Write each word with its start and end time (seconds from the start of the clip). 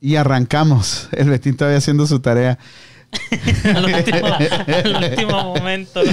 Y 0.00 0.16
arrancamos. 0.16 1.08
El 1.12 1.28
Betín 1.28 1.56
todavía 1.56 1.78
haciendo 1.78 2.06
su 2.06 2.20
tarea. 2.20 2.58
al, 3.64 3.84
último, 3.84 4.26
al 4.26 5.10
último 5.10 5.54
momento. 5.54 6.00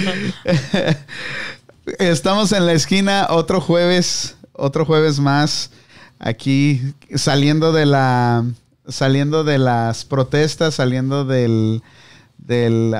Estamos 2.00 2.52
en 2.52 2.66
la 2.66 2.74
esquina 2.74 3.28
otro 3.30 3.62
jueves, 3.62 4.36
otro 4.52 4.86
jueves 4.86 5.20
más, 5.20 5.72
aquí 6.20 6.82
saliendo 7.16 7.72
de 7.72 7.86
la, 7.86 8.44
saliendo 8.88 9.46
de 9.46 9.58
las 9.58 10.04
protestas, 10.04 10.76
saliendo 10.76 11.24
del, 11.24 11.82
del 12.38 12.94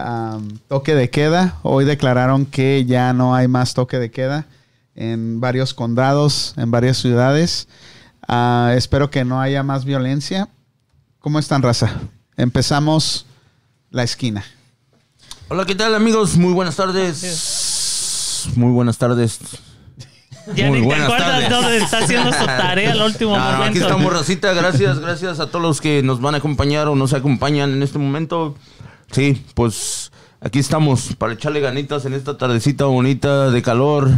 toque 0.70 0.96
de 0.96 1.10
queda. 1.10 1.58
Hoy 1.64 1.84
declararon 1.84 2.46
que 2.46 2.86
ya 2.86 3.12
no 3.12 3.36
hay 3.36 3.50
más 3.50 3.74
toque 3.74 4.00
de 4.00 4.10
queda 4.10 4.46
en 4.96 5.42
varios 5.42 5.74
condados, 5.74 6.54
en 6.58 6.72
varias 6.72 6.98
ciudades. 6.98 7.68
Ah, 8.28 8.74
espero 8.76 9.10
que 9.10 9.26
no 9.26 9.42
haya 9.42 9.64
más 9.64 9.84
violencia. 9.84 10.48
¿Cómo 11.28 11.40
están, 11.40 11.62
raza? 11.62 11.92
Empezamos 12.38 13.26
la 13.90 14.04
esquina. 14.04 14.46
Hola, 15.50 15.66
¿qué 15.66 15.76
tal 15.76 15.94
amigos? 15.94 16.38
Muy 16.38 16.54
buenas 16.54 16.78
tardes. 16.78 18.48
Muy 18.56 18.72
buenas 18.72 18.98
tardes. 18.98 19.38
Ya 20.56 20.70
Muy 20.70 20.80
ni 20.84 20.88
te 20.88 20.96
acuerdas 20.96 21.18
tardes. 21.20 21.50
dónde 21.50 21.78
está 21.80 21.98
haciendo 21.98 22.32
su 22.32 22.46
tarea 22.46 22.94
al 22.94 23.02
último 23.02 23.36
Ah, 23.36 23.58
momento. 23.58 23.64
aquí 23.66 23.80
estamos, 23.80 24.14
Racita. 24.14 24.54
Gracias, 24.54 25.00
gracias 25.00 25.42
a 25.42 25.48
todos 25.48 25.62
los 25.62 25.82
que 25.82 26.02
nos 26.02 26.22
van 26.22 26.36
a 26.36 26.38
acompañar 26.38 26.88
o 26.88 26.96
nos 26.96 27.12
acompañan 27.12 27.74
en 27.74 27.84
este 27.84 28.00
momento. 28.00 28.56
Sí, 29.12 29.44
pues 29.54 30.14
aquí 30.40 30.60
estamos 30.60 31.14
para 31.18 31.34
echarle 31.34 31.60
ganitas 31.60 32.06
en 32.06 32.14
esta 32.14 32.38
tardecita 32.38 32.86
bonita 32.86 33.52
de 33.52 33.62
calor. 33.62 34.10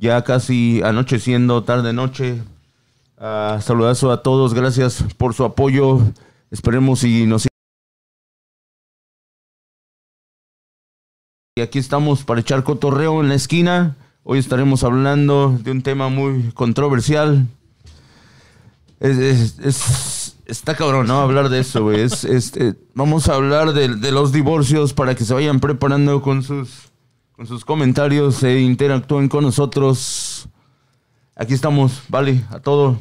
Ya 0.00 0.24
casi 0.24 0.82
anocheciendo, 0.82 1.62
tarde-noche. 1.62 2.42
Ah, 3.22 3.58
saludazo 3.62 4.10
a 4.10 4.22
todos, 4.22 4.54
gracias 4.54 5.04
por 5.18 5.34
su 5.34 5.44
apoyo. 5.44 5.98
Esperemos 6.50 7.04
y 7.04 7.26
nos 7.26 7.46
Y 11.56 11.60
aquí 11.60 11.78
estamos 11.78 12.24
para 12.24 12.40
echar 12.40 12.64
cotorreo 12.64 13.20
en 13.20 13.28
la 13.28 13.34
esquina. 13.34 13.96
Hoy 14.22 14.38
estaremos 14.38 14.84
hablando 14.84 15.58
de 15.62 15.70
un 15.70 15.82
tema 15.82 16.08
muy 16.08 16.50
controversial. 16.52 17.46
Es, 19.00 19.18
es- 19.18 19.58
es- 19.58 20.36
está 20.46 20.74
cabrón, 20.74 21.06
¿no? 21.06 21.20
Hablar 21.20 21.50
de 21.50 21.60
eso, 21.60 21.82
güey. 21.82 22.00
Eh, 22.00 22.74
vamos 22.94 23.28
a 23.28 23.34
hablar 23.34 23.74
de, 23.74 23.88
de 23.96 24.12
los 24.12 24.32
divorcios 24.32 24.94
para 24.94 25.14
que 25.14 25.24
se 25.24 25.34
vayan 25.34 25.60
preparando 25.60 26.22
con 26.22 26.42
sus, 26.42 26.90
con 27.32 27.46
sus 27.46 27.64
comentarios 27.66 28.42
e 28.42 28.60
interactúen 28.60 29.28
con 29.28 29.44
nosotros. 29.44 30.48
Aquí 31.36 31.52
estamos, 31.52 32.02
vale, 32.08 32.44
a 32.50 32.60
todo. 32.60 32.98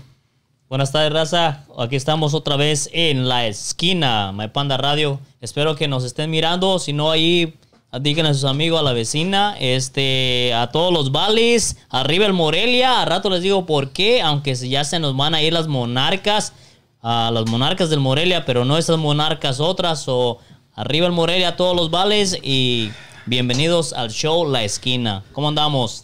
Buenas 0.69 0.91
tardes, 0.91 1.11
raza. 1.11 1.65
Aquí 1.79 1.95
estamos 1.95 2.35
otra 2.35 2.55
vez 2.55 2.91
en 2.93 3.27
la 3.27 3.47
esquina, 3.47 4.31
My 4.31 4.49
Panda 4.49 4.77
Radio. 4.77 5.19
Espero 5.41 5.75
que 5.75 5.87
nos 5.87 6.03
estén 6.03 6.29
mirando. 6.29 6.77
Si 6.77 6.93
no, 6.93 7.09
ahí 7.09 7.55
díganle 7.99 8.29
a 8.29 8.33
sus 8.35 8.43
amigos, 8.43 8.79
a 8.79 8.83
la 8.83 8.93
vecina, 8.93 9.55
este, 9.59 10.53
a 10.53 10.69
todos 10.69 10.93
los 10.93 11.11
vales, 11.11 11.77
arriba 11.89 12.27
el 12.27 12.33
Morelia. 12.33 13.01
A 13.01 13.05
rato 13.05 13.31
les 13.31 13.41
digo 13.41 13.65
por 13.65 13.89
qué, 13.93 14.21
aunque 14.21 14.53
ya 14.53 14.83
se 14.83 14.99
nos 14.99 15.17
van 15.17 15.33
a 15.33 15.41
ir 15.41 15.53
las 15.53 15.67
monarcas, 15.67 16.53
a 17.01 17.31
las 17.33 17.47
monarcas 17.47 17.89
del 17.89 17.99
Morelia, 17.99 18.45
pero 18.45 18.63
no 18.63 18.77
esas 18.77 18.99
monarcas 18.99 19.59
otras. 19.59 20.03
O 20.07 20.37
arriba 20.75 21.07
el 21.07 21.13
Morelia, 21.13 21.47
a 21.47 21.55
todos 21.55 21.75
los 21.75 21.89
vales 21.89 22.37
y 22.43 22.91
bienvenidos 23.25 23.91
al 23.91 24.11
show 24.11 24.47
La 24.47 24.63
Esquina. 24.63 25.23
¿Cómo 25.31 25.47
andamos, 25.47 26.03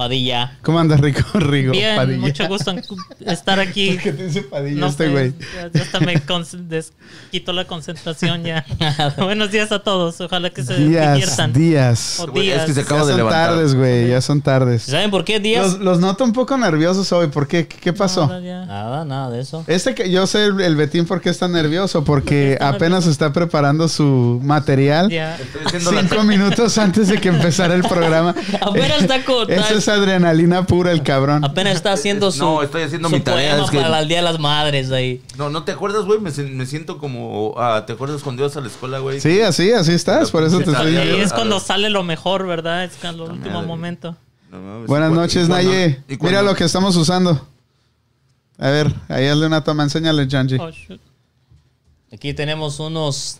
Padilla? 0.00 0.56
¿Cómo 0.62 0.78
andas, 0.78 0.98
Rico? 0.98 1.20
Rigo, 1.38 1.72
Bien, 1.72 1.94
Padilla. 1.94 2.18
mucho 2.20 2.48
gusto 2.48 2.70
en 2.70 2.82
estar 3.26 3.60
aquí. 3.60 3.98
¿Qué 4.02 4.12
te 4.14 4.24
dice 4.28 4.40
Padilla 4.44 4.80
No, 4.80 4.86
este 4.86 5.08
güey? 5.08 5.34
ya- 5.54 5.70
ya 5.74 5.82
hasta 5.82 6.00
me 6.00 6.14
quitó 7.30 7.52
la 7.52 7.66
concentración 7.66 8.42
ya. 8.42 8.64
Buenos 9.18 9.50
días 9.50 9.70
a 9.72 9.80
todos. 9.80 10.18
Ojalá 10.22 10.48
que 10.48 10.62
se 10.62 10.74
Días, 10.74 11.12
diviertan. 11.12 11.52
días. 11.52 12.18
O 12.18 12.28
Güey, 12.28 12.48
es 12.48 12.60
que 12.60 12.64
días. 12.72 12.74
se 12.76 12.80
acaba 12.80 13.00
ya 13.00 13.04
de 13.08 13.10
son 13.12 13.16
levantar. 13.18 13.50
tardes, 13.50 13.74
güey, 13.74 14.08
ya 14.08 14.20
son 14.22 14.40
tardes. 14.40 14.82
¿Saben 14.84 15.10
por 15.10 15.22
qué 15.22 15.38
días? 15.38 15.66
Los, 15.72 15.80
los 15.80 16.00
noto 16.00 16.24
un 16.24 16.32
poco 16.32 16.56
nerviosos 16.56 17.12
hoy. 17.12 17.26
¿Por 17.26 17.46
qué? 17.46 17.66
¿Qué, 17.68 17.76
qué 17.76 17.92
pasó? 17.92 18.26
Nada. 18.26 18.64
Nada, 18.64 19.04
nada 19.04 19.30
de 19.30 19.40
eso. 19.42 19.64
Este 19.66 19.94
que 19.94 20.10
yo 20.10 20.26
sé 20.26 20.46
el, 20.46 20.58
el 20.62 20.76
Betín 20.76 21.04
por 21.04 21.20
qué 21.20 21.28
está 21.28 21.46
nervioso, 21.46 22.04
porque 22.04 22.54
está 22.54 22.70
apenas 22.70 23.06
está 23.06 23.34
preparando 23.34 23.86
su 23.86 24.40
material. 24.42 25.10
Ya. 25.10 25.36
Cinco 25.78 26.22
minutos 26.24 26.78
antes 26.78 27.08
de 27.08 27.20
que 27.20 27.28
empezara 27.28 27.74
el 27.74 27.82
programa. 27.82 28.34
Apenas 28.62 29.02
está 29.02 29.22
con- 29.26 29.50
Eso 29.50 29.74
es 29.74 29.89
adrenalina 29.94 30.64
pura, 30.66 30.92
el 30.92 31.02
cabrón. 31.02 31.44
Apenas 31.44 31.74
está 31.74 31.92
haciendo 31.92 32.30
su, 32.32 32.38
No, 32.40 32.62
estoy 32.62 32.82
haciendo 32.82 33.08
su 33.08 33.14
mi 33.16 33.20
tarea, 33.20 33.50
poema 33.52 33.64
es 33.64 33.70
que- 33.70 33.80
para 33.80 34.00
el 34.00 34.08
Día 34.08 34.18
de 34.18 34.22
las 34.24 34.38
Madres 34.38 34.90
ahí. 34.90 35.22
No, 35.36 35.50
¿no 35.50 35.64
te 35.64 35.72
acuerdas, 35.72 36.04
güey? 36.04 36.18
Me, 36.20 36.30
me 36.30 36.66
siento 36.66 36.98
como... 36.98 37.54
ah, 37.58 37.84
¿Te 37.86 37.92
acuerdas 37.94 38.22
cuando 38.22 38.42
ibas 38.42 38.56
a 38.56 38.60
la 38.60 38.66
escuela, 38.68 38.98
güey? 38.98 39.20
Sí, 39.20 39.40
así, 39.42 39.72
así 39.72 39.92
estás. 39.92 40.30
Por 40.30 40.44
eso 40.44 40.58
te 40.58 40.70
estoy 40.70 40.92
Y 40.92 40.96
Ahí 40.96 41.02
diciendo. 41.04 41.24
es 41.26 41.32
cuando 41.32 41.60
sale 41.60 41.90
lo 41.90 42.02
mejor, 42.02 42.46
¿verdad? 42.46 42.84
Es 42.84 42.92
el 43.04 43.20
último 43.20 43.54
madre. 43.54 43.66
momento. 43.66 44.16
No 44.50 44.84
Buenas 44.86 45.12
¿y 45.12 45.14
noches, 45.14 45.46
y 45.46 45.50
Naye. 45.50 46.02
y 46.08 46.16
Mira 46.20 46.42
lo 46.42 46.54
que 46.54 46.64
estamos 46.64 46.96
usando. 46.96 47.46
A 48.58 48.68
ver, 48.68 48.92
ahí 49.08 49.26
hazle 49.26 49.46
una 49.46 49.62
toma. 49.64 49.84
Enséñale, 49.84 50.26
Janji. 50.28 50.56
Oh. 50.58 50.70
Aquí 52.12 52.34
tenemos 52.34 52.80
unos 52.80 53.38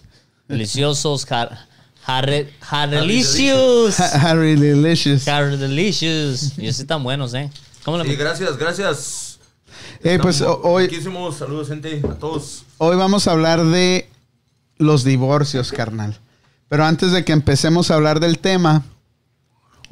deliciosos 0.48 1.26
jar, 1.26 1.66
jarre- 2.06 2.50
jarrelicious. 2.60 4.00
Harry 4.00 4.56
Delicious. 4.56 5.24
Jarrelicious. 5.24 6.58
Y 6.58 6.72
sí 6.72 6.82
están 6.82 7.02
buenos, 7.02 7.34
¿eh? 7.34 7.50
¿Cómo 7.84 7.98
le 7.98 8.04
Sí, 8.04 8.16
gracias, 8.16 8.56
gracias. 8.56 9.38
Eh, 10.02 10.18
pues 10.20 10.40
hoy, 10.40 10.84
Muchísimos 10.84 11.36
saludos, 11.36 11.68
gente, 11.68 12.00
a 12.08 12.14
todos. 12.14 12.64
hoy 12.78 12.96
vamos 12.96 13.28
a 13.28 13.32
hablar 13.32 13.64
de 13.64 14.08
los 14.78 15.04
divorcios, 15.04 15.72
carnal. 15.72 16.18
Pero 16.68 16.84
antes 16.84 17.12
de 17.12 17.24
que 17.24 17.32
empecemos 17.32 17.90
a 17.90 17.94
hablar 17.96 18.20
del 18.20 18.38
tema, 18.38 18.82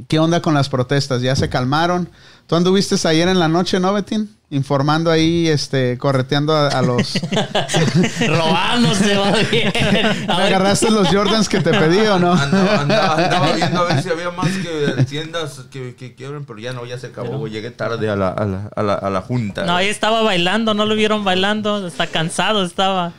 ¿qué 0.06 0.18
onda 0.18 0.40
con 0.40 0.54
las 0.54 0.68
protestas? 0.68 1.20
¿Ya 1.22 1.34
se 1.36 1.48
calmaron? 1.48 2.08
¿Tú 2.48 2.56
anduviste 2.56 2.96
ayer 3.06 3.28
en 3.28 3.38
la 3.38 3.46
noche, 3.46 3.78
no, 3.78 3.92
Betín? 3.92 4.34
Informando 4.50 5.10
ahí, 5.10 5.46
este, 5.48 5.98
correteando 5.98 6.56
a, 6.56 6.68
a 6.68 6.80
los... 6.80 7.12
Robándose, 8.26 9.16
va 9.16 9.32
bien. 9.50 9.70
¿Me 10.26 10.32
agarraste 10.32 10.90
los 10.90 11.08
Jordans 11.08 11.46
que 11.48 11.60
te 11.60 11.70
pedí 11.70 11.98
o 12.06 12.18
no? 12.18 12.32
Andaba, 12.32 12.80
andaba- 12.80 13.14
andaba 13.24 13.52
viendo 13.56 13.80
a 13.82 13.84
ver 13.84 14.02
si 14.02 14.08
había 14.08 14.30
más 14.30 14.48
que 14.48 15.04
tiendas 15.04 15.60
que, 15.70 15.94
que 15.94 16.14
quiebren, 16.14 16.46
pero 16.46 16.58
ya 16.58 16.72
no, 16.72 16.86
ya 16.86 16.98
se 16.98 17.08
acabó. 17.08 17.36
güey. 17.38 17.52
Llegué 17.52 17.70
tarde 17.70 18.08
a 18.08 18.16
la, 18.16 18.28
a 18.30 18.44
la, 18.46 18.70
a 18.74 18.82
la, 18.82 18.94
a 18.94 19.10
la 19.10 19.20
junta. 19.20 19.66
No, 19.66 19.76
ahí 19.76 19.88
estaba 19.88 20.22
bailando, 20.22 20.72
no 20.72 20.86
lo 20.86 20.94
vieron 20.94 21.24
bailando, 21.24 21.86
está 21.86 22.06
cansado, 22.06 22.64
estaba. 22.64 23.12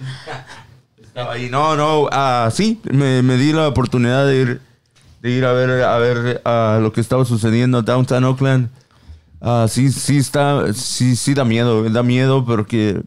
Estaba 0.99 1.33
ahí. 1.33 1.49
No, 1.51 1.75
no, 1.75 2.09
ah, 2.11 2.49
sí, 2.51 2.81
me, 2.91 3.21
me 3.21 3.37
di 3.37 3.53
la 3.53 3.67
oportunidad 3.67 4.25
de 4.25 4.35
ir, 4.41 4.61
de 5.21 5.29
ir 5.29 5.45
a 5.45 5.53
ver, 5.53 5.83
a 5.83 5.97
ver 5.99 6.41
lo 6.81 6.91
que 6.91 7.01
estaba 7.01 7.23
sucediendo 7.25 7.83
downtown 7.83 8.23
Oakland. 8.23 8.69
Ah, 9.41 9.67
sí, 9.69 9.91
sí 9.91 10.17
está, 10.17 10.73
sí, 10.73 11.15
sí 11.15 11.33
da 11.33 11.45
miedo, 11.45 11.83
da 11.89 12.03
miedo, 12.03 12.45
pero 12.45 12.65
que 12.65 13.01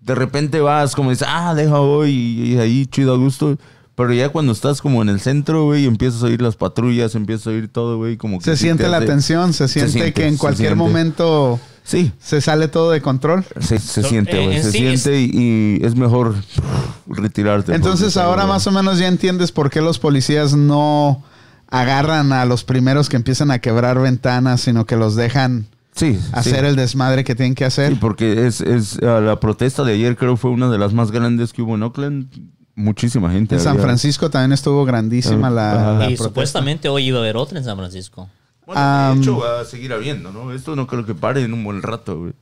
de 0.00 0.14
repente 0.14 0.60
vas 0.60 0.94
como 0.94 1.10
dices, 1.10 1.26
ah, 1.30 1.54
deja 1.54 1.80
hoy 1.80 2.10
y, 2.10 2.54
y 2.54 2.58
ahí 2.58 2.86
chido 2.86 3.14
a 3.14 3.16
gusto. 3.16 3.56
Pero 3.94 4.12
ya 4.12 4.28
cuando 4.28 4.52
estás 4.52 4.80
como 4.80 5.02
en 5.02 5.08
el 5.08 5.18
centro, 5.18 5.64
güey, 5.64 5.82
y 5.82 5.86
empiezas 5.86 6.22
a 6.22 6.26
oír 6.26 6.40
las 6.40 6.54
patrullas, 6.54 7.16
empiezas 7.16 7.48
a 7.48 7.50
oír 7.50 7.68
todo, 7.68 7.96
güey, 7.96 8.16
como 8.16 8.38
que 8.38 8.44
Se 8.44 8.56
sí 8.56 8.64
siente 8.64 8.84
te 8.84 8.90
la 8.90 9.04
tensión, 9.04 9.52
se 9.52 9.66
siente, 9.66 9.90
siente, 9.92 10.12
que 10.12 10.26
en 10.28 10.36
cualquier 10.36 10.68
siente. 10.68 10.84
momento 10.84 11.58
Sí, 11.82 12.12
se 12.20 12.40
sale 12.42 12.68
todo 12.68 12.90
de 12.90 13.00
control. 13.00 13.44
se, 13.60 13.78
se 13.78 14.02
So, 14.02 14.08
siente, 14.08 14.40
eh, 14.40 14.44
güey, 14.44 14.56
en 14.58 14.62
se 14.62 14.72
sí 14.72 14.78
siente 14.78 15.20
y, 15.20 15.30
y 15.80 15.84
es 15.86 15.96
mejor 15.96 16.36
retirarte. 17.06 17.74
Entonces 17.74 18.12
porque, 18.14 18.20
ahora 18.26 18.46
más 18.46 18.66
o 18.66 18.70
menos 18.70 18.98
ya 18.98 19.08
entiendes 19.08 19.52
por 19.52 19.70
qué 19.70 19.80
los 19.80 19.98
policías 19.98 20.54
no 20.54 21.24
agarran 21.70 22.32
a 22.32 22.44
los 22.44 22.62
primeros 22.64 23.08
que 23.08 23.16
empiezan 23.16 23.50
a 23.50 23.58
quebrar 23.58 23.98
ventanas, 23.98 24.60
sino 24.60 24.86
que 24.86 24.96
los 24.96 25.16
dejan 25.16 25.66
sí, 25.98 26.18
hacer 26.32 26.60
sí. 26.60 26.66
el 26.66 26.76
desmadre 26.76 27.24
que 27.24 27.34
tienen 27.34 27.54
que 27.54 27.64
hacer. 27.64 27.92
Sí, 27.92 27.98
porque 28.00 28.46
es, 28.46 28.60
es 28.60 28.98
ah, 29.02 29.20
la 29.20 29.38
protesta 29.40 29.84
de 29.84 29.92
ayer 29.94 30.16
creo 30.16 30.36
fue 30.36 30.50
una 30.50 30.68
de 30.70 30.78
las 30.78 30.92
más 30.92 31.10
grandes 31.10 31.52
que 31.52 31.62
hubo 31.62 31.74
en 31.74 31.82
Oakland. 31.82 32.28
Muchísima 32.74 33.30
gente. 33.32 33.56
en 33.56 33.60
San 33.60 33.72
había. 33.72 33.82
Francisco 33.82 34.30
también 34.30 34.52
estuvo 34.52 34.84
grandísima 34.84 35.50
la, 35.50 35.72
Ajá. 35.72 35.92
la 35.92 35.94
Y 35.94 35.98
protesta. 36.08 36.24
supuestamente 36.24 36.88
hoy 36.88 37.06
iba 37.06 37.18
a 37.18 37.22
haber 37.22 37.36
otra 37.36 37.58
en 37.58 37.64
San 37.64 37.76
Francisco. 37.76 38.28
Bueno, 38.66 39.14
de 39.14 39.20
hecho 39.20 39.38
va 39.38 39.60
a 39.60 39.64
seguir 39.64 39.92
habiendo, 39.92 40.30
¿no? 40.30 40.52
Esto 40.52 40.76
no 40.76 40.86
creo 40.86 41.04
que 41.04 41.14
pare 41.14 41.42
en 41.42 41.52
un 41.54 41.64
buen 41.64 41.82
rato, 41.82 42.18
güey. 42.18 42.32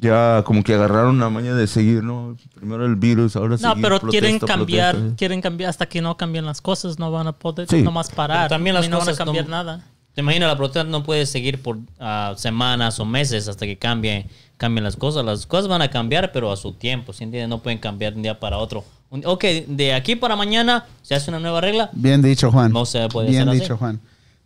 Ya 0.00 0.42
como 0.44 0.62
que 0.64 0.74
agarraron 0.74 1.18
la 1.20 1.30
maña 1.30 1.54
de 1.54 1.66
seguir, 1.68 2.02
¿no? 2.02 2.36
Primero 2.56 2.84
el 2.84 2.96
virus, 2.96 3.36
ahora 3.36 3.50
No, 3.50 3.58
seguir 3.58 3.74
pero 3.82 4.00
protesta, 4.00 4.10
quieren 4.10 4.38
cambiar, 4.40 4.94
protesta. 4.96 5.16
quieren 5.16 5.40
cambiar 5.40 5.70
hasta 5.70 5.86
que 5.86 6.02
no 6.02 6.16
cambien 6.16 6.44
las 6.44 6.60
cosas, 6.60 6.98
no 6.98 7.10
van 7.12 7.28
a 7.28 7.32
poder 7.32 7.68
Sí. 7.70 7.82
nomás 7.82 8.10
parar. 8.10 8.48
Pero 8.48 8.56
también 8.56 8.74
las 8.74 8.84
y 8.84 8.88
no 8.88 8.98
van 8.98 9.08
a 9.08 9.12
no- 9.12 9.16
cambiar 9.16 9.48
nada. 9.48 9.84
Te 10.16 10.22
imaginas, 10.22 10.48
la 10.48 10.56
protesta 10.56 10.82
no 10.82 11.04
puede 11.04 11.26
seguir 11.26 11.62
por 11.62 11.78
ah, 12.00 12.34
semanas 12.36 12.98
o 12.98 13.04
meses 13.04 13.46
hasta 13.48 13.66
que 13.66 13.76
cambie, 13.76 14.26
cambien 14.56 14.82
las 14.82 14.96
cosas. 14.96 15.24
Las 15.24 15.44
cosas 15.46 15.68
van 15.68 15.82
a 15.82 15.90
cambiar, 15.90 16.32
pero 16.32 16.50
a 16.50 16.56
su 16.56 16.72
tiempo, 16.72 17.12
¿sí 17.12 17.22
entiendes? 17.22 17.48
No 17.50 17.62
pueden 17.62 17.78
cambiar 17.78 18.14
de 18.14 18.16
un 18.16 18.22
día 18.22 18.40
para 18.40 18.56
otro. 18.56 18.82
Un- 19.10 19.22
ok, 19.26 19.44
de 19.68 19.92
aquí 19.92 20.16
para 20.16 20.34
mañana 20.34 20.86
se 21.02 21.14
hace 21.14 21.30
una 21.30 21.38
nueva 21.38 21.60
regla. 21.60 21.90
Bien 21.92 22.22
dicho, 22.22 22.50
Juan. 22.50 22.72
No 22.72 22.86
se 22.86 23.06
puede 23.08 23.28
Bien 23.28 23.42
hacer 23.42 23.50
así. 23.50 23.60
dicho, 23.60 23.76
Juan. 23.76 24.00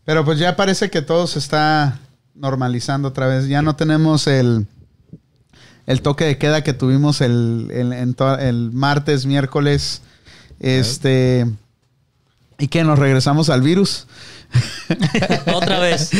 Pero 0.05 0.25
pues 0.25 0.41
ya 0.41 0.57
parece 0.57 0.91
que 0.91 1.03
todo 1.03 1.27
se 1.29 1.39
está 1.39 2.01
normalizando 2.35 3.07
otra 3.09 3.29
vez. 3.29 3.47
Ya 3.47 3.63
no 3.63 3.77
tenemos 3.77 4.27
el, 4.27 4.67
el 5.87 6.03
toque 6.03 6.25
de 6.25 6.37
queda 6.37 6.65
que 6.65 6.73
tuvimos 6.73 7.21
el, 7.21 7.69
el, 7.73 7.93
en 7.93 8.15
to- 8.15 8.39
el 8.39 8.73
martes, 8.73 9.25
miércoles. 9.25 10.03
Este. 10.59 11.47
Y 12.59 12.67
que 12.69 12.83
nos 12.85 12.99
regresamos 12.99 13.49
al 13.51 13.63
virus. 13.63 14.07
Otra 15.55 15.79
vez. 15.81 16.11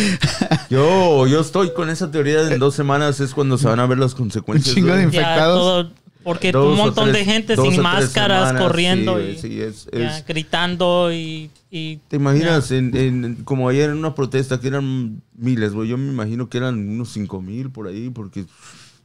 Yo, 0.69 1.27
yo 1.27 1.41
estoy 1.41 1.73
con 1.75 1.91
esa 1.91 2.11
teoría 2.11 2.43
de 2.43 2.55
en 2.55 2.61
dos 2.61 2.75
semanas 2.75 3.21
es 3.21 3.35
cuando 3.35 3.59
se 3.59 3.67
van 3.67 3.81
a 3.81 3.87
ver 3.87 3.99
las 3.99 4.15
consecuencias. 4.15 4.77
Un 4.77 4.83
chingo 4.83 4.95
de 4.95 5.05
güey. 5.05 5.07
inf- 5.09 5.13
Ya, 5.13 5.21
infectados. 5.23 5.59
todo- 5.61 6.01
porque 6.23 6.53
Dos 6.53 6.73
un 6.73 6.77
montón 6.77 7.11
tres- 7.11 7.27
de 7.27 7.33
gente 7.33 7.57
sin 7.57 7.81
máscaras 7.83 8.49
semanas, 8.49 8.63
corriendo 8.63 9.19
sí, 9.19 9.25
y 9.25 9.39
sí, 9.39 9.61
es- 9.63 9.89
ya, 9.91 10.19
es- 10.19 10.27
gritando 10.27 11.11
y, 11.11 11.51
y- 11.71 11.97
¿Te 12.09 12.17
imaginas? 12.17 12.71
En, 12.73 12.95
en- 12.95 13.37
como 13.45 13.69
ayer 13.71 13.89
en 13.89 13.97
una 13.97 14.15
protesta 14.15 14.61
que 14.61 14.69
eran 14.69 15.23
miles, 15.35 15.73
güey. 15.73 15.89
Yo 15.89 15.97
me 15.97 16.13
imagino 16.13 16.51
que 16.51 16.59
eran 16.59 16.77
unos 16.91 17.09
cinco 17.11 17.41
mil 17.41 17.71
por 17.71 17.89
ahí, 17.89 18.11
porque. 18.11 18.45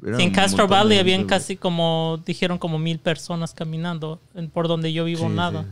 eran 0.05 0.17
Sí, 0.19 0.23
en 0.25 0.31
Castro 0.31 0.67
Valley 0.67 0.99
habían 0.99 1.23
casi 1.23 1.55
como, 1.55 2.21
dijeron 2.25 2.57
como 2.57 2.79
mil 2.79 2.99
personas 2.99 3.53
caminando 3.53 4.19
en- 4.35 4.49
por 4.49 4.67
donde 4.67 4.91
yo 4.91 5.05
vivo 5.05 5.29
Sí, 5.29 5.33
nada. 5.33 5.65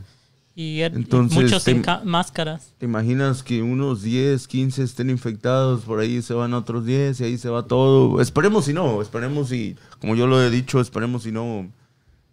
Y, 0.56 0.80
er- 0.82 0.92
y 0.92 0.96
Entonces, 0.96 1.42
muchos 1.42 1.62
sin 1.64 1.82
máscaras. 2.04 2.72
¿Te 2.78 2.84
imaginas 2.86 3.42
que 3.42 3.60
unos 3.62 4.02
10, 4.02 4.46
15 4.46 4.84
estén 4.84 5.10
infectados? 5.10 5.82
Por 5.82 5.98
ahí 5.98 6.22
se 6.22 6.32
van 6.34 6.54
otros 6.54 6.86
10 6.86 7.20
y 7.20 7.24
ahí 7.24 7.38
se 7.38 7.48
va 7.48 7.64
todo. 7.64 8.20
Esperemos 8.20 8.66
si 8.66 8.72
no, 8.72 9.02
esperemos 9.02 9.48
si, 9.48 9.74
como 10.00 10.14
yo 10.14 10.26
lo 10.28 10.40
he 10.40 10.50
dicho, 10.50 10.80
esperemos 10.80 11.24
si 11.24 11.32
no, 11.32 11.68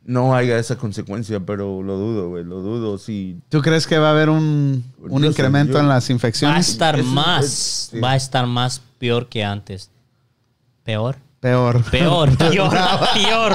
no 0.06 0.35
haya 0.35 0.59
esa 0.59 0.77
consecuencia, 0.77 1.39
pero 1.39 1.81
lo 1.81 1.97
dudo, 1.97 2.29
güey, 2.29 2.44
lo 2.44 2.62
dudo. 2.62 3.00
Si 3.00 3.38
¿Tú 3.50 3.62
crees 3.62 3.88
que 3.88 3.97
va 3.97 4.09
a 4.09 4.12
haber 4.12 4.29
un, 4.29 4.83
un 5.00 5.25
incremento 5.25 5.73
yo- 5.73 5.79
en 5.79 5.88
las 5.88 6.03
Va 6.07 6.07
a 6.09 6.13
infecciones? 6.13 6.69
estar 6.69 7.00
es- 7.00 7.06
más, 7.06 7.45
es- 7.45 7.89
sí. 7.91 8.00
va 8.00 8.12
a 8.12 8.15
estar 8.15 8.45
más 8.45 8.81
peor 9.00 9.29
que 9.29 9.44
antes. 9.44 9.89
¿Peor? 10.83 11.18
Peor. 11.42 11.84
Peor. 11.92 12.38
Peor, 12.38 12.70
peor. 13.16 13.54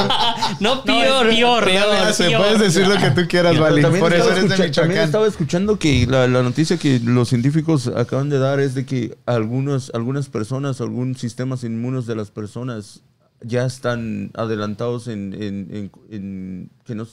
no 0.60 0.82
peor, 0.82 1.28
peor. 1.28 1.64
Peor. 1.64 2.36
puedes 2.36 2.58
decir 2.58 2.86
lo 2.88 2.96
que 2.96 3.10
tú 3.12 3.28
quieras, 3.28 3.56
Vali. 3.56 3.80
también 3.80 4.02
Por 4.02 4.12
eso 4.12 4.24
estaba 4.24 4.36
eres 4.38 4.48
de 4.50 4.54
escucha- 4.56 4.80
También 4.82 4.88
Michoacán. 4.90 5.04
estaba 5.06 5.26
escuchando 5.28 5.78
que 5.78 6.06
la, 6.08 6.26
la 6.26 6.42
noticia 6.42 6.76
que 6.78 6.98
los 6.98 7.28
científicos 7.28 7.86
acaban 7.96 8.28
de 8.28 8.38
dar 8.40 8.58
es 8.58 8.74
de 8.74 8.84
que 8.84 9.16
algunos, 9.24 9.92
algunas 9.94 10.28
personas, 10.28 10.80
algunos 10.80 11.18
sistemas 11.18 11.62
inmunes 11.62 12.06
de 12.06 12.16
las 12.16 12.30
personas 12.32 13.02
ya 13.40 13.64
están 13.64 14.32
adelantados 14.34 15.06
en, 15.06 15.32
en- 15.34 15.68
en- 15.70 15.90
en 16.10 16.70
que 16.84 16.94
no, 16.96 17.06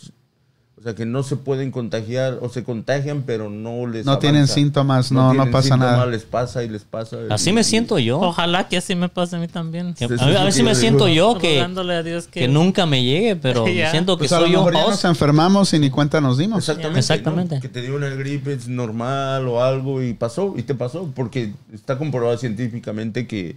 o 0.84 0.86
sea, 0.86 0.96
que 0.96 1.06
no 1.06 1.24
se 1.24 1.38
pueden 1.38 1.72
contagiar 1.72 2.40
o 2.42 2.50
se 2.50 2.66
contagian, 2.66 3.22
pero 3.26 3.50
no 3.50 3.88
les 3.88 4.06
No 4.06 4.20
tienen 4.20 4.40
avanza. 4.42 4.56
síntomas, 4.56 5.14
no- 5.14 5.28
no 5.28 5.32
tienen 5.32 5.52
pasa 5.54 5.64
síntomas, 5.70 5.92
nada. 5.94 6.06
Les 6.08 6.24
pasa 6.24 6.62
y 6.66 6.68
les 6.68 6.84
pasa. 6.84 7.20
Así 7.30 7.52
y- 7.52 7.54
me 7.54 7.64
siento 7.64 8.00
yo. 8.00 8.20
Ojalá 8.20 8.68
que 8.68 8.76
así 8.76 8.94
me 8.94 9.08
pase 9.08 9.38
a 9.38 9.40
mí 9.40 9.48
también. 9.48 9.94
Que- 9.94 10.04
a, 10.04 10.08
ver- 10.10 10.38
a 10.40 10.52
si 10.52 10.62
me 10.62 10.76
siento 10.76 11.08
yo 11.08 11.38
que, 11.38 11.62
a 11.62 12.04
Dios 12.04 12.28
que, 12.28 12.42
que 12.42 12.48
nunca 12.50 12.86
me 12.86 13.02
llegue, 13.02 13.38
pero 13.38 13.66
Ya. 13.74 13.92
siento 13.92 14.18
que 14.18 14.24
Pues 14.24 14.34
a 14.34 14.40
lo 14.42 14.48
soy 14.48 14.52
yo 14.56 14.70
nos 14.72 15.06
enfermamos 15.06 15.74
y 15.74 15.80
ni 15.80 15.90
cuenta 15.90 16.20
nos 16.20 16.38
dimos. 16.38 16.60
Exactamente. 16.60 17.00
Exactamente. 17.00 17.56
¿no? 17.56 17.62
Que 17.62 17.70
te 17.70 17.82
dio 17.82 17.96
una 17.96 18.10
gripe 18.10 18.52
es 18.52 18.68
normal 18.68 19.48
o 19.48 19.64
algo 19.64 20.04
y 20.04 20.14
pasó, 20.14 20.54
y 20.58 20.64
te 20.64 20.76
pasó, 20.76 21.10
porque 21.16 21.54
está 21.74 21.98
comprobado 21.98 22.38
científicamente 22.38 23.26
que, 23.26 23.56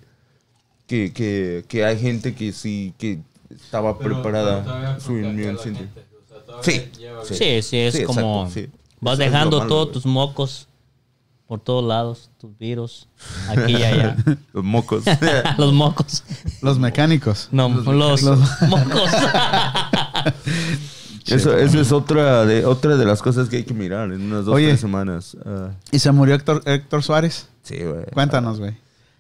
que, 0.87 1.13
que, 1.13 1.65
que 1.67 1.85
hay 1.85 1.99
gente 1.99 2.37
que 2.37 2.53
sí, 2.53 2.95
que 2.99 3.19
estaba 3.51 3.99
Pero- 3.99 4.15
preparada 4.23 4.63
pero 4.63 5.01
su 5.01 5.09
contagia 5.21 5.89
Sí, 6.63 6.91
sí. 7.25 7.35
Sí, 7.35 7.63
sí, 7.63 7.79
es 7.79 7.95
Sí, 7.95 8.05
como 8.05 8.47
exacto, 8.47 8.77
vas 9.01 9.19
dejando 9.19 9.59
malo, 9.59 9.69
todos 9.69 9.93
tus 9.93 10.07
mocos 10.07 10.69
por 11.47 11.61
todos 11.61 11.85
lados, 11.85 12.31
tus 12.39 12.57
virus, 12.59 13.09
aquí 13.49 13.77
y 13.77 13.83
allá. 13.83 14.17
Los 14.53 14.65
mocos. 14.65 15.05
los 15.59 15.73
mocos. 15.73 16.25
Los 16.61 16.79
mecánicos. 16.79 17.49
No, 17.53 17.69
los, 17.69 18.23
mocos. 18.25 19.11
eso, 21.27 21.57
eso 21.57 21.81
es 21.81 21.93
otra 21.93 22.45
de, 22.45 22.65
otra 22.65 22.97
de 22.97 23.05
las 23.05 23.23
cosas 23.23 23.49
que 23.49 23.59
hay 23.59 23.65
que 23.65 23.75
mirar 23.75 24.13
en 24.13 24.23
unas 24.23 24.45
dos 24.45 24.57
Oye. 24.57 24.69
tres 24.69 24.81
semanas. 24.81 25.37
Ah, 25.45 25.71
¿Y 25.93 26.01
se 26.01 26.11
murió 26.11 26.35
Héctor, 26.35 26.63
Héctor 26.67 27.03
Suárez? 27.05 27.49
sí, 27.63 27.77
güey. 27.79 28.07
Cuéntanos, 28.13 28.59
güey. 28.59 28.75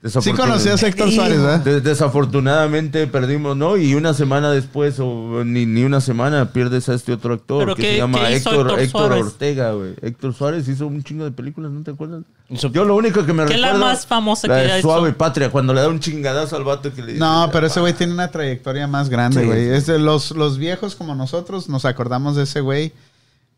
Sí 0.08 0.32
conocías 0.32 0.82
a 0.82 0.86
Héctor 0.88 1.10
Suárez, 1.10 1.40
¿verdad? 1.40 1.60
De- 1.60 1.80
desafortunadamente 1.80 3.06
perdimos, 3.06 3.56
¿no? 3.56 3.76
Y 3.76 3.94
una 3.94 4.14
semana 4.14 4.50
después, 4.50 4.98
o 5.00 5.44
ni, 5.44 5.66
ni 5.66 5.84
una 5.84 6.00
semana, 6.00 6.52
pierdes 6.52 6.88
a 6.88 6.94
este 6.94 7.12
otro 7.12 7.34
actor 7.34 7.60
¿Pero 7.64 7.74
que 7.76 7.82
qué- 7.82 7.90
se 7.92 7.96
llama 7.98 8.18
qué 8.26 8.36
Héctor, 8.36 8.80
Héctor? 8.80 9.12
Ortega, 9.12 9.72
güey. 9.72 9.94
Héctor 10.02 10.34
Suárez 10.34 10.68
hizo 10.68 10.86
un 10.86 11.02
chingo 11.02 11.24
de 11.24 11.30
películas, 11.30 11.70
¿no 11.72 11.82
te 11.82 11.90
acuerdas? 11.92 12.22
Hizo- 12.48 12.70
Yo 12.70 12.84
lo 12.84 12.94
único 12.96 13.24
que 13.26 13.32
me 13.32 13.44
¿Qué 13.46 13.54
es 13.54 13.60
la 13.60 13.68
recuerdo... 13.72 13.86
más 13.86 14.06
famosa 14.06 14.46
la 14.48 14.56
que 14.56 14.62
de 14.66 14.72
ha 14.72 14.80
Suave? 14.82 15.12
Patria, 15.12 15.50
cuando 15.50 15.74
le 15.74 15.80
da 15.80 15.88
un 15.88 16.00
chingadazo 16.00 16.56
al 16.56 16.64
vato 16.64 16.92
que 16.94 17.00
le 17.02 17.08
dice... 17.14 17.18
No, 17.20 17.48
pero 17.52 17.66
ese 17.66 17.80
güey 17.80 17.92
tiene 17.92 18.12
una 18.12 18.28
trayectoria 18.30 18.86
más 18.86 19.08
grande, 19.08 19.44
güey. 19.44 19.64
sí. 19.64 19.70
Es 19.70 19.86
de 19.86 19.98
los, 19.98 20.30
los 20.32 20.58
viejos 20.58 20.94
como 20.94 21.14
nosotros, 21.14 21.68
nos 21.68 21.84
acordamos 21.84 22.36
de 22.36 22.44
ese 22.44 22.60
güey. 22.60 22.92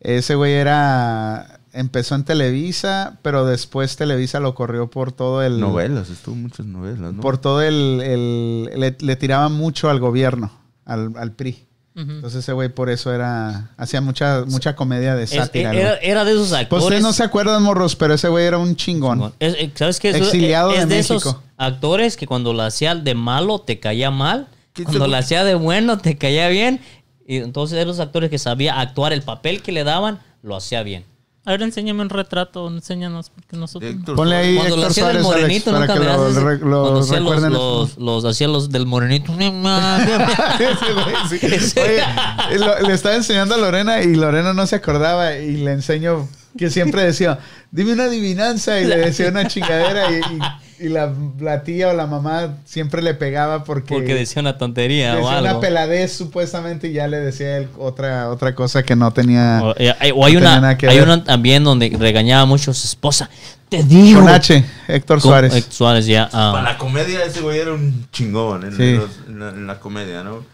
Ese 0.00 0.34
güey 0.36 0.52
era... 0.54 1.57
Empezó 1.72 2.14
en 2.14 2.24
Televisa, 2.24 3.18
pero 3.22 3.44
después 3.44 3.96
Televisa 3.96 4.40
lo 4.40 4.54
corrió 4.54 4.88
por 4.90 5.12
todo 5.12 5.42
el... 5.42 5.60
Novelas, 5.60 6.08
estuvo 6.10 6.34
muchas 6.34 6.66
novelas, 6.66 7.12
¿no? 7.12 7.20
Por 7.20 7.38
todo 7.38 7.62
el... 7.62 8.00
el- 8.02 8.64
le, 8.80 8.96
le 8.98 9.16
tiraba 9.16 9.48
mucho 9.48 9.90
al 9.90 10.00
gobierno, 10.00 10.50
al, 10.84 11.12
al 11.16 11.32
PRI. 11.32 11.64
Entonces 11.94 12.44
ese 12.44 12.52
güey 12.52 12.68
por 12.68 12.90
eso 12.90 13.12
era... 13.12 13.72
Hacía 13.76 14.00
mucha, 14.00 14.44
mucha 14.46 14.76
comedia 14.76 15.16
de 15.16 15.24
Es- 15.24 15.30
sátira. 15.30 15.72
era, 16.00 16.24
de 16.24 16.30
esos 16.32 16.50
Pues 16.50 16.60
actores. 16.60 16.84
ustedes 16.84 17.02
no 17.02 17.12
se 17.12 17.24
acuerdan, 17.24 17.60
morros, 17.62 17.96
pero 17.96 18.14
ese 18.14 18.28
güey 18.28 18.46
era 18.46 18.56
un 18.58 18.76
chingón. 18.76 19.32
Es- 19.40 19.54
eh, 19.58 19.72
¿Sabes 19.74 19.98
qué? 19.98 20.10
Es- 20.10 20.16
Exiliado 20.16 20.70
es, 20.72 20.80
de 20.88 20.94
de 20.94 20.98
esos 21.00 21.24
México. 21.24 21.42
actores 21.56 22.16
que 22.16 22.28
cuando 22.28 22.52
lo 22.52 22.62
hacía 22.62 22.94
de 22.94 23.14
malo 23.16 23.58
te 23.60 23.80
caía 23.80 24.12
mal. 24.12 24.46
¿Qué 24.74 24.84
Cuando 24.84 25.08
lo 25.08 25.16
hacía 25.16 25.42
de 25.42 25.56
bueno 25.56 25.98
te 25.98 26.16
caía 26.16 26.46
bien. 26.48 26.80
Y 27.26 27.38
entonces 27.38 27.74
eran 27.74 27.88
los 27.88 27.98
actores 27.98 28.30
que 28.30 28.38
sabía 28.38 28.80
actuar 28.80 29.12
el 29.12 29.22
papel 29.22 29.60
que 29.60 29.72
le 29.72 29.82
daban, 29.82 30.20
lo 30.42 30.54
hacía 30.54 30.84
bien. 30.84 31.04
A 31.48 31.52
ver, 31.52 31.62
enséñame 31.62 32.02
un 32.02 32.10
retrato, 32.10 32.68
enseñanos, 32.68 33.30
porque 33.30 33.56
nosotros... 33.56 33.90
Héctor 33.90 34.16
Ponle 34.16 34.36
ahí 34.36 34.54
Cuando 34.56 34.76
lo 34.76 34.82
Héctor 34.82 34.90
hacía 34.90 35.06
del 35.08 35.22
Suárez, 35.22 35.32
Alex, 35.44 35.64
morenito, 35.64 35.70
para 35.70 35.78
nunca 35.80 35.94
que 35.94 36.00
me 36.00 36.04
lo, 36.04 36.12
haces. 36.26 36.42
re- 36.42 36.58
lo 36.58 36.82
Cuando 36.82 37.00
hacía 37.00 37.20
los, 37.20 37.42
los, 37.42 37.96
los- 37.98 38.24
hacía 38.26 38.48
los 38.48 38.70
del 38.70 38.84
morenito. 38.84 39.32
Ese 39.38 40.92
güey, 40.92 41.60
sí. 41.60 41.80
Oye, 41.80 42.58
lo- 42.58 42.80
le 42.86 42.92
estaba 42.92 43.14
enseñando 43.14 43.54
a 43.54 43.58
Lorena 43.58 44.02
y 44.02 44.14
Lorena 44.14 44.52
no 44.52 44.66
se 44.66 44.76
acordaba 44.76 45.36
y 45.36 45.56
le 45.56 45.72
enseño 45.72 46.28
que 46.58 46.68
siempre 46.70 47.02
decía, 47.04 47.38
dime 47.70 47.92
una 47.94 48.04
adivinanza 48.04 48.78
y 48.80 48.84
le 48.84 48.96
decía 48.98 49.28
una 49.28 49.46
chingadera 49.48 50.10
y, 50.10 50.16
y- 50.16 50.38
y 50.80 50.88
la, 50.90 51.12
la 51.40 51.64
tía 51.64 51.88
o 51.88 51.92
la 51.92 52.06
mamá 52.06 52.54
siempre 52.64 53.02
le 53.02 53.12
pegaba 53.14 53.64
porque, 53.64 53.94
Porque 53.94 54.14
decía 54.14 54.40
una 54.40 54.58
tontería 54.58 55.14
o 55.14 55.16
decía 55.16 55.40
una 55.40 55.48
algo. 55.50 55.60
peladez 55.60 56.12
supuestamente 56.12 56.86
y 56.86 56.92
ya 56.92 57.08
le 57.08 57.18
decía 57.18 57.56
él 57.56 57.68
otra, 57.78 58.28
otra 58.30 58.54
cosa 58.54 58.84
que 58.84 58.94
no 58.94 59.12
tenía 59.12 59.60
O, 59.64 59.74
eh, 59.76 59.92
hay- 59.98 60.12
o 60.14 60.24
hay 60.24 60.34
No 60.34 60.38
tenía 60.38 60.52
una, 60.52 60.60
nada 60.60 60.78
que 60.78 60.86
hay 60.88 60.98
ver. 60.98 61.04
una 61.08 61.24
también 61.24 61.64
donde 61.64 61.92
regañaba 61.98 62.44
mucho 62.46 62.70
a 62.70 62.74
su 62.74 62.86
esposa. 62.86 63.28
Te 63.68 63.82
digo. 63.82 64.20
con 64.20 64.28
H, 64.28 64.64
Héctor 64.86 65.20
Con- 65.20 65.30
Suárez. 65.30 65.54
eh, 65.56 65.64
Suárez 65.68 66.06
ya. 66.06 66.28
ah. 66.32 66.50
Para 66.54 66.72
la 66.72 66.78
comedia 66.78 67.24
ese 67.24 67.40
güey 67.40 67.58
era 67.58 67.72
un 67.72 68.06
chingón 68.12 68.64
en, 68.64 68.76
Sí. 68.76 68.94
los- 68.94 69.10
en 69.26 69.40
la, 69.40 69.48
en 69.48 69.66
la 69.66 69.80
comedia, 69.80 70.22
¿no? 70.22 70.44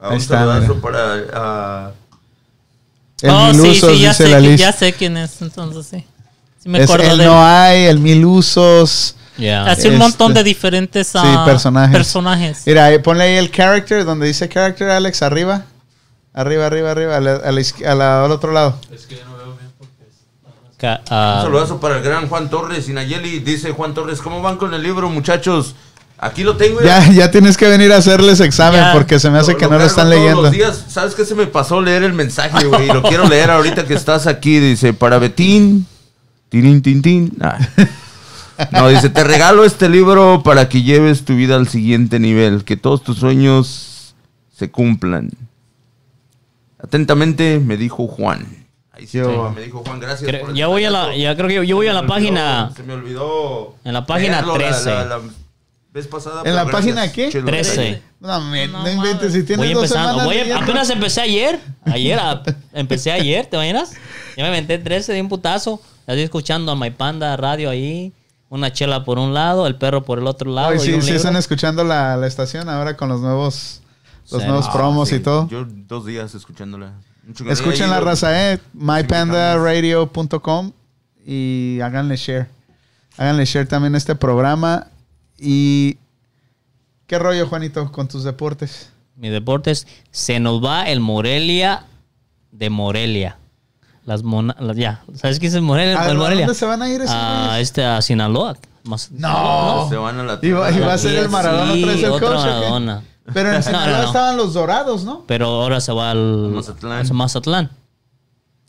A 0.00 0.08
Ahí 0.08 0.16
un 0.16 0.18
está, 0.20 0.38
saludazo 0.40 0.74
mira. 0.74 0.80
para... 0.80 1.14
ah, 1.34 1.90
El 3.22 3.30
oh, 3.30 3.50
sí, 3.52 3.56
Milusos, 3.60 3.90
sí, 3.92 3.98
ya 4.00 4.08
dice 4.10 4.26
sé, 4.26 4.40
la 4.40 4.56
ya 4.56 4.72
sé 4.72 4.92
quién 4.92 5.16
es, 5.16 5.42
entonces 5.42 5.86
sí. 5.86 6.04
Sí 6.62 6.68
me 6.68 6.78
Es 6.78 6.84
acuerdo 6.84 7.10
el 7.12 7.18
de 7.18 7.24
No 7.26 7.44
hay, 7.44 7.84
el 7.84 7.98
Mil 7.98 8.24
Usos. 8.24 9.14
Ya. 9.36 9.64
Hace 9.66 9.88
un 9.88 9.94
Este- 9.94 9.98
montón 9.98 10.34
de 10.34 10.42
diferentes 10.42 11.10
ah, 11.14 11.44
personajes. 11.46 11.96
personajes. 11.96 12.62
Mira, 12.66 12.90
ponle 13.02 13.24
ahí 13.24 13.36
el 13.36 13.50
character, 13.52 14.04
donde 14.04 14.26
dice 14.26 14.48
character, 14.48 14.90
Alex, 14.90 15.22
arriba. 15.22 15.64
Arriba, 16.34 16.66
arriba, 16.66 16.90
arriba, 16.90 17.16
a 17.16 17.20
la- 17.20 17.36
a 17.36 17.52
la 17.52 17.60
izqui- 17.60 17.84
a 17.86 17.94
la- 17.94 18.24
al 18.24 18.30
otro 18.32 18.52
lado. 18.52 18.78
Es 18.92 19.06
que 19.06 19.16
yo 19.16 19.24
no 19.24 19.36
veo 19.36 19.46
bien 19.56 19.72
porque 19.78 19.94
es- 20.08 20.76
Ca- 20.76 21.02
ah, 21.10 21.34
Un 21.38 21.46
saludazo 21.46 21.80
para 21.80 21.96
el 21.98 22.02
gran 22.02 22.28
Juan 22.28 22.50
Torres 22.50 22.88
y 22.88 22.92
Nayeli. 22.92 23.38
Dice 23.40 23.70
Juan 23.72 23.94
Torres, 23.94 24.20
¿cómo 24.20 24.42
van 24.42 24.56
con 24.56 24.74
el 24.74 24.82
libro, 24.82 25.08
muchachos? 25.10 25.74
Aquí 26.20 26.42
lo 26.42 26.56
tengo. 26.56 26.80
Ya, 26.82 27.08
ya 27.12 27.30
tienes 27.30 27.56
que 27.56 27.68
venir 27.68 27.92
a 27.92 27.98
hacerles 27.98 28.40
examen 28.40 28.80
Ya. 28.80 28.92
porque 28.92 29.20
se 29.20 29.30
me 29.30 29.38
hace 29.38 29.56
que 29.56 29.68
no 29.68 29.78
lo 29.78 29.84
están 29.84 30.10
leyendo. 30.10 30.42
los 30.42 30.50
días. 30.50 30.84
¿Sabes 30.88 31.14
qué 31.14 31.24
se 31.24 31.34
me 31.36 31.46
pasó 31.46 31.80
leer 31.80 32.02
el 32.02 32.12
mensaje, 32.12 32.66
güey? 32.66 32.88
Lo 32.88 33.02
quiero 33.02 33.28
leer 33.28 33.50
ahorita 33.50 33.84
que 33.86 33.94
estás 33.94 34.26
aquí. 34.26 34.58
Dice, 34.58 34.92
para 34.94 35.18
Betín. 35.18 35.86
Tirín, 36.48 36.82
tin, 36.82 37.02
tin. 37.02 37.32
Ah. 37.40 37.58
No, 38.72 38.88
dice, 38.88 39.08
te 39.10 39.22
regalo 39.22 39.64
este 39.64 39.88
libro 39.88 40.42
para 40.42 40.68
que 40.68 40.82
lleves 40.82 41.24
tu 41.24 41.36
vida 41.36 41.54
al 41.54 41.68
siguiente 41.68 42.18
nivel. 42.18 42.64
Que 42.64 42.76
todos 42.76 43.04
tus 43.04 43.18
sueños 43.18 44.14
se 44.56 44.70
cumplan. 44.72 45.30
Atentamente, 46.82 47.60
me 47.64 47.76
dijo 47.76 48.06
Juan. 48.06 48.66
Ahí 48.92 49.06
sí, 49.06 49.18
Yo- 49.18 49.52
me 49.54 49.62
dijo 49.62 49.82
Juan, 49.86 50.00
gracias. 50.00 50.28
Creo- 50.28 50.40
por 50.42 50.50
el 50.50 50.56
ya 50.56 50.66
voy 50.66 50.84
a 50.84 50.90
la, 50.90 51.14
ya 51.16 51.36
creo 51.36 51.48
que 51.48 51.54
yo, 51.54 51.62
yo 51.62 51.76
voy 51.76 51.86
a 51.88 51.92
la 51.92 52.00
olvidó- 52.00 52.08
página 52.14 52.70
Se 52.76 52.82
me 52.82 52.94
olvidó. 52.94 53.74
En 53.84 53.92
la 53.92 54.06
página 54.06 54.36
leerlo 54.42 54.58
la- 54.58 54.64
13. 54.70 54.90
La, 54.90 55.04
la 55.04 55.20
vez 55.98 56.06
pasada. 56.08 56.42
¿En 56.44 56.54
la 56.54 56.64
pero 56.64 56.76
página 56.76 56.94
gracias, 57.06 57.12
qué? 57.14 57.28
Chelo. 57.30 57.46
13. 57.46 58.02
No, 58.20 58.40
me, 58.42 58.66
No 58.68 58.82
no 58.82 58.90
inventes, 58.90 59.32
si 59.32 59.42
tienes 59.44 59.66
Voy 59.66 59.74
dos 59.74 59.84
empezando. 59.84 60.20
semanas 60.20 60.26
Voy 60.26 60.50
apenas 60.52 60.90
empecé 60.90 61.20
ayer. 61.20 61.60
Ayer 61.84 62.18
a- 62.18 62.42
empecé 62.72 63.12
ayer, 63.12 63.46
¿te 63.46 63.56
imaginas? 63.56 63.92
Ya 64.36 64.42
me 64.44 64.48
aventé 64.48 64.78
13 64.78 65.12
de 65.12 65.20
un 65.20 65.28
putazo. 65.28 65.80
Estoy 66.00 66.22
escuchando 66.22 66.72
a 66.72 66.76
My 66.76 66.90
Panda 66.90 67.36
radio 67.36 67.70
ahí. 67.70 68.12
Una 68.50 68.72
chela 68.72 69.04
por 69.04 69.18
un 69.18 69.34
lado, 69.34 69.66
el 69.66 69.76
perro 69.76 70.04
por 70.04 70.18
el 70.18 70.26
otro 70.26 70.50
lado. 70.50 70.68
Hoy 70.70 70.76
y 70.76 70.80
sí, 70.80 70.86
sí 70.86 70.92
libro. 71.00 71.16
están 71.16 71.36
escuchando 71.36 71.84
la, 71.84 72.16
la 72.16 72.26
estación 72.26 72.68
ahora 72.70 72.96
con 72.96 73.08
los 73.10 73.20
nuevos 73.20 73.82
Los 74.30 74.40
Sí. 74.42 74.48
nuevos 74.48 74.66
Ah, 74.68 74.72
promos 74.72 75.08
sí. 75.10 75.16
y 75.16 75.20
todo. 75.20 75.48
Yo 75.48 75.66
dos 75.68 76.06
días 76.06 76.34
escuchándola. 76.34 76.92
Escuchen 77.50 77.90
la 77.90 78.00
raza, 78.00 78.52
eh. 78.52 78.58
mypandaradio.com 78.72 80.72
y 81.26 81.78
háganle 81.82 82.16
share. 82.16 82.48
Háganle 83.16 83.44
share 83.44 83.66
también 83.66 83.94
este 83.94 84.14
programa. 84.14 84.86
Y. 85.38 85.98
¿Qué 87.06 87.18
rollo, 87.18 87.46
Juanito, 87.48 87.90
con 87.90 88.06
tus 88.08 88.24
deportes? 88.24 88.90
Mi 89.16 89.30
deportes, 89.30 89.86
se 90.10 90.38
nos 90.40 90.62
va 90.62 90.88
el 90.88 91.00
Morelia 91.00 91.84
de 92.52 92.70
Morelia. 92.70 93.38
Las 94.04 94.22
mona, 94.22 94.54
las- 94.60 94.76
ya, 94.76 95.02
¿sabes 95.14 95.38
qué 95.38 95.46
es 95.48 95.54
el 95.54 95.62
Morelia? 95.62 96.00
¿A 96.00 96.10
el 96.10 96.18
Morelia? 96.18 96.46
dónde 96.46 96.58
se 96.58 96.64
van 96.66 96.82
a 96.82 96.88
ir 96.88 97.00
esos 97.02 97.14
a 97.14 97.58
este 97.60 97.84
a 97.84 98.00
Sinaloa. 98.02 98.56
Más- 98.84 99.10
No. 99.10 99.86
Se 99.88 99.96
van 99.96 100.18
a 100.20 100.22
la 100.22 100.38
Y 100.42 100.50
va, 100.50 100.70
y 100.70 100.80
va 100.80 100.94
a 100.94 100.98
ser 100.98 101.16
el 101.16 101.24
Sí, 101.26 101.30
Maradona 101.30 101.72
otra 101.72 101.86
vez 101.86 102.02
el 102.04 102.10
otro 102.10 102.26
coach. 102.28 102.38
¿o 102.38 102.42
qué? 102.42 102.48
Maradona. 102.48 103.02
Pero 103.34 103.48
en 103.50 103.54
No, 103.56 103.62
Sinaloa 103.62 103.86
no, 103.96 103.98
no. 104.02 104.06
estaban 104.06 104.36
los 104.36 104.54
dorados, 104.54 105.04
¿no? 105.04 105.24
Pero 105.26 105.46
ahora 105.46 105.80
se 105.80 105.92
va 105.92 106.10
al 106.10 106.50
Mazatlán. 106.54 107.14
Mazatlán. 107.16 107.70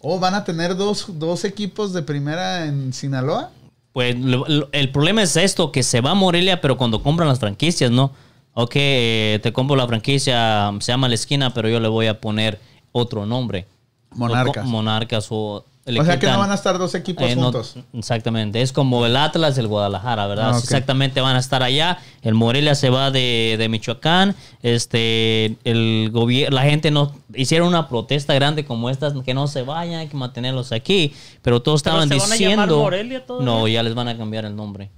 Oh, 0.02 0.20
van 0.20 0.34
a 0.34 0.44
tener 0.46 0.76
dos, 0.78 1.06
dos 1.20 1.44
equipos 1.46 1.94
de 1.94 2.02
primera 2.04 2.66
en 2.66 2.92
Sinaloa. 2.94 3.52
Pues 3.94 4.18
lo- 4.20 4.46
lo- 4.48 4.70
el 4.72 4.92
problema 4.92 5.24
es 5.24 5.36
esto, 5.36 5.72
que 5.72 5.84
se 5.84 6.02
va 6.02 6.12
a 6.12 6.16
Morelia, 6.16 6.62
pero 6.62 6.78
cuando 6.78 7.02
compran 7.02 7.28
las 7.28 7.40
franquicias, 7.40 7.90
¿no? 7.92 8.12
Ok, 8.54 8.74
eh, 8.76 9.40
te 9.42 9.54
compro 9.54 9.76
la 9.76 9.88
franquicia, 9.88 10.72
se 10.80 10.92
llama 10.92 11.08
La 11.08 11.16
Esquina, 11.16 11.54
pero 11.54 11.70
yo 11.70 11.80
le 11.80 11.88
voy 11.88 12.08
a 12.08 12.20
poner 12.20 12.60
otro 12.92 13.26
nombre. 13.26 13.66
Monarcas. 14.12 14.66
O 14.66 14.68
monarcas 14.68 15.28
o... 15.30 15.66
o 15.98 16.04
sea 16.06 16.20
que 16.20 16.28
no 16.28 16.38
van 16.40 16.52
a 16.52 16.56
estar 16.56 16.78
dos 16.78 16.94
equipos 16.96 17.24
Eh, 17.26 17.36
no, 17.36 17.44
juntos. 17.44 17.76
exactamente, 17.94 18.62
es 18.62 18.72
como 18.74 19.06
el 19.06 19.16
Atlas 19.16 19.58
y 19.58 19.62
el 19.62 19.68
Guadalajara, 19.68 20.28
¿verdad? 20.28 20.52
Ah. 20.54 20.58
Exactamente 20.60 21.22
van 21.22 21.36
a 21.36 21.40
estar 21.40 21.64
allá. 21.64 21.98
El 22.22 22.34
Morelia 22.36 22.76
se 22.76 22.90
va 22.90 23.12
de, 23.12 23.56
de 23.58 23.70
Michoacán. 23.70 24.36
Este, 24.62 25.58
el 25.64 26.10
gobierno, 26.12 26.56
la 26.56 26.64
gente 26.64 26.92
no 26.92 27.14
hicieron 27.34 27.68
una 27.70 27.88
protesta 27.88 28.34
grande 28.34 28.66
como 28.66 28.90
esta, 28.90 29.14
que 29.24 29.34
no 29.34 29.48
se 29.48 29.62
vayan, 29.64 30.00
hay 30.02 30.08
que 30.08 30.18
mantenerlos 30.18 30.72
aquí. 30.72 31.14
Pero 31.42 31.62
todos 31.62 31.82
¿Pero 31.84 32.02
estaban 32.02 32.10
se 32.10 32.16
van 32.18 32.30
a 32.32 32.34
diciendo. 32.36 32.56
llamar 32.66 32.70
Morelia 32.78 33.24
no, 33.42 33.68
ya 33.68 33.82
les 33.84 33.96
van 33.96 34.08
a 34.10 34.18
cambiar 34.18 34.46
el 34.46 34.56
nombre. 34.56 34.92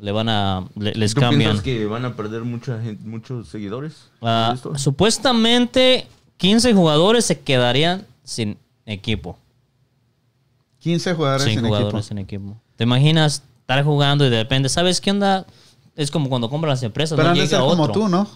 Le 0.00 0.10
van 0.10 0.28
a, 0.28 0.66
le- 0.76 0.94
les 0.94 1.14
¿Tú 1.14 1.20
cambian. 1.20 1.40
piensas 1.52 1.62
que 1.62 1.86
van 1.86 2.04
a 2.04 2.16
perder 2.16 2.42
mucha 2.42 2.80
gente, 2.82 3.04
muchos 3.06 3.48
seguidores? 3.48 4.08
Ah, 4.20 4.56
supuestamente 4.76 6.06
15 6.38 6.72
jugadores 6.74 7.24
se 7.24 7.38
quedarían 7.40 8.04
sin 8.24 8.58
equipo. 8.86 9.38
15 10.82 11.14
jugadores 11.14 11.46
en 11.46 11.64
jugadores 11.64 11.94
equipo. 12.06 12.12
en 12.12 12.18
equipo. 12.18 12.60
¿Te 12.76 12.84
imaginas 12.84 13.42
estar 13.60 13.84
jugando 13.84 14.26
y 14.26 14.30
de 14.30 14.42
repente, 14.42 14.68
¿sabes 14.68 15.00
qué 15.00 15.12
onda? 15.12 15.46
Es 15.94 16.10
como 16.10 16.28
cuando 16.28 16.50
compran 16.50 16.70
las 16.70 16.82
empresas. 16.82 17.16
Pero 17.16 17.32
no 17.34 17.40
han 17.40 17.48
de 17.48 17.56
como 17.56 17.90
tú, 17.92 18.08
¿no? 18.08 18.26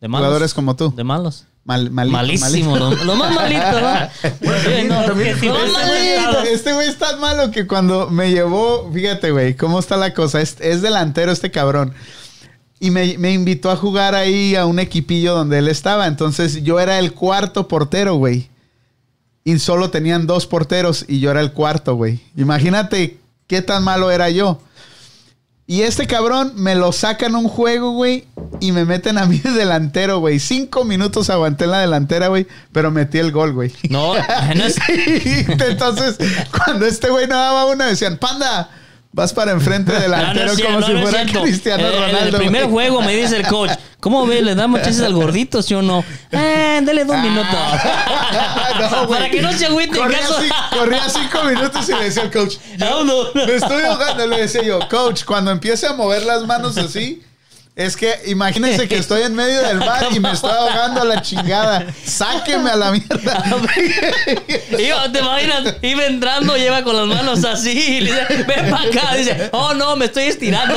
De 0.00 0.08
malos. 0.08 0.26
Jugadores 0.26 0.54
como 0.54 0.76
tú. 0.76 0.92
De 0.96 1.04
malos. 1.04 1.44
Mal, 1.64 1.90
malito, 1.90 2.12
Malísimo. 2.12 2.70
malito. 2.72 2.90
Lo, 2.90 3.04
lo 3.04 3.16
más 3.16 3.34
malito, 3.34 3.80
¿no? 3.80 4.30
Sí, 4.60 4.84
no, 4.88 5.02
también 5.04 5.38
que- 5.38 5.46
es 5.46 5.52
lo 5.52 5.58
más 5.58 5.72
malito. 5.72 6.22
Malito. 6.22 6.42
Este 6.52 6.72
güey 6.72 6.88
es 6.88 6.98
tan 6.98 7.20
malo 7.20 7.50
que 7.50 7.66
cuando 7.66 8.08
me 8.10 8.30
llevó, 8.30 8.90
fíjate, 8.92 9.30
güey, 9.30 9.54
cómo 9.56 9.78
está 9.78 9.96
la 9.96 10.12
cosa. 10.14 10.40
Es, 10.40 10.56
es 10.60 10.82
delantero 10.82 11.32
este 11.32 11.50
cabrón. 11.50 11.94
Y 12.80 12.90
me, 12.90 13.16
me 13.18 13.32
invitó 13.32 13.70
a 13.70 13.76
jugar 13.76 14.14
ahí 14.14 14.56
a 14.56 14.66
un 14.66 14.78
equipillo 14.78 15.34
donde 15.34 15.58
él 15.58 15.68
estaba. 15.68 16.06
Entonces 16.06 16.62
yo 16.64 16.80
era 16.80 16.98
el 16.98 17.12
cuarto 17.14 17.66
portero, 17.66 18.16
güey. 18.16 18.50
Y 19.44 19.58
solo 19.58 19.90
tenían 19.90 20.26
dos 20.26 20.46
porteros 20.46 21.04
y 21.06 21.20
yo 21.20 21.30
era 21.30 21.40
el 21.40 21.52
cuarto, 21.52 21.94
güey. 21.96 22.20
Imagínate 22.36 23.18
qué 23.46 23.60
tan 23.62 23.84
malo 23.84 24.10
era 24.10 24.30
yo. 24.30 24.60
Y 25.66 25.80
este 25.82 26.06
cabrón 26.06 26.52
me 26.56 26.74
lo 26.74 26.92
sacan 26.92 27.34
un 27.34 27.48
juego, 27.48 27.92
güey, 27.92 28.26
y 28.60 28.72
me 28.72 28.84
meten 28.84 29.16
a 29.16 29.24
mí 29.24 29.38
de 29.38 29.50
delantero, 29.50 30.18
güey. 30.18 30.38
Cinco 30.38 30.84
minutos 30.84 31.30
aguanté 31.30 31.64
en 31.64 31.70
la 31.70 31.80
delantera, 31.80 32.28
güey, 32.28 32.46
pero 32.72 32.90
metí 32.90 33.18
el 33.18 33.32
gol, 33.32 33.52
güey. 33.54 33.72
No, 33.88 34.14
no 34.56 34.64
es- 34.64 34.76
Entonces, 35.48 36.18
cuando 36.52 36.84
este 36.86 37.08
güey 37.10 37.26
no 37.26 37.36
daba 37.36 37.64
una, 37.66 37.86
decían, 37.86 38.18
panda, 38.18 38.70
vas 39.16 39.32
para 39.32 39.52
enfrente 39.52 39.92
No, 39.92 39.96
no 39.98 40.02
delantero 40.02 40.52
como 40.64 40.80
no, 40.80 40.86
si 40.86 40.92
fuera. 40.96 41.24
Cristiano 41.24 41.84
Eh, 41.86 41.90
Ronaldo. 41.92 42.18
En 42.18 42.26
el 42.26 42.34
primer 42.34 42.66
güey. 42.66 42.88
juego 42.88 43.02
me 43.02 43.14
dice 43.14 43.36
el 43.36 43.46
coach, 43.46 43.70
¿cómo 44.00 44.26
ve? 44.26 44.42
¿Le 44.42 44.54
damos 44.56 44.82
chances 44.82 45.02
al 45.02 45.14
gordito, 45.14 45.62
sí 45.62 45.72
o 45.74 45.82
no? 45.82 46.04
Eh, 46.32 46.80
dale 46.84 47.04
dos 47.04 47.16
minutos. 47.18 47.48
No, 48.90 49.06
güey. 49.06 49.18
Para 49.20 49.30
que 49.30 49.40
no 49.40 49.52
se 49.52 49.66
agüite 49.66 49.96
en 49.96 50.02
Corría, 50.02 50.18
caso. 50.18 50.40
ci- 50.42 50.78
corría 50.78 51.08
cinco 51.08 51.44
minutos 51.44 51.88
y 51.88 51.92
le 51.94 52.04
decía 52.04 52.22
al 52.22 52.30
coach, 52.32 52.56
Vámonos. 52.78 53.34
me 53.34 53.54
estoy 53.54 53.82
ahogando. 53.84 54.26
Le 54.26 54.40
decía 54.40 54.62
yo, 54.62 54.80
coach, 54.88 55.24
cuando 55.24 55.50
empiece 55.52 55.86
a 55.86 55.92
mover 55.92 56.24
las 56.24 56.44
manos 56.44 56.76
así, 56.76 57.22
es 57.76 57.96
que 57.96 58.12
imagínense 58.26 58.86
que 58.86 58.96
estoy 58.96 59.22
en 59.22 59.34
medio 59.34 59.60
del 59.62 59.80
bar 59.80 60.06
y 60.14 60.20
me 60.20 60.30
estoy 60.30 60.50
ahogando 60.52 61.02
a 61.02 61.04
la 61.04 61.22
chingada. 61.22 61.84
Sáqueme 62.04 62.70
a 62.70 62.76
la 62.76 62.92
mierda. 62.92 63.42
Iba, 64.78 65.10
te 65.12 65.18
imaginas, 65.18 65.74
iba 65.82 66.06
entrando, 66.06 66.56
lleva 66.56 66.82
con 66.84 66.96
las 66.96 67.06
manos 67.06 67.44
así, 67.44 67.70
y 67.72 68.00
le 68.02 68.12
dice, 68.12 68.44
ven 68.46 68.70
para 68.70 68.82
acá, 68.88 69.14
dice, 69.16 69.48
oh 69.52 69.74
no, 69.74 69.96
me 69.96 70.04
estoy 70.06 70.24
estirando. 70.24 70.74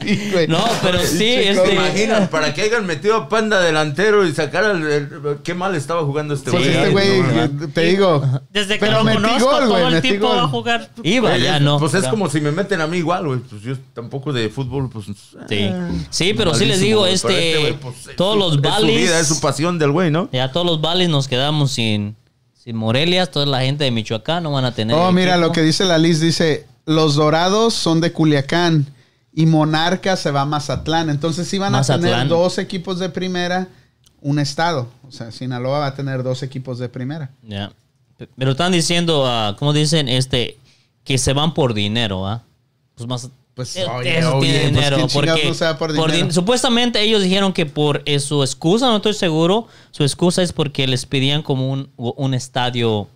Sí, 0.00 0.30
güey. 0.32 0.46
No, 0.48 0.64
pero 0.82 0.98
sí, 1.00 1.18
Pinche 1.18 1.42
¿Te 1.42 1.50
este. 1.50 1.74
imaginas? 1.74 2.28
Para 2.28 2.54
que 2.54 2.62
hayan 2.62 2.86
metido 2.86 3.16
a 3.16 3.28
Panda 3.28 3.60
delantero 3.60 4.26
y 4.26 4.34
sacar 4.34 4.64
el, 4.64 4.82
el- 4.86 5.38
Qué 5.44 5.54
mal 5.54 5.74
estaba 5.74 6.02
jugando 6.04 6.34
este 6.34 6.50
Pues 6.50 6.62
güey. 6.64 6.74
este 6.74 6.86
Ay, 6.86 6.92
güey, 6.92 7.20
no, 7.22 7.42
eh, 7.64 7.68
te 7.72 7.80
digo. 7.82 8.40
Desde 8.50 8.74
que 8.74 8.86
Pero 8.86 9.02
lo 9.02 9.12
conozco, 9.12 9.50
gol, 9.50 9.68
güey, 9.68 9.82
todo 9.82 9.88
el 9.96 10.02
tiempo 10.02 10.28
gol. 10.28 10.36
va 10.38 10.42
a 10.42 10.48
jugar. 10.48 10.90
Iba, 11.02 11.36
ya 11.36 11.60
no. 11.60 11.78
Pues 11.78 11.94
es 11.94 12.06
como 12.08 12.28
si 12.30 12.40
me 12.40 12.50
meten 12.52 12.80
a 12.80 12.86
mí 12.86 12.98
igual, 12.98 13.26
güey. 13.26 13.38
Pues 13.40 13.62
yo 13.62 13.74
tampoco 13.94 14.32
de 14.32 14.48
fútbol, 14.48 14.88
pues. 14.90 15.06
Sí, 15.48 15.70
sí 16.10 16.34
pero 16.34 16.54
sí 16.54 16.64
les 16.64 16.80
digo, 16.80 17.06
este, 17.06 17.58
güey, 17.58 17.72
pues, 17.80 18.06
es 18.08 18.16
todos 18.16 18.34
su- 18.34 18.38
los 18.60 18.72
Es 18.72 18.80
su 18.80 18.86
vida, 18.86 19.20
es 19.20 19.26
su 19.28 19.40
pasión 19.40 19.78
del 19.78 19.90
güey, 19.92 20.10
¿no? 20.10 20.28
ya 20.32 20.50
todos 20.52 20.66
los 20.66 20.80
valles 20.80 21.08
nos 21.08 21.28
quedamos 21.28 21.72
sin, 21.72 22.16
sin 22.54 22.76
Morelia, 22.76 23.26
toda 23.26 23.46
la 23.46 23.60
gente 23.62 23.84
de 23.84 23.90
Michoacán 23.90 24.42
no 24.42 24.52
van 24.52 24.64
a 24.64 24.72
tener. 24.74 24.96
Oh, 24.96 25.10
mira 25.12 25.32
equipo. 25.32 25.46
lo 25.48 25.52
que 25.52 25.62
dice 25.62 25.84
la 25.84 25.98
Liz. 25.98 26.20
Dice, 26.20 26.66
los 26.86 27.14
dorados 27.16 27.74
son 27.74 28.00
de 28.00 28.12
Culiacán 28.12 28.86
y 29.34 29.46
Monarca 29.46 30.16
se 30.16 30.30
va 30.30 30.42
a 30.42 30.44
Mazatlán. 30.44 31.10
Entonces 31.10 31.48
sí 31.48 31.58
van 31.58 31.74
a 31.74 31.82
tener 31.82 32.28
dos 32.28 32.58
equipos 32.58 32.98
de 32.98 33.08
primera, 33.08 33.68
un 34.20 34.38
estado. 34.38 34.88
O 35.08 35.10
sea, 35.10 35.32
Sinaloa 35.32 35.80
va 35.80 35.86
a 35.88 35.94
tener 35.94 36.22
dos 36.22 36.42
equipos 36.44 36.78
de 36.78 36.88
primera. 36.88 37.30
Ya. 37.42 37.72
P- 38.16 38.28
Pero 38.36 38.52
están 38.52 38.70
diciendo, 38.72 39.24
ah, 39.26 39.56
¿cómo 39.58 39.72
dicen? 39.72 40.08
Este, 40.08 40.56
que 41.02 41.18
se 41.18 41.32
van 41.32 41.54
por 41.54 41.74
dinero, 41.74 42.26
¿ah? 42.26 42.42
Pues 42.94 43.08
más. 43.08 43.28
Pues, 43.54 43.76
oye, 43.76 44.18
eso 44.18 44.36
oye, 44.38 44.48
tiene 44.48 44.58
pues, 44.60 44.72
dinero. 44.74 44.96
¿quién 44.96 45.08
chingados 45.08 45.12
porque 45.12 45.48
no 45.48 45.54
se 45.54 45.64
va 45.66 45.78
por 45.78 45.94
por 45.94 46.10
dinero? 46.10 46.28
din- 46.28 46.32
supuestamente 46.32 47.00
ellos 47.02 47.22
dijeron 47.22 47.52
que 47.52 47.66
por 47.66 48.02
eh, 48.06 48.18
su 48.18 48.42
excusa, 48.42 48.86
no 48.86 48.96
estoy 48.96 49.12
seguro, 49.14 49.66
su 49.90 50.04
excusa 50.04 50.42
es 50.42 50.52
porque 50.54 50.86
les 50.86 51.04
pedían 51.04 51.42
como 51.42 51.70
un, 51.70 51.90
un 51.96 52.32
estadio. 52.34 53.08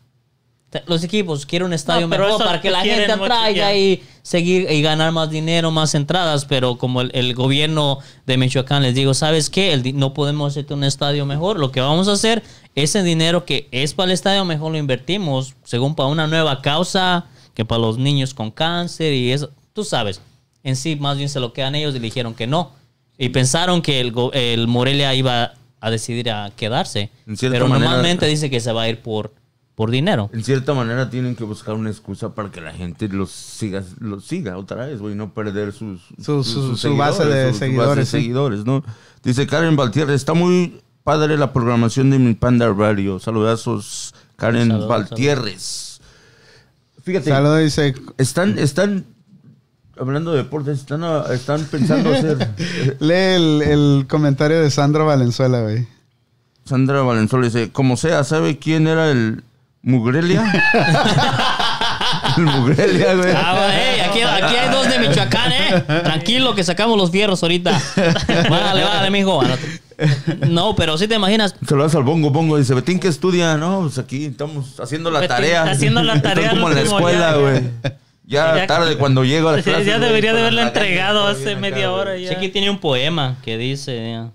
Los 0.86 1.02
equipos 1.04 1.46
quieren 1.46 1.66
un 1.66 1.72
estadio 1.72 2.02
No, 2.06 2.08
mejor 2.18 2.38
para 2.44 2.60
que 2.60 2.70
la 2.70 2.82
gente 2.82 3.10
atraiga 3.10 3.72
y 3.74 4.02
seguir 4.20 4.70
y 4.70 4.82
ganar 4.82 5.10
más 5.10 5.30
dinero, 5.30 5.70
más 5.70 5.94
entradas, 5.94 6.44
pero 6.44 6.76
como 6.76 7.00
el, 7.00 7.10
el 7.14 7.32
gobierno 7.34 8.00
de 8.26 8.36
Michoacán 8.36 8.82
les 8.82 8.94
digo, 8.94 9.14
¿sabes 9.14 9.48
qué? 9.48 9.72
El 9.72 9.96
no 9.98 10.12
podemos 10.12 10.52
hacerte 10.52 10.74
un 10.74 10.84
estadio 10.84 11.24
mejor, 11.24 11.58
lo 11.58 11.72
que 11.72 11.80
vamos 11.80 12.08
a 12.08 12.12
hacer, 12.12 12.42
ese 12.74 13.02
dinero 13.02 13.46
que 13.46 13.68
es 13.70 13.94
para 13.94 14.06
el 14.06 14.12
estadio 14.12 14.44
mejor 14.44 14.72
lo 14.72 14.76
invertimos, 14.76 15.54
según 15.64 15.94
para 15.94 16.10
una 16.10 16.26
nueva 16.26 16.60
causa, 16.60 17.24
que 17.54 17.64
para 17.64 17.80
los 17.80 17.96
niños 17.96 18.34
con 18.34 18.50
cáncer 18.50 19.14
y 19.14 19.32
eso, 19.32 19.50
tú 19.76 19.84
sabes, 19.84 20.20
en 20.64 20.74
sí 20.74 20.96
más 20.96 21.16
bien 21.16 21.28
se 21.28 21.38
lo 21.38 21.52
quedan 21.52 21.76
ellos 21.76 21.94
y 21.94 22.00
le 22.00 22.06
dijeron 22.06 22.34
que 22.34 22.48
no. 22.48 22.72
Y 23.16 23.28
pensaron 23.28 23.80
que 23.82 24.00
el, 24.00 24.12
el 24.32 24.66
Morelia 24.66 25.14
iba 25.14 25.52
a 25.80 25.90
decidir 25.90 26.30
a 26.30 26.50
quedarse, 26.56 27.10
En 27.28 27.36
cierta 27.36 27.54
pero 27.54 27.68
manera- 27.68 27.90
normalmente 27.92 28.26
dice 28.26 28.50
que 28.50 28.58
se 28.60 28.72
va 28.72 28.82
a 28.82 28.88
ir 28.88 29.00
por, 29.00 29.32
por 29.76 29.90
dinero. 29.90 30.28
En 30.32 30.42
cierta 30.42 30.74
manera 30.74 31.08
tienen 31.10 31.36
que 31.36 31.44
buscar 31.44 31.74
una 31.74 31.90
excusa 31.90 32.34
para 32.34 32.50
que 32.50 32.60
la 32.60 32.72
gente 32.72 33.08
los 33.08 33.30
siga, 33.30 33.84
los 34.00 34.24
siga 34.24 34.58
otra 34.58 34.86
vez, 34.86 34.98
güey, 34.98 35.14
no 35.14 35.32
perder 35.32 35.72
sus, 35.72 36.00
Su- 36.20 36.42
su- 36.42 36.76
su 36.76 36.96
base 36.96 37.24
de 37.26 37.52
seguidores, 37.54 38.08
sí. 38.08 38.18
seguidores, 38.18 38.64
¿no? 38.64 38.82
Dice 39.22 39.46
Karen 39.46 39.76
Valtierres, 39.76 40.16
está 40.16 40.34
muy 40.34 40.80
padre 41.04 41.36
la 41.38 41.52
programación 41.52 42.10
de 42.10 42.18
mi 42.18 42.34
Panda 42.34 42.72
Radio. 42.72 43.18
Saludazos, 43.20 44.14
Karen 44.36 44.68
Valtierres. 44.88 46.00
Fíjate, 47.02 47.30
Saludos, 47.30 47.60
dice. 47.60 47.94
están, 48.18 48.58
están, 48.58 49.06
hablando 49.98 50.32
de 50.32 50.38
deportes, 50.38 50.78
están, 50.78 51.02
están 51.32 51.64
pensando 51.64 52.12
hacer... 52.12 52.48
Lee 53.00 53.14
el, 53.14 53.62
el 53.62 54.06
comentario 54.08 54.60
de 54.60 54.70
Sandra 54.70 55.04
Valenzuela, 55.04 55.60
güey. 55.60 55.86
Sandra 56.64 57.02
Valenzuela 57.02 57.46
dice, 57.46 57.70
como 57.70 57.96
sea, 57.96 58.24
¿sabe 58.24 58.58
quién 58.58 58.86
era 58.88 59.10
el 59.10 59.44
Mugrelia? 59.82 60.42
el 62.36 62.42
Mugrelia, 62.44 63.14
güey. 63.14 63.32
Ah, 63.34 63.54
bueno, 63.56 64.10
aquí, 64.10 64.20
aquí 64.20 64.56
hay 64.56 64.70
dos 64.70 64.88
de 64.88 64.98
Michoacán, 64.98 65.52
¿eh? 65.52 65.84
Tranquilo 66.02 66.54
que 66.54 66.64
sacamos 66.64 66.98
los 66.98 67.10
fierros 67.10 67.42
ahorita. 67.42 67.70
Vale, 68.50 68.82
vale, 68.84 69.10
mijo. 69.10 69.42
No, 70.48 70.74
pero 70.76 70.98
sí 70.98 71.06
te 71.08 71.14
imaginas. 71.14 71.54
Se 71.66 71.74
lo 71.74 71.84
das 71.84 71.94
al 71.94 72.02
bongo 72.02 72.30
bongo. 72.30 72.58
Dice, 72.58 72.74
Betín, 72.74 72.98
que 72.98 73.08
estudia? 73.08 73.56
No, 73.56 73.82
pues 73.82 73.98
aquí 73.98 74.26
estamos 74.26 74.78
haciendo 74.80 75.10
la 75.10 75.20
Betín, 75.20 75.36
tarea. 75.36 75.62
haciendo 75.62 76.02
la 76.02 76.20
tarea 76.20 76.50
como 76.50 76.68
en 76.68 76.74
la 76.74 76.80
escuela, 76.82 77.36
güey. 77.36 77.62
Ya, 78.26 78.56
Ya- 78.56 78.66
tarde 78.66 78.96
cuando 78.96 79.24
llego 79.24 79.48
a 79.48 79.52
la 79.52 79.58
Sí, 79.62 79.70
clase. 79.70 79.84
ya 79.84 79.98
debería 79.98 80.32
de 80.34 80.40
haberla 80.40 80.62
entregado 80.62 81.26
hace 81.26 81.54
media 81.56 81.92
hora 81.92 82.16
ya. 82.16 82.28
Sí, 82.30 82.34
aquí 82.34 82.48
tiene 82.48 82.68
un 82.70 82.78
poema 82.78 83.36
que 83.44 83.56
dice: 83.56 84.10
ya, 84.10 84.30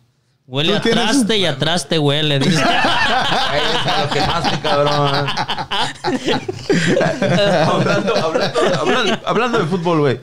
Huele 0.48 0.76
a 0.78 0.82
tienes- 0.82 1.04
traste 1.06 1.38
y 1.38 1.46
atrás 1.46 1.88
te 1.88 2.00
huele. 2.00 2.40
dice. 2.40 2.62
Lo 4.02 4.10
quemaste, 4.10 4.60
cabrón. 4.62 5.28
hablando, 7.68 8.16
hablando, 8.16 8.60
hablando, 8.80 9.20
hablando 9.26 9.60
de 9.60 9.66
fútbol, 9.66 10.00
güey. 10.00 10.20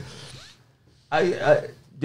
Ay, 1.11 1.35
ay, 1.45 1.57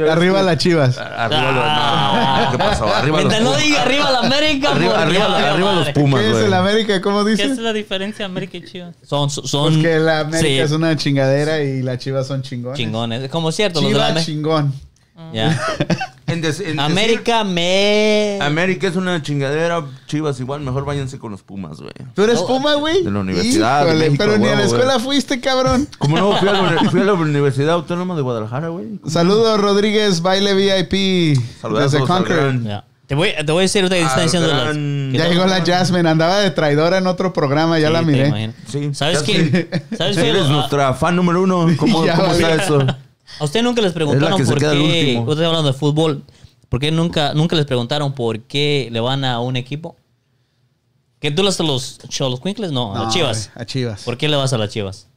ves 0.02 0.12
Arriba 0.12 0.42
las 0.42 0.58
chivas. 0.58 0.98
Arriba 0.98 1.52
los... 1.52 2.46
No, 2.46 2.52
¿qué 2.52 2.58
pasó? 2.58 2.88
Arriba 2.94 3.22
los 3.22 3.42
no 3.42 3.56
diga 3.56 3.82
arriba 3.84 4.12
la 4.12 4.20
América, 4.20 4.72
Arriba, 4.72 5.02
arriba, 5.02 5.52
arriba 5.52 5.74
los. 5.74 5.90
Pumas, 5.90 6.22
¿Qué 6.22 6.28
es 6.28 6.34
güey. 6.34 6.46
el 6.46 6.54
América? 6.54 7.02
¿Cómo 7.02 7.24
¿Qué 7.24 7.32
dice? 7.32 7.44
es 7.46 7.58
la 7.60 7.74
diferencia 7.74 8.26
América 8.26 8.58
y 8.58 8.66
Chivas? 8.66 8.96
Son, 9.04 9.30
son 9.30 9.74
Pues 9.74 9.86
que 9.86 10.00
la 10.00 10.22
América 10.22 10.48
sí, 10.48 10.60
es 10.60 10.72
una 10.72 10.96
chingadera 10.96 11.62
y 11.62 11.82
las 11.84 12.00
chivas 12.00 12.26
son 12.28 12.42
chingones. 12.42 12.78
chingones. 12.78 13.24
Es 13.24 13.30
como 13.30 13.52
cierto, 13.52 13.82
los 13.82 13.92
de 13.92 13.98
la 13.98 14.24
chingón. 14.24 14.74
Ya. 15.34 15.60
En 16.26 16.42
des- 16.42 16.62
en 16.62 16.78
decir- 16.78 16.80
América 16.80 17.44
me... 17.44 18.40
América 18.42 18.88
es 18.88 18.96
una 18.96 19.22
chingadera. 19.22 19.84
Chivas 20.08 20.40
igual, 20.40 20.62
mejor 20.62 20.84
váyanse 20.86 21.20
con 21.20 21.32
los 21.32 21.44
Pumas, 21.44 21.80
güey. 21.80 21.92
¿Tú 22.16 22.24
eres 22.24 22.40
Puma, 22.42 22.74
güey? 22.76 23.04
De 23.04 23.12
la 23.12 23.20
Universidad 23.20 23.82
de 23.84 23.90
Híjole, 23.90 24.06
México, 24.06 24.24
pero 24.26 24.38
ni 24.40 24.48
a 24.48 24.56
la 24.56 24.64
escuela 24.64 24.98
fuiste, 25.00 25.40
cabrón. 25.42 25.88
Como 26.00 26.18
no, 26.18 26.36
fui 26.38 26.48
a, 26.48 26.54
la, 26.54 26.90
fui 26.90 27.02
a 27.02 27.04
la 27.04 27.14
Universidad 27.14 27.74
Autónoma 27.76 28.16
de 28.16 28.22
Guadalajara, 28.24 28.70
güey. 28.70 29.00
Saludos, 29.06 29.60
Rodríguez, 29.60 30.22
baile 30.22 30.56
VIP. 30.56 31.38
Saludazos 31.62 31.92
desde 31.92 32.08
Concord. 32.08 32.56
Te 33.06 33.16
voy, 33.16 33.30
te 33.46 33.52
voy 33.52 33.60
a 33.60 33.62
decir 33.64 33.88
que 33.90 34.02
está 34.02 34.22
diciendo 34.22 34.48
las- 34.48 34.76
Ya 34.76 35.28
llegó 35.30 35.46
la 35.46 35.64
Jasmine, 35.64 36.10
andaba 36.10 36.40
de 36.40 36.50
traidora 36.50 36.98
en 36.98 37.06
otro 37.06 37.32
programa, 37.34 37.78
ya 37.78 37.88
Sí, 37.90 37.94
la 37.94 38.02
miré. 38.02 38.54
Sí. 38.68 38.90
¿Sabes 38.94 39.20
sé. 39.20 39.70
¿Sabes 39.98 40.18
qué? 40.18 40.30
Eres 40.30 40.46
A- 40.46 40.50
nuestra 40.50 40.94
fan 40.96 41.16
número 41.18 41.44
uno. 41.44 41.68
¿Cómo, 41.78 42.00
cómo 42.00 42.32
está 42.32 42.56
eso? 42.56 42.88
A 43.40 43.44
usted 43.44 43.64
nunca 43.64 43.82
les 43.82 43.90
Es 43.90 43.96
preguntaron 43.96 44.46
por 44.46 44.60
qué. 44.60 45.18
Usted 45.20 45.34
está 45.34 45.48
hablando 45.48 45.72
de 45.72 45.78
fútbol. 45.78 46.24
¿Por 46.70 46.80
qué 46.80 46.92
nunca, 46.92 47.34
nunca 47.34 47.56
les 47.56 47.66
preguntaron 47.66 48.14
por 48.14 48.40
qué 48.42 48.90
le 48.92 49.00
van 49.00 49.26
a 49.26 49.40
un 49.40 49.56
equipo? 49.56 49.96
¿Que 51.20 51.32
tú 51.32 51.44
los 51.44 51.60
los 51.60 52.00
Cholos 52.10 52.42
Quinkles? 52.42 52.72
No, 52.72 52.94
a 52.94 52.98
No, 52.98 53.04
las 53.06 53.14
Chivas. 53.14 53.52
A 53.56 53.66
Chivas. 53.66 54.04
¿Por 54.04 54.18
qué 54.18 54.28
le 54.28 54.36
vas 54.36 54.54
a 54.54 54.58
las 54.58 54.70
Chivas? 54.70 55.08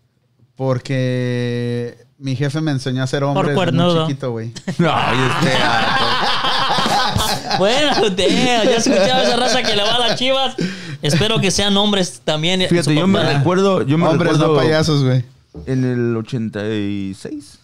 Porque 0.54 1.96
mi 2.18 2.36
jefe 2.36 2.60
me 2.60 2.70
enseñó 2.70 3.02
a 3.02 3.06
ser 3.06 3.24
hombre 3.24 3.54
desde 3.54 3.72
muy 3.72 4.06
chiquito, 4.06 4.30
güey. 4.30 4.48
Este. 4.66 4.84
ah, 4.86 7.56
bueno, 7.58 7.92
damn, 8.10 8.64
ya 8.64 8.76
escuchaba 8.76 9.22
esa 9.22 9.36
raza 9.36 9.62
que 9.62 9.74
le 9.74 9.82
va 9.82 9.96
a 9.96 9.98
las 9.98 10.18
Chivas. 10.18 10.54
Espero 11.02 11.40
que 11.40 11.50
sean 11.50 11.76
hombres 11.76 12.20
también. 12.24 12.66
Fíjate, 12.68 12.94
yo 12.94 13.06
me 13.06 13.22
recuerdo. 13.34 13.82
Yo 13.82 13.98
me 13.98 14.06
Hombres, 14.06 14.32
recuerdo 14.32 14.54
no 14.54 14.60
payasos, 14.60 15.04
güey. 15.04 15.24
En 15.66 15.84
el 15.84 16.16
86. 16.16 17.58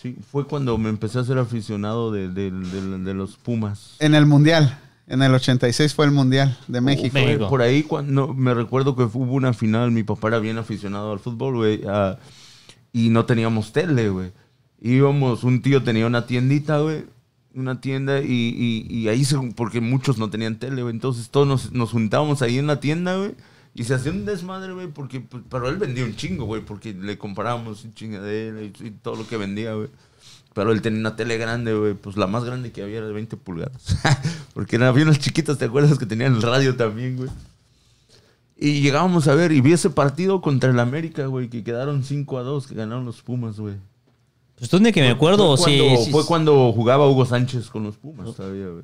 Sí, 0.00 0.16
fue 0.30 0.46
cuando 0.46 0.78
me 0.78 0.88
empecé 0.88 1.18
a 1.18 1.24
ser 1.24 1.38
aficionado 1.38 2.10
de, 2.10 2.28
de- 2.28 2.50
de- 2.50 2.98
de 2.98 3.14
los 3.14 3.36
Pumas. 3.36 3.96
En 3.98 4.14
el 4.14 4.26
Mundial. 4.26 4.78
En 5.06 5.22
el 5.22 5.34
86 5.34 5.92
fue 5.94 6.04
el 6.06 6.12
Mundial 6.12 6.56
de 6.68 6.80
México. 6.80 7.10
Fue 7.10 7.24
México. 7.26 7.48
Por 7.48 7.62
ahí 7.62 7.82
cuando 7.82 8.32
me 8.32 8.54
recuerdo 8.54 8.94
que 8.96 9.02
hubo 9.02 9.34
una 9.34 9.52
final, 9.52 9.90
mi 9.90 10.02
papá 10.04 10.28
era 10.28 10.38
bien 10.38 10.56
aficionado 10.56 11.12
al 11.12 11.18
fútbol, 11.18 11.56
güey, 11.56 11.82
ah, 11.88 12.16
y 12.92 13.08
no 13.10 13.24
teníamos 13.26 13.72
tele, 13.72 14.08
güey. 14.08 14.32
Íbamos, 14.80 15.44
un 15.44 15.60
tío 15.62 15.82
tenía 15.82 16.06
una 16.06 16.26
tiendita, 16.26 16.78
güey, 16.78 17.04
una 17.54 17.80
tienda, 17.80 18.20
y, 18.20 18.26
y- 18.28 18.86
y 18.88 19.08
ahí, 19.08 19.24
se, 19.24 19.36
porque 19.56 19.80
muchos 19.80 20.16
no 20.18 20.30
tenían 20.30 20.58
tele, 20.60 20.82
güey, 20.82 20.94
entonces 20.94 21.28
todos 21.30 21.46
nos, 21.46 21.72
nos 21.72 21.90
juntábamos 21.90 22.40
ahí 22.40 22.58
en 22.58 22.68
la 22.68 22.78
tienda, 22.80 23.16
güey, 23.16 23.32
y 23.74 23.84
se 23.84 23.94
hacía 23.94 24.12
un 24.12 24.24
desmadre, 24.24 24.72
güey, 24.72 24.88
porque, 24.88 25.20
pues, 25.20 25.42
pero 25.48 25.68
él 25.68 25.76
vendía 25.76 26.04
un 26.04 26.16
chingo, 26.16 26.44
güey, 26.44 26.62
porque 26.62 26.92
le 26.92 27.18
comprábamos 27.18 27.84
un 27.84 27.94
chingadera 27.94 28.62
y, 28.62 28.72
y 28.80 28.90
todo 28.90 29.16
lo 29.16 29.26
que 29.26 29.36
vendía, 29.36 29.74
güey. 29.74 29.88
Pero 30.52 30.72
él 30.72 30.82
tenía 30.82 31.00
una 31.00 31.16
tele 31.16 31.38
grande, 31.38 31.74
güey. 31.74 31.94
Pues 31.94 32.16
la 32.16 32.26
más 32.26 32.44
grande 32.44 32.72
que 32.72 32.82
había 32.82 32.98
era 32.98 33.06
de 33.06 33.12
20 33.12 33.36
pulgadas. 33.36 33.96
Porque 34.54 34.76
había 34.76 35.04
unos 35.04 35.18
chiquitos, 35.18 35.58
¿te 35.58 35.66
acuerdas? 35.66 35.98
Que 35.98 36.06
tenían 36.06 36.34
el 36.34 36.42
radio 36.42 36.76
también, 36.76 37.16
güey. 37.16 37.30
Y 38.56 38.82
llegábamos 38.82 39.28
a 39.28 39.34
ver 39.34 39.52
y 39.52 39.60
vi 39.60 39.72
ese 39.72 39.90
partido 39.90 40.40
contra 40.42 40.70
el 40.70 40.80
América, 40.80 41.26
güey. 41.26 41.48
Que 41.48 41.62
quedaron 41.62 42.02
5 42.02 42.38
a 42.38 42.42
2, 42.42 42.66
que 42.66 42.74
ganaron 42.74 43.04
los 43.04 43.22
Pumas, 43.22 43.58
güey. 43.60 43.76
Pues 44.58 44.68
tú 44.68 44.78
ni 44.80 44.92
que 44.92 45.00
me 45.00 45.08
acuerdo, 45.08 45.56
fue 45.56 45.72
sí, 45.72 45.78
cuando, 45.78 46.04
sí, 46.04 46.10
fue 46.10 46.26
cuando 46.26 46.72
jugaba 46.72 47.08
Hugo 47.08 47.24
Sánchez 47.24 47.70
con 47.70 47.84
los 47.84 47.96
Pumas 47.96 48.34
todavía, 48.34 48.66
güey. 48.66 48.82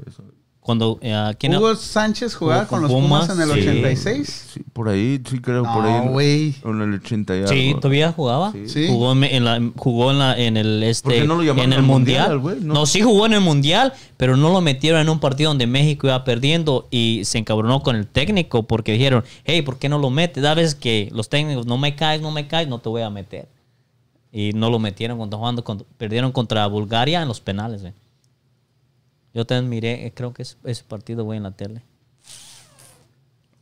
Cuando 0.66 0.98
eh, 1.00 1.32
¿quién 1.38 1.52
era? 1.52 1.60
Hugo 1.60 1.76
Sánchez 1.76 2.34
jugaba 2.34 2.66
con 2.66 2.80
con 2.80 2.82
los 2.82 2.90
Pumas, 2.90 3.28
Pumas, 3.28 3.36
en 3.38 3.50
el 3.56 3.62
sí. 3.62 3.68
86. 3.68 4.46
Sí, 4.54 4.60
por 4.72 4.88
ahí, 4.88 5.22
sí 5.30 5.38
creo, 5.40 5.62
por 5.62 5.84
ahí. 5.84 5.92
No, 5.92 6.02
en- 6.02 6.08
güey. 6.12 6.54
En 6.64 6.82
el 6.82 6.94
80 6.94 7.36
y 7.36 7.46
Sí, 7.46 7.74
todavía 7.80 8.10
jugaba. 8.10 8.52
Sí. 8.66 8.88
Jugó 8.88 9.12
en, 9.12 9.22
en 9.22 9.44
la, 9.44 9.62
jugó 9.76 10.10
en, 10.10 10.18
la, 10.18 10.36
en 10.36 10.56
el 10.56 10.82
este 10.82 11.04
¿Por 11.08 11.12
qué 11.20 11.24
no 11.28 11.36
lo 11.36 11.44
llamaron 11.44 11.66
en 11.66 11.72
el 11.74 11.78
al 11.78 11.84
mundial. 11.84 12.28
Mundial, 12.32 12.38
güey? 12.40 12.66
No. 12.66 12.74
No. 12.74 12.86
sí 12.86 13.00
jugó 13.00 13.26
en 13.26 13.34
el 13.34 13.40
mundial, 13.42 13.92
pero 14.16 14.36
no 14.36 14.52
lo 14.52 14.60
metieron 14.60 15.00
en 15.00 15.08
un 15.08 15.20
partido 15.20 15.50
donde 15.50 15.68
México 15.68 16.08
iba 16.08 16.24
perdiendo 16.24 16.88
y 16.90 17.20
se 17.24 17.38
encabronó 17.38 17.84
con 17.84 17.94
el 17.94 18.08
técnico 18.08 18.64
porque 18.64 18.90
dijeron, 18.92 19.22
hey, 19.44 19.62
¿por 19.62 19.78
qué 19.78 19.88
no 19.88 19.98
lo 19.98 20.10
metes? 20.10 20.42
Da 20.42 20.54
veces 20.54 20.74
que 20.74 21.08
los 21.12 21.28
técnicos 21.28 21.64
no 21.66 21.78
me 21.78 21.94
caes, 21.94 22.20
no 22.20 22.32
me 22.32 22.48
caes, 22.48 22.66
no 22.66 22.80
te 22.80 22.88
voy 22.88 23.02
a 23.02 23.10
meter. 23.10 23.46
Y 24.32 24.50
no 24.52 24.68
lo 24.68 24.80
metieron 24.80 25.16
cuando 25.16 25.38
jugando, 25.38 25.62
cuando 25.62 25.86
perdieron 25.96 26.32
contra 26.32 26.66
Bulgaria 26.66 27.22
en 27.22 27.28
los 27.28 27.40
penales. 27.40 27.82
güey. 27.82 27.92
Yo 29.36 29.44
también 29.44 29.68
miré, 29.68 30.06
eh, 30.06 30.12
creo 30.14 30.32
que 30.32 30.40
es 30.40 30.56
ese 30.64 30.82
partido, 30.82 31.22
güey, 31.24 31.36
en 31.36 31.42
la 31.42 31.50
tele. 31.50 31.82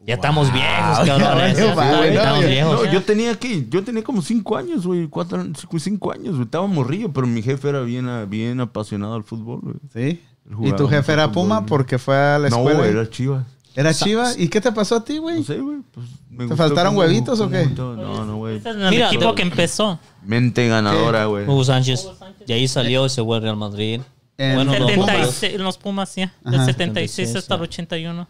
Ya 0.07 0.15
estamos 0.15 0.53
viejos, 0.53 0.99
cabrones. 1.05 1.75
Madre, 1.75 2.15
estamos 2.15 2.41
no, 2.43 2.47
viejos. 2.49 2.85
No, 2.87 2.93
yo 2.93 3.03
tenía 3.03 3.35
que, 3.35 3.67
yo 3.69 3.83
tenía 3.83 4.05
como 4.05 4.23
cinco 4.23 4.57
años, 4.57 4.87
güey, 4.87 5.09
cuatro, 5.09 5.43
cinco, 5.59 5.79
cinco 5.81 6.13
años, 6.13 6.35
güey, 6.37 6.45
estaba 6.45 6.69
morrillo, 6.69 7.13
pero 7.13 7.27
mi 7.27 7.43
jefe 7.43 7.71
era 7.71 7.81
bien, 7.81 8.09
bien 8.31 8.61
apasionado 8.61 9.15
al 9.15 9.25
fútbol, 9.25 9.63
güey. 9.63 9.75
Sí. 9.93 10.23
¿Y 10.63 10.73
tu 10.75 10.87
jefe 10.87 11.13
era 11.13 11.25
fútbol, 11.25 11.43
Puma 11.43 11.57
güey. 11.57 11.69
porque 11.69 11.99
fue 11.99 12.17
a 12.17 12.39
la 12.39 12.51
No, 12.51 12.59
escuela? 12.59 12.79
güey, 12.79 12.91
era 12.91 13.11
Chivas. 13.11 13.45
¿Era 13.75 13.93
Chiva? 13.93 14.31
¿Y 14.39 14.47
qué 14.47 14.61
te 14.61 14.71
pasó 14.71 14.95
a 14.95 15.05
ti, 15.05 15.19
güey? 15.19 15.39
No 15.39 15.43
sé, 15.43 15.59
güey. 15.59 15.79
Pues, 15.91 16.07
me 16.31 16.47
¿Te 16.47 16.55
faltaron 16.55 16.97
huevitos 16.97 17.41
o 17.41 17.51
qué? 17.51 17.67
No, 17.75 18.25
no, 18.25 18.37
güey. 18.37 18.59
Ese 18.59 18.71
es 18.71 18.77
el 18.77 18.91
Mira, 18.91 19.09
equipo 19.09 19.35
que 19.35 19.43
empezó. 19.43 19.99
Mente 20.25 20.69
ganadora, 20.69 21.25
güey. 21.25 21.49
Hugo 21.49 21.65
Sánchez. 21.65 22.09
Y 22.47 22.53
ahí 22.53 22.69
salió 22.69 23.07
y 23.07 23.09
se 23.09 23.25
fue 23.25 23.39
al 23.39 23.43
Real 23.43 23.57
Madrid. 23.57 24.01
En- 24.37 24.55
bueno, 24.57 24.73
los 24.79 24.91
Pumas. 24.93 25.07
76, 25.07 25.55
en 25.55 25.63
los 25.63 25.79
Pumas, 25.79 26.15
ya. 26.17 26.33
Del 26.45 26.55
Ajá. 26.57 26.65
76 26.67 27.37
hasta 27.37 27.55
el 27.55 27.61
ya. 27.61 27.65
81. 27.65 28.29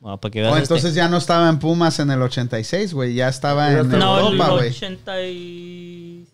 Bueno, 0.00 0.20
para 0.20 0.30
que 0.32 0.40
veas 0.40 0.52
Oh, 0.52 0.56
este- 0.56 0.74
entonces 0.74 0.94
ya 0.94 1.08
no 1.08 1.16
estaba 1.16 1.48
en 1.48 1.58
Pumas 1.58 1.98
en 2.00 2.10
el 2.10 2.20
86, 2.22 2.92
güey. 2.94 3.14
Ya 3.14 3.28
estaba 3.28 3.70
en 3.72 3.88
No, 3.90 4.18
el 4.18 4.24
Europa, 4.34 4.50
güey. 4.50 4.70
80 4.70 5.22
y... 5.22 6.26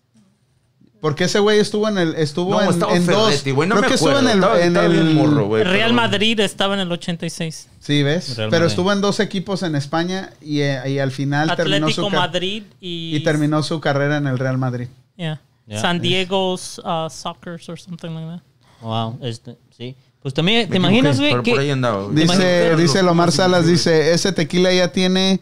Porque 0.99 1.25
ese 1.25 1.39
güey 1.39 1.59
estuvo 1.59 1.89
en 1.89 1.97
el 1.97 2.15
estuvo 2.15 2.51
No, 2.51 2.61
en, 2.61 2.69
estaba 2.69 2.95
en 2.95 3.05
dos. 3.05 3.43
Güey. 3.43 3.67
No 3.67 3.75
Creo 3.75 3.81
me 3.81 3.87
que 3.89 3.93
estuvo 3.95 4.17
en 4.17 4.25
el, 4.29 4.35
Estaba- 4.35 4.59
en 4.61 4.67
estaba 4.67 4.85
el 4.85 5.13
morro, 5.15 5.47
güey. 5.47 5.63
Real 5.63 5.89
pero- 5.89 5.93
Madrid 5.95 6.39
estaba 6.39 6.75
en 6.75 6.79
el 6.79 6.91
86. 6.91 7.67
Sí, 7.79 8.03
ves. 8.03 8.37
Real 8.37 8.49
Pero 8.49 8.61
Madrid. 8.61 8.71
estuvo 8.71 8.91
en 8.93 9.01
dos 9.01 9.19
equipos 9.19 9.63
en 9.63 9.75
España 9.75 10.29
y, 10.41 10.61
eh, 10.61 10.79
y 10.91 10.99
al 10.99 11.11
final 11.11 11.53
terminó 11.57 11.87
Atlético 11.87 12.05
su 12.07 12.09
ca- 12.11 12.17
Madrid 12.19 12.63
y... 12.79 13.17
y 13.17 13.19
terminó 13.23 13.61
su 13.63 13.81
carrera 13.81 14.15
en 14.17 14.27
el 14.27 14.39
Real 14.39 14.57
Madrid. 14.57 14.87
Yeah. 15.17 15.41
Yeah. 15.67 15.81
San 15.81 15.99
Diego's 15.99 16.79
uh, 16.85 17.09
Soccer 17.09 17.59
or 17.67 17.77
something 17.79 18.11
like 18.11 18.27
that. 18.27 18.41
Wow, 18.83 19.17
este, 19.21 19.57
sí. 19.77 19.95
Pues 20.21 20.33
también, 20.33 20.69
¿te 20.69 20.77
imaginas, 20.77 21.17
güey? 21.19 21.31
Pero 21.31 21.43
por 21.43 21.59
ahí 21.59 21.65
que- 21.67 21.71
andaba, 21.71 22.03
güey. 22.03 22.15
Dice, 22.15 22.75
dice 22.77 23.03
Lomar 23.03 23.31
Salas, 23.31 23.65
dice, 23.65 24.13
ese 24.13 24.31
tequila 24.31 24.71
ya 24.71 24.91
tiene, 24.93 25.41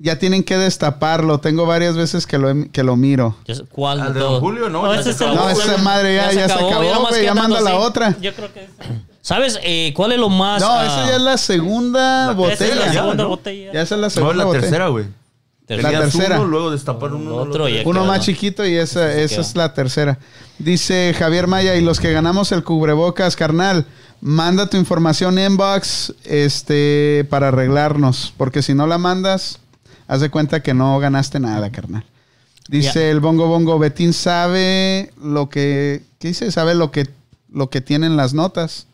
ya 0.00 0.18
tienen 0.18 0.44
que 0.44 0.56
destaparlo. 0.56 1.38
Tengo 1.40 1.66
varias 1.66 1.96
veces 1.96 2.26
que 2.26 2.38
lo, 2.38 2.50
he- 2.50 2.68
que 2.70 2.82
lo 2.84 2.94
miro. 2.96 3.36
¿Cuál 3.72 4.00
Al 4.00 4.14
de 4.14 4.20
Don? 4.20 4.40
Julio, 4.40 4.68
no. 4.68 4.82
No, 4.84 4.94
ese 4.94 5.04
se 5.04 5.10
es 5.10 5.20
el- 5.20 5.28
acabó, 5.30 5.46
No, 5.46 5.50
esa 5.50 5.76
madre 5.78 6.14
ya, 6.14 6.24
Ya 6.26 6.30
se 6.30 6.36
ya 6.36 6.46
se 6.46 6.52
acabó, 6.54 6.68
acabó, 6.70 6.84
ya 6.84 6.98
güey. 7.10 7.24
Ya 7.24 7.34
manda 7.34 7.60
la 7.60 7.76
otra. 7.76 8.16
Yo 8.20 8.32
creo 8.34 8.52
que 8.52 8.60
es... 8.64 8.70
¿Sabes 9.20 9.58
eh, 9.62 9.92
cuál 9.96 10.12
es 10.12 10.18
lo 10.18 10.28
más... 10.28 10.60
No, 10.60 10.68
ah, 10.70 10.84
esa 10.86 11.06
ya 11.08 11.16
es 11.16 11.22
la 11.22 11.38
segunda 11.38 12.26
La 12.26 12.32
Esa 12.32 12.32
es 12.32 12.36
botella. 12.36 12.74
la 12.74 12.86
ya, 12.86 12.92
segunda 12.92 13.22
¿no? 13.24 13.28
botella. 13.30 13.72
Ya 13.72 13.80
esa 13.82 13.94
es 13.94 14.00
la 14.00 14.06
No, 14.06 14.10
segunda 14.10 14.34
la 14.36 14.44
botella. 14.44 14.60
tercera, 14.60 14.88
güey. 14.88 15.04
tercera. 15.66 15.92
La 15.92 16.00
tercera. 16.00 16.36
uno, 16.40 16.48
luego 16.48 16.70
destapar 16.70 17.14
uno. 17.14 17.34
Otro 17.36 17.68
y 17.68 17.78
otro. 17.78 17.90
Uno 17.90 18.04
más 18.04 18.18
¿no? 18.18 18.24
chiquito 18.24 18.66
y 18.66 18.74
esa, 18.74 19.12
esa 19.14 19.40
es 19.40 19.56
la 19.56 19.72
tercera. 19.72 20.18
Dice 20.58 21.14
Javier 21.18 21.46
Maya, 21.46 21.74
y 21.74 21.80
los 21.80 21.98
que 22.00 22.12
ganamos 22.12 22.52
el 22.52 22.62
cubrebocas, 22.62 23.34
carnal, 23.36 23.86
manda 24.20 24.68
tu 24.68 24.76
información 24.76 25.38
inbox 25.38 26.14
este, 26.24 27.26
para 27.28 27.48
arreglarnos, 27.48 28.32
porque 28.36 28.62
si 28.62 28.72
no 28.74 28.86
la 28.86 28.98
mandas, 28.98 29.58
haz 30.06 30.20
de 30.20 30.30
cuenta 30.30 30.62
que 30.62 30.72
no 30.72 30.98
ganaste 30.98 31.40
nada, 31.40 31.70
carnal. 31.70 32.04
Dice 32.68 33.10
el 33.10 33.20
bongo 33.20 33.46
bongo, 33.46 33.78
Betín 33.78 34.14
sabe 34.14 35.12
lo 35.22 35.50
que, 35.50 36.02
¿qué 36.18 36.28
dice? 36.28 36.50
Sabe 36.50 36.74
lo 36.74 36.90
que, 36.90 37.08
lo 37.52 37.68
que 37.68 37.80
tienen 37.80 38.16
las 38.16 38.32
notas. 38.32 38.86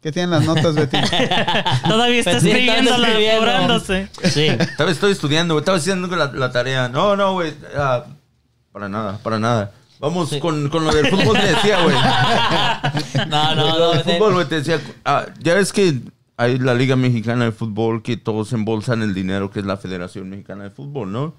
¿Qué 0.00 0.12
tienen 0.12 0.30
las 0.30 0.44
notas, 0.44 0.74
Betín? 0.74 1.02
Todavía 1.88 2.18
está 2.18 2.32
escribiéndola, 2.32 3.08
apurándose. 3.36 4.08
Sí. 4.24 4.46
Estaba, 4.58 4.90
estoy 4.90 5.12
estudiando, 5.12 5.54
güey. 5.54 5.62
Estaba 5.62 5.78
haciendo 5.78 6.08
la, 6.14 6.32
la 6.32 6.50
tarea. 6.52 6.88
No, 6.88 7.16
no, 7.16 7.34
güey. 7.34 7.52
ah, 7.76 8.04
para 8.72 8.88
nada, 8.88 9.18
para 9.22 9.38
nada. 9.38 9.72
Vamos 10.04 10.28
Sí. 10.28 10.38
con, 10.38 10.68
con 10.68 10.84
lo 10.84 10.92
del 10.94 11.06
fútbol, 11.08 11.36
te 11.38 11.46
decía, 11.46 11.82
güey. 11.82 11.96
No, 13.28 13.54
no, 13.54 13.66
Lo 13.66 13.78
no. 13.78 13.90
del 13.92 14.04
de- 14.04 14.12
fútbol, 14.18 14.34
güey, 14.34 14.46
te 14.48 14.56
decía. 14.56 14.80
ah, 15.04 15.26
ya 15.40 15.54
ves 15.54 15.72
que 15.72 15.98
hay 16.36 16.58
la 16.58 16.74
Liga 16.74 16.94
Mexicana 16.96 17.44
de 17.46 17.52
Fútbol 17.52 18.02
que 18.02 18.16
todos 18.16 18.52
embolsan 18.52 19.02
el 19.02 19.14
dinero, 19.14 19.50
que 19.50 19.60
es 19.60 19.66
la 19.66 19.76
Federación 19.76 20.28
Mexicana 20.28 20.64
de 20.64 20.70
Fútbol, 20.70 21.10
¿no? 21.12 21.34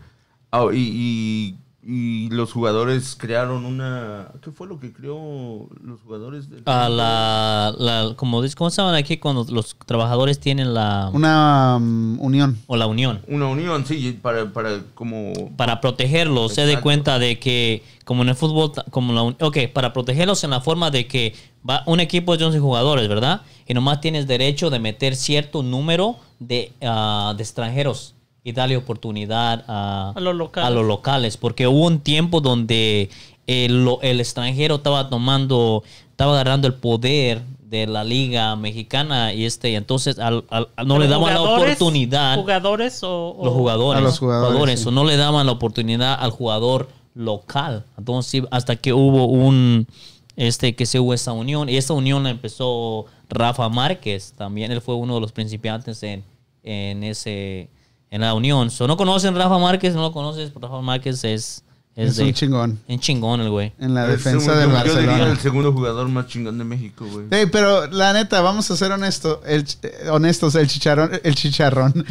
Ah, 0.52 0.66
y, 0.74 0.78
y 0.78 1.56
y 1.88 2.30
los 2.32 2.52
jugadores 2.52 3.16
crearon 3.16 3.64
una... 3.64 4.30
¿Qué 4.42 4.50
fue 4.52 4.66
lo 4.66 4.80
que 4.80 4.92
creó 4.92 5.70
los 5.84 6.02
jugadores? 6.02 6.50
del- 6.50 6.64
A 6.66 6.90
la, 6.90 7.76
la- 7.78 8.16
como 8.16 8.42
¿cómo 8.58 8.70
se 8.72 8.82
llaman 8.82 8.96
aquí 8.96 9.18
cuando 9.18 9.46
los 9.52 9.76
trabajadores 9.86 10.40
tienen 10.40 10.74
la 10.74 11.12
Una 11.14 11.76
um, 11.78 12.20
unión. 12.20 12.58
o 12.66 12.76
la 12.76 12.88
unión? 12.88 13.22
Una 13.28 13.48
unión, 13.48 13.86
sí, 13.86 14.18
para, 14.20 14.52
para 14.52 14.80
como... 14.96 15.32
Para 15.58 15.80
protegerlos, 15.80 16.54
se 16.56 16.66
dé 16.66 16.82
cuenta 16.82 17.20
de 17.20 17.38
que, 17.38 17.84
como 18.04 18.24
en 18.24 18.30
el 18.30 18.36
fútbol, 18.36 18.72
como 18.90 19.14
la 19.14 19.22
un- 19.22 19.38
ok, 19.40 19.58
para 19.72 19.94
protegerlos 19.94 20.44
en 20.44 20.50
la 20.50 20.62
forma 20.62 20.90
de 20.90 21.06
que 21.06 21.36
va 21.70 21.84
un 21.86 22.00
equipo 22.00 22.36
de 22.36 22.46
11 22.46 22.60
jugadores, 22.60 23.08
¿verdad? 23.08 23.44
Y 23.68 23.76
nomás 23.76 24.02
tienes 24.02 24.26
derecho 24.26 24.72
de 24.72 24.80
meter 24.80 25.16
cierto 25.16 25.62
número 25.62 26.16
de, 26.40 26.74
ah, 26.82 27.36
de 27.38 27.44
extranjeros 27.44 28.15
y 28.46 28.52
darle 28.54 28.78
oportunidad 28.78 29.66
a, 29.68 30.14
A 30.16 30.20
los 30.22 30.36
locales. 30.36 30.68
a 30.68 30.70
los 30.72 30.86
locales, 30.86 31.36
porque 31.36 31.68
hubo 31.68 31.88
un 31.88 32.00
tiempo 32.00 32.40
donde 32.40 33.10
el, 33.48 33.90
el 34.04 34.20
extranjero 34.22 34.76
estaba 34.76 35.10
tomando, 35.10 35.84
estaba 36.12 36.34
agarrando 36.34 36.68
el 36.68 36.76
poder 36.76 37.42
de 37.68 37.88
la 37.88 38.04
liga 38.04 38.56
mexicana 38.56 39.34
y 39.34 39.46
este, 39.46 39.72
y 39.72 39.76
entonces 39.76 40.20
al- 40.20 40.46
al- 40.52 40.68
no 40.86 41.00
le 41.00 41.08
daban 41.08 41.34
la 41.34 41.42
oportunidad 41.42 42.36
¿Jugadores 42.38 43.04
o...? 43.04 43.32
o- 43.32 43.46
los 43.46 43.54
jugadores, 43.56 44.00
A 44.00 44.04
los 44.04 44.20
jugadores, 44.20 44.80
sí. 44.82 44.88
o 44.88 44.92
no 44.92 45.04
le 45.04 45.18
daban 45.18 45.48
la 45.48 45.52
oportunidad 45.52 46.14
al 46.22 46.30
jugador 46.30 46.88
local. 47.16 47.84
Entonces, 47.98 48.44
hasta 48.52 48.76
que 48.76 48.94
hubo 48.94 49.26
un, 49.26 49.88
este, 50.36 50.76
que 50.76 50.86
se 50.86 51.00
hubo 51.00 51.16
esa 51.16 51.32
unión, 51.34 51.68
y 51.68 51.78
esa 51.78 51.94
unión 51.94 52.24
la 52.24 52.30
empezó 52.30 53.08
Rafa 53.28 53.68
Márquez, 53.70 54.34
también 54.38 54.72
él 54.72 54.82
fue 54.82 54.94
uno 54.94 55.16
de 55.16 55.22
los 55.22 55.32
principiantes 55.32 56.04
en, 56.04 56.24
en 56.62 57.04
ese, 57.04 57.70
en 58.16 58.22
la 58.22 58.34
unión. 58.34 58.70
So, 58.72 58.88
no 58.88 58.98
conocen 58.98 59.36
Rafa 59.36 59.58
Márquez, 59.58 59.94
no 59.94 60.02
lo 60.02 60.12
conoces, 60.12 60.52
Rafa 60.56 60.82
Márquez 60.82 61.24
es, 61.24 61.64
es, 61.96 62.10
Es 62.10 62.16
de, 62.18 62.24
un 62.26 62.34
chingón. 62.34 62.80
un 62.88 63.00
chingón 63.00 63.42
el 63.42 63.50
güey. 63.50 63.74
En 63.80 63.94
la 63.94 64.06
el 64.06 64.12
defensa 64.12 64.54
segundo- 64.54 64.54
del 64.60 64.70
yo 64.70 64.96
diría 64.96 65.08
Barcelona. 65.12 65.32
el 65.32 65.38
segundo 65.40 65.72
jugador 65.74 66.08
más 66.10 66.28
chingón 66.28 66.58
de 66.58 66.64
México, 66.66 67.06
güey. 67.12 67.26
Sí, 67.32 67.50
pero 67.52 67.88
la 67.88 68.12
neta, 68.14 68.42
vamos 68.42 68.70
a 68.72 68.76
ser 68.76 68.92
honesto, 68.92 69.42
el, 69.46 69.64
ch- 69.66 69.78
eh, 69.84 70.10
honestos, 70.10 70.56
el 70.56 70.68
chicharrón, 70.68 71.12
el 71.24 71.36
chicharrón. 71.36 71.94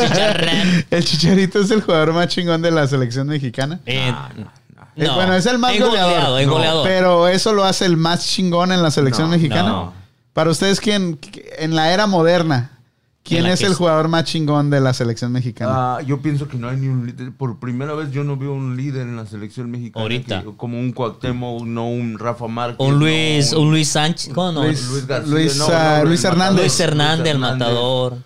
Chicharrón. 0.00 0.84
el 0.90 1.04
chicharito 1.04 1.60
es 1.60 1.70
el 1.70 1.82
jugador 1.82 2.12
más 2.12 2.28
chingón 2.28 2.62
de 2.62 2.70
la 2.70 2.86
selección 2.86 3.26
mexicana. 3.28 3.80
Eh, 3.86 4.12
Eh, 5.00 5.08
bueno, 5.14 5.34
es 5.34 5.46
el 5.46 5.58
más 5.58 5.74
en 5.74 5.82
goleador. 5.82 6.40
en 6.40 6.46
No, 6.48 6.52
goleador. 6.54 6.84
Pero 6.88 7.28
eso 7.28 7.52
lo 7.52 7.62
hace 7.64 7.84
el 7.86 7.96
más 7.96 8.26
chingón 8.26 8.72
en 8.72 8.82
la 8.82 8.90
selección 8.90 9.28
No, 9.30 9.36
mexicana. 9.36 9.68
no. 9.68 9.92
Para 10.32 10.50
ustedes, 10.50 10.80
¿quién, 10.80 11.18
en 11.58 11.76
la 11.76 11.92
era 11.92 12.06
moderna, 12.08 12.77
quién 13.28 13.46
es 13.46 13.60
el 13.62 13.72
es- 13.72 13.78
jugador 13.78 14.08
más 14.08 14.24
chingón 14.24 14.70
de 14.70 14.80
la 14.80 14.92
selección 14.94 15.30
mexicana? 15.32 15.96
Ah, 15.96 16.02
yo 16.02 16.20
pienso 16.20 16.48
que 16.48 16.56
no 16.56 16.68
hay 16.68 16.76
ni 16.76 16.88
un 16.88 17.06
líder. 17.06 17.32
Por 17.32 17.58
primera 17.60 17.94
vez 17.94 18.10
yo 18.10 18.24
no 18.24 18.36
veo 18.36 18.52
un 18.52 18.76
líder 18.76 19.02
en 19.02 19.16
la 19.16 19.26
selección 19.26 19.70
mexicana. 19.70 20.02
Ahorita. 20.02 20.42
que- 20.42 20.56
como 20.56 20.78
un 20.80 20.92
Cuauhtémoc, 20.92 21.62
no 21.64 21.88
un 21.88 22.18
Rafa 22.18 22.46
Márquez. 22.48 22.86
un 22.86 22.98
Luis, 22.98 23.52
no 23.52 23.60
un 23.60 23.70
Luis 23.70 23.88
Sánchez, 23.88 24.32
¿cómo 24.34 24.52
no? 24.52 24.64
Luis- 24.64 24.88
Luis 24.90 25.06
García. 25.06 25.32
Luis, 25.34 25.56
no, 25.56 25.66
ah, 25.72 25.96
no, 26.00 26.04
Luis 26.06 26.24
el 26.24 26.30
Hernández. 26.32 26.60
Luis 26.60 26.80
Hernández, 26.80 27.26
el 27.32 27.38
matador. 27.38 28.16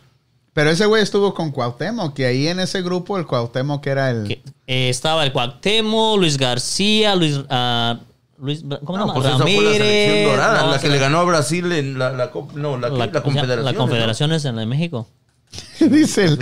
Pero 0.54 0.68
ese 0.70 0.84
güey 0.84 1.02
estuvo 1.02 1.32
con 1.32 1.50
Cuauhtémoc, 1.50 2.12
que 2.14 2.26
ahí 2.26 2.46
en 2.46 2.60
ese 2.60 2.82
grupo 2.82 3.16
el 3.16 3.26
Cuauhtémoc 3.26 3.82
que 3.82 3.88
era 3.90 4.10
el... 4.10 4.28
que, 4.28 4.42
eh, 4.66 4.90
estaba 4.90 5.24
el 5.24 5.32
Cuauhtémoc, 5.32 6.18
Luis 6.18 6.36
García, 6.36 7.16
Luis, 7.16 7.40
ah, 7.48 7.98
Luis 8.42 8.62
¿cómo 8.84 8.98
No, 8.98 9.06
se 9.06 9.12
pues 9.14 9.24
llama? 9.24 9.36
esa 9.36 9.44
fue 9.44 9.64
la 9.64 9.70
selección 9.72 9.80
Ramírez. 9.80 10.26
dorada, 10.30 10.60
no, 10.62 10.70
la 10.72 10.78
se 10.78 10.86
que 10.86 10.92
le 10.92 10.98
ganó 10.98 11.18
a 11.20 11.24
Brasil 11.24 11.72
en 11.72 11.98
la, 11.98 12.10
la, 12.12 12.30
no, 12.54 12.76
la, 12.76 12.88
la, 12.90 13.22
confederación. 13.22 13.64
la 13.64 13.74
confederación 13.74 14.32
es 14.32 14.44
en 14.44 14.56
la 14.56 14.60
de 14.60 14.66
México. 14.66 15.08
Dice 15.80 16.24
el- 16.24 16.38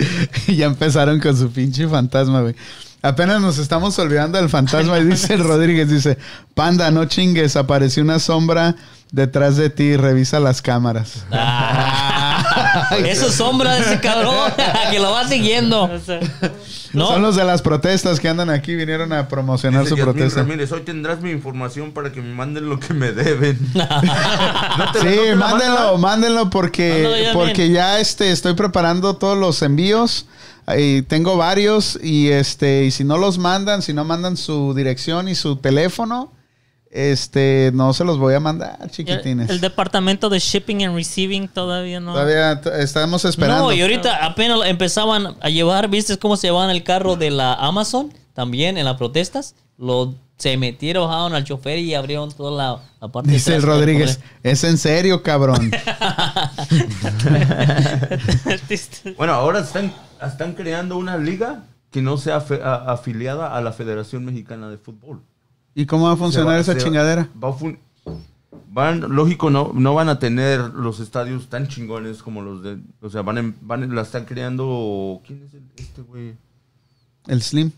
y 0.47 0.55
ya 0.57 0.65
empezaron 0.65 1.19
con 1.19 1.37
su 1.37 1.49
pinche 1.51 1.87
fantasma, 1.87 2.41
güey. 2.41 2.55
Apenas 3.03 3.41
nos 3.41 3.57
estamos 3.57 3.97
olvidando 3.97 4.37
del 4.37 4.47
fantasma 4.49 4.99
y 4.99 5.03
dice 5.05 5.33
el 5.33 5.43
Rodríguez, 5.43 5.89
dice, 5.89 6.17
panda, 6.53 6.91
no 6.91 7.05
chingues, 7.05 7.55
apareció 7.55 8.03
una 8.03 8.19
sombra 8.19 8.75
detrás 9.11 9.57
de 9.57 9.69
ti, 9.71 9.95
revisa 9.97 10.39
las 10.39 10.61
cámaras. 10.61 11.25
Ah, 11.31 12.30
eso 13.05 13.27
es 13.27 13.33
sombra 13.35 13.75
de 13.75 13.81
ese 13.81 13.99
cabrón 13.99 14.35
que 14.91 14.99
lo 14.99 15.11
va 15.11 15.27
siguiendo. 15.27 15.89
Son 16.93 17.21
los 17.21 17.35
de 17.35 17.43
las 17.45 17.61
protestas 17.61 18.19
que 18.19 18.27
andan 18.29 18.49
aquí, 18.49 18.75
vinieron 18.75 19.13
a 19.13 19.27
promocionar 19.27 19.81
Dice 19.83 19.91
su 19.91 19.95
Yasmín 19.97 20.13
protesta. 20.13 20.41
Ramírez, 20.41 20.71
hoy 20.71 20.81
tendrás 20.81 21.21
mi 21.21 21.31
información 21.31 21.91
para 21.93 22.11
que 22.11 22.21
me 22.21 22.33
manden 22.33 22.67
lo 22.69 22.79
que 22.79 22.93
me 22.93 23.11
deben. 23.11 23.57
No 23.73 24.91
te- 24.93 24.99
Sí, 24.99 25.35
mándenlo, 25.35 25.97
mandan? 25.97 26.01
mándenlo 26.01 26.49
porque, 26.49 27.03
Mándalo 27.03 27.33
porque 27.33 27.69
ya 27.71 27.99
este, 27.99 28.31
estoy 28.31 28.53
preparando 28.53 29.15
todos 29.15 29.37
los 29.37 29.61
envíos. 29.61 30.25
Y 30.77 31.01
tengo 31.01 31.35
varios 31.37 31.99
y 32.01 32.29
este 32.29 32.85
y 32.85 32.91
si 32.91 33.03
no 33.03 33.17
los 33.17 33.37
mandan, 33.37 33.81
si 33.81 33.93
no 33.93 34.05
mandan 34.05 34.37
su 34.37 34.73
dirección 34.73 35.27
y 35.27 35.35
su 35.35 35.55
teléfono, 35.57 36.31
este 36.91 37.71
no 37.73 37.93
se 37.93 38.03
los 38.03 38.19
voy 38.19 38.33
a 38.33 38.39
mandar, 38.39 38.89
chiquitines. 38.91 39.49
el 39.49 39.61
departamento 39.61 40.29
de 40.29 40.39
shipping 40.39 40.83
and 40.83 40.95
receiving 40.95 41.47
todavía 41.47 41.99
no. 41.99 42.13
Todavía 42.13 42.61
estamos 42.79 43.25
esperando. 43.25 43.63
No, 43.63 43.73
y 43.73 43.81
ahorita 43.81 44.25
apenas 44.25 44.59
empezaban 44.65 45.35
a 45.39 45.49
llevar, 45.49 45.89
¿viste 45.89 46.17
cómo 46.17 46.37
se 46.37 46.47
llevaban 46.47 46.69
el 46.69 46.83
carro 46.83 47.15
de 47.15 47.31
la 47.31 47.53
Amazon? 47.53 48.13
También 48.33 48.77
en 48.77 48.85
las 48.85 48.97
protestas. 48.97 49.55
Lo, 49.77 50.13
se 50.37 50.57
metieron, 50.57 51.33
al 51.33 51.43
chofer 51.43 51.79
y 51.79 51.93
abrieron 51.93 52.31
toda 52.31 52.51
la, 52.51 52.79
la 52.99 53.07
parte 53.07 53.29
de 53.29 53.35
Dice 53.35 53.55
el 53.55 53.61
Rodríguez, 53.61 54.19
es 54.43 54.63
en 54.63 54.77
serio, 54.77 55.23
cabrón. 55.23 55.71
Bueno, 59.17 59.33
ahora 59.33 59.59
están, 59.59 59.93
están 60.25 60.53
creando 60.53 60.97
una 60.97 61.17
liga 61.17 61.63
que 61.91 62.01
no 62.01 62.17
sea 62.17 62.43
a- 62.63 62.91
afiliada 62.91 63.55
a 63.55 63.61
la 63.61 63.71
Federación 63.71 64.25
Mexicana 64.25 64.69
de 64.69 64.77
Fútbol. 64.77 65.21
¿Y 65.75 65.85
cómo 65.85 66.05
va 66.07 66.13
a 66.13 66.17
funcionar 66.17 66.55
va- 66.55 66.59
esa 66.59 66.77
chingadera? 66.77 67.29
va 67.41 67.49
a 67.49 67.53
fun- 67.53 67.77
van, 68.73 69.01
lógico, 69.15 69.49
no, 69.49 69.71
no 69.73 69.93
van 69.93 70.09
a 70.09 70.19
tener 70.19 70.59
los 70.61 70.99
estadios 70.99 71.47
tan 71.49 71.67
chingones 71.67 72.21
como 72.23 72.41
los 72.41 72.63
de. 72.63 72.77
O 73.01 73.09
sea, 73.09 73.21
van, 73.21 73.37
en- 73.37 73.55
van 73.61 73.93
la 73.95 74.01
están 74.01 74.25
creando. 74.25 75.21
¿Quién 75.25 75.43
es 75.45 75.53
el- 75.53 75.63
este 75.77 76.01
güey? 76.01 76.33
El 77.27 77.41
Slim. 77.41 77.71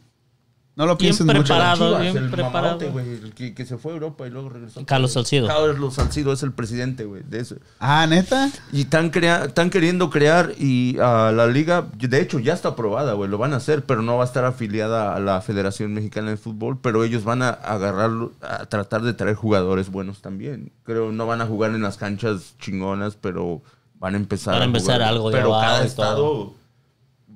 No 0.75 0.87
lo 0.87 0.95
Bien 0.97 1.09
pienses 1.15 1.25
mucho. 1.27 1.39
preparado. 1.43 1.85
Chivas, 1.89 2.01
bien 2.01 2.17
el 2.17 2.29
preparado. 2.31 2.51
mamadote, 2.79 2.89
güey, 2.89 3.07
el 3.09 3.33
que, 3.35 3.53
que 3.53 3.63
se 3.63 3.77
fue 3.77 3.91
a 3.91 3.93
Europa 3.93 4.25
y 4.25 4.31
luego 4.31 4.49
regresó. 4.49 4.83
Carlos 4.87 5.13
Salcido. 5.13 5.45
Carlos 5.47 5.93
Salcido 5.93 6.33
es 6.33 6.41
el 6.41 6.51
presidente, 6.51 7.05
güey, 7.05 7.21
de 7.21 7.41
eso. 7.41 7.57
Ah, 7.79 8.07
neta. 8.07 8.49
Y 8.71 8.81
están, 8.81 9.11
crea- 9.11 9.45
están 9.45 9.69
queriendo 9.69 10.09
crear 10.09 10.51
y 10.57 10.97
ah, 10.99 11.31
la 11.31 11.45
liga, 11.45 11.87
de 11.93 12.19
hecho 12.19 12.39
ya 12.39 12.53
está 12.53 12.69
aprobada, 12.69 13.13
güey, 13.13 13.29
lo 13.29 13.37
van 13.37 13.53
a 13.53 13.57
hacer, 13.57 13.85
pero 13.85 14.01
no 14.01 14.17
va 14.17 14.23
a 14.23 14.25
estar 14.25 14.45
afiliada 14.45 15.15
a 15.15 15.19
la 15.19 15.41
Federación 15.41 15.93
Mexicana 15.93 16.31
de 16.31 16.37
Fútbol, 16.37 16.79
pero 16.81 17.03
ellos 17.03 17.23
van 17.23 17.43
a 17.43 17.49
agarrarlo, 17.49 18.31
a 18.41 18.65
tratar 18.65 19.03
de 19.03 19.13
traer 19.13 19.35
jugadores 19.35 19.91
buenos 19.91 20.21
también. 20.23 20.71
Creo 20.85 21.11
no 21.11 21.27
van 21.27 21.41
a 21.41 21.45
jugar 21.45 21.69
en 21.75 21.83
las 21.83 21.97
canchas 21.97 22.55
chingonas, 22.59 23.15
pero 23.15 23.61
van 23.99 24.15
a 24.15 24.17
empezar 24.17 24.55
Van 24.55 24.63
a 24.63 24.65
empezar 24.65 24.95
jugar. 24.95 25.01
algo 25.09 25.29
de 25.29 25.37
Pero 25.37 25.51
cada 25.51 25.75
y 25.75 25.77
todo. 25.81 25.85
estado 25.85 26.53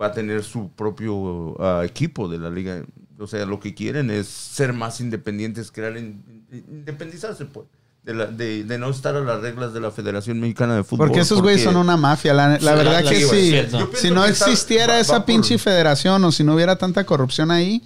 va 0.02 0.08
a 0.08 0.12
tener 0.12 0.44
su 0.44 0.70
propio 0.72 1.56
ah, 1.62 1.84
equipo 1.86 2.28
de 2.28 2.40
la 2.40 2.50
liga. 2.50 2.82
O 3.20 3.26
sea, 3.28 3.46
lo 3.46 3.60
que 3.60 3.74
quieren 3.74 4.10
es 4.12 4.28
ser 4.28 4.74
más 4.74 5.00
independientes, 5.02 5.72
crear, 5.72 5.98
in- 5.98 6.46
independizarse, 6.70 7.46
pues. 7.46 7.68
De, 8.04 8.14
la- 8.14 8.28
de- 8.28 8.64
de 8.64 8.78
no 8.78 8.90
estar 8.90 9.14
a 9.16 9.20
las 9.20 9.42
reglas 9.42 9.74
de 9.74 9.82
la 9.82 9.92
Federación 9.92 10.40
Mexicana 10.40 10.76
de 10.76 10.84
Fútbol. 10.86 11.08
Porque 11.08 11.20
esos 11.22 11.42
güeyes 11.42 11.64
son 11.64 11.76
una 11.76 11.98
mafia. 11.98 12.34
La, 12.34 12.48
la 12.50 12.60
Sí, 12.60 12.66
verdad 12.66 13.04
la- 13.04 13.10
que 13.10 13.16
sí. 13.22 13.54
Si 13.96 14.12
no 14.12 14.24
que 14.24 14.30
existiera 14.30 14.94
va- 14.94 15.00
esa 15.00 15.14
va 15.14 15.20
por- 15.20 15.26
pinche 15.26 15.58
federación 15.58 16.24
o 16.24 16.32
si 16.32 16.44
no 16.46 16.56
hubiera 16.56 16.78
tanta 16.78 17.06
corrupción 17.06 17.52
ahí, 17.52 17.82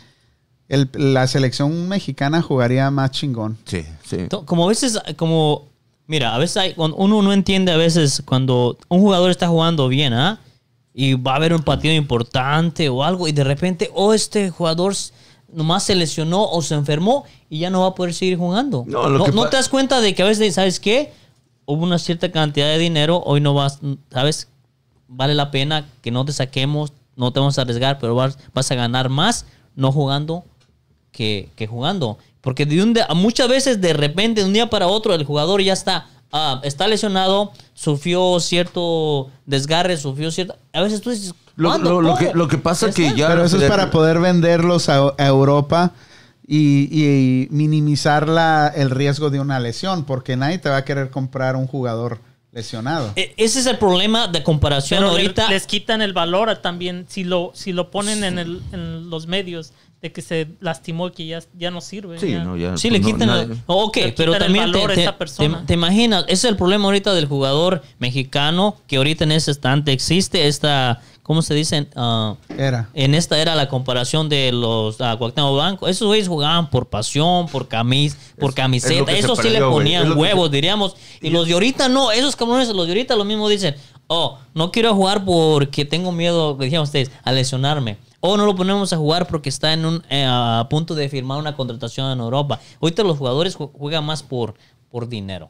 el- 0.68 0.90
la 0.94 1.26
selección 1.28 1.88
mexicana 1.90 2.42
jugaría 2.42 2.92
más 2.92 3.10
chingón. 3.12 3.58
Sí, 3.66 3.84
sí. 4.06 4.28
Como 4.46 4.66
a 4.66 4.68
veces, 4.68 5.00
como, 5.18 5.70
mira, 6.06 6.36
a 6.36 6.38
veces 6.38 6.58
hay- 6.58 6.74
cuando 6.76 6.98
uno 6.98 7.22
no 7.24 7.34
entiende 7.34 7.72
a 7.72 7.78
veces 7.78 8.22
cuando 8.24 8.78
un 8.90 9.00
jugador 9.00 9.32
está 9.32 9.48
jugando 9.48 9.88
bien, 9.88 10.14
¿ah? 10.14 10.40
Y 10.94 11.16
va 11.16 11.34
a 11.34 11.36
haber 11.38 11.54
un 11.54 11.64
partido 11.64 11.96
importante 11.96 12.90
o 12.90 13.04
algo 13.04 13.28
y 13.28 13.32
de 13.32 13.44
repente, 13.44 13.90
oh, 13.96 14.14
este 14.14 14.52
jugador 14.52 14.94
nomás 15.54 15.84
se 15.84 15.96
lesionó 15.96 16.50
o 16.50 16.62
se 16.62 16.76
enfermó 16.76 17.26
y 17.50 17.60
ya 17.60 17.70
no 17.70 17.82
va 17.82 17.88
a 17.88 17.96
poder 17.96 18.14
seguir 18.14 18.38
jugando. 18.38 18.84
No, 18.88 19.50
te 19.50 19.58
das 19.58 19.70
cuenta 19.70 20.02
de 20.02 20.16
que 20.16 20.24
a 20.24 20.26
veces, 20.26 20.56
¿sabes 20.56 20.80
qué? 20.80 21.14
Hubo 21.66 21.84
una 21.84 22.00
cierta 22.00 22.32
cantidad 22.32 22.68
de 22.68 22.78
dinero, 22.78 23.22
hoy 23.26 23.42
no 23.42 23.54
vas, 23.54 23.80
¿sabes? 24.12 24.48
Vale 25.08 25.36
la 25.36 25.52
pena 25.52 25.90
que 26.02 26.12
no 26.12 26.26
te 26.26 26.34
saquemos, 26.34 26.94
no 27.16 27.32
te 27.32 27.40
vamos 27.40 27.58
a 27.58 27.62
arriesgar, 27.62 28.00
pero 28.00 28.16
vas, 28.16 28.38
vas 28.54 28.72
a 28.72 28.76
ganar 28.76 29.10
más 29.10 29.46
no 29.76 29.92
jugando 29.92 30.44
que, 31.12 31.50
que 31.56 31.68
jugando. 31.68 32.18
Porque 32.42 32.66
de 32.66 32.82
un 32.82 32.98
muchas 33.16 33.48
veces 33.48 33.80
de 33.80 33.94
repente, 33.94 34.42
de 34.42 34.48
un 34.48 34.54
día 34.54 34.70
para 34.70 34.88
otro, 34.88 35.14
el 35.14 35.26
jugador 35.26 35.62
ya 35.62 35.74
está, 35.74 36.08
ah, 36.32 36.60
está 36.64 36.88
lesionado, 36.88 37.52
sufrió 37.74 38.40
cierto 38.40 39.30
desgarre, 39.46 39.98
sufrió 39.98 40.32
cierto... 40.32 40.56
A 40.74 40.82
veces 40.82 41.02
tú 41.02 41.10
dices... 41.10 41.34
Lo, 41.56 41.70
¿cuándo? 41.70 41.90
lo- 41.90 42.02
lo 42.02 42.08
¿Cómo? 42.16 42.20
que, 42.20 42.32
lo 42.34 42.48
que 42.48 42.58
pasa 42.58 42.88
Ya 42.88 42.94
que 42.94 43.14
ya... 43.16 43.28
Pero 43.28 43.44
eso 43.46 43.58
es 43.58 43.70
para 43.70 43.92
poder 43.92 44.20
venderlos 44.20 44.90
a, 44.90 45.14
a 45.18 45.28
Europa 45.28 45.92
y, 46.48 46.88
y 46.92 47.48
minimizar 47.52 48.28
la, 48.28 48.72
el 48.76 48.90
riesgo 48.90 49.30
de 49.30 49.40
una 49.40 49.60
lesión, 49.60 50.06
porque 50.06 50.36
nadie 50.38 50.58
te 50.58 50.70
va 50.70 50.78
a 50.78 50.86
querer 50.86 51.10
comprar 51.10 51.56
un 51.56 51.68
jugador 51.68 52.20
lesionado. 52.52 53.12
E- 53.16 53.34
Ese 53.38 53.60
es 53.60 53.66
el 53.66 53.78
problema 53.78 54.28
de 54.28 54.44
comparación 54.44 55.00
Pero 55.00 55.12
ahorita. 55.12 55.50
les 55.50 55.66
quitan 55.68 56.02
el 56.02 56.12
valor 56.14 56.50
a 56.50 56.62
también 56.62 57.06
si 57.08 57.24
lo 57.24 57.52
si 57.54 57.72
lo 57.72 57.90
ponen 57.92 58.24
en, 58.26 58.40
el, 58.40 58.62
en 58.74 59.10
los 59.10 59.28
medios 59.28 59.72
de 60.02 60.12
que 60.12 60.22
se 60.24 60.48
lastimó 60.60 61.12
que 61.12 61.28
ya, 61.28 61.40
ya 61.58 61.70
no 61.70 61.80
sirve. 61.80 62.20
Sí, 62.20 62.32
ya. 62.32 62.44
no, 62.44 62.58
ya. 62.58 62.76
Sí, 62.78 62.90
pues, 62.90 62.94
le 62.94 63.00
no, 63.00 63.06
quitan. 63.14 63.28
nada. 63.28 63.42
el- 63.44 63.58
ok, 63.68 63.96
Le 63.98 64.12
pero 64.14 64.34
quitan 64.34 64.34
el 64.34 64.40
también 64.64 64.72
te, 64.72 64.84
a 64.92 64.96
te- 64.96 65.02
esa 65.04 65.18
persona. 65.18 65.60
te- 65.60 65.66
te 65.68 65.74
imaginas, 65.76 66.24
ese 66.24 66.34
es 66.34 66.44
el 66.46 66.58
problema 66.58 66.86
ahorita 66.86 67.14
del 67.14 67.28
jugador 67.28 67.84
mexicano 68.00 68.78
que 68.88 68.98
ahorita 68.98 69.24
en 69.26 69.32
ese 69.34 69.52
instante 69.52 69.92
existe 69.92 70.48
esta, 70.48 71.02
¿cómo 71.22 71.44
se 71.44 71.54
dice? 71.54 71.88
Ah, 71.96 72.36
Era. 72.58 72.90
en 72.96 73.14
esta 73.14 73.40
era 73.40 73.56
la 73.56 73.68
comparación 73.68 74.28
de 74.28 74.52
los 74.52 74.96
uh, 75.00 75.18
Cuauhtémoc 75.20 75.54
Blanco. 75.54 75.88
Esos 75.88 76.08
güeyes 76.08 76.28
jugaban 76.28 76.70
por 76.72 76.88
pasión, 76.88 77.48
por 77.48 77.68
camis, 77.68 78.18
por 78.40 78.50
Es- 78.50 78.56
camiseta. 78.56 79.12
es 79.12 79.24
Eso 79.26 79.36
sí 79.36 79.44
le 79.50 79.60
perdió, 79.60 79.70
ponían 79.70 80.18
huevos, 80.18 80.50
se- 80.50 80.56
diríamos. 80.56 80.96
Y 81.22 81.30
los 81.30 81.46
de 81.48 81.54
ahorita 81.54 81.90
no. 81.90 82.12
Esos 82.12 82.36
cabrones, 82.36 82.68
los 82.70 82.88
de 82.88 82.94
ahorita 82.94 83.16
lo 83.16 83.24
mismo 83.24 83.48
dicen. 83.48 83.76
Oh, 84.14 84.40
no 84.54 84.72
quiero 84.74 84.94
jugar 84.94 85.24
porque 85.24 85.86
tengo 85.86 86.12
miedo, 86.12 86.58
que 86.58 86.66
dijeron 86.66 86.84
ustedes, 86.84 87.12
a 87.24 87.32
lesionarme. 87.32 87.98
O 88.22 88.38
no 88.38 88.46
lo 88.46 88.56
ponemos 88.56 88.94
a 88.94 88.98
jugar 88.98 89.28
porque 89.28 89.50
está 89.50 89.74
en 89.74 89.84
un, 89.86 90.04
eh, 90.10 90.26
a 90.28 90.68
punto 90.70 90.96
de 90.96 91.10
firmar 91.10 91.40
una 91.40 91.56
contratación 91.56 92.12
en 92.12 92.20
Europa. 92.20 92.60
Ahorita 92.80 93.04
los 93.04 93.18
jugadores 93.18 93.58
ju- 93.58 93.72
juegan 93.74 94.06
más 94.06 94.22
por, 94.24 94.54
por 94.90 95.10
dinero. 95.10 95.50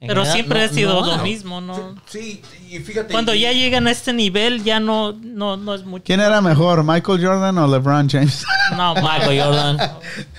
Pero 0.00 0.22
general, 0.22 0.32
siempre 0.32 0.58
no- 0.60 0.64
ha 0.64 0.68
sido 0.68 1.00
no 1.00 1.16
lo 1.16 1.22
mismo, 1.24 1.60
¿no? 1.60 1.96
Sí, 2.06 2.40
y 2.70 2.78
fíjate. 2.78 3.12
Cuando 3.12 3.34
y- 3.34 3.40
ya 3.40 3.52
llegan 3.52 3.88
a 3.88 3.90
este 3.90 4.12
nivel, 4.12 4.62
ya 4.62 4.78
no, 4.78 5.12
no, 5.12 5.56
no 5.56 5.74
es 5.74 5.84
mucho. 5.84 6.04
¿Quién 6.04 6.20
era 6.20 6.40
mejor, 6.40 6.84
Michael 6.84 7.24
Jordan 7.24 7.58
o 7.58 7.66
LeBron 7.66 8.08
James? 8.08 8.44
No, 8.76 8.94
Michael 9.02 9.42
Jordan. 9.42 9.78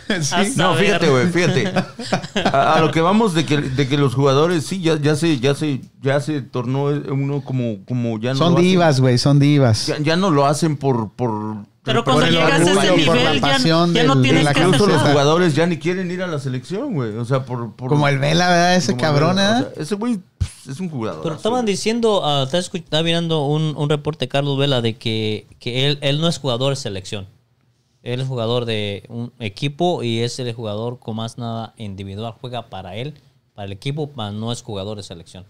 sí. 0.22 0.54
No, 0.56 0.76
fíjate, 0.76 1.10
güey, 1.10 1.28
fíjate. 1.28 1.74
A, 2.54 2.76
a 2.76 2.80
lo 2.80 2.92
que 2.92 3.02
vamos 3.02 3.34
de 3.34 3.46
que, 3.46 3.58
de 3.58 3.88
que 3.90 3.98
los 3.98 4.16
jugadores, 4.16 4.66
sí, 4.66 4.82
ya, 4.82 4.98
ya 5.00 5.16
se, 5.18 5.40
ya 5.40 5.54
se, 5.56 5.82
ya 6.02 6.22
se 6.22 6.42
tornó 6.42 6.86
uno 6.86 7.42
como, 7.42 7.84
como 7.86 8.18
ya 8.18 8.32
no 8.32 8.38
Son 8.38 8.56
divas, 8.56 9.02
güey, 9.02 9.18
son 9.18 9.40
divas. 9.40 9.88
Ya, 9.88 9.98
ya 10.00 10.16
no 10.16 10.30
lo 10.32 10.46
hacen 10.46 10.78
por, 10.78 11.12
por 11.14 11.58
Pero 11.90 12.04
cuando 12.04 12.26
el 12.26 12.32
llegas 12.34 12.52
a 12.62 12.72
ese 12.86 12.96
nivel, 12.98 13.36
ya, 13.36 13.42
pasión 13.42 13.94
ya 13.94 14.04
no 14.04 14.14
del- 14.16 14.24
tienes 14.24 14.40
de 14.42 14.44
la 14.46 14.54
que 14.54 14.60
hacer 14.62 14.74
Incluso 14.74 14.88
los 14.94 15.02
jugadores 15.02 15.56
ya 15.56 15.66
ni 15.68 15.78
quieren 15.78 16.10
ir 16.12 16.22
a 16.24 16.28
la 16.28 16.40
selección, 16.40 16.94
güey. 16.94 17.16
O 17.18 17.26
sea, 17.26 17.46
por, 17.46 17.74
por- 17.76 17.90
Como 17.90 18.08
el 18.08 18.18
Vela, 18.20 18.48
¿verdad? 18.50 18.76
Ese 18.76 18.96
cabrón, 18.96 19.38
¿eh? 19.40 19.42
o 19.42 19.46
sea, 19.60 19.70
ese 19.78 19.96
güey 19.96 20.20
pff, 20.38 20.70
es 20.70 20.80
un 20.80 20.90
jugador. 20.90 21.22
Pero 21.24 21.36
estaban 21.36 21.66
diciendo, 21.66 22.22
ah, 22.24 22.48
estaba, 22.52 23.04
mirando 23.04 23.46
un, 23.46 23.74
un 23.76 23.90
reporte 23.90 24.26
de 24.26 24.30
Carlos 24.30 24.58
Vela 24.58 24.82
de 24.82 24.96
que, 24.96 25.48
que 25.60 25.88
él, 25.88 25.98
él 26.02 26.22
no 26.22 26.28
es 26.28 26.38
jugador 26.40 26.72
de 26.72 26.76
selección. 26.78 27.28
Él 28.02 28.22
es 28.22 28.28
jugador 28.28 28.64
de 28.66 29.04
un 29.10 29.34
equipo 29.40 30.04
y 30.04 30.20
es 30.20 30.40
el 30.40 30.54
jugador 30.54 31.00
con 31.00 31.18
más 31.18 31.38
nada 31.38 31.74
individual. 31.78 32.34
Juega 32.40 32.70
para 32.70 32.96
él, 32.96 33.16
para 33.56 33.66
el 33.66 33.74
equipo, 33.74 34.10
mas 34.16 34.34
no 34.34 34.52
es 34.54 34.62
jugador 34.62 34.96
de 34.96 35.04
selección. 35.04 35.46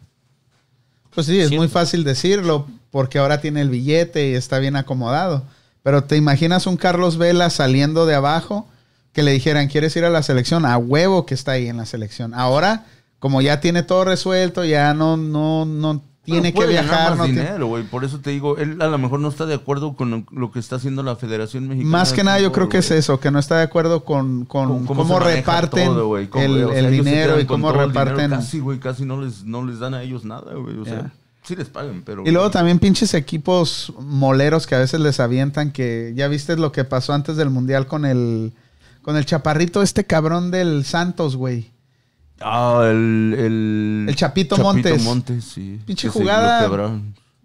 Pues 1.13 1.27
sí, 1.27 1.39
es 1.39 1.49
Sí. 1.49 1.57
muy 1.57 1.67
fácil 1.67 2.03
decirlo 2.03 2.67
porque 2.91 3.17
ahora 3.19 3.41
tiene 3.41 3.61
el 3.61 3.69
billete 3.69 4.29
y 4.29 4.33
está 4.33 4.57
bien 4.59 4.75
acomodado. 4.75 5.43
Pero 5.83 6.03
te 6.03 6.17
imaginas 6.17 6.67
un 6.67 6.77
Carlos 6.77 7.17
Vela 7.17 7.49
saliendo 7.49 8.05
de 8.05 8.15
abajo 8.15 8.67
que 9.13 9.23
le 9.23 9.31
dijeran, 9.31 9.67
¿quieres 9.67 9.95
ir 9.95 10.05
a 10.05 10.09
la 10.09 10.23
selección? 10.23 10.65
A 10.65 10.77
huevo 10.77 11.25
que 11.25 11.33
está 11.33 11.53
ahí 11.53 11.67
en 11.67 11.77
la 11.77 11.85
selección. 11.85 12.33
Ahora, 12.33 12.85
como 13.19 13.41
ya 13.41 13.59
tiene 13.59 13.83
todo 13.83 14.05
resuelto, 14.05 14.63
ya 14.65 14.93
no, 14.93 15.17
no, 15.17 15.65
no 15.65 16.01
tiene 16.23 16.53
que 16.53 16.65
viajar. 16.67 17.11
más 17.11 17.17
no 17.17 17.25
dinero, 17.25 17.67
güey. 17.67 17.83
Por 17.83 18.03
eso 18.03 18.19
te 18.19 18.29
digo, 18.29 18.57
él 18.57 18.81
a 18.81 18.87
lo 18.87 18.97
mejor 18.97 19.19
no 19.19 19.29
está 19.29 19.45
de 19.45 19.55
acuerdo 19.55 19.95
con 19.95 20.25
lo, 20.29 20.51
que 20.51 20.59
está 20.59 20.75
haciendo 20.75 21.03
la 21.03 21.15
Federación 21.15 21.67
Mexicana. 21.67 21.89
Más 21.89 22.13
que 22.13 22.23
nada, 22.23 22.39
yo 22.39 22.51
creo 22.51 22.69
que 22.69 22.79
es 22.79 22.91
eso, 22.91 23.19
que 23.19 23.31
no 23.31 23.39
está 23.39 23.57
de 23.57 23.63
acuerdo 23.63 24.03
con, 24.03 24.45
con 24.45 24.85
cómo, 24.85 25.19
reparten 25.19 25.87
todo, 25.87 26.07
güey. 26.07 26.27
Cómo- 26.27 26.43
el, 26.43 26.63
o 26.65 26.69
sea, 26.69 26.79
el 26.79 26.85
ellos 26.93 27.05
se 27.05 27.11
dinero 27.11 27.39
y 27.39 27.45
cómo 27.45 27.71
dinero, 27.71 27.87
reparten. 27.87 28.29
Casi, 28.29 28.59
güey, 28.59 28.79
casi 28.79 29.05
no 29.05 29.21
les, 29.21 29.43
no 29.43 29.65
les 29.65 29.79
dan 29.79 29.93
a 29.93 30.03
ellos 30.03 30.23
nada, 30.23 30.53
güey. 30.53 30.77
O 30.77 30.85
sea. 30.85 31.11
Sí 31.49 31.55
les 31.55 31.67
pagan, 31.67 32.03
pero. 32.05 32.23
Y 32.25 32.31
luego 32.31 32.49
también 32.49 32.79
pinches 32.79 33.13
equipos 33.13 33.91
moleros 33.99 34.65
que 34.67 34.75
a 34.75 34.79
veces 34.79 34.99
les 35.01 35.19
avientan 35.19 35.71
que 35.71 36.13
ya 36.15 36.27
viste 36.27 36.55
lo 36.55 36.71
que 36.71 36.85
pasó 36.85 37.13
antes 37.13 37.35
del 37.35 37.49
mundial 37.49 37.87
con 37.87 38.05
el 38.05 38.53
con 39.01 39.17
el 39.17 39.25
chaparrito 39.25 39.81
este 39.81 40.05
cabrón 40.05 40.51
del 40.51 40.85
Santos, 40.85 41.35
güey. 41.35 41.71
Ah, 42.39 42.83
el. 42.89 43.35
El, 43.37 44.05
El 44.07 44.15
Chapito 44.15 44.57
Montes. 44.57 45.03
Montes, 45.03 45.43
sí. 45.43 45.79
Pinche 45.85 46.07
Que 46.07 46.11
jugada. 46.11 46.69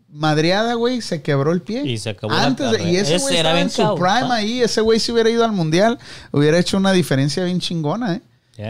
Madreada, 0.08 0.74
güey, 0.74 1.00
se 1.00 1.22
quebró 1.22 1.50
el 1.50 1.60
pie. 1.60 1.84
Y 1.84 1.98
se 1.98 2.10
acabó 2.10 2.34
la 2.34 2.44
Antes 2.44 2.70
de- 2.70 2.88
y 2.88 2.96
ese 2.96 3.18
güey 3.18 3.36
era 3.36 3.58
estaba 3.58 3.60
en 3.60 3.70
su 3.70 3.94
prime 3.96 4.32
ahí, 4.32 4.60
ese 4.60 4.80
güey 4.80 5.00
si 5.00 5.10
hubiera 5.10 5.28
ido 5.28 5.44
al 5.44 5.50
mundial 5.50 5.98
hubiera 6.30 6.56
hecho 6.56 6.76
una 6.76 6.92
diferencia 6.92 7.42
bien 7.42 7.58
chingona, 7.58 8.14
¿eh? 8.14 8.22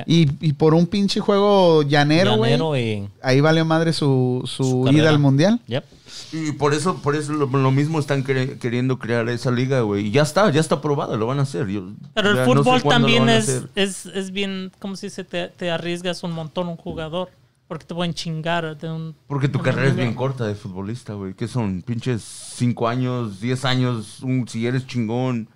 Y, 0.06 0.30
y 0.40 0.52
por 0.54 0.74
un 0.74 0.86
pinche 0.86 1.20
juego 1.20 1.82
llanero, 1.82 2.36
güey. 2.36 3.08
Ahí 3.22 3.40
valió 3.40 3.64
madre 3.64 3.92
su, 3.92 4.42
su, 4.46 4.64
Su 4.64 4.78
ida 4.84 4.86
carrera. 4.92 5.10
al 5.10 5.18
mundial. 5.18 5.60
Yep. 5.66 5.84
Y 6.32 6.52
por 6.52 6.74
eso, 6.74 6.96
por 7.02 7.14
eso 7.16 7.32
lo, 7.32 7.46
lo 7.46 7.70
mismo 7.70 7.98
están 7.98 8.24
cre- 8.24 8.58
queriendo 8.58 8.98
crear 8.98 9.28
esa 9.28 9.50
liga, 9.50 9.80
güey. 9.82 10.06
Y 10.06 10.10
ya 10.10 10.22
está, 10.22 10.50
ya 10.50 10.60
está 10.60 10.76
aprobada, 10.76 11.16
lo 11.16 11.26
van 11.26 11.38
a 11.38 11.42
hacer. 11.42 11.66
Yo- 11.68 11.90
Pero 12.14 12.30
el 12.30 12.36
ya 12.36 12.46
no 12.46 12.52
sé 12.52 12.62
fútbol 12.62 12.82
también 12.82 13.28
es, 13.28 13.62
es, 13.74 14.06
es 14.06 14.30
bien, 14.30 14.72
¿cómo 14.78 14.96
se 14.96 15.06
dice? 15.06 15.22
Te, 15.24 15.48
te 15.48 15.70
arriesgas 15.70 16.22
un 16.22 16.32
montón 16.32 16.68
un 16.68 16.76
jugador. 16.76 17.30
Porque 17.66 17.86
te 17.86 17.94
pueden 17.94 18.12
chingar 18.12 18.76
de 18.76 18.90
un... 18.90 19.14
Porque 19.26 19.48
tu 19.48 19.58
carrera 19.58 19.88
es 19.88 19.96
bien 19.96 20.12
corta 20.14 20.46
de 20.46 20.54
futbolista, 20.54 21.14
güey. 21.14 21.32
Que 21.32 21.48
son 21.48 21.80
pinches 21.80 22.22
5 22.22 22.86
años, 22.88 23.40
10 23.40 23.64
años. 23.64 24.22
Un, 24.22 24.46
si 24.46 24.66
eres 24.66 24.86
chingón, 24.86 25.48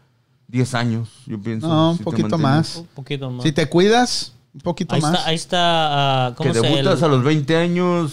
10 0.49 0.75
años, 0.75 1.09
yo 1.27 1.41
pienso. 1.41 1.69
No, 1.69 1.93
un 1.93 1.99
si 1.99 2.03
poquito 2.05 2.37
más. 2.39 2.77
Un 2.77 2.87
poquito 2.87 3.31
más. 3.31 3.43
Si 3.45 3.53
te 3.53 3.69
cuidas, 3.69 4.33
un 4.55 4.61
poquito 4.63 4.95
ahí, 4.95 5.01
más. 5.01 5.15
está, 5.15 5.29
ahí 5.29 5.35
está, 5.37 6.27
ah, 6.27 6.35
¿cómo 6.35 6.53
Que 6.53 6.61
debutas 6.61 6.99
el- 6.99 7.05
a 7.05 7.09
los 7.09 7.23
20 7.23 7.57
años. 7.57 8.13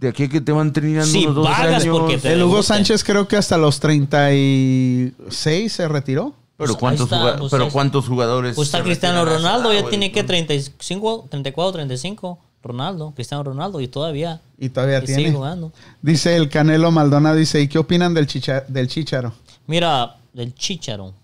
De 0.00 0.08
aquí 0.08 0.28
que 0.28 0.40
te 0.40 0.50
van 0.50 0.72
trinando 0.72 1.06
Sí, 1.06 1.22
unos 1.24 1.36
2 1.36 1.46
pagas 1.46 1.82
años. 1.84 1.96
porque 1.96 2.18
te- 2.18 2.32
El 2.32 2.40
Hugo 2.42 2.54
debuta. 2.54 2.62
Sánchez 2.74 3.04
creo 3.04 3.28
que 3.28 3.36
hasta 3.36 3.56
los 3.56 3.78
36 3.78 5.72
se 5.72 5.88
retiró. 5.88 6.34
Pero, 6.56 6.74
Pues 6.74 6.78
¿cuántos, 6.78 7.04
está, 7.06 7.18
juga- 7.18 7.36
pues 7.38 7.50
pero 7.50 7.68
¿cuántos 7.70 8.06
jugadores? 8.06 8.54
Pues 8.54 8.68
está 8.68 8.82
Cristiano 8.82 9.24
Ronaldo, 9.24 9.72
ya 9.72 9.80
güey? 9.80 9.90
tiene 9.90 10.12
que 10.12 10.22
35, 10.22 11.26
34, 11.30 11.72
35. 11.72 12.38
Ronaldo, 12.62 13.10
Cristiano 13.16 13.42
Ronaldo, 13.42 13.80
y 13.80 13.88
todavía 13.88 14.40
Y 14.58 14.68
todavía 14.68 14.98
y 14.98 15.06
sigue 15.06 15.16
tiene. 15.18 15.32
jugando. 15.36 15.72
Dice 16.02 16.36
el 16.36 16.48
Canelo 16.48 16.92
Maldonado, 16.92 17.34
dice, 17.34 17.60
¿y 17.60 17.66
qué 17.66 17.78
opinan 17.78 18.14
del, 18.14 18.28
chicha- 18.28 18.64
del 18.68 18.86
Chicharo? 18.86 19.32
Mira, 19.66 20.14
del 20.32 20.54
Chicharo. 20.54 21.14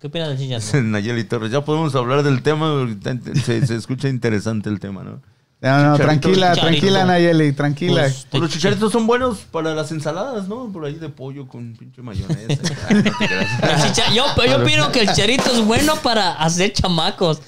¿Qué 0.00 0.06
opinas 0.06 0.28
del 0.28 0.38
Chicharo? 0.38 0.82
Nayeli 0.84 1.24
Torres. 1.24 1.50
Ya 1.50 1.64
podemos 1.64 1.94
hablar 1.94 2.22
del 2.22 2.42
tema. 2.42 2.68
ahorita 2.70 3.16
Se, 3.44 3.66
se 3.66 3.76
escucha 3.76 4.08
interesante 4.08 4.68
el 4.68 4.80
tema, 4.80 5.02
¿no? 5.04 5.20
No, 5.60 5.82
no, 5.90 5.96
tranquila, 5.96 6.52
chicharito. 6.54 6.60
tranquila 6.60 7.04
Nayeli, 7.04 7.52
tranquila. 7.52 8.02
Pues, 8.02 8.26
Pues 8.30 8.40
los 8.42 8.50
chicharitos 8.52 8.92
son 8.92 9.08
buenos 9.08 9.38
para 9.50 9.74
las 9.74 9.90
ensaladas, 9.90 10.46
¿no? 10.46 10.70
Por 10.72 10.84
ahí 10.84 10.94
de 10.94 11.08
pollo 11.08 11.48
con 11.48 11.74
pinche 11.74 12.00
mayonesa. 12.00 12.62
Ah, 12.88 12.94
no 12.94 13.02
chicha- 13.84 14.12
yo, 14.14 14.24
yo 14.46 14.62
opino 14.62 14.92
que 14.92 15.00
el 15.00 15.08
Chicharito 15.08 15.50
es 15.50 15.64
bueno 15.64 15.96
para 15.96 16.32
hacer 16.34 16.72
chamacos. 16.72 17.40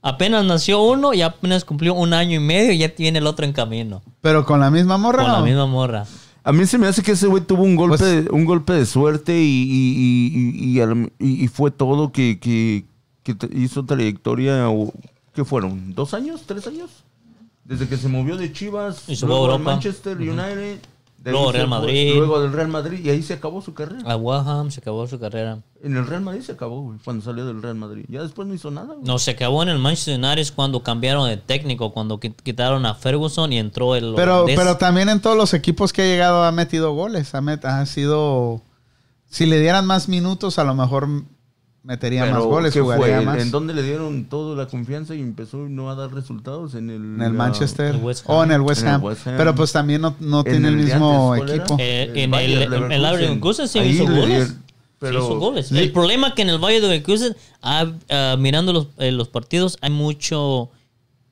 Apenas 0.00 0.46
nació 0.46 0.80
uno 0.80 1.12
y 1.12 1.20
apenas 1.20 1.66
cumplió 1.66 1.92
un 1.92 2.14
año 2.14 2.36
y 2.36 2.38
medio 2.38 2.72
y 2.72 2.78
ya 2.78 2.88
tiene 2.88 3.18
el 3.18 3.26
otro 3.26 3.44
en 3.44 3.52
camino. 3.52 4.00
Pero 4.22 4.46
con 4.46 4.60
la 4.60 4.70
misma 4.70 4.96
morra. 4.96 5.24
Con 5.24 5.32
la 5.32 5.40
misma 5.42 5.66
morra. 5.66 6.06
A 6.48 6.52
mí 6.52 6.64
se 6.64 6.78
me 6.78 6.86
hace 6.86 7.02
que 7.02 7.12
ese 7.12 7.26
güey 7.26 7.42
tuvo 7.44 7.62
un 7.62 7.76
golpe, 7.76 7.98
Pues- 7.98 8.26
un 8.30 8.46
golpe 8.46 8.72
de 8.72 8.86
suerte 8.86 9.34
y, 9.38 10.78
fue 11.52 11.70
todo 11.70 12.10
que, 12.10 12.38
que, 12.40 12.84
que 13.22 13.34
te- 13.34 13.50
hizo 13.58 13.84
trayectoria. 13.84 14.70
o- 14.70 14.92
¿Qué 15.34 15.44
fueron? 15.44 15.94
¿Dos 15.94 16.14
años? 16.14 16.44
¿Tres 16.46 16.66
años? 16.66 16.90
Desde 17.64 17.86
que 17.86 17.98
se 17.98 18.08
movió 18.08 18.38
de 18.38 18.50
Chivas, 18.50 19.04
Y 19.08 19.12
a 19.22 19.26
luego 19.26 19.44
Europa. 19.52 19.72
Manchester 19.72 20.16
United, 20.16 20.78
de 21.18 21.32
Luego 21.32 21.50
Real 21.52 21.66
fue- 21.68 21.78
Madrid. 21.78 22.14
luego 22.16 22.40
del 22.40 22.52
Real 22.52 22.68
Madrid 22.68 23.00
y 23.04 23.10
ahí 23.10 23.22
se 23.22 23.34
acabó 23.34 23.60
su 23.60 23.74
carrera. 23.74 24.02
A 24.10 24.16
Waham 24.16 24.70
se 24.70 24.80
acabó 24.80 25.06
su 25.08 25.18
carrera. 25.18 25.58
En 25.82 25.96
el 25.96 26.06
Real 26.06 26.22
Madrid 26.22 26.42
se 26.42 26.52
acabó, 26.52 26.80
güey, 26.82 26.98
cuando 27.04 27.24
salió 27.24 27.44
del 27.44 27.60
Real 27.60 27.74
Madrid. 27.74 28.04
Ya 28.08 28.22
después 28.22 28.46
no 28.46 28.54
hizo 28.54 28.70
nada, 28.70 28.94
güey. 28.94 29.04
No, 29.04 29.18
se 29.18 29.32
acabó 29.32 29.62
en 29.64 29.68
el 29.68 29.78
Manchester 29.78 30.16
United 30.22 30.54
cuando 30.54 30.82
cambiaron 30.82 31.28
de 31.28 31.36
técnico, 31.36 31.92
cuando 31.92 32.18
qui- 32.20 32.34
quitaron 32.42 32.86
a 32.86 32.94
Ferguson 32.94 33.52
y 33.52 33.58
entró 33.58 33.96
el 33.96 34.14
Pero, 34.14 34.34
holandés. 34.36 34.56
pero 34.56 34.76
también 34.76 35.08
en 35.08 35.20
todos 35.20 35.36
los 35.36 35.54
equipos 35.54 35.92
que 35.92 36.02
ha 36.02 36.06
llegado 36.06 36.44
ha 36.44 36.52
metido 36.52 36.92
goles. 36.94 37.34
Ha, 37.34 37.40
met- 37.40 37.64
ha 37.64 37.84
sido... 37.86 38.62
Si 39.28 39.44
le 39.44 39.58
dieran 39.60 39.84
más 39.86 40.08
minutos, 40.08 40.58
a 40.58 40.64
lo 40.64 40.74
mejor 40.74 41.08
metería 41.88 42.26
más 42.26 42.44
goles, 42.44 42.72
¿qué 42.74 42.80
jugaría 42.80 43.16
fue? 43.16 43.24
más. 43.26 43.42
¿En 43.42 43.50
dónde 43.50 43.74
le 43.74 43.82
dieron 43.82 44.26
toda 44.26 44.54
la 44.54 44.68
confianza 44.68 45.14
y 45.14 45.20
empezó 45.20 45.56
no 45.68 45.90
a 45.90 45.94
dar 45.96 46.12
resultados? 46.12 46.74
En 46.74 46.90
el, 46.90 46.96
En 47.16 47.22
el 47.22 47.32
Manchester 47.32 47.94
el 47.96 48.14
o 48.26 48.44
en 48.44 48.52
el 48.52 48.60
West 48.60 48.82
En 48.82 48.88
el 48.88 48.94
Ham. 48.94 49.04
West 49.04 49.26
Ham. 49.26 49.34
Pero 49.38 49.54
pues 49.54 49.72
también 49.72 50.02
no, 50.02 50.14
no 50.20 50.40
¿En 50.40 50.44
tiene 50.44 50.68
el 50.68 50.76
mismo 50.76 51.32
antes, 51.32 51.50
equipo. 51.56 51.76
Eh, 51.80 52.12
en 52.14 52.34
el, 52.34 52.62
en 52.62 52.92
el 52.92 53.02
Leverkusen. 53.02 53.20
Leverkusen 53.20 53.68
sí 53.68 53.78
hizo 53.80 54.04
le 54.08 54.20
goles. 54.20 54.28
dieron- 54.48 54.62
pero- 55.00 55.20
Sí 55.20 55.26
hizo 55.26 55.38
goles. 55.38 55.72
El 55.72 55.92
problema 55.92 56.34
que 56.34 56.42
en 56.42 56.50
el 56.50 56.58
Valle 56.58 56.80
de 56.80 56.88
Leverkusen, 56.88 57.36
ah, 57.62 57.86
ah, 58.10 58.36
mirando 58.38 58.72
los, 58.72 58.86
eh, 58.98 59.10
los 59.10 59.28
partidos, 59.28 59.78
hay 59.80 59.90
mucho. 59.90 60.68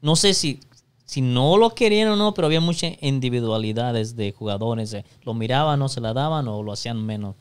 No 0.01 0.17
sé 0.17 0.35
si, 0.35 0.61
si 1.05 1.21
no 1.21 1.57
lo 1.59 1.75
querían 1.75 2.09
o 2.09 2.17
no, 2.17 2.33
pero 2.33 2.47
había 2.47 2.61
muchas 2.61 2.93
individualidades 3.03 4.17
de 4.17 4.33
jugadores. 4.33 4.93
eh. 4.95 5.05
Lo 5.25 5.35
miraban, 5.35 5.79
no 5.79 5.89
se 5.89 6.01
la 6.01 6.13
daban 6.15 6.49
o 6.49 6.63
lo 6.63 6.73
hacían 6.73 7.05
menos. 7.05 7.35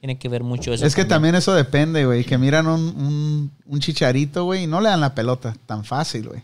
Tiene 0.00 0.18
que 0.18 0.28
ver 0.28 0.44
mucho 0.44 0.72
eso. 0.72 0.86
Es 0.86 0.94
que 0.94 1.04
también 1.04 1.34
eso 1.34 1.54
depende, 1.54 2.04
güey. 2.06 2.24
Que 2.24 2.38
miran 2.38 2.66
un, 2.68 2.80
un, 2.80 3.50
un 3.66 3.80
chicharito, 3.80 4.44
güey, 4.44 4.64
y 4.64 4.66
no 4.66 4.80
le 4.80 4.88
dan 4.88 5.00
la 5.00 5.14
pelota 5.14 5.56
tan 5.66 5.84
fácil, 5.84 6.28
güey. 6.28 6.42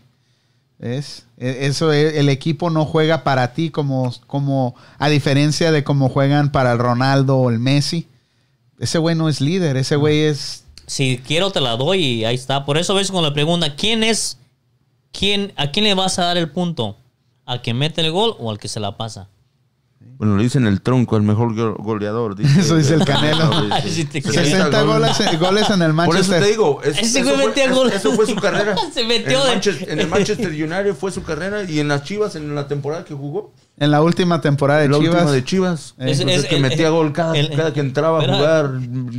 ¿Ves? 0.77 1.25
E- 1.37 1.65
Eso, 1.67 1.93
e- 1.93 2.19
el 2.19 2.27
equipo 2.27 2.69
no 2.69 2.85
juega 2.85 3.23
para 3.23 3.53
ti 3.53 3.69
como, 3.69 4.13
como, 4.27 4.75
a 4.97 5.07
diferencia 5.07 5.71
de 5.71 5.83
cómo 5.85 6.09
juegan 6.09 6.51
para 6.51 6.73
el 6.73 6.79
Ronaldo 6.79 7.37
o 7.37 7.49
el 7.49 7.59
Messi. 7.59 8.07
Ese 8.77 8.97
güey 8.97 9.15
no 9.15 9.29
es 9.29 9.39
líder, 9.39 9.77
ese 9.77 9.95
güey 9.95 10.19
es 10.23 10.63
si 10.87 11.19
quiero 11.25 11.51
te 11.51 11.61
la 11.61 11.77
doy 11.77 12.03
y 12.03 12.25
ahí 12.25 12.35
está. 12.35 12.65
Por 12.65 12.77
eso 12.77 12.93
a 12.93 12.97
veces 12.97 13.09
cuando 13.11 13.29
le 13.29 13.33
preguntan, 13.33 13.73
¿quién 13.77 14.03
es, 14.03 14.37
quién, 15.11 15.53
a 15.55 15.71
quién 15.71 15.85
le 15.85 15.93
vas 15.95 16.19
a 16.19 16.25
dar 16.25 16.37
el 16.37 16.49
punto? 16.51 16.97
¿Al 17.45 17.61
que 17.61 17.73
mete 17.73 18.01
el 18.01 18.11
gol 18.11 18.35
o 18.37 18.51
al 18.51 18.59
que 18.59 18.67
se 18.67 18.79
la 18.79 18.97
pasa? 18.97 19.27
Bueno, 20.17 20.37
le 20.37 20.43
dicen 20.43 20.65
el 20.65 20.79
tronco, 20.81 21.17
el 21.17 21.23
mejor 21.23 21.53
go- 21.55 21.75
goleador. 21.75 22.35
dice. 22.37 22.59
Eso 22.61 22.77
dice 22.77 22.93
el 22.93 23.03
Canelo. 23.05 23.49
Creo. 23.49 23.81
60 23.81 24.81
goles, 24.83 25.39
goles 25.39 25.69
en 25.69 25.81
el 25.81 25.93
Por 25.93 26.15
eso 26.15 26.31
Manchester. 26.31 26.41
te 26.43 26.49
digo, 26.49 26.81
es- 26.83 26.97
Ese 26.99 27.19
eso, 27.19 27.35
fue, 27.35 27.63
es- 27.63 27.71
goles. 27.71 27.95
eso 27.95 28.11
fue 28.13 28.25
su 28.25 28.35
carrera. 28.35 28.75
Se 28.93 29.03
metió 29.05 29.39
en, 29.39 29.43
de- 29.45 29.49
Manchester, 29.51 29.89
en 29.91 29.99
el 29.99 30.07
Manchester 30.07 30.47
United 30.49 30.93
fue 30.95 31.11
su 31.11 31.21
carrera 31.23 31.63
y 31.63 31.79
en 31.79 31.89
las 31.89 32.03
Chivas, 32.03 32.35
en 32.35 32.55
la 32.55 32.67
temporada 32.67 33.03
que 33.03 33.13
jugó, 33.13 33.51
En 33.77 33.91
la 33.91 34.01
última 34.01 34.39
temporada 34.39 34.79
de 34.79 34.85
en 34.85 34.91
la 34.93 34.99
Chivas. 34.99 35.15
última 35.15 35.31
de 35.33 35.43
Chivas. 35.43 35.95
Es- 35.97 36.19
Entonces, 36.21 36.43
es- 36.43 36.49
que 36.49 36.55
el- 36.55 36.61
metía 36.61 36.89
gol 36.89 37.11
cada, 37.11 37.35
el- 37.37 37.49
cada 37.53 37.73
que 37.73 37.81
entraba 37.81 38.21
a 38.21 38.23
Era- 38.23 38.37
jugar, 38.37 38.71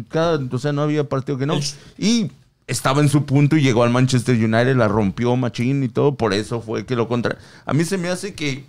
cada, 0.08 0.40
o 0.50 0.58
sea, 0.58 0.72
no 0.72 0.80
había 0.82 1.04
partido 1.04 1.36
que 1.36 1.44
no. 1.46 1.58
Y 1.98 2.30
estaba 2.66 3.02
en 3.02 3.10
su 3.10 3.26
punto 3.26 3.56
y 3.56 3.60
llegó 3.62 3.82
al 3.84 3.90
Manchester 3.90 4.34
United, 4.34 4.74
la 4.76 4.88
rompió 4.88 5.36
machín 5.36 5.82
y 5.84 5.88
todo, 5.88 6.14
por 6.14 6.32
eso 6.32 6.62
fue 6.62 6.86
que 6.86 6.96
lo 6.96 7.06
contra. 7.06 7.36
A 7.66 7.74
mí 7.74 7.84
se 7.84 7.98
me 7.98 8.08
hace 8.08 8.34
que 8.34 8.64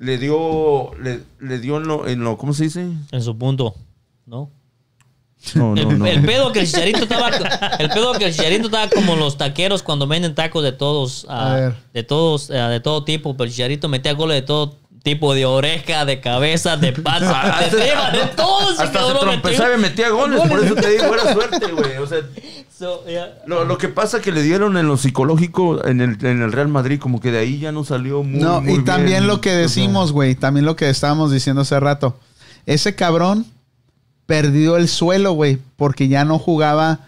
le 0.00 0.16
dio, 0.16 0.92
le, 0.94 1.20
le 1.40 1.58
dio 1.58 1.76
en 1.76 1.86
lo, 1.86 2.08
en 2.08 2.24
lo, 2.24 2.38
¿cómo 2.38 2.54
se 2.54 2.64
dice? 2.64 2.88
En 3.12 3.22
su 3.22 3.36
punto, 3.36 3.74
¿no? 4.26 4.50
No, 5.54 5.74
no, 5.74 5.80
el, 5.80 5.98
no. 5.98 6.06
el 6.06 6.22
pedo 6.22 6.52
que 6.52 6.60
el 6.60 6.66
chicharito 6.66 7.04
estaba 7.04 7.30
el 7.78 7.88
pedo 7.88 8.12
que 8.12 8.26
el 8.26 8.32
chicharito 8.32 8.66
estaba 8.66 8.88
como 8.90 9.16
los 9.16 9.38
taqueros 9.38 9.82
cuando 9.82 10.06
venden 10.06 10.34
tacos 10.34 10.62
de 10.62 10.72
todos 10.72 11.24
A 11.30 11.54
ver. 11.54 11.74
de 11.94 12.02
todos 12.02 12.50
ah, 12.50 12.68
de 12.68 12.80
todo 12.80 13.04
tipo 13.04 13.34
pero 13.34 13.44
el 13.44 13.50
chicharito 13.50 13.88
metía 13.88 14.12
goles 14.12 14.36
de 14.36 14.42
todo 14.42 14.76
tipo 15.02 15.34
de 15.34 15.46
oreja 15.46 16.04
de 16.04 16.20
cabeza 16.20 16.76
de 16.76 16.92
pata 16.92 17.58
de 17.60 17.66
tripa 17.70 18.10
de 18.10 18.26
todo 18.36 18.72
ese 18.72 18.82
Hasta 18.82 18.86
se 18.86 18.92
cabrón 19.06 19.20
trompezaba 19.20 19.74
y 19.74 19.78
metía 19.78 20.10
goles, 20.10 20.40
por 20.48 20.64
eso 20.64 20.74
te 20.74 20.90
digo, 20.90 21.14
era 21.14 21.32
suerte, 21.32 21.72
güey. 21.72 21.96
O 21.98 22.06
sea, 22.06 22.18
So, 22.80 23.04
yeah. 23.06 23.42
Lo, 23.44 23.66
lo 23.66 23.76
que 23.76 23.88
pasa 23.88 24.22
que 24.22 24.32
le 24.32 24.42
dieron 24.42 24.78
en 24.78 24.86
lo 24.86 24.96
psicológico 24.96 25.86
en 25.86 26.00
el, 26.00 26.24
en 26.24 26.40
el 26.40 26.50
Real 26.50 26.68
Madrid, 26.68 26.98
como 26.98 27.20
que 27.20 27.30
de 27.30 27.36
ahí 27.36 27.58
ya 27.58 27.72
no 27.72 27.84
salió 27.84 28.22
muy, 28.22 28.40
No, 28.40 28.62
muy 28.62 28.72
y 28.72 28.84
también 28.84 29.18
bien. 29.18 29.26
lo 29.26 29.42
que 29.42 29.50
O 29.50 29.52
sea, 29.52 29.60
decimos, 29.60 30.12
güey, 30.12 30.34
también 30.34 30.64
lo 30.64 30.76
que 30.76 30.88
estábamos 30.88 31.30
diciendo 31.30 31.60
hace 31.60 31.78
rato. 31.78 32.18
Ese 32.64 32.94
cabrón 32.94 33.44
perdió 34.24 34.78
el 34.78 34.88
suelo, 34.88 35.32
güey, 35.32 35.58
porque 35.76 36.08
ya 36.08 36.24
no 36.24 36.38
jugaba, 36.38 37.00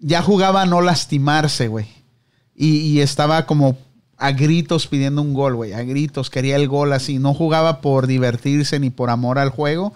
ya 0.00 0.20
jugaba 0.20 0.62
a 0.62 0.66
no 0.66 0.82
lastimarse, 0.82 1.68
güey. 1.68 1.86
Y, 2.54 2.80
y 2.80 3.00
estaba 3.00 3.46
como 3.46 3.78
a 4.18 4.32
gritos 4.32 4.86
pidiendo 4.86 5.22
un 5.22 5.34
gol, 5.34 5.54
güey, 5.54 5.72
a 5.72 5.82
gritos, 5.82 6.30
quería 6.30 6.56
el 6.56 6.68
gol 6.68 6.92
así. 6.92 7.18
No 7.18 7.34
jugaba 7.34 7.80
por 7.80 8.06
divertirse 8.06 8.80
ni 8.80 8.90
por 8.90 9.10
amor 9.10 9.38
al 9.38 9.50
juego. 9.50 9.92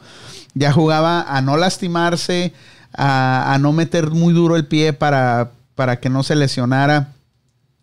Ya 0.54 0.72
jugaba 0.72 1.22
a 1.22 1.40
no 1.40 1.56
lastimarse, 1.56 2.52
a, 2.92 3.54
a 3.54 3.58
no 3.58 3.72
meter 3.72 4.10
muy 4.10 4.34
duro 4.34 4.56
el 4.56 4.66
pie 4.66 4.92
para, 4.92 5.52
para 5.74 6.00
que 6.00 6.10
no 6.10 6.22
se 6.22 6.36
lesionara. 6.36 7.12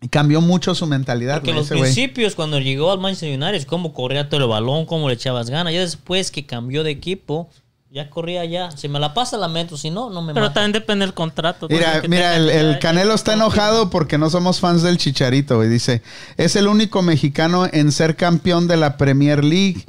Y 0.00 0.08
cambió 0.08 0.40
mucho 0.40 0.76
su 0.76 0.86
mentalidad, 0.86 1.36
porque 1.36 1.52
los 1.52 1.68
principios 1.68 2.36
cuando 2.36 2.60
llegó 2.60 2.92
al 2.92 3.00
Manchester 3.00 3.36
United 3.36 3.66
cómo 3.66 3.92
corría 3.92 4.28
todo 4.28 4.42
el 4.42 4.46
balón 4.46 4.86
cómo 4.86 5.08
le 5.08 5.14
echabas 5.14 5.50
ganas 5.50 5.72
ya 5.72 5.80
después 5.80 6.30
que 6.30 6.46
cambió 6.46 6.84
de 6.84 6.92
equipo 6.92 7.50
ya 7.90 8.10
corría 8.10 8.44
ya 8.44 8.70
si 8.70 8.86
me 8.88 8.98
la 9.00 9.14
pasa 9.14 9.36
la 9.38 9.48
meto 9.48 9.76
si 9.78 9.88
no 9.90 10.10
no 10.10 10.20
me 10.20 10.34
Pero 10.34 10.46
mata. 10.46 10.54
también 10.60 10.72
depende 10.72 11.06
del 11.06 11.14
contrato. 11.14 11.68
Mira, 11.70 12.02
mira, 12.08 12.36
el, 12.36 12.50
el 12.50 12.78
Canelo 12.78 13.14
está 13.14 13.32
enojado 13.32 13.88
porque 13.90 14.18
no 14.18 14.28
somos 14.30 14.60
fans 14.60 14.82
del 14.82 14.98
Chicharito, 14.98 15.56
güey. 15.56 15.68
Dice, 15.68 16.02
es 16.36 16.54
el 16.56 16.68
único 16.68 17.00
mexicano 17.02 17.66
en 17.70 17.90
ser 17.92 18.16
campeón 18.16 18.68
de 18.68 18.76
la 18.76 18.96
Premier 18.98 19.42
League. 19.44 19.86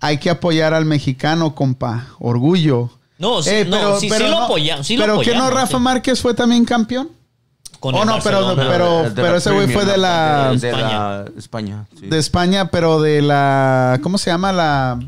Hay 0.00 0.18
que 0.18 0.30
apoyar 0.30 0.74
al 0.74 0.84
mexicano, 0.84 1.54
compa. 1.54 2.06
Orgullo. 2.18 2.90
no, 3.18 3.42
sí, 3.42 3.50
Eh, 3.50 3.64
no, 3.66 3.98
sí, 4.00 4.08
sí 4.10 4.18
lo 4.28 4.38
apoyamos 4.38 4.86
sí 4.86 4.96
pero 4.98 5.20
que 5.20 5.34
no 5.34 5.50
Rafa 5.50 5.76
sí. 5.78 5.82
Márquez 5.82 6.20
fue 6.20 6.34
también 6.34 6.64
campeón. 6.64 7.10
Con 7.80 7.94
Oh, 7.94 8.00
el 8.02 8.06
no, 8.06 8.18
pero- 8.22 8.46
Barcelona. 8.46 8.68
pero- 8.70 9.02
de 9.04 9.22
pero 9.22 9.36
ese 9.36 9.50
güey 9.50 9.66
fue 9.68 9.86
de 9.86 9.96
la- 9.96 10.52
de 10.54 10.72
la 10.72 11.24
España, 11.38 11.86
sí. 11.98 12.06
De 12.08 12.18
España, 12.18 12.70
pero 12.70 13.00
de 13.00 13.22
la 13.22 13.98
¿cómo 14.02 14.18
se 14.18 14.30
llama? 14.30 14.52
La, 14.52 14.98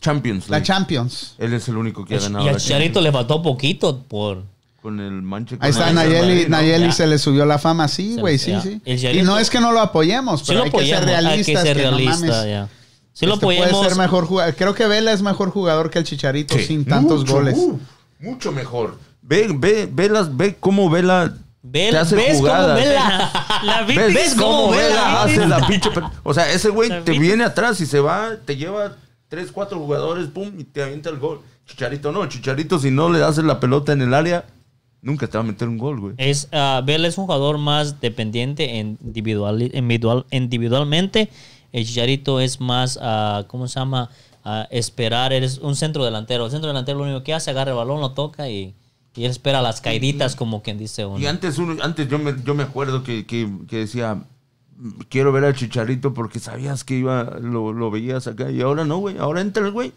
Champions 0.00 0.48
la. 0.48 0.62
Champions. 0.62 1.34
Él 1.38 1.52
es 1.54 1.68
el 1.68 1.76
único 1.76 2.04
que 2.04 2.14
ha 2.14 2.18
y 2.18 2.20
ganado 2.20 2.46
al 2.46 2.52
la 2.54 2.58
Chicharito 2.60 3.00
le 3.00 3.12
faltó 3.12 3.42
poquito 3.42 4.02
por 4.02 4.42
con 4.82 5.00
el 5.00 5.22
Manchester. 5.22 5.64
Ahí 5.64 5.70
está 5.70 5.92
Nayeli. 5.92 6.48
Nayeli 6.48 6.92
se 6.92 7.06
le 7.06 7.18
subió 7.18 7.44
la 7.44 7.58
fama, 7.58 7.88
sí, 7.88 8.16
güey, 8.18 8.38
sí, 8.38 8.52
ya. 8.52 8.60
sí. 8.62 8.80
Y 8.84 9.22
no 9.22 9.38
es 9.38 9.50
que 9.50 9.60
no 9.60 9.72
lo 9.72 9.80
apoyemos, 9.80 10.40
sí 10.40 10.46
pero 10.48 10.58
lo 10.60 10.64
hay 10.66 10.70
que 10.70 10.78
ser 10.86 10.94
apoyamos 10.96 11.08
hay 11.16 11.22
realistas. 11.22 11.54
que 11.54 11.68
ser 11.68 11.76
que 11.76 11.82
no 11.82 11.90
realista 11.96 12.26
mames. 12.26 12.44
ya 12.46 12.68
sí 13.12 13.26
lo 13.26 13.34
Este 13.34 13.46
puede 13.46 13.58
apoyamos 13.60 13.86
ser 13.88 13.96
mejor 13.98 14.26
jugador. 14.26 14.54
Creo 14.54 14.74
que 14.74 14.86
Vela 14.86 15.12
es 15.12 15.22
mejor 15.22 15.50
jugador 15.50 15.90
que 15.90 15.98
el 15.98 16.04
Chicharito 16.04 16.54
Sí. 16.56 16.64
sin 16.66 16.84
tantos 16.84 17.20
Mucho, 17.20 17.32
goles. 17.32 17.56
uh, 17.56 17.78
mucho 18.20 18.52
mejor. 18.52 18.98
Ve, 19.22 19.48
ve, 19.56 19.88
ve, 19.90 20.08
las, 20.08 20.36
ve 20.36 20.56
cómo 20.60 20.88
Vela 20.90 21.34
Ve- 21.62 21.88
te 21.90 21.98
hace 21.98 22.14
¿Ves 22.14 22.26
cómo 22.36 22.38
jugadas. 22.40 22.78
Vela? 22.78 23.32
La 23.64 23.82
¿Ves, 23.82 24.14
¿Ves 24.14 24.34
cómo 24.36 24.70
Vela 24.70 25.22
hace 25.22 25.46
la 25.48 25.66
pinche... 25.66 25.88
O 26.22 26.32
sea, 26.32 26.48
ese 26.52 26.68
güey 26.68 26.90
te 27.02 27.10
vi- 27.12 27.18
viene 27.18 27.42
atrás 27.42 27.80
y 27.80 27.86
se 27.86 27.98
va, 27.98 28.36
te 28.44 28.54
lleva 28.56 28.92
tres, 29.28 29.52
cuatro 29.52 29.78
jugadores, 29.78 30.28
pum, 30.28 30.52
y 30.58 30.64
te 30.64 30.82
avienta 30.82 31.10
el 31.10 31.18
gol. 31.18 31.40
Chicharito 31.66 32.12
no, 32.12 32.26
Chicharito 32.26 32.78
si 32.78 32.90
no 32.90 33.10
le 33.10 33.18
das 33.18 33.38
la 33.38 33.58
pelota 33.58 33.92
en 33.92 34.02
el 34.02 34.14
área, 34.14 34.46
nunca 35.02 35.26
te 35.26 35.36
va 35.36 35.44
a 35.44 35.46
meter 35.46 35.68
un 35.68 35.78
gol, 35.78 36.00
güey. 36.00 36.14
Es, 36.18 36.48
Vela 36.50 37.08
es 37.08 37.18
un 37.18 37.24
jugador 37.24 37.58
más 37.58 38.00
dependiente 38.00 38.78
en 38.78 38.98
individual, 39.04 39.62
individual, 39.62 40.26
individualmente. 40.30 41.28
El 41.72 41.84
Chicharito 41.84 42.40
es 42.40 42.60
más, 42.60 42.98
ah, 43.02 43.44
¿cómo 43.48 43.68
se 43.68 43.78
llama? 43.78 44.10
Ah, 44.44 44.68
esperar, 44.70 45.32
eres 45.32 45.58
un 45.58 45.74
centro 45.74 46.04
delantero. 46.04 46.44
El 46.44 46.50
centro 46.52 46.68
delantero 46.68 46.98
lo 46.98 47.04
único 47.04 47.24
que 47.24 47.34
hace, 47.34 47.50
agarra 47.50 47.72
el 47.72 47.76
balón, 47.76 48.00
lo 48.00 48.12
toca 48.12 48.48
y, 48.48 48.74
y 49.16 49.24
él 49.24 49.30
espera 49.30 49.60
las 49.60 49.80
caiditas, 49.80 50.36
como 50.36 50.62
quien 50.62 50.78
dice 50.78 51.04
uno. 51.04 51.18
Y 51.18 51.26
antes, 51.26 51.58
uno, 51.58 51.82
antes 51.82 52.08
yo, 52.08 52.18
me, 52.20 52.34
yo 52.44 52.54
me 52.54 52.62
acuerdo 52.62 53.02
que, 53.02 53.26
que, 53.26 53.50
que 53.68 53.78
decía, 53.78 54.22
quiero 55.08 55.32
ver 55.32 55.44
al 55.44 55.54
Chicharito 55.54 56.14
porque 56.14 56.38
sabías 56.38 56.84
que 56.84 56.94
iba, 56.94 57.24
lo, 57.40 57.72
lo 57.72 57.90
veías 57.90 58.26
acá. 58.26 58.50
Y 58.50 58.60
ahora 58.62 58.84
no, 58.84 58.98
güey. 58.98 59.18
Ahora 59.18 59.40
entra 59.40 59.64
el 59.64 59.72
güey. 59.72 59.92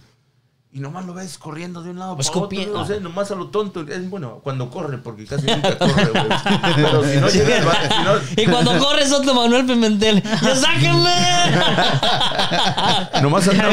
Y 0.72 0.82
nomás 0.82 1.04
lo 1.08 1.16
ves 1.16 1.40
corriendo 1.40 1.82
de 1.82 1.90
un 1.90 1.98
lado 1.98 2.16
Pues 2.16 2.28
para 2.30 2.42
otro. 2.42 2.56
escupiendo. 2.56 2.80
O 2.82 2.86
sea, 2.86 3.00
nomás 3.00 3.32
a 3.32 3.36
lo 3.36 3.48
tonto. 3.48 3.82
Es 3.82 4.08
bueno, 4.08 4.40
cuando 4.44 4.70
corre, 4.70 5.00
porque 5.00 5.26
casi 5.26 5.48
nunca 5.48 5.76
corre, 5.80 6.12
güey. 6.12 6.28
Pero 6.76 7.04
si 7.04 7.18
no 7.20 7.28
llega 7.30 7.58
al 7.58 7.66
ba- 7.66 7.80
si 7.90 8.04
no- 8.36 8.44
Y 8.44 8.46
cuando 8.46 8.78
corre 8.78 9.08
Soto 9.08 9.34
Manuel 9.34 9.66
Pimentel, 9.66 10.22
¡ya 10.22 10.56
sáquenme! 10.56 11.10
Nomás 13.24 13.48
anda 13.48 13.68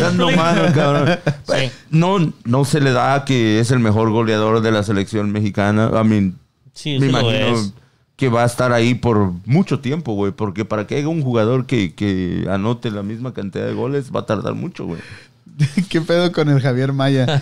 dando 0.00 0.30
mano, 0.30 0.72
cabrón. 0.72 1.18
Sí. 1.48 1.72
No, 1.90 2.32
no 2.44 2.64
se 2.64 2.80
le 2.80 2.92
da 2.92 3.24
que 3.24 3.58
es 3.58 3.72
el 3.72 3.80
mejor 3.80 4.10
goleador 4.10 4.60
de 4.60 4.70
la 4.70 4.84
selección 4.84 5.32
mexicana. 5.32 5.90
I 5.92 6.04
mean, 6.06 6.38
Sí, 6.72 7.00
me 7.00 7.08
imagino 7.08 7.58
es. 7.58 7.72
Que 8.18 8.28
va 8.28 8.42
a 8.42 8.46
estar 8.46 8.72
ahí 8.72 8.94
por 8.94 9.32
mucho 9.46 9.78
tiempo, 9.78 10.12
güey. 10.14 10.32
Porque 10.32 10.64
para 10.64 10.88
que 10.88 10.96
haya 10.96 11.06
un 11.06 11.22
jugador 11.22 11.66
que, 11.66 11.94
que 11.94 12.48
anote 12.50 12.90
la 12.90 13.04
misma 13.04 13.32
cantidad 13.32 13.64
de 13.64 13.72
goles, 13.74 14.10
va 14.14 14.20
a 14.20 14.26
tardar 14.26 14.54
mucho, 14.54 14.86
güey. 14.86 15.00
¿Qué 15.88 16.00
pedo 16.00 16.32
con 16.32 16.48
el 16.48 16.60
Javier 16.60 16.92
Maya? 16.92 17.26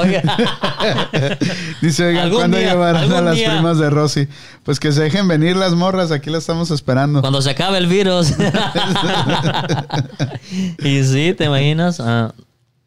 Dice, 1.80 2.06
oiga, 2.06 2.28
¿cuándo 2.28 2.58
día, 2.58 2.70
llevarán 2.70 3.12
a 3.12 3.20
las 3.20 3.36
día. 3.36 3.52
primas 3.52 3.78
de 3.78 3.88
Rosy? 3.88 4.26
Pues 4.64 4.80
que 4.80 4.90
se 4.90 5.02
dejen 5.02 5.28
venir 5.28 5.54
las 5.54 5.74
morras, 5.74 6.10
aquí 6.10 6.28
las 6.28 6.40
estamos 6.40 6.72
esperando. 6.72 7.20
Cuando 7.20 7.40
se 7.40 7.50
acabe 7.50 7.78
el 7.78 7.86
virus. 7.86 8.34
y 10.80 11.04
sí, 11.04 11.34
¿te 11.38 11.44
imaginas? 11.44 12.00
Ah, 12.00 12.32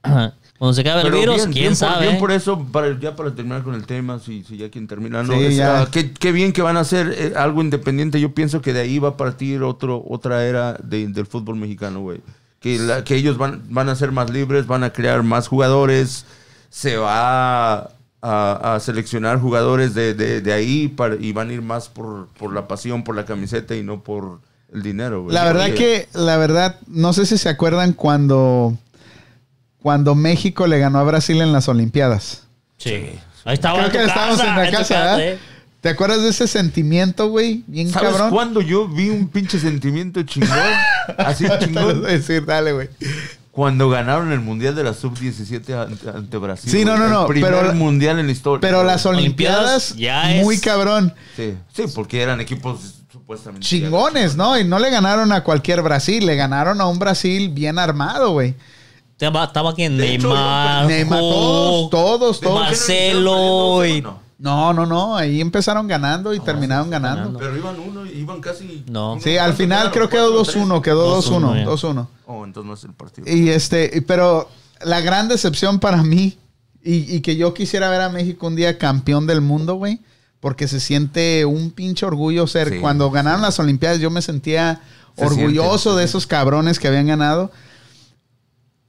cuando 0.60 0.74
se 0.76 0.82
acabe 0.82 1.02
el 1.02 1.08
Pero 1.08 1.20
virus, 1.20 1.36
bien, 1.36 1.52
quién 1.52 1.64
bien 1.64 1.76
sabe. 1.76 1.94
Por, 1.96 2.04
bien 2.08 2.20
por 2.20 2.32
eso, 2.32 2.60
para, 2.72 3.00
ya 3.00 3.16
para 3.16 3.34
terminar 3.36 3.64
con 3.64 3.74
el 3.76 3.86
tema, 3.86 4.20
si, 4.20 4.44
si 4.44 4.56
ya 4.58 4.70
quieren 4.70 4.88
terminar, 4.88 5.26
¿no? 5.26 5.34
Sí, 5.34 5.46
Es, 5.46 5.56
ya. 5.58 5.82
ah, 5.82 5.88
qué, 5.92 6.12
qué 6.14 6.32
bien 6.32 6.54
que 6.54 6.62
van 6.62 6.78
a 6.78 6.82
hacer 6.82 7.14
eh, 7.18 7.34
algo 7.36 7.62
independiente. 7.62 8.22
Yo 8.22 8.34
pienso 8.34 8.62
que 8.62 8.72
de 8.72 8.82
ahí 8.82 9.00
va 9.00 9.10
a 9.10 9.18
partir 9.18 9.62
otro, 9.64 10.04
otra 10.08 10.46
era 10.46 10.74
de- 10.84 11.08
del 11.08 11.26
fútbol 11.26 11.56
mexicano, 11.58 12.00
güey. 12.02 12.22
Que, 12.62 12.78
la- 12.80 13.04
que 13.04 13.16
ellos 13.16 13.38
van, 13.38 13.62
van 13.70 13.90
a 13.90 13.96
ser 13.96 14.12
más 14.14 14.30
libres, 14.30 14.66
van 14.68 14.84
a 14.86 14.94
crear 14.94 15.22
más 15.24 15.48
jugadores, 15.50 16.26
se 16.70 16.96
va 16.96 17.74
a, 17.74 17.90
a- 18.22 18.76
a 18.76 18.80
seleccionar 18.80 19.40
jugadores 19.40 19.94
de, 19.94 20.14
de- 20.14 20.40
de 20.40 20.54
ahí 20.54 20.88
para, 20.88 21.16
y 21.16 21.34
van 21.34 21.50
a 21.50 21.54
ir 21.54 21.62
más 21.62 21.90
por, 21.90 22.28
por 22.40 22.54
la 22.54 22.68
pasión, 22.70 23.04
por 23.04 23.16
la 23.18 23.26
camiseta 23.26 23.76
y 23.76 23.84
no 23.84 24.02
por 24.02 24.40
el 24.74 24.82
dinero, 24.82 25.24
güey. 25.24 25.34
La 25.34 25.44
verdad 25.44 25.66
Oye, 25.66 25.76
que, 25.76 26.08
la 26.14 26.38
verdad, 26.38 26.80
no 26.88 27.12
sé 27.12 27.26
si 27.26 27.38
se 27.38 27.50
acuerdan 27.50 27.92
cuando, 27.92 28.78
cuando 29.84 30.16
México 30.16 30.66
le 30.66 30.80
ganó 30.80 30.98
a 30.98 31.04
Brasil 31.04 31.40
en 31.42 31.52
las 31.54 31.68
Olimpiadas. 31.68 32.44
Sí. 32.78 33.12
Ahí 33.46 33.54
estaba 33.54 33.76
Creo 33.76 33.86
en 33.88 33.92
tu 33.92 33.98
que 34.00 34.04
estábamos 34.06 34.38
casa, 34.38 34.50
en 34.50 34.56
la 34.58 34.64
en 34.66 34.72
tu 34.72 34.78
casa, 34.78 34.94
casa, 34.96 35.04
¿verdad? 35.18 35.22
¿eh? 35.22 35.40
¿Te 35.82 35.90
acuerdas 35.90 36.22
de 36.24 36.30
ese 36.30 36.48
sentimiento, 36.48 37.28
güey? 37.28 37.64
Bien 37.68 37.92
¿Sabes 37.92 38.12
cabrón. 38.12 38.30
cuándo 38.32 38.62
yo 38.62 38.88
vi 38.88 39.10
un 39.10 39.28
pinche 39.28 39.60
sentimiento 39.60 40.24
chingón? 40.24 40.50
Así 41.18 41.46
chingón. 41.60 42.02
decir, 42.04 42.46
dale, 42.46 42.72
güey. 42.72 42.90
Cuando 43.52 43.90
ganaron 43.90 44.32
el 44.32 44.40
Mundial 44.40 44.74
de 44.76 44.84
la 44.86 44.94
Sub-17 44.94 45.76
ante, 45.88 46.10
ante 46.10 46.38
Brasil. 46.38 46.72
Sí, 46.72 46.86
no, 46.86 46.98
no, 46.98 47.10
no, 47.10 47.22
El 47.24 47.28
primer 47.28 47.54
pero- 47.54 47.74
Mundial 47.74 48.18
en 48.20 48.26
la 48.28 48.32
historia. 48.32 48.62
Pero 48.62 48.84
las 48.86 49.06
Olimpiadas, 49.06 49.92
Olimpiadas 49.92 49.96
ya 49.98 50.34
es- 50.36 50.44
muy 50.44 50.58
cabrón. 50.60 51.14
Sí, 51.36 51.54
sí, 51.76 51.84
porque 51.94 52.22
eran 52.22 52.40
equipos 52.40 52.80
supuestamente... 53.12 53.68
Chingones, 53.68 54.36
¿no? 54.38 54.58
Y 54.58 54.64
no 54.64 54.80
le 54.80 54.90
ganaron 54.90 55.34
a 55.34 55.44
cualquier 55.44 55.82
Brasil, 55.82 56.26
le 56.26 56.36
ganaron 56.38 56.80
a 56.80 56.88
un 56.88 56.98
Brasil 56.98 57.50
bien 57.50 57.78
armado, 57.78 58.32
güey. 58.32 58.56
Estaba, 59.26 59.46
estaba 59.46 59.70
aquí 59.72 59.84
en 59.84 59.98
De 59.98 60.16
hecho, 60.16 60.28
Neymar, 60.30 60.86
Neymar, 60.88 61.20
Hulk, 61.22 61.32
todos, 61.32 61.90
todos, 61.90 62.40
¿De 62.42 62.48
todos. 62.48 62.60
Marcelo 62.60 63.86
y... 63.86 64.02
No. 64.38 64.74
No, 64.74 64.86
no. 64.86 65.16
Ahí 65.16 65.40
empezaron 65.40 65.88
ganando 65.88 66.34
y 66.34 66.40
terminaron 66.42 66.90
ganando. 66.90 67.40
ganando. 67.40 67.40
Pero 67.40 67.56
iban 67.58 67.80
uno, 67.80 68.06
iban 68.06 68.42
casi. 68.42 68.84
No. 68.90 69.18
Sí, 69.22 69.38
al 69.38 69.54
final 69.54 69.90
creo 69.92 70.10
que 70.10 70.18
quedó 70.18 70.44
2-1. 70.44 70.82
Quedó 70.82 71.22
2-1. 71.22 71.66
2-1. 71.66 72.08
Oh, 72.26 72.44
entonces 72.44 72.68
no 72.68 72.74
es 72.74 72.84
el 72.84 72.92
partido. 72.94 73.26
Y 73.32 73.50
este, 73.50 73.90
y- 73.94 74.02
pero 74.02 74.50
la 74.82 75.00
gran 75.00 75.30
decepción 75.30 75.80
para 75.80 76.04
mí, 76.04 76.38
y, 76.84 77.16
y 77.16 77.22
que 77.22 77.38
yo 77.38 77.54
quisiera 77.54 77.90
ver 77.90 78.02
a 78.02 78.10
México 78.10 78.48
un 78.48 78.58
día 78.58 78.78
campeón 78.78 79.28
del 79.28 79.40
mundo, 79.40 79.76
güey, 79.76 80.02
porque 80.42 80.68
se 80.68 80.82
siente 80.82 81.46
un 81.46 81.72
pinche 81.72 82.06
orgullo 82.06 82.46
ser. 82.46 82.70
Sí. 82.70 82.80
Cuando 82.82 83.10
ganaron 83.12 83.42
las 83.42 83.58
Olimpiadas, 83.60 84.00
yo 84.00 84.10
me 84.10 84.22
sentía 84.22 84.82
Se 85.16 85.24
orgulloso 85.26 85.78
siente, 85.92 86.02
de 86.02 86.08
sí. 86.08 86.10
esos 86.10 86.28
cabrones 86.28 86.80
que 86.80 86.90
habían 86.90 87.08
ganado. 87.08 87.50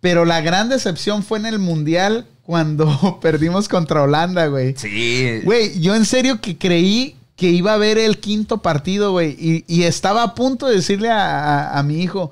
Pero 0.05 0.27
la 0.27 0.43
gran 0.43 0.69
decepción 0.69 1.23
fue 1.23 1.39
en 1.39 1.47
el 1.47 1.59
Mundial 1.59 2.27
cuando 2.43 3.19
perdimos 3.23 3.71
contra 3.71 4.03
Holanda, 4.03 4.49
güey. 4.49 4.75
Sí. 4.77 5.41
Güey, 5.45 5.81
yo 5.81 5.95
en 5.95 6.05
serio 6.05 6.43
que 6.43 6.59
creí 6.59 7.17
que 7.37 7.49
iba 7.49 7.73
a 7.73 7.79
ver 7.79 7.97
el 7.97 8.19
quinto 8.19 8.59
partido, 8.59 9.13
güey. 9.13 9.31
Y, 9.41 9.65
y 9.67 9.85
estaba 9.85 10.23
a 10.23 10.35
punto 10.35 10.67
de 10.67 10.77
decirle 10.77 11.11
a, 11.11 11.71
a- 11.71 11.79
a 11.79 11.83
mi 11.83 12.03
hijo, 12.03 12.31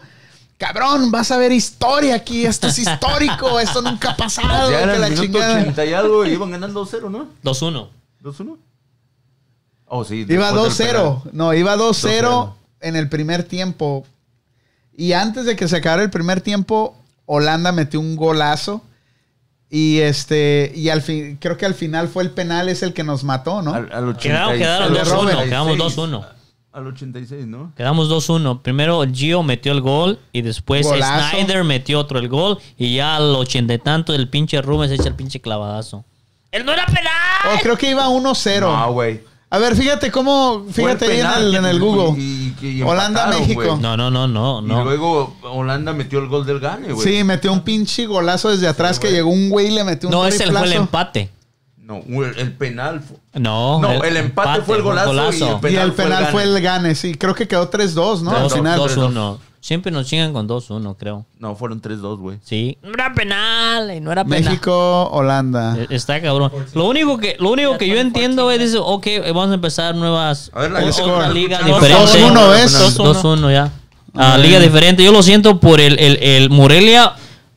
cabrón, 0.58 1.10
vas 1.10 1.30
a 1.30 1.38
ver 1.38 1.50
historia 1.50 2.14
aquí. 2.14 2.44
Esto 2.44 2.66
es 2.66 2.78
histórico. 2.78 3.58
esto 3.66 3.80
nunca 3.80 4.10
ha 4.10 4.16
pasado. 4.18 4.70
Ya 4.70 4.82
era 4.82 4.98
la 4.98 5.06
el 5.06 5.14
minuto 5.14 5.38
chingada". 5.38 5.60
80 5.62 5.86
y 5.86 5.92
algo 5.94 6.26
y 6.26 6.32
iban 6.32 6.50
ganando 6.50 6.84
2-0, 6.84 7.10
¿no? 7.10 7.28
2-1. 7.42 7.88
2-1. 8.22 8.56
Oh, 9.86 10.04
sí. 10.04 10.26
Iba 10.28 10.52
después 10.52 10.76
del 10.76 10.88
2-0. 10.94 11.22
No, 11.32 11.54
iba 11.54 11.74
2-0 11.74 12.20
2-0. 12.20 12.52
en 12.82 12.96
el 12.96 13.08
primer 13.08 13.44
tiempo. 13.44 14.04
Y 14.94 15.12
antes 15.12 15.46
de 15.46 15.56
que 15.56 15.68
se 15.68 15.76
acabara 15.78 16.02
el 16.02 16.10
primer 16.10 16.42
tiempo, 16.42 16.94
Holanda 17.35 17.72
metió 17.72 17.99
un 17.99 18.14
golazo. 18.14 18.83
Y 19.70 20.01
este, 20.01 20.70
y 20.74 20.91
al 20.91 21.01
fin, 21.01 21.39
creo 21.41 21.57
que 21.57 21.64
al 21.64 21.72
final 21.74 22.09
fue 22.09 22.22
el 22.24 22.30
penal, 22.30 22.68
es 22.68 22.83
el 22.83 22.93
que 22.93 23.05
nos 23.05 23.24
mató, 23.24 23.62
¿no? 23.62 23.72
Al, 23.72 23.91
al 23.91 24.09
86. 24.09 24.59
Quedaron, 24.59 24.59
quedaron 24.59 24.89
El 24.89 24.95
de 24.95 25.01
2-1. 25.01 25.14
Robert. 25.14 25.45
Quedamos 25.45 25.78
2-1. 25.78 26.26
Al 26.72 26.87
86, 26.87 27.47
¿no? 27.47 27.72
Quedamos 27.74 28.11
2-1. 28.11 28.61
Primero 28.61 29.03
Gio 29.11 29.43
metió 29.43 29.72
el 29.72 29.80
gol 29.80 30.18
y 30.33 30.43
después 30.43 30.87
Golazo. 30.87 31.30
Snyder 31.30 31.64
metió 31.64 32.01
otro 32.01 32.18
el 32.18 32.28
gol. 32.28 32.59
Y 32.76 32.97
ya 32.97 33.16
al 33.16 33.35
ochenta 33.35 33.72
y 33.72 33.78
tanto 33.78 34.14
el 34.14 34.28
pinche 34.28 34.61
Rubens 34.61 34.93
echa 34.93 35.09
el 35.09 35.14
pinche 35.14 35.41
clavadazo. 35.41 36.05
¡Él 36.51 36.66
no 36.66 36.72
era 36.74 36.85
penal! 36.85 37.55
Oh, 37.55 37.59
creo 37.62 37.78
que 37.78 37.91
iba 37.91 38.07
1-0. 38.09 38.61
No, 38.61 38.93
güey. 38.93 39.22
A 39.55 39.59
ver, 39.59 39.76
fíjate 39.76 40.11
cómo, 40.11 40.64
fíjate 40.72 41.05
ahí 41.05 41.20
en 41.20 41.26
el, 41.26 41.50
que- 41.50 41.57
en 41.59 41.64
el 41.66 41.78
Google. 41.78 42.18
y- 42.18 42.55
y- 42.62 42.68
y 42.78 42.82
Holanda, 42.82 43.24
empataron, 43.24 43.40
México. 43.40 43.78
No, 43.82 43.96
no, 43.98 44.11
no, 44.11 44.26
no, 44.26 44.62
Y 44.80 44.84
luego 44.84 45.36
Holanda 45.42 45.92
metió 45.92 46.20
el 46.20 46.28
gol 46.28 46.46
del 46.46 46.59
gane, 46.59 46.90
güey. 46.90 47.07
Sí, 47.07 47.22
metió 47.22 47.53
un 47.53 47.61
pinche 47.61 48.07
golazo 48.07 48.48
desde 48.48 48.66
atrás 48.66 48.98
que 48.98 49.11
llegó 49.12 49.28
un 49.28 49.50
güey 49.50 49.66
y 49.66 49.70
le 49.72 49.84
metió 49.84 50.09
un 50.09 50.14
No, 50.14 50.26
ese 50.26 50.50
fue 50.50 50.64
el 50.64 50.72
empate. 50.72 51.30
No, 51.76 51.98
el 52.24 52.53
penal. 52.55 53.03
fue- 53.03 53.18
No, 53.42 53.78
No, 53.78 54.03
el 54.03 54.16
empate 54.16 54.62
fue 54.62 54.76
el 54.78 54.82
golazo 54.82 55.12
y 55.32 55.42
el 55.42 55.57
Y 55.57 55.61
penal 55.61 55.61
fue 55.61 55.82
el 55.84 55.92
penal 55.92 56.26
fue 56.32 56.42
el, 56.44 56.61
gane. 56.62 56.94
sí. 56.94 57.14
Creo 57.14 57.34
que 57.34 57.46
quedó 57.46 57.68
3-2, 57.68 58.22
¿no? 58.22 58.30
Al 58.30 58.44
Dos- 58.44 58.55
final. 58.55 58.78
2-1. 58.78 59.38
Siempre 59.62 59.92
nos 59.92 60.08
chingan 60.08 60.32
con 60.32 60.48
2-1, 60.48 60.96
creo. 60.98 61.24
No, 61.38 61.54
fueron 61.54 61.80
3-2, 61.80 62.18
güey. 62.18 62.38
Sí. 62.42 62.78
No 62.82 62.90
era 62.94 63.14
penal, 63.14 63.94
y 63.94 64.00
no 64.00 64.10
era 64.10 64.24
penal. 64.24 64.42
México, 64.42 65.08
Holanda. 65.12 65.76
Eh, 65.78 65.86
Está 65.90 66.20
cabrón. 66.20 66.50
Lo 66.74 66.86
único 66.86 67.16
que, 67.16 67.36
lo 67.38 67.52
único 67.52 67.78
que 67.78 67.86
yo 67.86 67.94
entiendo 68.00 68.50
es, 68.50 68.58
dice, 68.58 68.78
ok, 68.78 69.06
vamos 69.28 69.52
a 69.52 69.54
empezar 69.54 69.94
nuevas, 69.94 70.50
A 70.52 70.62
ver, 70.62 70.72
la- 70.72 70.80
otra 70.84 71.30
liga 71.30 71.60
diferente. 71.62 71.94
2-1, 71.94 72.50
¿ves? 72.50 72.96
2-1 72.98 73.52
ya. 73.52 73.70
Ah, 74.14 74.36
liga 74.36 74.58
diferente. 74.58 75.04
Yo 75.04 75.12
lo 75.12 75.22
siento 75.22 75.60
por 75.60 75.80
el, 75.80 75.96
el, 76.00 76.16
el 76.20 76.50
Morelia 76.50 77.12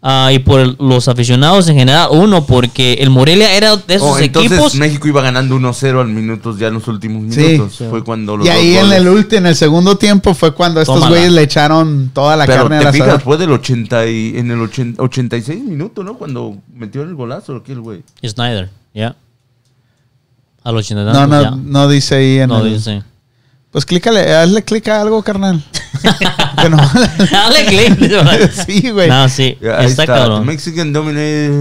ah, 0.08 0.30
y 0.32 0.38
por 0.38 0.60
el- 0.60 0.76
los 0.80 1.08
aficionados 1.08 1.68
en 1.68 1.76
general. 1.76 2.10
Uno, 2.12 2.46
porque 2.46 2.94
el 3.02 3.10
Morelia 3.10 3.56
era 3.56 3.76
de 3.76 3.96
esos 3.96 4.08
Oh, 4.08 4.20
entonces 4.20 4.52
equipos. 4.52 4.76
México 4.76 5.08
iba 5.08 5.22
ganando 5.24 5.56
1-0 5.56 6.00
al 6.00 6.08
minutos 6.10 6.60
ya 6.60 6.68
en 6.68 6.76
los 6.76 6.88
últimos 6.88 7.34
Sí. 7.34 7.42
minutos. 7.42 7.82
Fue 7.90 8.04
cuando 8.04 8.38
los 8.38 8.46
Y 8.46 8.50
ahí 8.52 8.74
dos 8.74 8.84
en 8.84 8.86
goles. 8.90 9.02
el 9.02 9.08
último, 9.10 9.38
en 9.40 9.46
el 9.48 9.56
segundo 9.56 9.98
tiempo 9.98 10.34
fue 10.36 10.54
cuando 10.54 10.80
estos 10.80 10.96
Tómala. 10.96 11.10
güeyes 11.16 11.32
le 11.32 11.42
echaron 11.42 12.12
toda 12.14 12.36
la 12.38 12.46
Pero 12.46 12.64
carne 12.70 12.80
te 12.80 12.88
al 12.88 12.94
fijas, 12.94 13.24
fue 13.24 13.38
del 13.38 13.52
80 13.52 14.06
y 14.06 14.38
en 14.38 14.52
el 14.52 14.62
80 14.62 15.02
86 15.02 15.64
minutos, 15.64 16.06
¿no? 16.06 16.14
Cuando 16.18 16.56
metió 16.76 17.02
el 17.02 17.16
golazo 17.16 17.56
aquel 17.56 17.82
güey. 17.82 18.04
Snyder, 18.24 18.70
ya. 18.94 19.16
A 20.64 20.72
los 20.72 20.80
80 20.86 21.12
No, 21.14 21.28
no, 21.28 21.42
ya. 21.42 21.52
no 21.52 21.88
dice 21.88 22.16
ahí 22.16 22.38
en 22.40 22.50
No 22.50 22.60
el- 22.66 22.74
dice. 22.76 23.04
Pues 23.76 23.86
clícale, 23.86 24.34
hazle 24.34 24.64
clic 24.64 24.88
a 24.88 25.02
algo, 25.02 25.22
carnal. 25.22 25.62
Que 26.62 26.70
no. 26.70 26.78
Dale 27.30 27.66
click. 27.66 28.52
sí, 28.66 28.90
güey. 28.90 29.10
No, 29.10 29.28
sí. 29.28 29.58
Está, 29.60 29.84
está. 29.84 30.06
cabrón. 30.06 30.46
Mexican 30.46 30.94
dominated. 30.94 31.52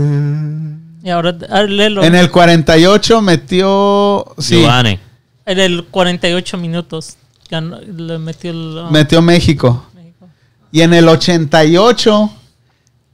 Y 1.03 1.11
ahora, 1.11 1.33
léelo. 1.67 2.05
En 2.05 2.15
el 2.15 2.31
48 2.31 3.21
metió. 3.21 4.33
Sí, 4.39 4.61
Giovanni. 4.61 5.01
En 5.45 5.59
el 5.59 5.87
48 5.87 6.57
minutos 6.57 7.17
ganó- 7.51 7.81
le 7.81 8.17
metió 8.19 8.53
el... 8.53 8.79
ah, 8.79 8.89
metió 8.93 9.21
México. 9.21 9.85
México. 9.93 10.29
Y 10.71 10.83
en 10.83 10.95
el 10.95 11.09
88, 11.09 12.33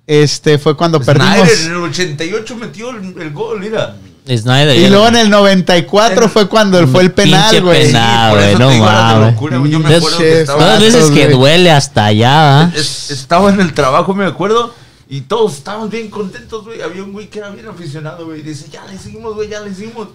este 0.08 0.58
fue 0.58 0.76
cuando 0.76 1.00
perdimos. 1.00 1.48
Snyder 1.48 1.58
en 1.64 1.70
el 1.72 1.82
88 1.90 2.56
metió 2.56 2.90
el, 2.90 3.14
el 3.18 3.30
gol, 3.32 3.60
mira. 3.60 3.96
Snyder. 4.26 4.76
Y 4.76 4.88
luego 4.88 5.08
en 5.08 5.16
el 5.16 5.30
94 5.30 6.28
fue 6.28 6.48
cuando 6.48 6.86
fue 6.86 7.02
el 7.02 7.12
penal, 7.12 7.50
Pinche 7.50 7.60
güey. 7.64 7.86
penal. 7.86 8.30
por 8.30 8.38
güey, 8.38 8.50
eso 8.50 8.58
no 8.58 8.70
mames. 8.84 9.32
locura, 9.34 9.58
güey. 9.58 9.70
Yo 9.72 9.78
me 9.78 9.84
Pinches 9.88 9.98
acuerdo 9.98 10.18
que 10.18 10.40
estaba, 10.40 10.58
Todas 10.60 10.80
veces 10.80 11.10
que 11.10 11.28
duele 11.28 11.70
hasta 11.70 12.04
allá. 12.06 12.60
¿ah? 12.62 12.72
es- 12.74 13.10
estaba 13.10 13.50
en 13.50 13.60
el 13.60 13.72
trabajo, 13.74 14.14
me 14.14 14.24
acuerdo. 14.26 14.74
Y 15.08 15.22
todos 15.22 15.54
estábamos 15.54 15.90
bien 15.90 16.08
contentos, 16.08 16.64
güey. 16.64 16.80
Había 16.82 17.02
un 17.02 17.12
güey 17.12 17.28
que 17.28 17.40
era 17.40 17.50
bien 17.50 17.66
aficionado, 17.66 18.26
güey. 18.26 18.40
y 18.40 18.42
Dice, 18.42 18.66
ya 18.70 18.84
le 18.86 18.94
hicimos, 18.94 19.34
güey, 19.34 19.48
ya 19.48 19.60
le 19.60 19.70
hicimos. 19.70 20.08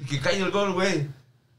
Y 0.00 0.04
que 0.06 0.18
cae 0.20 0.38
el 0.38 0.50
gol, 0.50 0.72
güey. 0.72 1.06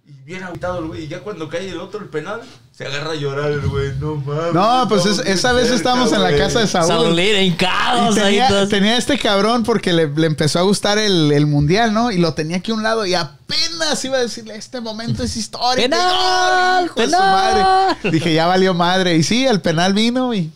Y 0.09 0.25
bien 0.25 0.43
agotado 0.43 0.79
el 0.79 0.85
güey. 0.85 1.03
Y 1.03 1.07
ya 1.07 1.19
cuando 1.19 1.47
cae 1.49 1.69
el 1.69 1.79
otro, 1.79 1.99
el 1.99 2.07
penal, 2.07 2.41
se 2.71 2.85
agarra 2.85 3.11
a 3.11 3.15
llorar 3.15 3.51
el 3.51 3.61
güey. 3.67 3.91
No 3.99 4.15
mames. 4.15 4.53
No, 4.53 4.85
pues 4.89 5.05
es- 5.05 5.19
esa 5.19 5.51
vez 5.53 5.65
cerca, 5.65 5.75
estábamos 5.77 6.11
en 6.13 6.21
la 6.23 6.29
güey. 6.29 6.39
casa 6.41 6.59
de 6.61 6.67
Saúl. 6.67 7.19
Y 7.19 7.29
hincados 7.35 8.17
ahí 8.17 8.23
tenía, 8.23 8.47
todos. 8.47 8.69
tenía 8.69 8.97
este 8.97 9.19
cabrón 9.19 9.63
porque 9.63 9.93
le, 9.93 10.07
le 10.07 10.25
empezó 10.27 10.57
a 10.59 10.61
gustar 10.63 10.97
el, 10.97 11.31
el 11.31 11.45
mundial, 11.45 11.93
¿no? 11.93 12.11
Y 12.11 12.17
lo 12.17 12.33
tenía 12.33 12.57
aquí 12.57 12.71
a 12.71 12.73
un 12.73 12.81
lado 12.83 13.05
y 13.05 13.13
apenas 13.13 14.03
iba 14.03 14.17
a 14.17 14.21
decirle, 14.21 14.55
este 14.55 14.81
momento 14.81 15.21
es 15.23 15.37
histórico. 15.37 15.81
¡Penal! 15.83 15.99
¡Ay, 16.11 16.85
hijo 16.85 16.95
de 16.99 17.05
su 17.05 17.11
¡Penal! 17.11 17.31
madre! 17.31 18.11
Dije, 18.11 18.33
ya 18.33 18.47
valió 18.47 18.73
madre. 18.73 19.15
Y 19.17 19.23
sí, 19.23 19.45
el 19.45 19.61
penal 19.61 19.93
vino 19.93 20.33
y 20.33 20.51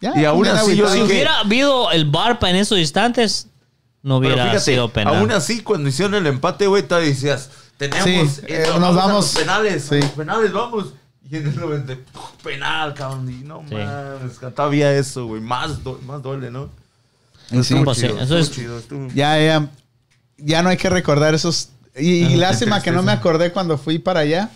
ya. 0.00 0.12
Y 0.20 0.24
aún 0.26 0.46
así 0.46 0.76
yo. 0.76 0.86
Si 0.88 0.94
dije- 1.00 1.04
hubiera 1.06 1.38
habido 1.40 1.90
el 1.92 2.04
Barpa 2.04 2.50
en 2.50 2.56
esos 2.56 2.78
instantes, 2.78 3.46
no 4.02 4.18
hubiera 4.18 4.44
fíjate, 4.44 4.60
sido 4.60 4.88
penal. 4.90 5.16
aún 5.16 5.32
así, 5.32 5.60
cuando 5.62 5.88
hicieron 5.88 6.14
el 6.14 6.26
empate, 6.26 6.66
güey, 6.66 6.82
todavía 6.82 7.08
decías, 7.10 7.50
tenemos, 7.78 8.04
Sí, 8.34 8.42
eh, 8.48 8.64
eh, 8.64 8.66
nos 8.66 8.80
vamos 8.80 8.96
a 8.96 9.06
vamos. 9.06 9.24
los 9.24 9.34
penales, 9.34 9.86
a 9.86 9.88
Sí. 9.94 10.00
los 10.02 10.10
penales, 10.10 10.52
vamos. 10.52 10.86
Y 11.30 11.36
en 11.36 11.46
el 11.46 11.56
90, 11.56 11.94
penal, 12.42 12.94
cabrón, 12.94 13.28
y 13.30 13.44
no 13.44 13.62
Sí. 13.68 13.74
mames, 13.74 14.38
todavía 14.54 14.92
eso, 14.92 15.26
güey, 15.26 15.40
más, 15.40 15.70
más 16.06 16.22
duele, 16.22 16.50
¿no? 16.50 16.68
Sí, 17.50 17.58
Estuvo 17.58 17.84
pues 17.84 17.98
sí, 17.98 18.06
chido, 18.08 18.20
eso 18.20 18.38
es- 18.38 18.50
chido, 18.50 18.78
estuvo- 18.78 19.08
Ya, 19.14 19.38
ya, 19.40 19.68
ya 20.38 20.62
no 20.62 20.68
hay 20.70 20.76
que 20.76 20.90
recordar 20.90 21.34
esos. 21.34 21.70
Y, 21.96 22.24
y 22.24 22.36
lástima 22.36 22.82
que 22.82 22.90
no 22.92 23.02
me 23.02 23.12
acordé 23.12 23.52
cuando 23.52 23.76
fui 23.78 23.98
para 23.98 24.20
allá. 24.20 24.50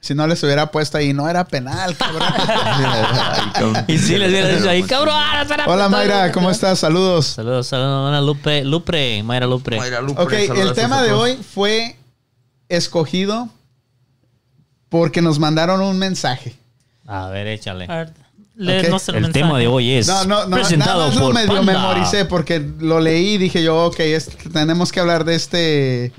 Si 0.00 0.14
no 0.14 0.26
les 0.26 0.42
hubiera 0.44 0.70
puesto 0.70 0.98
ahí, 0.98 1.12
no 1.12 1.28
era 1.28 1.44
penal, 1.44 1.96
cabrón. 1.96 2.22
Ay, 2.48 3.50
cabrón. 3.52 3.84
Y 3.88 3.98
sí 3.98 4.16
les 4.16 4.30
hubiera 4.30 4.48
dicho 4.48 4.68
ahí, 4.68 4.82
cabrón. 4.84 5.14
Hola 5.66 5.88
Mayra, 5.88 6.30
¿cómo 6.32 6.50
estás? 6.50 6.78
Saludos. 6.78 7.26
Saludos, 7.26 7.66
saludos 7.66 8.14
a 8.14 8.20
Lupe, 8.20 8.64
Lupre, 8.64 9.22
Mayra 9.22 9.46
Lupre. 9.46 9.78
Mayra 9.78 10.00
Lupre, 10.00 10.22
Ok, 10.22 10.32
el 10.56 10.72
tema 10.74 11.02
de 11.02 11.12
hoy 11.12 11.36
fue 11.36 11.96
escogido 12.68 13.48
porque 14.88 15.22
nos 15.22 15.38
mandaron 15.38 15.80
un 15.80 15.98
mensaje. 15.98 16.54
A 17.06 17.28
ver, 17.28 17.46
échale. 17.48 17.86
A 17.88 17.96
ver, 17.96 18.12
léenos 18.56 19.08
el, 19.08 19.16
El 19.16 19.22
mensaje. 19.22 19.42
tema 19.44 19.58
de 19.58 19.66
hoy 19.66 19.92
es 19.92 20.06
No, 20.06 20.24
no, 20.24 20.46
no, 20.46 20.56
presentado 20.56 20.94
nada 20.98 21.06
más 21.08 21.14
lo 21.16 21.20
por 21.22 21.34
medio 21.34 21.48
Panda. 21.54 21.72
memoricé 21.72 22.24
porque 22.24 22.58
lo 22.80 23.00
leí 23.00 23.34
y 23.34 23.38
dije 23.38 23.62
yo, 23.62 23.86
ok, 23.86 24.00
es- 24.00 24.30
tenemos 24.52 24.90
que 24.92 25.00
hablar 25.00 25.24
de 25.24 25.34
este... 25.34 26.12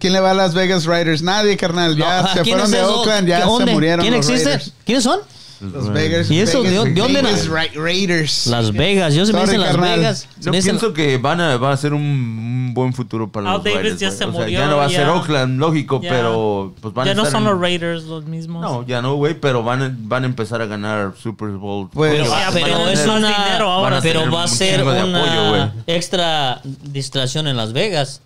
¿Quién 0.00 0.14
le 0.14 0.20
va 0.20 0.30
a 0.30 0.34
Las 0.34 0.54
Vegas 0.54 0.86
Raiders? 0.86 1.20
Nadie, 1.22 1.56
carnal. 1.58 1.94
Ya 1.96 2.22
No, 2.22 2.28
se 2.28 2.40
¿quién 2.40 2.56
fueron 2.56 2.64
es 2.64 2.70
de? 2.72 2.82
Oakland, 2.82 3.28
ya 3.28 3.36
¿Qué 3.46 3.64
se 3.66 3.66
murieron 3.72 4.00
¿Quién 4.00 4.14
los 4.14 4.26
existe? 4.28 4.48
Raiders. 4.50 4.72
¿Quiénes 4.84 5.04
son? 5.04 5.20
Los 5.60 5.92
Vegas, 5.92 6.30
¿Y 6.30 6.40
eso? 6.40 6.62
¿De 6.62 6.70
Vegas- 6.70 6.84
de 6.84 6.94
dónde 6.94 7.22
Vegas 7.22 7.46
Ra- 7.48 7.66
Raiders. 7.74 8.46
Las 8.48 8.72
Vegas. 8.72 9.14
Yo 9.14 9.24
se 9.24 9.32
me 9.32 9.40
dicen 9.40 9.60
Las 9.60 9.70
carnal. 9.70 9.98
Vegas. 10.00 10.28
Yo 10.40 10.50
me 10.50 10.56
dicen- 10.58 10.78
pienso 10.78 10.92
que 10.92 11.16
van 11.18 11.40
a, 11.40 11.56
va 11.56 11.72
a 11.72 11.76
ser 11.76 11.94
un, 11.94 12.02
un 12.02 12.74
buen 12.74 12.92
futuro 12.92 13.30
para 13.30 13.48
Al 13.50 13.54
los 13.56 13.64
Davis 13.64 13.78
Raiders. 13.78 14.00
ya 14.00 14.10
se 14.10 14.16
O 14.16 14.18
sea, 14.18 14.40
murió, 14.40 14.58
ya 14.60 14.66
no 14.66 14.76
va 14.76 14.84
a 14.86 14.88
ser 14.90 15.08
Oakland, 15.08 15.58
lógico, 15.60 16.00
ya- 16.02 16.10
pero 16.10 16.74
pues 16.80 16.92
van 16.92 17.06
Ya 17.06 17.12
a 17.12 17.14
no 17.14 17.22
estar 17.22 17.32
son 17.40 17.46
en- 17.46 17.52
los 17.52 17.60
Raiders 17.60 18.04
los 18.04 18.24
mismos. 18.26 18.62
No, 18.62 18.86
ya 18.86 19.00
no, 19.00 19.14
güey, 19.14 19.34
pero 19.40 19.62
van 19.62 19.82
a, 19.82 19.94
van 19.96 20.24
a 20.24 20.26
empezar 20.26 20.60
a 20.60 20.66
ganar 20.66 21.14
Super 21.22 21.48
Bowl. 21.50 21.88
Pues- 21.92 22.12
Pero, 22.12 22.34
ah, 22.34 22.40
ya, 22.40 22.50
pero 22.52 22.88
es 22.88 23.06
más 23.06 23.16
dinero 23.20 23.70
ahora. 23.70 24.00
Pero 24.02 24.30
va 24.30 24.40
a 24.42 24.44
un 24.44 24.48
ser 24.50 24.84
de 24.84 25.04
una 25.04 25.62
apoyo, 25.62 25.72
extra 25.86 26.60
distracción 26.82 27.46
en 27.46 27.56
Las 27.56 27.72
Vegas. 27.72 28.20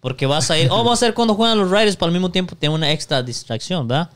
Porque 0.00 0.26
vas 0.26 0.48
a 0.52 0.56
ir, 0.58 0.68
oh, 0.70 0.84
va 0.84 0.92
a 0.92 0.96
ser 0.96 1.12
cuando 1.12 1.34
juegan 1.34 1.58
los 1.58 1.70
Raiders, 1.72 1.96
pero 1.96 2.06
al 2.06 2.12
mismo 2.12 2.30
tiempo 2.30 2.54
tiene 2.54 2.72
una 2.74 2.92
extra 2.92 3.20
distracción, 3.20 3.88
¿verdad? 3.88 4.08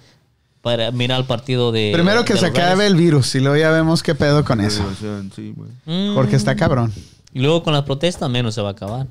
Para 0.63 0.91
mirar 0.93 1.19
el 1.21 1.27
partido 1.27 1.73
de. 1.73 1.91
Primero 1.93 2.25
que 2.25 2.35
de 2.35 2.39
se 2.41 2.47
acabe 2.47 2.87
el 2.87 2.95
virus 2.95 3.35
y 3.35 3.41
luego 3.41 3.57
ya 3.57 3.71
vemos 3.73 4.03
qué 4.03 4.15
pedo 4.15 4.45
con 4.45 4.61
eso. 4.61 4.83
Sí. 5.35 5.55
Mm. 5.87 6.15
Porque 6.15 6.37
está 6.37 6.55
cabrón. 6.55 6.93
Y 7.35 7.41
luego 7.41 7.63
con 7.65 7.73
las 7.73 7.83
protestas 7.83 8.31
menos 8.31 8.55
se 8.55 8.63
va 8.63 8.69
a 8.69 8.73
acabar. 8.73 9.07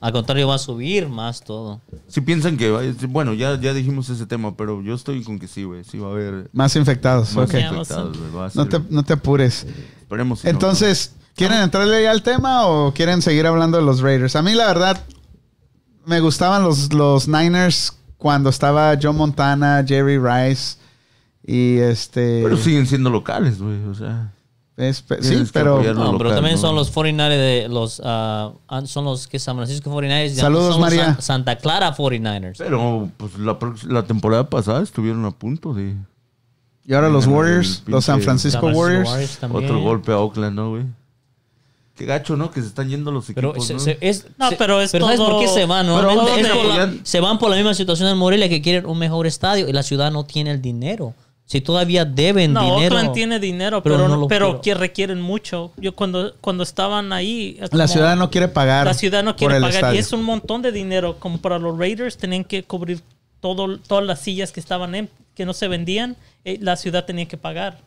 Al 0.00 0.12
contrario, 0.12 0.48
va 0.48 0.54
a 0.54 0.58
subir 0.58 1.08
más 1.10 1.42
todo. 1.42 1.80
Si 2.08 2.22
piensan 2.22 2.56
que, 2.56 2.70
bueno, 3.08 3.34
ya, 3.34 3.60
ya 3.60 3.74
dijimos 3.74 4.08
ese 4.08 4.24
tema, 4.26 4.56
pero 4.56 4.82
yo 4.82 4.94
estoy 4.94 5.22
con 5.22 5.38
que 5.38 5.46
sí, 5.46 5.62
güey. 5.64 5.84
Sí 5.84 5.98
va 5.98 6.08
a 6.08 6.12
haber 6.12 6.48
Más 6.54 6.74
infectados. 6.74 7.36
más 7.36 7.52
infectados, 7.52 8.18
güey. 8.18 8.30
Va 8.32 8.46
a 8.46 8.50
No 8.54 8.62
ser- 8.64 8.68
te, 8.68 8.80
no 8.88 9.02
te 9.04 9.12
apures. 9.12 9.66
Esperemos. 10.00 10.40
si 10.40 10.46
no, 10.46 10.50
Entonces, 10.52 11.12
¿quieren 11.36 11.58
entrarle 11.60 12.02
ya 12.02 12.10
al 12.12 12.22
tema 12.22 12.66
o 12.66 12.92
quieren 12.94 13.20
seguir 13.20 13.46
hablando 13.46 13.76
de 13.76 13.84
los 13.84 14.00
Raiders? 14.00 14.34
A 14.36 14.42
mí, 14.42 14.54
la 14.54 14.66
verdad, 14.68 15.04
me 16.06 16.18
gustaban 16.20 16.62
los, 16.64 16.92
los 16.94 17.28
Niners 17.28 17.92
cuando 18.16 18.48
estaba 18.50 18.96
Joe 19.00 19.12
Montana, 19.12 19.84
Jerry 19.86 20.18
Rice 20.18 20.76
y 21.52 21.78
este... 21.78 22.38
¿no? 22.42 22.44
Pero 22.44 22.56
siguen 22.58 22.86
siendo 22.86 23.10
locales, 23.10 23.60
güey. 23.60 23.82
O 23.84 23.94
sea, 23.94 24.32
es- 24.76 25.04
sí, 25.20 25.42
pero... 25.52 25.76
No, 25.76 25.82
pero 25.82 26.12
local, 26.12 26.34
también 26.34 26.54
¿no? 26.54 26.60
son 26.60 26.74
los 26.76 26.90
49 26.90 27.36
de 27.36 27.68
los 27.68 28.00
ah, 28.04 28.52
son 28.84 29.04
los 29.04 29.26
que 29.26 29.38
San 29.38 29.56
Francisco 29.56 29.90
49ers. 29.90 30.28
ya 30.34 30.42
Saludos, 30.42 30.72
son 30.74 30.80
María. 30.80 31.04
San- 31.14 31.22
Santa 31.22 31.56
Clara 31.56 31.94
49ers. 31.96 32.54
pero 32.58 33.10
pues 33.16 33.36
la, 33.38 33.58
la 33.88 34.04
temporada 34.04 34.48
pasada 34.48 34.82
estuvieron 34.82 35.24
a 35.24 35.30
punto 35.32 35.74
de 35.74 35.94
Y 36.86 36.94
ahora 36.94 37.08
los 37.08 37.26
Warriors, 37.26 37.82
los 37.86 38.04
San 38.04 38.20
Francisco 38.22 38.60
San 38.60 38.72
Francisco 38.74 38.80
Warriors. 39.10 39.38
también. 39.38 39.64
otro 39.64 39.80
golpe 39.80 40.12
a 40.12 40.18
Oakland, 40.18 40.56
¿no, 40.56 40.70
güey? 40.70 40.84
Qué 41.96 42.06
gacho, 42.06 42.34
¿no? 42.34 42.50
Que 42.50 42.62
se 42.62 42.68
están 42.68 42.88
yendo 42.88 43.10
los 43.12 43.26
Pero, 43.26 43.50
equipos, 43.50 43.66
se- 43.66 43.74
¿no? 43.74 43.80
se- 43.80 43.98
es, 44.00 44.26
No, 44.38 44.48
se- 44.48 44.56
pero 44.56 44.80
es 44.80 44.90
¿sabes 44.90 45.16
todo- 45.18 45.32
por 45.32 45.40
qué 45.42 45.48
se 45.48 45.66
van? 45.66 45.84
Pero 45.84 45.96
Normalmente 46.00 46.30
¿dónde 46.48 46.48
es 46.48 46.54
por 46.56 46.74
la- 46.94 46.94
se 47.04 47.20
van 47.20 47.38
por 47.38 47.50
la 47.50 47.56
misma 47.56 47.74
situación 47.74 48.08
en 48.08 48.16
Morelia 48.16 48.48
que 48.48 48.62
quieren 48.62 48.86
un 48.86 48.98
mejor 48.98 49.26
estadio 49.26 49.68
y 49.68 49.72
la 49.74 49.82
ciudad 49.82 50.10
no 50.10 50.24
tiene 50.24 50.50
el 50.52 50.62
dinero. 50.62 51.12
Si 51.50 51.60
todavía 51.60 52.04
deben 52.04 52.52
No, 52.52 52.60
dinero. 52.62 52.94
Oakland 52.94 53.12
tiene 53.12 53.40
dinero, 53.40 53.82
pero 53.82 53.96
pero, 53.96 54.08
no 54.08 54.16
lo 54.18 54.28
pero 54.28 54.60
que 54.60 54.72
requieren 54.72 55.20
mucho. 55.20 55.72
Yo 55.78 55.96
cuando, 55.96 56.32
cuando 56.40 56.62
estaban 56.62 57.12
ahí... 57.12 57.56
La 57.60 57.68
como- 57.70 57.88
ciudad 57.88 58.14
no 58.16 58.30
quiere 58.30 58.46
pagar 58.46 58.86
La 58.86 58.94
ciudad 58.94 59.24
no 59.24 59.34
quiere 59.34 59.54
pagar. 59.54 59.70
estadio. 59.74 59.96
Y 59.96 59.98
es 59.98 60.12
un 60.12 60.22
montón 60.22 60.62
de 60.62 60.70
dinero. 60.70 61.16
Como 61.18 61.38
para 61.38 61.58
los 61.58 61.76
Raiders 61.76 62.16
tenían 62.16 62.44
que 62.44 62.62
cubrir 62.62 63.00
todo, 63.40 63.78
todas 63.80 64.04
las 64.04 64.20
sillas 64.20 64.52
que 64.52 64.60
estaban 64.60 64.94
en, 64.94 65.08
que 65.34 65.44
no 65.44 65.52
se 65.52 65.66
vendían. 65.66 66.16
eh, 66.44 66.56
la 66.60 66.76
ciudad 66.76 67.04
tenía 67.04 67.26
que 67.26 67.36
pagar. 67.36 67.78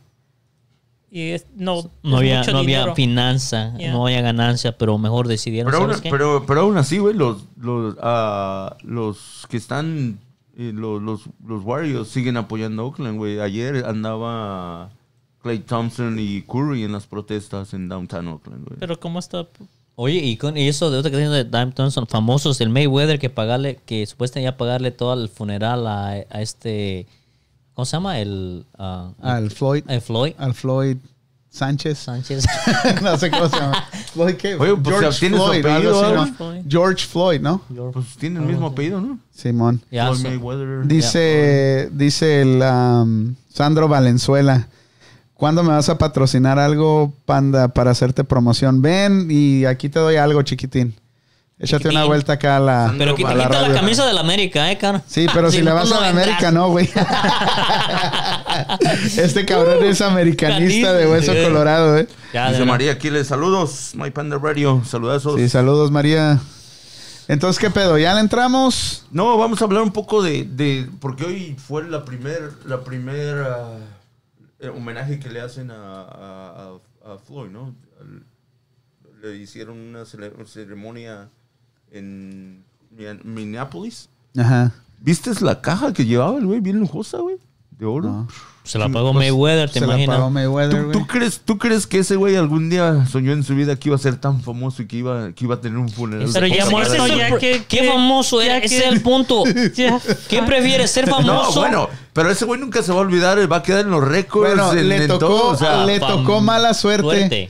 Y 1.09 1.29
es, 1.29 1.45
no, 1.55 1.89
no 2.01 2.15
es 2.17 2.19
había, 2.19 2.39
mucho 2.39 2.51
no 2.51 2.57
había 2.57 2.93
finanza, 2.95 3.73
Yeah. 3.77 3.93
no 3.93 4.07
había 4.07 4.21
ganancia, 4.21 4.77
pero 4.77 4.97
mejor 4.97 5.29
decidieron. 5.29 5.71
Pero 5.71 5.85
aún, 5.85 6.01
pero, 6.09 6.43
pero 6.45 6.61
aún 6.61 6.75
así, 6.77 6.97
güey, 6.97 7.13
los, 7.15 7.43
los, 7.55 7.95
ah, 8.01 8.75
los 8.83 9.45
que 9.47 9.55
están, 9.55 10.19
eh, 10.57 10.71
los, 10.73 11.01
los, 11.01 11.21
los 11.45 11.63
Warriors 11.63 12.09
siguen 12.09 12.37
apoyando 12.37 12.83
a 12.83 12.85
Oakland, 12.85 13.17
güey. 13.17 13.39
Ayer 13.39 13.83
andaba 13.85 14.91
Clay 15.41 15.59
Thompson 15.59 16.17
y 16.19 16.41
Curry 16.43 16.83
en 16.83 16.91
las 16.91 17.07
protestas 17.07 17.73
en 17.73 17.89
downtown 17.89 18.27
Oakland, 18.27 18.65
güey. 18.67 18.79
Pero 18.79 18.99
como 18.99 19.19
está... 19.19 19.47
Oye, 19.95 20.15
y 20.17 20.37
con 20.37 20.57
y 20.57 20.67
eso 20.67 20.89
de 20.89 20.97
otra 20.97 21.11
que 21.11 21.17
tiene 21.17 21.31
de 21.31 21.43
Dime 21.43 21.71
Thompson, 21.71 22.07
famosos, 22.07 22.59
el 22.61 22.69
Mayweather 22.69 23.19
que 23.19 23.29
pagarle, 23.29 23.79
que 23.85 24.03
supuestamente 24.07 24.45
ya 24.51 24.57
pagarle 24.57 24.89
todo 24.89 25.13
el 25.13 25.29
funeral 25.29 25.85
a, 25.85 26.07
a 26.09 26.41
este, 26.41 27.05
¿cómo 27.75 27.85
se 27.85 27.97
llama? 27.97 28.19
El, 28.19 28.65
ah, 28.79 29.11
Al 29.21 29.51
Floyd 29.51 29.83
al 30.37 30.53
Floyd 30.55 30.97
Sánchez. 31.53 31.99
Sánchez. 31.99 32.45
no 33.03 33.15
sé 33.15 33.29
cómo 33.29 33.47
se 33.47 33.57
llama. 33.57 33.85
Floyd, 34.11 34.35
¿qué? 34.37 34.55
Oye, 34.55 34.75
pues, 34.75 35.19
tiene 35.19 35.37
su 35.37 35.43
Floyd, 35.43 35.63
apellido, 35.63 36.03
algo 36.03 36.21
así, 36.21 36.33
¿no? 36.39 36.63
George 36.67 37.05
Floyd, 37.05 37.41
¿no? 37.41 37.61
Pues 37.93 38.07
tiene 38.17 38.39
el 38.39 38.45
mismo 38.47 38.67
apellido, 38.67 38.99
¿no? 38.99 39.19
Simón. 39.31 39.79
Ya, 39.91 40.07
Floyd 40.07 40.23
Mayweather. 40.23 40.87
Dice, 40.87 41.89
dice 41.91 42.41
el 42.41 42.59
um, 42.63 43.35
Sandro 43.53 43.87
Valenzuela. 43.87 44.67
¿Cuándo 45.35 45.61
me 45.61 45.69
vas 45.69 45.89
a 45.89 45.99
patrocinar 45.99 46.57
algo, 46.57 47.13
Panda, 47.25 47.67
para 47.67 47.91
hacerte 47.91 48.23
promoción? 48.23 48.81
Ven 48.81 49.27
y 49.29 49.65
aquí 49.65 49.89
te 49.89 49.99
doy 49.99 50.15
algo, 50.15 50.41
chiquitín. 50.41 50.95
Échate 51.59 51.87
una 51.87 52.05
vuelta 52.05 52.33
acá 52.33 52.57
a 52.57 52.59
la, 52.59 52.95
Pero 52.97 53.15
quita, 53.15 53.35
la 53.35 53.43
quita 53.45 53.49
la 53.49 53.59
radio. 53.61 53.75
camisa 53.75 54.05
de 54.07 54.13
la 54.13 54.21
América, 54.21 54.71
¿eh, 54.71 54.77
cara? 54.77 55.03
Sí, 55.05 55.27
pero 55.33 55.51
si, 55.51 55.61
le 55.61 55.71
vas 55.71 55.91
a 55.91 56.01
la 56.01 56.09
América, 56.09 56.51
no, 56.51 56.69
güey. 56.69 56.89
este 59.17 59.45
cabrón 59.45 59.83
es 59.83 60.01
americanista 60.01 60.93
de 60.93 61.07
hueso 61.07 61.33
colorado, 61.43 61.97
¿eh? 61.97 62.07
Ya, 62.33 62.51
Dice 62.51 62.65
María 62.65 62.93
Aquiles, 62.93 63.27
saludos, 63.27 63.91
My 63.95 64.11
Panda 64.11 64.37
Radio, 64.37 64.81
saludazos. 64.85 65.39
Sí, 65.39 65.49
saludos, 65.49 65.91
María. 65.91 66.39
Entonces, 67.27 67.59
¿qué 67.59 67.69
pedo? 67.69 67.97
¿Ya 67.97 68.13
le 68.13 68.19
entramos? 68.19 69.05
No, 69.11 69.37
vamos 69.37 69.61
a 69.61 69.65
hablar 69.65 69.81
un 69.83 69.91
poco 69.93 70.21
de, 70.21 70.43
de 70.43 70.89
porque 70.99 71.25
hoy 71.25 71.55
fue 71.57 71.87
la 71.87 72.03
primer, 72.03 72.51
la 72.65 72.83
primer 72.83 73.37
ah, 73.37 73.77
eh, 74.59 74.67
homenaje 74.69 75.19
que 75.19 75.29
le 75.29 75.39
hacen 75.41 75.71
a, 75.71 76.01
a- 76.01 76.69
a- 77.05 77.13
a 77.13 77.17
Floyd, 77.19 77.49
¿no? 77.49 77.73
Al- 78.01 78.23
le 79.21 79.37
hicieron 79.37 79.77
una 79.79 80.03
ceremonia 80.45 81.29
en 81.91 82.63
Min- 82.91 83.21
Minneapolis. 83.23 84.09
Ajá. 84.37 84.71
¿Viste 84.99 85.31
la 85.41 85.61
caja 85.61 85.93
que 85.93 86.05
llevaba 86.05 86.37
el 86.37 86.45
güey? 86.45 86.59
Bien 86.59 86.77
lujosa, 86.79 87.19
güey. 87.19 87.37
De 87.79 87.85
oro. 87.85 88.07
No. 88.09 88.27
Se 88.63 88.77
la 88.77 88.87
pagó 88.87 89.11
Mayweather, 89.11 89.67
¿te 89.69 89.79
Se 89.79 89.79
la 89.81 89.87
imaginas? 89.95 90.15
pagó 90.17 90.29
Mayweather, 90.29 90.91
¿Tú, 90.93 91.05
crees, 91.05 91.41
¿Tú 91.43 91.57
crees 91.57 91.85
que 91.85 91.99
ese 91.99 92.15
güey 92.15 92.37
algún 92.37 92.69
día 92.69 93.05
soñó 93.11 93.33
en 93.33 93.43
su 93.43 93.55
vida 93.55 93.75
que 93.75 93.89
iba 93.89 93.97
a 93.97 93.99
ser 93.99 94.15
tan 94.15 94.41
famoso 94.41 94.83
y 94.83 94.87
que 94.87 94.95
iba, 94.95 95.33
que 95.33 95.43
iba 95.43 95.55
a 95.55 95.59
tener 95.59 95.77
un 95.77 95.89
funeral? 95.89 96.29
Pero 96.31 96.47
ya 96.47 96.65
muerto, 96.69 97.05
ya 97.07 97.37
que- 97.37 97.65
¿Qué 97.67 97.83
famoso 97.89 98.39
ya 98.41 98.45
era? 98.45 98.59
que- 98.61 98.67
Ese 98.67 98.77
es 98.85 98.93
el 98.93 99.01
punto. 99.01 99.43
¿Qué 99.75 100.41
prefieres, 100.45 100.91
ser 100.91 101.07
No, 101.09 101.15
famoso? 101.17 101.59
bueno, 101.59 101.89
pero 102.13 102.31
ese 102.31 102.45
güey 102.45 102.57
nunca 102.57 102.81
se 102.83 102.93
va 102.93 102.99
a 102.99 103.01
olvidar, 103.01 103.51
va 103.51 103.57
a 103.57 103.63
quedar 103.63 103.81
en 103.81 103.91
los 103.91 104.01
récords. 104.07 104.55
Bueno, 104.55 104.71
en, 104.71 104.87
le 104.87 104.95
en 104.95 105.07
tocó, 105.07 105.19
todo, 105.19 105.47
o 105.49 105.57
sea, 105.57 105.85
le 105.85 105.99
tocó 105.99 106.39
mala 106.39 106.73
suerte. 106.73 107.49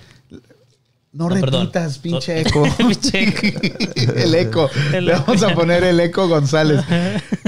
No, 1.14 1.30
No, 1.30 1.36
perdón. 1.40 1.62
repitas, 1.62 1.98
pinche 2.00 2.42
eco. 2.42 2.66
El 4.16 4.36
eco. 4.36 4.70
El- 4.94 5.06
Le 5.06 5.14
vamos 5.14 5.44
a 5.44 5.54
poner 5.54 5.84
el 5.84 6.00
eco 6.00 6.28
González. 6.28 6.82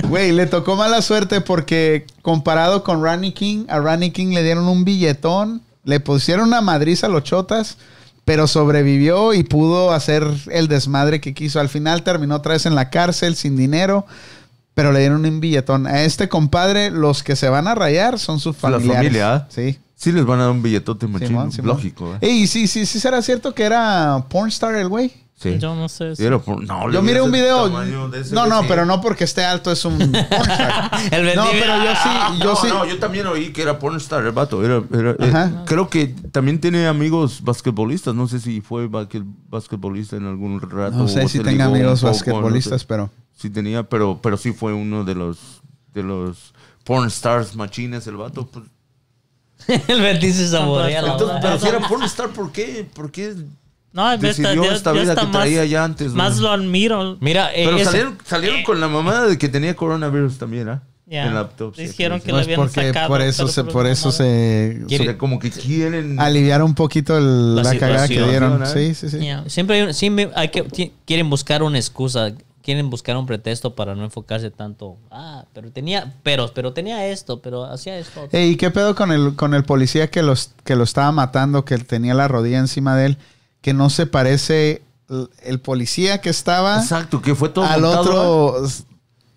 Güey, 0.08 0.32
le 0.32 0.46
tocó 0.46 0.76
mala 0.76 1.02
suerte 1.02 1.42
porque 1.42 2.06
comparado 2.22 2.84
con 2.84 3.04
Randy 3.04 3.32
King, 3.32 3.66
a 3.68 3.80
Randy 3.80 4.12
King 4.12 4.34
le 4.34 4.44
dieron 4.44 4.68
un 4.68 4.86
billetón, 4.86 5.62
le 5.84 6.00
pusieron 6.00 6.48
una 6.48 6.62
madriz 6.62 7.04
a 7.04 7.08
los 7.10 7.24
chotas, 7.24 7.78
pero 8.24 8.48
sobrevivió 8.48 9.34
y 9.34 9.44
pudo 9.44 9.92
hacer 9.94 10.24
el 10.52 10.68
desmadre 10.68 11.20
que 11.20 11.34
quiso. 11.34 11.60
Al 11.60 11.70
final 11.70 12.04
terminó 12.04 12.36
otra 12.36 12.54
vez 12.54 12.66
en 12.66 12.76
la 12.76 12.90
cárcel 12.90 13.36
sin 13.36 13.56
dinero. 13.58 14.06
Pero 14.76 14.92
le 14.92 15.00
dieron 15.00 15.26
un 15.26 15.40
billetón. 15.40 15.88
A 15.88 16.04
este 16.04 16.28
compadre, 16.28 16.92
los 16.92 17.24
que 17.24 17.38
se 17.38 17.48
van 17.48 17.66
a 17.70 17.76
rayar 17.76 18.20
son 18.20 18.42
sus 18.42 18.56
La 18.58 18.60
familiares. 18.72 18.98
familia, 18.98 19.34
¿ah? 19.34 19.48
Sí. 19.50 19.80
Sí 19.96 20.12
les 20.12 20.26
van 20.26 20.40
a 20.40 20.44
dar 20.44 20.52
un 20.52 20.62
billetote 20.62 21.08
machín, 21.08 21.30
Simón, 21.30 21.52
Simón. 21.52 21.68
lógico. 21.70 22.14
¿eh? 22.16 22.18
Ey, 22.22 22.48
sí, 22.48 22.68
sí, 22.68 22.86
sí, 22.86 23.00
será 23.00 23.22
cierto 23.22 23.54
que 23.54 23.64
era 23.64 24.26
pornstar 24.30 24.76
el 24.76 24.88
güey. 24.90 25.12
Sí. 25.38 25.58
Yo 25.60 25.76
no 25.76 25.90
sé. 25.90 26.16
Sí, 26.16 26.24
era 26.24 26.40
por- 26.40 26.64
no, 26.64 26.90
Yo 26.92 27.02
miré 27.02 27.22
un 27.22 27.30
video. 27.32 27.68
No, 28.32 28.46
no, 28.48 28.62
pero 28.70 28.86
no 28.86 29.02
porque 29.02 29.26
esté 29.26 29.44
alto 29.44 29.70
es 29.72 29.84
un 29.84 29.98
pornstar. 30.30 30.92
El 31.12 31.36
No, 31.36 31.46
pero 31.52 31.76
yo 31.84 31.92
sí, 32.04 32.10
yo 32.40 32.46
no, 32.46 32.56
sí. 32.56 32.68
no, 32.70 32.86
yo 32.86 33.00
también 33.00 33.28
oí 33.28 33.52
que 33.52 33.62
era 33.62 33.78
pornstar 33.78 34.26
el 34.26 34.32
vato. 34.32 34.64
Era, 34.64 34.82
era- 34.94 35.12
eh, 35.20 35.56
creo 35.66 35.90
que 35.90 36.08
también 36.32 36.60
tiene 36.62 36.88
amigos 36.88 37.42
basquetbolistas. 37.44 38.16
No 38.16 38.28
sé 38.30 38.40
si 38.40 38.62
fue 38.62 38.88
basque- 38.88 39.26
basquetbolista 39.50 40.16
en 40.16 40.26
algún 40.26 40.62
rato. 40.62 40.96
No 40.98 41.08
sé 41.10 41.26
o 41.26 41.28
si 41.28 41.40
tenga 41.40 41.66
amigos 41.66 42.02
basquetbolistas, 42.02 42.72
no 42.72 42.80
sé. 42.80 42.86
pero. 42.88 43.10
Sí 43.38 43.50
tenía, 43.50 43.84
pero, 43.84 44.20
pero 44.24 44.38
sí 44.38 44.54
fue 44.54 44.74
uno 44.74 45.04
de 45.04 45.16
los 45.16 45.62
de 45.94 46.04
los 46.04 46.54
pornstars 46.86 47.56
machines 47.56 48.08
el 48.08 48.16
vato. 48.16 48.46
Pues, 48.48 48.66
el 49.88 50.02
vendido 50.02 50.34
se 50.36 50.48
saborea 50.50 51.02
la 51.02 51.12
entonces, 51.14 51.38
pero 51.42 51.60
si 51.60 51.68
era 51.68 51.80
pornstar, 51.88 52.30
¿por 52.30 52.52
qué? 52.52 52.86
¿Por 52.94 53.12
qué 53.12 53.34
No, 53.94 54.18
decidió 54.18 54.64
ya, 54.66 54.74
esta 54.74 54.94
ya 54.94 55.02
vida 55.02 55.14
está 55.14 55.22
que 55.22 55.28
más, 55.28 55.42
traía 55.42 55.66
ya 55.66 55.84
antes? 55.84 56.08
güey? 56.08 56.18
más 56.18 56.38
lo 56.38 56.52
admiro. 56.52 57.18
Mira, 57.22 57.52
eh, 57.54 57.64
Pero 57.66 57.78
ese- 57.78 57.86
salieron, 57.86 58.18
salieron 58.26 58.64
con 58.64 58.80
la 58.80 58.88
mamada 58.88 59.26
de 59.28 59.38
que 59.38 59.50
tenía 59.50 59.76
coronavirus 59.76 60.38
también, 60.38 60.70
¿ah? 60.70 60.84
En 61.08 61.34
la 61.36 61.42
autopsia. 61.42 61.86
Dijeron 61.88 62.20
que 62.20 62.28
le 62.28 62.32
Pues 62.34 62.44
habían 62.46 62.60
porque 62.62 62.88
sacado. 62.88 63.08
por 63.10 63.22
eso 63.22 63.48
se, 63.48 63.64
por 63.64 63.86
eso 63.86 64.12
se 64.12 64.82
sea, 64.90 65.18
como 65.20 65.38
que 65.38 65.52
quieren... 65.52 66.20
aliviar 66.20 66.64
un 66.64 66.74
poquito 66.74 67.16
el- 67.16 67.56
La 67.56 67.62
la, 67.64 67.78
cagada 67.78 68.08
que 68.08 68.22
dieron. 68.24 68.64
¿eh? 68.64 68.66
Sí, 68.66 68.96
sí, 68.96 69.10
sí. 69.10 69.20
Siempre 69.48 69.76
hay, 69.78 69.82
un- 69.84 69.94
siempre 69.94 70.32
hay 70.36 70.50
que 70.50 70.92
quieren 71.06 71.30
buscar 71.30 71.62
una 71.62 71.78
excusa, 71.78 72.34
quieren 72.66 72.90
buscar 72.90 73.16
un 73.16 73.28
pretexto 73.28 73.76
para 73.76 73.94
no 73.94 74.04
enfocarse 74.04 74.50
tanto. 74.50 74.98
Ah, 75.12 75.46
pero 75.54 75.72
tenía, 75.72 76.16
pero, 76.24 76.52
pero 76.54 76.74
tenía 76.74 77.06
esto, 77.08 77.40
pero 77.40 77.64
hacía 77.66 77.98
esto. 78.00 78.24
otro". 78.24 78.38
Ey, 78.38 78.50
¿Y 78.50 78.56
qué 78.58 78.72
pedo 78.72 78.96
con 78.96 79.12
el, 79.12 79.36
con 79.36 79.54
el 79.54 79.64
policía 79.64 80.10
que, 80.10 80.24
los, 80.24 80.52
que 80.64 80.76
lo 80.76 80.84
estaba 80.84 81.12
matando, 81.12 81.64
que 81.64 81.78
tenía 81.78 82.16
la 82.16 82.28
rodilla 82.28 82.58
encima 82.58 82.96
de 82.96 83.06
él? 83.06 83.18
Que 83.62 83.74
no 83.74 83.92
se 83.92 84.08
parece 84.08 84.82
el, 85.10 85.30
el 85.44 85.60
policía 85.60 86.22
que 86.22 86.30
estaba 86.30 86.80
Exacto, 86.82 87.22
que 87.22 87.36
fue 87.36 87.50
todo 87.50 87.66
al 87.66 87.82
montado, 87.82 88.46
otro. 88.54 88.68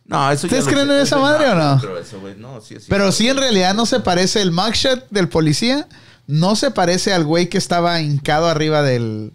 No, 0.07 0.31
eso 0.33 0.47
¿Ustedes 0.47 0.67
creen 0.67 0.91
en 0.91 1.01
esa 1.01 1.19
madre 1.19 1.51
o 1.51 1.55
no? 1.55 1.99
eso, 1.99 2.19
güey. 2.21 2.35
No, 2.39 2.63
sí, 2.63 2.77
sí. 2.81 2.87
Pero 2.89 3.13
sí, 3.13 3.29
en 3.29 3.37
realidad 3.37 3.75
no 3.75 3.85
se 3.85 4.01
parece 4.01 4.41
el 4.41 4.53
mugshot 4.53 5.07
del 5.11 5.29
policía. 5.29 5.87
No 6.27 6.57
se 6.57 6.71
parece 6.71 7.13
al 7.13 7.25
güey 7.25 7.51
que 7.51 7.59
estaba 7.59 8.01
hincado 8.01 8.49
arriba 8.49 8.83
del, 8.83 9.33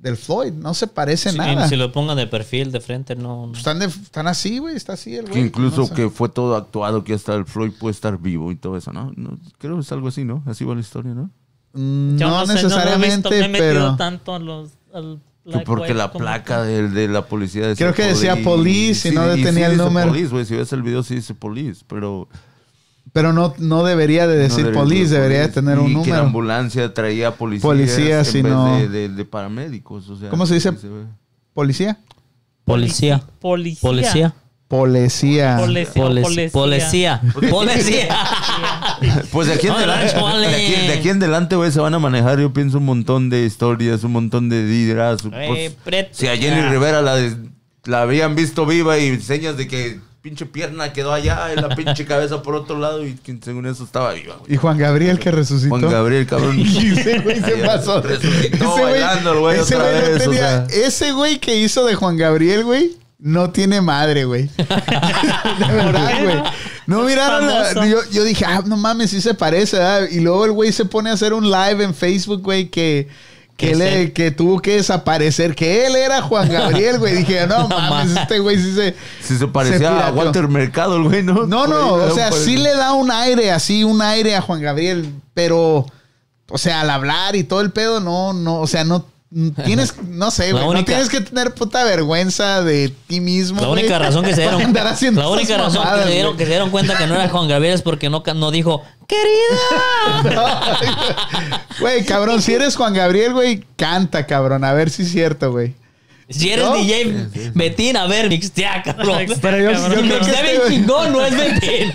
del 0.00 0.16
Floyd. 0.16 0.52
No 0.52 0.72
se 0.74 0.86
parece 0.86 1.30
Si- 1.30 1.36
nada. 1.38 1.68
Si 1.68 1.76
lo 1.76 1.92
pongan 1.92 2.16
de 2.16 2.26
perfil, 2.26 2.72
de 2.72 2.80
frente, 2.80 3.14
no. 3.16 3.46
no. 3.48 3.52
Están, 3.52 3.78
de- 3.78 3.86
están 3.86 4.26
así, 4.26 4.58
güey. 4.58 4.74
Está 4.76 4.94
así 4.94 5.14
el 5.14 5.26
Que 5.26 5.30
güey. 5.32 5.42
incluso 5.44 5.82
No 5.82 5.86
sé. 5.88 5.94
que 5.94 6.10
fue 6.10 6.28
todo 6.30 6.56
actuado, 6.56 7.04
que 7.04 7.14
hasta 7.14 7.34
el 7.34 7.44
Floyd 7.44 7.72
puede 7.78 7.92
estar 7.92 8.18
vivo 8.18 8.50
y 8.50 8.56
todo 8.56 8.76
eso, 8.76 8.92
¿no? 8.92 9.12
No, 9.16 9.38
creo 9.58 9.74
que 9.76 9.82
es 9.82 9.92
algo 9.92 10.08
así, 10.08 10.24
¿no? 10.24 10.42
Así 10.46 10.64
va 10.64 10.74
la 10.74 10.80
historia, 10.80 11.12
¿no? 11.14 11.30
Mm, 11.74 12.16
Yo 12.16 12.28
No, 12.28 12.46
sé, 12.46 12.52
he 12.52 12.54
necesariamente, 12.56 13.16
visto, 13.16 13.30
me 13.30 13.38
he 13.38 13.48
metido 13.48 13.68
pero. 13.72 13.96
tanto 13.96 14.34
a 14.34 14.38
los, 14.38 14.70
al- 14.92 15.20
Que 15.50 15.58
porque 15.60 15.94
la 15.94 16.12
placa 16.12 16.62
de, 16.62 16.88
de 16.88 17.08
la 17.08 17.26
policía 17.26 17.66
decía 17.66 17.86
Creo 17.86 17.94
que 17.94 18.12
decía 18.12 18.36
police 18.42 19.08
y 19.08 19.12
no 19.12 19.22
tenía 19.34 19.66
el 19.66 19.72
dice 19.72 19.84
número. 19.84 20.08
Police, 20.08 20.28
güey. 20.30 20.44
Si 20.44 20.54
ves 20.54 20.72
el 20.72 20.82
video, 20.82 21.02
sí 21.02 21.14
dice 21.16 21.34
police, 21.34 21.82
pero. 21.88 22.28
Pero 23.12 23.32
no, 23.32 23.54
no 23.58 23.82
debería 23.82 24.26
de 24.28 24.36
decir 24.36 24.66
no 24.66 24.72
police, 24.72 25.12
debería 25.14 25.40
de 25.40 25.48
police. 25.48 25.60
tener 25.60 25.78
un 25.80 25.86
Y 25.90 25.94
Que 25.94 26.10
la 26.10 26.16
número. 26.18 26.22
ambulancia 26.26 26.94
traía 26.94 27.32
policías, 27.32 27.62
Policías, 27.64 28.34
en 28.34 28.38
y 28.38 28.42
vez 28.42 28.52
no- 28.52 28.76
de, 28.78 28.88
de- 28.88 29.08
de 29.08 29.24
paramédicos. 29.24 30.08
O 30.08 30.16
sea, 30.16 30.28
¿Cómo 30.30 30.46
se 30.46 30.54
dice? 30.54 30.72
¿Policía? 31.52 31.98
Policía. 32.64 33.22
Policía. 33.40 33.82
Policía. 33.90 34.34
Policía. 34.68 35.56
Policía. 35.58 36.00
Polic- 36.22 36.50
Policía. 36.52 37.20
Policía. 37.50 38.08
Pues 39.32 39.48
de 39.48 39.54
aquí 39.54 39.66
en 39.66 39.72
chole. 39.74 40.46
de 40.46 40.54
aquí, 40.54 40.86
de 40.86 40.92
aquí 40.92 41.08
en 41.08 41.16
adelante, 41.16 41.56
güey, 41.56 41.72
se 41.72 41.80
van 41.80 41.94
a 41.94 41.98
manejar, 41.98 42.38
yo 42.38 42.52
pienso, 42.52 42.78
un 42.78 42.84
montón 42.84 43.30
de 43.30 43.44
historias, 43.44 44.04
un 44.04 44.12
montón 44.12 44.48
de 44.48 44.64
diras. 44.64 45.22
Eh, 45.32 45.74
Pues, 45.84 46.06
si 46.12 46.28
a 46.28 46.36
Jenny 46.36 46.60
Ah. 46.60 46.70
Rivera 46.70 47.02
la, 47.02 47.16
la 47.86 48.02
habían 48.02 48.36
visto 48.36 48.66
viva 48.66 48.98
y 48.98 49.20
señas 49.20 49.56
de 49.56 49.66
que 49.66 50.00
pinche 50.22 50.44
pierna 50.46 50.92
quedó 50.92 51.12
allá 51.12 51.52
y 51.52 51.56
la 51.60 51.74
pinche 51.74 52.04
cabeza 52.04 52.42
por 52.42 52.54
otro 52.54 52.78
lado 52.78 53.06
y 53.06 53.14
que 53.14 53.38
según 53.42 53.66
eso 53.66 53.84
estaba 53.84 54.12
viva, 54.12 54.36
güey. 54.38 54.52
Y 54.52 54.56
Juan 54.56 54.76
Gabriel 54.76 55.18
que 55.18 55.30
resucitó. 55.30 55.70
Juan 55.78 55.90
Gabriel, 55.90 56.26
cabrón. 56.26 56.58
Y 56.60 56.92
ese 56.98 57.20
güey 57.20 57.40
se 57.40 57.52
pasó. 57.64 58.02
resucitó 58.02 58.74
Ese 58.74 58.82
bailando 58.82 59.40
güey 59.40 59.58
ese 59.58 59.74
otra 59.76 59.90
güey 59.90 60.02
no 60.02 60.08
vez, 60.08 60.26
o 60.26 60.30
tenía- 60.30 60.66
sea. 60.68 60.86
ese 60.86 61.12
güey 61.12 61.38
que 61.38 61.56
hizo 61.56 61.86
de 61.86 61.94
Juan 61.94 62.16
Gabriel, 62.16 62.64
güey, 62.64 62.96
no 63.18 63.50
tiene 63.50 63.80
madre, 63.80 64.24
güey. 64.24 64.42
de 64.56 65.74
verdad, 65.74 66.22
güey. 66.22 66.42
No 66.86 67.02
miraron 67.02 67.46
la- 67.46 67.72
yo 68.10 68.24
dije, 68.24 68.44
ah, 68.46 68.62
no 68.66 68.76
mames, 68.76 69.10
sí 69.10 69.20
se 69.20 69.32
parece, 69.34 69.78
¿verdad? 69.78 70.08
Y 70.10 70.20
luego 70.20 70.44
el 70.44 70.52
güey 70.52 70.72
se 70.72 70.84
pone 70.84 71.08
a 71.10 71.12
hacer 71.14 71.32
un 71.32 71.50
live 71.50 71.82
en 71.84 71.94
Facebook, 71.94 72.42
güey, 72.42 72.68
que, 72.68 73.08
que, 73.60 73.68
¿Qué 73.68 73.74
le- 73.76 73.92
sé? 74.06 74.12
que 74.12 74.30
tuvo 74.30 74.60
que 74.60 74.76
desaparecer, 74.76 75.54
que 75.54 75.86
él 75.86 75.94
era 75.94 76.22
Juan 76.22 76.48
Gabriel, 76.52 76.98
güey. 76.98 77.14
Dije, 77.16 77.46
no 77.46 77.68
mames, 77.68 78.16
este 78.16 78.38
güey 78.38 78.56
sí 78.56 78.74
se... 78.74 78.94
Si 79.22 79.36
se 79.36 79.46
parecía 79.46 80.06
a. 80.06 80.10
Walter 80.12 80.48
Mercado, 80.48 80.96
el 80.96 81.02
güey, 81.04 81.22
¿no? 81.22 81.46
No, 81.46 81.66
no, 81.66 81.92
o 81.92 82.10
sea, 82.14 82.32
sí 82.32 82.56
le 82.56 82.74
da 82.74 82.94
un 82.94 83.10
aire, 83.10 83.50
así, 83.52 83.84
un 83.84 84.00
aire 84.00 84.34
a 84.34 84.40
Juan 84.40 84.62
Gabriel, 84.62 85.12
pero, 85.34 85.84
o 86.48 86.58
sea, 86.58 86.80
al 86.80 86.88
hablar 86.90 87.36
y 87.36 87.44
todo 87.44 87.60
el 87.60 87.70
pedo, 87.70 88.00
no, 88.00 88.32
no, 88.32 88.60
o 88.60 88.66
sea, 88.66 88.82
no, 88.84 89.04
tienes, 89.64 89.94
no 90.08 90.30
sé, 90.30 90.52
La 90.52 90.64
güey, 90.64 90.78
no 90.80 90.84
tienes 90.84 91.08
que 91.08 91.20
tener 91.20 91.54
puta 91.54 91.84
vergüenza 91.84 92.62
de 92.62 92.92
ti 93.06 93.20
mismo, 93.20 93.60
La 93.60 93.68
güey, 93.68 93.80
única 93.80 93.98
razón 93.98 94.24
que 94.24 94.34
se 94.34 94.40
dieron, 94.42 94.60
la 95.14 95.28
única 95.28 95.56
razón 95.56 95.82
que 95.82 96.02
se 96.02 96.10
dieron, 96.10 96.32
güey. 96.32 96.38
que 96.38 96.44
se 96.44 96.50
dieron 96.50 96.70
cuenta 96.70 96.96
que 96.98 97.06
no 97.06 97.14
era 97.14 97.28
Juan 97.28 97.48
Gabriel 97.48 97.74
es 97.74 97.82
porque 97.82 98.10
no, 98.10 98.22
no 98.34 98.50
dijo, 98.50 98.82
querida. 99.06 100.46
Güey, 101.80 102.04
cabrón, 102.04 102.42
si 102.42 102.52
eres 102.52 102.76
Juan 102.76 102.92
Gabriel, 102.92 103.32
güey, 103.32 103.64
canta, 103.76 104.26
cabrón, 104.26 104.64
a 104.64 104.74
ver 104.74 104.90
si 104.90 105.02
es 105.02 105.10
cierto, 105.12 105.50
güey. 105.50 105.74
Si 106.28 106.50
eres 106.50 106.64
¿No? 106.64 106.74
DJ 106.74 107.50
Betín, 107.54 107.96
a 107.96 108.06
ver, 108.06 108.28
mixtea, 108.28 108.82
cabrón. 108.84 109.26
Pero 109.40 109.58
yo, 109.58 109.72
Cabrón. 109.72 109.90
yo 109.92 110.00
Si 110.02 110.06
creo 110.08 110.20
que 110.20 110.26
mixtea 110.26 110.52
este 110.52 110.68
chingón, 110.68 111.12
no 111.12 111.24
es 111.24 111.36
Betín. 111.36 111.92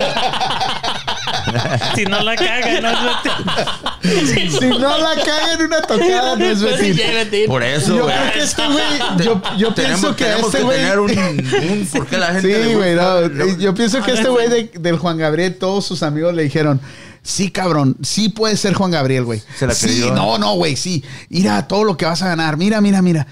Si 1.94 2.04
no 2.04 2.20
la 2.22 2.36
caga, 2.36 2.80
no 2.80 2.90
es 2.90 4.30
si 4.58 4.66
no 4.66 4.98
la 4.98 5.14
caga 5.16 5.52
en 5.54 5.62
una 5.66 5.82
tocada, 5.82 6.36
no 6.36 6.44
es 6.44 6.60
Betín. 6.60 6.96
Betín. 6.96 7.46
Por 7.46 7.62
eso, 7.62 7.96
Yo 7.96 8.04
güey. 8.04 8.14
creo 8.16 8.32
que 8.32 8.38
este 8.42 8.62
güey, 8.66 9.58
yo, 9.58 9.74
pienso 9.74 10.14
que 10.16 10.24
tenemos 10.24 10.44
este 10.54 10.58
que 10.58 10.64
güey... 10.64 10.76
tener 10.78 10.98
un, 10.98 11.10
un 11.70 11.86
por 11.92 12.06
qué 12.06 12.18
la 12.18 12.26
gente 12.34 12.64
Sí, 12.68 12.74
güey, 12.74 12.94
no. 12.94 13.56
Yo 13.58 13.74
pienso 13.74 14.02
que 14.02 14.12
este 14.12 14.28
güey 14.28 14.48
de- 14.48 14.70
del 14.78 14.98
Juan 14.98 15.18
Gabriel, 15.18 15.56
todos 15.56 15.84
sus 15.86 16.02
amigos 16.02 16.34
le 16.34 16.42
dijeron, 16.44 16.80
sí, 17.22 17.50
cabrón, 17.50 17.96
sí 18.02 18.28
puede 18.28 18.56
ser 18.56 18.74
Juan 18.74 18.90
Gabriel, 18.90 19.24
güey. 19.24 19.42
Se 19.58 19.66
la 19.66 19.74
Sí, 19.74 19.86
creyó, 19.86 20.08
¿eh? 20.08 20.12
no, 20.14 20.38
no, 20.38 20.54
güey, 20.54 20.76
sí. 20.76 21.04
Mira 21.28 21.66
todo 21.68 21.84
lo 21.84 21.96
que 21.96 22.06
vas 22.06 22.22
a 22.22 22.28
ganar, 22.28 22.56
mira, 22.56 22.80
mira, 22.80 23.02
mira. 23.02 23.26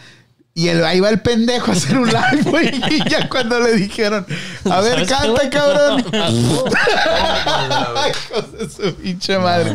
Y 0.56 0.68
el, 0.68 0.84
ahí 0.84 1.00
va 1.00 1.08
el 1.10 1.20
pendejo 1.20 1.72
a 1.72 1.74
hacer 1.74 1.98
un 1.98 2.06
live, 2.06 2.42
güey. 2.44 2.68
Y 2.90 3.10
ya 3.10 3.28
cuando 3.28 3.58
le 3.58 3.74
dijeron, 3.74 4.24
a 4.70 4.80
ver, 4.80 5.04
¿Sabes 5.04 5.40
qué, 5.40 5.50
canta, 5.50 5.50
cabrón. 5.50 6.00
Hijos 8.08 8.52
de 8.52 8.70
su 8.70 8.94
pinche 8.94 9.36
madre. 9.36 9.74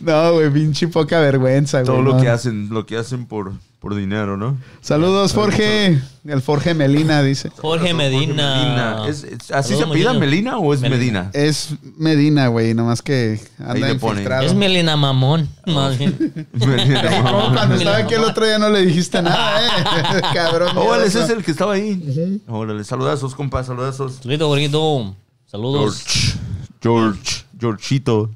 No, 0.00 0.32
güey, 0.32 0.50
pinche 0.50 0.88
poca 0.88 1.20
vergüenza, 1.20 1.82
güey. 1.82 1.86
Todo 1.86 2.00
lo 2.00 2.14
no. 2.14 2.22
que 2.22 2.30
hacen, 2.30 2.70
lo 2.70 2.86
que 2.86 2.96
hacen 2.96 3.26
por, 3.26 3.52
por 3.84 3.94
dinero, 3.94 4.38
¿no? 4.38 4.56
Saludos, 4.80 5.34
Jorge. 5.34 6.00
El 6.24 6.40
Jorge 6.40 6.72
Melina 6.72 7.22
dice. 7.22 7.50
Jorge 7.50 7.92
Medina. 7.92 8.56
Medina. 8.56 9.06
¿Es, 9.06 9.24
es- 9.24 9.50
¿Así 9.50 9.74
Saludos, 9.74 9.92
se 9.92 9.98
pida. 9.98 10.14
Melina 10.14 10.56
o 10.56 10.72
es. 10.72 10.80
Medina? 10.80 11.30
Es 11.34 11.74
Medina, 11.98 12.46
güey, 12.48 12.72
nomás 12.72 13.02
que 13.02 13.38
Ahí 13.58 13.64
anda 13.74 13.88
le 13.88 13.94
ponen. 13.96 14.16
infiltrado. 14.20 14.46
Es 14.46 14.54
Melina 14.54 14.96
Mamón. 14.96 15.50
más 15.66 15.98
bien. 15.98 16.46
Melina. 16.54 17.02
Cuando 17.52 17.74
estaba 17.74 17.98
aquí 17.98 18.14
el 18.14 18.24
otro 18.24 18.46
día 18.46 18.58
no 18.58 18.70
le 18.70 18.86
dijiste 18.86 19.20
nada, 19.20 19.60
eh. 20.18 20.22
Cabrón. 20.32 20.74
Órale, 20.78 21.06
ese 21.06 21.22
es 21.22 21.28
el 21.28 21.44
que 21.44 21.50
estaba 21.50 21.74
ahí. 21.74 22.40
Órale, 22.48 22.84
saludazos, 22.84 23.34
compa, 23.34 23.62
saludazos. 23.64 24.14
Saludito, 24.22 24.48
gordito. 24.48 25.14
Saludos. 25.44 26.02
George. 26.06 26.38
George. 26.80 27.44
Georgito. 27.60 28.30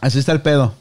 Así 0.00 0.18
está 0.18 0.32
el 0.32 0.40
pedo. 0.40 0.72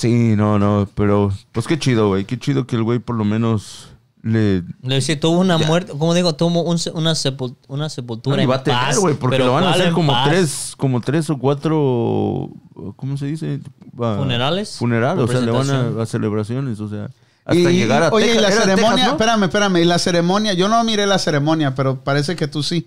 Sí, 0.00 0.34
no, 0.36 0.58
no, 0.58 0.88
pero 0.94 1.30
pues 1.52 1.66
qué 1.66 1.78
chido, 1.78 2.08
güey. 2.08 2.24
Qué 2.24 2.38
chido 2.38 2.66
que 2.66 2.76
el 2.76 2.82
güey 2.82 2.98
por 3.00 3.16
lo 3.16 3.24
menos 3.24 3.88
le... 4.22 4.62
Le 4.82 5.00
si 5.02 5.16
tuvo 5.16 5.38
una 5.38 5.58
muerte, 5.58 5.92
como 5.92 6.14
digo, 6.14 6.34
tuvo 6.34 6.62
un 6.62 6.78
se- 6.78 6.90
una, 6.90 7.12
sepul- 7.12 7.56
una 7.68 7.88
sepultura 7.90 8.36
No, 8.36 8.42
y 8.42 8.44
en 8.44 8.50
va 8.50 8.56
a 8.56 8.62
tener, 8.62 8.98
güey, 8.98 9.14
porque 9.14 9.36
pero 9.36 9.46
lo 9.46 9.52
van 9.54 9.64
a 9.64 9.68
¿cuál 9.68 9.80
hacer 9.80 9.92
como 9.92 10.12
paz? 10.12 10.28
tres, 10.28 10.74
como 10.76 11.00
tres 11.02 11.28
o 11.30 11.38
cuatro, 11.38 12.50
¿cómo 12.96 13.16
se 13.18 13.26
dice? 13.26 13.60
Ah, 14.00 14.14
¿Funerales? 14.18 14.76
Funeral, 14.78 15.18
o 15.18 15.26
sea, 15.26 15.40
le 15.40 15.50
van 15.50 15.68
a, 16.00 16.06
celebraciones, 16.06 16.80
o 16.80 16.88
sea, 16.88 17.10
hasta 17.44 17.70
Y- 17.70 17.76
llegar 17.76 18.02
a 18.04 18.08
Oye, 18.10 18.26
Texas. 18.26 18.40
y 18.40 18.42
la 18.42 18.50
ceremonia, 18.52 18.90
Texas, 18.90 19.06
¿no? 19.06 19.10
espérame, 19.12 19.42
espérame, 19.44 19.76
y 19.78 19.84
la 19.84 19.98
ceremonia, 19.98 20.52
yo 20.54 20.68
no 20.68 20.82
miré 20.84 21.06
la 21.06 21.18
ceremonia, 21.18 21.74
pero 21.74 22.00
parece 22.00 22.36
que 22.36 22.46
tú 22.48 22.62
sí. 22.62 22.86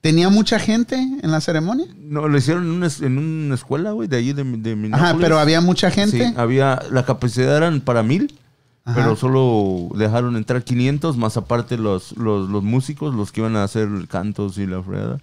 ¿Tenía 0.00 0.28
mucha 0.28 0.58
gente 0.60 0.94
en 0.96 1.30
la 1.30 1.40
ceremonia? 1.40 1.86
No, 1.96 2.28
lo 2.28 2.38
hicieron 2.38 2.64
en 2.64 2.70
una, 2.70 2.88
en 3.00 3.18
una 3.18 3.54
escuela, 3.54 3.90
güey, 3.92 4.08
de 4.08 4.16
allí 4.16 4.32
de, 4.32 4.44
de 4.44 4.70
Ajá, 4.70 4.76
Minneapolis. 4.76 5.20
pero 5.20 5.38
había 5.40 5.60
mucha 5.60 5.90
gente. 5.90 6.28
Sí, 6.28 6.34
había, 6.36 6.80
la 6.90 7.04
capacidad 7.04 7.56
eran 7.56 7.80
para 7.80 8.02
mil, 8.04 8.38
Ajá. 8.84 8.94
pero 8.94 9.16
solo 9.16 9.88
dejaron 9.98 10.36
entrar 10.36 10.62
500, 10.62 11.16
más 11.16 11.36
aparte 11.36 11.76
los, 11.76 12.16
los, 12.16 12.48
los 12.48 12.62
músicos, 12.62 13.12
los 13.14 13.32
que 13.32 13.40
iban 13.40 13.56
a 13.56 13.64
hacer 13.64 13.88
cantos 14.08 14.56
y 14.58 14.66
la 14.66 14.82
fregada. 14.82 15.18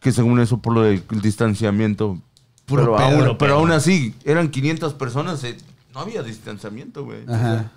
Que 0.00 0.12
según 0.12 0.40
eso, 0.40 0.58
por 0.58 0.72
lo 0.72 0.82
del 0.82 1.02
distanciamiento. 1.22 2.18
Puro 2.64 2.82
pero, 2.82 2.96
pedo. 2.96 3.26
aún, 3.28 3.38
pero 3.38 3.54
aún 3.56 3.70
así, 3.70 4.14
eran 4.24 4.48
500 4.48 4.94
personas, 4.94 5.44
eh, 5.44 5.58
no 5.92 6.00
había 6.00 6.22
distanciamiento, 6.22 7.04
güey. 7.04 7.18
Ajá. 7.28 7.70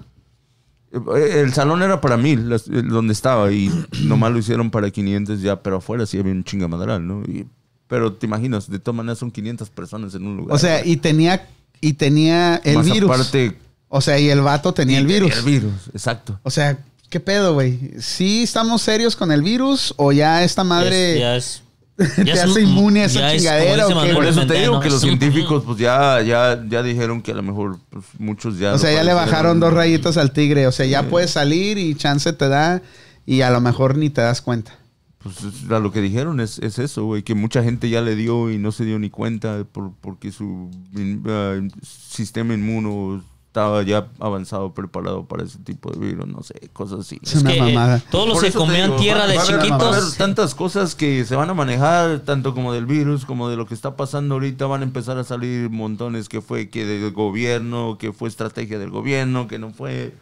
El 1.16 1.54
salón 1.54 1.82
era 1.82 2.00
para 2.02 2.18
mil, 2.18 2.50
las- 2.50 2.68
eh, 2.68 2.84
donde 2.84 3.14
estaba, 3.14 3.52
y 3.52 3.72
nomás 4.04 4.32
lo 4.32 4.38
hicieron 4.39 4.70
para 4.70 4.89
500 4.91 5.41
ya, 5.41 5.62
pero 5.62 5.78
afuera 5.78 6.06
sí 6.06 6.20
había 6.20 6.32
un 6.32 6.44
chingamadral, 6.44 7.06
¿no? 7.08 7.22
Y- 7.24 7.48
pero 7.88 8.14
te 8.14 8.26
imaginas, 8.26 8.70
de 8.70 8.80
todas 8.80 8.96
maneras 8.96 9.20
son 9.20 9.30
500 9.32 9.70
personas 9.70 10.16
en 10.16 10.26
un 10.26 10.38
lugar. 10.38 10.56
O 10.56 10.60
sea, 10.60 10.86
y 10.86 10.98
tenía, 10.98 11.48
y 11.82 11.94
tenía 11.94 12.62
el 12.64 12.78
Más 12.78 12.86
virus. 12.91 13.10
aparte, 13.12 13.58
O 13.89 14.02
sea, 14.02 14.20
y 14.20 14.30
el 14.30 14.41
vato 14.41 14.74
tenía 14.74 14.98
el 15.00 15.06
virus. 15.08 15.30
tenía 15.30 15.39
El 15.39 15.46
virus, 15.46 15.88
exacto. 15.94 16.39
O 16.44 16.50
sea, 16.50 16.80
¿qué 17.10 17.20
pedo, 17.20 17.54
güey? 17.54 17.91
¿Sí 18.00 18.44
estamos 18.44 18.82
serios 18.82 19.16
con 19.16 19.32
el 19.32 19.41
virus 19.44 19.94
o 19.98 20.12
ya 20.12 20.44
esta 20.44 20.64
madre 20.64 21.14
Es- 21.14 21.20
ya 21.20 21.36
es, 21.36 21.62
te 22.16 22.26
ya 22.26 22.34
es 22.34 22.44
hace 22.44 22.64
un- 22.64 22.70
inmune 22.70 23.02
a 23.02 23.06
esa 23.06 23.20
ya 23.20 23.34
es, 23.34 23.41
chingadera 23.41 23.86
qué? 23.88 24.14
Por 24.14 24.26
eso 24.26 24.48
te 24.48 24.54
digo 24.60 24.74
¿no? 24.74 24.80
que 24.80 24.89
los 24.89 24.98
Es 24.98 25.04
un- 25.04 25.10
científicos 25.20 25.64
pues 25.66 25.78
ya, 25.78 26.22
ya, 26.22 26.64
ya 26.68 26.82
dijeron 26.84 27.22
que 27.22 27.32
a 27.32 27.36
lo 27.36 27.44
mejor 27.44 27.78
pues, 27.89 28.06
muchos 28.18 28.58
ya... 28.58 28.74
O 28.74 28.78
sea, 28.80 28.91
ya 28.91 29.04
le 29.04 29.14
bajaron 29.14 29.60
dos 29.60 29.74
rayitos 29.74 30.18
al 30.18 30.32
tigre. 30.32 30.66
O 30.68 30.72
sea, 30.72 30.86
ya 30.86 31.04
puedes 31.10 31.32
salir 31.32 31.78
y 31.78 31.94
chance 31.96 32.34
te 32.34 32.48
da 32.48 32.82
y 33.26 33.41
a 33.41 33.52
lo 33.52 33.62
mejor 33.62 33.98
ni 33.98 34.10
te 34.10 34.22
das 34.22 34.41
cuenta. 34.41 34.78
Pues 35.22 35.38
es- 35.44 35.72
a 35.72 35.80
lo 35.80 35.91
que 35.91 36.02
dijeron 36.02 36.39
es, 36.39 36.60
es 36.60 36.80
eso, 36.80 37.06
güey, 37.06 37.24
que 37.24 37.36
mucha 37.36 37.64
gente 37.64 37.89
ya 37.89 38.02
le 38.02 38.16
dio 38.16 38.52
y 38.52 38.58
no 38.58 38.72
se 38.72 38.84
dio 38.86 38.98
ni 39.00 39.10
cuenta 39.10 39.64
por, 39.72 39.94
porque 40.02 40.32
su 40.32 40.70
in- 40.96 41.24
ah, 41.28 41.60
sistema 41.82 42.54
inmuno 42.54 43.24
estaba 43.54 43.84
ya 43.84 44.08
avanzado, 44.20 44.74
preparado 44.74 45.26
para 45.28 45.43
ese 45.43 45.60
tipo 45.60 45.91
de 45.91 45.99
virus, 45.99 46.26
no 46.26 46.41
sé, 46.41 46.56
cosas 46.74 47.01
así. 47.01 47.20
Es 47.22 47.36
una 47.36 47.51
que, 47.51 47.58
eh, 47.58 47.62
mamada. 47.62 48.01
todos 48.10 48.28
los 48.28 48.41
que 48.41 48.51
comían 48.51 48.88
digo, 48.89 48.99
tierra 48.99 49.20
va- 49.20 49.28
de 49.28 49.36
va 49.36 49.41
a 49.43 49.45
haber- 49.45 49.58
Va 49.60 49.76
a 49.76 49.76
haber 49.89 49.89
chiquitos. 49.99 50.18
tantas 50.18 50.56
cosas 50.56 50.95
que 50.95 51.24
se 51.24 51.36
van 51.36 51.51
a 51.51 51.54
manejar, 51.54 52.22
tanto 52.22 52.56
como 52.56 52.74
del 52.74 52.88
virus, 52.88 53.26
como 53.26 53.49
de 53.49 53.56
lo 53.56 53.68
que 53.68 53.76
está 53.76 53.95
pasando 53.95 54.34
ahorita. 54.34 54.66
Van 54.66 54.82
a 54.82 54.86
empezar 54.86 55.20
a 55.20 55.24
salir 55.24 55.70
montones 55.70 56.30
que 56.30 56.41
fue 56.41 56.70
que 56.70 56.84
del 56.84 57.12
gobierno, 57.12 57.99
que 57.99 58.12
fue 58.12 58.28
estrategia 58.28 58.80
del 58.80 58.89
gobierno, 58.89 59.47
que 59.47 59.60
no 59.60 59.70
fue. 59.72 60.14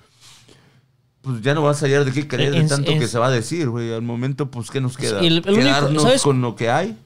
Pues 1.21 1.41
ya 1.41 1.53
no 1.53 1.61
vas 1.61 1.82
a 1.84 1.86
hallar 1.86 2.03
de 2.03 2.11
qué 2.11 2.27
creer 2.27 2.51
de 2.51 2.57
En- 2.59 2.67
tanto 2.67 2.91
en- 2.91 2.99
que 2.99 3.07
se 3.07 3.17
va 3.17 3.27
a 3.27 3.32
decir, 3.32 3.69
güey. 3.69 3.93
Al 3.93 4.01
momento, 4.01 4.51
pues, 4.51 4.69
¿qué 4.71 4.82
nos 4.82 4.97
queda? 4.97 5.23
Y 5.23 5.27
el- 5.27 5.38
el 5.38 5.53
único- 5.53 5.59
Quedarnos 5.61 6.03
¿sabes? 6.03 6.21
con 6.21 6.41
lo 6.41 6.57
que 6.57 6.69
hay 6.69 6.97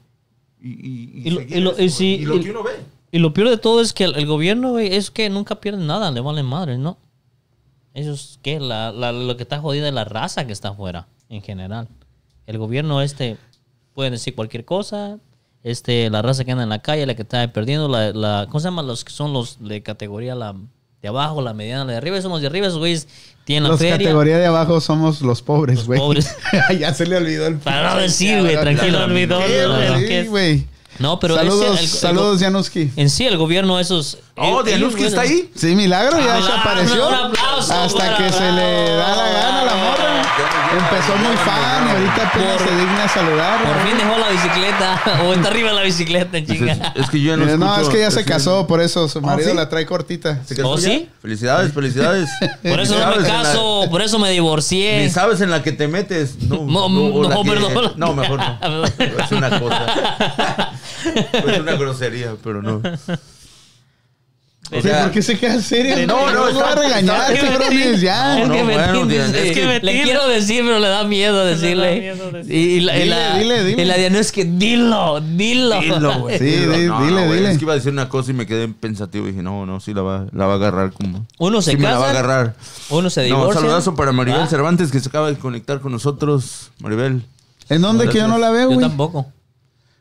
y, 0.60 0.70
y, 0.70 1.10
y 1.24 1.28
Y 1.28 1.30
lo- 1.30 1.40
lo- 1.70 1.72
eso, 1.76 1.82
y 1.82 1.90
si- 1.90 2.04
güey. 2.16 2.22
Y 2.22 2.24
lo 2.24 2.34
y- 2.36 2.40
que 2.42 2.50
uno 2.50 2.62
ve. 2.64 2.95
Y 3.12 3.18
lo 3.18 3.32
peor 3.32 3.48
de 3.48 3.56
todo 3.58 3.80
es 3.80 3.92
que 3.92 4.04
el, 4.04 4.14
el 4.16 4.26
gobierno, 4.26 4.70
güey, 4.70 4.94
es 4.94 5.10
que 5.10 5.28
nunca 5.30 5.56
pierde 5.60 5.82
nada, 5.84 6.10
le 6.10 6.20
vale 6.20 6.42
madre, 6.42 6.76
¿no? 6.78 6.98
Eso 7.94 8.12
es 8.12 8.38
que 8.42 8.60
la, 8.60 8.92
la- 8.92 9.12
lo 9.12 9.36
que 9.36 9.42
está 9.44 9.58
jodida 9.60 9.88
es 9.88 9.94
la 9.94 10.04
raza 10.04 10.46
que 10.46 10.52
está 10.52 10.68
afuera, 10.70 11.06
en 11.28 11.40
general. 11.42 11.88
El 12.46 12.58
gobierno 12.58 13.00
este 13.02 13.38
puede 13.94 14.10
decir 14.10 14.34
cualquier 14.34 14.64
cosa, 14.64 15.18
este, 15.62 16.10
la 16.10 16.20
raza 16.22 16.44
que 16.44 16.52
anda 16.52 16.64
en 16.64 16.68
la 16.68 16.82
calle, 16.82 17.06
la 17.06 17.14
que 17.14 17.22
está 17.22 17.50
perdiendo, 17.52 17.88
la, 17.88 18.10
la 18.12 18.46
¿cómo 18.48 18.60
se 18.60 18.64
llama? 18.66 18.82
Los 18.82 19.04
que 19.04 19.12
son 19.12 19.32
los 19.32 19.56
de 19.66 19.82
categoría, 19.82 20.34
la, 20.34 20.54
de 21.00 21.08
abajo, 21.08 21.40
la 21.40 21.54
mediana, 21.54 21.84
la 21.86 21.92
de 21.92 21.98
arriba, 21.98 22.20
somos 22.20 22.40
de 22.42 22.48
arriba, 22.48 22.66
esos 22.66 22.78
güeyes 22.78 23.08
tienen 23.44 23.62
la 23.64 23.68
Los 23.70 23.78
feria. 23.80 23.96
categoría 23.96 24.36
de 24.38 24.46
abajo 24.46 24.80
somos 24.80 25.22
los 25.22 25.40
pobres, 25.42 25.76
Los 25.78 25.86
güey. 25.86 25.98
pobres. 25.98 26.36
ya 26.78 26.92
se 26.92 27.06
le 27.06 27.16
olvidó 27.16 27.46
el 27.46 27.56
Para 27.58 27.94
no 27.94 28.00
decir, 28.00 28.40
güey, 28.42 28.60
tranquilo. 28.60 29.04
Olvidó 29.04 29.38
güey, 30.30 30.66
No, 30.98 31.18
pero 31.20 31.34
saludos, 31.36 31.64
ese- 31.64 31.72
el- 31.74 31.78
el- 31.80 31.88
saludos, 31.88 32.40
Januski. 32.40 32.90
En 32.96 33.10
sí, 33.10 33.26
el 33.26 33.36
gobierno, 33.36 33.78
esos. 33.80 34.18
Oh, 34.36 34.62
Dianuski 34.62 35.00
ellos- 35.00 35.12
está 35.12 35.22
ahí. 35.22 35.50
Sí, 35.54 35.74
milagro, 35.74 36.18
ya 36.18 36.36
Ah, 36.36 36.42
se 36.42 36.52
un 36.52 36.58
apareció. 36.60 37.04
aplauso 37.08 37.72
Hasta 37.74 37.98
para- 37.98 38.16
que 38.18 38.32
se 38.32 38.52
le 38.52 38.90
da 38.96 39.16
la 39.16 39.30
gana 39.32 39.60
a 39.60 39.64
la 39.64 39.74
morra. 39.74 40.22
Empezó 40.76 41.16
muy 41.16 41.36
fan 41.38 41.86
y 41.86 41.90
ahorita 41.90 42.28
apenas 42.28 42.56
Por- 42.58 42.68
se 42.68 42.76
digna 42.76 43.04
a 43.04 43.08
saludar. 43.08 43.62
Por 43.64 43.88
fin 43.88 43.96
dejó 43.96 44.18
la 44.18 44.28
bicicleta. 44.28 45.02
o 45.26 45.32
está 45.32 45.48
arriba 45.48 45.68
de 45.70 45.74
la 45.76 45.82
bicicleta, 45.82 46.36
Dices, 46.36 46.58
chinga. 46.58 46.92
es 46.94 47.08
que 47.10 47.20
yo 47.20 47.30
ya 47.30 47.36
no 47.38 47.56
No, 47.56 47.80
es 47.80 47.88
que 47.88 48.00
ya 48.00 48.10
se 48.10 48.24
casó, 48.24 48.66
por 48.66 48.82
eso 48.82 49.08
su 49.08 49.20
marido 49.22 49.50
¿sí? 49.50 49.56
la 49.56 49.68
trae 49.70 49.86
cortita. 49.86 50.40
¿Se 50.44 50.54
casó 50.54 50.68
¿Oh, 50.70 50.76
sí? 50.78 51.08
Felicidades, 51.22 51.72
felicidades. 51.72 52.28
Por 52.62 52.80
eso 52.80 52.98
no 52.98 53.16
me 53.16 53.26
caso, 53.26 53.86
por 53.90 54.02
eso 54.02 54.18
me 54.18 54.30
divorcié. 54.30 55.02
Ni 55.02 55.10
sabes 55.10 55.40
en 55.40 55.50
la 55.50 55.62
que 55.62 55.72
te 55.72 55.88
metes. 55.88 56.36
No, 56.42 56.64
No, 56.66 56.88
no. 56.88 56.96
No, 57.96 58.12
mejor 58.14 58.38
no. 58.38 58.84
Es 58.84 59.32
una 59.32 59.58
cosa. 59.60 59.86
Es 61.14 61.58
una 61.60 61.72
grosería, 61.76 62.34
pero 62.42 62.62
no. 62.62 62.82
O 64.72 64.82
sea, 64.82 65.04
¿Por 65.04 65.12
qué 65.12 65.22
se 65.22 65.38
queda 65.38 65.62
serio? 65.62 66.08
No, 66.08 66.26
no, 66.26 66.32
lo 66.32 66.40
voy 66.52 66.60
a 66.60 66.70
está- 66.70 66.74
regañar, 66.82 67.32
está- 67.32 67.46
cabrones, 67.52 68.00
ya. 68.00 68.42
Es 68.42 68.48
No, 68.48 68.54
que 68.54 68.62
Betín 68.64 69.10
es 69.12 69.52
que 69.52 69.80
le 69.80 70.02
quiero 70.02 70.26
decir, 70.26 70.64
pero 70.64 70.80
le 70.80 70.88
da 70.88 71.04
miedo 71.04 71.44
decirle. 71.44 72.16
Y, 72.48 72.80
la, 72.80 72.96
y 72.96 73.02
Dile, 73.02 73.06
la, 73.06 73.38
dile, 73.38 73.62
dile. 73.64 73.82
y 73.82 73.84
la 73.84 73.94
Diana 73.96 74.18
es 74.18 74.32
que 74.32 74.44
dilo, 74.44 75.20
dilo. 75.20 75.80
Dilo, 75.80 76.18
güey. 76.18 76.38
Sí, 76.40 76.56
No, 76.66 76.72
dile, 76.72 76.86
no, 76.88 77.26
güey, 77.26 77.38
dile. 77.38 77.52
Es 77.52 77.58
que 77.58 77.64
iba 77.64 77.74
a 77.74 77.76
decir 77.76 77.92
una 77.92 78.08
cosa 78.08 78.32
y 78.32 78.34
me 78.34 78.44
quedé 78.44 78.66
pensativo 78.66 79.26
y 79.28 79.30
dije, 79.30 79.42
no, 79.44 79.66
no, 79.66 79.78
sí 79.78 79.94
la 79.94 80.02
va, 80.02 80.26
la 80.32 80.46
va 80.46 80.54
a 80.54 80.56
agarrar 80.56 80.90
como. 80.90 81.24
Uno 81.38 81.62
se 81.62 81.70
sí 81.70 81.76
me 81.76 81.84
la 81.84 81.98
va 81.98 82.06
a 82.06 82.08
casa, 82.08 82.18
agarrar. 82.18 82.54
uno 82.90 83.08
se 83.08 83.20
No, 83.28 83.36
divorcia. 83.36 83.60
saludazo 83.60 83.94
para 83.94 84.10
Maribel 84.10 84.40
¿Va? 84.40 84.46
Cervantes 84.48 84.90
que 84.90 84.98
se 84.98 85.08
acaba 85.08 85.28
de 85.30 85.38
conectar 85.38 85.78
con 85.80 85.92
nosotros. 85.92 86.72
Maribel. 86.80 87.22
¿En 87.68 87.82
dónde 87.82 88.08
que 88.08 88.18
yo 88.18 88.26
no 88.26 88.38
la 88.38 88.50
veo, 88.50 88.62
Yo 88.70 88.74
güey? 88.74 88.80
tampoco. 88.80 89.26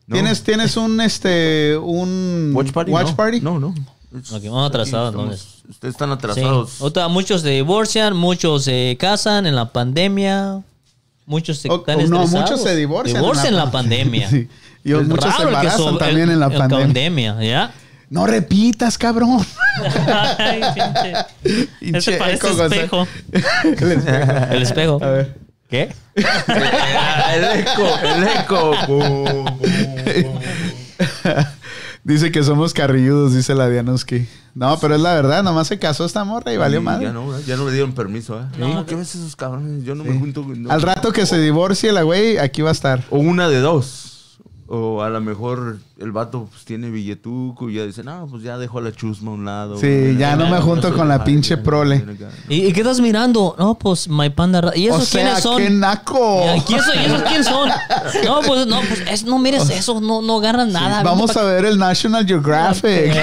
¿No? 0.07 0.13
¿Tienes, 0.15 0.43
¿Tienes 0.43 0.77
un, 0.77 1.01
este, 1.01 1.77
un... 1.77 2.51
Watch 2.53 2.71
Party? 2.71 2.91
Watch 2.91 3.07
no, 3.09 3.15
party? 3.15 3.41
No, 3.41 3.59
no. 3.59 3.73
Es- 4.17 4.31
Ok, 4.31 4.43
vamos 4.45 4.69
atrasados, 4.69 5.09
estamos- 5.09 5.31
entonces. 5.33 5.47
Ustedes 5.69 5.93
están 5.95 6.09
Sí. 6.09 6.13
atrasados. 6.13 6.81
Otra, 6.81 7.07
muchos 7.07 7.41
se 7.41 7.49
divorcian, 7.49 8.15
muchos 8.15 8.63
se 8.63 8.95
casan 8.99 9.45
en 9.47 9.55
la 9.55 9.71
pandemia, 9.73 10.61
muchos 11.25 11.57
se 11.57 11.69
O- 11.69 11.77
están 11.77 11.95
o 11.95 12.07
no, 12.07 12.23
estresados. 12.23 12.31
muchos 12.51 12.61
se 12.63 12.75
divorcian. 12.75 13.21
Divorcian 13.21 13.47
en 13.47 13.55
la, 13.55 13.71
pandemia. 13.71 14.29
Sí. 14.29 14.47
Y 14.83 14.91
Es 14.93 15.07
muchos 15.07 15.23
se 15.35 15.41
el 15.41 15.47
que 15.49 15.53
embarazan 15.55 15.77
sobre- 15.79 15.97
también 16.05 16.29
en 16.29 16.39
la 16.39 16.45
en 16.45 16.57
pandemia. 16.57 17.43
¿ya? 17.43 17.73
No 18.11 18.27
repitas, 18.27 18.97
cabrón. 18.99 19.43
Ay, 20.37 20.61
pinche. 20.75 21.67
Pinche 21.79 21.97
Ese 21.97 22.17
parece 22.17 22.47
espejo. 22.51 23.07
El 23.63 23.91
espejo. 23.91 24.53
El 24.53 24.61
espejo. 24.61 24.99
A 25.03 25.09
ver. 25.09 25.44
¿Qué? 25.75 25.93
el 26.15 27.43
eco, 27.59 27.87
el 28.01 28.23
eco. 28.23 28.73
Dice 32.05 32.31
que 32.31 32.43
somos 32.43 32.73
carrilludos, 32.73 33.33
dice 33.33 33.55
la 33.55 33.67
Dianuski. 33.67 34.25
No, 34.53 34.79
pero 34.79 34.95
es 34.95 35.01
la 35.01 35.15
verdad, 35.15 35.43
nomás 35.43 35.67
se 35.67 35.77
casó 35.79 36.05
esta 36.05 36.23
morra 36.23 36.53
y 36.53 36.57
valió 36.57 36.79
Sí, 36.79 36.85
madre. 36.85 37.05
Ya 37.07 37.11
no, 37.11 37.39
ya 37.41 37.57
no 37.57 37.65
le 37.65 37.73
dieron 37.73 37.93
permiso, 37.93 38.39
¿eh? 38.39 38.45
No. 38.57 38.85
¿qué 38.85 38.95
ves 38.95 39.15
esos 39.15 39.35
cabrones? 39.35 39.83
Yo 39.83 39.95
no 39.95 40.05
me 40.05 40.17
junto 40.17 40.43
con... 40.43 40.63
no. 40.63 40.71
Al 40.71 40.81
rato 40.81 41.11
que 41.11 41.25
se 41.25 41.39
divorcie 41.39 41.91
la 41.91 42.03
güey, 42.03 42.37
aquí 42.37 42.61
va 42.61 42.69
a 42.69 42.73
estar. 42.73 43.03
O 43.09 43.17
una 43.17 43.49
de 43.49 43.59
dos. 43.59 44.14
O 44.67 45.03
a 45.03 45.09
lo 45.11 45.21
mejor 45.21 45.77
el 45.99 46.11
vato 46.11 46.47
pues, 46.51 46.65
tiene 46.65 46.89
billetuco 46.89 47.69
y 47.69 47.75
ya 47.75 47.85
dice, 47.85 48.03
no, 48.03 48.25
pues 48.25 48.41
ya 48.41 48.57
dejo 48.57 48.79
a 48.79 48.81
la 48.81 48.91
chusma 48.91 49.29
a 49.29 49.33
un 49.35 49.45
lado. 49.45 49.77
Sí, 49.77 50.15
ya 50.17 50.35
no 50.35 50.49
me 50.49 50.59
junto 50.59 50.91
con 50.91 51.07
la 51.07 51.23
pinche 51.23 51.55
prole. 51.57 52.03
¿Y, 52.49 52.65
y 52.65 52.73
qué 52.73 52.81
estás 52.81 52.99
mirando? 52.99 53.55
No, 53.59 53.75
pues 53.75 54.09
My 54.09 54.31
Panda. 54.31 54.71
¿Y 54.75 54.87
esos 54.87 55.03
O 55.03 55.05
sea, 55.05 55.21
quiénes 55.21 55.43
son? 55.43 55.57
qué 55.61 55.69
naco. 55.69 56.43
¿Y 56.67 56.73
eso- 56.73 56.91
y 56.95 57.05
esos 57.05 57.21
quiénes 57.21 57.45
son? 57.45 57.69
No, 58.25 58.41
pues 58.41 58.65
no, 58.65 58.79
pues 58.81 59.03
es- 59.07 59.23
no 59.23 59.37
mires 59.37 59.69
eso, 59.69 60.01
no, 60.01 60.23
no 60.23 60.37
agarran 60.39 60.71
nada. 60.71 61.03
Vamos 61.03 61.37
a 61.37 61.43
ver 61.43 61.65
el 61.65 61.77
National 61.77 62.25
Geographic. 62.27 63.13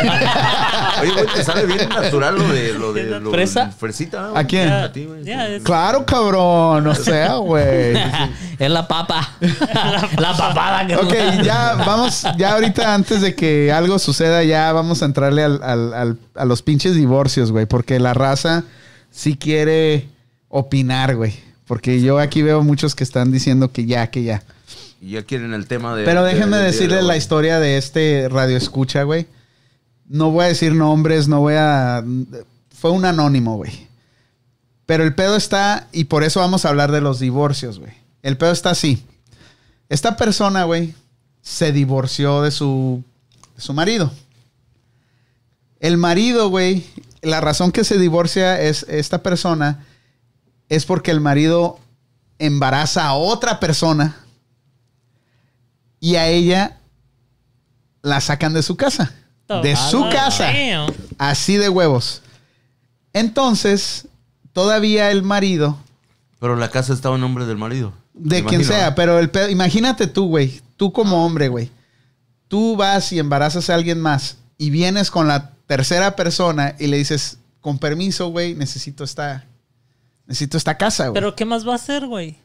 Oye, 1.03 1.13
güey, 1.13 1.27
te 1.35 1.45
sale 1.45 1.67
bien 1.67 1.89
natural 1.89 2.37
lo 2.39 2.49
de 2.49 2.73
lo 2.75 2.93
de 2.93 3.21
lo 3.21 3.31
¿Fresa? 3.31 3.71
fresita. 3.71 4.23
¿no? 4.29 4.37
¿A 4.37 4.45
quién? 4.45 4.69
A 4.71 4.91
ti, 4.93 5.05
güey. 5.05 5.25
Ya, 5.25 5.49
es- 5.49 5.63
claro, 5.63 6.05
cabrón. 6.07 6.87
O 6.87 6.95
sea, 6.95 7.35
güey. 7.37 7.95
es 8.59 8.71
la 8.71 8.87
papa. 8.89 9.29
la 10.19 10.37
papada 10.37 10.87
que 10.87 10.97
Ok, 10.97 11.15
ya 11.43 11.75
vamos, 11.75 12.25
ya 12.39 12.55
ahorita 12.55 12.95
antes 12.95 13.21
de 13.21 13.35
que 13.35 13.73
algo 13.73 13.99
suceda, 13.99 14.43
ya 14.45 14.73
vamos 14.73 15.03
a 15.03 15.07
entrarle 15.07 15.43
al- 15.45 15.63
al- 15.63 15.95
al- 15.95 16.19
a 16.35 16.45
los 16.45 16.63
pinches 16.63 16.95
divorcios, 16.95 17.53
güey. 17.53 17.67
Porque 17.67 17.99
la 17.99 18.15
raza 18.15 18.65
sí 19.11 19.37
quiere 19.37 20.09
opinar, 20.49 21.17
güey. 21.17 21.35
Porque 21.67 22.01
yo 22.01 22.19
aquí 22.19 22.43
veo 22.43 22.63
muchos 22.63 22.95
que 22.95 23.05
están 23.05 23.33
diciendo 23.33 23.73
que 23.73 23.87
ya, 23.87 24.09
que 24.09 24.23
ya. 24.25 24.43
Y 25.01 25.13
ya 25.13 25.23
quieren 25.23 25.53
el 25.55 25.67
tema 25.67 25.97
de. 25.97 26.05
Pero 26.05 26.23
de- 26.23 26.35
déjenme 26.35 26.59
decirles 26.59 26.99
de 26.99 27.03
la 27.07 27.17
historia 27.17 27.59
de 27.59 27.77
este 27.77 28.29
radio 28.31 28.57
escucha, 28.57 29.03
güey. 29.05 29.27
No 30.07 30.31
voy 30.31 30.45
a 30.45 30.49
decir 30.49 30.75
nombres, 30.75 31.29
no 31.29 31.41
voy 31.41 31.55
a... 31.57 32.05
Fue 32.71 32.91
un 32.91 33.05
anónimo, 33.05 33.57
güey. 33.57 33.89
Pero 34.87 35.05
el 35.05 35.15
pedo 35.15 35.37
está, 35.37 35.89
y 35.93 36.05
por 36.05 36.25
eso 36.25 36.41
vamos 36.41 36.65
a 36.65 36.69
hablar 36.69 36.93
de 36.93 37.01
los 37.01 37.19
divorcios, 37.19 37.79
güey. 37.79 37.93
El 38.23 38.37
pedo 38.37 38.53
está 38.53 38.71
así. 38.71 39.07
Esta 39.89 40.17
persona, 40.17 40.65
güey, 40.65 40.95
se 41.41 41.73
divorció 41.73 42.43
de 42.43 42.51
su, 42.51 43.03
de 43.57 43.63
su 43.63 43.73
marido. 43.73 44.13
El 45.81 45.97
marido, 45.97 46.49
güey, 46.49 46.87
la 47.23 47.41
razón 47.41 47.73
que 47.73 47.85
se 47.85 47.99
divorcia 47.99 48.61
es 48.61 48.85
esta 48.89 49.23
persona 49.23 49.87
es 50.69 50.87
porque 50.87 51.11
el 51.11 51.21
marido 51.21 51.79
embaraza 52.39 53.07
a 53.07 53.15
otra 53.15 53.61
persona 53.61 54.17
y 56.01 56.17
a 56.17 56.29
ella 56.29 56.79
la 58.03 58.21
sacan 58.21 58.53
de 58.53 58.63
su 58.63 58.77
casa. 58.77 59.15
De 59.49 59.77
su 59.77 60.05
Ah, 60.05 60.11
casa. 60.11 60.45
damn. 60.53 60.93
Así 61.19 61.57
de 61.57 61.69
huevos. 61.69 62.23
Entonces, 63.13 64.09
todavía 64.53 65.11
el 65.11 65.23
marido, 65.23 65.79
Pero 66.41 66.57
la 66.57 66.71
casa 66.71 66.93
estaba 66.93 67.15
en 67.17 67.21
nombre 67.21 67.45
del 67.47 67.59
marido. 67.59 67.93
de 68.15 68.43
quien 68.45 68.61
imagino, 68.61 68.65
sea, 68.65 68.89
¿eh? 68.89 68.93
pero 68.97 69.19
el 69.19 69.31
pedo- 69.31 69.49
imagínate 69.51 70.07
tú, 70.07 70.27
güey, 70.29 70.61
tú 70.77 70.93
como 70.93 71.25
hombre, 71.25 71.49
güey. 71.49 71.71
Tú 72.49 72.77
vas 72.77 73.13
y 73.13 73.19
embarazas 73.19 73.71
a 73.71 73.75
alguien 73.75 74.01
más 74.01 74.37
y 74.59 74.71
vienes 74.71 75.11
con 75.11 75.29
la 75.29 75.53
tercera 75.67 76.17
persona 76.17 76.75
y 76.79 76.87
le 76.89 76.97
dices, 76.99 77.39
con 77.61 77.79
permiso, 77.79 78.29
güey, 78.29 78.55
necesito 78.55 79.05
esta, 79.05 79.45
necesito 80.27 80.57
esta 80.57 80.77
casa, 80.77 81.05
güey. 81.09 81.15
Pero 81.15 81.35
¿qué 81.37 81.45
más 81.45 81.67
va 81.67 81.73
a 81.73 81.77
hacer, 81.77 82.07
güey? 82.07 82.39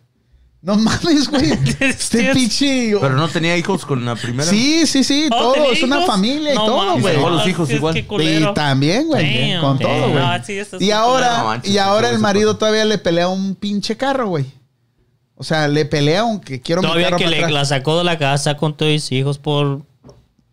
No 0.62 0.76
mames, 0.76 1.30
güey. 1.30 1.51
este 1.80 2.34
pinche... 2.34 2.95
Pero 2.99 3.16
no 3.16 3.28
tenía 3.30 3.55
hijos 3.55 3.86
con 3.86 4.03
la 4.03 4.16
primera. 4.16 4.49
Sí, 4.49 4.86
sí, 4.88 5.03
sí, 5.03 5.28
Oh, 5.32 5.38
todo, 5.38 5.53
¿tenía 5.53 5.72
es 5.72 5.84
una 5.84 5.95
hijos? 5.97 6.08
familia 6.08 6.53
y 6.53 6.55
No 6.55 6.66
todo, 6.66 6.99
güey. 6.99 7.16
Todos 7.16 7.32
los 7.32 7.47
hijos 7.47 7.70
igual. 7.70 7.97
Y 7.97 8.53
también, 8.53 9.08
güey, 9.08 9.51
Damn. 9.51 9.62
con 9.62 9.80
todo, 9.80 10.10
güey. 10.10 10.14
No, 10.16 10.43
sí, 10.43 10.53
eso 10.58 10.78
y 10.80 10.91
ahora, 10.91 11.38
No 11.38 11.43
manches, 11.45 11.72
y 11.74 11.78
ahora 11.78 12.10
el 12.10 12.20
marido 12.20 12.49
pasa. 12.53 12.60
todavía 12.60 12.86
le 12.86 12.97
pelea 12.97 13.28
un 13.28 13.55
pinche 13.55 13.95
carro, 13.95 14.30
güey. 14.30 14.45
O 15.36 15.43
sea, 15.43 15.68
le 15.68 15.86
pelea 15.86 16.22
aunque 16.22 16.60
quiero 16.60 16.82
mi 16.82 16.88
Todavía 16.88 17.08
carro 17.08 17.18
que 17.20 17.24
para 17.26 17.32
le, 17.38 17.43
atrás. 17.43 17.53
la 17.53 17.66
sacó 17.66 17.97
de 17.99 18.03
la 18.03 18.18
casa 18.18 18.58
con 18.58 18.76
todos 18.76 18.91
sus 19.01 19.12
hijos 19.12 19.38
por... 19.38 19.84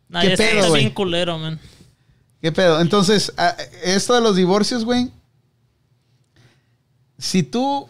No, 0.08 0.20
¿Qué 0.20 0.36
pedo, 0.36 0.56
está 0.58 0.68
güey? 0.68 0.82
bien 0.82 0.94
culero, 0.94 1.38
man. 1.38 1.58
¿Qué 2.42 2.52
pedo? 2.52 2.80
Entonces, 2.82 3.32
esto 3.82 4.14
de 4.14 4.20
los 4.20 4.36
divorcios, 4.36 4.84
güey. 4.84 5.10
Si 7.18 7.42
tú 7.42 7.88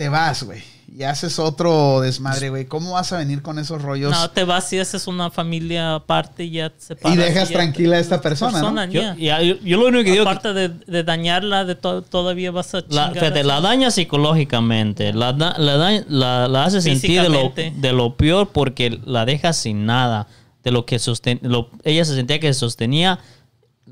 te 0.00 0.08
vas, 0.08 0.44
güey, 0.44 0.62
y 0.96 1.02
haces 1.02 1.38
otro 1.38 2.00
desmadre, 2.00 2.48
güey, 2.48 2.64
¿cómo 2.64 2.92
vas 2.92 3.12
a 3.12 3.18
venir 3.18 3.42
con 3.42 3.58
esos 3.58 3.82
rollos? 3.82 4.10
No, 4.10 4.30
te 4.30 4.44
vas 4.44 4.72
y 4.72 4.78
haces 4.78 5.06
una 5.06 5.30
familia 5.30 5.96
aparte 5.96 6.44
y 6.44 6.52
ya 6.52 6.70
te 6.70 6.80
separas. 6.80 7.18
y 7.18 7.20
dejas 7.20 7.50
tranquila 7.50 7.96
a 7.96 7.98
esta 8.00 8.18
persona, 8.22 8.62
¿no? 8.62 8.84
Yo, 8.86 9.02
ya. 9.02 9.14
ya, 9.16 9.42
yo, 9.42 9.56
yo 9.62 9.76
lo 9.76 9.88
único 9.88 10.04
que 10.04 10.12
digo... 10.12 10.24
que- 10.24 10.30
Aparte 10.30 10.54
de, 10.54 10.68
de 10.70 11.04
dañarla, 11.04 11.66
de 11.66 11.74
to- 11.74 12.00
todavía 12.00 12.50
vas 12.50 12.74
a 12.74 12.82
La, 12.88 13.10
fíjate, 13.10 13.44
la 13.44 13.60
daña 13.60 13.90
psicológicamente, 13.90 15.12
la, 15.12 15.34
da- 15.34 15.54
la, 15.58 15.76
da- 15.76 16.04
la- 16.08 16.48
la 16.48 16.64
hace 16.64 16.80
sentir 16.80 17.20
de 17.20 17.28
lo, 17.28 17.40
Físicamente. 17.50 17.72
de 17.78 17.92
lo 17.92 18.16
peor 18.16 18.48
porque 18.48 18.98
la 19.04 19.26
deja 19.26 19.52
sin 19.52 19.84
nada. 19.84 20.28
De 20.64 20.70
lo 20.70 20.86
que 20.86 20.98
sosten, 20.98 21.40
lo- 21.42 21.68
ella 21.84 22.06
se 22.06 22.14
sentía 22.14 22.40
que 22.40 22.52
se 22.54 22.58
sostenía, 22.60 23.18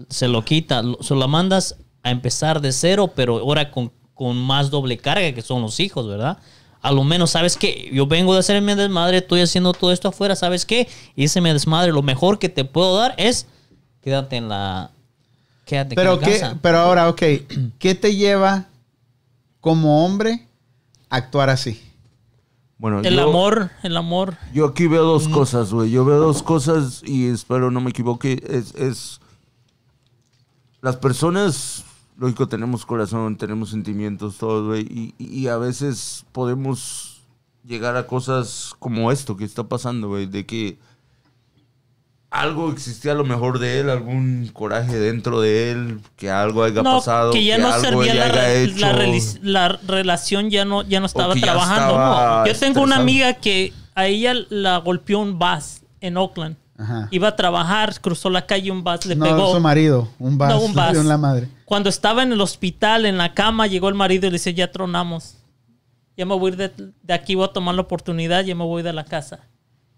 se 0.08 0.26
lo 0.28 0.42
quita, 0.42 0.80
lo- 0.82 0.96
se 1.02 1.14
la 1.14 1.26
mandas 1.26 1.76
a 2.02 2.10
empezar 2.10 2.62
de 2.62 2.72
cero, 2.72 3.12
pero 3.14 3.38
ahora 3.40 3.70
con, 3.70 3.92
con 4.18 4.36
más 4.36 4.68
doble 4.70 4.98
carga 4.98 5.32
que 5.32 5.42
son 5.42 5.62
los 5.62 5.78
hijos, 5.78 6.08
¿verdad? 6.08 6.38
A 6.82 6.90
lo 6.90 7.04
menos, 7.04 7.30
¿sabes 7.30 7.56
qué? 7.56 7.88
Yo 7.92 8.06
vengo 8.08 8.34
de 8.34 8.40
hacerme 8.40 8.74
desmadre, 8.74 9.18
estoy 9.18 9.40
haciendo 9.42 9.72
todo 9.72 9.92
esto 9.92 10.08
afuera, 10.08 10.34
¿sabes 10.34 10.66
qué? 10.66 10.88
Hice 11.14 11.40
mi 11.40 11.50
desmadre, 11.52 11.92
lo 11.92 12.02
mejor 12.02 12.40
que 12.40 12.48
te 12.48 12.64
puedo 12.64 12.96
dar 12.98 13.14
es 13.16 13.46
quédate 14.02 14.36
en 14.36 14.48
la... 14.48 14.90
Quédate 15.64 15.94
Pero, 15.94 16.14
en 16.14 16.20
la 16.20 16.26
qué, 16.26 16.32
casa. 16.40 16.58
pero 16.60 16.78
ahora, 16.78 17.08
ok, 17.08 17.22
¿qué 17.78 17.94
te 17.94 18.16
lleva 18.16 18.66
como 19.60 20.04
hombre 20.04 20.46
a 21.10 21.16
actuar 21.16 21.48
así? 21.50 21.80
Bueno, 22.78 23.00
El 23.00 23.14
yo- 23.16 23.28
amor, 23.28 23.70
el 23.82 23.96
amor. 23.96 24.36
Yo 24.52 24.66
aquí 24.66 24.86
veo 24.86 25.04
dos 25.04 25.28
cosas, 25.28 25.72
güey. 25.72 25.90
Yo 25.90 26.04
veo 26.04 26.18
dos 26.18 26.42
cosas 26.42 27.02
y 27.04 27.28
espero 27.28 27.70
no 27.70 27.80
me 27.80 27.90
equivoque. 27.90 28.42
Es, 28.48 28.74
es 28.76 29.20
las 30.80 30.96
personas, 30.96 31.84
lógico, 32.18 32.48
tenemos 32.48 32.84
corazón, 32.84 33.36
tenemos 33.36 33.70
sentimientos, 33.70 34.36
todo, 34.36 34.66
güey, 34.66 34.82
y, 34.82 35.14
y 35.18 35.46
a 35.48 35.56
veces 35.56 36.26
podemos 36.32 37.22
llegar 37.64 37.96
a 37.96 38.06
cosas 38.06 38.74
como 38.78 39.10
esto 39.12 39.36
que 39.36 39.44
está 39.44 39.64
pasando, 39.64 40.08
güey, 40.08 40.26
de 40.26 40.44
que 40.44 40.78
algo 42.30 42.70
existía 42.70 43.12
a 43.12 43.14
lo 43.14 43.24
mejor 43.24 43.58
de 43.58 43.80
él, 43.80 43.88
algún 43.88 44.50
coraje 44.52 44.98
dentro 44.98 45.40
de 45.40 45.70
él, 45.70 46.00
que 46.16 46.30
algo 46.30 46.62
haya 46.62 46.82
No, 46.82 46.96
pasado, 46.96 47.32
que 47.32 47.42
ya 47.42 47.56
no 47.56 47.68
algo 47.68 47.80
servía 48.02 48.14
la, 48.14 48.28
re- 48.28 48.64
hecho. 48.64 49.38
la 49.42 49.68
relación 49.86 50.50
ya 50.50 50.66
no 50.66 50.82
ya 50.82 51.00
no 51.00 51.06
estaba 51.06 51.34
trabajando 51.34 51.92
estaba 51.94 52.40
no. 52.44 52.52
yo 52.52 52.58
tengo 52.58 52.82
una 52.82 52.96
amiga 52.96 53.32
que 53.34 53.72
a 53.94 54.06
ella 54.08 54.34
la 54.50 54.76
golpeó 54.78 55.20
un 55.20 55.38
bus 55.38 55.80
en 56.02 56.18
Oakland 56.18 56.56
Ajá. 56.80 57.08
iba 57.10 57.26
a 57.28 57.34
trabajar 57.36 58.00
cruzó 58.00 58.30
la 58.30 58.46
calle 58.46 58.70
un 58.70 58.84
bus 58.84 59.04
le 59.04 59.16
no, 59.16 59.24
pegó 59.24 59.52
su 59.52 59.60
marido, 59.60 60.08
un 60.20 60.38
vas, 60.38 60.50
No, 60.54 60.60
un 60.60 60.78
en 61.00 61.08
la 61.08 61.18
madre. 61.18 61.48
cuando 61.64 61.88
estaba 61.88 62.22
en 62.22 62.32
el 62.32 62.40
hospital 62.40 63.04
en 63.04 63.18
la 63.18 63.34
cama 63.34 63.66
llegó 63.66 63.88
el 63.88 63.94
marido 63.96 64.26
y 64.28 64.30
le 64.30 64.34
dice 64.38 64.54
ya 64.54 64.70
tronamos 64.70 65.34
ya 66.16 66.24
me 66.24 66.34
voy 66.36 66.50
a 66.50 66.54
ir 66.54 66.56
de, 66.56 66.92
de 67.02 67.14
aquí 67.14 67.34
voy 67.34 67.46
a 67.46 67.52
tomar 67.52 67.74
la 67.74 67.80
oportunidad 67.82 68.44
ya 68.44 68.54
me 68.54 68.64
voy 68.64 68.82
de 68.84 68.92
la 68.92 69.04
casa 69.04 69.40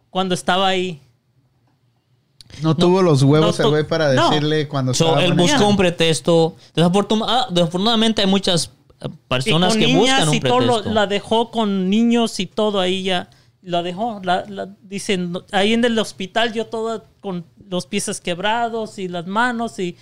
cuando 0.08 0.34
estaba 0.34 0.66
ahí 0.68 1.00
No, 2.62 2.74
tuvo 2.74 3.02
los 3.02 3.22
huevos 3.22 3.58
no 3.58 3.64
el 3.66 3.70
güey 3.70 3.86
para 3.86 4.12
no. 4.14 4.30
decirle 4.30 4.66
cuando 4.66 4.92
So, 4.94 5.04
estaba 5.04 5.24
él 5.24 5.34
buscó 5.34 5.68
un 5.68 5.76
pretexto. 5.76 6.56
Ah, 6.76 7.46
desafortunadamente 7.50 8.22
hay 8.22 8.26
muchas 8.26 8.70
eh, 9.00 9.06
y 9.06 9.08
personas 9.28 9.72
con 9.72 9.80
que 9.80 9.86
niñas 9.86 10.00
buscan 10.26 10.28
un 10.30 10.34
y 10.34 10.40
todo 10.40 10.60
lo- 10.60 10.66
pretexto. 10.74 10.94
la 10.94 11.06
dejó 11.06 11.50
con 11.50 11.88
niños 11.90 12.40
y 12.40 12.46
todo 12.46 12.80
ahí 12.80 13.02
ya 13.04 13.28
la 13.62 13.82
dejó 13.82 14.20
la, 14.24 14.44
la- 14.48 14.74
dicen 14.82 15.32
ahí 15.52 15.72
en 15.72 15.84
el 15.84 15.98
hospital 15.98 16.52
yo 16.52 16.66
toda 16.66 17.04
con 17.20 17.44
los 17.68 17.86
pies 17.86 18.20
quebrados 18.20 18.98
y 18.98 19.06
las 19.08 19.26
manos 19.26 19.78
y, 19.78 19.96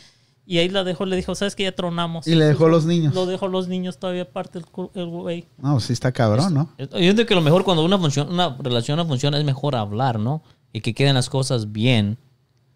y 0.47 0.59
ahí 0.59 0.69
la 0.69 0.85
dejó 0.85 1.05
le 1.07 1.17
dijo 1.17 1.35
sabes 1.35 1.55
que 1.57 1.65
ya 1.65 1.73
tronamos 1.75 2.27
Y 2.27 2.35
le 2.35 2.45
dejó 2.45 2.69
los 2.69 2.85
niños. 2.87 3.15
lo 3.15 3.27
dejó 3.27 3.49
los 3.49 3.67
niños 3.69 3.99
todavía 3.99 4.23
aparte 4.23 4.59
el, 4.59 4.67
cu- 4.67 4.91
el 4.95 5.07
güey 5.07 5.47
No, 5.59 5.81
sí 5.81 5.93
está 5.93 6.13
cabrón, 6.13 6.55
¿no? 6.55 6.73
Yo 6.79 6.85
entiendo 6.85 7.27
que 7.27 7.35
lo 7.35 7.41
mejor 7.43 7.65
cuando 7.65 7.85
una, 7.85 7.99
función, 7.99 8.33
una 8.33 8.57
relación 8.61 8.97
no 8.97 9.07
funciona 9.07 9.39
es 9.39 9.45
mejor 9.45 9.75
hablar, 9.77 10.19
¿no? 10.19 10.43
Y 10.73 10.81
que 10.81 10.95
queden 10.95 11.15
las 11.15 11.29
cosas 11.29 11.73
bien. 11.73 12.19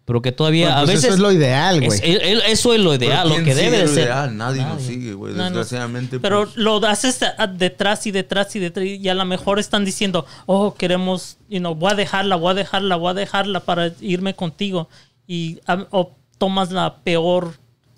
Pero 0.05 0.21
que 0.21 0.33
todavía 0.33 0.65
Bueno, 0.65 0.77
a 0.77 0.81
pues 0.81 0.95
veces... 0.95 1.03
eso 1.05 1.13
es 1.13 1.19
lo 1.21 1.31
ideal, 1.31 1.79
güey. 1.79 1.97
es- 1.97 2.01
el- 2.03 2.41
eso 2.41 2.73
es 2.73 2.79
lo 2.81 2.89
Pero 2.91 3.05
ideal, 3.05 3.29
lo 3.29 3.35
¿quién 3.35 3.45
que 3.45 3.53
sigue 3.53 3.65
debe 3.65 3.77
de 3.77 3.83
lo 3.85 3.93
ser. 3.93 4.03
ideal? 4.03 4.37
Nadie, 4.37 4.61
lo 4.61 4.67
Nadie. 4.69 4.85
sigue, 4.85 5.13
güey. 5.13 5.31
No, 5.33 5.37
no. 5.37 5.43
Desgraciadamente. 5.45 6.19
pero 6.19 6.43
pues, 6.43 6.57
lo 6.57 6.75
haces 6.85 7.19
a- 7.23 7.47
detrás 7.47 8.05
y 8.05 8.11
detrás 8.11 8.53
y 8.55 8.59
detrás 8.59 8.85
y 8.85 9.07
a 9.07 9.13
lo 9.13 9.23
mejor 9.23 9.59
están 9.59 9.85
diciendo 9.85 10.25
oh 10.45 10.73
queremos 10.75 11.37
you 11.47 11.59
know, 11.59 11.73
voy 11.73 11.91
a 11.91 11.95
dejarla 11.95 12.35
voy 12.35 12.51
a 12.51 12.53
dejarla 12.55 12.95
voy 12.97 13.11
a 13.11 13.13
dejarla 13.13 13.61
para 13.61 13.93
irme 14.01 14.33
contigo 14.35 14.89
y 15.25 15.59
ah, 15.67 15.85
o 15.91 16.11
tomas 16.37 16.71
la 16.71 16.95
peor 16.97 17.53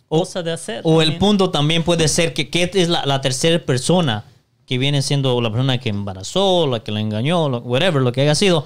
cosa 0.08 0.44
de 0.44 0.52
hacer 0.52 0.82
O 0.84 1.02
el 1.02 1.18
punto 1.18 1.50
también 1.50 1.82
puede 1.82 2.08
ser 2.08 2.34
que, 2.36 2.50
que 2.52 2.70
es 2.72 2.88
la, 2.88 3.04
la 3.08 3.20
tercera 3.22 3.58
persona 3.66 4.26
que 4.68 4.78
viene 4.78 5.02
siendo 5.02 5.42
la 5.42 5.50
persona 5.50 5.80
que 5.80 5.90
embarazó, 5.90 6.68
la 6.68 6.82
que 6.82 6.92
la 6.92 7.00
engañó, 7.00 7.50
lo- 7.50 7.60
whatever, 7.62 8.04
lo 8.04 8.12
que 8.12 8.22
haya 8.22 8.36
sido, 8.36 8.66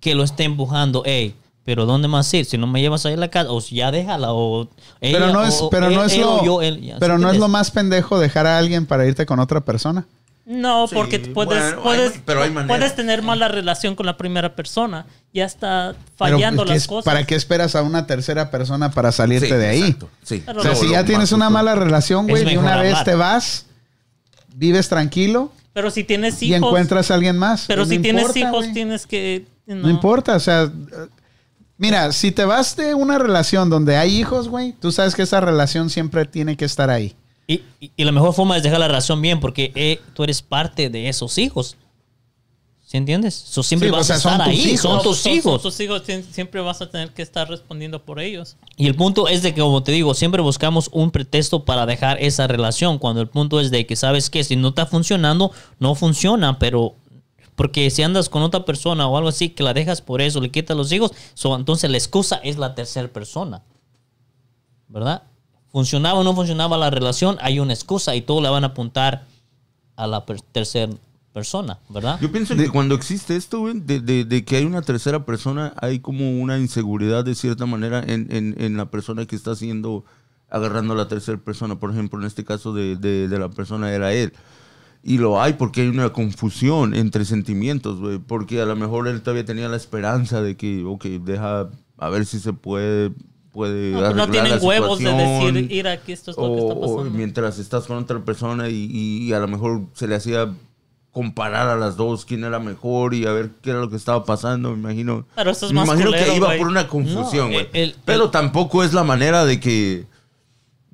que 0.00 0.14
lo 0.14 0.22
esté 0.24 0.44
empujando. 0.44 1.02
Hey, 1.04 1.34
pero 1.68 1.84
¿dónde 1.84 2.08
más 2.08 2.32
ir? 2.32 2.46
Si 2.46 2.56
no 2.56 2.66
me 2.66 2.80
llevas 2.80 3.04
a 3.04 3.10
ir 3.10 3.18
a 3.18 3.20
la 3.20 3.28
casa, 3.28 3.50
o 3.52 3.60
si 3.60 3.74
ya 3.76 3.90
déjala, 3.90 4.32
o 4.32 4.70
Pero 5.02 5.26
ella, 5.26 5.32
no 5.34 5.44
es, 5.44 5.60
o- 5.60 5.68
pero 5.68 5.90
no 5.90 6.02
es 6.02 6.16
lo, 6.16 6.36
o 6.36 6.42
yo, 6.44 6.62
él, 6.62 6.80
ya, 6.80 6.94
¿sí 6.94 6.98
pero 6.98 7.18
no 7.18 7.30
es 7.30 7.36
lo 7.36 7.46
más 7.48 7.70
pendejo 7.70 8.18
dejar 8.18 8.46
a 8.46 8.56
alguien 8.56 8.86
para 8.86 9.04
irte 9.04 9.26
con 9.26 9.38
otra 9.38 9.60
persona. 9.60 10.06
no 10.46 10.86
Sí, 10.88 10.94
porque 10.94 11.18
puedes 11.18 11.62
bueno, 11.74 11.82
puedes 11.82 12.20
pero 12.24 12.42
hay 12.42 12.48
puedes 12.50 12.96
tener 12.96 13.20
mala 13.20 13.48
relación 13.48 13.94
con 13.96 14.06
la 14.06 14.16
primera 14.16 14.56
persona 14.56 15.04
ya 15.34 15.44
está 15.44 15.92
Pero, 16.18 16.38
fallando 16.38 16.62
¿qué 16.64 16.68
las 16.70 16.78
es- 16.78 16.86
cosas 16.86 17.04
¿Para 17.04 17.26
qué 17.26 17.34
esperas 17.34 17.76
a 17.76 17.82
una 17.82 18.06
tercera 18.06 18.50
persona 18.50 18.90
para 18.90 19.12
salirte 19.12 19.48
sí, 19.48 19.52
de 19.54 19.66
ahí? 19.68 19.82
exacto, 19.82 20.08
Sí. 20.22 20.42
Pero 20.46 20.60
O 20.60 20.62
sea, 20.62 20.70
lo- 20.72 20.78
si 20.78 20.86
lo 20.86 20.92
ya 20.92 21.04
tienes 21.04 21.32
una 21.32 21.50
mala 21.50 21.74
relación, 21.74 22.26
güey, 22.26 22.46
mejor 22.46 22.64
una 22.64 22.76
vez 22.80 22.92
hablar. 22.92 23.04
te 23.04 23.14
vas, 23.14 23.66
vives 24.54 24.88
tranquilo 24.88 25.52
pero 25.74 25.90
si 25.90 26.02
tienes 26.02 26.42
y 26.42 26.46
hijos 26.46 26.56
encuentras 26.66 27.10
a 27.10 27.14
alguien 27.14 27.36
más. 27.36 27.64
pero 27.68 27.82
No 27.82 27.88
si 27.90 27.98
tienes 27.98 28.22
importa, 28.22 28.38
hijos 28.40 28.72
tienes 28.72 29.06
que 29.06 29.44
No. 29.66 29.88
importa, 29.90 30.34
o 30.36 30.40
sea, 30.40 30.62
eh, 30.62 30.70
mira, 31.78 32.12
si 32.12 32.30
te 32.32 32.44
vas 32.44 32.76
de 32.76 32.94
una 32.94 33.18
relación 33.18 33.70
donde 33.70 33.96
hay 33.96 34.16
hijos, 34.18 34.48
güey, 34.48 34.72
tú 34.72 34.92
sabes 34.92 35.14
que 35.14 35.22
esa 35.22 35.40
relación 35.40 35.88
siempre 35.90 36.24
tiene 36.26 36.56
que 36.56 36.64
estar 36.66 36.90
ahí. 36.90 37.14
Y, 37.46 37.62
y- 37.80 37.90
y 37.96 38.04
la 38.04 38.12
mejor 38.12 38.34
forma 38.34 38.56
es 38.58 38.62
dejar 38.62 38.78
la 38.80 38.88
razón 38.88 39.22
bien, 39.22 39.40
porque 39.40 39.72
eh, 39.74 40.00
tú 40.14 40.22
eres 40.24 40.42
parte 40.42 40.90
de 40.90 41.08
esos 41.08 41.38
hijos. 41.38 41.76
¿Sí 42.84 42.96
entiendes? 42.96 43.34
So, 43.34 43.62
siempre 43.62 43.88
Sí, 43.90 43.92
vas 43.92 44.00
o 44.00 44.04
sea, 44.04 44.16
a 44.16 44.18
son 44.18 44.32
estar 44.32 44.46
tus 44.48 44.54
ahí, 44.58 44.70
hijos. 44.70 44.80
son 44.80 45.02
tus 45.02 45.26
hijos. 45.26 45.62
tus 45.62 45.80
hijos 45.80 46.02
siempre 46.30 46.60
vas 46.62 46.80
a 46.80 46.88
tener 46.90 47.10
que 47.12 47.20
estar 47.20 47.46
respondiendo 47.46 48.02
por 48.02 48.18
ellos. 48.18 48.56
Y 48.78 48.86
el 48.86 48.94
punto 48.94 49.28
es 49.28 49.42
de 49.42 49.52
que, 49.52 49.60
como 49.60 49.82
te 49.82 49.92
digo, 49.92 50.14
siempre 50.14 50.40
buscamos 50.40 50.88
un 50.92 51.10
pretexto 51.10 51.66
para 51.66 51.84
dejar 51.84 52.16
esa 52.22 52.46
relación. 52.46 52.98
Cuando 52.98 53.20
el 53.20 53.28
punto 53.28 53.60
es 53.60 53.70
de 53.70 53.84
que, 53.86 53.94
¿sabes 53.94 54.30
qué? 54.30 54.42
Si 54.42 54.56
no 54.56 54.68
está 54.68 54.86
funcionando, 54.86 55.52
no 55.78 55.94
funciona, 55.94 56.58
pero... 56.58 56.94
Porque 57.58 57.90
si 57.90 58.02
andas 58.04 58.28
con 58.28 58.42
otra 58.42 58.64
persona 58.64 59.08
o 59.08 59.16
algo 59.16 59.28
así, 59.28 59.50
que 59.50 59.64
la 59.64 59.74
dejas 59.74 60.00
por 60.00 60.22
eso, 60.22 60.40
le 60.40 60.50
quitas 60.50 60.76
los 60.76 60.92
hijos, 60.92 61.10
so, 61.34 61.54
entonces 61.56 61.90
la 61.90 61.98
excusa 61.98 62.36
es 62.36 62.56
la 62.56 62.74
tercera 62.76 63.08
persona. 63.08 63.62
¿Verdad? 64.88 65.24
Funcionaba 65.70 66.18
o 66.20 66.24
no 66.24 66.34
funcionaba 66.34 66.78
la 66.78 66.88
relación, 66.88 67.36
hay 67.40 67.58
una 67.60 67.74
excusa 67.74 68.14
y 68.16 68.22
todo 68.22 68.40
le 68.40 68.48
van 68.48 68.62
a 68.64 68.68
apuntar 68.68 69.26
a 69.96 70.06
la 70.06 70.24
per- 70.24 70.40
tercera 70.40 70.92
persona, 71.32 71.78
¿verdad? 71.88 72.18
Yo 72.20 72.32
pienso 72.32 72.56
que 72.56 72.70
cuando 72.70 72.94
existe 72.94 73.36
esto, 73.36 73.58
güey, 73.60 73.78
de, 73.80 74.00
de- 74.00 74.24
de 74.24 74.44
que 74.44 74.56
hay 74.56 74.64
una 74.64 74.80
tercera 74.82 75.26
persona, 75.26 75.74
hay 75.80 75.98
como 76.00 76.40
una 76.40 76.58
inseguridad 76.58 77.24
de 77.24 77.34
cierta 77.34 77.66
manera 77.66 78.00
en, 78.06 78.28
en- 78.30 78.54
en 78.58 78.76
la 78.76 78.86
persona 78.86 79.26
que 79.26 79.36
está 79.36 79.50
haciendo, 79.50 80.04
agarrando 80.48 80.94
a 80.94 80.96
la 80.96 81.08
tercera 81.08 81.36
persona. 81.38 81.78
Por 81.78 81.90
ejemplo, 81.90 82.18
en 82.20 82.26
este 82.26 82.44
caso 82.44 82.72
de, 82.72 82.96
de- 82.96 83.28
de 83.28 83.38
la 83.38 83.48
persona 83.50 83.92
era 83.92 84.12
él. 84.14 84.32
Y 85.02 85.18
lo 85.18 85.40
hay 85.40 85.54
porque 85.54 85.82
hay 85.82 85.88
una 85.88 86.12
confusión 86.12 86.94
entre 86.94 87.24
sentimientos, 87.24 87.98
güey. 88.00 88.18
Porque 88.18 88.60
a 88.60 88.66
lo 88.66 88.76
mejor 88.76 89.08
él 89.08 89.22
todavía 89.22 89.44
tenía 89.44 89.68
la 89.68 89.76
esperanza 89.76 90.42
de 90.42 90.56
que, 90.56 90.84
ok, 90.84 91.04
deja 91.24 91.68
a 91.98 92.08
ver 92.10 92.26
si 92.26 92.40
se 92.40 92.52
puede, 92.52 93.12
puede 93.52 93.92
No, 93.92 94.00
pues 94.00 94.14
no 94.16 94.28
tienen 94.28 94.50
la 94.52 94.58
huevos 94.58 94.98
de 94.98 95.12
decir, 95.12 95.72
ir 95.72 95.88
aquí, 95.88 96.12
esto 96.12 96.32
es 96.32 96.36
lo 96.36 96.52
que 96.54 96.60
está 96.60 96.74
O- 96.74 96.76
o 96.78 96.96
pasando. 96.96 97.16
mientras 97.16 97.58
estás 97.58 97.84
con 97.86 97.96
otra 97.98 98.18
persona 98.24 98.68
y, 98.68 98.74
y 98.92 99.32
a 99.32 99.38
lo 99.40 99.48
mejor 99.48 99.82
se 99.94 100.06
le 100.08 100.14
hacía 100.16 100.52
comparar 101.10 101.68
a 101.68 101.76
las 101.76 101.96
dos 101.96 102.24
quién 102.24 102.44
era 102.44 102.58
mejor 102.60 103.14
y 103.14 103.26
a 103.26 103.32
ver 103.32 103.50
qué 103.62 103.70
era 103.70 103.80
lo 103.80 103.90
que 103.90 103.96
estaba 103.96 104.24
pasando, 104.24 104.70
me 104.72 104.78
imagino. 104.78 105.26
Pero 105.34 105.50
eso 105.50 105.66
es 105.66 105.72
me 105.72 105.80
más 105.80 105.88
imagino 105.88 106.10
culero, 106.10 106.26
que 106.30 106.36
iba 106.36 106.56
por 106.56 106.68
una 106.68 106.86
confusión, 106.86 107.50
güey. 107.52 107.68
Pero 108.04 108.24
el- 108.24 108.30
tampoco 108.30 108.84
es 108.84 108.92
la 108.92 109.02
manera 109.04 109.44
de 109.44 109.58
que 109.58 110.06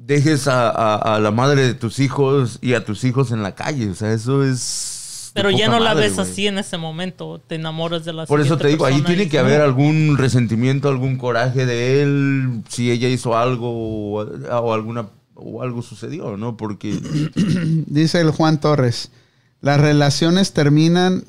dejes 0.07 0.49
a, 0.49 0.69
a- 0.71 1.17
a 1.17 1.21
la 1.21 1.31
madre 1.31 1.63
de 1.67 1.75
tus 1.75 1.99
hijos 1.99 2.59
y 2.61 2.75
a 2.75 2.85
tus 2.85 3.05
hijos 3.05 3.31
en 3.33 3.43
la 3.43 3.55
calle. 3.55 3.91
O 3.91 3.95
sea, 3.95 4.13
eso 4.13 4.45
es. 4.45 5.31
Pero 5.35 5.51
ya 5.51 5.69
no 5.69 5.81
la 5.81 5.95
ves 5.95 6.19
así 6.21 6.47
en 6.47 6.59
ese 6.59 6.79
momento. 6.79 7.41
Te 7.47 7.57
enamoras 7.57 8.05
de 8.05 8.13
la 8.13 8.25
Por 8.27 8.41
eso 8.41 8.57
te 8.57 8.69
digo, 8.69 8.87
ahí 8.87 9.03
tiene 9.03 9.29
que 9.29 9.39
haber 9.41 9.61
algún 9.61 10.17
resentimiento, 10.17 10.89
algún 10.89 11.17
coraje 11.19 11.67
de 11.67 12.03
él, 12.03 12.63
si 12.69 12.91
ella 12.93 13.09
hizo 13.09 13.37
algo 13.37 13.69
o, 13.69 14.23
o 14.23 14.73
alguna 14.75 15.09
o 15.35 15.63
algo 15.63 15.83
sucedió, 15.83 16.37
¿no? 16.37 16.57
Porque 16.57 16.93
Dice 17.87 18.21
el 18.21 18.31
Juan 18.31 18.61
Torres, 18.61 19.11
las 19.61 19.81
relaciones 19.81 20.53
terminan 20.53 21.25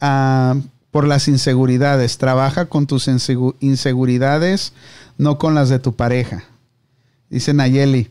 ah, 0.00 0.54
por 0.90 1.06
las 1.06 1.28
inseguridades. 1.28 2.16
Trabaja 2.16 2.64
con 2.66 2.86
tus 2.86 3.06
insegu- 3.08 3.54
inseguridades, 3.60 4.72
no 5.18 5.36
con 5.36 5.54
las 5.54 5.68
de 5.68 5.78
tu 5.78 5.94
pareja. 5.94 6.44
Dice 7.30 7.52
Nayeli. 7.54 8.08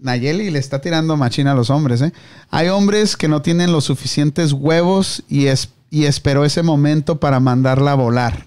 Nayeli 0.00 0.50
le 0.50 0.58
está 0.58 0.80
tirando 0.80 1.16
machina 1.16 1.52
a 1.52 1.54
los 1.54 1.70
hombres. 1.70 2.00
¿eh? 2.02 2.12
Hay 2.50 2.68
hombres 2.68 3.16
que 3.16 3.28
no 3.28 3.42
tienen 3.42 3.72
los 3.72 3.84
suficientes 3.84 4.52
huevos 4.52 5.22
y, 5.28 5.46
es- 5.46 5.70
y 5.90 6.04
esperó 6.04 6.44
ese 6.44 6.62
momento 6.62 7.18
para 7.18 7.40
mandarla 7.40 7.92
a 7.92 7.96
volar. 7.96 8.46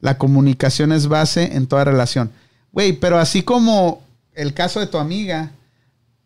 La 0.00 0.16
comunicación 0.16 0.92
es 0.92 1.06
base 1.08 1.56
en 1.56 1.66
toda 1.66 1.84
relación. 1.84 2.30
Güey, 2.72 2.92
pero 2.94 3.18
así 3.18 3.42
como 3.42 4.02
el 4.34 4.54
caso 4.54 4.80
de 4.80 4.86
tu 4.86 4.96
amiga, 4.98 5.50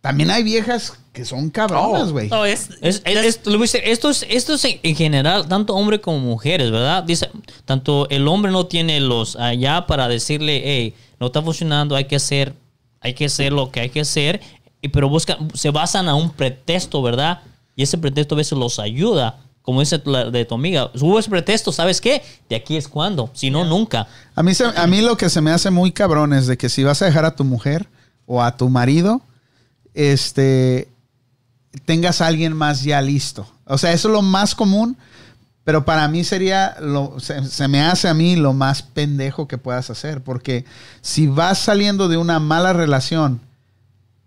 también 0.01 0.31
hay 0.31 0.43
viejas 0.43 0.95
que 1.13 1.25
son 1.25 1.51
cabronas, 1.51 2.09
Oh. 2.09 2.13
güey. 2.13 2.29
No, 2.29 2.45
es, 2.45 2.69
Es- 2.81 3.03
es- 3.05 3.17
es- 3.25 3.41
le 3.47 3.53
voy 3.53 3.63
a 3.63 3.69
decir, 3.73 3.81
esto 3.85 4.11
es, 4.11 4.25
esto 4.29 4.55
es 4.55 4.65
en, 4.65 4.79
en 4.83 4.95
general, 4.97 5.49
tanto 5.49 5.75
hombre 5.75 6.01
como 6.01 6.19
mujeres, 6.21 6.71
¿verdad? 6.71 7.03
Dice, 7.03 7.29
tanto 7.65 8.09
el 8.11 8.29
hombre 8.29 8.53
no 8.53 8.67
tiene 8.67 9.01
los 9.01 9.37
allá 9.37 9.87
para 9.87 10.09
decirle, 10.09 10.63
hey, 10.65 10.95
no 11.21 11.27
está 11.27 11.43
funcionando, 11.43 11.97
hay 11.97 12.05
que 12.07 12.17
hacer, 12.17 12.55
hay 13.03 13.15
que 13.15 13.27
hacer 13.27 13.53
lo 13.53 13.71
que 13.71 13.81
hay 13.81 13.91
que 13.91 14.01
hacer, 14.01 14.41
y, 14.81 14.89
pero 14.89 15.09
buscan, 15.09 15.51
se 15.55 15.71
basan 15.71 16.09
a 16.09 16.15
un 16.15 16.31
pretexto, 16.31 17.03
¿verdad? 17.03 17.41
Y 17.77 17.83
ese 17.83 17.99
pretexto 17.99 18.35
a 18.35 18.39
veces 18.39 18.57
los 18.59 18.79
ayuda, 18.79 19.39
como 19.63 19.81
dice 19.81 20.01
la 20.07 20.31
de 20.31 20.45
tu 20.45 20.55
amiga, 20.57 20.91
hubo 21.01 21.19
ese 21.19 21.31
pretexto, 21.31 21.71
¿sabes 21.73 22.01
qué? 22.01 22.23
De 22.49 22.57
aquí 22.57 22.77
es 22.77 22.89
cuando, 22.89 23.31
si 23.33 23.51
no, 23.51 23.65
nunca. 23.65 24.09
A 24.35 24.43
mí, 24.43 24.55
se- 24.55 24.65
a 24.65 24.87
mí 24.87 25.01
lo 25.01 25.17
que 25.17 25.31
se 25.31 25.41
me 25.41 25.51
hace 25.53 25.71
muy 25.71 25.93
cabrón 25.93 26.33
es 26.33 26.47
de 26.47 26.57
que 26.59 26.69
si 26.69 26.83
vas 26.85 27.01
a 27.03 27.05
dejar 27.07 27.25
a 27.25 27.37
tu 27.37 27.45
mujer 27.45 27.87
o 28.27 28.43
a 28.43 28.57
tu 28.57 28.69
marido, 28.69 29.21
este, 29.95 30.89
tengas 31.85 32.21
a 32.21 32.27
alguien 32.27 32.55
más 32.55 32.83
ya 32.83 33.01
listo. 33.01 33.47
O 33.67 33.79
sea, 33.79 33.93
eso 33.93 34.09
es 34.09 34.13
lo 34.13 34.23
más 34.23 34.55
común, 34.55 34.97
pero 35.65 35.85
para 35.85 36.09
mí 36.09 36.25
sería, 36.25 36.77
lo, 36.81 37.19
se, 37.21 37.45
se 37.45 37.69
me 37.69 37.83
hace 37.83 38.09
a 38.09 38.15
mí 38.15 38.37
lo 38.37 38.53
más 38.53 38.83
pendejo 38.83 39.47
que 39.49 39.59
puedas 39.59 39.91
hacer, 39.91 40.23
porque 40.23 40.65
si 41.01 41.27
vas 41.27 41.59
saliendo 41.59 42.09
de 42.09 42.17
una 42.17 42.39
mala 42.41 42.73
relación 42.73 43.41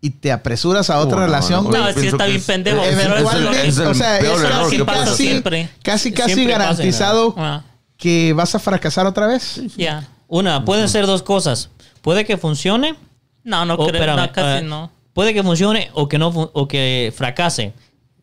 y 0.02 0.12
te 0.12 0.32
apresuras 0.32 0.90
a 0.90 1.00
otra 1.00 1.18
Oh, 1.18 1.20
no, 1.22 1.26
relación, 1.26 1.64
no, 1.64 1.70
güey. 1.72 1.82
No, 1.82 1.90
yo 1.92 2.00
sí 2.02 2.08
está 2.08 2.26
que 2.26 2.30
bien 2.32 2.40
es- 2.40 2.46
pendejo, 2.46 2.82
es- 2.84 2.96
pero 2.96 3.16
es 3.18 3.34
el- 3.34 3.48
es 3.68 3.78
el 3.80 3.88
o 3.88 3.94
sea, 3.94 4.20
peor 4.20 4.38
eso 4.38 4.48
error 4.48 4.70
que 4.70 4.86
pasa 4.86 5.02
hacer. 5.04 5.16
siempre. 5.16 5.70
casi, 5.84 6.12
casi 6.12 6.34
Siempre 6.36 6.54
pasa, 6.56 6.66
garantizado 6.70 7.34
Ah, 7.38 7.64
que 7.98 8.34
vas 8.34 8.54
a 8.56 8.60
fracasar 8.60 9.06
otra 9.08 9.28
vez. 9.28 9.62
ya. 9.76 10.08
Una, 10.28 10.64
pueden 10.66 10.90
ser 10.90 11.06
dos 11.06 11.22
cosas. 11.24 11.70
Puede 12.02 12.26
que 12.26 12.38
funcione 12.38 12.96
No, 13.44 13.64
no 13.66 13.76
Oh, 13.76 13.88
creo, 13.88 13.96
espérame, 14.02 14.18
no, 14.28 14.32
casi 14.32 14.60
eh, 14.64 14.68
no. 14.68 14.92
Puede 15.14 15.34
que 15.34 15.44
funcione 15.44 15.90
o 15.94 16.08
que 16.10 16.18
no 16.18 16.28
o 16.30 16.68
que 16.68 17.14
fracase. 17.16 17.74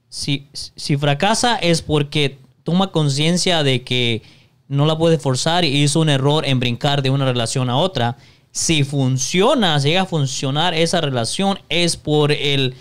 Si, 0.09 0.49
si 0.53 0.97
fracasa 0.97 1.57
es 1.57 1.81
porque 1.81 2.39
toma 2.65 2.91
conciencia 2.93 3.63
de 3.63 3.83
que 3.83 4.23
no 4.69 4.87
la 4.87 4.97
puede 4.97 5.19
forzar 5.19 5.65
y 5.65 5.83
hizo 5.83 6.01
un 6.01 6.09
error 6.09 6.47
en 6.47 6.59
brincar 6.61 7.03
de 7.03 7.11
una 7.11 7.25
relación 7.25 7.69
a 7.71 7.77
otra. 7.77 8.17
Si 8.51 8.85
funciona, 8.85 9.79
si 9.81 9.89
llega 9.89 10.03
a 10.03 10.07
funcionar 10.07 10.75
esa 10.75 11.01
relación, 11.01 11.59
es 11.69 11.97
por 11.97 12.33
el, 12.33 12.75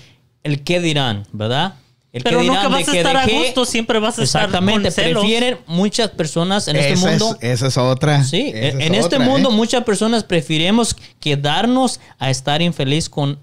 el 0.43 0.63
qué 0.63 0.79
dirán, 0.82 1.25
¿verdad? 1.32 1.75
El 2.13 2.23
Pero 2.23 2.39
qué 2.41 2.47
nunca 2.47 2.59
dirán 2.67 2.71
vas 2.73 2.88
a 2.88 2.91
de 2.91 2.91
que- 2.91 2.97
estar 2.99 3.25
de 3.25 3.34
a 3.36 3.39
gusto, 3.39 3.65
siempre 3.65 3.99
vas 3.99 4.19
a 4.19 4.23
estar 4.23 4.41
Exactamente, 4.43 4.84
con 4.89 4.91
celos. 4.91 5.21
prefieren 5.21 5.57
muchas 5.67 6.09
personas 6.09 6.67
en 6.67 6.75
este 6.75 6.93
esa, 6.93 7.07
mundo. 7.09 7.38
es, 7.39 7.49
esa 7.61 7.67
es 7.67 7.77
otra. 7.77 8.21
Sí, 8.25 8.51
Esa 8.53 8.77
en 8.84 8.93
es 8.95 9.05
este 9.05 9.15
otra, 9.15 9.19
mundo 9.29 9.49
¿eh? 9.49 9.53
muchas 9.53 9.84
personas 9.86 10.23
preferimos 10.25 10.93
quedarnos 11.21 12.01
a 12.19 12.29
estar 12.29 12.61
infeliz 12.61 13.09
con, 13.09 13.39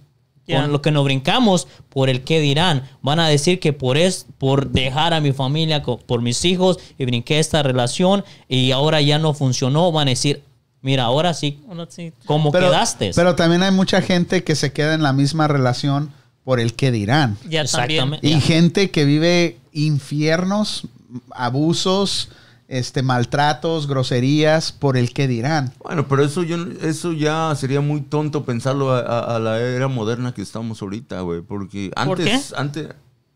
Ya. 0.49 0.63
con 0.63 0.73
lo 0.73 0.83
que 0.83 0.91
nos 0.91 1.05
brincamos 1.05 1.69
por 1.91 2.09
el 2.09 2.23
que 2.25 2.41
dirán. 2.41 2.89
Van 3.03 3.21
a 3.21 3.29
decir 3.29 3.61
que 3.61 3.73
por 3.73 3.97
es 3.99 4.27
por 4.39 4.71
dejar 4.71 5.13
a 5.15 5.21
mi 5.21 5.33
familia, 5.33 5.83
por 5.83 6.23
mis 6.23 6.45
hijos 6.45 6.79
y 6.99 7.05
brinqué 7.05 7.39
esta 7.39 7.63
relación 7.63 8.25
y 8.49 8.71
ahora 8.73 9.01
ya 9.03 9.19
no 9.19 9.35
funcionó. 9.35 9.93
Van 9.93 10.09
a 10.09 10.11
decir, 10.11 10.43
mira, 10.81 11.05
ahora 11.05 11.35
sí, 11.35 11.61
Uno 11.69 11.87
sí. 11.89 12.13
¿cómo 12.25 12.51
pero, 12.51 12.69
quedaste? 12.71 13.11
pero 13.15 13.35
también 13.37 13.63
hay 13.63 13.71
mucha 13.73 14.01
gente 14.01 14.43
que 14.43 14.55
se 14.55 14.73
queda 14.73 14.95
en 14.95 15.03
la 15.03 15.13
misma 15.13 15.47
relación 15.49 16.11
por 16.45 16.61
el 16.61 16.73
que 16.75 16.91
dirán. 16.91 17.37
Ya 17.49 17.65
también. 17.67 18.01
Exactamente. 18.01 18.27
Y 18.27 18.31
Ya. 18.33 18.41
gente 18.41 18.91
que 18.91 19.05
vive 19.05 19.59
infiernos, 19.75 20.85
abusos, 21.31 22.31
este, 22.69 23.03
maltratos, 23.03 23.87
groserías 23.87 24.73
por 24.73 24.97
el 24.97 25.13
que 25.15 25.27
dirán. 25.27 25.73
Bueno, 25.83 26.07
pero 26.07 26.23
eso 26.23 26.43
yo 26.43 26.57
eso 26.83 27.13
ya 27.13 27.55
sería 27.57 27.81
muy 27.81 28.03
tonto 28.03 28.45
pensarlo 28.45 28.93
a, 28.93 29.01
a- 29.01 29.37
a 29.37 29.39
la 29.39 29.59
era 29.59 29.89
moderna 29.89 30.33
que 30.35 30.43
estamos 30.43 30.83
ahorita, 30.83 31.21
güey, 31.23 31.41
porque 31.41 31.91
¿Por 31.95 32.21
antes 32.21 32.53
antes 32.57 32.89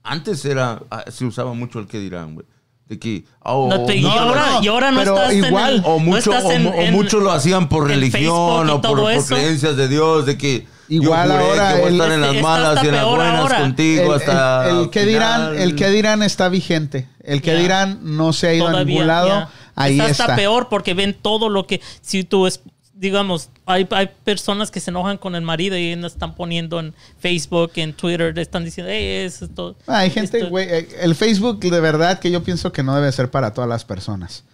antes 0.03 0.45
era 0.45 0.83
ah, 0.91 1.05
se 1.11 1.25
usaba 1.25 1.55
mucho 1.55 1.79
el 1.79 1.87
que 1.87 1.99
dirán, 1.99 2.35
güey. 2.35 2.47
De 2.89 2.99
que 2.99 3.25
oh, 3.41 3.69
No 3.71 3.87
te- 3.87 3.97
y, 3.97 4.05
ahora, 4.05 4.47
no, 4.51 4.63
y 4.65 4.69
ahora 4.69 4.91
no 4.91 4.99
pero 4.99 5.15
estás 5.17 5.33
igual, 5.35 5.73
en 5.77 5.79
el, 5.79 5.85
o 5.87 5.93
no 5.93 5.99
mucho 6.01 6.19
estás 6.19 6.45
o, 6.45 6.53
en- 6.53 6.67
o 6.67 6.75
en- 6.75 6.93
mucho 6.93 7.21
lo 7.21 7.31
hacían 7.33 7.69
por 7.71 7.87
religión 7.89 8.69
o 8.69 8.81
por, 8.83 9.25
creencias 9.27 9.77
de 9.77 9.89
Dios, 9.89 10.27
de 10.27 10.37
que 10.37 10.67
Igual 10.95 11.29
yo 11.29 11.35
juré 11.35 11.45
ahora 11.47 11.73
que 11.75 11.81
voy 11.81 11.89
a 11.89 11.93
estar 11.93 12.13
en 12.13 12.21
las 12.21 12.31
está 12.35 12.43
malas 12.43 12.85
y 12.85 12.87
en 12.89 12.93
las 12.95 13.01
peor 13.05 13.17
buenas 13.17 13.41
ahora. 13.41 13.59
contigo 13.61 14.15
el, 14.15 14.21
hasta 14.21 14.71
el- 14.71 14.77
el 14.81 14.91
que 14.91 15.07
dirán, 15.07 15.59
el 15.61 15.77
que 15.77 15.91
dirán 15.91 16.23
está 16.23 16.49
vigente. 16.49 17.09
El 17.25 17.41
que 17.43 17.53
Ya. 17.53 17.59
dirán 17.59 17.99
no 18.03 18.33
se 18.33 18.49
ha 18.49 18.55
ido 18.55 18.67
a 18.69 18.71
todavía, 18.73 18.93
ningún 18.95 19.07
lado. 19.07 19.29
ya. 19.29 19.49
Ahí 19.75 19.93
está, 19.99 20.11
está. 20.11 20.25
hasta 20.25 20.37
peor 20.37 20.69
porque 20.69 20.95
ven 20.95 21.15
todo 21.21 21.49
lo 21.49 21.67
que 21.67 21.81
si 22.01 22.25
tú 22.25 22.47
es 22.47 22.61
digamos 22.95 23.49
hay, 23.67 23.89
hay 23.91 24.11
personas 24.23 24.71
que 24.71 24.79
se 24.79 24.91
enojan 24.91 25.17
con 25.19 25.35
el 25.35 25.43
marido 25.43 25.77
y 25.77 25.97
no 25.97 26.07
están 26.07 26.35
poniendo 26.37 26.79
en 26.79 26.95
Facebook 27.19 27.73
en 27.77 27.95
Twitter 27.95 28.33
le 28.37 28.43
están 28.43 28.65
diciendo 28.65 28.93
hey, 28.95 29.25
eso 29.27 29.47
es 29.47 29.55
todo 29.55 29.75
Ah, 29.89 29.99
Hay 30.01 30.11
gente, 30.11 30.45
güey, 30.45 30.69
eh, 30.71 30.89
el 31.01 31.15
Facebook 31.17 31.59
de 31.59 31.81
verdad 31.81 32.21
que 32.21 32.31
yo 32.31 32.45
pienso 32.45 32.71
que 32.71 32.83
no 32.85 32.95
debe 32.95 33.11
ser 33.11 33.29
para 33.31 33.53
todas 33.55 33.69
las 33.69 33.85
personas. 33.85 34.45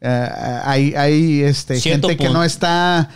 Eh, 0.00 0.28
hay 0.64 0.94
hay 0.96 1.42
este, 1.42 1.76
Cierto 1.76 2.08
gente 2.08 2.16
que 2.20 2.24
punto. 2.28 2.40
no 2.40 2.44
está 2.44 3.08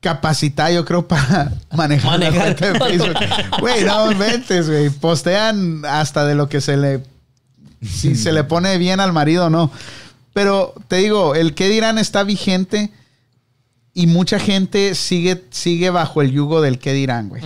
capacitada, 0.00 0.70
yo 0.70 0.84
creo, 0.84 1.06
para 1.08 1.52
manejar, 1.76 2.18
la 2.18 2.30
Manejar. 2.30 2.56
cuenta 2.56 2.72
de 2.72 2.78
Facebook. 2.78 3.16
Güey, 3.60 3.84
no 3.84 4.12
inventes, 4.12 4.68
güey. 4.68 4.90
Postean 4.90 5.84
hasta 5.84 6.24
de 6.24 6.34
lo 6.34 6.48
que 6.48 6.60
se 6.60 6.76
le... 6.76 7.02
Si 7.80 8.16
se 8.16 8.32
le 8.32 8.42
pone 8.42 8.76
bien 8.76 8.98
al 8.98 9.12
marido 9.12 9.46
o 9.46 9.50
no. 9.50 9.70
Pero 10.32 10.74
te 10.88 10.96
digo, 10.96 11.34
el 11.36 11.54
que 11.54 11.68
dirán 11.68 11.98
está 11.98 12.24
vigente 12.24 12.90
y 13.94 14.06
mucha 14.08 14.38
gente 14.40 14.94
sigue, 14.96 15.44
sigue 15.50 15.90
bajo 15.90 16.20
el 16.22 16.32
yugo 16.32 16.60
del 16.60 16.78
que 16.78 16.92
dirán, 16.92 17.28
güey. 17.28 17.42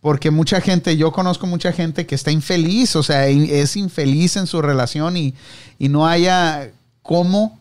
Porque 0.00 0.30
mucha 0.30 0.60
gente, 0.60 0.98
yo 0.98 1.12
conozco 1.12 1.46
mucha 1.46 1.72
gente 1.72 2.04
que 2.04 2.14
está 2.14 2.30
infeliz, 2.30 2.94
o 2.94 3.02
sea, 3.02 3.26
es 3.26 3.74
infeliz 3.76 4.36
en 4.36 4.46
su 4.46 4.60
relación 4.60 5.16
y, 5.16 5.34
y 5.78 5.88
no 5.88 6.06
haya 6.06 6.70
cómo 7.00 7.58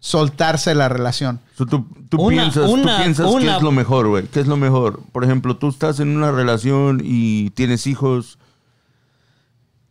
soltarse 0.00 0.74
la 0.74 0.88
relación. 0.88 1.40
So, 1.56 1.66
tú, 1.66 1.86
tú 2.08 2.16
Una- 2.22 2.42
piensas, 2.42 2.64
tú 2.66 2.72
una- 2.72 2.96
piensas 2.98 3.26
qué 3.26 3.32
una- 3.32 3.56
es 3.56 3.62
lo 3.62 3.70
mejor, 3.70 4.08
güey. 4.08 4.24
¿Qué 4.26 4.40
es 4.40 4.46
lo 4.46 4.56
mejor? 4.56 5.00
Por 5.12 5.24
ejemplo, 5.24 5.56
tú 5.56 5.68
estás 5.68 6.00
en 6.00 6.16
una 6.16 6.32
relación 6.32 7.00
y 7.04 7.50
tienes 7.50 7.86
hijos. 7.86 8.38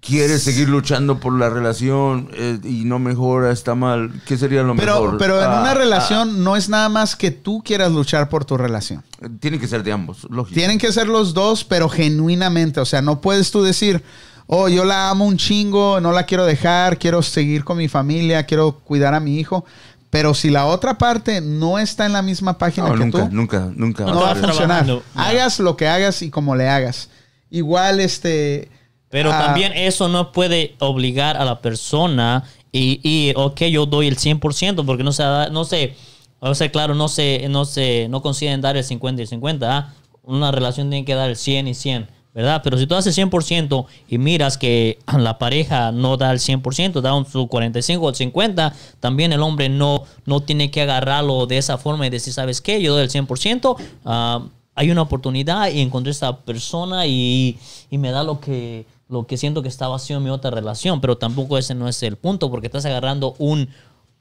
Quieres 0.01 0.43
seguir 0.43 0.69
luchando 0.69 1.19
por 1.19 1.37
la 1.37 1.49
relación 1.49 2.29
eh, 2.33 2.57
y 2.63 2.85
no 2.85 2.99
mejora, 2.99 3.51
está 3.51 3.75
mal. 3.75 4.13
¿Qué 4.25 4.37
sería 4.37 4.63
lo 4.63 4.73
Pero, 4.77 5.01
mejor? 5.01 5.17
pero 5.17 5.39
en 5.43 5.49
Ah, 5.51 5.59
una 5.61 5.73
relación 5.73 6.41
no 6.41 6.55
es 6.55 6.69
nada 6.69 6.87
más 6.87 7.17
que 7.17 7.31
tú 7.31 7.61
quieras 7.63 7.91
luchar 7.91 8.29
por 8.29 8.45
tu 8.45 8.55
relación. 8.57 9.03
ah, 9.21 9.27
tiene 9.41 9.59
que 9.59 9.67
ser 9.67 9.83
de 9.83 9.91
ambos, 9.91 10.25
lógico. 10.29 10.55
Tienen 10.55 10.77
que 10.77 10.93
ser 10.93 11.07
los 11.09 11.33
dos, 11.33 11.65
pero 11.65 11.89
genuinamente. 11.89 12.79
O 12.79 12.85
sea, 12.85 13.01
no 13.01 13.19
puedes 13.19 13.51
tú 13.51 13.61
decir, 13.61 14.01
oh, 14.47 14.69
yo 14.69 14.85
la 14.85 15.09
amo 15.09 15.25
un 15.25 15.35
chingo, 15.35 15.99
no 15.99 16.13
la 16.13 16.23
quiero 16.23 16.45
dejar, 16.45 16.97
quiero 16.97 17.21
seguir 17.21 17.65
con 17.65 17.77
mi 17.77 17.89
familia, 17.89 18.45
quiero 18.45 18.71
cuidar 18.71 19.13
a 19.13 19.19
mi 19.19 19.37
hijo. 19.37 19.65
Pero 20.09 20.33
si 20.33 20.49
la 20.49 20.65
otra 20.65 20.97
parte 20.97 21.39
no 21.41 21.77
está 21.77 22.05
en 22.05 22.13
la 22.13 22.21
misma 22.21 22.57
página 22.57 22.87
No, 22.87 22.93
que 22.93 22.99
nunca, 22.99 23.29
tú, 23.29 23.35
nunca, 23.35 23.71
nunca. 23.75 24.05
No 24.05 24.13
no 24.15 24.21
va 24.21 24.31
a 24.31 24.35
funcionar. 24.35 24.85
trabajando. 24.85 25.03
Hagas 25.15 25.59
lo 25.59 25.77
que 25.77 25.87
hagas 25.87 26.21
y 26.23 26.29
como 26.31 26.55
le 26.55 26.67
hagas. 26.67 27.09
Igual, 27.51 27.99
este. 27.99 28.69
Pero 29.09 29.31
ah, 29.31 29.39
también 29.45 29.71
eso 29.73 30.07
no 30.07 30.31
puede 30.31 30.75
obligar 30.79 31.37
a 31.37 31.45
la 31.45 31.61
persona 31.61 32.43
y, 32.71 32.99
y 33.03 33.33
ok, 33.35 33.61
yo 33.63 33.85
doy 33.87 34.07
el 34.07 34.17
100% 34.17 34.85
porque 34.85 35.03
no 35.03 35.11
se 35.11 35.23
da- 35.23 35.49
no 35.49 35.65
sé, 35.65 35.95
o 36.39 36.53
sea, 36.53 36.71
claro, 36.71 36.93
no 36.93 37.07
se, 37.07 37.47
no 37.49 37.65
se, 37.65 38.07
no 38.09 38.21
consiguen 38.21 38.61
dar 38.61 38.77
el 38.77 38.83
50 38.83 39.23
y 39.23 39.27
50, 39.27 39.77
¿ah? 39.77 39.93
Una 40.21 40.51
relación 40.51 40.91
tiene 40.91 41.05
que 41.05 41.15
dar 41.15 41.29
el 41.29 41.35
100 41.35 41.67
y 41.69 41.73
100, 41.73 42.07
¿verdad? 42.33 42.61
Pero 42.63 42.77
si 42.77 42.85
tú 42.85 42.95
haces 42.95 43.17
100% 43.17 43.85
y 44.07 44.17
miras 44.17 44.57
que 44.57 44.99
la 45.17 45.37
pareja 45.37 45.91
no 45.91 46.17
da 46.17 46.31
el 46.31 46.39
100%, 46.39 47.01
da 47.01 47.13
un, 47.13 47.25
su 47.25 47.47
45 47.47 48.05
o 48.05 48.13
50, 48.13 48.73
también 48.99 49.33
el 49.33 49.41
hombre 49.41 49.69
no, 49.69 50.03
no 50.25 50.41
tiene 50.41 50.71
que 50.71 50.81
agarrarlo 50.81 51.45
de 51.47 51.57
esa 51.57 51.77
forma 51.77 52.07
y 52.07 52.09
decir, 52.09 52.33
¿sabes 52.33 52.61
qué? 52.61 52.81
Yo 52.81 52.93
doy 52.93 53.03
el 53.03 53.09
100%, 53.09 53.75
ah, 54.05 54.43
hay 54.75 54.91
una 54.91 55.01
oportunidad 55.01 55.71
y 55.71 55.81
encontré 55.81 56.11
esta 56.11 56.37
persona 56.37 57.05
y, 57.05 57.59
y 57.89 57.97
me 57.97 58.11
da 58.11 58.23
lo 58.23 58.39
que, 58.39 58.85
lo 59.09 59.27
que 59.27 59.35
siento 59.35 59.61
que 59.61 59.67
está 59.67 59.87
vacío 59.87 60.17
en 60.17 60.23
mi 60.23 60.29
otra 60.29 60.51
relación, 60.51 61.01
pero 61.01 61.17
tampoco 61.17 61.57
ese 61.57 61.75
no 61.75 61.87
es 61.89 62.01
el 62.03 62.15
punto 62.15 62.49
porque 62.49 62.67
estás 62.67 62.85
agarrando 62.85 63.35
un, 63.39 63.69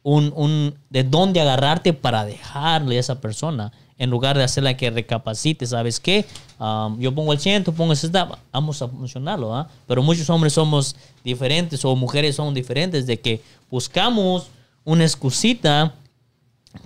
un, 0.02 0.32
un 0.34 0.74
de 0.90 1.04
dónde 1.04 1.40
agarrarte 1.40 1.92
para 1.92 2.24
dejarle 2.24 2.96
a 2.96 3.00
esa 3.00 3.20
persona 3.20 3.70
en 3.98 4.10
lugar 4.10 4.38
de 4.38 4.44
hacerla 4.44 4.76
que 4.76 4.90
recapacite, 4.90 5.66
¿sabes 5.66 5.98
qué? 5.98 6.24
Um, 6.58 6.98
yo 7.00 7.14
pongo 7.14 7.32
el 7.32 7.40
100, 7.40 7.64
tú 7.64 7.74
pongo 7.74 7.92
el 7.92 7.98
60, 7.98 8.38
vamos 8.52 8.80
a 8.80 8.88
funcionarlo, 8.88 9.54
¿ah? 9.54 9.68
Pero 9.86 10.02
muchos 10.02 10.30
hombres 10.30 10.52
somos 10.52 10.96
diferentes 11.24 11.84
o 11.84 11.94
mujeres 11.96 12.36
son 12.36 12.54
diferentes 12.54 13.06
de 13.06 13.18
que 13.18 13.42
buscamos 13.70 14.48
una 14.84 15.04
excusita 15.04 15.94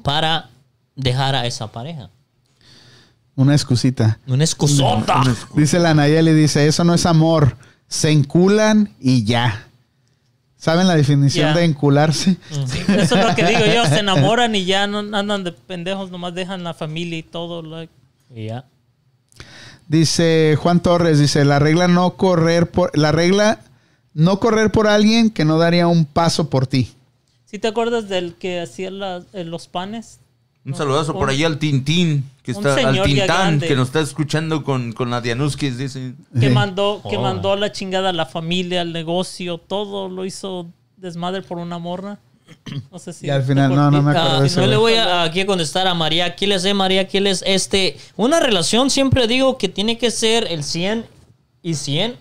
para 0.03 0.51
dejar 0.97 1.35
a 1.35 1.47
esa 1.47 1.71
pareja. 1.71 2.11
Una 3.35 3.55
excusita. 3.55 4.19
Una 4.27 4.45
excusota. 4.45 5.23
Dice 5.55 5.79
la 5.79 5.95
Nayeli, 5.95 6.33
dice, 6.33 6.67
eso 6.67 6.85
no 6.85 6.95
es 6.95 7.07
amor. 7.07 7.57
Se 7.89 8.11
enculan 8.11 8.95
y 9.01 9.25
ya. 9.25 9.69
¿Saben 10.63 10.87
la 10.87 10.95
definición 10.95 11.57
de 11.57 11.65
encularse? 11.65 12.37
Sí, 12.67 12.79
eso 12.97 13.17
es 13.17 13.27
lo 13.27 13.35
que 13.35 13.45
digo 13.45 13.67
yo 13.67 13.85
se 13.85 13.99
enamoran 13.99 14.55
y 14.55 14.65
ya 14.65 14.87
no 14.87 14.99
andan 15.19 15.43
de 15.43 15.51
pendejos 15.51 16.13
nomás 16.13 16.37
dejan 16.37 16.63
la 16.63 16.73
familia 16.73 17.19
y 17.19 17.25
todo 17.25 17.63
like. 17.63 17.93
Y 18.33 18.47
ya. 18.47 18.65
Dice 19.89 20.57
Juan 20.57 20.79
Torres, 20.79 21.19
dice, 21.19 21.45
la 21.45 21.59
regla 21.59 21.89
no 21.89 22.13
correr 22.13 22.71
por 22.71 22.97
la 22.97 23.11
regla 23.11 23.59
no 24.15 24.39
correr 24.39 24.71
por 24.71 24.87
alguien 24.87 25.31
que 25.31 25.45
no 25.45 25.59
daría 25.59 25.89
un 25.89 26.05
paso 26.05 26.49
por 26.49 26.69
ti. 26.69 26.93
¿Sí 27.45 27.59
te 27.59 27.67
acuerdas 27.67 28.09
del 28.09 28.35
que 28.35 28.61
hacía 28.61 28.91
eh, 29.33 29.43
los 29.43 29.67
panes? 29.67 30.21
Un 30.65 30.75
saludazo 30.77 31.13
por 31.15 31.29
ahí 31.29 31.43
al 31.43 31.59
Tintín, 31.59 32.31
que 32.45 32.53
está, 32.53 32.75
al 32.89 33.03
Tintán, 33.03 33.59
que 33.59 33.75
nos 33.75 33.89
está 33.89 34.01
escuchando 34.01 34.63
con, 34.63 34.93
con 34.93 35.11
la 35.11 35.21
Dianuskis, 35.21 35.77
dice. 35.77 36.15
que 36.39 36.51
mandó 36.51 37.03
que 37.11 37.17
Oh. 37.17 37.23
mandó 37.23 37.53
a 37.53 37.57
la 37.57 37.73
chingada 37.73 38.11
a 38.11 38.13
la 38.13 38.27
familia, 38.27 38.81
al 38.83 38.93
negocio, 38.93 39.59
todo 39.59 40.09
lo 40.09 40.25
hizo 40.25 40.69
desmadre 40.97 41.43
por 41.43 41.59
una 41.59 41.79
morra. 41.79 42.19
No 42.93 42.99
sé 42.99 43.13
si 43.13 43.27
Y 43.27 43.31
al 43.31 43.43
final, 43.43 43.75
no, 43.75 43.91
no 43.91 44.03
me 44.03 44.11
acuerdo 44.13 44.37
Ah, 44.37 44.41
de 44.41 44.47
eso. 44.47 44.61
yo 44.61 44.67
le 44.69 44.77
voy 44.77 44.95
a, 44.95 45.23
aquí 45.25 45.41
a 45.41 45.47
contestar 45.47 45.87
a 45.89 45.95
María 45.95 46.27
Aquiles. 46.27 46.65
Eh, 46.65 46.75
María 46.75 47.01
Aquiles, 47.01 47.43
este, 47.47 47.97
una 48.17 48.39
relación 48.41 48.91
siempre 48.91 49.27
digo 49.27 49.59
que 49.59 49.69
tiene 49.69 49.97
que 49.99 50.11
ser 50.13 50.47
el 50.49 50.63
100 50.63 51.07
y 51.63 51.75
100. 51.75 52.15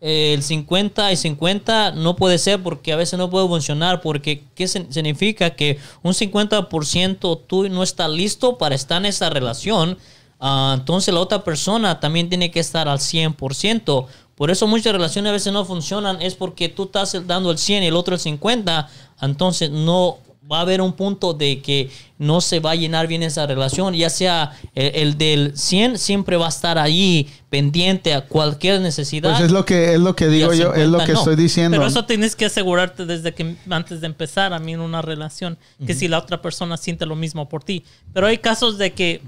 El 0.00 0.42
50 0.42 1.10
y 1.10 1.16
50 1.16 1.92
no 1.92 2.14
puede 2.14 2.38
ser 2.38 2.62
porque 2.62 2.92
a 2.92 2.96
veces 2.96 3.18
no 3.18 3.30
puede 3.30 3.48
funcionar. 3.48 4.00
Porque, 4.00 4.44
¿qué 4.54 4.68
significa? 4.68 5.50
Que 5.50 5.78
un 6.02 6.12
50% 6.12 7.40
tú 7.46 7.68
no 7.68 7.82
estás 7.82 8.10
listo 8.10 8.58
para 8.58 8.74
estar 8.74 8.98
en 8.98 9.06
esa 9.06 9.30
relación. 9.30 9.98
ah, 10.40 10.76
entonces 10.78 11.12
la 11.12 11.20
otra 11.20 11.42
persona 11.42 11.98
también 12.00 12.28
tiene 12.28 12.50
que 12.50 12.60
estar 12.60 12.88
al 12.88 12.98
100%. 12.98 14.06
Por 14.36 14.52
eso 14.52 14.68
muchas 14.68 14.92
relaciones 14.92 15.30
a 15.30 15.32
veces 15.32 15.52
no 15.52 15.64
funcionan, 15.64 16.22
es 16.22 16.36
porque 16.36 16.68
tú 16.68 16.84
estás 16.84 17.26
dando 17.26 17.50
el 17.50 17.58
100 17.58 17.82
y 17.82 17.86
el 17.88 17.96
otro 17.96 18.14
el 18.14 18.20
50, 18.20 18.88
entonces 19.20 19.68
no 19.68 20.18
va 20.50 20.58
a 20.58 20.60
haber 20.62 20.80
un 20.80 20.92
punto 20.94 21.34
de 21.34 21.60
que 21.60 21.90
no 22.18 22.40
se 22.40 22.58
va 22.60 22.70
a 22.70 22.74
llenar 22.74 23.06
bien 23.06 23.22
esa 23.22 23.46
relación, 23.46 23.94
ya 23.94 24.08
sea 24.08 24.58
el, 24.74 24.94
el 24.94 25.18
del 25.18 25.56
100 25.58 25.98
siempre 25.98 26.36
va 26.36 26.46
a 26.46 26.48
estar 26.48 26.78
ahí 26.78 27.28
pendiente 27.50 28.14
a 28.14 28.22
cualquier 28.22 28.80
necesidad. 28.80 29.30
Pues 29.32 29.44
es 29.44 29.50
lo 29.52 29.64
que 29.64 29.94
es 29.94 30.00
lo 30.00 30.16
que 30.16 30.28
digo 30.28 30.54
yo, 30.54 30.72
es 30.74 30.88
lo 30.88 30.98
50 31.00 31.04
que 31.06 31.12
no. 31.12 31.18
estoy 31.18 31.36
diciendo. 31.36 31.76
Pero 31.76 31.86
eso 31.86 32.04
tienes 32.06 32.34
que 32.34 32.46
asegurarte 32.46 33.04
desde 33.06 33.34
que 33.34 33.56
antes 33.68 34.00
de 34.00 34.06
empezar 34.06 34.52
a 34.52 34.58
mí 34.58 34.72
en 34.72 34.80
una 34.80 35.02
relación, 35.02 35.58
que 35.86 35.94
si 35.94 36.08
la 36.08 36.18
otra 36.18 36.40
persona 36.40 36.76
siente 36.76 37.04
lo 37.06 37.14
mismo 37.16 37.48
por 37.48 37.62
ti. 37.62 37.84
Pero 38.14 38.26
hay 38.26 38.38
casos 38.38 38.78
de 38.78 38.92
que 38.94 39.20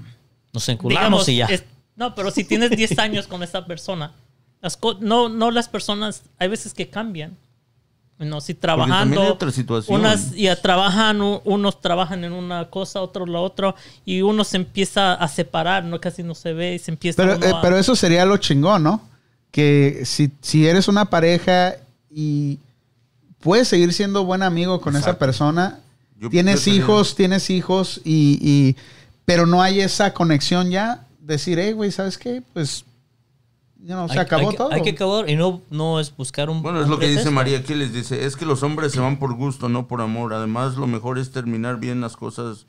Nos 0.53 0.67
enculamos 0.69 1.25
digamos, 1.25 1.29
y 1.29 1.35
ya. 1.37 1.45
es- 1.45 1.63
no, 1.95 2.15
pero 2.15 2.31
si 2.31 2.43
tienes 2.43 2.71
10 2.71 2.97
años 2.99 3.27
con 3.27 3.43
esa 3.43 3.65
persona, 3.65 4.11
las 4.61 4.75
co- 4.75 4.97
no, 4.99 5.29
no 5.29 5.51
las 5.51 5.67
personas, 5.69 6.23
hay 6.39 6.47
veces 6.47 6.73
que 6.73 6.89
cambian. 6.89 7.37
No, 8.21 8.39
si 8.41 8.53
también 8.53 8.87
trabajando, 8.87 9.21
hay 9.21 9.27
otra 9.29 9.51
situación. 9.51 9.99
unas 9.99 10.31
ya 10.31 10.55
trabajan, 10.61 11.21
unos 11.21 11.81
trabajan 11.81 12.23
en 12.23 12.33
una 12.33 12.69
cosa, 12.69 13.01
otros 13.01 13.27
la 13.27 13.39
otra, 13.39 13.75
y 14.05 14.21
uno 14.21 14.43
se 14.43 14.57
empieza 14.57 15.13
a 15.13 15.27
separar, 15.27 15.83
no 15.83 15.99
casi 15.99 16.23
no 16.23 16.35
se 16.35 16.53
ve 16.53 16.75
y 16.75 16.79
se 16.79 16.91
empieza 16.91 17.21
Pero, 17.23 17.33
eh, 17.43 17.51
a- 17.53 17.61
pero 17.61 17.77
eso 17.77 17.95
sería 17.95 18.25
lo 18.25 18.37
chingón, 18.37 18.83
¿no? 18.83 19.01
Que 19.51 20.01
si, 20.05 20.31
si 20.41 20.67
eres 20.67 20.87
una 20.87 21.05
pareja 21.09 21.75
y 22.09 22.57
puedes 23.39 23.67
seguir 23.67 23.91
siendo 23.93 24.23
buen 24.23 24.43
amigo 24.43 24.79
con 24.81 24.95
esa 24.95 25.17
persona, 25.17 25.79
Yo 26.19 26.29
tienes 26.29 26.67
hijos, 26.67 27.15
tienes 27.15 27.49
hijos 27.49 27.99
y, 28.03 28.37
y- 28.41 28.75
pero 29.25 29.45
no 29.45 29.61
hay 29.61 29.81
esa 29.81 30.13
conexión 30.13 30.69
ya, 30.69 31.05
decir, 31.19 31.57
hey, 31.59 31.71
güey, 31.73 31.91
¿sabes 31.91 32.17
qué? 32.17 32.41
Pues, 32.53 32.85
you 33.81 33.87
know, 33.93 34.07
se 34.07 34.13
Hay- 34.13 34.19
acabó 34.19 34.43
hay 34.43 34.51
que- 34.51 34.57
todo. 34.57 34.71
Hay 34.71 34.81
que 34.81 34.89
acabar 34.91 35.29
y 35.29 35.35
no, 35.35 35.61
no 35.69 35.99
es 35.99 36.15
buscar 36.15 36.49
un. 36.49 36.61
Bueno, 36.61 36.81
es 36.81 36.87
lo 36.87 36.99
que 36.99 37.07
dice. 37.07 37.29
María 37.31 37.57
aquí, 37.59 37.73
les 37.73 37.93
dice, 37.93 38.25
es 38.25 38.35
que 38.35 38.45
los 38.45 38.63
hombres 38.63 38.91
se 38.91 38.99
van 38.99 39.17
por 39.17 39.33
gusto, 39.35 39.69
no 39.69 39.87
por 39.87 40.01
amor. 40.01 40.33
Además, 40.33 40.75
lo 40.75 40.87
mejor 40.87 41.17
es 41.19 41.31
terminar 41.31 41.77
bien 41.79 42.01
las 42.01 42.15
cosas. 42.17 42.65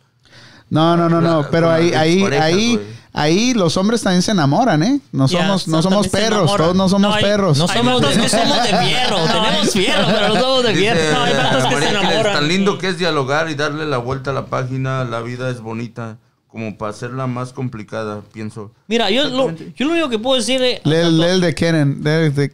No, 0.70 0.96
no, 0.96 1.10
no, 1.10 1.20
no, 1.20 1.46
pero 1.50 1.70
ahí, 1.70 1.92
ahí, 1.92 2.22
ahí, 2.40 2.80
ahí 3.12 3.52
los 3.52 3.76
hombres 3.76 4.00
también 4.02 4.22
se 4.22 4.30
enamoran, 4.30 4.82
¿eh? 4.82 5.00
No 5.12 5.26
Ya, 5.26 5.40
somos, 5.42 5.68
no 5.68 5.82
so- 5.82 5.90
somos 5.90 6.08
perros, 6.08 6.56
todos 6.56 6.74
no 6.74 6.88
somos 6.88 7.10
No 7.10 7.14
hay- 7.14 7.22
perros. 7.22 7.58
No 7.58 7.68
somos, 7.68 8.00
no 8.00 8.08
que- 8.08 8.28
somos 8.30 8.62
de 8.62 8.78
fierro. 8.78 9.16
Tenemos 9.26 9.70
fierro, 9.70 10.06
pero 10.06 10.28
no 10.28 10.40
somos 10.40 10.62
de 10.64 10.74
fierro. 10.74 11.12
No, 11.12 11.22
hay 11.24 11.32
que 11.34 11.78
se 11.82 11.88
enamoran. 11.90 12.32
tan 12.32 12.48
lindo 12.48 12.78
que 12.78 12.88
es 12.88 12.96
dialogar 12.98 13.50
y 13.50 13.54
darle 13.54 13.84
la 13.84 13.98
vuelta 13.98 14.30
a 14.30 14.32
la 14.32 14.46
página. 14.46 15.04
La 15.04 15.20
vida 15.20 15.50
es 15.50 15.60
bonita, 15.60 16.16
como 16.52 16.76
para 16.76 16.90
hacerla 16.90 17.26
más 17.26 17.52
complicada, 17.54 18.20
pienso. 18.30 18.70
Mira, 18.86 19.10
yo 19.10 19.24
lo, 19.30 19.50
yo 19.74 19.86
lo 19.86 19.92
único 19.92 20.10
que 20.10 20.18
puedo 20.18 20.36
decir. 20.36 20.60
Lee, 20.60 20.80
el- 20.84 21.18
lee 21.18 21.26
el 21.28 21.40
de 21.40 21.54
Keren, 21.54 22.04
lee 22.04 22.10
el 22.10 22.34
de 22.34 22.50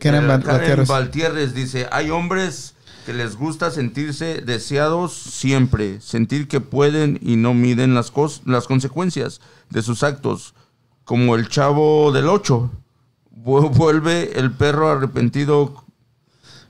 Valtierres. 0.61 0.89
Valtierres 0.89 1.53
dice, 1.55 1.89
hay 1.91 2.09
hombres 2.11 2.75
que 3.05 3.13
les 3.13 3.35
gusta 3.37 3.73
sentirse 3.73 4.41
deseados 4.43 5.13
siempre, 5.15 6.01
sentir 6.01 6.47
que 6.47 6.61
pueden 6.61 7.19
y 7.23 7.35
no 7.37 7.55
miden 7.55 7.95
las, 7.95 8.13
cos- 8.13 8.43
las 8.47 8.67
consecuencias 8.69 9.41
de 9.71 9.83
sus 9.83 10.05
actos, 10.05 10.55
como 11.05 11.35
el 11.35 11.49
chavo 11.49 12.13
del 12.13 12.29
8. 12.29 12.71
Vuelve 13.33 14.39
el 14.39 14.53
perro 14.53 14.91
arrepentido 14.91 15.85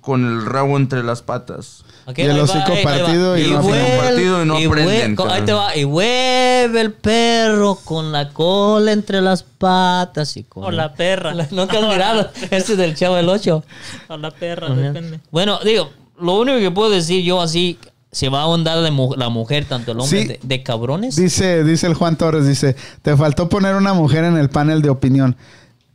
con 0.01 0.25
el 0.25 0.47
rabo 0.47 0.77
entre 0.79 1.03
las 1.03 1.23
patas. 1.23 1.85
Ok, 2.09 2.19
Y 2.19 2.23
el 2.23 2.31
ahí 2.31 2.37
va, 2.39 2.43
hocico 2.45 2.73
ahí- 2.73 2.79
ahí 2.79 2.85
va. 2.85 2.91
partido 2.93 3.39
y 3.39 3.51
no. 3.51 3.63
Partido 3.63 4.43
y 4.43 4.47
no 4.47 4.57
aprenden, 4.57 5.17
vuelve- 5.17 5.33
ahí 5.35 5.43
te 5.43 5.53
va. 5.53 5.77
Y 5.77 5.85
vuelve 5.85 6.81
el 6.81 6.93
perro 6.93 7.75
con 7.85 8.13
la 8.13 8.31
cola 8.31 8.93
entre 8.93 9.21
las 9.21 9.43
patas 9.43 10.37
y 10.39 10.45
con. 10.45 10.65
O 10.65 10.71
la 10.71 10.95
perra. 10.95 11.35
No 11.51 11.67
te 11.67 11.77
has 11.77 11.83
mirado. 11.89 12.31
Ese 12.51 12.73
es 12.73 12.79
del 12.79 12.95
chavo 12.95 13.17
del 13.17 13.29
8. 13.29 13.63
o 14.09 14.17
la 14.17 14.31
perra, 14.31 14.71
depende. 14.71 15.21
Bueno, 15.31 15.59
digo, 15.65 15.91
lo 16.21 16.39
único 16.41 16.59
que 16.59 16.71
puedo 16.71 16.91
decir 16.91 17.23
yo 17.25 17.41
así. 17.43 17.79
Se 18.11 18.31
va 18.31 18.39
a 18.39 18.43
ahondar 18.45 18.81
de 18.81 18.91
mu- 18.91 19.15
la 19.17 19.29
mujer, 19.29 19.67
tanto 19.67 19.93
el 19.93 20.01
hombre, 20.01 20.23
Sí. 20.23 20.27
de, 20.29 20.41
de 20.43 20.63
cabrones. 20.63 21.15
Dice, 21.15 21.63
dice 21.63 21.87
el 21.87 21.93
Juan 21.93 22.17
Torres, 22.17 22.47
dice, 22.47 22.75
te 23.03 23.15
faltó 23.19 23.51
poner 23.51 23.75
una 23.75 23.93
mujer 23.93 24.25
en 24.25 24.39
el 24.39 24.49
panel 24.49 24.81
de 24.81 24.89
opinión. 24.89 25.37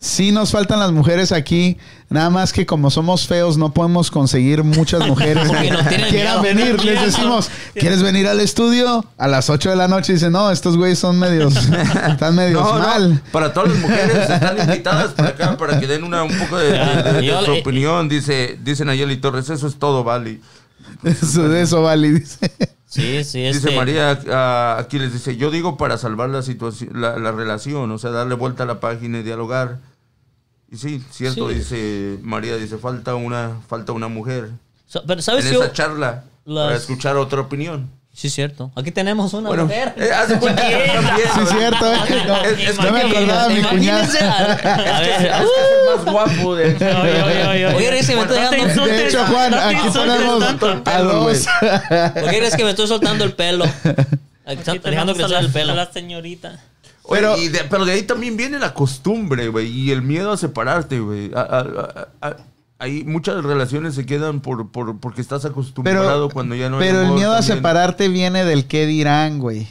Sí 0.06 0.34
nos 0.34 0.52
faltan 0.52 0.80
las 0.82 0.92
mujeres 0.92 1.32
aquí, 1.32 1.78
nada 2.10 2.30
más 2.30 2.52
que 2.52 2.66
como 2.66 2.92
somos 2.92 3.26
feos 3.26 3.58
no 3.58 3.74
podemos 3.74 4.12
conseguir 4.12 4.62
muchas 4.66 5.00
mujeres 5.08 5.50
que 5.50 5.56
tienen 5.88 6.10
quieran 6.10 6.42
miedo. 6.42 6.56
venir. 6.56 6.84
Les 6.84 7.02
decimos, 7.06 7.50
¿quieres 7.74 8.04
venir 8.04 8.28
al 8.28 8.42
estudio? 8.42 9.06
A 9.18 9.30
las 9.30 9.50
8 9.50 9.70
de 9.70 9.76
la 9.78 9.88
noche 9.88 10.12
dice, 10.12 10.30
no, 10.30 10.52
estos 10.52 10.76
güeyes 10.76 11.00
son 11.00 11.18
medios, 11.20 11.56
están 12.10 12.36
medios 12.36 12.62
No, 12.62 12.80
no, 12.80 12.86
mal. 12.86 13.22
para 13.32 13.54
todas 13.54 13.70
las 13.70 13.80
mujeres 13.80 14.30
están 14.30 14.60
invitadas 14.60 15.14
para 15.14 15.30
acá 15.30 15.56
para 15.58 15.80
que 15.80 15.88
den 15.88 16.04
una, 16.04 16.24
un 16.24 16.38
poco 16.38 16.58
de, 16.58 16.72
de- 16.74 17.04
de- 17.04 17.14
de 17.14 17.26
Yo 17.26 17.46
su 17.46 17.54
opinión. 17.54 18.10
Dice, 18.10 18.60
dice 18.62 18.84
Nayeli 18.84 19.16
Torres, 19.22 19.50
eso 19.50 19.68
es 19.68 19.80
todo, 19.80 20.04
Vali. 20.04 20.42
Eso, 21.06 21.48
de 21.48 21.62
eso 21.62 21.82
vale, 21.82 22.12
dice. 22.12 22.52
Sí, 22.88 23.24
sí, 23.24 23.40
Dice 23.42 23.50
este, 23.70 23.76
María, 23.76 24.20
ah, 24.32 24.76
aquí 24.80 25.00
les 25.00 25.14
dice, 25.14 25.36
yo 25.38 25.50
digo 25.50 25.78
para 25.78 25.98
salvar 25.98 26.30
la 26.30 26.42
situación, 26.44 26.90
la, 26.94 27.18
la 27.18 27.32
relación, 27.32 27.90
o 27.90 27.98
sea, 27.98 28.12
darle 28.12 28.36
vuelta 28.36 28.64
a 28.64 28.66
la 28.66 28.82
página 28.82 29.20
y 29.20 29.24
dialogar. 29.24 29.80
Y 30.74 30.78
sí, 30.78 31.04
cierto, 31.12 31.50
Sí. 31.50 31.56
dice 31.56 32.18
María, 32.24 32.58
dice, 32.58 32.78
falta 32.78 33.14
una, 33.16 33.58
falta 33.70 33.92
una 33.92 34.08
mujer 34.08 34.50
so- 34.88 35.04
pero 35.08 35.22
¿sabes 35.22 35.46
en 35.46 35.54
yo? 35.54 35.64
esa 35.64 35.72
charla 35.72 36.24
para 36.46 36.76
escuchar 36.76 37.16
otra 37.16 37.42
opinión. 37.42 37.90
Sí, 38.16 38.30
cierto. 38.30 38.72
Aquí 38.76 38.92
tenemos 38.92 39.34
una 39.34 39.50
Bueno, 39.50 39.64
mujer. 39.66 39.94
eh, 39.98 40.12
haz 40.14 40.30
de 40.30 40.38
cuenta 40.40 40.62
también, 40.94 41.28
Sí, 41.34 41.40
¿no? 41.40 41.46
cierto. 41.48 41.94
eh. 41.94 41.98
No, 42.28 42.44
Es- 42.44 42.60
es 42.70 42.78
no 42.80 42.92
me 42.92 43.02
que- 43.02 43.08
acordaba 43.18 43.50
mi 43.50 43.60
Imagínense 43.60 44.18
cuñada. 44.20 44.54
a- 44.64 44.98
a 44.98 45.00
ver, 45.02 45.10
Es 45.12 45.18
que 45.18 45.28
es 45.28 45.42
el 45.42 45.96
más 46.06 46.06
guapo 46.14 46.56
de 46.56 46.66
Oye, 46.76 46.86
oye, 46.86 47.24
oye, 47.24 47.48
oye. 47.66 47.76
Oye, 47.76 47.88
eres 47.88 48.08
que 48.08 48.16
me 48.16 48.22
estoy 48.22 48.38
dejando. 48.40 48.64
insultes. 48.68 48.98
De 48.98 49.08
hecho, 49.10 49.26
Juan, 49.26 49.52
No 49.52 49.58
te 49.58 49.64
aquí 49.64 49.90
tenemos 49.94 50.44
a 50.86 51.02
dos. 51.02 51.46
¿Por 52.14 52.30
qué 52.30 52.38
crees 52.38 52.56
que 52.56 52.64
me 52.64 52.70
estoy 52.72 52.88
soltando 52.88 53.24
el 53.24 53.34
pelo? 53.34 53.66
Aquí 54.46 54.78
Dejando 54.84 55.16
crecer 55.16 55.38
el 55.40 55.50
pelo. 55.52 55.72
a 55.72 55.76
la 55.76 55.92
señorita. 55.92 56.60
Oye, 57.06 57.22
Pero- 57.22 57.38
y 57.38 57.50
de, 57.50 57.60
pero 57.70 57.86
de 57.86 57.92
ahí 57.94 58.04
también 58.04 58.38
viene 58.38 58.60
la 58.60 58.74
costumbre, 58.74 59.50
güey, 59.50 59.68
y 59.68 59.92
el 59.92 60.02
miedo 60.02 60.32
a 60.32 60.38
separarte, 60.38 61.00
güey. 61.02 61.32
Ahí 62.80 63.04
muchas 63.06 63.44
relaciones 63.44 63.96
se 63.96 64.06
quedan 64.06 64.42
por, 64.42 64.70
por 64.72 64.98
porque 65.00 65.22
estás 65.22 65.46
acostumbrado 65.46 66.02
Pero, 66.28 66.30
cuando 66.30 66.56
ya 66.56 66.70
no 66.70 66.80
hay 66.80 66.86
pero 66.88 67.00
el 67.00 67.06
amor 67.06 67.18
miedo 67.18 67.34
a 67.34 67.42
separarte 67.42 68.10
viene 68.10 68.44
del 68.44 68.66
qué 68.66 68.86
dirán, 68.86 69.40
güey. 69.40 69.68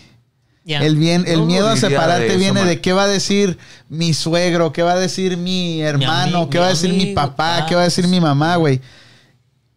El, 0.65 0.97
bien, 0.97 1.25
el 1.27 1.41
No 1.41 1.47
miedo 1.47 1.69
a 1.69 1.77
separarte 1.77 2.23
de 2.23 2.29
eso, 2.29 2.39
viene 2.39 2.61
man. 2.61 2.69
de 2.69 2.81
qué 2.81 2.93
va 2.93 3.03
a 3.05 3.09
decir 3.09 3.59
mi 3.89 4.15
suegro, 4.15 4.73
qué 4.73 4.83
va 4.83 4.93
a 4.93 4.99
decir 4.99 5.37
mi 5.37 5.83
hermano, 5.83 6.45
ami- 6.47 6.49
qué 6.51 6.59
va 6.59 6.67
a 6.67 6.71
decir 6.71 6.93
mi 6.93 7.07
papá, 7.15 7.59
ah, 7.59 7.67
qué 7.67 7.75
va 7.75 7.81
a 7.81 7.85
decir 7.85 8.07
mi 8.09 8.21
mamá, 8.21 8.57
güey. 8.57 8.81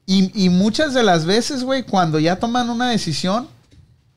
Y, 0.06 0.46
y 0.46 0.50
muchas 0.50 0.94
de 0.94 1.02
las 1.04 1.26
veces, 1.26 1.64
güey, 1.64 1.84
cuando 1.84 2.20
ya 2.20 2.36
toman 2.38 2.70
una 2.70 2.90
decisión, 2.92 3.48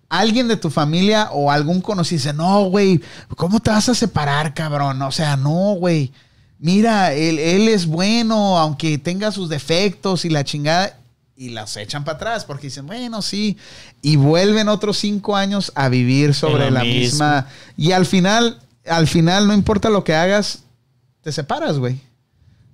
alguien 0.08 0.48
de 0.48 0.56
tu 0.56 0.70
familia 0.70 1.30
o 1.32 1.50
algún 1.50 1.80
conocido 1.80 2.18
dice, 2.18 2.32
no, 2.32 2.64
güey, 2.64 3.00
¿cómo 3.36 3.60
te 3.60 3.70
vas 3.70 3.88
a 3.88 3.94
separar, 3.94 4.54
cabrón? 4.54 5.00
O 5.02 5.12
sea, 5.12 5.36
no, 5.36 5.74
güey. 5.74 6.12
Mira, 6.58 7.12
él, 7.12 7.38
él 7.38 7.68
es 7.68 7.86
bueno, 7.86 8.58
aunque 8.58 8.98
tenga 8.98 9.30
sus 9.30 9.48
defectos 9.48 10.24
y 10.24 10.30
la 10.30 10.44
chingada. 10.44 10.98
Y 11.36 11.50
las 11.50 11.76
echan 11.76 12.04
para 12.04 12.16
atrás 12.16 12.44
porque 12.44 12.66
dicen, 12.66 12.86
bueno, 12.86 13.22
sí. 13.22 13.56
Y 14.02 14.16
vuelven 14.16 14.68
otros 14.68 14.98
cinco 14.98 15.36
años 15.36 15.70
a 15.76 15.88
vivir 15.88 16.34
sobre 16.34 16.70
la 16.70 16.82
mismo. 16.82 17.00
misma. 17.00 17.46
Y 17.76 17.92
al 17.92 18.06
final, 18.06 18.60
al 18.86 19.06
final, 19.06 19.46
no 19.46 19.54
importa 19.54 19.88
lo 19.88 20.02
que 20.02 20.14
hagas, 20.14 20.64
te 21.22 21.30
separas, 21.30 21.78
güey. 21.78 22.00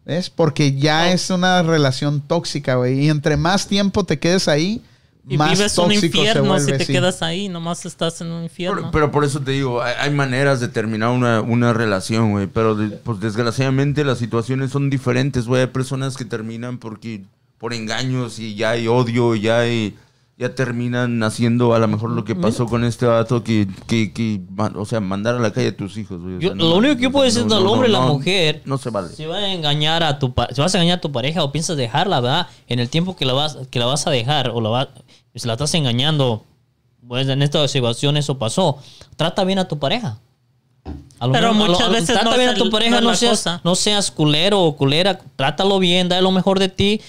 ¿Ves? 0.07 0.31
Porque 0.31 0.75
ya 0.75 1.13
es 1.13 1.31
una 1.31 1.63
relación 1.63 2.21
tóxica, 2.23 2.77
güey. 2.77 3.01
Y 3.01 3.11
entre 3.11 3.37
más 3.37 3.67
tiempo 3.67 4.05
te 4.05 4.19
quedes 4.19 4.49
ahí, 4.49 4.83
Y 5.27 5.39
más 5.39 5.53
vives 5.57 5.79
un 5.79 5.89
se 5.91 6.07
infierno 6.07 6.45
vuelve. 6.45 6.73
si 6.73 6.79
te 6.79 6.85
sí. 6.85 6.93
quedas 6.93 7.23
ahí, 7.23 7.49
nomás 7.49 7.87
estás 7.87 8.21
en 8.21 8.27
un 8.29 8.43
infierno. 8.45 8.77
Pero, 8.77 8.91
pero 8.91 9.11
por 9.11 9.25
eso 9.25 9.41
te 9.41 9.53
digo, 9.53 9.83
hay, 9.83 9.95
hay 9.99 10.11
maneras 10.11 10.61
de 10.61 10.69
terminar 10.69 11.11
una, 11.11 11.41
una 11.41 11.73
relación, 11.73 12.33
güey. 12.33 12.47
Pero 12.47 12.75
de- 12.75 12.89
pues 12.97 13.21
desgraciadamente 13.21 14.05
las 14.05 14.19
situaciones 14.19 14.71
son 14.71 14.91
diferentes, 14.91 15.47
güey. 15.47 15.63
Hay 15.63 15.69
personas 15.69 16.17
que 16.17 16.25
terminan 16.27 16.77
porque 16.79 17.23
por 17.59 17.73
engaños 17.73 18.39
y 18.39 18.55
ya 18.55 18.71
hay 18.71 18.87
odio, 18.89 19.35
ya 19.35 19.61
hay, 19.61 19.97
ya 20.37 20.53
terminan 20.55 21.23
haciendo 21.23 21.75
a 21.75 21.79
lo 21.79 21.87
mejor 21.87 22.11
lo 22.11 22.25
que 22.25 22.35
pasó 22.35 22.67
con 22.67 22.83
este 22.85 23.07
vato 23.07 23.45
que, 23.45 23.69
que, 23.87 24.13
que 24.13 24.41
o 24.75 24.85
sea, 24.85 24.99
mandar 25.01 25.37
a 25.37 25.39
la 25.39 25.53
calle 25.53 25.69
a 25.69 25.77
tus 25.77 25.97
hijos, 25.97 26.21
güey. 26.21 26.37
O 26.37 26.41
Yo- 26.41 26.49
sea, 26.49 26.57
no 26.57 26.71
lo 26.71 26.77
único 26.79 26.97
que 26.97 27.03
yo 27.03 27.13
puedo 27.13 27.25
decir 27.25 27.47
no, 27.47 27.57
al 27.57 27.63
no, 27.65 27.73
hombre 27.73 27.89
y 27.89 27.93
la 27.93 28.01
no, 28.01 28.15
mujer, 28.15 28.61
No 28.65 28.77
se 28.77 28.91
vale. 28.91 29.11
Si 29.11 29.25
vas 29.27 29.39
a 29.39 29.53
engañar 29.53 30.03
a 30.03 30.19
tu 30.19 30.35
si 30.53 30.61
vas 30.61 30.75
a 30.75 30.79
engañar 30.79 30.99
a 30.99 31.01
tu 31.01 31.13
pareja 31.13 31.45
o 31.45 31.53
piensas 31.53 31.77
dejarla, 31.77 32.21
¿verdad? 32.21 32.49
En 32.67 32.81
el 32.81 32.89
tiempo 32.89 33.15
que 33.15 33.25
la 33.25 33.33
vas 33.33 33.59
que 33.71 33.79
la 33.79 33.87
vas 33.87 34.07
a 34.09 34.11
dejar 34.11 34.51
o 34.51 34.61
la 34.61 34.71
va, 34.71 34.89
si 35.37 35.47
la 35.47 35.53
estás 35.55 35.73
engañando, 35.75 36.43
pues 37.07 37.29
en 37.29 37.41
esta 37.43 37.67
situación 37.69 38.17
eso 38.17 38.37
pasó. 38.37 38.79
Trata 39.17 39.45
bien 39.45 39.61
a 39.61 39.69
tu 39.69 39.79
pareja. 39.79 40.19
A 41.21 41.27
lo 41.29 41.33
Pero 41.33 41.55
mejor- 41.55 41.67
a 41.67 41.67
lo- 41.69 41.73
muchas 41.75 41.91
veces 41.93 42.07
trata 42.09 42.25
no 42.31 42.37
bien 42.37 42.49
es 42.51 42.57
a 42.57 42.59
tu 42.59 42.71
pareja, 42.71 43.01
no 43.01 43.11
la 43.11 43.17
seas 43.17 43.31
cosa. 43.39 43.61
no 43.63 43.77
seas 43.77 44.11
culero 44.11 44.63
o 44.63 44.77
culera, 44.77 45.17
trátalo 45.37 45.79
bien, 45.79 46.09
dale 46.09 46.23
lo 46.23 46.33
mejor 46.33 46.59
de 46.59 46.69
ti, 46.69 47.01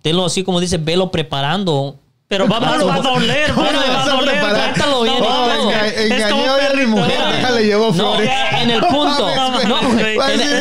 tenlo 0.00 0.24
así 0.24 0.42
como 0.42 0.58
dice, 0.58 0.78
velo 0.78 1.10
preparando 1.10 1.96
Pero 2.28 2.48
va, 2.48 2.58
va, 2.58 2.76
va 2.84 2.94
a 2.96 3.00
doler, 3.00 3.52
¿Cómo 3.52 3.66
va, 3.66 3.72
le 3.72 3.78
va 3.88 4.02
a 4.02 4.08
doler. 4.08 4.30
preparar? 4.34 4.70
Cuéntalo 4.72 5.02
bien, 5.02 5.18
No, 5.20 5.24
todo. 5.26 5.70
enga- 5.70 5.86
Es 5.86 6.00
engañé 6.10 6.30
como 6.30 6.42
hoy 6.42 6.60
a 6.60 6.74
mi 6.74 6.86
mujer, 6.86 7.18
déjale 7.36 7.64
llevo 7.64 7.86
No, 7.86 7.92
flores. 7.92 8.30
en 8.62 8.70
el 8.70 8.80
punto. 8.80 9.30
No, 9.36 9.60
en- 9.60 9.68
no, 9.68 10.26
este 10.26 10.60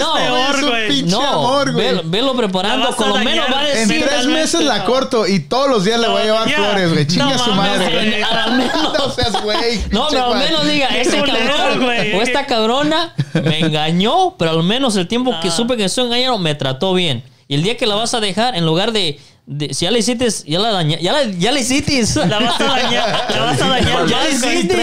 No, 1.08 1.22
amor, 1.28 1.72
güey. 1.74 2.02
velo, 2.06 2.36
preparando, 2.36 2.96
con 2.96 3.10
lo 3.10 3.16
menos 3.16 3.46
va 3.52 3.60
a 3.62 3.70
En 3.72 3.88
decir. 3.88 4.06
tres 4.08 4.26
meses 4.28 4.62
la 4.62 4.80
no. 4.80 4.86
corto 4.86 5.26
y 5.28 5.40
todos 5.40 5.68
los 5.70 5.84
días 5.84 6.00
le 6.00 6.08
voy 6.08 6.22
a 6.22 6.26
llevar 6.26 6.50
flores, 6.50 6.94
güey. 6.94 7.08
Chinga 7.08 7.26
No 7.34 7.40
su 7.40 7.52
madre. 7.54 7.92
güey. 7.94 8.22
Al 8.24 8.52
menos. 8.58 8.94
No 8.94 9.10
seas 9.12 9.42
güey. 9.42 9.82
No, 9.92 10.08
pero 10.12 10.34
al 10.34 10.40
menos 10.40 10.68
diga, 10.68 10.88
ese 10.90 11.18
cabrón 11.24 11.84
güey. 11.84 12.14
o 12.16 12.22
esta 12.22 12.46
cabrona 12.46 13.14
me 13.34 13.60
engañó, 13.60 14.36
pero 14.38 14.52
al 14.52 14.64
menos 14.64 14.96
el 14.98 15.08
tiempo 15.08 15.32
que 15.42 15.48
Ah. 15.48 15.52
supe 15.52 15.78
que 15.78 15.86
estoy 15.86 16.06
engañado 16.06 16.38
me 16.38 16.54
trató 16.56 16.94
bien. 16.94 17.24
Y 17.48 17.56
el 17.56 17.64
día 17.64 17.78
que 17.78 17.86
la 17.86 17.96
vas 17.96 18.14
a 18.14 18.20
dejar, 18.20 18.56
en 18.56 18.66
lugar 18.66 18.92
de, 18.92 19.20
de- 19.48 19.74
si 19.74 19.86
ya 19.86 19.92
le 19.92 20.00
hiciste, 20.00 20.28
ya 20.48 20.60
la 20.60 20.72
daña, 20.72 20.98
ya 21.00 21.12
la, 21.14 21.24
ya 21.26 21.52
le 21.52 21.60
hiciste. 21.62 22.04
La 22.28 22.40
vas 22.40 22.60
a 22.60 22.64
dañar, 22.64 23.28
la 23.30 23.42
vas 23.44 23.62
a 23.62 23.68
dañar. 23.70 24.08
Ya 24.08 24.24
le 24.24 24.32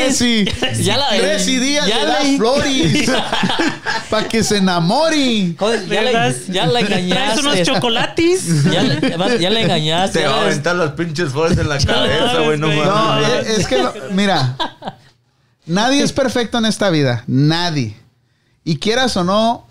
hiciste. 0.09 0.53
Ya 0.83 0.97
la- 0.97 1.09
tres 1.11 1.49
y 1.49 1.59
días 1.59 1.87
ya 1.87 1.99
le 1.99 2.07
das 2.07 2.27
flores 2.37 3.11
para 4.11 4.29
que 4.29 4.43
se 4.45 4.59
enamore. 4.59 5.55
Joder, 5.59 5.87
ya, 5.89 6.03
le, 6.03 6.13
¿Verdad? 6.13 6.35
ya 6.49 6.67
la 6.67 6.81
Traes 6.81 7.03
engañaste. 7.05 7.41
unos 7.41 7.63
chocolates. 7.63 8.65
Ya 8.71 8.83
le, 8.83 9.41
ya 9.41 9.51
le 9.51 9.63
engañaste. 9.63 10.21
Te 10.21 10.27
va 10.27 10.37
a 10.39 10.43
aventar 10.43 10.77
las 10.77 10.93
pinches 10.93 11.31
flores 11.31 11.59
en 11.59 11.69
la 11.69 11.79
cabeza, 11.79 12.41
güey. 12.45 12.59
No 12.59 12.69
mames. 12.69 13.29
Es, 13.49 13.59
es 13.61 13.67
que, 13.67 13.79
lo- 13.79 13.93
mira, 14.13 14.57
nadie 15.67 16.03
es 16.03 16.13
perfecto 16.13 16.59
en 16.59 16.67
esta 16.67 16.91
vida. 16.91 17.25
Nadie. 17.27 17.97
Y 18.65 18.77
quieras 18.77 19.17
o 19.17 19.25
no, 19.25 19.67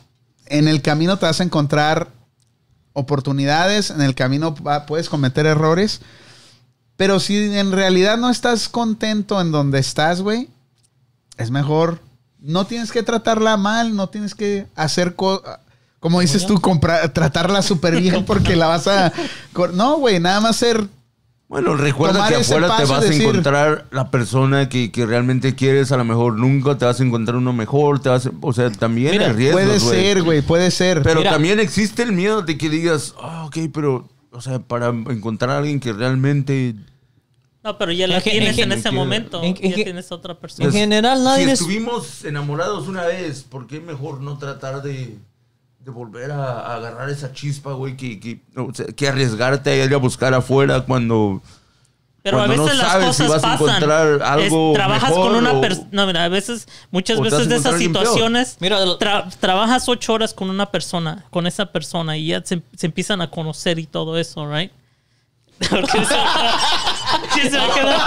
en 0.48 0.68
el 0.68 0.82
camino 0.82 1.18
te 1.18 1.26
vas 1.26 1.40
a 1.40 1.44
encontrar 1.44 2.10
oportunidades, 2.94 3.90
en 3.90 4.02
el 4.02 4.16
camino 4.16 4.56
puedes 4.88 5.10
cometer 5.10 5.46
errores. 5.46 6.02
Pero 6.98 7.20
si 7.20 7.36
en 7.58 7.72
realidad 7.72 8.18
no 8.18 8.30
estás 8.30 8.70
contento 8.70 9.42
en 9.42 9.52
donde 9.52 9.80
estás, 9.80 10.22
güey, 10.22 10.50
es 11.38 11.50
mejor. 11.52 12.00
No 12.40 12.66
tienes 12.66 12.92
que 12.92 13.04
tratarla 13.04 13.58
mal, 13.58 13.96
no 13.96 14.10
tienes 14.10 14.36
que 14.36 14.68
hacer 14.76 15.16
cosas. 15.16 15.60
Como 16.00 16.20
dices 16.20 16.48
tú, 16.48 16.60
comprar, 16.60 17.14
tratarla 17.14 17.62
súper 17.62 18.00
bien 18.02 18.26
porque 18.28 18.56
la 18.56 18.68
vas 18.68 18.88
a. 18.88 19.14
No, 19.74 19.98
güey, 19.98 20.20
nada 20.20 20.42
más 20.42 20.56
ser 20.56 20.88
Bueno, 21.52 21.76
recuerda 21.76 22.30
que 22.30 22.36
afuera 22.36 22.68
te 22.78 22.84
paso 22.84 22.94
vas 22.94 23.10
a 23.10 23.14
encontrar 23.14 23.86
la 23.92 24.10
persona 24.10 24.70
que, 24.70 24.90
que 24.90 25.06
realmente 25.06 25.54
quieres, 25.54 25.92
a 25.92 25.98
lo 25.98 26.06
mejor 26.06 26.38
nunca 26.40 26.78
te 26.78 26.86
vas 26.86 27.02
a 27.02 27.04
encontrar 27.04 27.36
uno 27.36 27.52
mejor, 27.52 28.00
te 28.02 28.08
vas 28.08 28.26
a- 28.28 28.32
o 28.40 28.54
sea, 28.54 28.72
también 28.72 29.12
Mira, 29.12 29.28
hay 29.28 29.34
riesgos, 29.34 29.62
Puede 29.62 29.80
ser, 29.82 30.24
güey, 30.24 30.42
puede 30.42 30.72
ser. 30.72 31.04
Pero 31.04 31.20
Mira. 31.20 31.32
también 31.32 31.60
existe 31.60 32.04
el 32.04 32.14
miedo 32.14 32.42
de 32.42 32.58
que 32.58 32.70
digas, 32.70 33.16
ah, 33.22 33.44
ok, 33.48 33.58
pero, 33.74 34.08
o 34.32 34.40
sea, 34.40 34.60
para 34.60 34.88
encontrar 34.88 35.50
a 35.50 35.58
alguien 35.58 35.82
que 35.82 35.92
realmente... 35.92 36.74
No, 37.66 37.78
pero 37.78 37.92
ya 37.92 38.08
la 38.08 38.20
En 38.20 38.24
tienes 38.24 38.58
en 38.58 38.72
ese 38.72 38.90
momento. 38.90 39.44
en 39.44 39.54
Ya 39.56 39.68
en 39.68 39.84
tienes 39.84 40.10
otra 40.14 40.40
persona. 40.40 40.66
En 40.68 40.72
general, 40.74 41.22
nadie 41.22 41.48
si 41.48 41.52
es- 41.52 41.60
estuvimos 41.60 42.24
enamorados 42.24 42.88
una 42.88 43.04
vez, 43.06 43.44
¿por 43.44 43.68
qué 43.68 43.82
mejor 43.82 44.22
no 44.22 44.38
tratar 44.38 44.82
de, 44.84 45.18
de 45.84 45.92
volver 45.92 46.32
a, 46.32 46.60
a 46.62 46.76
agarrar 46.76 47.10
esa 47.10 47.32
chispa, 47.34 47.74
güey, 47.74 47.98
que, 47.98 48.20
que, 48.20 48.40
o 48.56 48.74
sea, 48.74 48.86
que 48.88 49.08
arriesgarte 49.08 49.70
a 49.70 49.86
ir 49.86 49.94
a 49.94 49.98
buscar 49.98 50.34
afuera 50.34 50.82
cuando... 50.82 51.42
Pero 52.24 52.40
a 52.40 52.46
Cuando 52.46 52.64
veces 52.66 52.78
no 52.78 52.84
las 52.84 52.92
sabes 52.92 53.16
si 53.16 53.24
cosas 53.24 53.42
vas 53.42 53.44
a 53.44 53.58
pasan. 53.58 53.76
encontrar 53.78 54.22
algo 54.22 54.74
trabajas 54.76 55.10
mejor 55.10 55.28
con 55.32 55.36
una 55.38 55.60
persona. 55.60 55.88
No, 55.92 56.06
mira, 56.06 56.24
a 56.26 56.30
veces, 56.30 56.68
muchas 56.92 57.18
vas 57.20 57.32
veces 57.32 57.48
a 57.48 57.50
de 57.50 57.56
esas 57.56 57.78
situaciones, 57.80 58.58
Mira, 58.60 58.78
tra- 59.00 59.28
trabajas 59.40 59.90
ocho 59.90 60.14
horas 60.14 60.36
con 60.36 60.52
una 60.52 60.68
persona, 60.70 61.26
con 61.32 61.48
esa 61.48 61.66
persona, 61.72 62.18
y 62.18 62.28
ya 62.28 62.44
se, 62.46 62.62
se 62.78 62.86
empiezan 62.86 63.22
a 63.22 63.32
conocer 63.32 63.80
y 63.80 63.88
todo 63.88 64.20
eso, 64.20 64.46
¿right? 64.48 64.72
¿Por 65.68 65.82
qué 65.82 66.06
se, 66.06 66.16
¿Qué 67.36 67.50
se 67.50 67.58
va 67.58 67.66
a 67.66 67.74
quedar? 67.74 68.02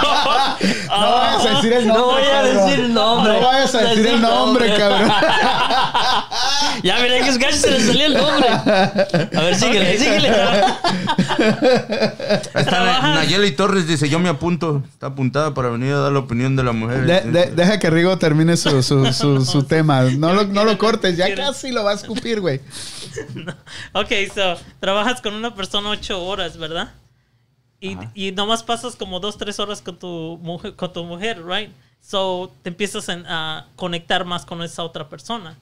No 0.89 1.11
vayas 1.11 1.45
a 1.45 1.49
decir 1.55 1.73
el 1.73 1.87
nombre. 1.87 2.01
No 2.01 2.05
voy 2.05 2.23
a 2.23 2.31
cabrón. 2.31 2.55
decir 2.65 2.79
el 2.85 2.93
nombre. 2.93 3.33
No 3.33 3.45
vayas 3.47 3.75
a 3.75 3.81
decir 3.81 4.07
el 4.07 4.21
nombre, 4.21 4.77
cabrón. 4.77 5.11
Ya 6.83 6.99
miré 6.99 7.19
que 7.21 7.31
se 7.53 7.71
le 7.71 7.79
salió 7.79 8.05
el 8.05 8.13
nombre. 8.13 8.47
A 8.49 9.41
ver, 9.41 9.55
síguele, 9.55 9.97
síguele. 9.97 10.29
Está 12.53 13.01
Nayeli 13.15 13.51
Torres 13.51 13.87
dice, 13.87 14.09
yo 14.09 14.19
me 14.19 14.29
apunto. 14.29 14.83
Está 14.89 15.07
apuntada 15.07 15.53
para 15.53 15.69
venir 15.69 15.93
a 15.93 15.99
dar 15.99 16.11
la 16.11 16.19
opinión 16.19 16.55
de 16.55 16.63
la 16.63 16.71
mujer. 16.71 17.05
De- 17.05 17.21
de- 17.21 17.51
deja 17.51 17.79
que 17.79 17.89
Rigo 17.89 18.17
termine 18.17 18.57
su, 18.57 18.81
su, 18.83 19.11
su, 19.13 19.45
su 19.45 19.63
tema. 19.63 20.01
No 20.03 20.33
lo, 20.33 20.45
no 20.45 20.63
lo 20.65 20.77
cortes, 20.77 21.17
ya 21.17 21.33
casi 21.35 21.71
lo 21.71 21.83
va 21.83 21.91
a 21.91 21.95
escupir, 21.95 22.41
güey. 22.41 22.61
Ok, 23.93 24.11
so, 24.33 24.55
trabajas 24.81 25.21
con 25.21 25.33
una 25.35 25.55
persona 25.55 25.89
ocho 25.89 26.21
horas, 26.23 26.57
¿verdad? 26.57 26.91
Y, 27.79 27.97
y 28.13 28.31
nomás 28.31 28.63
pasas 28.63 28.95
como 28.95 29.19
dos, 29.19 29.37
tres 29.37 29.59
horas 29.59 29.81
con 29.81 29.97
tu 29.97 30.37
mujer, 30.41 30.75
con 30.75 30.91
tu 30.91 31.03
mujer, 31.05 31.41
right? 31.45 31.69
So, 32.01 32.51
te 32.61 32.69
empiezas 32.69 33.07
a 33.09 33.67
conectar 33.75 34.25
más 34.25 34.45
con 34.45 34.61
esa 34.63 34.83
otra 34.83 35.07
persona. 35.07 35.57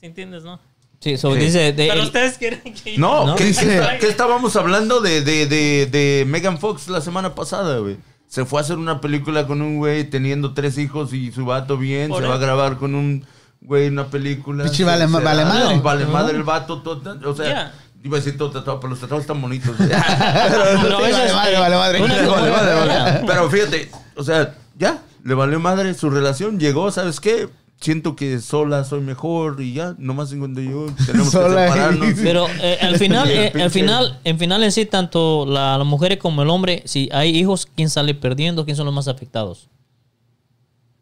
¿Sí 0.00 0.06
entiendes, 0.06 0.42
no? 0.42 0.58
Sí, 1.00 1.16
so 1.16 1.34
Sí. 1.34 1.40
dice. 1.40 1.72
de- 1.72 1.86
Pero 1.88 2.00
el- 2.00 2.06
ustedes 2.06 2.36
quieren 2.38 2.60
que... 2.74 2.98
No, 2.98 3.26
¿No? 3.26 3.34
¿qué, 3.36 3.44
Dice- 3.44 3.98
estábamos 4.02 4.54
hablando 4.56 5.00
de, 5.00 5.22
de, 5.22 5.46
de, 5.46 5.86
de 5.86 6.24
Megan 6.26 6.58
Fox 6.58 6.88
la 6.88 7.00
semana 7.00 7.34
pasada, 7.34 7.78
güey? 7.78 7.96
Se 8.26 8.44
fue 8.44 8.60
a 8.60 8.62
hacer 8.62 8.76
una 8.76 9.00
película 9.00 9.46
con 9.46 9.60
un 9.62 9.78
güey 9.78 10.04
teniendo 10.08 10.52
tres 10.54 10.78
hijos 10.78 11.12
y 11.12 11.32
su 11.32 11.44
vato 11.46 11.76
bien. 11.76 12.08
Por 12.10 12.22
se 12.22 12.28
va 12.28 12.34
a 12.34 12.38
grabar 12.38 12.76
con 12.76 12.94
un 12.94 13.24
güey 13.60 13.88
una 13.88 14.06
película. 14.06 14.64
Pichi 14.64 14.84
vale 14.84 15.06
vale 15.06 15.44
madre. 15.44 15.78
Vale 15.80 16.06
madre 16.06 16.36
el 16.36 16.42
vato. 16.44 16.80
todo- 16.82 17.02
o 17.28 17.34
sea, 17.34 17.46
Yeah. 17.46 17.74
iba 18.04 18.16
a 18.18 18.20
decir 18.20 18.38
todo 18.38 18.50
tatuado, 18.50 18.78
pero 18.80 18.90
los 18.90 19.00
tatuados 19.00 19.22
están 19.22 19.40
bonitos. 19.40 19.74
pero 19.78 19.94
a 19.96 21.00
Sí, 21.00 21.02
veces, 21.02 21.32
vale, 21.34 21.58
vale, 21.58 21.76
vale, 21.76 22.02
una- 22.02 22.14
vale, 22.14 22.26
Vale, 22.28 22.50
vale, 22.50 22.74
vale. 22.74 22.92
Mira, 22.92 23.22
Pero 23.26 23.50
fíjate, 23.50 23.90
o 24.16 24.22
sea, 24.22 24.54
ya, 24.78 25.02
le 25.24 25.34
valió 25.34 25.58
madre 25.60 25.92
su 25.94 26.08
relación, 26.10 26.60
llegó, 26.60 26.90
¿sabes 26.92 27.20
qué? 27.20 27.48
Siento 27.80 28.14
que 28.14 28.40
sola 28.40 28.84
soy 28.84 29.00
mejor 29.00 29.60
y 29.62 29.72
ya, 29.72 29.94
nomás 29.98 30.30
en 30.32 30.40
cuando 30.40 30.60
yo 30.60 30.86
tenemos 31.06 31.30
Sola 31.30 31.64
que 31.64 31.72
separarnos. 31.72 32.14
Pero 32.22 32.46
eh, 32.60 32.78
al 32.82 32.96
final, 32.98 33.30
eh, 33.30 33.52
al 33.60 33.70
final, 33.70 34.20
en 34.24 34.38
final 34.38 34.62
en 34.62 34.70
sí, 34.72 34.84
tanto 34.84 35.46
la, 35.46 35.78
las 35.78 35.86
mujeres 35.86 36.18
como 36.18 36.42
el 36.42 36.50
hombre, 36.50 36.82
si 36.84 37.08
hay 37.12 37.30
hijos, 37.36 37.66
¿quién 37.74 37.88
sale 37.88 38.14
perdiendo? 38.14 38.64
¿Quién 38.66 38.76
son 38.76 38.84
los 38.86 38.94
más 38.94 39.08
afectados? 39.08 39.68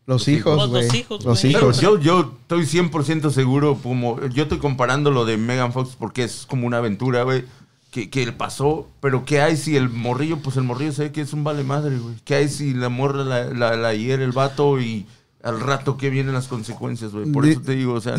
Los 0.07 0.27
hijos, 0.29 0.57
Los 0.57 0.71
güey. 0.71 0.87
hijos, 0.97 1.25
Los 1.25 1.43
güey. 1.43 1.53
Pero 1.53 1.67
hijos. 1.67 1.81
yo, 1.81 2.01
yo 2.01 2.33
estoy 2.43 2.65
100% 2.65 3.31
seguro, 3.31 3.77
como 3.83 4.19
yo 4.29 4.45
estoy 4.45 4.59
comparando 4.59 5.11
lo 5.11 5.27
de 5.27 5.37
Megan 5.37 5.73
Fox 5.73 5.97
porque 5.99 6.23
es 6.25 6.47
como 6.47 6.67
una 6.67 6.79
aventura, 6.79 7.25
güey, 7.25 7.45
que, 7.91 8.09
que 8.09 8.25
le 8.25 8.33
pasó, 8.33 8.87
pero 9.01 9.25
¿qué 9.27 9.41
hay 9.43 9.57
si 9.59 9.77
el 9.77 9.91
morrillo, 9.91 10.39
pues 10.39 10.57
el 10.57 10.63
morrillo 10.63 10.93
se 10.93 11.03
ve 11.05 11.13
que 11.13 11.21
es 11.21 11.33
un 11.35 11.45
vale 11.45 11.63
madre, 11.65 11.99
güey? 11.99 12.15
¿Qué 12.25 12.37
hay 12.37 12.49
si 12.49 12.73
la 12.73 12.89
morra 12.89 13.25
la, 13.25 13.45
la, 13.47 13.77
la 13.77 13.95
hiere 13.95 14.25
el 14.25 14.33
vato 14.33 14.81
y 14.81 15.07
al 15.49 15.61
rato 15.61 15.97
que 15.97 16.11
vienen 16.11 16.35
las 16.35 16.47
consecuencias, 16.47 17.13
güey? 17.13 17.27
Por 17.33 17.45
Di- 17.45 17.53
eso 17.53 17.61
te 17.63 17.73
digo, 17.73 17.95
o 17.95 18.01
sea, 18.01 18.15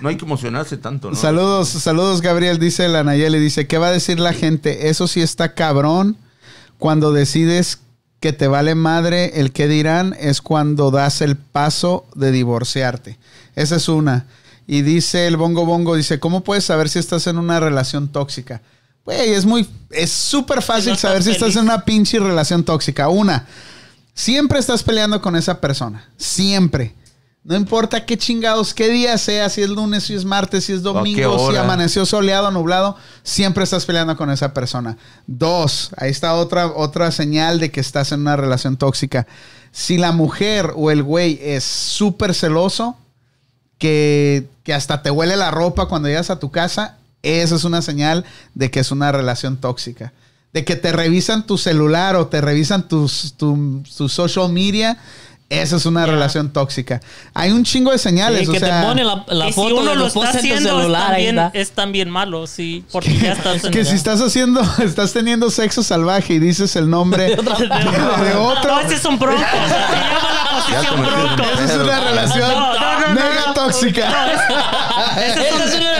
no 0.00 0.08
hay 0.08 0.16
que 0.16 0.24
emocionarse 0.24 0.76
tanto, 0.76 1.10
¿no? 1.10 1.16
Saludos, 1.16 1.68
saludos, 1.68 2.20
Gabriel. 2.20 2.58
Dice 2.58 2.88
la 2.88 3.04
Nayeli, 3.04 3.38
dice, 3.38 3.66
¿qué 3.66 3.78
va 3.78 3.88
a 3.88 3.92
decir 3.92 4.18
la 4.20 4.32
gente? 4.32 4.88
Eso 4.88 5.06
sí 5.08 5.20
está 5.22 5.54
cabrón. 5.54 6.16
Cuando 6.78 7.12
decides 7.12 7.78
que 8.20 8.32
te 8.32 8.48
vale 8.48 8.74
madre 8.74 9.40
el 9.40 9.52
que 9.52 9.68
dirán 9.68 10.16
es 10.18 10.40
cuando 10.42 10.90
das 10.90 11.20
el 11.20 11.36
paso 11.36 12.06
de 12.14 12.32
divorciarte. 12.32 13.18
Esa 13.54 13.76
es 13.76 13.88
una. 13.88 14.26
Y 14.66 14.82
dice 14.82 15.26
el 15.26 15.36
bongo 15.36 15.66
bongo, 15.66 15.94
dice, 15.94 16.18
¿cómo 16.18 16.42
puedes 16.42 16.64
saber 16.64 16.88
si 16.88 16.98
estás 16.98 17.26
en 17.26 17.38
una 17.38 17.60
relación 17.60 18.08
tóxica? 18.08 18.62
Güey, 19.04 19.34
es 19.34 19.44
muy, 19.44 19.68
es 19.90 20.10
súper 20.10 20.62
fácil 20.62 20.92
no 20.92 20.96
saber 20.98 21.22
si 21.22 21.30
estás 21.30 21.54
en 21.56 21.64
una 21.64 21.84
pinche 21.84 22.18
relación 22.18 22.64
tóxica. 22.64 23.10
Una, 23.10 23.46
siempre 24.14 24.58
estás 24.58 24.82
peleando 24.82 25.20
con 25.20 25.36
esa 25.36 25.60
persona. 25.60 26.08
Siempre. 26.16 26.94
No 27.42 27.54
importa 27.54 28.06
qué 28.06 28.16
chingados, 28.16 28.72
qué 28.72 28.88
día 28.88 29.18
sea, 29.18 29.50
si 29.50 29.60
es 29.60 29.68
lunes, 29.68 30.04
si 30.04 30.14
es 30.14 30.24
martes, 30.24 30.64
si 30.64 30.72
es 30.72 30.82
domingo, 30.82 31.50
si 31.50 31.56
amaneció 31.58 32.06
soleado, 32.06 32.50
nublado, 32.50 32.96
siempre 33.22 33.64
estás 33.64 33.84
peleando 33.84 34.16
con 34.16 34.30
esa 34.30 34.54
persona. 34.54 34.96
Dos, 35.26 35.90
ahí 35.98 36.10
está 36.10 36.32
otra, 36.36 36.68
otra 36.68 37.10
señal 37.10 37.60
de 37.60 37.70
que 37.70 37.80
estás 37.80 38.12
en 38.12 38.20
una 38.20 38.36
relación 38.36 38.78
tóxica. 38.78 39.26
Si 39.72 39.98
la 39.98 40.12
mujer 40.12 40.72
o 40.74 40.90
el 40.90 41.02
güey 41.02 41.38
es 41.42 41.64
súper 41.64 42.34
celoso, 42.34 42.96
que, 43.76 44.48
que 44.62 44.72
hasta 44.72 45.02
te 45.02 45.10
huele 45.10 45.36
la 45.36 45.50
ropa 45.50 45.86
cuando 45.86 46.08
llegas 46.08 46.30
a 46.30 46.38
tu 46.38 46.50
casa, 46.50 46.96
esa 47.22 47.56
es 47.56 47.64
una 47.64 47.82
señal 47.82 48.24
de 48.54 48.70
que 48.70 48.80
es 48.80 48.90
una 48.90 49.12
relación 49.12 49.58
tóxica. 49.58 50.14
De 50.54 50.64
que 50.64 50.76
te 50.76 50.92
revisan 50.92 51.46
tu 51.46 51.58
celular 51.58 52.16
o 52.16 52.28
te 52.28 52.40
revisan 52.40 52.88
tus, 52.88 53.34
tu, 53.36 53.82
tu 53.96 54.08
social 54.08 54.50
media, 54.50 54.96
esa 55.50 55.76
es 55.76 55.84
una 55.84 56.06
Ya. 56.06 56.12
relación 56.12 56.52
tóxica. 56.52 57.00
Hay 57.34 57.50
un 57.52 57.64
chingo 57.64 57.90
de 57.92 57.98
señales. 57.98 58.40
Sí, 58.42 58.48
o 58.48 58.52
que 58.52 58.60
sea, 58.60 58.80
te 58.80 58.86
pone 58.86 59.04
la, 59.04 59.24
la 59.28 59.44
y 59.48 59.52
si 59.52 59.54
foto 59.54 59.76
uno 59.76 59.90
de 59.90 59.96
lo 59.96 60.06
está 60.06 60.20
posts 60.20 60.34
en 60.36 60.40
tu 60.40 60.46
haciendo, 60.46 60.70
es 60.70 60.76
celular. 60.82 61.12
ahí 61.12 61.26
también, 61.26 61.50
es 61.54 61.70
también 61.72 62.10
malo, 62.10 62.46
sí, 62.46 62.82
porque 62.90 63.14
ya 63.18 63.32
estás 63.32 63.64
en... 63.64 63.70
que 63.72 63.84
si 63.84 63.94
estás 63.94 64.20
haciendo, 64.22 64.62
estás 64.82 65.12
teniendo 65.12 65.50
sexo 65.50 65.82
salvaje 65.82 66.34
y 66.34 66.38
dices 66.38 66.74
el 66.76 66.88
nombre 66.88 67.24
de, 67.24 67.36
de 67.36 68.34
otro, 68.36 68.74
No, 68.74 68.80
ese 68.80 68.94
es 68.94 69.04
un 69.04 69.18
bronco. 69.18 69.42
o 69.42 69.68
sea, 69.68 69.88
se 69.88 69.92
llama 69.92 70.30
la 70.32 70.50
posición 70.56 71.02
bronco. 71.02 71.42
esa 71.52 71.64
es 71.64 71.78
una 71.80 72.00
relación 72.00 72.50
No, 72.50 73.00
no, 73.00 73.08
mega 73.14 73.54
tóxica. 73.54 74.32
Esa 75.16 75.42
es 75.42 75.52
una 75.52 75.64
relación 75.64 75.93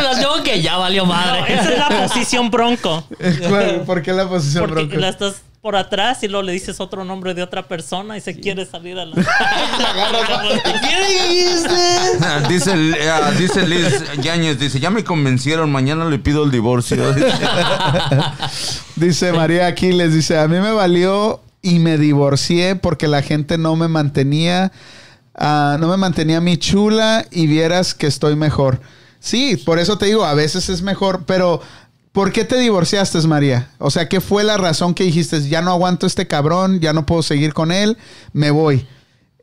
que 0.54 0.62
ya 0.62 0.76
valió 0.76 1.04
No, 1.04 1.12
madre. 1.12 1.54
esa 1.54 1.72
es 1.72 1.78
la 1.78 1.88
posición 1.88 2.50
bronco. 2.50 3.04
¿Cuál? 3.48 3.82
¿Por 3.86 4.02
qué 4.02 4.12
la 4.12 4.28
posición 4.28 4.66
Porque 4.66 4.84
bronco? 4.84 4.98
la 4.98 5.08
estás 5.08 5.42
por 5.64 5.74
atrás 5.76 6.22
y 6.22 6.28
luego 6.28 6.42
le 6.42 6.52
dices 6.52 6.78
otro 6.78 7.06
nombre 7.06 7.32
de 7.32 7.42
otra 7.42 7.66
persona 7.66 8.18
y 8.18 8.20
se 8.20 8.38
quiere 8.38 8.66
salir 8.66 8.98
a 8.98 9.06
la... 9.06 9.14
dice, 12.50 12.72
ah, 13.10 13.30
dice 13.38 13.66
Liz 13.66 14.04
Yáñez, 14.20 14.58
dice, 14.58 14.78
ya 14.78 14.90
me 14.90 15.04
convencieron, 15.04 15.72
mañana 15.72 16.04
le 16.04 16.18
pido 16.18 16.44
el 16.44 16.50
divorcio. 16.50 17.02
Dice 18.96 19.32
María 19.32 19.66
Aquiles, 19.66 20.12
dice, 20.12 20.38
a 20.38 20.46
mí 20.48 20.58
me 20.58 20.72
valió 20.72 21.40
y 21.62 21.78
me 21.78 21.96
divorcié 21.96 22.76
porque 22.76 23.08
la 23.08 23.22
gente 23.22 23.56
no 23.56 23.74
me 23.74 23.88
mantenía, 23.88 24.70
ah, 25.34 25.78
no 25.80 25.88
me 25.88 25.96
mantenía 25.96 26.42
mi 26.42 26.58
chula 26.58 27.24
y 27.30 27.46
vieras 27.46 27.94
que 27.94 28.06
estoy 28.06 28.36
mejor. 28.36 28.82
Sí, 29.24 29.56
por 29.56 29.78
eso 29.78 29.96
te 29.96 30.04
digo, 30.04 30.26
a 30.26 30.34
veces 30.34 30.68
es 30.68 30.82
mejor, 30.82 31.24
pero 31.24 31.62
¿por 32.12 32.30
qué 32.30 32.44
te 32.44 32.58
divorciaste, 32.58 33.18
María? 33.22 33.70
O 33.78 33.90
sea, 33.90 34.06
¿qué 34.06 34.20
fue 34.20 34.44
la 34.44 34.58
razón 34.58 34.92
que 34.92 35.04
dijiste, 35.04 35.48
ya 35.48 35.62
no 35.62 35.70
aguanto 35.70 36.06
este 36.06 36.26
cabrón, 36.26 36.78
ya 36.78 36.92
no 36.92 37.06
puedo 37.06 37.22
seguir 37.22 37.54
con 37.54 37.72
él, 37.72 37.96
me 38.34 38.50
voy? 38.50 38.86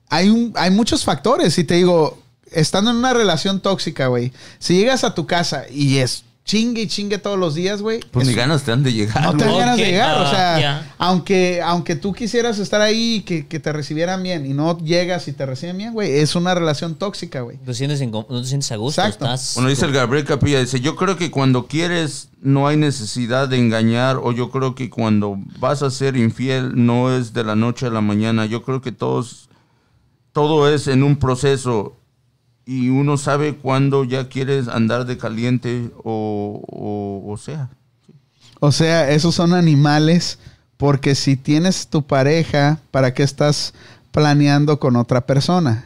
Hay, 0.07 0.51
hay 0.53 0.69
muchos 0.69 1.03
factores 1.03 1.57
y 1.57 1.63
te 1.63 1.73
digo, 1.77 2.21
estando 2.51 2.91
en 2.91 2.97
una 2.97 3.15
relación 3.15 3.59
tóxica, 3.59 4.05
güey, 4.05 4.31
si 4.59 4.75
llegas 4.77 5.03
a 5.03 5.15
tu 5.15 5.25
casa 5.25 5.63
y 5.67 5.97
es 5.97 6.25
chingue 6.43 6.81
y 6.81 6.87
chingue 6.87 7.17
todos 7.19 7.37
los 7.37 7.53
días, 7.55 7.81
güey. 7.81 7.99
Pues 8.11 8.27
ni 8.27 8.33
ganas 8.33 8.63
te 8.63 8.71
han 8.71 8.81
de 8.83 8.91
llegar. 8.91 9.21
no 9.23 9.37
te 9.37 9.45
dan 9.45 9.57
ganas 9.57 9.77
de 9.77 9.85
llegar. 9.85 10.17
o 10.21 10.29
sea, 10.29 10.91
aunque, 10.97 11.61
aunque 11.63 11.95
tú 11.95 12.13
quisieras 12.13 12.57
estar 12.59 12.81
ahí 12.81 13.17
y 13.17 13.21
que, 13.21 13.47
que 13.47 13.59
te 13.59 13.71
recibieran 13.71 14.23
bien 14.23 14.45
y 14.45 14.53
no 14.53 14.77
llegas 14.79 15.27
y 15.27 15.33
te 15.33 15.45
reciben 15.45 15.77
bien, 15.77 15.93
güey, 15.93 16.11
es 16.11 16.35
una 16.35 16.53
relación 16.55 16.95
tóxica, 16.95 17.41
güey. 17.41 17.57
Te 17.57 17.73
sientes 17.73 18.01
incó- 18.01 18.25
no 18.29 18.41
te 18.41 18.47
sientes 18.47 18.71
a 18.71 18.75
gusto. 18.77 19.01
Exacto. 19.01 19.25
Estás 19.25 19.53
Bueno, 19.55 19.69
dice 19.69 19.85
el 19.85 19.91
Gabriel 19.93 20.25
Capilla, 20.25 20.59
dice, 20.59 20.79
yo 20.81 20.95
creo 20.95 21.15
que 21.15 21.29
cuando 21.31 21.67
quieres 21.67 22.29
no 22.41 22.67
hay 22.67 22.75
necesidad 22.75 23.47
de 23.47 23.57
engañar 23.57 24.17
o 24.17 24.31
yo 24.31 24.49
creo 24.49 24.73
que 24.73 24.89
cuando 24.89 25.37
vas 25.59 25.83
a 25.83 25.91
ser 25.91 26.17
infiel 26.17 26.71
no 26.73 27.15
es 27.15 27.33
de 27.33 27.43
la 27.43 27.55
noche 27.55 27.85
a 27.85 27.91
la 27.91 28.01
mañana. 28.01 28.45
Yo 28.47 28.63
creo 28.63 28.81
que 28.81 28.91
todos, 28.91 29.47
todo 30.33 30.67
es 30.73 30.87
en 30.87 31.03
un 31.03 31.17
proceso 31.17 31.95
y 32.65 32.89
uno 32.89 33.17
sabe 33.17 33.55
cuándo 33.55 34.03
ya 34.03 34.29
quieres 34.29 34.67
andar 34.67 35.05
de 35.05 35.17
caliente 35.17 35.91
o, 36.03 36.61
o, 36.67 37.31
o 37.31 37.37
sea. 37.37 37.69
O 38.59 38.71
sea, 38.71 39.09
esos 39.11 39.35
son 39.35 39.53
animales 39.53 40.37
porque 40.77 41.15
si 41.15 41.35
tienes 41.35 41.87
tu 41.87 42.05
pareja, 42.05 42.79
¿para 42.91 43.13
qué 43.13 43.23
estás 43.23 43.73
planeando 44.11 44.79
con 44.79 44.95
otra 44.95 45.25
persona? 45.25 45.85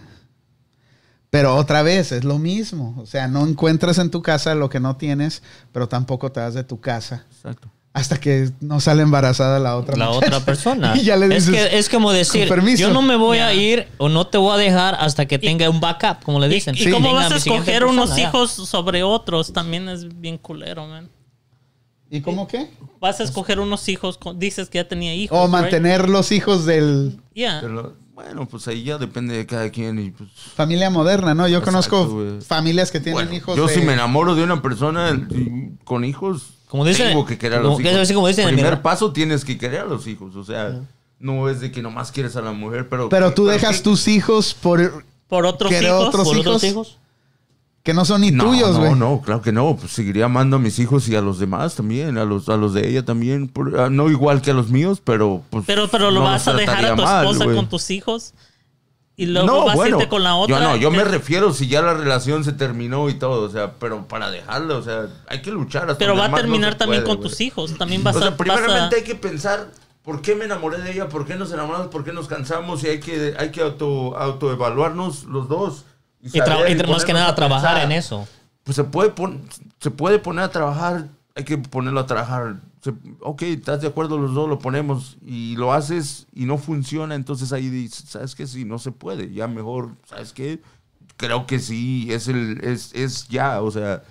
Pero 1.30 1.56
otra 1.56 1.84
vez, 1.84 2.11
es 2.11 2.23
lo 2.23 2.39
mismo. 2.39 2.95
O 2.97 3.06
sea, 3.06 3.27
no 3.27 3.45
encuentras 3.45 3.97
en 3.97 4.10
tu 4.10 4.22
casa 4.22 4.56
lo 4.56 4.69
que 4.69 4.80
no 4.80 4.95
tienes, 4.95 5.43
pero 5.73 5.89
tampoco 5.89 6.31
te 6.31 6.39
vas 6.39 6.53
de 6.53 6.64
tu 6.64 6.80
casa 6.80 7.26
Exacto. 7.30 7.69
Hasta 7.95 8.17
que 8.19 8.49
no 8.59 8.81
sale 8.81 9.03
embarazada 9.03 9.57
la 9.57 9.77
otra 9.77 9.95
la 9.95 10.09
otra 10.09 10.41
persona. 10.41 10.93
y 10.97 11.03
ya 11.03 11.15
le 11.15 11.34
es, 11.34 11.47
dices, 11.47 11.69
que, 11.69 11.77
es 11.77 11.88
como 11.88 12.11
decir, 12.11 12.47
yo 12.76 12.91
no 12.91 13.01
me 13.01 13.15
voy 13.15 13.38
a 13.38 13.53
ir 13.53 13.88
o 13.97 14.09
no 14.09 14.27
te 14.27 14.38
voy 14.38 14.53
a 14.53 14.57
dejar 14.57 14.95
hasta 14.99 15.26
que 15.26 15.39
tenga 15.39 15.69
un 15.69 15.80
backup, 15.80 16.22
como 16.23 16.41
le 16.41 16.47
¿Y, 16.47 16.49
dicen. 16.49 16.76
y 16.77 16.91
cómo 16.91 17.13
vas 17.13 17.31
a 17.31 17.38
escoger 17.38 17.85
unos 17.85 18.17
ya. 18.17 18.23
hijos 18.23 18.51
sobre 18.51 19.01
otros? 19.03 19.53
También 19.53 19.88
es 19.88 20.19
bien 20.19 20.38
culero, 20.38 20.85
man. 20.85 21.09
¿Y 22.11 22.19
cómo 22.19 22.49
qué? 22.49 22.69
Vas 22.99 23.22
a 23.22 23.23
escoger 23.23 23.61
unos 23.61 23.88
hijos, 23.88 24.17
con- 24.17 24.38
dices 24.38 24.69
que 24.69 24.77
ya 24.80 24.88
tenía 24.88 25.15
hijos. 25.15 25.38
O 25.38 25.43
right? 25.43 25.51
mantener 25.51 26.09
los 26.09 26.34
hijos 26.34 26.65
del 26.65 27.17
Yeah. 27.34 27.59
Pero, 27.61 27.95
bueno, 28.13 28.45
pues 28.45 28.67
ahí 28.67 28.84
ya 28.84 28.97
depende 28.97 29.38
de 29.38 29.45
cada 29.45 29.69
quien 29.69 29.99
y 29.99 30.11
pues... 30.11 30.30
familia 30.53 30.89
moderna, 30.89 31.34
¿no? 31.34 31.47
Yo 31.47 31.59
Exacto, 31.59 31.91
conozco 32.09 32.45
familias 32.45 32.91
que 32.91 32.99
tienen 32.99 33.23
Bueno, 33.26 33.34
hijos 33.38 33.55
yo 33.55 33.67
de- 33.67 33.73
si 33.73 33.80
me 33.81 33.93
enamoro 33.93 34.35
de 34.35 34.43
una 34.43 34.61
persona 34.61 35.27
con 35.85 36.03
hijos, 36.03 36.55
Como 36.76 36.85
dice- 36.89 37.07
tengo 37.07 37.26
que 37.26 37.38
querer 37.38 37.60
a 37.60 37.61
los 37.61 37.80
hijos. 37.80 38.11
como 38.14 38.27
dicen 38.27 38.47
Primer 38.53 38.81
paso 38.81 39.11
tienes 39.14 39.45
que 39.45 39.57
querer 39.57 39.81
a 39.81 39.85
los 39.85 40.06
hijos, 40.07 40.35
o 40.35 40.43
sea, 40.43 40.81
no 41.19 41.47
es 41.49 41.61
de 41.61 41.72
que 41.72 41.81
nomás 41.81 42.11
quieres 42.11 42.35
a 42.35 42.41
la 42.41 42.52
mujer, 42.52 42.89
pero... 42.89 43.07
Pero 43.10 43.34
tú 43.34 43.45
dejas 43.45 43.81
tus 43.81 44.07
hijos 44.07 44.53
por 44.53 45.06
Por 45.30 45.45
otros 45.45 45.69
¿Querer 45.72 45.91
hijos. 45.91 46.07
otros 46.10 46.27
¿Por 46.27 46.38
otros 46.38 46.64
hijos? 46.64 46.88
hijos? 46.88 46.97
que 47.84 47.93
no 47.93 48.03
son 48.03 48.22
ni 48.22 48.31
No, 48.31 48.45
tuyos, 48.45 48.77
güey. 48.80 48.89
no, 48.91 48.95
no, 48.95 49.22
claro 49.22 49.43
que 49.43 49.52
no. 49.52 49.76
Pues 49.80 49.91
seguiría 49.91 50.26
amando 50.26 50.56
a 50.56 50.60
mis 50.60 50.80
hijos 50.80 51.07
y 51.07 51.15
a 51.15 51.22
los 51.22 51.38
demás 51.38 51.76
también, 51.76 52.18
a 52.18 52.26
los, 52.26 52.49
a 52.49 52.57
los 52.57 52.73
de 52.73 52.89
ella 52.89 53.06
también. 53.06 53.47
por- 53.47 53.80
ah, 53.80 53.89
no 53.91 54.10
igual 54.10 54.41
que 54.41 54.49
a 54.49 54.53
los 54.56 54.69
míos, 54.72 55.02
pero 55.03 55.43
pues. 55.52 55.65
Pero, 55.68 55.88
pero 55.88 56.10
lo 56.10 56.22
no 56.22 56.26
vas 56.26 56.47
a 56.47 56.53
dejar 56.53 56.84
a 56.84 56.95
tu 56.95 57.03
mal, 57.03 57.26
esposa 57.27 57.45
con 57.53 57.69
tus 57.69 57.91
hijos. 57.91 58.34
Y 59.17 59.27
luego 59.27 59.47
no, 59.47 59.65
vas 59.65 59.75
bueno, 59.75 59.97
a 59.97 59.99
irte 60.01 60.09
con 60.09 60.23
la 60.23 60.35
otra. 60.35 60.57
Yo 60.59 60.61
no, 60.63 60.75
yo 60.75 60.91
me 60.91 61.03
refiero 61.05 61.53
si 61.53 61.67
ya 61.67 61.81
la 61.81 61.93
relación 61.93 62.43
se 62.43 62.51
terminó 62.51 63.07
y 63.09 63.13
todo, 63.13 63.43
o 63.43 63.49
sea, 63.49 63.73
pero 63.79 64.05
para 64.07 64.29
dejarla, 64.29 64.75
o 64.75 64.81
sea, 64.81 65.07
hay 65.27 65.41
que 65.41 65.51
luchar 65.51 65.83
hasta 65.83 65.97
Pero 65.97 66.17
va 66.17 66.25
a 66.25 66.27
no 66.29 66.35
terminar 66.35 66.75
también 66.75 67.03
puede, 67.03 67.15
con 67.15 67.23
tus 67.23 67.39
hijos. 67.39 67.77
También 67.77 68.03
vas 68.03 68.15
O 68.17 68.19
sea, 68.19 68.29
a. 68.29 68.37
primeramente 68.37 68.95
a- 68.95 68.97
hay 68.99 69.03
que 69.05 69.15
pensar 69.15 69.67
por 70.03 70.21
qué 70.21 70.35
me 70.35 70.45
enamoré 70.45 70.79
de 70.79 70.91
ella, 70.91 71.07
por 71.07 71.25
qué 71.25 71.35
nos 71.35 71.51
enamoramos, 71.53 71.87
por 71.87 72.03
qué 72.03 72.11
nos 72.11 72.27
cansamos 72.27 72.83
y 72.83 72.87
hay 72.87 72.99
que, 72.99 73.35
hay 73.39 73.51
que 73.51 73.61
auto, 73.61 74.17
autoevaluarnos 74.17 75.23
los 75.23 75.47
dos. 75.47 75.85
Y, 76.21 76.37
y 76.37 76.41
más 76.87 77.05
que 77.05 77.13
nada 77.13 77.29
a 77.29 77.35
trabajar 77.35 77.73
pensar. 77.75 77.91
en 77.91 77.97
eso. 77.97 78.27
Pues 78.63 78.75
se 78.75 78.83
puede, 78.83 79.13
se 79.79 79.91
puede 79.91 80.19
poner 80.19 80.43
a 80.43 80.49
trabajar, 80.49 81.07
hay 81.35 81.43
que 81.43 81.57
ponerlo 81.57 81.99
a 82.01 82.05
trabajar. 82.05 82.55
Ok, 83.20 83.44
estás 83.44 83.82
de 83.82 83.88
acuerdo, 83.88 84.18
los 84.18 84.34
dos 84.34 84.49
lo 84.49 84.60
ponemos 84.60 85.18
y 85.26 85.56
lo 85.56 85.74
haces 85.74 86.28
y 86.34 86.45
no 86.45 86.57
funciona, 86.57 87.16
entonces 87.16 87.52
ahí 87.53 87.70
dices, 87.70 88.10
¿sabes 88.10 88.36
qué? 88.36 88.48
Sí, 88.48 88.66
no 88.66 88.80
se 88.80 88.91
puede, 88.91 89.34
ya 89.34 89.48
mejor, 89.48 89.95
¿sabes 90.06 90.34
qué? 90.34 90.62
Creo 91.18 91.45
que 91.48 91.60
sí, 91.60 92.07
es, 92.12 92.28
el, 92.28 92.60
es, 92.64 92.94
es 92.94 93.28
ya, 93.28 93.62
o 93.62 93.72
sea, 93.72 94.03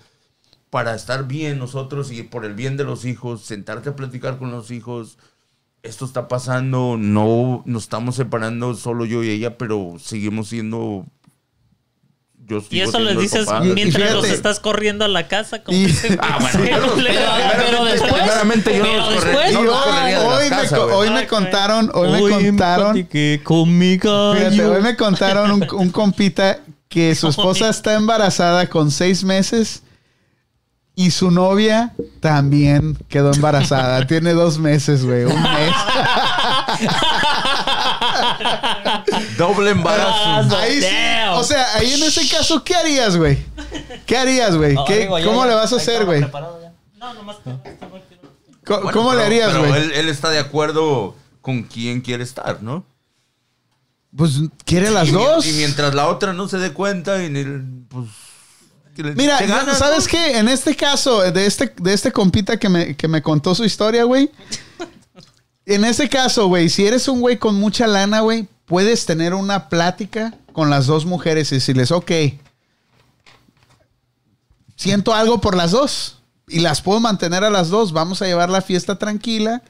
para 0.71 0.95
estar 0.95 1.29
bien 1.29 1.59
nosotros 1.59 2.11
y 2.11 2.23
por 2.23 2.45
el 2.45 2.55
bien 2.55 2.77
de 2.77 2.85
los 2.85 3.05
hijos, 3.05 3.43
sentarte 3.43 3.91
a 3.91 3.97
platicar 3.97 4.39
con 4.39 4.51
los 4.51 4.71
hijos, 4.71 5.19
esto 5.83 6.05
está 6.05 6.29
pasando, 6.29 6.97
no 6.99 7.63
nos 7.67 7.85
estamos 7.85 8.17
separando 8.17 8.75
solo 8.75 9.05
yo 9.05 9.23
y 9.23 9.31
ella, 9.31 9.59
pero 9.59 9.97
seguimos 9.99 10.49
siendo... 10.49 11.07
Yo 12.47 12.63
Y 12.69 12.81
eso 12.81 12.99
les 12.99 13.19
dices 13.19 13.47
mientras 13.75 14.13
los 14.13 14.27
estás 14.29 14.61
corriendo 14.61 15.05
a 15.05 15.09
la 15.09 15.29
casa. 15.29 15.63
Como 15.63 15.77
Y- 15.79 15.87
dicen. 15.87 16.19
Ah, 16.23 16.39
bueno, 16.41 16.59
Pero, 16.63 16.95
pero 17.57 17.85
después. 17.85 18.13
Primeramente 18.13 18.77
yo 18.77 18.85
no 18.85 19.09
pero 19.09 19.21
después. 19.21 19.53
no 19.55 19.63
los 19.63 19.75
hoy, 19.77 20.15
hoy 20.15 20.45
me, 20.45 20.51
casa, 20.51 20.85
hoy 20.85 21.11
me 21.11 21.27
contaron, 21.27 21.91
hoy 21.95 22.11
me 22.11 22.21
contaron, 22.31 22.93
platiqué 22.93 23.41
con 23.43 23.79
mi 23.79 23.97
gallo. 23.97 24.35
fíjate, 24.35 24.65
hoy 24.65 24.83
me 24.83 24.97
contaron 24.97 25.51
un, 25.53 25.67
un 25.73 25.91
compita 25.91 26.59
que 26.89 27.15
su 27.15 27.29
esposa 27.29 27.71
está 27.71 27.95
embarazada 27.95 28.69
con 28.69 28.91
seis 28.91 29.25
meses 29.25 29.83
y 30.95 31.11
su 31.11 31.31
novia 31.33 31.93
también 32.21 32.97
quedó 33.09 33.33
embarazada. 33.33 34.07
Tiene 34.07 34.33
dos 34.33 34.59
meses, 34.59 35.05
güey, 35.05 35.25
un 35.25 35.43
mes. 35.43 35.73
Doble 39.39 39.71
embarazo. 39.71 40.57
Ahí 40.57 40.81
sí, 40.81 40.87
o 41.33 41.45
sea, 41.45 41.75
ahí 41.77 41.93
en 41.93 42.03
ese 42.03 42.29
caso, 42.29 42.63
¿qué 42.65 42.75
harías, 42.75 43.17
güey? 43.17 43.39
¿Qué 44.07 44.17
harías, 44.17 44.57
güey? 44.57 44.75
No, 44.75 44.85
¿Qué- 44.85 45.03
amigo, 45.03 45.19
ya, 45.19 45.25
¿Cómo 45.27 45.43
ya. 45.45 45.49
le 45.51 45.55
vas 45.55 45.73
a 45.73 45.77
Ahí 45.77 45.81
hacer, 45.81 45.93
estaba 45.95 46.05
güey? 46.07 46.21
preparado 46.23 46.61
ya. 46.63 46.73
No, 46.99 47.15
nomás 47.15 47.37
que- 47.37 47.43
que 47.45 47.51
no 47.51 48.01
quiero- 48.09 48.23
Co- 48.65 48.77
Bueno, 48.83 48.91
¿Cómo 48.93 49.11
le 49.13 49.17
pero- 49.19 49.27
harías, 49.27 49.51
pero 49.53 49.69
güey? 49.69 49.83
él, 49.83 49.93
él 49.93 50.09
está 50.09 50.31
de 50.31 50.39
acuerdo 50.39 51.17
con 51.41 51.63
quién 51.65 52.01
quiere 52.01 52.25
estar, 52.25 52.63
¿no? 52.63 52.85
Pues 54.17 54.33
quiere 54.65 54.91
las 54.91 55.09
y, 55.09 55.13
mi- 55.13 55.19
dos. 55.23 55.47
Y 55.47 55.53
mientras 55.55 55.93
la 55.95 56.07
otra 56.09 56.33
no 56.33 56.49
se 56.49 56.59
dé 56.59 56.73
cuenta, 56.73 57.23
y 57.25 57.31
ni 57.31 57.41
el- 57.41 57.63
pues. 57.89 58.07
que 58.95 59.03
le- 59.03 59.15
Mira, 59.17 59.39
se 59.39 59.47
gana, 59.49 59.75
¿sabes 59.75 60.05
¿no? 60.05 60.11
qué? 60.11 60.39
En 60.39 60.49
este 60.49 60.77
caso, 60.77 61.21
de 61.21 61.47
este, 61.47 61.75
de 61.81 61.93
este 61.93 62.13
compita 62.13 62.57
que 62.59 62.69
me, 62.69 62.97
que 62.97 63.09
me 63.09 63.21
contó 63.23 63.53
su 63.55 63.65
historia, 63.65 64.05
güey. 64.05 64.31
En 65.67 65.85
ese 65.85 66.09
caso, 66.09 66.47
güey, 66.49 66.69
si 66.69 66.87
eres 66.87 67.09
un 67.09 67.21
güey 67.21 67.39
con 67.39 67.55
mucha 67.55 67.87
lana, 67.87 68.21
güey, 68.21 68.47
puedes 68.67 69.07
tener 69.07 69.35
una 69.35 69.69
plática 69.69 70.35
con 70.53 70.71
las 70.71 70.87
dos 70.87 71.07
mujeres 71.07 71.51
y 71.51 71.57
decirles, 71.57 71.91
ok, 71.91 72.13
siento 74.77 75.15
algo 75.15 75.41
por 75.41 75.57
las 75.57 75.71
dos 75.71 76.19
y 76.49 76.61
las 76.61 76.83
puedo 76.83 77.01
mantener 77.01 77.45
a 77.45 77.51
las 77.51 77.71
dos. 77.71 77.93
Vamos 77.93 78.21
a 78.21 78.27
llevar 78.27 78.51
la 78.51 78.63
fiesta 78.63 78.99
tranquila. 78.99 79.63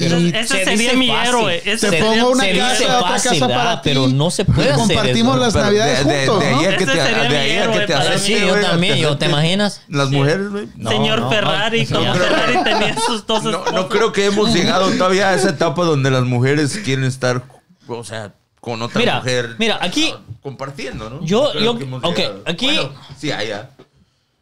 Y 0.00 0.28
Ese, 0.28 0.30
Se 0.48 0.62
ese 0.62 0.64
sería 0.64 0.92
mi 0.94 1.08
fácil. 1.08 1.28
héroe. 1.28 1.62
Ese 1.64 1.90
te 1.90 1.98
pongo 2.02 2.30
una 2.30 2.44
se 2.44 2.56
casa, 2.58 2.98
otra 2.98 3.08
fácil, 3.10 3.30
casa 3.32 3.48
para 3.48 3.82
ti. 3.82 3.90
Pero 3.90 4.08
no 4.08 4.30
se 4.30 4.44
puede 4.44 4.70
hacer 4.70 4.74
compartimos 4.86 5.34
eso. 5.36 5.44
las 5.44 5.52
Pero 5.52 5.64
navidades 5.66 6.06
de, 6.06 6.12
de- 6.12 6.26
juntos, 6.26 6.44
de 6.44 6.50
¿no? 6.52 6.58
ahí 6.58 6.64
a 6.64 6.68
que 6.76 6.84
Ese 6.84 6.86
te, 6.92 6.92
sería 7.02 7.22
de 7.22 7.28
mi 7.28 7.34
ahí 7.34 7.50
a 7.50 7.54
que 7.54 7.62
héroe 7.62 7.86
te 7.86 7.92
para 7.92 8.04
acepte, 8.04 8.18
Sí, 8.20 8.40
yo 8.46 8.60
también, 8.60 8.94
te 8.94 9.00
yo 9.00 9.18
te 9.18 9.26
imaginas. 9.26 9.82
Las 9.88 10.10
mujeres, 10.10 10.48
güey. 10.50 10.68
No, 10.76 10.90
Señor 10.90 11.20
no, 11.20 11.30
Ferrari, 11.30 11.86
no, 11.90 12.00
no 12.00 12.14
Ferrari 12.14 12.64
tenía 12.64 12.96
sus 13.00 13.26
dos 13.26 13.44
No, 13.44 13.64
no 13.72 13.88
creo 13.88 14.12
que 14.12 14.26
hemos 14.26 14.54
llegado 14.54 14.90
todavía 14.92 15.28
a 15.30 15.34
esa 15.34 15.50
etapa 15.50 15.84
donde 15.84 16.10
las 16.10 16.22
mujeres 16.24 16.80
quieren 16.84 17.04
estar, 17.04 17.42
o 17.86 18.04
sea, 18.04 18.32
con 18.60 18.80
otra 18.82 18.98
Mira, 18.98 19.16
mujer. 19.16 19.56
mira, 19.58 19.78
aquí- 19.80 20.12
ah, 20.14 20.20
Compartiendo, 20.42 21.10
¿no? 21.10 21.22
Yo- 21.22 21.52
No 21.54 21.76
creo 21.78 21.90
yo- 21.90 21.96
ok, 22.08 22.18
aquí- 22.46 22.78
sí, 23.18 23.30
allá. 23.30 23.68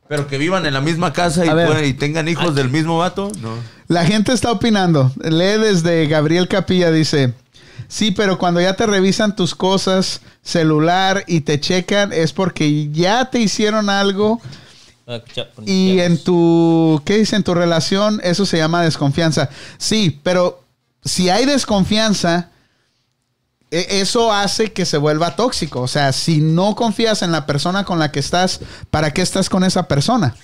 Pero 0.09 0.26
que 0.26 0.39
vivan 0.39 0.64
en 0.66 0.74
la 0.74 0.80
misma 0.80 1.12
casa 1.12 1.44
y, 1.44 1.85
y 1.85 1.93
tengan 1.93 2.28
hijos 2.28 2.55
del 2.55 2.70
mismo 2.70 2.98
vato, 2.98 3.30
no. 3.40 3.55
La 3.89 4.05
gente 4.05 4.32
está 4.32 4.52
opinando. 4.52 5.12
Lee 5.22 5.59
desde 5.60 6.06
Gabriel 6.06 6.48
Capilla, 6.48 6.90
dice, 6.90 7.35
sí, 7.89 8.10
pero 8.10 8.39
cuando 8.39 8.60
ya 8.60 8.74
te 8.74 8.86
revisan 8.86 9.36
tus 9.36 9.55
cosas, 9.55 10.20
celular 10.43 11.24
y 11.26 11.43
te 11.43 11.60
checan, 11.60 12.12
es 12.12 12.32
porque 12.32 12.90
ya 12.90 13.30
te 13.30 13.40
hicieron 13.40 13.90
algo 13.90 14.40
y 15.64 16.01
en 16.01 16.22
tu, 16.22 17.01
¿qué 17.05 17.18
dice? 17.18 17.36
En 17.36 17.43
tu 17.43 17.55
relación, 17.55 18.20
eso 18.22 18.44
se 18.44 18.59
llama 18.59 18.82
desconfianza. 18.82 19.48
Sí, 19.78 20.20
pero 20.22 20.62
si 21.02 21.30
hay 21.30 21.47
desconfianza, 21.47 22.51
eso 23.70 24.32
hace 24.32 24.73
que 24.73 24.86
se 24.86 24.99
vuelva 24.99 25.36
tóxico. 25.36 25.81
O 25.81 25.89
sea, 25.89 26.12
si 26.12 26.40
no 26.40 26.74
confías 26.74 27.23
en 27.23 27.32
la 27.32 27.47
persona 27.47 27.85
con 27.85 27.99
la 27.99 28.11
que 28.12 28.20
estás, 28.20 28.61
¿para 28.90 29.12
qué 29.12 29.23
estás 29.23 29.49
con 29.49 29.65
esa 29.65 29.89
persona? 29.89 30.35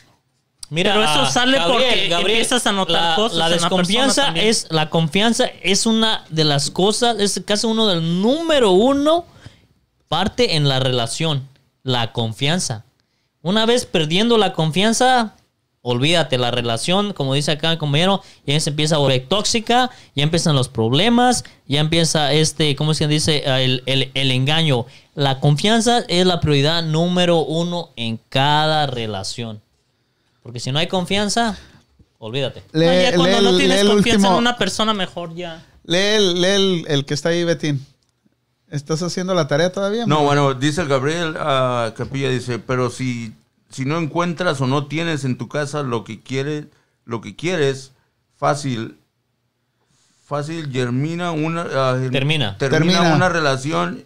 Mira, 0.70 0.94
Pero 0.94 1.04
eso 1.04 1.20
ah, 1.20 1.30
sale 1.30 1.60
porque 1.66 2.12
empiezas 2.12 2.66
a 2.66 2.72
notar 2.72 3.10
la, 3.10 3.16
cosas 3.16 3.38
La 3.38 3.48
desconfianza 3.50 4.30
es 4.30 4.66
la 4.70 4.88
confianza 4.88 5.44
es 5.62 5.86
una 5.86 6.24
de 6.30 6.44
las 6.44 6.70
cosas, 6.70 7.16
es 7.20 7.40
casi 7.46 7.66
uno 7.66 7.86
del 7.86 8.22
número 8.22 8.72
uno 8.72 9.26
parte 10.08 10.56
en 10.56 10.68
la 10.68 10.80
relación, 10.80 11.48
la 11.82 12.12
confianza. 12.12 12.84
Una 13.42 13.66
vez 13.66 13.84
perdiendo 13.84 14.38
la 14.38 14.52
confianza, 14.52 15.34
olvídate 15.86 16.38
la 16.38 16.50
relación, 16.50 17.12
como 17.12 17.34
dice 17.34 17.52
acá 17.52 17.70
el 17.70 17.76
compañero, 17.78 18.22
ya 18.46 18.58
se 18.58 18.70
empieza 18.70 18.94
a 18.94 18.98
volver 18.98 19.26
tóxica, 19.28 19.90
ya 20.16 20.22
empiezan 20.22 20.56
los 20.56 20.68
problemas, 20.70 21.44
ya 21.68 21.80
empieza 21.80 22.32
este, 22.32 22.74
¿cómo 22.74 22.92
es 22.92 22.98
que 22.98 23.06
dice? 23.06 23.42
El, 23.44 23.82
el- 23.84 24.10
el 24.14 24.30
engaño. 24.30 24.86
La 25.14 25.40
confianza 25.40 25.98
es 26.08 26.24
la 26.26 26.40
prioridad 26.40 26.82
número 26.82 27.40
uno 27.40 27.90
en 27.96 28.18
cada 28.30 28.86
relación. 28.86 29.60
Porque 30.42 30.58
si 30.58 30.72
no 30.72 30.78
hay 30.78 30.86
confianza, 30.86 31.58
olvídate. 32.18 32.62
Lee, 32.72 32.86
No, 32.86 32.92
ya 33.02 33.14
cuando 33.16 33.42
no 33.52 33.56
tienes 33.58 33.84
confianza 33.84 34.16
último- 34.28 34.28
en 34.32 34.34
una 34.38 34.56
persona, 34.56 34.94
mejor 34.94 35.34
ya. 35.34 35.64
lee 35.84 35.98
el, 35.98 36.40
lee 36.40 36.48
el- 36.48 36.84
el 36.88 37.04
que 37.04 37.12
está 37.12 37.28
ahí, 37.28 37.44
Betín. 37.44 37.84
¿Estás 38.70 39.02
haciendo 39.02 39.34
la 39.34 39.46
tarea 39.46 39.70
todavía? 39.70 40.06
No, 40.06 40.22
bueno, 40.24 40.54
dice 40.54 40.80
el 40.80 40.88
Gabriel 40.88 41.34
ah, 41.38 41.92
Capilla, 41.94 42.30
dice, 42.30 42.58
pero 42.58 42.88
si, 42.90 43.32
si 43.74 43.84
no 43.84 43.98
encuentras 43.98 44.60
o 44.60 44.66
no 44.66 44.86
tienes 44.86 45.24
en 45.24 45.36
tu 45.36 45.48
casa 45.48 45.82
lo 45.82 46.04
que 46.04 46.20
quieres, 46.22 46.66
lo 47.04 47.20
que 47.20 47.34
quieres, 47.34 47.90
fácil, 48.36 48.96
fácil 50.26 50.70
germina 50.72 51.32
una, 51.32 51.62
ah, 51.74 51.98
Termina. 52.10 52.56
termina 52.58 52.78
Termina. 52.98 53.14
una 53.16 53.28
relación 53.28 54.04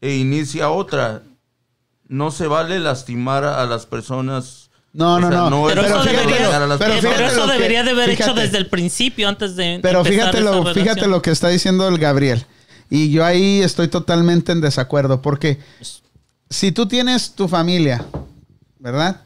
e 0.00 0.16
inicia 0.16 0.70
otra. 0.70 1.22
No 2.08 2.30
se 2.30 2.46
vale 2.46 2.78
lastimar 2.78 3.44
a 3.44 3.64
las 3.66 3.86
personas. 3.86 4.70
No, 4.92 5.20
no, 5.20 5.28
no. 5.50 5.68
es 5.68 5.74
Pero 5.74 5.86
eso 5.86 6.04
debería- 6.04 6.48
pero 6.78 6.78
Pero, 6.78 7.26
eso 7.26 7.46
de 7.46 7.54
haber 7.54 8.10
hecho 8.10 8.22
fíjate. 8.24 8.40
desde 8.40 8.58
el 8.58 8.68
principio, 8.68 9.28
antes 9.28 9.54
de. 9.56 9.78
Pero 9.82 10.04
fíjate 10.04 10.40
lo, 10.40 10.62
fíjate 10.64 10.80
relación. 10.80 11.10
lo 11.10 11.22
que 11.22 11.30
está 11.30 11.48
diciendo 11.48 11.86
el 11.88 11.98
Gabriel. 11.98 12.44
Y 12.88 13.10
yo 13.10 13.24
ahí 13.24 13.60
estoy 13.62 13.88
totalmente 13.88 14.52
en 14.52 14.60
desacuerdo. 14.60 15.20
Porque 15.20 15.58
si 16.48 16.70
tú 16.72 16.86
tienes 16.86 17.32
tu 17.32 17.48
familia, 17.48 18.04
¿verdad? 18.78 19.22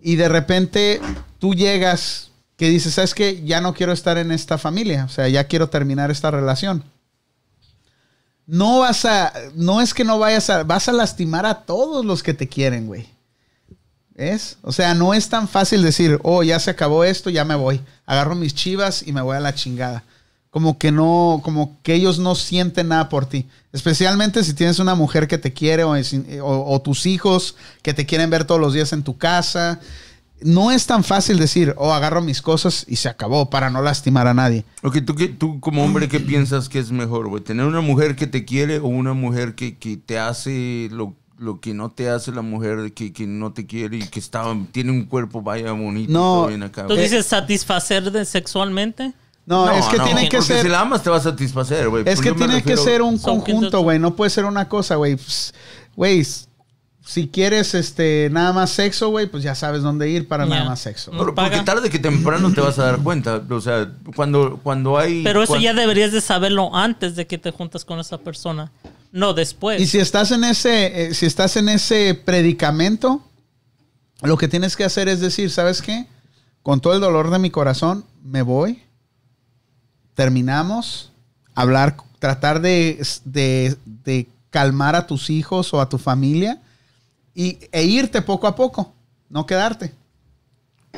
Y 0.00 0.16
de 0.16 0.28
repente 0.28 1.00
tú 1.38 1.54
llegas 1.54 2.30
que 2.56 2.68
dices, 2.68 2.94
¿sabes 2.94 3.14
qué? 3.14 3.42
Ya 3.44 3.60
no 3.60 3.74
quiero 3.74 3.92
estar 3.92 4.18
en 4.18 4.30
esta 4.30 4.58
familia. 4.58 5.04
O 5.04 5.08
sea, 5.08 5.28
ya 5.28 5.44
quiero 5.44 5.68
terminar 5.68 6.10
esta 6.10 6.30
relación. 6.30 6.84
No 8.46 8.80
vas 8.80 9.04
a, 9.04 9.32
no 9.54 9.80
es 9.80 9.94
que 9.94 10.04
no 10.04 10.18
vayas 10.18 10.50
a, 10.50 10.62
vas 10.62 10.88
a 10.88 10.92
lastimar 10.92 11.46
a 11.46 11.62
todos 11.62 12.04
los 12.04 12.22
que 12.22 12.34
te 12.34 12.48
quieren, 12.48 12.86
güey. 12.86 13.08
¿Es? 14.14 14.58
O 14.62 14.70
sea, 14.70 14.94
no 14.94 15.12
es 15.12 15.28
tan 15.28 15.48
fácil 15.48 15.82
decir, 15.82 16.20
oh, 16.22 16.42
ya 16.42 16.60
se 16.60 16.70
acabó 16.70 17.02
esto, 17.02 17.30
ya 17.30 17.44
me 17.44 17.56
voy. 17.56 17.80
Agarro 18.06 18.34
mis 18.36 18.54
chivas 18.54 19.02
y 19.06 19.12
me 19.12 19.22
voy 19.22 19.36
a 19.36 19.40
la 19.40 19.54
chingada. 19.54 20.04
Como 20.54 20.78
que 20.78 20.92
no, 20.92 21.40
como 21.42 21.78
que 21.82 21.94
ellos 21.94 22.20
no 22.20 22.36
sienten 22.36 22.86
nada 22.86 23.08
por 23.08 23.26
ti. 23.26 23.48
Especialmente 23.72 24.44
si 24.44 24.54
tienes 24.54 24.78
una 24.78 24.94
mujer 24.94 25.26
que 25.26 25.36
te 25.36 25.52
quiere 25.52 25.82
o, 25.82 25.96
es- 25.96 26.14
o- 26.40 26.72
o 26.72 26.80
tus 26.80 27.06
hijos 27.06 27.56
que 27.82 27.92
te 27.92 28.06
quieren 28.06 28.30
ver 28.30 28.44
todos 28.44 28.60
los 28.60 28.72
días 28.72 28.92
en 28.92 29.02
tu 29.02 29.18
casa. 29.18 29.80
No 30.40 30.70
es 30.70 30.86
tan 30.86 31.02
fácil 31.02 31.38
decir, 31.38 31.74
oh, 31.76 31.92
agarro 31.92 32.22
mis 32.22 32.40
cosas 32.40 32.84
y 32.88 32.96
se 32.96 33.08
acabó 33.08 33.50
para 33.50 33.68
no 33.68 33.82
lastimar 33.82 34.28
a 34.28 34.34
nadie. 34.34 34.64
Ok, 34.84 34.98
¿tú, 35.04 35.16
qué- 35.16 35.26
tú 35.26 35.58
como 35.58 35.82
hombre, 35.84 36.08
¿qué 36.08 36.20
piensas 36.20 36.68
que 36.68 36.78
es 36.78 36.92
mejor, 36.92 37.26
güey? 37.28 37.42
¿Tener 37.42 37.66
una 37.66 37.80
mujer 37.80 38.14
que 38.14 38.28
te 38.28 38.44
quiere 38.44 38.78
o 38.78 38.86
una 38.86 39.12
mujer 39.12 39.56
que, 39.56 39.76
que 39.76 39.96
te 39.96 40.20
hace 40.20 40.88
lo, 40.92 41.16
lo 41.36 41.58
que 41.60 41.74
no 41.74 41.90
te 41.90 42.10
hace 42.10 42.30
la 42.30 42.42
mujer 42.42 42.92
que, 42.92 43.12
que 43.12 43.26
no 43.26 43.52
te 43.52 43.66
quiere 43.66 43.96
y 43.96 44.02
que 44.06 44.20
está, 44.20 44.44
tiene 44.70 44.92
un 44.92 45.06
cuerpo, 45.06 45.42
vaya, 45.42 45.72
bonito, 45.72 46.12
No. 46.12 46.20
todo 46.20 46.46
bien 46.46 46.62
acá? 46.62 46.82
¿Tú 46.86 46.94
güey? 46.94 47.02
dices 47.02 47.26
satisfacer 47.26 48.12
de 48.12 48.24
sexualmente? 48.24 49.14
No, 49.46 49.70
es 49.70 49.84
que 49.86 49.98
no, 49.98 50.04
tiene 50.04 50.28
que 50.28 50.38
porque 50.38 50.54
ser... 50.54 50.62
si 50.62 50.68
la 50.68 50.80
amas 50.80 51.02
te 51.02 51.10
va 51.10 51.18
a 51.18 51.20
satisfacer, 51.20 51.88
güey. 51.88 52.02
Es 52.06 52.16
Pues 52.16 52.20
que 52.20 52.32
tiene 52.32 52.62
que 52.62 52.76
ser 52.76 53.02
un 53.02 53.18
conjunto, 53.18 53.80
güey. 53.82 53.98
No 53.98 54.16
puede 54.16 54.30
ser 54.30 54.46
una 54.46 54.68
cosa, 54.68 54.96
güey. 54.96 55.16
Pues, 55.16 55.52
Güey, 55.96 56.26
si 57.04 57.28
quieres 57.28 57.74
este 57.74 58.28
nada 58.30 58.52
más 58.52 58.70
sexo, 58.70 59.10
güey, 59.10 59.26
pues 59.26 59.42
ya 59.42 59.54
sabes 59.54 59.82
dónde 59.82 60.08
ir 60.08 60.26
para 60.26 60.46
nada 60.46 60.64
más 60.64 60.80
sexo. 60.80 61.12
No. 61.12 61.18
Pero 61.18 61.34
porque 61.34 61.50
paga. 61.50 61.64
tarde 61.64 61.90
que 61.90 61.98
temprano 61.98 62.52
te 62.52 62.60
vas 62.60 62.78
a 62.78 62.84
dar 62.84 62.98
cuenta. 63.02 63.42
O 63.48 63.60
sea, 63.60 63.92
cuando, 64.16 64.58
cuando 64.62 64.98
hay... 64.98 65.22
Pero 65.22 65.42
eso 65.42 65.56
ya 65.56 65.74
deberías 65.74 66.12
de 66.12 66.20
saberlo 66.20 66.74
antes 66.74 67.14
de 67.14 67.26
que 67.26 67.38
te 67.38 67.50
juntas 67.50 67.84
con 67.84 68.00
esa 68.00 68.18
persona. 68.18 68.72
No 69.12 69.34
después. 69.34 69.80
Y 69.80 69.86
si 69.86 69.98
estás 69.98 70.32
en 70.32 70.44
ese, 70.44 71.06
eh, 71.06 71.14
si 71.14 71.26
estás 71.26 71.56
en 71.56 71.68
ese 71.68 72.14
predicamento, 72.14 73.22
lo 74.22 74.36
que 74.36 74.48
tienes 74.48 74.76
que 74.76 74.84
hacer 74.84 75.08
es 75.08 75.20
decir, 75.20 75.50
¿sabes 75.50 75.82
qué? 75.82 76.06
Con 76.62 76.80
todo 76.80 76.94
el 76.94 77.00
dolor 77.00 77.30
de 77.30 77.38
mi 77.38 77.50
corazón, 77.50 78.06
me 78.22 78.42
voy. 78.42 78.82
Terminamos. 80.14 81.10
Hablar, 81.54 81.96
tratar 82.18 82.60
de, 82.60 83.04
de- 83.24 83.76
de 84.04 84.26
calmar 84.50 84.94
a 84.96 85.06
tus 85.06 85.30
hijos 85.30 85.72
o 85.74 85.80
a 85.80 85.88
tu 85.88 85.98
familia 85.98 86.60
y, 87.34 87.58
e 87.72 87.84
irte 87.84 88.22
poco 88.22 88.46
a 88.46 88.54
poco, 88.56 88.92
no 89.28 89.46
quedarte. 89.46 89.92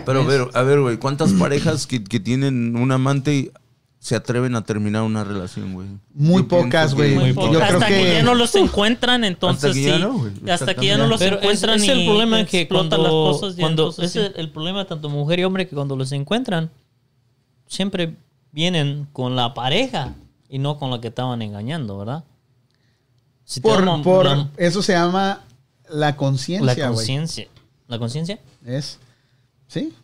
Pero 0.05 0.21
a 0.21 0.25
ver, 0.25 0.49
a 0.55 0.63
ver, 0.63 0.81
güey, 0.81 0.97
¿cuántas 0.99 1.33
parejas 1.39 1.87
que, 1.87 2.03
que 2.05 2.21
tienen 2.21 2.77
un 2.77 2.93
amante 2.93 3.51
se 3.99 4.15
atreven 4.15 4.55
a 4.57 4.65
terminar 4.65 5.03
una 5.03 5.25
relación, 5.25 5.73
güey? 5.75 5.89
Muy 6.15 6.43
Yo 6.43 6.49
pocas, 6.49 6.95
que- 6.95 7.15
güey. 7.17 7.61
Hasta 7.63 7.87
que... 7.87 7.95
que- 7.95 8.13
ya 8.15 8.23
no 8.23 8.35
los 8.35 8.55
encuentran, 8.55 9.25
entonces 9.25 9.73
que 9.75 9.79
sí. 9.81 9.85
ya 9.87 9.99
no, 9.99 10.27
hasta 10.51 10.75
que 10.75 10.87
ya 10.87 10.97
no 10.99 11.07
los 11.07 11.19
Pero 11.19 11.37
es, 11.37 11.43
encuentran 11.43 11.77
es 11.83 11.89
el 11.89 12.01
y 12.01 12.07
problema 12.07 12.45
que 12.47 12.69
cuando, 12.69 12.97
las 12.99 13.11
cosas. 13.11 13.57
ya, 13.57 13.63
cuando 13.63 13.83
entonces 13.91 14.05
es 14.05 14.13
sí. 14.13 14.19
el, 14.21 14.33
el 14.37 14.51
problema 14.51 14.85
tanto 14.87 15.09
mujer 15.11 15.41
y 15.41 15.45
hombre 15.45 15.67
que 15.67 15.75
cuando 15.75 15.97
los 15.97 16.13
encuentran 16.13 16.71
siempre 17.67 18.15
vienen 18.53 19.07
con 19.13 19.37
la 19.37 19.55
pareja 19.55 20.15
y 20.49 20.59
no 20.59 20.79
con 20.79 20.91
la 20.91 21.01
que 21.01 21.09
estaban 21.09 21.43
engañando, 21.43 21.99
¿verdad? 21.99 22.25
Si 23.45 23.61
Por, 23.61 23.79
damos 23.85 24.03
por- 24.05 24.27
la, 24.27 24.51
eso 24.57 24.83
se 24.83 24.93
llama 24.93 25.45
la 25.89 25.97
la 26.11 26.17
conciencia, 26.17 26.59
güey. 26.75 26.77
conciencia, 26.97 27.47
la 27.87 27.99
conciencia. 27.99 28.39
Es. 28.65 28.99
Sí. 29.69 29.95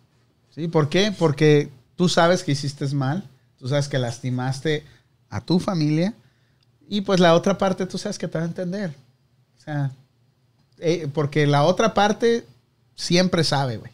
Sí, 0.55 0.69
¿por 0.69 0.89
qué? 0.89 1.13
Porque 1.19 1.71
tú 1.97 2.09
sabes 2.09 2.43
que 2.45 2.53
hiciste 2.53 2.87
mal, 2.95 3.25
tú 3.59 3.69
sabes 3.69 3.89
que 3.89 3.99
lastimaste 3.99 4.85
a 5.31 5.41
tu 5.41 5.59
familia 5.59 6.15
y 6.89 7.01
pues 7.01 7.21
la 7.21 7.35
otra 7.35 7.57
parte 7.59 7.87
tú 7.87 7.97
sabes 7.99 8.19
que 8.19 8.29
te 8.29 8.39
va 8.39 8.45
a 8.45 8.49
entender. 8.49 8.95
O 9.59 9.61
sea, 9.61 9.91
eh, 10.79 11.09
porque 11.13 11.47
la 11.47 11.65
otra 11.65 11.95
parte 11.95 12.45
siempre 12.95 13.45
sabe, 13.45 13.79
güey, 13.79 13.93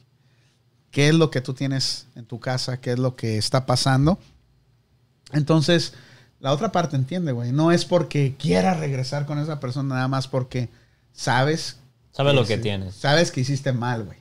qué 0.90 1.08
es 1.08 1.14
lo 1.14 1.30
que 1.30 1.40
tú 1.40 1.54
tienes 1.54 2.06
en 2.16 2.24
tu 2.26 2.40
casa, 2.40 2.80
qué 2.80 2.92
es 2.92 2.98
lo 2.98 3.14
que 3.14 3.38
está 3.38 3.64
pasando. 3.66 4.18
Entonces, 5.32 5.94
la 6.40 6.52
otra 6.52 6.72
parte 6.72 6.96
entiende, 6.96 7.32
güey. 7.32 7.52
No 7.52 7.72
es 7.72 7.84
porque 7.84 8.34
quiera 8.38 8.74
regresar 8.74 9.26
con 9.26 9.38
esa 9.38 9.60
persona, 9.60 9.96
nada 9.96 10.08
más 10.08 10.28
porque 10.28 10.68
sabes. 11.12 11.78
Sabes 12.12 12.34
lo 12.34 12.44
que 12.46 12.58
tienes. 12.58 12.94
Sabes 12.94 13.30
que 13.30 13.40
hiciste 13.40 13.72
mal, 13.72 14.04
güey. 14.04 14.18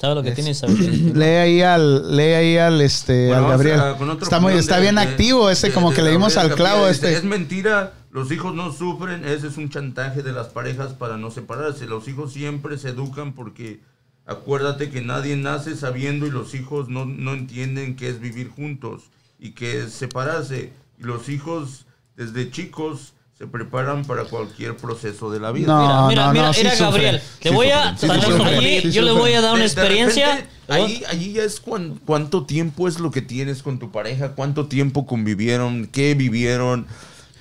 ¿Sabes 0.00 0.16
lo 0.16 0.22
que 0.22 0.30
Es- 0.30 0.34
tienes? 0.34 0.58
¿Sabes 0.58 0.78
lo 0.78 0.84
que 0.84 0.90
tienes? 0.96 1.16
Lee 1.16 1.24
ahí 1.24 1.62
al, 1.62 2.16
lee 2.16 2.32
ahí 2.34 2.56
al 2.58 2.80
este 2.80 3.28
Bueno, 3.28 3.44
al 3.46 3.50
Gabriel. 3.52 3.80
está 4.20 4.40
muy, 4.40 4.54
está 4.54 4.76
de- 4.76 4.82
bien 4.82 4.94
de- 4.96 5.00
activo 5.02 5.50
ese, 5.50 5.68
de- 5.68 5.72
como 5.74 5.90
de 5.90 5.96
que 5.96 6.02
le 6.02 6.10
dimos 6.10 6.34
Gabriel 6.34 6.52
al 6.52 6.56
clavo 6.58 6.88
este. 6.88 7.14
Es 7.14 7.24
mentira, 7.24 7.92
los 8.10 8.30
hijos 8.32 8.54
no 8.54 8.72
sufren, 8.72 9.24
ese 9.24 9.48
es 9.48 9.56
un 9.56 9.70
chantaje 9.70 10.22
de 10.22 10.32
las 10.32 10.48
parejas 10.48 10.92
para 10.92 11.16
no 11.16 11.30
separarse. 11.30 11.86
Los 11.86 12.06
hijos 12.08 12.32
siempre 12.32 12.76
se 12.78 12.90
educan 12.90 13.32
porque 13.34 13.80
acuérdate 14.26 14.90
que 14.90 15.00
nadie 15.02 15.36
nace 15.36 15.76
sabiendo 15.76 16.26
y 16.26 16.30
los 16.30 16.54
hijos 16.54 16.88
no, 16.88 17.04
no 17.06 17.32
entienden 17.34 17.96
qué 17.96 18.08
es 18.08 18.20
vivir 18.20 18.50
juntos 18.50 19.02
y 19.44 19.50
qué 19.52 19.82
es 19.82 19.92
separarse. 19.92 20.72
Y 20.98 21.02
los 21.04 21.28
hijos 21.28 21.84
desde 22.16 22.50
chicos 22.50 23.12
se 23.36 23.46
preparan 23.46 24.04
para 24.04 24.24
cualquier 24.24 24.76
proceso 24.76 25.30
de 25.30 25.38
la 25.40 25.52
vida. 25.52 25.66
No, 25.66 25.80
mira, 25.82 26.06
mira, 26.08 26.26
no, 26.28 26.32
mira, 26.32 26.46
no, 26.46 26.52
sí 26.54 26.62
mira, 26.62 26.76
Gabriel, 26.76 27.20
te 27.40 27.48
Sí 27.50 27.54
voy 27.54 27.70
a, 27.70 27.96
sí 27.96 28.06
allí 28.08 28.80
Sí 28.80 28.92
yo 28.92 29.02
le 29.02 29.10
voy 29.10 29.32
a 29.34 29.40
dar 29.40 29.50
una 29.52 29.64
De- 29.64 29.68
de 29.68 29.72
experiencia. 29.72 30.28
repente, 30.36 30.50
Ahí, 30.68 31.02
allí 31.08 31.32
ya 31.34 31.42
es 31.42 31.60
cuan- 31.60 32.00
cuánto 32.06 32.46
tiempo 32.46 32.88
es 32.88 32.98
lo 33.00 33.10
que 33.10 33.20
tienes 33.20 33.62
con 33.62 33.78
tu 33.78 33.90
pareja, 33.90 34.30
cuánto 34.34 34.66
tiempo 34.66 35.04
convivieron, 35.06 35.86
qué 35.88 36.14
vivieron. 36.14 36.86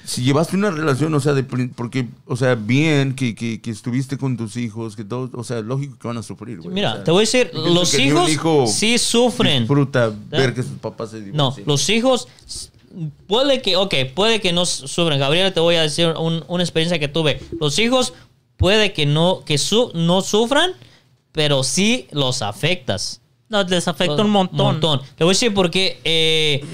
Si 0.06 0.22
llevaste 0.24 0.56
una 0.58 0.70
relación, 0.70 1.14
o 1.14 1.20
sea, 1.20 1.34
de, 1.34 1.44
porque, 1.44 2.08
o 2.26 2.36
sea, 2.36 2.56
bien 2.56 3.16
que, 3.16 3.36
que, 3.36 3.62
que 3.62 3.72
estuviste 3.72 4.18
con 4.18 4.36
tus 4.36 4.58
hijos, 4.58 4.96
que 4.98 5.04
todo, 5.06 5.30
o 5.34 5.44
sea, 5.44 5.62
lógico 5.62 5.98
que 5.98 6.08
van 6.08 6.18
a 6.18 6.24
sufrir, 6.24 6.60
güey. 6.60 6.74
Mira, 6.74 6.92
O 6.92 6.96
sea, 6.96 7.04
te 7.06 7.12
voy 7.12 7.20
a 7.20 7.22
decir, 7.22 7.52
los 7.54 7.98
hijos 7.98 8.30
hijo 8.30 8.68
sí 8.68 8.98
sufren. 8.98 9.60
Disfruta 9.64 10.12
ver 10.30 10.54
que 10.54 10.62
sus 10.64 10.74
papás 10.80 11.12
se 11.12 11.20
No, 11.20 11.24
divorcian. 11.52 11.68
los 11.68 11.90
hijos 11.90 12.28
puede 13.28 13.62
que, 13.62 13.76
ok, 13.76 13.94
puede 14.14 14.42
que 14.42 14.54
no 14.54 14.66
sufren. 14.66 15.20
Gabriel, 15.20 15.54
te 15.54 15.60
voy 15.60 15.76
a 15.76 15.82
decir 15.84 16.08
un- 16.20 16.44
una 16.48 16.64
experiencia 16.64 17.00
que 17.00 17.08
tuve. 17.08 17.40
Los 17.60 17.80
hijos 17.80 18.14
puede 18.58 18.94
que 18.94 19.06
no, 19.06 19.44
que 19.46 19.58
su- 19.58 19.92
no 19.96 20.22
sufran, 20.22 20.72
pero 21.32 21.64
sí 21.64 22.08
los 22.12 22.42
afectas. 22.42 23.22
No, 23.54 23.62
les 23.64 23.88
afecta 23.88 24.22
un 24.24 24.32
montón. 24.32 25.00
Le 25.18 25.24
voy 25.26 25.32
a 25.32 25.36
decir 25.36 25.54
porque 25.54 26.02
eh, 26.04 26.66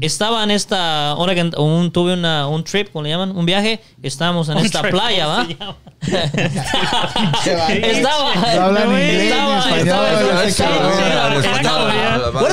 estaba 0.00 0.42
en 0.42 0.50
esta, 0.50 1.10
ahora 1.10 1.34
que 1.34 1.42
un, 1.58 1.92
tuve 1.92 2.14
una, 2.14 2.48
un 2.48 2.64
trip, 2.64 2.90
¿cómo 2.90 3.02
le 3.04 3.10
llaman? 3.10 3.36
Un 3.36 3.44
viaje, 3.44 3.82
estábamos 4.02 4.48
en 4.48 4.56
Un 4.56 4.64
esta 4.64 4.80
trip, 4.80 4.92
playa, 4.92 5.26
¿cómo 5.26 5.36
¿va? 5.36 5.46
estaba, 7.82 8.34
No 8.56 8.62
hablan 8.62 8.88
inglés 8.92 9.22
estaba, 9.24 9.58
español, 9.58 10.06
estaba- 10.46 10.46
estaba- 10.46 12.32
Bueno. 12.32 12.46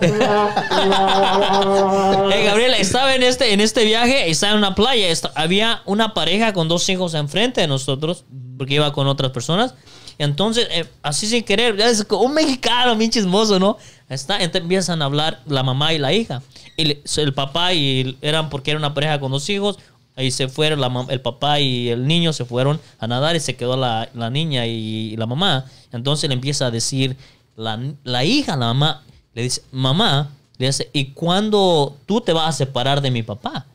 Eh, 2.32 2.44
Gabriela, 2.44 2.76
estaba 2.78 3.14
en 3.14 3.22
este, 3.22 3.52
en 3.52 3.60
este 3.60 3.84
viaje, 3.84 4.30
estaba 4.30 4.52
en 4.52 4.58
una 4.58 4.74
playa, 4.74 5.08
esta- 5.08 5.32
había 5.34 5.82
una 5.84 6.14
pareja 6.14 6.52
con 6.52 6.68
dos 6.68 6.88
hijos 6.88 7.14
enfrente 7.14 7.60
de 7.60 7.66
nosotros, 7.66 8.24
porque 8.56 8.74
iba 8.74 8.92
con 8.92 9.06
otras 9.06 9.32
personas. 9.32 9.74
Entonces, 10.18 10.66
eh, 10.70 10.84
así 11.02 11.26
sin 11.28 11.44
querer, 11.44 11.80
es 11.80 12.04
un 12.10 12.34
mexicano, 12.34 12.96
bien 12.96 13.10
chismoso, 13.10 13.58
¿no? 13.58 13.78
Está, 14.08 14.36
entonces 14.36 14.62
empiezan 14.62 15.00
a 15.00 15.04
hablar 15.04 15.40
la 15.46 15.62
mamá 15.62 15.92
y 15.94 15.98
la 15.98 16.12
hija. 16.12 16.42
Y 16.76 16.84
le- 16.84 17.02
el 17.16 17.34
papá 17.34 17.72
y 17.72 18.00
el- 18.00 18.18
eran 18.20 18.50
porque 18.50 18.72
era 18.72 18.78
una 18.78 18.94
pareja 18.94 19.20
con 19.20 19.30
dos 19.30 19.48
hijos. 19.48 19.78
Ahí 20.16 20.32
se 20.32 20.48
fueron, 20.48 20.80
la 20.80 21.06
el 21.10 21.20
papá 21.20 21.60
y 21.60 21.90
el 21.90 22.06
niño 22.08 22.32
se 22.32 22.44
fueron 22.44 22.80
a 22.98 23.06
nadar 23.06 23.36
y 23.36 23.40
se 23.40 23.54
quedó 23.54 23.76
la, 23.76 24.08
la 24.14 24.30
niña 24.30 24.66
y, 24.66 25.16
la 25.16 25.26
mamá. 25.26 25.66
Entonces 25.92 26.28
le 26.28 26.34
empieza 26.34 26.66
a 26.66 26.70
decir, 26.72 27.16
la, 27.56 27.78
la 28.02 28.24
hija, 28.24 28.56
la 28.56 28.66
mamá, 28.66 29.02
le 29.34 29.42
dice, 29.42 29.62
mamá, 29.70 30.30
le 30.58 30.66
dice, 30.66 30.90
¿y 30.92 31.12
cuándo 31.12 31.96
tú 32.06 32.20
te 32.20 32.32
vas 32.32 32.48
a 32.48 32.52
separar 32.52 33.00
de 33.00 33.12
mi 33.12 33.22
papá? 33.22 33.66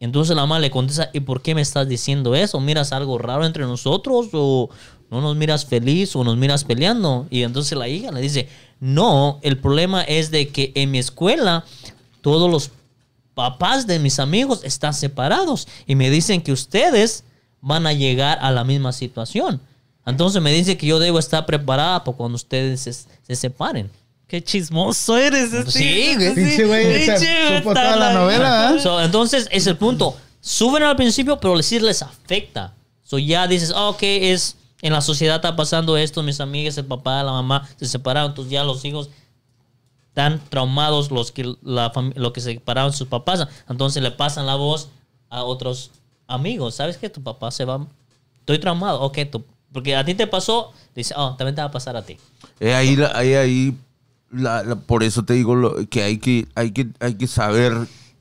Entonces 0.00 0.34
la 0.34 0.42
mamá 0.42 0.58
le 0.58 0.68
contesta, 0.72 1.10
¿y 1.12 1.20
por 1.20 1.42
qué 1.42 1.54
me 1.54 1.60
estás 1.60 1.88
diciendo 1.88 2.34
eso? 2.34 2.58
¿Miras 2.58 2.92
algo 2.92 3.18
raro 3.18 3.46
entre 3.46 3.62
nosotros? 3.62 4.30
¿O 4.32 4.68
no 5.12 5.20
nos 5.20 5.36
miras 5.36 5.66
feliz 5.66 6.16
o 6.16 6.24
nos 6.24 6.38
miras 6.38 6.64
peleando? 6.64 7.26
Y 7.28 7.42
entonces 7.42 7.76
la 7.76 7.86
hija 7.86 8.10
le 8.10 8.22
dice, 8.22 8.48
no, 8.80 9.38
el 9.42 9.58
problema 9.58 10.02
es 10.02 10.30
de 10.30 10.48
que 10.48 10.72
en 10.74 10.90
mi 10.90 10.98
escuela 10.98 11.66
todos 12.22 12.50
los 12.50 12.70
papás 13.34 13.86
de 13.86 13.98
mis 13.98 14.18
amigos 14.18 14.62
están 14.64 14.94
separados 14.94 15.68
y 15.86 15.96
me 15.96 16.08
dicen 16.08 16.40
que 16.40 16.50
ustedes 16.50 17.24
van 17.60 17.86
a 17.86 17.92
llegar 17.92 18.38
a 18.40 18.50
la 18.50 18.64
misma 18.64 18.92
situación. 18.92 19.60
Entonces 20.06 20.40
me 20.40 20.50
dice 20.50 20.78
que 20.78 20.86
yo 20.86 20.98
debo 20.98 21.18
estar 21.18 21.44
preparada 21.44 22.02
para 22.02 22.16
cuando 22.16 22.36
ustedes 22.36 22.80
se, 22.80 22.92
se 22.92 23.36
separen. 23.36 23.90
Qué 24.26 24.42
chismoso 24.42 25.18
eres. 25.18 25.52
este. 25.52 25.70
Sí, 25.70 26.14
güey. 26.16 26.34
Pinche 26.34 26.64
güey, 26.64 27.06
supo 27.58 27.74
toda 27.74 27.96
la 27.96 28.14
novela, 28.14 28.70
¿verdad? 28.70 28.82
So, 28.82 29.02
entonces 29.02 29.46
es 29.50 29.66
el 29.66 29.76
punto. 29.76 30.16
Suben 30.40 30.82
al 30.82 30.96
principio, 30.96 31.38
pero 31.38 31.62
sí 31.62 31.78
les 31.78 32.00
afecta. 32.00 32.72
So 33.04 33.18
ya 33.18 33.46
dices, 33.46 33.74
ah, 33.76 33.90
ok, 33.90 34.02
es 34.02 34.56
en 34.82 34.92
la 34.92 35.00
sociedad 35.00 35.36
está 35.36 35.56
pasando 35.56 35.96
esto, 35.96 36.22
mis 36.22 36.40
amigas, 36.40 36.76
el 36.76 36.84
papá, 36.84 37.22
la 37.22 37.32
mamá 37.32 37.66
se 37.76 37.86
separaron, 37.86 38.32
entonces 38.32 38.52
ya 38.52 38.64
los 38.64 38.84
hijos 38.84 39.08
están 40.08 40.40
traumados 40.50 41.10
los 41.10 41.32
que 41.32 41.54
la 41.62 41.90
lo 42.16 42.32
que 42.34 42.40
se 42.42 42.52
separaron 42.54 42.92
sus 42.92 43.08
papás, 43.08 43.46
entonces 43.68 44.02
le 44.02 44.10
pasan 44.10 44.44
la 44.46 44.56
voz 44.56 44.90
a 45.30 45.42
otros 45.44 45.90
amigos. 46.26 46.74
¿Sabes 46.74 46.98
que 46.98 47.08
tu 47.08 47.22
papá 47.22 47.50
se 47.50 47.64
va? 47.64 47.86
Estoy 48.40 48.58
traumado, 48.58 49.00
ok, 49.00 49.18
tú, 49.30 49.44
porque 49.72 49.96
a 49.96 50.04
ti 50.04 50.14
te 50.14 50.26
pasó, 50.26 50.72
dice, 50.94 51.14
oh, 51.16 51.34
también 51.36 51.54
te 51.54 51.62
va 51.62 51.68
a 51.68 51.70
pasar 51.70 51.96
a 51.96 52.02
ti. 52.04 52.18
Eh, 52.60 52.74
ahí, 52.74 52.96
la- 52.96 53.12
ahí, 53.16 53.34
ahí, 53.34 53.76
la- 54.30 54.62
la- 54.62 54.76
por 54.76 55.02
eso 55.02 55.24
te 55.24 55.32
digo 55.34 55.54
lo- 55.54 55.88
que 55.88 56.02
hay 56.02 56.18
que, 56.18 56.46
hay 56.54 56.72
que, 56.72 56.88
hay 57.00 57.14
que 57.14 57.26
saber 57.26 57.72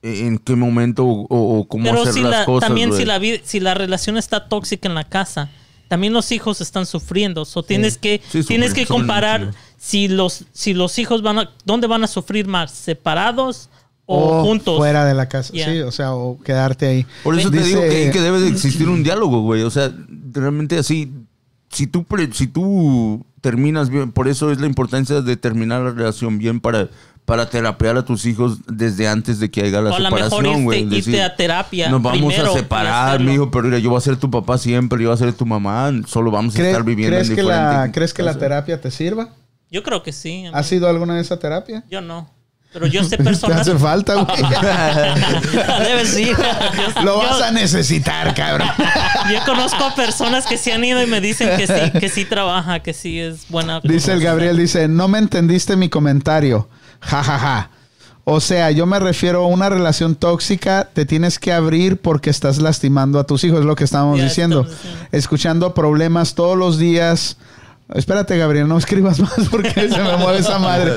en 0.03 0.38
qué 0.39 0.55
momento 0.55 1.05
o, 1.05 1.25
o 1.59 1.67
cómo 1.67 1.83
Pero 1.83 2.01
hacer 2.03 2.13
si 2.13 2.21
las 2.21 2.31
la, 2.31 2.45
cosas. 2.45 2.67
también 2.69 2.93
si 2.93 3.03
la, 3.05 3.19
si 3.43 3.59
la 3.59 3.73
relación 3.73 4.17
está 4.17 4.47
tóxica 4.47 4.88
en 4.88 4.95
la 4.95 5.03
casa, 5.03 5.49
también 5.91 6.13
los 6.13 6.31
hijos 6.31 6.61
están 6.61 6.85
sufriendo. 6.85 7.43
So 7.43 7.63
tienes 7.63 7.97
que, 7.97 8.22
Sí, 8.31 8.45
tienes 8.45 8.73
que 8.73 8.85
comparar 8.85 9.51
si 9.77 10.07
los, 10.07 10.45
si 10.53 10.73
los 10.73 10.97
hijos 10.99 11.22
van 11.22 11.39
a, 11.39 11.51
¿dónde 11.65 11.85
van 11.88 12.01
a 12.05 12.07
sufrir 12.07 12.47
más? 12.47 12.72
¿Separados 12.72 13.68
o, 14.05 14.39
O 14.39 14.43
juntos? 14.45 14.77
fuera 14.77 15.03
de 15.03 15.13
la 15.13 15.27
casa. 15.27 15.51
Yeah. 15.51 15.69
Sí, 15.69 15.80
o 15.81 15.91
sea, 15.91 16.13
o 16.13 16.39
quedarte 16.39 16.85
ahí. 16.88 17.05
Por 17.26 17.38
eso 17.38 17.51
te 17.51 17.61
digo 17.61 17.81
que, 17.81 18.09
que 18.13 18.22
debe 18.22 18.39
de 18.39 18.47
existir 18.47 18.88
un 18.88 19.03
diálogo, 19.03 19.41
güey. 19.41 19.63
O 19.63 19.69
sea, 19.69 19.91
realmente 20.31 20.77
así, 20.77 21.11
si 21.69 21.88
tú, 21.88 22.05
pre- 22.05 22.31
si 22.31 22.47
tú 22.47 23.26
terminas 23.41 23.89
bien, 23.89 24.13
por 24.13 24.30
eso 24.30 24.49
es 24.49 24.61
la 24.61 24.68
importancia 24.68 25.19
de 25.19 25.35
terminar 25.35 25.81
la 25.81 25.91
relación 25.91 26.38
bien 26.38 26.61
para, 26.61 26.88
para 27.26 27.49
terapear 27.49 27.95
a 27.98 28.03
tus 28.03 28.26
hijos 28.26 28.57
desde 28.68 29.07
antes 29.07 29.39
de 29.39 29.49
que 29.49 29.61
haya 29.61 29.80
la 29.81 29.91
O 29.91 29.95
a 29.95 29.99
lo 29.99 30.11
mejor 30.11 30.23
separación, 30.30 30.45
irte, 30.53 30.64
güey. 30.64 30.80
irte 30.84 30.95
Decir, 30.95 31.22
a 31.22 31.35
terapia. 31.35 31.89
Nos 31.89 32.02
vamos 32.02 32.19
primero 32.34 32.52
a 32.52 32.57
separar, 32.57 33.19
mijo, 33.22 33.49
pero 33.52 33.65
mira, 33.65 33.80
yo 33.80 33.89
voy 33.89 33.98
a 33.98 34.02
ser 34.02 34.18
tu 34.18 34.30
papá 34.30 34.57
siempre, 34.57 35.02
yo 35.02 35.10
voy 35.10 35.15
a 35.15 35.18
ser 35.18 35.31
tu 35.34 35.45
mamá, 35.45 35.91
solo 36.07 36.31
vamos 36.31 36.56
a 36.56 36.60
¿Cre- 36.60 36.65
estar 36.68 36.84
viviendo 36.84 37.15
¿crees, 37.15 37.30
en 37.30 37.35
que 37.35 37.43
la, 37.43 37.89
¿Crees 37.93 38.14
que 38.14 38.23
la 38.23 38.38
terapia 38.38 38.81
te 38.81 38.91
sirva? 38.91 39.30
Yo 39.69 39.84
creo 39.84 40.03
que 40.03 40.11
sí. 40.11 40.45
¿Has 40.53 40.69
ido 40.73 40.89
alguna 40.89 41.14
vez 41.15 41.31
a 41.31 41.39
terapia? 41.39 41.84
Yo 41.89 42.02
no. 42.02 42.30
Pero 42.73 42.88
yo 42.88 43.03
sé 43.03 43.18
Te 43.18 43.23
personas. 43.23 43.61
hace 43.61 43.77
falta, 43.77 44.15
güey. 44.15 44.27
Debes 45.85 46.18
ir. 46.19 46.35
Lo 47.03 47.22
yo- 47.22 47.27
vas 47.30 47.41
a 47.41 47.52
necesitar, 47.52 48.34
cabrón. 48.34 48.68
Yo 49.31 49.39
conozco 49.45 49.93
personas 49.95 50.45
que 50.45 50.57
sí 50.57 50.72
han 50.72 50.84
ido 50.84 51.02
y 51.02 51.07
me 51.07 51.22
dicen 51.22 51.49
que 51.57 51.68
sí, 51.68 51.99
que 51.99 52.10
sí 52.10 52.26
trabaja, 52.26 52.80
que 52.81 52.93
sí 52.93 53.19
es 53.19 53.48
buena. 53.49 53.80
Dice 53.84 54.14
el 54.14 54.22
Gabriel, 54.22 54.57
dice, 54.57 54.88
no 54.88 55.07
me 55.07 55.18
entendiste 55.19 55.76
mi 55.76 55.89
comentario. 55.89 56.69
Ja, 57.01 57.23
ja, 57.23 57.37
ja. 57.39 57.69
O 58.23 58.39
sea, 58.39 58.69
yo 58.71 58.85
me 58.85 58.99
refiero 58.99 59.43
a 59.43 59.47
una 59.47 59.67
relación 59.69 60.15
tóxica, 60.15 60.87
te 60.93 61.05
tienes 61.05 61.39
que 61.39 61.51
abrir 61.51 61.97
porque 61.99 62.29
estás 62.29 62.59
lastimando 62.59 63.19
a 63.19 63.23
tus 63.25 63.43
hijos, 63.43 63.59
es 63.59 63.65
lo 63.65 63.75
que 63.75 63.83
estábamos 63.83 64.21
diciendo. 64.21 64.61
estamos 64.61 64.81
diciendo. 64.83 65.07
Escuchando 65.11 65.73
problemas 65.73 66.35
todos 66.35 66.55
los 66.57 66.77
días. 66.77 67.37
Espérate, 67.93 68.37
Gabriel, 68.37 68.67
no 68.67 68.77
escribas 68.77 69.19
más 69.19 69.33
porque 69.49 69.71
se 69.73 69.97
me 69.97 70.17
mueve 70.17 70.37
esa 70.39 70.59
madre. 70.59 70.93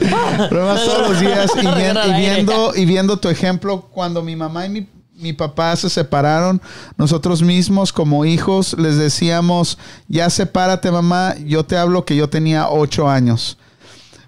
Problemas 0.50 0.84
todos 0.84 1.08
los 1.10 1.20
días 1.20 1.50
y, 1.56 1.60
bien- 1.76 1.96
y 2.06 2.12
viendo, 2.20 2.72
y 2.76 2.84
viendo 2.84 3.16
tu 3.16 3.28
ejemplo, 3.28 3.80
cuando 3.90 4.22
mi 4.22 4.36
mamá 4.36 4.66
y 4.66 4.68
mi, 4.68 4.86
mi 5.16 5.32
papá 5.32 5.74
se 5.76 5.88
separaron, 5.88 6.60
nosotros 6.98 7.40
mismos 7.42 7.92
como 7.92 8.26
hijos 8.26 8.76
les 8.78 8.96
decíamos, 8.98 9.78
ya 10.08 10.28
sepárate 10.28 10.90
mamá, 10.90 11.34
yo 11.44 11.64
te 11.64 11.78
hablo 11.78 12.04
que 12.04 12.14
yo 12.16 12.28
tenía 12.28 12.68
ocho 12.68 13.08
años. 13.08 13.56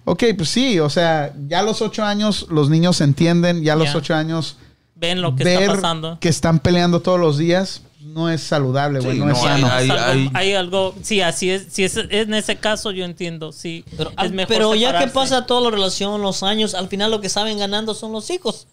Ok, 0.08 0.22
pues 0.36 0.48
sí, 0.50 0.78
o 0.78 0.88
sea, 0.88 1.34
ya 1.48 1.58
a 1.58 1.62
los 1.62 1.82
ocho 1.82 2.04
años 2.04 2.46
los 2.48 2.70
niños 2.70 3.00
entienden, 3.00 3.62
ya 3.64 3.72
a 3.72 3.76
los 3.76 3.92
ocho 3.94 4.14
años 4.14 4.56
Ven 4.94 5.20
lo 5.20 5.34
que 5.34 5.42
ver 5.44 5.62
está 5.62 5.74
pasando. 5.74 6.18
que 6.20 6.28
están 6.28 6.60
peleando 6.60 7.00
todos 7.00 7.18
los 7.20 7.36
días 7.38 7.82
no 8.00 8.30
es 8.30 8.40
saludable, 8.40 9.00
güey, 9.00 9.14
Sí, 9.16 9.18
no, 9.18 9.30
es 9.32 9.36
no, 9.36 9.42
sano. 9.44 9.66
hay- 9.70 9.90
algo- 9.90 10.04
hay- 10.04 10.30
hay 10.32 10.54
algo, 10.54 10.94
sí, 11.02 11.20
así 11.20 11.50
es, 11.50 11.66
si 11.70 11.82
es, 11.84 11.96
en 11.96 12.32
ese 12.34 12.56
caso 12.56 12.92
yo 12.92 13.04
entiendo, 13.04 13.50
sí, 13.52 13.84
Pero, 13.96 14.10
es 14.22 14.30
mejor 14.32 14.54
pero 14.54 14.74
ya 14.76 14.96
que 14.98 15.08
pasa 15.08 15.44
toda 15.44 15.60
la 15.62 15.70
relación, 15.70 16.22
los 16.22 16.42
años, 16.44 16.74
al 16.74 16.88
final 16.88 17.10
lo 17.10 17.20
que 17.20 17.28
saben 17.28 17.58
ganando 17.58 17.92
son 17.94 18.12
los 18.12 18.30
hijos. 18.30 18.68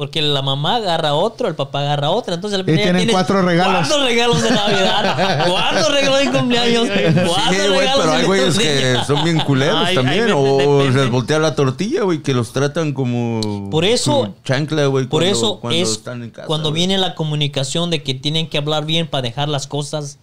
Porque 0.00 0.22
la 0.22 0.40
mamá 0.40 0.76
agarra 0.76 1.12
otro, 1.12 1.46
el 1.46 1.54
papá 1.54 1.80
agarra 1.80 2.08
otro. 2.08 2.32
Entonces 2.32 2.58
al 2.58 2.62
Y 2.62 2.72
final 2.72 2.78
ya 2.86 2.92
tienen 2.94 3.08
cuatro 3.10 3.42
regalos. 3.42 3.86
¿Cuántos 3.86 4.02
regalos 4.02 4.42
de 4.42 4.50
Navidad? 4.50 5.46
¿Cuántos 5.50 5.92
regalos 5.92 6.18
de 6.20 6.30
cumpleaños? 6.38 6.88
¿Cuántos 6.88 7.36
Sí, 7.50 7.68
güey, 7.68 7.88
pero 7.98 8.12
hay 8.12 8.24
güeyes 8.24 8.58
que 8.58 8.96
son 9.06 9.22
bien 9.24 9.40
culeros 9.40 9.82
Ay, 9.84 9.94
también. 9.94 10.24
ay, 10.24 10.32
o 10.34 10.88
les 10.88 11.10
voltea 11.10 11.38
la 11.38 11.54
tortilla, 11.54 12.04
güey, 12.04 12.22
que 12.22 12.32
los 12.32 12.50
tratan 12.54 12.94
como. 12.94 13.68
Por 13.70 13.84
eso- 13.84 14.34
chancla, 14.42 14.86
güey. 14.86 15.04
Por 15.04 15.20
cuando- 15.22 15.36
eso 15.38 15.60
cuando 15.60 15.78
es 15.78 15.90
están 15.90 16.22
en 16.22 16.30
casa, 16.30 16.46
cuando 16.46 16.70
güey. 16.70 16.80
viene 16.80 16.96
la 16.96 17.14
comunicación 17.14 17.90
de 17.90 18.02
que 18.02 18.14
tienen 18.14 18.48
que 18.48 18.56
hablar 18.56 18.86
bien 18.86 19.06
para 19.06 19.20
dejar 19.20 19.50
las 19.50 19.66
cosas 19.66 20.18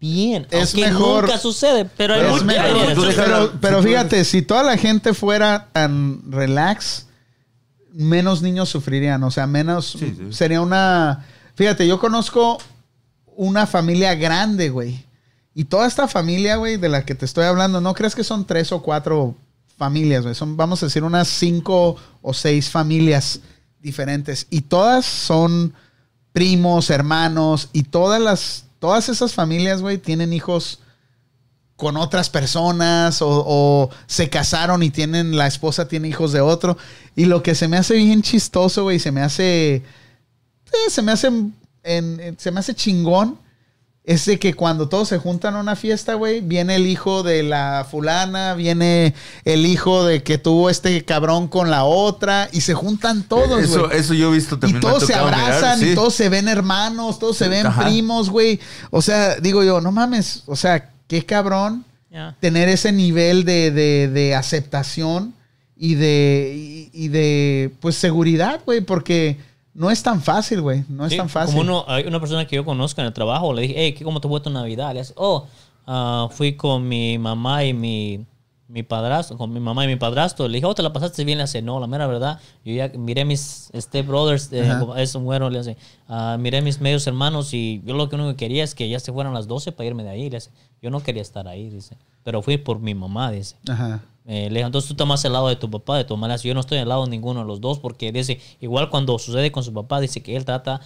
bien. 0.00 0.46
Es 0.50 0.74
aunque 0.74 0.90
mejor- 0.90 1.22
nunca 1.24 1.38
sucede. 1.38 1.86
Pero 1.96 2.12
hay 2.12 2.20
Es 2.20 2.28
mucho- 2.30 2.44
mejor. 2.44 2.66
hay 2.66 2.94
pero 2.94 3.12
pero, 3.16 3.52
pero 3.58 3.82
fíjate, 3.82 4.22
si 4.26 4.42
toda 4.42 4.62
la 4.62 4.76
gente 4.76 5.14
fuera 5.14 5.68
tan 5.72 6.30
relax, 6.30 7.06
menos 7.92 8.42
niños 8.42 8.68
sufrirían. 8.68 9.22
O 9.22 9.30
sea, 9.30 9.46
menos. 9.46 9.96
Sí, 9.98 10.14
sí. 10.16 10.32
Sería 10.32 10.60
una. 10.60 11.26
Fíjate, 11.54 11.86
yo 11.86 11.98
conozco 11.98 12.58
una 13.36 13.66
familia 13.66 14.14
grande, 14.14 14.70
güey. 14.70 15.04
Y 15.54 15.64
toda 15.64 15.86
esta 15.86 16.06
familia, 16.06 16.56
güey, 16.56 16.76
de 16.76 16.88
la 16.88 17.04
que 17.04 17.14
te 17.14 17.24
estoy 17.24 17.44
hablando, 17.44 17.80
¿no 17.80 17.94
crees 17.94 18.14
que 18.14 18.22
son 18.22 18.46
tres 18.46 18.70
o 18.70 18.82
cuatro 18.82 19.34
familias, 19.76 20.22
güey? 20.22 20.34
Son, 20.34 20.56
vamos 20.56 20.82
a 20.82 20.86
decir, 20.86 21.02
unas 21.02 21.28
cinco 21.28 21.96
o 22.22 22.32
seis 22.32 22.70
familias 22.70 23.40
diferentes. 23.80 24.46
Y 24.50 24.62
todas 24.62 25.04
son 25.04 25.74
primos, 26.32 26.90
hermanos, 26.90 27.70
y 27.72 27.84
todas 27.84 28.20
las. 28.20 28.64
Todas 28.78 29.08
esas 29.08 29.34
familias, 29.34 29.82
güey, 29.82 29.98
tienen 29.98 30.32
hijos 30.32 30.78
con 31.78 31.96
otras 31.96 32.28
personas 32.28 33.22
o, 33.22 33.28
o 33.46 33.90
se 34.08 34.28
casaron 34.28 34.82
y 34.82 34.90
tienen, 34.90 35.36
la 35.38 35.46
esposa 35.46 35.86
tiene 35.86 36.08
hijos 36.08 36.32
de 36.32 36.40
otro. 36.40 36.76
Y 37.14 37.26
lo 37.26 37.42
que 37.44 37.54
se 37.54 37.68
me 37.68 37.76
hace 37.76 37.94
bien 37.94 38.20
chistoso, 38.20 38.82
güey, 38.82 38.98
se 38.98 39.12
me 39.12 39.20
hace, 39.22 39.76
eh, 39.76 39.82
se 40.90 41.02
me 41.02 41.12
hace, 41.12 41.28
en- 41.28 41.54
en- 41.84 42.36
se 42.38 42.50
me 42.50 42.58
hace 42.60 42.74
chingón, 42.74 43.38
es 44.02 44.24
de 44.24 44.40
que 44.40 44.54
cuando 44.54 44.88
todos 44.88 45.06
se 45.08 45.18
juntan 45.18 45.54
a 45.54 45.60
una 45.60 45.76
fiesta, 45.76 46.14
güey, 46.14 46.40
viene 46.40 46.74
el 46.76 46.86
hijo 46.86 47.22
de 47.22 47.44
la 47.44 47.86
fulana, 47.88 48.54
viene 48.54 49.14
el 49.44 49.64
hijo 49.64 50.04
de 50.04 50.24
que 50.24 50.36
tuvo 50.38 50.70
este 50.70 51.04
cabrón 51.04 51.46
con 51.46 51.70
la 51.70 51.84
otra 51.84 52.48
y 52.52 52.62
se 52.62 52.74
juntan 52.74 53.22
todos, 53.22 53.62
Eso, 53.62 53.86
güey. 53.86 53.98
eso 54.00 54.14
yo 54.14 54.30
he 54.32 54.34
visto 54.34 54.56
Y 54.56 54.58
también. 54.60 54.78
ha 54.78 54.80
todos 54.80 55.04
se 55.06 55.12
mirar, 55.14 55.34
abrazan 55.34 55.78
sí. 55.78 55.90
y 55.90 55.94
todos 55.94 56.14
se 56.14 56.28
ven 56.28 56.48
hermanos, 56.48 57.20
todos 57.20 57.36
se 57.36 57.48
ven 57.48 57.66
Ajá. 57.66 57.84
primos, 57.84 58.30
güey. 58.30 58.58
O 58.90 59.00
sea, 59.00 59.36
digo 59.36 59.62
yo, 59.62 59.80
no 59.80 59.92
mames, 59.92 60.42
o 60.46 60.56
sea, 60.56 60.90
qué 61.08 61.24
cabrón 61.26 61.84
Yeah. 62.10 62.34
tener 62.40 62.70
ese 62.70 62.90
nivel 62.90 63.44
de, 63.44 63.70
de- 63.70 64.08
de 64.08 64.34
aceptación 64.34 65.34
y 65.76 65.94
de, 65.94 66.54
y, 66.56 67.04
y 67.04 67.08
de 67.08 67.70
pues 67.80 67.96
seguridad, 67.96 68.62
güey, 68.64 68.80
porque 68.80 69.36
no 69.74 69.90
es 69.90 70.02
tan 70.02 70.22
fácil, 70.22 70.62
güey, 70.62 70.84
no 70.88 71.04
es 71.04 71.12
Sí, 71.12 71.18
tan 71.18 71.28
fácil. 71.28 71.54
Como 71.54 71.60
uno, 71.70 71.84
hay 71.86 72.04
una 72.06 72.18
persona 72.18 72.46
que 72.46 72.56
yo 72.56 72.64
conozco 72.64 73.02
en 73.02 73.08
el 73.08 73.12
trabajo, 73.12 73.52
le 73.52 73.60
dije, 73.62 73.74
hey, 73.76 73.92
¿qué- 73.92 74.04
¿cómo 74.04 74.22
te 74.22 74.26
fue 74.28 74.40
tu 74.40 74.48
Navidad? 74.48 74.94
Le 74.94 75.00
dice, 75.00 75.12
oh, 75.16 75.46
ah, 75.86 76.28
fui 76.32 76.54
con 76.54 76.88
mi 76.88 77.18
mamá 77.18 77.62
y 77.64 77.74
mi, 77.74 78.24
mi 78.68 78.82
padrastro, 78.82 79.38
con 79.38 79.50
mi 79.52 79.60
mamá 79.60 79.84
y 79.84 79.88
mi 79.88 79.96
padrastro. 79.96 80.46
Le 80.46 80.58
dije, 80.58 80.66
oh, 80.66 80.74
¿te 80.74 80.82
la 80.82 80.92
pasaste 80.92 81.24
bien? 81.24 81.38
Le 81.38 81.44
dice, 81.44 81.62
no, 81.62 81.80
la 81.80 81.86
mera 81.86 82.06
verdad. 82.06 82.38
Yo 82.64 82.74
ya 82.74 82.88
miré 82.88 83.24
mis 83.24 83.70
step 83.74 84.06
brothers, 84.06 84.52
eh, 84.52 84.70
es 84.98 85.14
un 85.14 85.24
güero, 85.24 85.48
le 85.48 85.58
dice, 85.58 85.76
ah, 86.06 86.36
miré 86.38 86.60
mis 86.60 86.80
medios 86.80 87.06
hermanos 87.06 87.54
y 87.54 87.82
yo 87.84 87.94
lo 87.94 88.08
que 88.08 88.16
único 88.16 88.30
que 88.30 88.36
quería 88.36 88.62
es 88.62 88.74
que 88.74 88.88
ya 88.88 89.00
se 89.00 89.12
fueran 89.12 89.32
las 89.32 89.48
12 89.48 89.72
para 89.72 89.86
irme 89.86 90.04
de 90.04 90.10
ahí. 90.10 90.30
Le 90.30 90.36
dice, 90.36 90.50
yo 90.82 90.90
no 90.90 91.00
quería 91.00 91.22
estar 91.22 91.48
ahí, 91.48 91.70
dice, 91.70 91.96
pero 92.22 92.42
fui 92.42 92.58
por 92.58 92.78
mi 92.78 92.94
mamá, 92.94 93.30
dice. 93.30 93.56
Ajá. 93.68 94.02
Eh, 94.26 94.50
le 94.50 94.58
dije, 94.58 94.66
entonces 94.66 94.88
tú 94.88 94.94
tomas 94.94 95.24
el 95.24 95.32
lado 95.32 95.48
de 95.48 95.56
tu 95.56 95.70
papá, 95.70 95.96
de 95.96 96.04
tu 96.04 96.14
mamá. 96.14 96.28
Le 96.28 96.42
Yo 96.42 96.52
no 96.52 96.60
estoy 96.60 96.76
al 96.76 96.88
lado 96.88 97.04
de 97.04 97.10
ninguno 97.10 97.40
de 97.40 97.46
los 97.46 97.62
dos 97.62 97.78
porque 97.78 98.12
dice, 98.12 98.38
igual 98.60 98.90
cuando 98.90 99.18
sucede 99.18 99.50
con 99.50 99.64
su 99.64 99.72
papá, 99.72 100.00
dice 100.00 100.22
que 100.22 100.36
él 100.36 100.44
trata, 100.44 100.82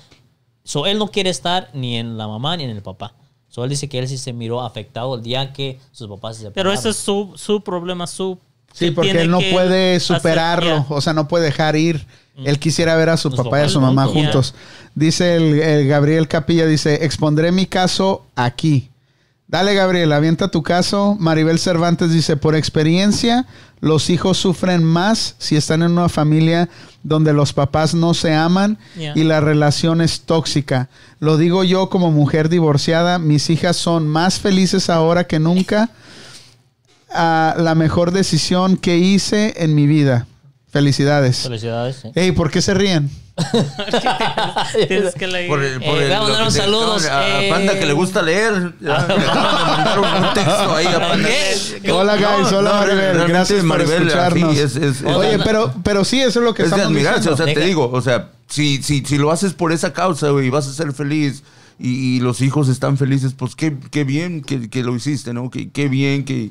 so, 0.63 0.87
él 0.87 0.99
no 0.99 1.09
quiere 1.09 1.31
estar 1.31 1.69
ni 1.75 1.97
en 1.97 2.17
la 2.17 2.29
mamá 2.29 2.57
ni 2.57 2.63
en 2.63 2.71
el 2.71 2.83
papá. 2.83 3.17
So, 3.53 3.63
él 3.65 3.69
dice 3.69 3.87
que 3.87 3.99
él 3.99 4.09
sí 4.09 4.17
se 4.17 4.33
miró 4.33 4.63
afectado 4.63 5.15
el 5.15 5.23
día 5.23 5.53
que 5.53 5.79
sus 5.93 6.09
papás 6.09 6.39
se 6.39 6.51
Pero 6.53 6.71
separaron. 6.71 6.79
ese 6.79 6.89
es 6.89 6.97
su, 6.97 7.33
su 7.37 7.61
problema, 7.61 8.07
su... 8.07 8.39
Sí, 8.73 8.87
que 8.87 8.93
porque 8.93 9.11
él 9.11 9.31
no 9.31 9.41
puede 9.53 9.97
hacer, 9.97 10.17
superarlo, 10.17 10.77
yeah. 10.77 10.87
o 10.89 11.03
sea, 11.03 11.13
no 11.13 11.29
puede 11.29 11.45
dejar 11.45 11.77
ir. 11.77 12.07
Mm. 12.35 12.47
Él 12.47 12.59
quisiera 12.59 12.97
ver 12.97 13.11
a 13.11 13.19
su 13.19 13.29
Sus 13.29 13.39
papá 13.39 13.61
y 13.61 13.65
a 13.65 13.69
su 13.69 13.79
mamá 13.79 14.07
juntos. 14.07 14.53
juntos. 14.53 14.55
Dice 14.95 15.37
el, 15.37 15.61
el 15.61 15.87
Gabriel 15.87 16.29
Capilla, 16.29 16.65
dice, 16.65 17.05
expondré 17.05 17.53
mi 17.53 17.67
caso 17.67 18.25
aquí. 18.37 18.89
Dale, 19.49 19.75
Gabriel, 19.75 20.11
avienta 20.13 20.49
tu 20.49 20.63
caso. 20.63 21.15
Maribel 21.21 21.59
Cervantes 21.59 22.11
dice, 22.11 22.39
por 22.39 22.57
experiencia, 22.57 23.45
los 23.81 24.09
hijos 24.09 24.39
sufren 24.39 24.83
más 24.83 25.35
si 25.37 25.57
están 25.57 25.83
en 25.83 25.93
una 25.93 26.09
familia 26.09 26.71
donde 27.03 27.33
los 27.33 27.53
papás 27.53 27.95
no 27.95 28.15
se 28.15 28.33
aman 28.35 28.79
Yeah. 28.97 29.13
y 29.17 29.25
la 29.25 29.41
relación 29.41 30.01
es 30.01 30.21
tóxica. 30.23 30.89
Lo 31.19 31.37
digo 31.37 31.65
yo 31.65 31.89
como 31.89 32.11
mujer 32.11 32.49
divorciada, 32.49 33.19
mis 33.19 33.51
hijas 33.51 33.77
son 33.77 34.07
más 34.09 34.39
felices 34.39 34.89
ahora 34.91 35.25
que 35.27 35.39
nunca. 35.39 35.91
Ah, 37.15 37.55
la 37.59 37.75
mejor 37.75 38.11
decisión 38.13 38.77
que 38.77 38.97
hice 38.99 39.55
en 39.63 39.75
mi 39.75 39.87
vida. 39.87 40.27
Felicidades. 40.71 41.41
Felicidades. 41.41 41.97
sí. 42.03 42.09
Ey, 42.15 42.33
¿por 42.33 42.51
qué 42.51 42.63
se 42.63 42.73
ríen? 42.73 43.11
Tienes 44.89 45.15
que 45.15 45.27
leer. 45.27 45.49
Por 45.49 45.63
el, 45.63 45.81
por 45.81 45.99
Eh, 45.99 46.05
el- 46.05 46.11
vamos 46.11 46.29
a 46.29 46.33
lo 46.33 46.39
dar 46.39 46.47
que 46.49 46.53
te- 46.53 46.59
saludos, 46.59 47.07
A, 47.07 47.19
a 47.21 47.43
eh. 47.45 47.51
Panda 47.51 47.79
que 47.79 47.87
le 47.87 47.93
gusta 47.93 48.23
leer. 48.23 48.75
Ya, 48.81 48.97
acaban 48.97 49.19
de 49.19 49.27
mandar 49.27 49.99
un, 50.01 50.25
un 50.25 50.35
texto 50.35 50.75
ahí 50.77 50.87
a 50.87 50.99
Panda. 51.09 51.29
¿Qué? 51.83 51.93
Hola, 51.93 52.17
guys. 52.17 52.53
No, 52.53 52.59
Hola, 52.59 52.71
no, 52.73 52.79
Maribel. 52.81 53.29
Gracias 53.29 53.59
por 53.61 53.67
Maribel, 53.69 54.03
escucharnos. 54.09 54.51
aquí 54.51 54.59
es- 54.61 54.77
es- 54.77 55.01
es- 55.01 55.05
Oye, 55.05 55.39
pero, 55.45 55.75
pero 55.83 56.05
sí, 56.05 56.21
eso 56.21 56.41
es 56.41 56.45
lo 56.45 56.55
que 56.55 56.63
Es 56.63 56.71
de 56.71 56.77
estamos 56.77 56.93
admirarse, 56.93 57.31
diciendo. 57.31 57.43
o 57.43 57.47
sea, 57.47 57.55
te 57.55 57.61
digo, 57.67 57.91
o 57.93 58.01
sea, 58.01 58.29
si, 58.49 58.83
si, 58.83 59.05
si 59.05 59.19
lo 59.19 59.31
haces 59.31 59.55
por 59.55 59.73
esa 59.73 59.93
causa, 59.93 60.31
güey, 60.31 60.47
y 60.47 60.51
vas 60.51 60.67
a 60.69 60.73
ser 60.73 60.93
feliz 60.93 61.43
y, 61.79 62.17
y 62.17 62.21
los 62.21 62.41
hijos 62.43 62.69
están 62.69 62.99
felices, 62.99 63.35
pues 63.37 63.55
qué, 63.57 63.75
qué 63.91 64.05
bien 64.05 64.43
que, 64.43 64.69
que 64.69 64.83
lo 64.83 64.95
hiciste, 64.95 65.33
¿no? 65.33 65.51
Qué, 65.51 65.71
qué 65.71 65.89
bien 65.89 66.25
que, 66.25 66.51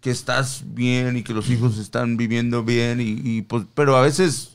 que 0.00 0.10
estás 0.10 0.62
bien 0.66 1.16
y 1.18 1.22
que 1.22 1.34
los 1.34 1.50
hijos 1.50 1.78
están 1.78 2.16
viviendo 2.16 2.64
bien 2.64 3.00
y, 3.00 3.20
y, 3.22 3.42
pues, 3.42 3.64
pero 3.74 3.96
a 3.96 4.00
veces, 4.02 4.51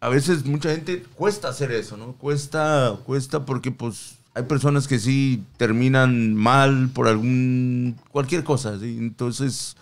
a 0.00 0.08
veces 0.08 0.44
mucha 0.44 0.70
gente 0.70 1.02
cuesta 1.14 1.48
hacer 1.48 1.72
eso, 1.72 1.96
¿no? 1.96 2.12
Cuesta, 2.12 2.96
cuesta 3.04 3.44
porque 3.44 3.70
pues 3.70 4.14
hay 4.34 4.44
personas 4.44 4.86
que 4.86 4.98
sí 4.98 5.42
terminan 5.56 6.34
mal 6.34 6.90
por 6.94 7.08
algún, 7.08 7.96
cualquier 8.12 8.44
cosa, 8.44 8.78
¿sí? 8.78 8.96
Entonces, 8.98 9.76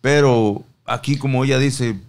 pero 0.00 0.64
aquí 0.84 1.16
como 1.16 1.44
ella 1.44 1.58
dice, 1.58 2.00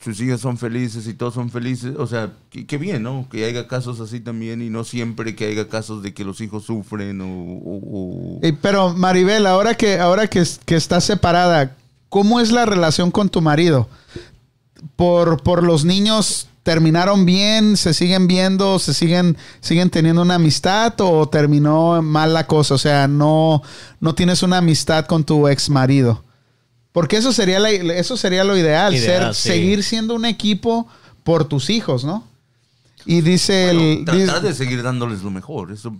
sus 0.00 0.18
hijas 0.22 0.40
son 0.40 0.56
felices 0.56 1.06
y 1.06 1.12
todos 1.12 1.34
son 1.34 1.50
felices, 1.50 1.94
o 1.98 2.06
sea, 2.06 2.32
qué, 2.50 2.78
bien, 2.78 3.02
¿no? 3.02 3.26
Que 3.30 3.44
haya 3.44 3.68
casos 3.68 4.00
así 4.00 4.20
también 4.20 4.62
y 4.62 4.70
no 4.70 4.84
siempre 4.84 5.36
que 5.36 5.46
haya 5.46 5.68
casos 5.68 6.02
de 6.02 6.14
que 6.14 6.24
los 6.24 6.40
hijos 6.40 6.64
sufren 6.64 7.20
o... 7.22 8.38
Ey, 8.40 8.52
pero 8.52 8.94
Maribel, 8.94 9.46
ahora 9.46 9.74
que, 9.74 9.98
ahora 9.98 10.28
que, 10.28 10.42
que 10.64 10.76
estás 10.76 11.04
separada, 11.04 11.76
¿cómo 12.08 12.40
es 12.40 12.50
la 12.50 12.64
relación 12.64 13.10
con 13.10 13.28
tu 13.28 13.42
marido? 13.42 13.88
Por, 14.96 15.42
por 15.42 15.62
los 15.62 15.84
niños 15.84 16.47
terminaron 16.68 17.24
bien, 17.24 17.78
se 17.78 17.94
siguen 17.94 18.26
viendo, 18.26 18.78
se 18.78 18.92
siguen, 18.92 19.38
siguen 19.60 19.88
teniendo 19.88 20.20
una 20.20 20.34
amistad 20.34 20.92
o 21.00 21.26
terminó 21.26 22.02
mal 22.02 22.34
la 22.34 22.46
cosa, 22.46 22.74
o 22.74 22.78
sea, 22.78 23.08
no, 23.08 23.62
no 24.00 24.14
tienes 24.14 24.42
una 24.42 24.58
amistad 24.58 25.06
con 25.06 25.24
tu 25.24 25.48
ex 25.48 25.70
marido. 25.70 26.22
Porque 26.92 27.16
eso 27.16 27.32
sería 27.32 27.58
la- 27.58 27.70
eso 27.70 28.18
sería 28.18 28.44
lo 28.44 28.54
ideal, 28.54 28.94
Ideal, 28.94 29.34
ser, 29.34 29.34
sí. 29.34 29.48
seguir 29.48 29.82
siendo 29.82 30.14
un 30.14 30.26
equipo 30.26 30.86
por 31.24 31.46
tus 31.46 31.70
hijos, 31.70 32.04
¿no? 32.04 32.22
Y 33.06 33.22
dice 33.22 33.72
Bueno, 33.72 33.80
el 33.80 34.04
tratar 34.04 34.42
dice- 34.42 34.46
de 34.48 34.54
seguir 34.54 34.82
dándoles 34.82 35.22
lo 35.22 35.30
mejor, 35.30 35.72
eso... 35.72 35.96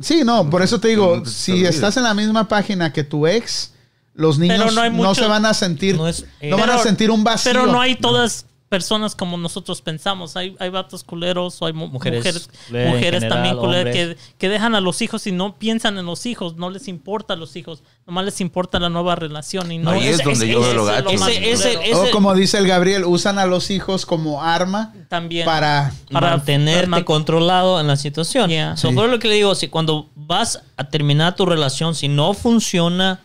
Sí, 0.00 0.22
no, 0.24 0.48
por 0.48 0.62
eso 0.62 0.80
te 0.80 0.88
digo, 0.88 1.26
si 1.26 1.66
estás 1.66 1.98
en 1.98 2.04
la 2.04 2.14
misma 2.14 2.48
página 2.48 2.90
que 2.90 3.04
tu 3.04 3.26
ex, 3.26 3.72
los 4.14 4.38
niños 4.38 4.74
no, 4.94 5.14
se 5.14 5.26
van 5.26 5.44
a 5.44 5.52
sentir, 5.52 5.94
No 5.94 6.08
es- 6.08 6.24
eh, 6.40 6.54
van 6.54 6.70
a 6.70 6.78
sentir 6.78 7.10
un 7.10 7.22
vacío. 7.22 7.52
Pero 7.52 7.66
no 7.66 7.82
hay 7.82 7.96
todas 7.96 8.46
personas 8.76 9.14
como 9.14 9.38
nosotros 9.38 9.80
pensamos. 9.80 10.36
Hay, 10.36 10.54
hay 10.58 10.68
vatos 10.68 11.02
culeros 11.02 11.60
o 11.62 11.66
hay 11.66 11.72
mu- 11.72 11.86
Mujeres, 11.88 12.18
mujeres, 12.18 12.48
mujeres, 12.70 13.00
general, 13.22 13.28
también 13.30 13.56
culeras 13.56 13.94
que, 13.94 14.16
que 14.36 14.48
dejan 14.50 14.74
a 14.74 14.80
los 14.82 15.00
hijos 15.00 15.26
y 15.26 15.32
no 15.32 15.56
piensan 15.56 15.96
en 15.96 16.04
los 16.04 16.26
hijos, 16.26 16.56
no 16.56 16.68
les 16.68 16.88
importa 16.88 17.36
los 17.36 17.56
hijos, 17.56 17.82
nomás 18.06 18.26
les 18.26 18.40
importa 18.42 18.78
la 18.78 18.90
nueva 18.90 19.14
relación. 19.14 19.72
Y 19.72 19.78
no, 19.78 19.90
Ahí 19.92 20.08
es 20.08 20.22
donde 20.22 20.46
yo 20.48 20.60
veo 20.60 20.74
lo 20.74 20.84
gacho, 20.84 21.10
más 21.14 21.30
ese- 21.30 21.50
ese- 21.52 21.74
culero. 21.76 22.02
O 22.02 22.10
como 22.10 22.34
dice 22.34 22.58
el 22.58 22.66
Gabriel, 22.66 23.04
usan 23.06 23.38
a 23.38 23.46
los 23.46 23.70
hijos 23.70 24.04
como 24.04 24.42
arma 24.42 24.92
también 25.08 25.46
para... 25.46 25.92
Para- 26.12 26.30
mantenerte 26.36 26.86
man- 26.88 27.04
controlado 27.04 27.80
en 27.80 27.86
la 27.86 27.96
situación. 27.96 28.50
Yeah. 28.50 28.76
So, 28.76 28.90
Sí. 28.90 28.94
por 28.94 29.08
lo 29.08 29.18
que 29.18 29.28
le 29.28 29.34
digo, 29.36 29.54
si 29.54 29.68
cuando 29.68 30.10
vas 30.14 30.62
a 30.76 30.84
terminar 30.84 31.34
tu 31.36 31.46
relación, 31.46 31.94
si 31.94 32.08
no 32.08 32.34
funciona, 32.34 33.20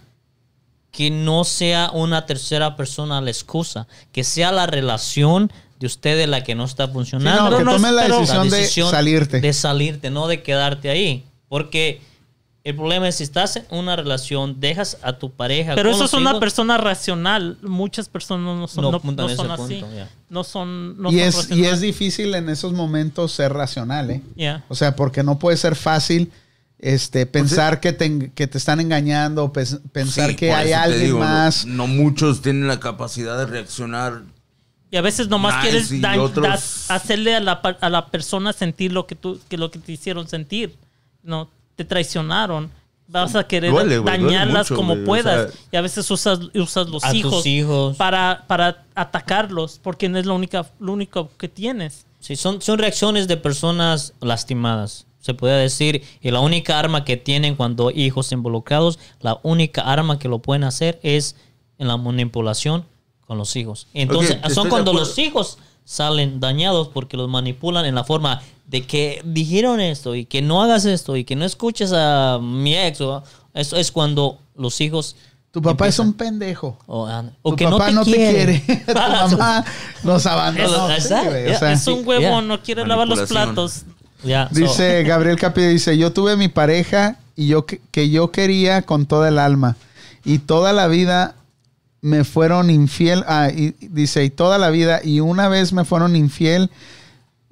que 0.91 1.09
no 1.09 1.43
sea 1.43 1.89
una 1.93 2.25
tercera 2.25 2.75
persona 2.75 3.21
la 3.21 3.29
excusa, 3.31 3.87
que 4.11 4.23
sea 4.23 4.51
la 4.51 4.67
relación 4.67 5.51
de 5.79 5.87
ustedes 5.87 6.27
la 6.27 6.43
que 6.43 6.53
no 6.53 6.65
está 6.65 6.87
funcionando. 6.87 7.57
Sí, 7.57 7.63
no, 7.63 7.73
que 7.73 7.79
no 7.79 7.91
la 7.91 8.07
decisión, 8.07 8.49
La 8.51 8.57
de 8.57 8.67
salirte. 8.67 9.41
De 9.41 9.53
salirte, 9.53 10.09
no 10.11 10.27
de 10.27 10.43
quedarte 10.43 10.89
ahí. 10.89 11.25
Porque 11.47 12.01
el 12.63 12.75
problema 12.75 13.07
es 13.07 13.15
si 13.15 13.23
estás 13.23 13.55
en 13.55 13.65
una 13.71 13.95
relación, 13.95 14.59
dejas 14.59 14.97
a 15.01 15.13
tu 15.13 15.31
pareja. 15.31 15.73
Pero 15.73 15.89
eso 15.89 16.05
es 16.05 16.13
una 16.13 16.29
hijos, 16.31 16.39
persona 16.39 16.77
racional. 16.77 17.57
Muchas 17.63 18.07
personas 18.09 18.55
no 18.55 18.67
son, 18.67 18.83
No 18.83 19.29
son 19.29 19.51
así. 19.51 19.81
punto. 19.81 19.87
No 20.29 20.43
son. 20.43 21.01
No 21.01 21.09
y, 21.09 21.13
son 21.13 21.21
es, 21.21 21.35
y 21.35 21.39
racionales. 21.39 21.73
es 21.73 21.81
difícil 21.81 22.35
en 22.35 22.49
esos 22.49 22.73
momentos 22.73 23.31
ser 23.31 23.51
racional, 23.51 24.11
¿eh? 24.11 24.21
Yeah. 24.35 24.63
O 24.67 24.75
sea, 24.75 24.95
porque 24.95 25.23
no 25.23 25.39
puede 25.39 25.57
ser 25.57 25.75
fácil 25.75 26.31
este, 26.81 27.25
pensar 27.25 27.79
que, 27.79 27.93
te, 27.93 28.31
que 28.31 28.47
te 28.47 28.57
están 28.57 28.79
engañando, 28.79 29.53
pensar 29.53 30.29
Sí, 30.31 30.35
que 30.35 30.51
hay 30.51 30.73
alguien 30.73 31.05
digo, 31.05 31.19
más. 31.19 31.65
No, 31.65 31.87
muchos 31.87 32.41
tienen 32.41 32.67
la 32.67 32.79
capacidad 32.79 33.37
de 33.37 33.45
reaccionar. 33.45 34.23
Y 34.89 34.97
a 34.97 35.01
veces 35.01 35.29
nomás 35.29 35.55
Nice, 35.57 35.69
quieres 35.69 35.91
y 35.91 35.99
da- 36.01 36.21
otros- 36.21 36.87
da- 36.87 36.95
hacerle 36.95 37.35
a 37.35 37.39
la, 37.39 37.53
a 37.53 37.89
la 37.89 38.07
persona 38.07 38.51
sentir 38.51 38.91
lo 38.91 39.07
que 39.07 39.15
tú 39.15 39.39
que 39.47 39.57
lo 39.57 39.71
que 39.71 39.79
te 39.79 39.91
hicieron 39.93 40.27
sentir. 40.27 40.75
No, 41.23 41.49
te 41.75 41.85
traicionaron. 41.85 42.69
Vas 43.07 43.35
a 43.35 43.45
querer 43.45 43.71
Duele, 43.71 43.99
dañarlas 44.01 44.69
mucho, 44.71 44.75
como 44.75 44.93
o 44.93 45.03
puedas. 45.03 45.51
sea- 45.51 45.61
y 45.73 45.75
a 45.77 45.81
veces 45.81 46.09
usas, 46.09 46.39
usas 46.55 46.87
los 46.89 47.03
A 47.03 47.09
tus 47.11 47.17
hijos, 47.19 47.45
hijos. 47.45 47.97
Para, 47.97 48.45
para 48.47 48.85
atacarlos, 48.95 49.79
porque 49.83 50.07
no 50.09 50.17
es 50.17 50.25
la 50.25 50.33
única, 50.33 50.65
lo 50.79 50.93
único 50.93 51.29
que 51.37 51.47
tienes. 51.49 52.05
Sí, 52.21 52.35
son, 52.37 52.61
son 52.61 52.77
reacciones 52.79 53.27
de 53.27 53.35
personas 53.37 54.13
lastimadas, 54.21 55.05
se 55.21 55.33
puede 55.33 55.61
decir. 55.61 56.03
Y 56.21 56.31
la 56.31 56.41
única 56.41 56.77
arma 56.77 57.05
que 57.05 57.15
tienen 57.15 57.55
cuando 57.55 57.87
hay 57.87 58.01
hijos 58.03 58.31
involucrados, 58.33 58.99
la 59.21 59.39
única 59.43 59.81
arma 59.83 60.19
que 60.19 60.27
lo 60.27 60.39
pueden 60.39 60.65
hacer 60.65 60.99
es 61.03 61.35
en 61.77 61.87
la 61.87 61.95
manipulación 61.97 62.85
con 63.25 63.37
los 63.37 63.55
hijos. 63.55 63.87
Entonces, 63.93 64.37
son 64.53 64.67
cuando 64.67 64.91
los 64.93 65.17
hijos 65.17 65.57
salen 65.85 66.39
dañados 66.39 66.89
porque 66.89 67.15
los 67.17 67.29
manipulan 67.29 67.85
en 67.85 67.95
la 67.95 68.03
forma 68.03 68.41
de 68.67 68.85
que 68.85 69.21
dijeron 69.25 69.79
esto 69.79 70.15
y 70.15 70.25
que 70.25 70.41
no 70.41 70.61
hagas 70.61 70.85
esto 70.85 71.15
y 71.17 71.23
que 71.23 71.35
no 71.35 71.45
escuches 71.45 71.91
a 71.93 72.39
mi 72.41 72.75
ex. 72.75 73.01
O, 73.01 73.23
eso 73.53 73.77
es 73.77 73.91
cuando 73.91 74.39
los 74.55 74.79
hijos... 74.81 75.15
Tu 75.51 75.61
papá 75.61 75.87
es 75.87 75.99
un 75.99 76.13
pendejo. 76.13 76.77
O, 76.87 77.05
ah, 77.05 77.25
o 77.41 77.49
Tu 77.51 77.55
que 77.57 77.65
papá 77.67 77.91
no 77.91 78.05
te 78.05 78.11
quiere. 78.13 78.59
tu 78.85 78.93
Ah, 78.95 79.27
mamá 79.29 79.65
nos 80.03 80.25
abandonó. 80.25 80.89
Es- 80.91 81.05
o 81.05 81.09
sea, 81.09 81.93
un 81.93 82.07
huevo, 82.07 82.21
yeah. 82.21 82.41
no 82.41 82.61
quiere 82.63 82.87
lavar 82.87 83.07
los 83.07 83.17
Manipulación. 83.29 83.55
Dice 84.51 85.03
Gabriel 85.03 85.37
Capilla, 85.37 85.67
dice, 85.67 85.97
yo 85.97 86.13
tuve 86.13 86.37
mi 86.37 86.47
pareja 86.47 87.17
y 87.35 87.47
yo 87.47 87.65
que, 87.65 87.81
que 87.91 88.09
yo 88.09 88.31
quería 88.31 88.83
con 88.83 89.05
toda 89.05 89.29
el 89.29 89.39
alma. 89.39 89.75
Y 90.23 90.39
toda 90.39 90.73
la 90.73 90.87
vida 90.87 91.35
me 92.01 92.23
fueron 92.23 92.69
infiel. 92.69 93.23
Ah, 93.27 93.49
dice, 93.79 94.23
y 94.23 94.29
toda 94.29 94.57
la 94.57 94.69
vida, 94.69 95.01
y 95.03 95.19
una 95.19 95.47
vez 95.47 95.73
me 95.73 95.85
fueron 95.85 96.15
infiel. 96.15 96.69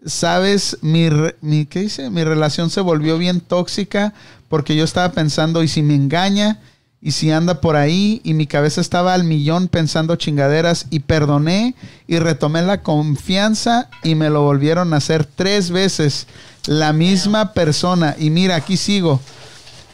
Sabes, 0.06 0.78
mi, 0.82 1.10
mi, 1.42 1.66
¿qué 1.66 1.82
dice? 1.82 2.10
Mi 2.10 2.24
relación 2.24 2.70
se 2.70 2.82
volvió 2.82 3.18
bien 3.18 3.42
tóxica 3.42 4.14
porque 4.48 4.76
yo 4.76 4.84
estaba 4.84 5.12
pensando, 5.12 5.62
y 5.62 5.68
si 5.68 5.84
me 5.84 5.96
engaña, 5.96 6.60
y 7.02 7.12
si 7.12 7.32
anda 7.32 7.62
por 7.62 7.78
ahí 7.78 8.20
y 8.24 8.34
mi 8.34 8.46
cabeza 8.46 8.82
estaba 8.82 9.14
al 9.14 9.24
millón 9.24 9.70
pensando 9.70 10.18
chingaderas 10.18 10.88
y 10.90 11.00
perdoné 11.00 11.76
y 12.08 12.20
retomé 12.20 12.62
la 12.62 12.82
confianza 12.82 13.90
y 14.04 14.16
me 14.16 14.30
lo 14.30 14.42
volvieron 14.42 14.94
a 14.94 14.98
hacer 14.98 15.26
tres 15.26 15.72
veces 15.72 16.28
la 16.66 16.92
misma 16.92 17.54
persona 17.54 18.16
y 18.20 18.30
mira, 18.30 18.58
aquí 18.58 18.76
sigo. 18.76 19.22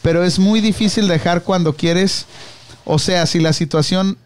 Pero 0.02 0.23
es 0.23 0.40
muy 0.40 0.61
difícil 0.61 1.07
dejar 1.07 1.44
cuando 1.44 1.76
quieres, 1.76 2.26
o 2.86 2.98
sea, 2.98 3.26
si 3.27 3.40
la 3.40 3.53
situación 3.53 4.18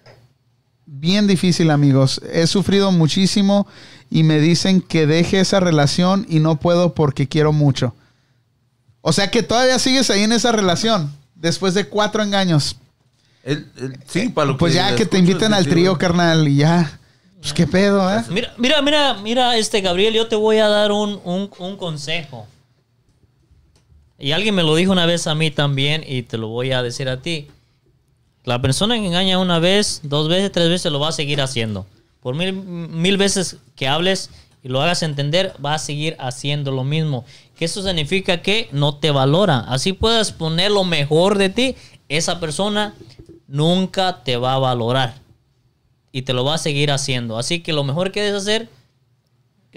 bien 0.85 1.27
difícil, 1.27 1.71
amigos. 1.71 2.21
He 2.33 2.47
sufrido 2.47 2.91
muchísimo 2.91 3.67
y 4.09 4.23
me 4.23 4.39
dicen 4.39 4.81
que 4.81 5.05
deje 5.05 5.41
esa 5.41 5.59
relación 5.59 6.25
y 6.29 6.39
no 6.39 6.59
puedo 6.59 6.93
porque 6.93 7.27
quiero 7.27 7.51
mucho. 7.53 7.93
O 9.01 9.13
sea 9.13 9.31
que 9.31 9.43
todavía 9.43 9.79
sigues 9.79 10.09
ahí 10.09 10.23
en 10.23 10.33
esa 10.33 10.51
relación 10.51 11.18
después 11.39 11.73
de 11.73 11.87
cuatro 11.87 12.21
engaños. 12.23 12.75
El- 13.43 13.67
el- 13.77 13.97
sí, 14.07 14.29
para 14.29 14.47
lo 14.47 14.57
Pues 14.57 14.73
ya 14.73 14.95
que 14.95 15.05
te 15.05 15.17
inviten 15.17 15.53
al 15.53 15.65
trío, 15.67 15.97
carnal, 15.97 16.47
y 16.47 16.57
ya. 16.57 16.99
Pues 17.41 17.53
qué 17.53 17.65
pedo, 17.65 18.13
¿eh? 18.13 18.21
Mira, 18.29 18.53
mira, 18.57 18.81
mira, 18.81 19.13
mira, 19.15 19.55
este 19.57 19.79
Gabriel, 19.81 20.13
yo 20.13 20.27
te 20.27 20.35
voy 20.35 20.57
a 20.57 20.67
dar 20.67 20.91
un, 20.91 21.21
un- 21.23 21.49
un 21.57 21.77
consejo. 21.77 22.45
Y 24.17 24.33
alguien 24.33 24.53
me 24.55 24.63
lo 24.63 24.75
dijo 24.75 24.91
una 24.91 25.05
vez 25.05 25.27
a 25.27 25.35
mí 25.35 25.49
también 25.49 26.03
y 26.05 26.23
te 26.23 26.37
lo 26.37 26.49
voy 26.49 26.73
a 26.73 26.83
decir 26.83 27.07
a 27.07 27.21
ti. 27.21 27.47
La 28.43 28.61
persona 28.61 28.95
que 28.95 29.05
engaña 29.05 29.39
una 29.39 29.59
vez, 29.59 30.01
dos 30.03 30.27
veces, 30.27 30.51
tres 30.51 30.67
veces 30.69 30.91
lo 30.91 30.99
va 30.99 31.09
a 31.09 31.13
seguir 31.13 31.39
haciendo. 31.41 31.85
Por 32.21 32.35
mil, 32.35 32.51
mil 32.53 33.15
veces 33.17 33.57
que 33.77 33.87
hables 33.87 34.29
y 34.61 34.67
lo 34.67 34.81
hagas 34.81 35.03
entender, 35.03 35.53
va 35.65 35.75
a 35.75 35.79
seguir 35.79 36.17
haciendo 36.19 36.71
lo 36.71 36.83
mismo. 36.83 37.23
Que 37.59 37.65
eso 37.65 37.83
significa 37.83 38.41
que 38.41 38.69
no 38.71 38.95
te 38.95 39.11
valora. 39.11 39.59
Así 39.67 39.91
puedes 39.93 40.31
poner 40.31 40.71
lo 40.71 40.85
mejor 40.85 41.37
de 41.37 41.49
ti, 41.49 41.75
esa 42.07 42.39
persona 42.39 42.93
nunca 43.47 44.23
te 44.23 44.37
va 44.37 44.53
a 44.53 44.59
valorar 44.59 45.15
y 46.13 46.21
te 46.21 46.31
lo 46.33 46.45
va 46.45 46.55
a 46.55 46.57
seguir 46.57 46.89
haciendo. 46.89 47.37
Así 47.37 47.59
que 47.59 47.73
lo 47.73 47.83
mejor 47.83 48.11
que 48.13 48.21
debes 48.21 48.43
hacer, 48.43 48.69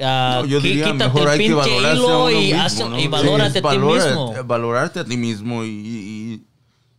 ah, 0.00 0.38
No, 0.42 0.46
yo 0.48 0.60
qui- 0.60 0.62
diría 0.62 0.84
quítate 0.92 1.04
mejor 1.04 1.22
el 1.22 1.28
hay 1.28 1.38
que 1.38 1.44
pinche 1.44 1.54
valorarse 1.70 1.88
a 1.90 1.94
hilo 1.94 2.18
uno 2.20 2.30
y, 2.30 2.34
mismo, 2.44 2.60
haz- 2.62 2.88
¿no? 2.88 2.98
y 2.98 3.02
Sí, 3.02 3.08
valórate 3.08 3.58
a 3.58 3.62
ti 3.62 3.68
valora- 3.68 4.04
mismo. 4.06 4.34
Valorarte 4.44 5.00
a 5.00 5.04
ti 5.04 5.16
mismo 5.16 5.64
y, 5.64 5.68
y, 5.68 6.21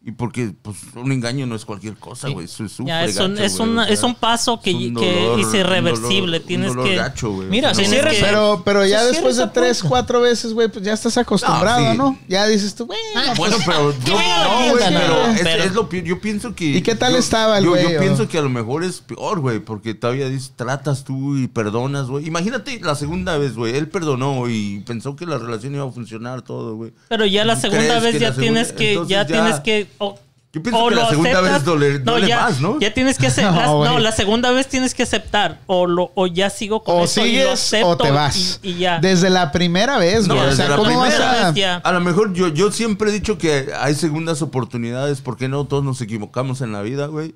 y 0.06 0.12
porque 0.12 0.54
pues 0.62 0.76
un 0.96 1.12
engaño 1.14 1.46
no 1.48 1.56
es 1.56 1.64
cualquier 1.64 1.96
cosa, 1.96 2.28
güey. 2.28 2.46
Eso 2.46 2.66
es 2.66 2.76
Ya, 2.80 3.06
es, 3.06 3.16
un, 3.18 3.36
gacho, 3.36 3.44
es, 3.46 3.58
güey, 3.58 3.70
una- 3.70 3.84
o 3.84 3.86
sea, 3.86 3.94
es 3.94 4.04
un 4.04 4.16
paso 4.16 4.60
que, 4.60 4.72
es 4.72 4.76
un 4.76 4.96
que 4.96 5.14
dolor, 5.22 5.40
es 5.40 5.46
un 5.48 5.56
irreversible. 5.56 6.38
dolor- 6.40 6.46
Tienes 6.48 6.70
un 6.72 6.76
dolor 6.76 6.90
que. 6.92 6.96
gacho, 6.98 7.32
güey. 7.32 7.48
Mira, 7.48 7.70
No, 7.70 7.76
si 7.76 7.88
no. 7.88 7.98
Pero, 8.20 8.62
pero 8.66 8.86
ya 8.86 9.06
después 9.06 9.38
de 9.38 9.48
tres, 9.48 9.82
cuatro 9.82 10.20
veces, 10.20 10.54
güey, 10.54 10.68
pues 10.68 10.84
ya 10.84 10.92
estás 10.92 11.18
acostumbrado, 11.18 11.92
sí. 11.94 11.98
¿no? 11.98 12.18
Ya 12.28 12.46
dices 12.48 12.76
tú, 12.76 12.86
güey. 12.86 13.00
Ah, 13.16 13.34
Bueno, 13.38 13.56
pero 13.66 13.94
yo, 14.06 14.18
venga 14.18 14.38
la 14.40 14.44
no, 14.44 14.72
güey, 14.72 14.84
pero, 14.90 15.08
no, 15.08 15.26
es, 15.34 15.42
pero- 15.42 15.64
es 15.64 15.74
lo 15.74 15.90
yo 15.90 16.20
pienso 16.20 16.54
que... 16.54 16.66
¿Y 16.66 16.82
qué 16.82 16.96
tal 16.96 17.14
yo- 17.14 17.20
estaba 17.20 17.58
el 17.58 17.64
yo, 17.64 17.70
güey, 17.70 17.84
Yo 17.94 17.98
o? 17.98 18.02
pienso 18.02 18.28
que 18.28 18.38
a 18.38 18.42
lo 18.42 18.50
mejor 18.50 18.84
es 18.84 19.00
peor, 19.00 19.40
güey, 19.40 19.60
porque 19.60 19.94
todavía 19.94 20.28
dices, 20.28 20.52
tratas 20.58 21.06
tú 21.06 21.38
y 21.38 21.48
perdonas, 21.48 22.08
güey. 22.08 22.28
Imagínate 22.28 22.78
la 22.82 22.96
segunda 22.96 23.38
vez, 23.38 23.56
güey, 23.56 23.76
él 23.78 23.88
perdonó 23.88 24.50
y 24.50 24.82
pensó 24.86 25.16
que 25.16 25.26
la 25.26 25.38
relación 25.38 25.74
iba 25.76 25.88
a 25.88 25.92
funcionar 25.92 26.42
todo, 26.42 26.76
güey. 26.76 26.92
Pero 27.08 27.26
ya 27.26 27.46
la 27.46 27.56
¿Tú 27.56 27.62
segunda 27.62 28.02
vez 28.02 28.20
ya 28.20 28.34
tienes 28.36 28.74
que. 28.74 29.00
ya- 29.08 29.26
tienes 29.26 29.62
que. 29.62 29.93
O- 30.00 30.18
Yo 30.56 30.62
pienso 30.62 30.84
o 30.86 30.90
que 30.90 30.96
la 30.96 31.10
segunda 31.10 31.32
aceptas- 31.32 31.54
vez 31.54 31.66
dole- 31.66 32.00
duele 32.00 32.28
ya, 32.28 32.42
más, 32.42 32.62
¿no? 32.62 32.80
Ya 32.80 32.94
tienes 32.94 33.18
que 33.18 33.26
hacer. 33.28 33.46
No, 33.46 33.56
la, 33.56 33.68
güey. 33.70 33.90
no, 33.92 34.00
la 34.00 34.12
segunda 34.12 34.52
vez 34.52 34.68
tienes 34.68 34.94
que 34.94 35.02
aceptar. 35.02 35.60
O, 35.66 35.88
lo, 35.88 36.12
o 36.14 36.28
ya 36.28 36.52
sigo 36.52 36.84
con 36.84 37.00
O 37.00 37.04
esto 37.06 37.22
y 37.26 37.38
lo 37.38 37.42
sigues 37.42 37.54
acepto 37.54 37.88
o 37.88 37.98
te 37.98 38.12
vas. 38.12 38.60
Y, 38.62 38.70
y 38.70 38.78
ya. 38.78 39.00
Desde 39.00 39.32
la 39.32 39.52
primera 39.52 39.98
vez, 39.98 40.28
No, 40.28 40.36
güey. 40.36 40.46
o 40.46 40.50
desde 40.52 40.58
sea, 40.64 40.70
la 40.70 40.76
¿cómo 40.76 40.96
vas 41.00 41.14
primera 41.16 41.42
a...? 41.42 41.46
vez 41.52 41.56
ya. 41.56 41.76
A 41.78 41.92
lo 41.92 42.02
mejor 42.02 42.34
yo, 42.34 42.50
yo 42.50 42.72
siempre 42.72 43.10
he 43.10 43.14
dicho 43.14 43.40
que 43.40 43.70
hay 43.80 43.96
segundas 43.96 44.44
oportunidades, 44.44 45.22
porque 45.22 45.48
no 45.48 45.66
todos 45.66 45.84
nos 45.84 46.00
equivocamos 46.02 46.62
en 46.62 46.72
la 46.72 46.82
vida, 46.84 47.08
güey. 47.08 47.34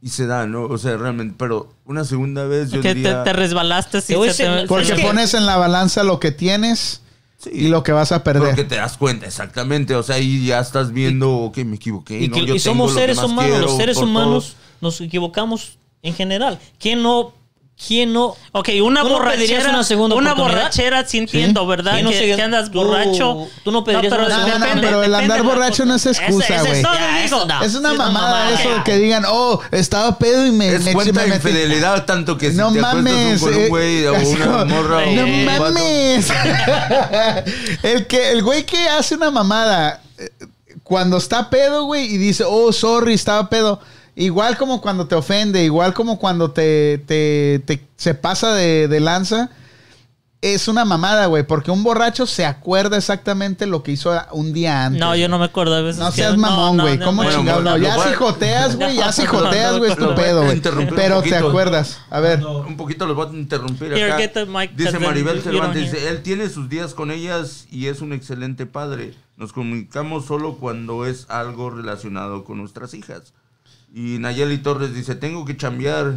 Y 0.00 0.08
se 0.10 0.26
da, 0.26 0.46
¿no? 0.46 0.64
O 0.64 0.76
sea, 0.78 0.96
realmente, 0.98 1.34
pero 1.38 1.70
una 1.86 2.04
segunda 2.04 2.44
vez 2.44 2.70
yo 2.70 2.80
que 2.82 2.88
te, 2.90 2.94
diría... 2.94 3.24
te 3.24 3.32
resbalaste. 3.34 3.90
Te 3.92 3.98
a 3.98 4.00
Sí, 4.00 4.12
se 4.32 4.44
te- 4.44 4.50
decir- 4.50 4.68
Porque 4.68 4.84
Es 4.84 4.92
que- 4.92 5.02
pones 5.02 5.32
en 5.34 5.44
la 5.46 5.56
balanza 5.56 6.02
lo 6.02 6.18
que 6.20 6.30
tienes 6.30 7.00
Sí. 7.44 7.50
y 7.52 7.68
lo 7.68 7.82
que 7.82 7.92
vas 7.92 8.10
a 8.12 8.24
perder. 8.24 8.48
Porque 8.48 8.64
te 8.64 8.76
das 8.76 8.96
cuenta, 8.96 9.26
exactamente. 9.26 9.94
O 9.94 10.02
sea, 10.02 10.16
ahí 10.16 10.46
ya 10.46 10.60
estás 10.60 10.92
viendo 10.92 11.50
que 11.54 11.64
me 11.64 11.76
equivoqué. 11.76 12.20
Y, 12.20 12.28
¿no? 12.28 12.34
que- 12.36 12.46
Yo 12.46 12.54
y 12.54 12.58
somos 12.58 12.92
seres 12.94 13.18
humanos, 13.18 13.60
los 13.60 13.76
seres 13.76 13.96
humanos 13.98 14.44
todos. 14.44 14.56
nos 14.80 15.00
equivocamos 15.00 15.78
en 16.02 16.14
general. 16.14 16.58
¿Quién 16.78 17.02
no? 17.02 17.32
¿Quién 17.76 18.12
no? 18.12 18.36
Ok, 18.52 18.68
una 18.82 19.02
¿Tú 19.02 19.08
no 19.08 19.14
borrachera. 19.14 19.70
una 19.70 19.82
segunda 19.82 20.14
oportunidad? 20.14 20.36
borrachera, 20.36 21.04
sí 21.06 21.18
entiendo, 21.18 21.66
¿verdad? 21.66 21.94
¿Quién 21.94 22.04
no 22.04 22.10
que, 22.12 22.36
que 22.36 22.40
andas 22.42 22.70
tú- 22.70 22.78
borracho. 22.84 23.48
tú 23.64 23.72
no 23.72 23.82
pedirías 23.82 24.12
pero 24.14 24.26
una 24.26 24.38
No, 24.38 24.58
no, 24.58 24.74
no, 24.76 24.80
pero 24.80 25.02
el 25.02 25.14
andar 25.14 25.42
borracho 25.42 25.84
no 25.84 25.96
es 25.96 26.06
excusa, 26.06 26.62
güey. 26.62 26.82
no, 26.82 27.44
no. 27.46 27.62
Es 27.64 27.74
una 27.74 27.90
Sí, 27.90 27.96
no, 27.98 28.04
mamada 28.04 28.50
eso 28.52 28.68
que 28.84 28.96
digan, 28.98 29.24
oh, 29.28 29.60
estaba 29.72 30.16
pedo 30.18 30.46
y 30.46 30.52
me... 30.52 30.72
Es 30.72 30.84
me- 30.84 30.92
cuenta 30.92 31.12
me 31.14 31.22
de 31.22 31.28
metí". 31.30 31.48
infidelidad 31.48 32.04
tanto 32.06 32.38
que 32.38 32.52
si 32.52 32.56
No 32.56 32.72
te 32.72 32.80
mames. 32.80 33.40
con 33.40 33.52
eh, 33.52 33.56
un 33.64 33.68
güey 33.68 34.06
o 34.06 34.14
así 34.16 34.34
una 34.36 34.64
morra 34.66 34.98
o 34.98 35.06
No 35.10 35.26
mames. 35.26 36.30
el 37.82 38.06
que 38.06 38.30
el 38.30 38.42
güey 38.42 38.64
que 38.64 38.88
hace 38.88 39.16
una 39.16 39.30
mamada 39.30 40.00
eh, 40.18 40.30
cuando 40.82 41.16
está 41.16 41.50
pedo, 41.50 41.84
güey, 41.84 42.04
y 42.06 42.18
dice, 42.18 42.44
"Oh, 42.46 42.72
sorry, 42.72 43.14
estaba 43.14 43.48
pedo." 43.48 43.80
Igual 44.16 44.56
como 44.56 44.80
cuando 44.80 45.06
te 45.06 45.14
ofende, 45.14 45.64
igual 45.64 45.92
como 45.94 46.18
cuando 46.18 46.50
te, 46.52 46.98
te, 47.06 47.60
te- 47.66 47.84
se 47.96 48.14
pasa 48.14 48.54
de, 48.54 48.86
de 48.86 49.00
lanza, 49.00 49.50
es 50.40 50.68
una 50.68 50.84
mamada, 50.84 51.24
güey, 51.26 51.42
porque 51.42 51.70
un 51.70 51.82
borracho 51.82 52.26
se 52.26 52.44
acuerda 52.44 52.98
exactamente 52.98 53.64
lo 53.66 53.82
que 53.82 53.92
hizo 53.92 54.12
un 54.32 54.52
día 54.52 54.84
antes. 54.84 55.00
No, 55.00 55.16
yo 55.16 55.26
no 55.26 55.38
me 55.38 55.46
acuerdo 55.46 55.74
a 55.74 55.80
veces. 55.80 55.98
No 56.00 56.10
que- 56.10 56.16
seas 56.16 56.36
mamón, 56.36 56.76
güey. 56.78 56.98
¿Cómo 57.00 57.24
no, 57.24 57.30
chingado? 57.30 57.62
bueno, 57.62 57.70
No, 57.70 57.78
lo 57.78 57.82
ya 57.82 57.94
si 57.98 58.12
joteas, 58.12 58.76
güey. 58.76 58.96
Ya 58.96 59.10
si 59.10 59.24
joteas, 59.24 59.78
güey, 59.78 59.90
es 59.90 59.96
tu 59.96 60.14
pedo, 60.14 60.44
güey. 60.44 60.60
Pero 60.94 61.22
te 61.22 61.34
acuerdas. 61.36 61.98
A 62.10 62.20
ver. 62.20 62.44
Un 62.44 62.76
poquito 62.76 63.06
los 63.06 63.16
voy 63.16 63.26
a 63.26 63.30
interrumpir 63.30 63.94
acá. 63.94 64.16
dice 64.76 64.98
Maribel 64.98 65.42
Cervantes, 65.42 65.90
dice, 65.90 66.08
él 66.08 66.22
tiene 66.22 66.48
sus 66.50 66.68
días 66.68 66.92
con 66.94 67.10
ellas 67.10 67.66
y 67.70 67.86
es 67.86 68.00
un 68.02 68.12
excelente 68.12 68.66
padre. 68.66 69.14
Nos 69.36 69.52
comunicamos 69.54 70.26
solo 70.26 70.58
cuando 70.58 71.06
es 71.06 71.24
algo 71.30 71.70
relacionado 71.70 72.44
con 72.44 72.58
nuestras 72.58 72.92
hijas. 72.94 73.32
Y 73.96 74.18
Nayeli 74.18 74.58
Torres 74.58 74.92
dice, 74.92 75.14
tengo 75.14 75.44
que 75.44 75.56
chambear, 75.56 76.14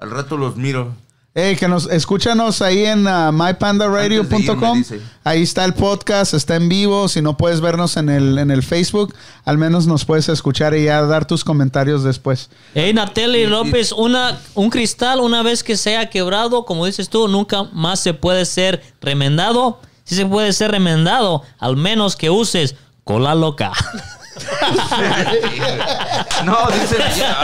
al 0.00 0.10
rato 0.10 0.36
los 0.36 0.56
miro. 0.56 0.96
Ey, 1.32 1.54
que 1.54 1.68
nos 1.68 1.86
escúchanos 1.88 2.60
ahí 2.60 2.84
en 2.84 3.06
uh, 3.06 3.26
de 3.26 3.32
mypandaradio.com. 3.32 4.82
Ahí 5.22 5.42
está 5.42 5.64
el 5.64 5.74
podcast, 5.74 6.34
está 6.34 6.56
en 6.56 6.68
vivo. 6.68 7.06
Si 7.06 7.22
no 7.22 7.36
puedes 7.36 7.60
vernos 7.60 7.96
en 7.96 8.08
el, 8.08 8.36
en 8.36 8.50
el 8.50 8.64
Facebook, 8.64 9.14
al 9.44 9.58
menos 9.58 9.86
nos 9.86 10.04
puedes 10.04 10.28
escuchar 10.28 10.74
y 10.74 10.86
ya 10.86 11.02
dar 11.02 11.24
tus 11.24 11.44
comentarios 11.44 12.02
después. 12.02 12.50
Hey, 12.74 12.92
Natalie 12.92 13.46
López, 13.46 13.92
una, 13.92 14.36
un 14.56 14.68
cristal 14.68 15.20
una 15.20 15.44
vez 15.44 15.62
que 15.62 15.76
sea 15.76 16.10
quebrado, 16.10 16.64
como 16.64 16.84
dices 16.84 17.10
tú, 17.10 17.28
nunca 17.28 17.62
más 17.72 18.00
se 18.00 18.12
puede 18.12 18.44
ser 18.44 18.82
remendado. 19.00 19.78
Sí 20.02 20.16
se 20.16 20.26
puede 20.26 20.52
ser 20.52 20.72
remendado, 20.72 21.44
al 21.60 21.76
menos 21.76 22.16
que 22.16 22.28
uses 22.28 22.74
cola 23.04 23.36
loca. 23.36 23.70
No, 26.44 26.66
dice, 26.70 26.96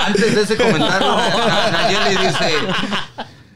antes 0.06 0.35
de 0.35 0.43
ese 0.43 0.56
comentario, 0.56 1.16
Na- 1.16 1.70
Nayeli 1.70 2.27
dice, 2.27 2.51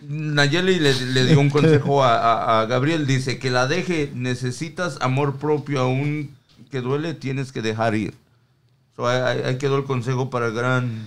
Nayeli 0.02 0.78
le, 0.78 1.24
dio 1.26 1.40
un 1.40 1.50
consejo 1.50 2.04
a, 2.04 2.66
Gabriel, 2.66 3.06
dice 3.06 3.38
que 3.38 3.50
la 3.50 3.66
deje, 3.66 4.10
necesitas 4.14 4.98
amor 5.00 5.36
propio, 5.36 5.80
aún 5.80 6.34
que 6.70 6.80
duele, 6.80 7.14
tienes 7.14 7.52
que 7.52 7.62
dejar 7.62 7.94
ir. 7.94 8.14
So, 8.96 9.08
ahí, 9.08 9.56
quedó 9.58 9.76
el 9.78 9.84
consejo 9.84 10.30
para 10.30 10.46
el 10.48 10.54
gran 10.54 11.06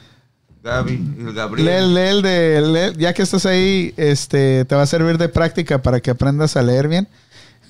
Gaby, 0.63 0.93
el 1.19 1.25
Lee, 1.27 1.33
Gabriel. 1.33 1.93
lee 1.93 2.01
el 2.01 2.21
de, 2.21 2.61
lee- 2.61 2.97
ya 2.97 3.13
que 3.13 3.21
estás 3.21 3.45
ahí, 3.45 3.93
este, 3.97 4.65
te 4.65 4.75
va 4.75 4.81
a 4.83 4.87
servir 4.87 5.17
de 5.17 5.29
práctica 5.29 5.81
para 5.81 5.99
que 5.99 6.09
aprendas 6.11 6.55
a 6.57 6.63
leer 6.63 6.87
bien. 6.87 7.07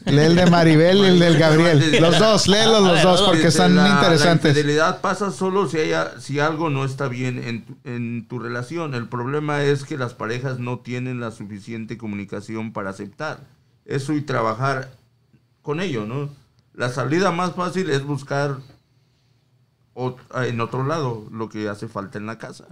Lee 0.05 0.19
el 0.19 0.35
de 0.35 0.45
Maribel 0.47 0.97
y 0.97 1.05
el 1.05 1.19
del 1.19 1.37
Gabriel. 1.37 1.97
Los 2.01 2.19
dos, 2.19 2.47
léelos 2.47 2.81
los 2.81 2.93
ver, 2.93 3.03
dos 3.03 3.21
porque 3.21 3.47
están 3.47 3.75
la- 3.75 3.87
interesantes. 3.89 4.53
La 4.53 4.59
infidelidad 4.59 5.01
pasa 5.01 5.31
solo 5.31 5.67
si, 5.69 5.77
haya, 5.79 6.19
si 6.19 6.39
algo 6.39 6.69
no 6.69 6.83
está 6.85 7.07
bien 7.07 7.41
en 7.43 7.65
tu, 7.65 7.77
en 7.85 8.27
tu 8.27 8.39
relación. 8.39 8.93
El 8.95 9.07
problema 9.07 9.63
es 9.63 9.83
que 9.85 9.97
las 9.97 10.13
parejas 10.13 10.59
no 10.59 10.79
tienen 10.79 11.19
la 11.19 11.31
suficiente 11.31 11.97
comunicación 11.97 12.73
para 12.73 12.89
aceptar 12.89 13.39
eso 13.85 14.13
y 14.13 14.21
trabajar 14.21 14.91
con 15.61 15.79
ello, 15.79 16.05
¿no? 16.05 16.29
La 16.73 16.89
salida 16.89 17.31
más 17.31 17.53
fácil 17.53 17.89
es 17.89 18.03
buscar 18.03 18.57
ot- 19.95 20.17
en 20.47 20.59
otro 20.61 20.85
lado 20.85 21.25
lo 21.31 21.49
que 21.49 21.69
hace 21.69 21.87
falta 21.87 22.17
en 22.17 22.25
la 22.25 22.37
casa. 22.37 22.65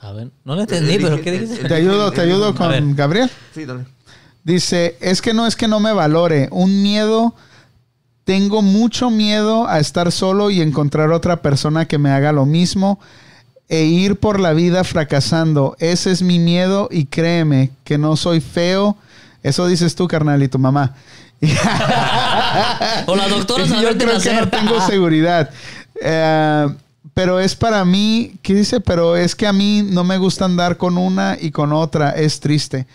A 0.00 0.12
ver, 0.12 0.30
no 0.44 0.54
lo 0.54 0.62
entendí, 0.62 0.98
pero 0.98 1.20
¿qué 1.20 1.30
dijiste? 1.32 1.68
Te 1.68 1.74
ayudo, 1.74 2.10
te 2.10 2.22
ayudo 2.22 2.54
con. 2.54 2.94
Gabriel. 2.96 3.30
Sí, 3.54 3.66
dale. 3.66 3.84
Dice, 4.44 4.96
es 5.00 5.20
que 5.20 5.34
no 5.34 5.46
es 5.46 5.56
que 5.56 5.68
no 5.68 5.80
me 5.80 5.92
valore, 5.92 6.48
un 6.50 6.82
miedo, 6.82 7.34
tengo 8.24 8.62
mucho 8.62 9.10
miedo 9.10 9.68
a 9.68 9.80
estar 9.80 10.12
solo 10.12 10.50
y 10.50 10.60
encontrar 10.60 11.10
otra 11.10 11.42
persona 11.42 11.86
que 11.86 11.98
me 11.98 12.10
haga 12.10 12.32
lo 12.32 12.46
mismo 12.46 12.98
e 13.68 13.84
ir 13.84 14.16
por 14.16 14.40
la 14.40 14.52
vida 14.52 14.82
fracasando. 14.84 15.76
Ese 15.78 16.10
es 16.10 16.22
mi 16.22 16.38
miedo 16.38 16.88
y 16.90 17.06
créeme 17.06 17.70
que 17.84 17.98
no 17.98 18.16
soy 18.16 18.40
feo. 18.40 18.96
Eso 19.42 19.66
dices 19.66 19.94
tú, 19.94 20.08
carnal, 20.08 20.42
y 20.42 20.48
tu 20.48 20.58
mamá. 20.58 20.94
O 23.06 23.16
la 23.16 23.28
doctora 23.28 23.64
Yo 23.64 23.96
creo 23.96 24.20
que 24.20 24.32
no 24.32 24.48
tengo 24.48 24.80
seguridad. 24.86 25.50
Eh, 26.02 26.68
pero 27.14 27.38
es 27.38 27.54
para 27.54 27.84
mí, 27.84 28.32
¿qué 28.42 28.54
dice? 28.54 28.80
Pero 28.80 29.16
es 29.16 29.34
que 29.34 29.46
a 29.46 29.52
mí 29.52 29.82
no 29.82 30.04
me 30.04 30.18
gusta 30.18 30.44
andar 30.44 30.76
con 30.76 30.98
una 30.98 31.36
y 31.40 31.50
con 31.50 31.72
otra, 31.72 32.10
es 32.10 32.40
triste. 32.40 32.86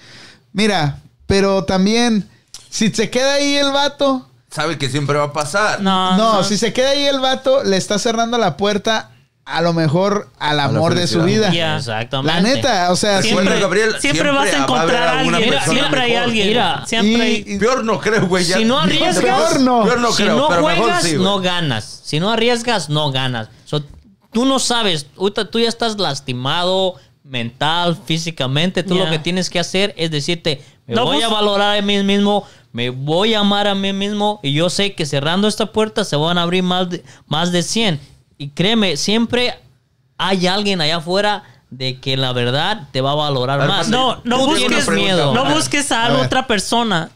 Mira, 0.53 0.99
pero 1.27 1.63
también, 1.65 2.29
si 2.69 2.89
se 2.91 3.09
queda 3.09 3.35
ahí 3.35 3.55
el 3.55 3.71
vato, 3.71 4.29
Sabe 4.55 4.77
que 4.77 4.87
siempre 4.87 5.17
va 5.17 5.25
a 5.25 5.33
pasar. 5.33 5.81
No, 5.81 6.15
no, 6.15 6.33
no. 6.35 6.43
si 6.45 6.57
se 6.57 6.71
queda 6.71 6.91
ahí 6.91 7.03
el 7.03 7.19
vato, 7.19 7.65
le 7.65 7.75
está 7.75 7.99
cerrando 7.99 8.37
la 8.37 8.55
puerta 8.55 9.11
a 9.43 9.61
lo 9.61 9.73
mejor 9.73 10.29
al 10.39 10.61
amor 10.61 10.95
de 10.95 11.07
su 11.07 11.23
vida. 11.23 11.49
Exactamente. 11.77 12.33
La 12.33 12.41
neta, 12.41 12.91
o 12.91 12.95
sea, 12.95 13.21
Siempre, 13.21 13.59
Gabriel, 13.59 13.95
siempre, 13.99 14.11
siempre 14.11 14.31
vas 14.31 14.53
a 14.53 14.57
encontrar 14.63 15.07
a 15.09 15.19
alguien. 15.19 15.53
Siempre 15.65 15.99
hay 16.01 16.11
mejor. 16.11 16.23
alguien. 16.23 16.47
Mira, 16.47 16.83
siempre 16.87 17.21
hay- 17.21 17.59
Peor 17.59 17.83
no 17.83 17.99
creo, 17.99 18.27
güey. 18.27 18.45
Si 18.45 18.63
no 18.63 18.79
arriesgas, 18.79 19.17
Peor 19.19 19.59
no. 19.59 19.83
Peor 19.83 19.99
no 19.99 20.11
si 20.13 20.23
creo, 20.23 20.37
no 20.37 20.47
pero 20.47 20.61
mejor 20.61 20.83
juegas, 20.83 21.03
sí, 21.03 21.15
no 21.17 21.39
ganas. 21.41 22.01
Si 22.03 22.19
no 22.21 22.31
arriesgas, 22.31 22.89
no 22.89 23.11
ganas. 23.11 23.49
So, 23.65 23.83
tú 24.31 24.45
no 24.45 24.59
sabes, 24.59 25.07
tú 25.51 25.59
ya 25.59 25.67
estás 25.69 25.99
lastimado 25.99 26.95
mental, 27.25 27.97
físicamente. 28.05 28.83
Tú 28.83 28.95
lo 28.95 29.09
que 29.09 29.19
tienes 29.19 29.49
que 29.49 29.59
hacer 29.59 29.93
es 29.97 30.11
decirte, 30.11 30.61
me 30.87 30.95
No, 30.95 31.05
voy 31.05 31.15
pues- 31.17 31.25
a 31.25 31.29
valorar 31.29 31.77
a 31.77 31.81
mí 31.81 32.01
mismo, 32.03 32.45
me 32.71 32.89
voy 32.91 33.33
a 33.33 33.39
amar 33.39 33.67
a 33.67 33.75
mí 33.75 33.91
mismo 33.93 34.39
y 34.43 34.53
yo 34.53 34.69
sé 34.69 34.93
que 34.93 35.05
cerrando 35.05 35.47
esta 35.47 35.71
puerta 35.71 36.03
se 36.03 36.15
van 36.15 36.37
a 36.37 36.43
abrir 36.43 36.63
más 36.63 36.89
de, 36.89 37.03
más 37.27 37.51
de 37.51 37.63
100. 37.63 37.99
Y 38.37 38.49
créeme, 38.49 38.95
siempre 38.97 39.55
hay 40.17 40.45
alguien 40.47 40.81
allá 40.81 40.97
afuera 40.97 41.43
de 41.69 41.99
que 41.99 42.15
la 42.15 42.31
verdad 42.31 42.87
te 42.91 43.01
va 43.01 43.11
a 43.11 43.15
valorar 43.15 43.59
A 43.59 43.63
ver, 43.63 43.69
más. 43.75 43.89
No, 43.89 44.21
no 44.23 44.39
Tú 44.39 44.45
busques, 44.47 44.87
miedo. 44.89 45.33
no 45.33 45.45
busques 45.53 45.91
a, 45.91 46.05
A 46.07 46.21
otra 46.21 46.45
persona. 46.47 47.09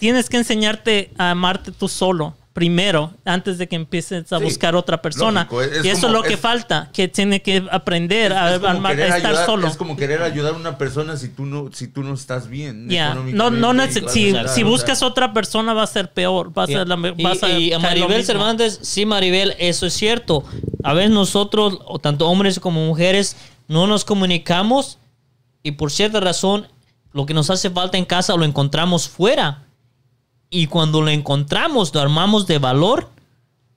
Tienes 0.00 0.28
que 0.28 0.36
enseñarte 0.38 1.12
a 1.16 1.30
amarte 1.30 1.70
tú 1.70 1.88
solo 1.88 2.34
primero 2.52 3.12
antes 3.24 3.56
de 3.56 3.66
que 3.66 3.76
empieces 3.76 4.30
a 4.32 4.38
Sí, 4.38 4.44
buscar 4.44 4.76
otra 4.76 5.00
persona. 5.00 5.44
lógico, 5.44 5.62
es- 5.62 5.72
es 5.78 5.84
y 5.86 5.88
eso 5.88 6.02
como- 6.02 6.08
es 6.08 6.12
lo 6.12 6.22
que 6.28 6.34
es- 6.34 6.40
falta, 6.40 6.90
que 6.92 7.08
tiene 7.08 7.40
que 7.40 7.64
aprender 7.70 8.32
a, 8.34 8.54
Es 8.54 8.60
como 8.60 8.86
a- 8.86 8.90
a 8.90 8.94
querer 8.94 9.06
estar 9.16 9.26
ayudar- 9.30 9.46
solo. 9.46 9.66
Es 9.68 9.76
como 9.76 9.96
querer 9.96 10.22
ayudar 10.22 10.52
a 10.52 10.56
una 10.56 10.76
persona 10.76 11.16
si 11.16 11.28
tú 11.28 11.46
no, 11.46 11.70
si 11.72 11.88
tú 11.88 12.02
no 12.02 12.12
estás 12.12 12.48
bien. 12.48 12.88
Ya, 12.90 13.14
no, 13.14 13.50
no 13.50 13.72
a 13.72 13.74
si, 14.08 14.32
o 14.32 14.48
sea, 14.48 14.64
buscas 14.64 15.02
otra 15.02 15.32
persona 15.32 15.72
va 15.72 15.82
a 15.84 15.86
ser 15.86 16.12
peor, 16.12 16.56
va 16.56 16.64
a 16.64 16.66
ser 16.66 16.86
la, 16.86 16.96
Y, 17.16 17.72
a 17.72 17.76
a 17.76 17.78
Maribel. 17.78 18.24
Cervantes, 18.24 18.78
sí, 18.82 19.06
Maribel, 19.06 19.54
eso 19.58 19.86
es 19.86 19.94
cierto. 19.94 20.44
A 20.84 20.92
veces 20.92 21.10
nosotros, 21.10 21.78
tanto 22.02 22.28
hombres 22.28 22.60
como 22.60 22.84
mujeres, 22.86 23.36
no 23.68 23.86
nos 23.86 24.04
comunicamos 24.04 24.98
y 25.62 25.72
por 25.72 25.90
cierta 25.90 26.20
razón, 26.20 26.66
lo 27.14 27.24
que 27.26 27.34
nos 27.34 27.48
hace 27.50 27.70
falta 27.70 27.96
en 27.96 28.04
casa 28.04 28.36
lo 28.36 28.44
encontramos 28.44 29.08
fuera. 29.08 29.64
Y 30.54 30.66
cuando 30.68 31.00
lo 31.02 31.08
encontramos, 31.10 31.92
lo 31.94 32.00
armamos 32.00 32.46
de 32.46 32.58
valor 32.58 33.08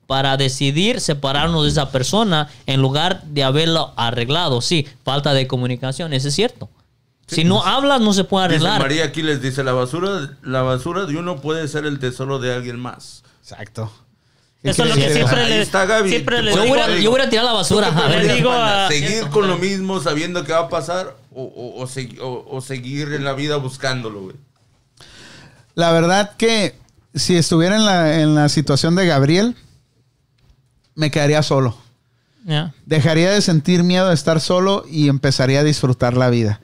para 0.08 0.36
decidir 0.38 1.00
separarnos 1.02 1.64
de 1.64 1.70
esa 1.70 1.90
persona 1.90 2.50
en 2.68 2.82
lugar 2.82 3.24
de 3.24 3.44
haberlo 3.44 3.94
arreglado. 3.96 4.62
Sí, 4.62 4.86
falta 5.04 5.34
de 5.34 5.48
comunicación, 5.48 6.14
eso 6.14 6.28
es 6.28 6.36
cierto. 6.36 6.70
si 7.28 7.44
no 7.44 7.64
hablas, 7.64 8.02
no 8.02 8.14
se 8.14 8.24
puede 8.26 8.48
Dice 8.50 8.56
arreglar. 8.58 8.82
María 8.82 9.06
aquí 9.06 9.24
les 9.24 9.42
dice, 9.42 9.64
la 9.64 9.72
basura, 9.74 10.38
la 10.44 10.62
basura 10.62 11.06
de 11.06 11.18
uno 11.18 11.38
puede 11.42 11.68
ser 11.68 11.86
el 11.86 11.98
tesoro 11.98 12.38
de 12.38 12.54
alguien 12.54 12.78
más. 12.80 13.24
Exacto. 13.42 13.92
Eso 14.62 14.84
es 14.84 14.90
lo 14.90 14.96
que 14.96 15.12
siempre 15.14 15.48
le, 15.48 15.62
está 15.62 15.86
Gaby. 15.86 16.10
siempre 16.10 16.42
le 16.44 16.52
Yo 16.52 16.58
Yo 16.58 16.64
digo. 16.64 16.74
hubiera, 16.76 17.00
yo 17.00 17.10
hubiera 17.12 17.30
tirado 17.30 17.48
la 17.48 17.54
basura. 17.54 17.90
¿Tú 17.90 17.96
qué 17.98 18.04
A 18.04 18.08
ver, 18.08 18.36
digo 18.36 18.52
Amanda? 18.52 18.86
a- 18.88 18.90
¿Seguir 18.90 19.28
con 19.30 19.48
lo 19.48 19.58
mismo 19.58 20.00
sabiendo 20.02 20.44
que 20.44 20.52
va 20.54 20.60
a 20.60 20.70
pasar 20.70 21.16
o, 21.34 21.44
o- 21.44 21.84
o- 21.84 22.58
o 22.58 22.62
seguir 22.62 23.14
en 23.14 23.24
la 23.24 23.34
vida 23.34 23.56
buscándolo, 23.58 24.22
güey? 24.22 24.36
La 25.76 25.92
verdad 25.92 26.36
que 26.38 26.76
si 27.14 27.36
estuviera 27.36 27.76
en 27.76 27.86
la, 27.86 28.22
en 28.22 28.36
la 28.36 28.50
situación 28.50 28.96
de 28.96 29.06
Gabriel, 29.06 29.56
me 30.96 31.12
quedaría 31.12 31.44
solo. 31.44 31.78
Dejaría 32.86 33.32
de 33.32 33.42
sentir 33.42 33.84
miedo 33.84 34.08
de 34.08 34.14
estar 34.14 34.40
solo 34.40 34.86
y 34.90 35.10
empezaría 35.10 35.62
a 35.62 35.64
disfrutar 35.64 36.16
la 36.16 36.30
vida. 36.30 36.62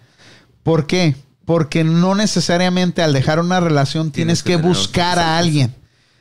¿Por 0.63 0.85
qué? 0.85 1.15
Porque 1.45 1.83
no 1.83 2.13
necesariamente 2.13 3.01
al 3.01 3.13
dejar 3.13 3.39
una 3.39 3.59
relación 3.59 4.11
tienes, 4.11 4.43
Tienes 4.43 4.61
que 4.61 4.67
buscar 4.67 5.17
a 5.17 5.37
alguien. 5.37 5.73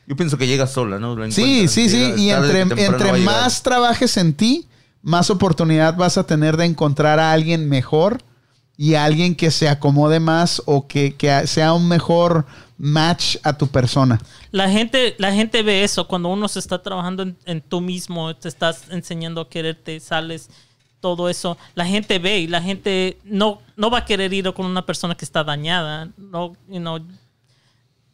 Yo 0.07 0.17
pienso 0.17 0.39
que 0.39 0.47
llega 0.47 0.67
sola, 0.67 0.99
¿no? 0.99 1.15
La 1.15 1.31
Sí, 1.31 1.69
sí, 1.69 1.89
sí. 1.89 2.15
Y 2.17 2.31
entre, 2.31 2.63
entre 2.63 3.13
más 3.19 3.63
trabajes 3.63 4.17
en 4.17 4.33
ti, 4.33 4.67
más 5.03 5.31
oportunidad 5.31 5.95
vas 5.97 6.19
a 6.19 6.25
tener 6.25 6.57
de 6.57 6.65
encontrar 6.65 7.21
a 7.21 7.33
alguien 7.33 7.69
mejor 7.69 8.23
y 8.79 8.95
a 8.95 9.05
alguien 9.05 9.35
que 9.35 9.51
se 9.51 9.69
acomode 9.69 10.21
más 10.21 10.63
o 10.65 10.89
que, 10.89 11.15
que 11.15 11.47
sea 11.47 11.75
un 11.75 11.87
mejor 11.87 12.47
match 12.83 13.37
a 13.43 13.53
tu 13.53 13.67
persona. 13.69 14.19
La 14.53 14.71
gente, 14.71 15.15
la 15.19 15.33
gente 15.33 15.63
ve 15.63 15.85
eso 15.85 16.09
cuando 16.09 16.31
uno 16.31 16.49
se 16.49 16.59
está 16.59 16.83
trabajando 16.83 17.23
en, 17.23 17.37
en 17.45 17.61
tú 17.61 17.83
mismo, 17.83 18.35
te 18.35 18.49
estás 18.49 18.85
enseñando 18.91 19.43
a 19.43 19.49
quererte, 19.51 20.01
sales, 20.01 20.49
todo 21.01 21.29
eso. 21.29 21.59
La 21.75 21.85
gente 21.85 22.19
ve 22.19 22.39
y 22.39 22.47
la 22.47 22.63
gente 22.63 23.19
no, 23.25 23.61
no 23.77 23.91
va 23.91 23.99
a 23.99 24.05
querer 24.07 24.33
ir 24.33 24.51
con 24.55 24.65
una 24.65 24.87
persona 24.87 25.15
que 25.15 25.27
está 25.27 25.45
dañada. 25.45 26.09
No, 26.17 26.57
you 26.69 26.79
know, 26.79 26.99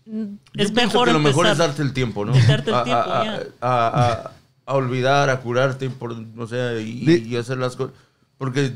Yo 0.05 0.12
es 0.55 0.70
pienso 0.72 0.74
mejor 0.98 1.06
que 1.09 1.12
lo 1.12 1.18
mejor 1.20 1.47
es 1.47 1.59
darte 1.59 1.82
el 1.82 1.93
tiempo, 1.93 2.24
¿no? 2.24 2.32
Darte 2.32 2.70
el 2.70 2.76
a, 2.76 2.84
tiempo, 2.84 3.02
a- 3.10 3.43
a- 3.60 4.10
a- 4.10 4.30
a 4.68 4.74
olvidar, 4.74 5.30
a 5.30 5.40
curarte, 5.40 5.88
por, 5.90 6.12
o 6.36 6.47
sea, 6.48 6.80
y, 6.80 7.24
y 7.28 7.36
hacer 7.36 7.56
las 7.59 7.76
cosas. 7.76 7.94
Porque 8.36 8.72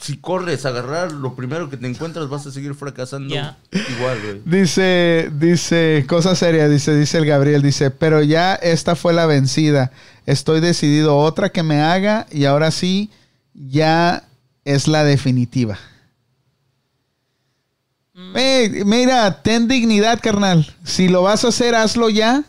si 0.00 0.16
corres 0.16 0.64
a 0.64 0.70
agarrar 0.70 1.12
lo 1.12 1.34
primero 1.34 1.68
que 1.68 1.76
te 1.76 1.86
encuentras, 1.86 2.28
vas 2.28 2.46
a 2.46 2.50
seguir 2.50 2.74
fracasando 2.74 3.34
igual, 3.34 4.18
güey. 4.22 4.42
Dice, 4.44 5.30
dice, 5.34 6.04
cosa 6.08 6.34
seria, 6.34 6.68
dice, 6.68 6.96
dice 6.96 7.18
el 7.18 7.26
Gabriel, 7.26 7.62
dice, 7.62 7.90
pero 7.90 8.22
ya 8.22 8.54
esta 8.54 8.96
fue 8.96 9.12
la 9.12 9.26
vencida. 9.26 9.92
Estoy 10.26 10.60
decidido 10.60 11.16
otra 11.18 11.50
que 11.50 11.62
me 11.62 11.82
haga 11.82 12.26
y 12.30 12.46
ahora 12.46 12.70
sí, 12.70 13.10
ya 13.54 14.24
es 14.64 14.88
la 14.88 15.04
definitiva. 15.04 15.78
Eh, 18.34 18.82
mira, 18.84 19.42
ten 19.42 19.68
dignidad, 19.68 20.20
carnal. 20.22 20.74
Si 20.84 21.08
lo 21.08 21.22
vas 21.22 21.44
a 21.44 21.48
hacer, 21.48 21.74
hazlo 21.74 22.08
ya. 22.10 22.44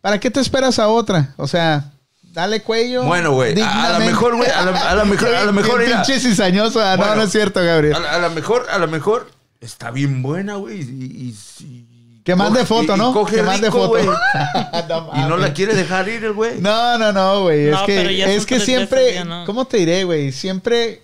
¿Para 0.00 0.18
qué 0.18 0.30
te 0.30 0.40
esperas 0.40 0.78
a 0.78 0.88
otra? 0.88 1.34
O 1.36 1.46
sea, 1.46 1.92
dale 2.32 2.62
cuello. 2.62 3.04
Bueno, 3.04 3.32
güey, 3.32 3.54
a- 3.60 3.98
lo 3.98 4.04
mejor, 4.04 4.36
güey, 4.36 4.50
a 4.50 4.62
lo- 4.62 4.76
a 4.76 4.94
mejor- 5.04 5.34
a 5.34 5.44
lo 5.44 5.52
mejor, 5.52 5.80
mira. 5.82 6.02
pinche 6.02 6.20
cizañoso. 6.20 6.80
No, 6.96 7.14
no 7.16 7.22
es 7.22 7.30
cierto, 7.32 7.62
Gabriel. 7.62 7.94
A, 7.94 8.18
lo 8.18 8.30
mejor, 8.30 8.66
a 8.70 8.78
lo 8.78 8.88
mejor 8.88 9.30
está 9.60 9.90
bien 9.90 10.22
buena, 10.22 10.54
güey. 10.56 10.80
Y, 10.80 11.34
y- 11.60 11.64
y- 11.64 12.22
Que 12.24 12.34
mande 12.36 12.64
foto, 12.66 12.96
¿no? 12.96 13.12
coge 13.12 13.36
Que 13.36 13.42
mande 13.42 13.70
foto. 13.70 13.88
güey. 13.88 14.06
No 14.88 15.10
Y 15.14 15.20
no 15.28 15.36
la 15.36 15.52
quiere 15.52 15.74
dejar 15.74 16.08
ir 16.08 16.24
el 16.24 16.32
güey. 16.32 16.60
No, 16.60 16.98
no, 16.98 17.12
no, 17.12 17.42
güey. 17.42 17.66
Es 17.68 17.72
No, 17.72 17.86
que, 17.86 18.36
es 18.36 18.46
que 18.46 18.60
siempre. 18.60 19.00
veces, 19.00 19.14
ya 19.14 19.24
no. 19.24 19.44
¿Cómo 19.46 19.64
te 19.66 19.78
diré, 19.78 20.04
güey? 20.04 20.32
Siempre. 20.32 21.02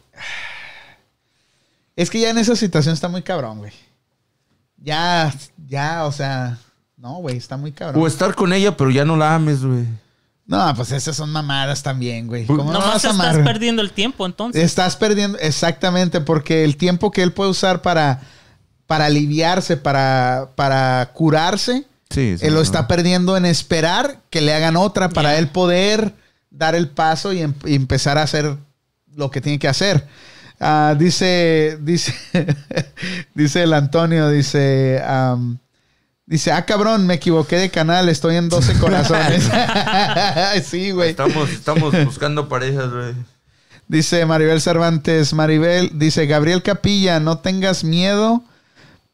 Es 1.96 2.10
que 2.10 2.20
ya 2.20 2.30
en 2.30 2.38
esa 2.38 2.54
situación 2.56 2.94
está 2.94 3.08
muy 3.08 3.22
cabrón, 3.22 3.58
güey. 3.58 3.72
Ya, 4.78 5.32
ya, 5.66 6.04
o 6.04 6.12
sea. 6.12 6.58
No, 6.96 7.14
güey, 7.16 7.36
está 7.36 7.56
muy 7.56 7.72
cabrón. 7.72 8.02
O 8.02 8.06
estar 8.06 8.34
con 8.34 8.52
ella, 8.52 8.76
pero 8.76 8.90
ya 8.90 9.04
no 9.04 9.16
la 9.16 9.34
ames, 9.34 9.64
güey. 9.64 9.84
No, 10.46 10.72
pues 10.76 10.92
esas 10.92 11.16
son 11.16 11.30
mamadas 11.30 11.82
también, 11.82 12.26
güey. 12.28 12.46
¿Cómo 12.46 12.64
no 12.64 12.72
Nomás 12.72 13.02
vas 13.02 13.04
a 13.04 13.10
estás 13.10 13.38
perdiendo 13.38 13.82
el 13.82 13.90
tiempo 13.92 14.24
entonces. 14.26 14.62
Estás 14.62 14.96
perdiendo, 14.96 15.38
exactamente, 15.38 16.20
porque 16.20 16.62
el 16.64 16.76
tiempo 16.76 17.10
que 17.10 17.22
él 17.22 17.32
puede 17.32 17.50
usar 17.50 17.82
para, 17.82 18.20
para 18.86 19.06
aliviarse, 19.06 19.76
para, 19.76 20.50
para 20.54 21.10
curarse, 21.12 21.84
Sí, 22.08 22.36
él 22.40 22.54
lo 22.54 22.60
está 22.60 22.86
perdiendo 22.86 23.36
en 23.36 23.44
esperar 23.44 24.20
que 24.30 24.40
le 24.40 24.54
hagan 24.54 24.76
otra 24.76 25.08
para 25.08 25.36
él 25.38 25.48
poder 25.48 26.14
dar 26.50 26.76
el 26.76 26.88
paso 26.88 27.32
y, 27.32 27.40
em- 27.42 27.54
y 27.64 27.74
empezar 27.74 28.16
a 28.16 28.22
hacer 28.22 28.56
lo 29.16 29.30
que 29.32 29.40
tiene 29.40 29.58
que 29.58 29.66
hacer. 29.66 30.06
Ah, 30.60 30.94
dice, 30.96 31.76
dice, 31.82 32.14
dice 33.34 33.64
el 33.64 33.72
Antonio, 33.72 34.28
dice, 34.28 35.02
dice, 36.26 36.52
ah, 36.52 36.64
cabrón, 36.66 37.06
me 37.06 37.14
equivoqué 37.14 37.56
de 37.56 37.70
canal, 37.70 38.08
estoy 38.08 38.36
en 38.36 38.48
12 38.48 38.78
corazones. 38.80 39.48
sí, 40.64 40.90
güey. 40.90 41.10
Estamos, 41.10 41.50
estamos 41.50 42.04
buscando 42.04 42.48
parejas, 42.48 42.90
güey. 42.90 43.14
Dice 43.88 44.26
Maribel 44.26 44.60
Cervantes, 44.60 45.32
Maribel, 45.32 45.92
dice 45.94 46.26
Gabriel 46.26 46.62
Capilla, 46.64 47.20
no 47.20 47.38
tengas 47.38 47.84
miedo, 47.84 48.42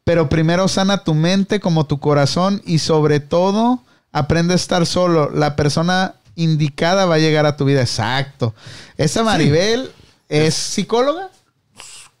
pero 0.03 0.29
primero 0.29 0.67
sana 0.67 1.03
tu 1.03 1.13
mente 1.13 1.59
como 1.59 1.85
tu 1.85 1.99
corazón 1.99 2.59
y 2.65 2.79
sobre 2.79 3.19
todo 3.19 3.83
aprende 4.11 4.53
a 4.53 4.55
estar 4.55 4.87
solo. 4.87 5.29
La 5.29 5.55
persona 5.55 6.15
indicada 6.35 7.05
va 7.05 7.15
a 7.15 7.19
llegar 7.19 7.45
a 7.45 7.55
tu 7.55 7.65
vida. 7.65 7.81
Exacto. 7.81 8.55
Esa 8.97 9.23
Maribel 9.23 9.91
es 10.27 10.55
psicóloga. 10.55 11.29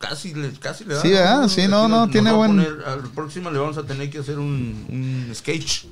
Casi 0.09 0.33
le, 0.33 0.51
casi 0.53 0.83
le 0.83 0.95
da. 0.95 1.01
Sí, 1.01 1.09
¿verdad? 1.09 1.47
Sí, 1.47 1.61
no, 1.67 1.87
no, 1.87 2.01
nos- 2.01 2.11
tiene 2.11 2.29
nos 2.29 2.37
buen- 2.37 2.51
poner- 2.57 2.83
Al 2.85 2.99
próximo 3.11 3.49
le 3.51 3.57
vamos 3.59 3.77
a 3.77 3.83
tener 3.83 4.09
que 4.09 4.19
hacer 4.19 4.37
un, 4.37 4.85
un 4.89 5.33
sketch. 5.33 5.85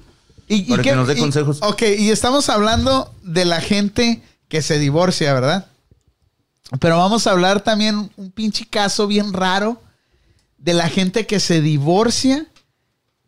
Y, 0.50 0.64
Para 0.64 0.84
que 0.84 0.94
nos 0.96 1.08
dé 1.08 1.14
y- 1.14 1.20
consejos. 1.22 1.60
ok, 1.62 1.82
y 1.98 2.10
estamos 2.10 2.50
hablando 2.50 3.14
de 3.24 3.46
la 3.46 3.62
gente 3.62 4.22
que 4.50 4.62
se 4.62 4.80
divorcia, 4.80 5.34
¿verdad? 5.34 5.68
Pero 6.82 6.98
vamos 6.98 7.26
a 7.26 7.32
hablar 7.32 7.62
también 7.62 8.12
un 8.18 8.32
pinche 8.32 8.66
caso 8.70 9.08
bien 9.08 9.32
raro 9.32 9.82
de 10.58 10.74
la 10.74 10.90
gente 10.90 11.26
que 11.26 11.40
se 11.40 11.62
divorcia 11.62 12.46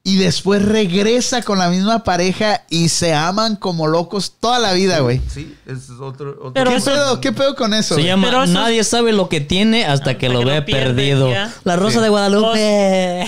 y 0.05 0.17
después 0.17 0.61
regresa 0.61 1.43
con 1.43 1.59
la 1.59 1.69
misma 1.69 2.03
pareja 2.03 2.63
y 2.69 2.89
se 2.89 3.13
aman 3.13 3.55
como 3.55 3.88
locos 3.88 4.34
toda 4.38 4.59
la 4.59 4.73
vida, 4.73 4.99
güey. 4.99 5.21
Sí, 5.30 5.55
ese 5.65 5.77
es 5.77 5.89
otro. 6.01 6.31
otro- 6.31 6.51
Pero 6.53 6.71
¿Qué 6.71 6.75
eso- 6.75 6.91
pedo? 6.91 7.21
¿Qué 7.21 7.31
pedo 7.31 7.55
con 7.55 7.73
eso? 7.73 7.95
Se 7.95 8.01
güey? 8.01 8.07
llama 8.07 8.27
Pero 8.27 8.43
eso 8.43 8.51
es- 8.51 8.59
Nadie 8.59 8.84
sabe 8.84 9.13
lo 9.13 9.30
que 9.30 9.39
tiene 9.39 9.85
hasta 9.85 10.17
que 10.17 10.25
Hasta 10.27 10.34
lo 10.39 10.45
que 10.45 10.51
ve 10.51 10.59
lo 10.59 10.65
perdido. 10.65 11.31
ya. 11.31 11.53
La 11.63 11.77
Rosa 11.77 11.99
Sí. 11.99 12.03
de 12.03 12.09
Guadalupe. 12.09 13.25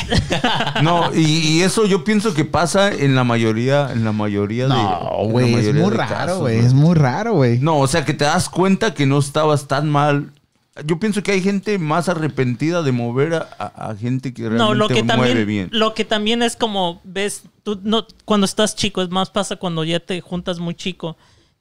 No, 0.83 1.13
y, 1.15 1.21
y 1.25 1.61
eso 1.61 1.85
yo 1.85 2.03
pienso 2.03 2.33
que 2.33 2.43
pasa 2.43 2.91
en 2.91 3.15
la 3.15 3.23
mayoría, 3.23 3.89
en 3.93 4.03
la 4.03 4.11
mayoría 4.11 4.63
de. 4.63 4.69
No, 4.73 4.75
la 5.17 5.23
güey, 5.31 5.53
es 5.55 5.73
muy 5.73 5.91
raro, 5.91 6.09
casos, 6.13 6.39
güey. 6.39 6.59
Es 6.59 6.73
muy 6.73 6.95
raro, 6.95 7.35
güey. 7.35 7.57
No, 7.59 7.79
o 7.79 7.87
sea 7.87 8.03
que 8.03 8.13
te 8.13 8.25
das 8.25 8.49
cuenta 8.49 8.93
que 8.93 9.05
no 9.05 9.17
estabas 9.19 9.67
tan 9.69 9.89
mal. 9.89 10.31
Yo 10.83 10.99
pienso 10.99 11.23
que 11.23 11.31
hay 11.31 11.41
gente 11.41 11.79
más 11.79 12.09
arrepentida 12.09 12.81
de 12.83 12.91
mover 12.91 13.33
a, 13.35 13.47
a- 13.57 13.91
a 13.91 13.95
gente 13.95 14.33
que 14.33 14.41
realmente 14.43 14.63
No, 14.65 14.73
lo 14.73 14.87
que 14.89 15.03
mueve 15.03 15.07
también, 15.29 15.47
bien. 15.47 15.69
lo 15.71 15.93
que 15.93 16.03
también 16.03 16.41
es 16.43 16.57
como 16.57 16.99
ves, 17.05 17.43
tú 17.63 17.79
no, 17.83 18.05
cuando 18.25 18.43
estás 18.45 18.75
chico, 18.75 19.01
es 19.01 19.09
más 19.09 19.29
pasa 19.29 19.55
cuando 19.55 19.85
ya 19.85 20.01
te 20.01 20.19
juntas 20.19 20.59
muy 20.59 20.75
chico, 20.75 21.15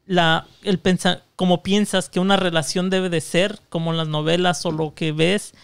la, 0.07 0.47
el 0.65 0.79
pensar, 0.81 1.23
como 1.37 1.63
piensas 1.63 2.09
que 2.09 2.19
una 2.19 2.37
relación 2.37 2.91
debe 2.91 3.09
de 3.09 3.21
ser, 3.21 3.61
como 3.69 3.93
en 3.93 3.99
las 3.99 4.09
novelas 4.09 4.67
o 4.67 4.73
lo 4.73 4.95
que 4.95 5.13
ves, 5.13 5.55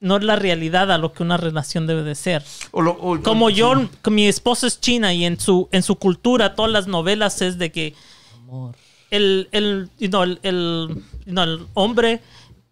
no 0.00 0.16
es 0.16 0.24
la 0.24 0.36
realidad 0.36 0.90
a 0.90 0.96
lo 0.98 1.12
que 1.12 1.22
una 1.22 1.36
relación 1.36 1.86
debe 1.86 2.02
de 2.02 2.14
ser. 2.14 2.42
O 2.70 2.80
lo- 2.80 2.92
o- 2.98 3.20
Como 3.22 3.46
o- 3.46 3.50
yo, 3.50 3.88
mi 4.10 4.26
esposa 4.26 4.66
es 4.66 4.80
china 4.80 5.12
y 5.12 5.26
en 5.26 5.38
su, 5.38 5.68
en 5.70 5.82
su 5.82 5.96
cultura, 5.96 6.54
todas 6.54 6.72
las 6.72 6.86
novelas 6.86 7.42
es 7.42 7.58
de 7.58 7.70
que 7.72 7.94
el, 9.10 9.48
el, 9.52 9.90
you 9.98 10.08
know, 10.08 10.22
el, 10.22 10.38
el, 10.42 10.88
you 11.26 11.32
know, 11.32 11.44
el 11.44 11.66
hombre 11.74 12.20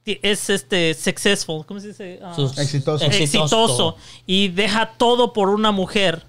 es 0.06 0.50
este 0.50 0.94
successful, 0.94 1.64
¿cómo 1.66 1.80
se 1.80 1.88
dice? 1.88 2.20
Sus- 2.36 2.58
Exitoso. 2.58 3.04
exitoso 3.04 3.96
y 4.26 4.48
deja 4.48 4.92
todo 4.96 5.32
por 5.32 5.48
una 5.50 5.70
mujer. 5.72 6.24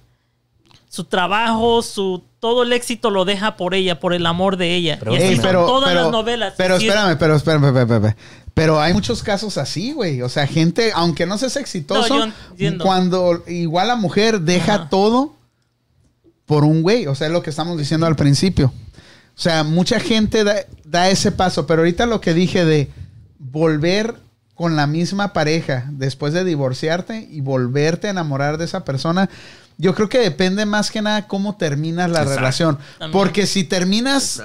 Su 0.90 1.04
trabajo, 1.04 1.82
su 1.82 2.24
todo 2.40 2.64
el 2.64 2.72
éxito 2.72 3.10
lo 3.10 3.26
deja 3.26 3.58
por 3.58 3.74
ella, 3.74 4.00
por 4.00 4.14
el 4.14 4.26
amor 4.26 4.56
de 4.56 4.76
ella. 4.76 4.98
Pero 5.00 5.12
y 5.14 5.18
así 5.18 5.26
Ey, 5.26 5.36
son 5.36 5.44
pero, 5.46 5.66
todas 5.66 5.90
pero- 5.90 6.04
las 6.04 6.12
novelas. 6.12 6.54
Pero 6.56 6.76
espérame, 6.78 7.18
pero 7.18 7.36
espérame, 7.36 7.66
espérame, 7.66 7.92
espérame. 7.96 8.16
Pero 8.54 8.80
hay 8.80 8.94
muchos 8.94 9.22
casos 9.22 9.58
así, 9.58 9.92
güey. 9.92 10.22
O 10.22 10.30
sea, 10.30 10.48
gente, 10.48 10.92
aunque 10.96 11.26
no 11.26 11.38
seas 11.38 11.58
exitoso, 11.58 12.28
No, 12.28 12.34
cuando 12.82 13.44
igual 13.48 13.90
la 13.90 13.98
mujer 13.98 14.40
deja 14.40 14.76
Ajá. 14.76 14.90
todo 14.90 15.34
por 16.46 16.64
un 16.64 16.82
güey. 16.82 17.08
O 17.08 17.16
sea, 17.16 17.28
es 17.28 17.34
lo 17.34 17.44
que 17.44 17.50
estamos 17.50 17.78
diciendo 17.78 18.06
al 18.06 18.16
principio. 18.16 18.72
O 19.38 19.42
sea, 19.42 19.66
mucha 19.66 20.00
gente 20.00 20.46
da, 20.46 20.56
da 20.86 21.10
ese 21.10 21.34
paso. 21.34 21.68
Pero 21.68 21.82
ahorita 21.82 22.06
lo 22.06 22.22
que 22.22 22.34
dije 22.34 22.64
de 22.64 22.90
volver 23.40 24.16
con 24.54 24.76
la 24.76 24.88
misma 24.88 25.34
pareja 25.34 25.86
después 25.92 26.34
de 26.34 26.44
divorciarte 26.46 27.28
y 27.30 27.42
volverte 27.42 28.08
a 28.08 28.12
enamorar 28.12 28.58
de 28.58 28.66
esa 28.66 28.86
persona, 28.86 29.30
yo 29.78 29.94
creo 29.94 30.08
que 30.08 30.20
depende 30.20 30.66
más 30.66 30.90
que 30.92 31.02
nada 31.02 31.28
cómo 31.28 31.58
terminas 31.58 32.10
la 32.10 32.20
Exacto. 32.20 32.40
relación. 32.40 32.78
También. 32.98 33.12
Porque 33.12 33.46
si 33.48 33.66
terminas 33.66 34.42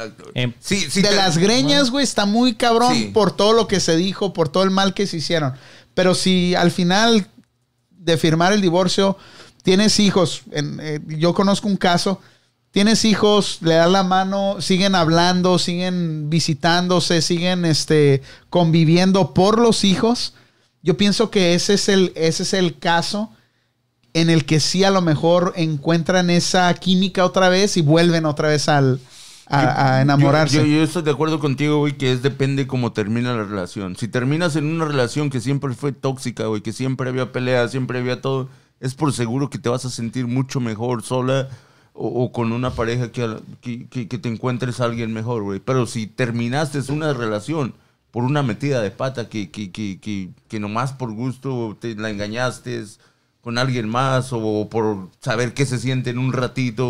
Sí, 0.59 0.87
sí, 0.91 1.03
de 1.03 1.09
te- 1.11 1.15
las 1.15 1.39
greñas, 1.39 1.91
güey, 1.91 2.03
está 2.03 2.27
muy 2.27 2.55
cabrón 2.55 2.95
Sí. 2.95 3.05
por 3.15 3.31
todo 3.37 3.53
lo 3.53 3.69
que 3.69 3.79
se 3.79 3.97
dijo, 3.97 4.33
por 4.33 4.49
todo 4.49 4.65
el 4.65 4.71
mal 4.71 4.93
que 4.95 5.07
se 5.07 5.19
hicieron. 5.19 5.53
Pero 5.95 6.17
si 6.17 6.57
al 6.57 6.73
final 6.73 7.29
de 7.91 8.17
firmar 8.17 8.53
el 8.53 8.61
divorcio 8.61 9.17
tienes 9.63 10.01
hijos, 10.01 10.43
en- 10.51 10.81
eh, 10.83 11.01
yo 11.07 11.33
conozco 11.35 11.69
un 11.69 11.77
caso, 11.77 12.21
tienes 12.73 13.05
hijos, 13.05 13.59
le 13.63 13.75
das 13.75 13.91
la 13.91 14.03
mano, 14.03 14.61
siguen 14.61 14.95
hablando, 14.95 15.59
siguen 15.59 16.31
visitándose, 16.31 17.23
siguen 17.23 17.65
este, 17.65 18.23
conviviendo 18.49 19.35
por 19.35 19.59
los 19.59 19.85
hijos. 19.85 20.35
Yo 20.83 20.97
pienso 20.97 21.31
que 21.31 21.55
ese 21.55 21.75
es 21.75 21.89
el, 21.89 22.13
ese 22.15 22.43
es 22.45 22.53
el 22.55 22.79
caso 22.79 23.31
en 24.13 24.31
el 24.31 24.45
que 24.45 24.61
sí 24.61 24.83
a 24.85 24.91
lo 24.91 25.03
mejor 25.03 25.53
encuentran 25.57 26.31
esa 26.31 26.73
química 26.75 27.25
otra 27.25 27.49
vez 27.49 27.77
y 27.77 27.83
vuelven 27.83 28.25
otra 28.25 28.49
vez 28.49 28.69
al, 28.69 28.99
a, 29.47 29.97
a 29.99 30.03
enamorarse. 30.03 30.57
Yo, 30.57 30.63
yo- 30.65 30.77
yo 30.79 30.83
estoy 30.83 31.03
de 31.03 31.11
acuerdo 31.13 31.39
contigo, 31.39 31.79
güey, 31.79 31.97
que 31.97 32.13
es 32.13 32.23
depende 32.23 32.67
cómo 32.67 32.93
termina 32.93 33.35
la 33.35 33.45
relación. 33.45 33.97
Si 33.97 34.09
terminas 34.09 34.57
en 34.57 34.65
una 34.67 34.85
relación 34.85 35.29
que 35.31 35.41
siempre 35.41 35.75
fue 35.75 35.93
tóxica, 35.93 36.47
güey, 36.47 36.61
que 36.63 36.73
siempre 36.73 37.09
había 37.09 37.31
peleas, 37.33 37.71
siempre 37.73 37.99
había 37.99 38.21
todo, 38.21 38.49
es 38.81 38.95
por 38.95 39.13
seguro 39.13 39.51
que 39.51 39.59
te 39.59 39.69
vas 39.69 39.85
a 39.85 39.91
sentir 39.91 40.27
mucho 40.27 40.59
mejor 40.61 41.03
sola 41.03 41.49
o, 42.03 42.33
con 42.33 42.53
una 42.53 42.71
pareja 42.75 43.11
que, 43.13 43.37
que, 43.61 43.89
que- 44.09 44.19
te 44.19 44.29
encuentres 44.29 44.81
a 44.81 44.85
alguien 44.87 45.13
mejor, 45.13 45.43
güey. 45.43 45.61
Pero 45.61 45.87
si 45.87 46.07
terminaste 46.07 46.81
una 46.93 47.13
relación 47.13 47.75
por 48.11 48.25
una 48.25 48.43
metida 48.43 48.81
de 48.83 48.91
pata 48.91 49.29
que, 49.29 49.51
que, 49.51 50.61
nomás 50.61 50.93
por 50.93 51.13
gusto 51.13 51.77
te 51.81 51.95
la 51.95 52.11
engañaste 52.11 52.83
con 53.41 53.59
alguien 53.59 53.89
más 53.89 54.31
o 54.33 54.69
por 54.71 55.11
saber 55.21 55.55
qué 55.55 55.65
se 55.67 55.79
siente 55.79 56.11
en 56.11 56.19
un 56.19 56.33
ratito 56.33 56.87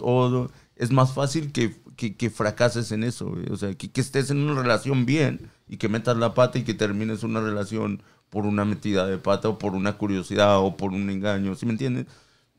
o, 0.00 0.50
es 0.76 0.90
más 0.90 1.12
fácil 1.14 1.52
que, 1.52 1.76
que, 1.96 2.16
que 2.16 2.30
fracases 2.30 2.90
en 2.92 3.04
eso, 3.04 3.26
güey. 3.30 3.46
O 3.50 3.56
sea, 3.56 3.74
que, 3.74 3.90
que 3.90 4.00
estés 4.00 4.30
en 4.30 4.38
una 4.38 4.60
relación 4.60 5.06
bien 5.06 5.50
y 5.68 5.76
que 5.78 5.88
metas 5.88 6.16
la 6.16 6.34
pata 6.34 6.58
y 6.58 6.64
que 6.64 6.74
termines 6.74 7.22
una 7.22 7.40
relación 7.40 8.02
por 8.30 8.46
una 8.46 8.64
metida 8.64 9.06
de 9.06 9.18
pata 9.18 9.48
o 9.48 9.58
por 9.58 9.74
una 9.74 9.96
curiosidad 9.96 10.58
o 10.58 10.76
por 10.76 10.92
un 10.92 11.08
engaño, 11.10 11.54
¿sí 11.54 11.66
me 11.66 11.72
entiendes? 11.72 12.06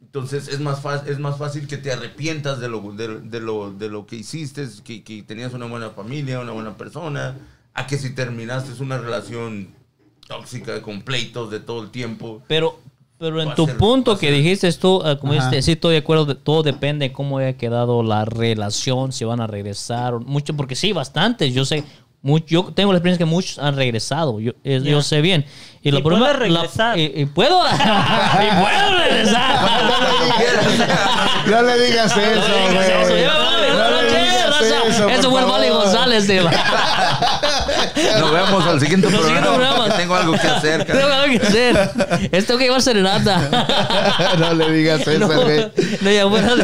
Entonces 0.06 0.48
es 0.48 0.60
más, 0.60 0.80
fácil, 0.82 1.10
es 1.12 1.20
más 1.20 1.38
fácil 1.38 1.68
que 1.68 1.78
te 1.78 1.92
arrepientas 1.92 2.60
de 2.60 2.70
lo, 2.70 2.80
de, 2.94 3.20
de 3.20 3.40
lo, 3.42 3.72
de 3.72 3.90
lo 3.90 4.06
que 4.06 4.16
hiciste, 4.16 4.68
que, 4.84 5.04
que 5.04 5.24
tenías 5.24 5.54
una 5.54 5.66
buena 5.66 5.90
familia, 5.90 6.40
una 6.40 6.52
buena 6.54 6.78
persona, 6.78 7.36
a 7.74 7.86
que 7.88 7.98
si 7.98 8.16
terminaste 8.16 8.82
una 8.82 8.98
relación 8.98 9.70
tóxica 10.28 10.82
con 10.82 11.02
pleitos 11.02 11.52
de 11.52 11.60
todo 11.60 11.84
el 11.84 11.90
tiempo. 11.92 12.42
Pero, 12.48 12.80
pero 13.18 13.42
en 13.42 13.54
tu 13.56 13.66
ser- 13.66 13.78
punto 13.78 14.18
que 14.18 14.28
ser- 14.28 14.36
dijiste 14.36 14.72
tú, 14.74 15.02
ah, 15.04 15.18
como 15.20 15.34
dijiste, 15.34 15.62
sí 15.62 15.72
estoy 15.74 15.94
de 15.94 16.00
acuerdo, 16.00 16.26
de- 16.26 16.36
todo 16.36 16.64
depende 16.64 17.10
de 17.10 17.14
cómo 17.14 17.38
haya 17.40 17.58
quedado 17.58 18.02
la 18.02 18.24
relación, 18.26 19.12
si 19.12 19.26
van 19.26 19.42
a 19.42 19.48
regresar, 19.48 20.14
o 20.14 20.20
mucho, 20.22 20.56
porque 20.56 20.76
sí, 20.76 20.94
bastantes, 20.94 21.54
yo 21.54 21.66
sé, 21.66 21.84
mucho, 22.26 22.46
yo 22.48 22.64
tengo 22.74 22.92
la 22.92 22.98
experiencia 22.98 23.24
que 23.26 23.30
muchos 23.30 23.60
han 23.60 23.76
regresado, 23.76 24.40
yo, 24.40 24.52
eh, 24.64 24.82
yo 24.84 25.02
sé 25.02 25.22
bien. 25.22 25.46
Y, 25.84 25.92
lo 25.92 26.02
problema- 26.02 26.34
puedes 26.34 26.52
la- 26.52 26.62
regresar. 26.62 26.98
y, 26.98 27.12
y 27.16 27.26
puedo, 27.28 27.62
y 27.64 28.62
puedo 28.62 28.98
regresar. 28.98 29.60
No 31.46 31.62
le 31.62 31.80
digas 31.86 32.18
eso, 32.18 32.42
No 32.42 32.70
digas 32.70 32.74
güey. 32.74 33.22
eso, 33.24 33.34
No 33.34 33.52
le 33.58 33.62
digas 33.72 33.90
raza. 33.92 33.95
Eso, 34.68 35.10
Eso 35.10 35.32
fue 35.32 35.42
el 35.42 35.46
Vale. 35.48 35.70
González 35.70 36.28
de 36.28 36.42
Nos 38.20 38.32
vemos 38.32 38.66
al 38.66 38.80
siguiente 38.80 39.10
Los 39.10 39.22
programa. 39.22 39.86
que 39.90 39.92
Tengo 39.98 40.16
algo 40.16 40.34
que 40.34 40.48
hacer. 40.48 40.86
Tengo 40.86 41.08
algo 41.08 41.40
que 41.40 41.48
hacer. 41.48 41.90
Esto 42.32 42.48
tengo 42.48 42.58
que 42.60 42.66
llevar 42.66 42.82
serenata. 42.82 44.36
No 44.40 44.54
le 44.54 44.72
digas 44.72 45.02
eso, 45.08 45.20
No, 45.20 45.28
güey. 45.28 45.72
no, 46.02 46.12
ya, 46.12 46.26
bueno, 46.26 46.56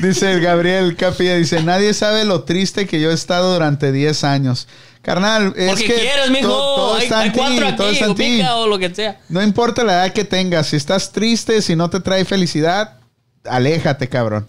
Dice 0.00 0.32
el 0.32 0.40
Gabriel 0.40 0.96
Capilla, 0.96 1.34
dice, 1.34 1.62
nadie 1.62 1.94
sabe 1.94 2.24
lo 2.24 2.42
triste 2.44 2.86
que 2.86 3.00
yo 3.00 3.10
he 3.10 3.14
estado 3.14 3.52
durante 3.52 3.92
10 3.92 4.24
años. 4.24 4.68
Carnal, 5.02 5.54
es 5.56 5.68
Porque 5.70 5.86
que 5.86 5.94
quieres, 5.94 6.30
mijo. 6.30 6.48
todo, 6.48 6.76
todo 6.76 6.94
hay, 6.96 7.02
está 7.04 7.20
hay 7.20 7.26
en 7.28 7.32
ti, 7.32 7.38
cuatro 7.38 7.76
todo 7.76 7.86
aquí, 7.88 7.98
está 7.98 8.06
en 8.24 8.46
o 8.46 8.66
lo 8.66 8.78
que 8.78 8.94
sea. 8.94 9.20
No 9.28 9.42
importa 9.42 9.84
la 9.84 9.92
edad 10.04 10.12
que 10.12 10.24
tengas, 10.24 10.66
si 10.68 10.76
estás 10.76 11.12
triste, 11.12 11.62
si 11.62 11.76
no 11.76 11.88
te 11.88 12.00
trae 12.00 12.24
felicidad, 12.24 12.98
aléjate, 13.44 14.08
cabrón. 14.08 14.48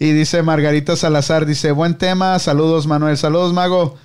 Y 0.00 0.12
dice 0.12 0.42
Margarita 0.42 0.96
Salazar, 0.96 1.44
dice, 1.44 1.72
buen 1.72 1.94
tema, 1.98 2.38
saludos 2.38 2.86
Manuel, 2.86 3.18
saludos 3.18 3.52
Mago. 3.52 3.98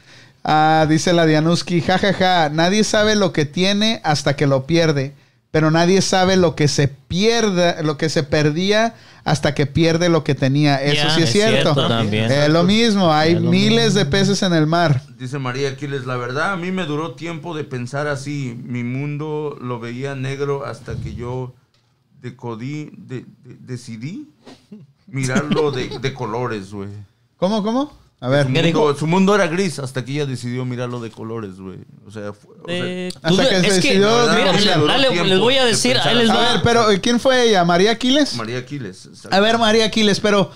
Ah, 0.44 0.86
dice 0.90 1.14
la 1.14 1.26
Dianuski, 1.26 1.80
jajaja, 1.82 2.50
nadie 2.50 2.84
sabe 2.84 3.16
lo 3.16 3.32
que 3.34 3.46
tiene 3.46 4.02
hasta 4.04 4.36
que 4.36 4.46
lo 4.46 4.68
pierde, 4.68 5.14
pero 5.52 5.72
nadie 5.72 6.02
sabe 6.02 6.36
lo 6.36 6.54
que 6.54 6.68
se 6.68 6.90
pierde, 6.90 7.82
lo 7.82 7.98
que 7.98 8.10
se 8.10 8.24
perdía 8.24 8.94
hasta 9.24 9.56
que 9.56 9.68
pierde 9.68 10.10
lo 10.10 10.26
que 10.26 10.36
tenía. 10.36 10.84
Eso 10.84 11.10
sí 11.12 11.22
es, 11.22 11.28
es 11.28 11.32
cierto. 11.32 11.74
cierto 11.74 11.88
también. 11.88 12.30
Es 12.30 12.50
lo 12.50 12.64
mismo, 12.64 13.12
hay 13.14 13.36
Es 13.36 13.42
miles 13.42 13.94
de 13.94 14.06
peces 14.06 14.44
en 14.44 14.54
el 14.54 14.68
mar. 14.68 15.02
Dice 15.18 15.40
María 15.40 15.70
Aquiles, 15.70 16.06
la 16.06 16.18
verdad 16.18 16.52
a 16.52 16.58
mí 16.58 16.72
me 16.74 16.86
duró 16.86 17.14
tiempo 17.16 17.56
de 17.56 17.64
pensar 17.64 18.06
así. 18.08 18.60
Mi 18.66 18.84
mundo 18.84 19.58
lo 19.62 19.80
veía 19.80 20.14
negro 20.14 20.66
hasta 20.66 20.96
que 20.98 21.16
yo 21.16 21.56
decodí, 22.22 22.92
de- 22.98 23.26
de- 23.46 23.56
decidí 23.62 24.28
mirarlo 25.08 25.72
de, 25.72 26.00
de 26.00 26.14
colores, 26.14 26.72
güey. 26.72 26.90
¿Cómo, 27.38 27.64
cómo? 27.64 27.92
A 28.22 28.30
ver. 28.30 28.46
Su 28.48 28.54
¿Qué 28.54 28.64
mundo, 28.64 28.68
dijo? 28.88 28.96
su 29.00 29.08
mundo 29.08 29.36
era 29.36 29.48
gris 29.48 29.78
hasta 29.80 30.04
que 30.04 30.14
ella 30.14 30.26
decidió 30.26 30.64
mirarlo 30.66 31.00
de 31.02 31.12
colores, 31.12 31.58
güey. 31.60 31.80
O 32.08 32.12
sea, 32.12 32.34
fue- 32.34 32.56
o 32.64 32.68
sea, 32.68 32.76
Eh, 32.86 33.12
Hasta 33.16 33.30
Tú- 33.30 33.38
que 33.38 33.44
se 33.44 33.56
es 33.56 33.62
que, 33.64 33.70
decidió 33.74 34.08
verdad, 34.08 34.54
mira, 34.58 34.78
dale, 34.78 35.08
tiempo 35.10 35.26
les 35.26 35.40
voy 35.40 35.56
a 35.58 35.64
de 35.66 35.70
decir, 35.72 35.98
les. 36.16 36.30
A 36.30 36.40
ver, 36.54 36.62
pero 36.64 36.86
¿quién 37.02 37.20
fue 37.20 37.50
ella? 37.50 37.64
¿María 37.66 37.92
Aquiles? 37.92 38.36
María 38.36 38.60
Aquiles. 38.60 39.10
A 39.30 39.40
ver, 39.42 39.58
María 39.58 39.86
Aquiles, 39.86 40.20
pero 40.20 40.50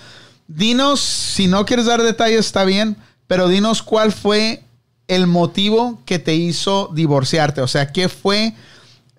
dinos, 0.48 1.00
si 1.00 1.46
no 1.46 1.64
quieres 1.66 1.86
dar 1.86 2.02
detalles, 2.02 2.40
está 2.46 2.64
bien, 2.64 2.96
pero 3.26 3.46
dinos 3.46 3.82
cuál 3.82 4.10
fue 4.10 4.64
el 5.06 5.26
motivo 5.26 6.00
que 6.06 6.18
te 6.18 6.34
hizo 6.34 6.90
divorciarte. 6.94 7.60
O 7.60 7.68
sea, 7.68 7.92
¿qué 7.92 8.08
fue 8.08 8.54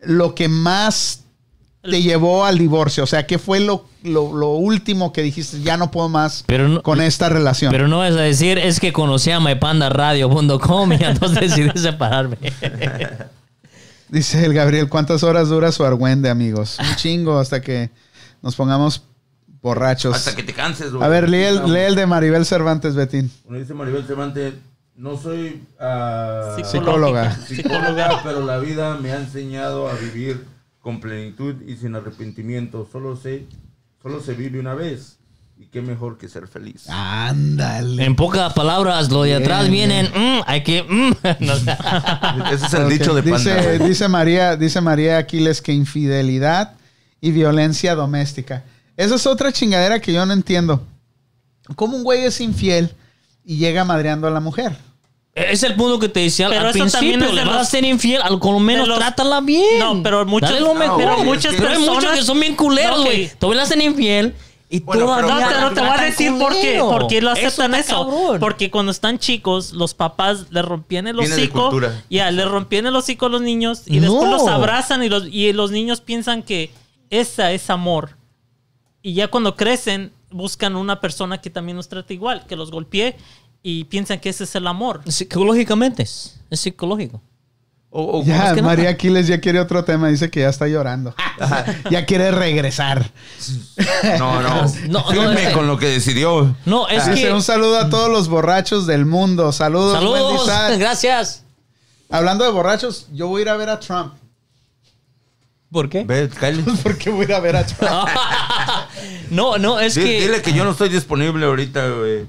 lo 0.02 0.34
que 0.36 0.48
más 0.48 1.21
te 1.84 2.02
llevó 2.02 2.46
al 2.46 2.58
divorcio? 2.58 3.04
O 3.04 3.08
sea, 3.08 3.26
¿qué 3.26 3.40
fue 3.40 3.60
lo, 3.60 3.86
lo, 4.04 4.34
lo 4.36 4.50
último 4.52 5.12
que 5.14 5.22
dijiste? 5.24 5.62
Ya 5.62 5.78
no 5.78 5.90
puedo 5.92 6.10
más 6.10 6.44
Pero 6.46 6.68
no- 6.68 6.84
con 6.84 7.02
esta 7.02 7.30
relación. 7.30 7.72
Pero 7.72 7.88
no 7.88 8.00
vas 8.00 8.14
a 8.14 8.22
decir, 8.22 8.58
es 8.58 8.80
que 8.80 8.94
conocí 8.94 9.32
a 9.32 9.40
mypandaradio.com 9.40 10.94
y 10.94 11.04
entonces 11.04 11.40
decidí 11.56 11.72
separarme. 11.80 12.38
Dice 14.10 14.44
el 14.46 14.54
Gabriel, 14.54 14.90
¿cuántas 14.90 15.24
horas 15.24 15.48
dura 15.50 15.72
su 15.72 15.86
argüende, 15.86 16.30
amigos? 16.30 16.78
Un 16.80 16.96
chingo 16.98 17.40
hasta 17.40 17.62
que 17.62 17.90
nos 18.42 18.56
pongamos 18.56 19.04
borrachos. 19.62 20.16
Hasta 20.16 20.36
que 20.36 20.44
te 20.44 20.54
canses, 20.54 20.92
güey. 20.92 21.04
A 21.04 21.08
ver, 21.08 21.30
lee 21.30 21.44
el, 21.44 21.56
No. 21.62 21.68
lee 21.68 21.80
el 21.82 21.96
de 21.96 22.06
Maribel 22.06 22.46
Cervantes, 22.46 22.94
Betín. 22.96 23.32
Bueno, 23.46 23.60
dice 23.62 23.74
Maribel 23.74 24.06
Cervantes, 24.06 24.54
no 24.98 25.18
soy 25.18 25.64
ah, 25.80 26.58
Psicóloga. 26.70 27.38
psicóloga, 27.48 28.20
pero 28.24 28.46
la 28.46 28.58
vida 28.58 28.98
me 28.98 29.14
ha 29.14 29.18
enseñado 29.18 29.88
a 29.88 29.94
vivir 29.94 30.46
con 30.82 31.00
plenitud 31.00 31.56
y 31.66 31.78
sin 31.78 31.96
arrepentimiento. 31.96 32.88
Solo 32.92 33.16
sé, 33.16 33.46
solo 34.02 34.22
se 34.22 34.34
vive 34.34 34.60
una 34.60 34.74
vez. 34.74 35.18
Y 35.58 35.68
qué 35.68 35.84
mejor 35.84 36.18
que 36.18 36.28
ser 36.28 36.48
feliz. 36.48 36.90
Ándale. 36.90 38.04
En 38.04 38.16
pocas 38.16 38.52
palabras, 38.54 39.12
lo 39.12 39.22
de 39.22 39.30
Bien, 39.30 39.44
atrás 39.44 39.70
vienen, 39.70 40.08
mm, 40.08 40.42
hay 40.48 40.64
que... 40.64 40.82
mm. 40.82 41.12
Ese 42.52 42.66
es 42.66 42.74
el 42.74 42.90
dicho 42.90 43.14
de 43.14 43.22
dice, 43.22 43.78
dice 43.78 44.08
María, 44.08 44.56
dice 44.56 44.82
María 44.82 45.20
Aquiles 45.20 45.62
que 45.62 45.72
infidelidad 45.72 46.74
y 47.22 47.32
violencia 47.32 47.94
doméstica. 47.94 48.64
Esa 48.98 49.16
es 49.16 49.28
otra 49.28 49.52
chingadera 49.52 50.00
que 50.00 50.12
yo 50.12 50.26
no 50.26 50.34
entiendo. 50.34 50.84
¿Cómo 51.76 51.96
un 51.96 52.04
güey 52.04 52.26
es 52.26 52.42
infiel 52.42 52.96
y 53.46 53.58
llega 53.58 53.86
madreando 53.86 54.28
a 54.28 54.32
la 54.32 54.40
mujer? 54.40 54.76
Es 55.34 55.64
el 55.64 55.76
punto 55.76 55.98
que 55.98 56.10
te 56.10 56.20
decía 56.20 56.50
Pero 56.50 56.68
al 56.68 56.76
eso 56.76 56.86
también 56.92 57.20
principio. 57.20 57.30
es 57.30 57.34
Le 57.46 57.50
vas 57.50 57.62
a 57.62 57.70
ser 57.70 57.86
infiel, 57.86 58.22
al 58.22 58.38
con 58.40 58.54
lo 58.54 58.60
menos 58.60 58.88
los- 58.88 58.98
trátala 58.98 59.40
bien. 59.40 59.80
No, 59.80 60.04
pero 60.04 60.26
muchos- 60.26 60.50
Dale 60.50 60.62
lo 60.62 60.74
mejor. 60.74 61.04
güey, 61.06 61.24
muchas 61.24 61.56
Pero 61.56 61.70
hay 61.70 61.78
muchos 61.78 61.96
personas- 61.96 62.20
que 62.20 62.26
son 62.26 62.40
bien 62.40 62.56
culeros, 62.56 62.98
No, 62.98 63.06
güey. 63.06 63.26
ok. 63.28 63.32
Todavía 63.40 63.58
le 63.58 63.64
hacen 63.64 63.82
infiel 63.82 64.36
y 64.70 64.82
Bueno, 64.82 65.14
pero- 65.16 65.28
No, 65.30 65.36
Pero- 65.38 65.50
pero 65.50 65.74
te 65.74 65.80
voy 65.82 65.90
a 65.90 66.02
decir 66.04 66.38
por 66.38 66.52
qué, 66.60 66.80
por 66.80 67.08
qué 67.08 67.22
lo 67.22 67.30
aceptan 67.32 67.76
eso. 67.76 68.06
cabrón. 68.06 68.40
Porque 68.42 68.70
cuando 68.70 68.92
están 68.92 69.20
chicos, 69.20 69.72
los 69.72 69.94
papás 69.94 70.48
le 70.50 70.62
rompían 70.62 71.08
el 71.08 71.18
hocico. 71.18 71.72
Ya, 72.10 72.30
le 72.30 72.44
rompían 72.44 72.86
el 72.88 72.96
hocico 72.96 73.28
a 73.28 73.30
los 73.30 73.42
niños 73.42 73.84
y 73.86 74.00
después 74.00 74.24
No. 74.30 74.32
los 74.38 74.48
abrazan 74.48 75.02
y 75.02 75.08
los, 75.08 75.28
y 75.32 75.54
los 75.54 75.72
niños 75.72 76.02
piensan 76.02 76.44
que 76.44 76.72
esa 77.10 77.54
es 77.54 77.70
amor. 77.70 78.18
Y 79.02 79.14
ya 79.14 79.30
cuando 79.30 79.56
crecen, 79.56 80.12
buscan 80.30 80.76
una 80.76 81.00
persona 81.02 81.42
que 81.42 81.50
también 81.50 81.76
los 81.78 81.90
trata 81.90 82.14
igual, 82.14 82.46
que 82.48 82.56
los 82.56 82.70
golpee 82.72 83.16
y 83.64 83.84
piensan 83.86 84.20
que 84.20 84.30
ese 84.30 84.44
es 84.46 84.56
el 84.56 84.68
amor. 84.68 85.02
Psicológicamente 85.08 86.04
es, 86.04 86.40
es 86.50 86.60
psicológico. 86.60 87.22
O- 87.94 88.20
o- 88.22 88.24
Ya, 88.24 88.56
María 88.62 88.84
nada. 88.86 88.90
Aquiles 88.96 89.28
ya 89.28 89.42
quiere 89.42 89.60
otro 89.60 89.84
tema. 89.84 90.08
Dice 90.08 90.30
que 90.32 90.40
ya 90.40 90.50
está 90.50 90.66
llorando. 90.68 91.14
ya 91.92 92.06
quiere 92.06 92.32
regresar. 92.32 93.12
no, 94.18 94.42
no. 94.42 94.72
No, 94.88 95.12
no, 95.14 95.32
este- 95.34 95.52
con 95.54 95.68
lo 95.68 95.78
que 95.78 95.88
decidió. 95.88 96.56
No, 96.66 96.88
es 96.88 97.06
Dice 97.06 97.28
que... 97.28 97.34
un 97.34 97.42
saludo 97.44 97.78
a 97.80 97.90
todos 97.90 98.10
los 98.10 98.30
borrachos 98.30 98.88
del 98.88 99.06
mundo. 99.06 99.52
Saludos, 99.52 99.94
Saludos, 99.94 100.48
gracias. 100.80 101.44
Hablando 102.10 102.46
de 102.46 102.52
borrachos, 102.52 103.08
yo 103.12 103.28
voy 103.28 103.40
a 103.40 103.44
ir 103.44 103.50
a 103.50 103.58
ver 103.58 103.70
a 103.70 103.80
Trump. 103.80 104.14
¿Por 105.72 105.90
qué? 105.90 106.04
Ve, 106.04 106.30
cállate. 106.30 106.72
¿Por 106.84 106.98
qué 106.98 107.10
voy 107.10 107.22
a 107.24 107.28
ir 107.30 107.34
a 107.34 107.40
ver 107.40 107.56
a 107.58 107.66
Trump? 107.66 108.10
no, 109.30 109.58
no, 109.58 109.80
es 109.80 109.96
que... 109.96 110.22
Dile 110.22 110.42
que 110.42 110.54
yo 110.54 110.64
no 110.66 110.72
estoy 110.72 110.90
disponible 110.90 111.46
ahorita, 111.46 111.88
güey. 111.90 112.26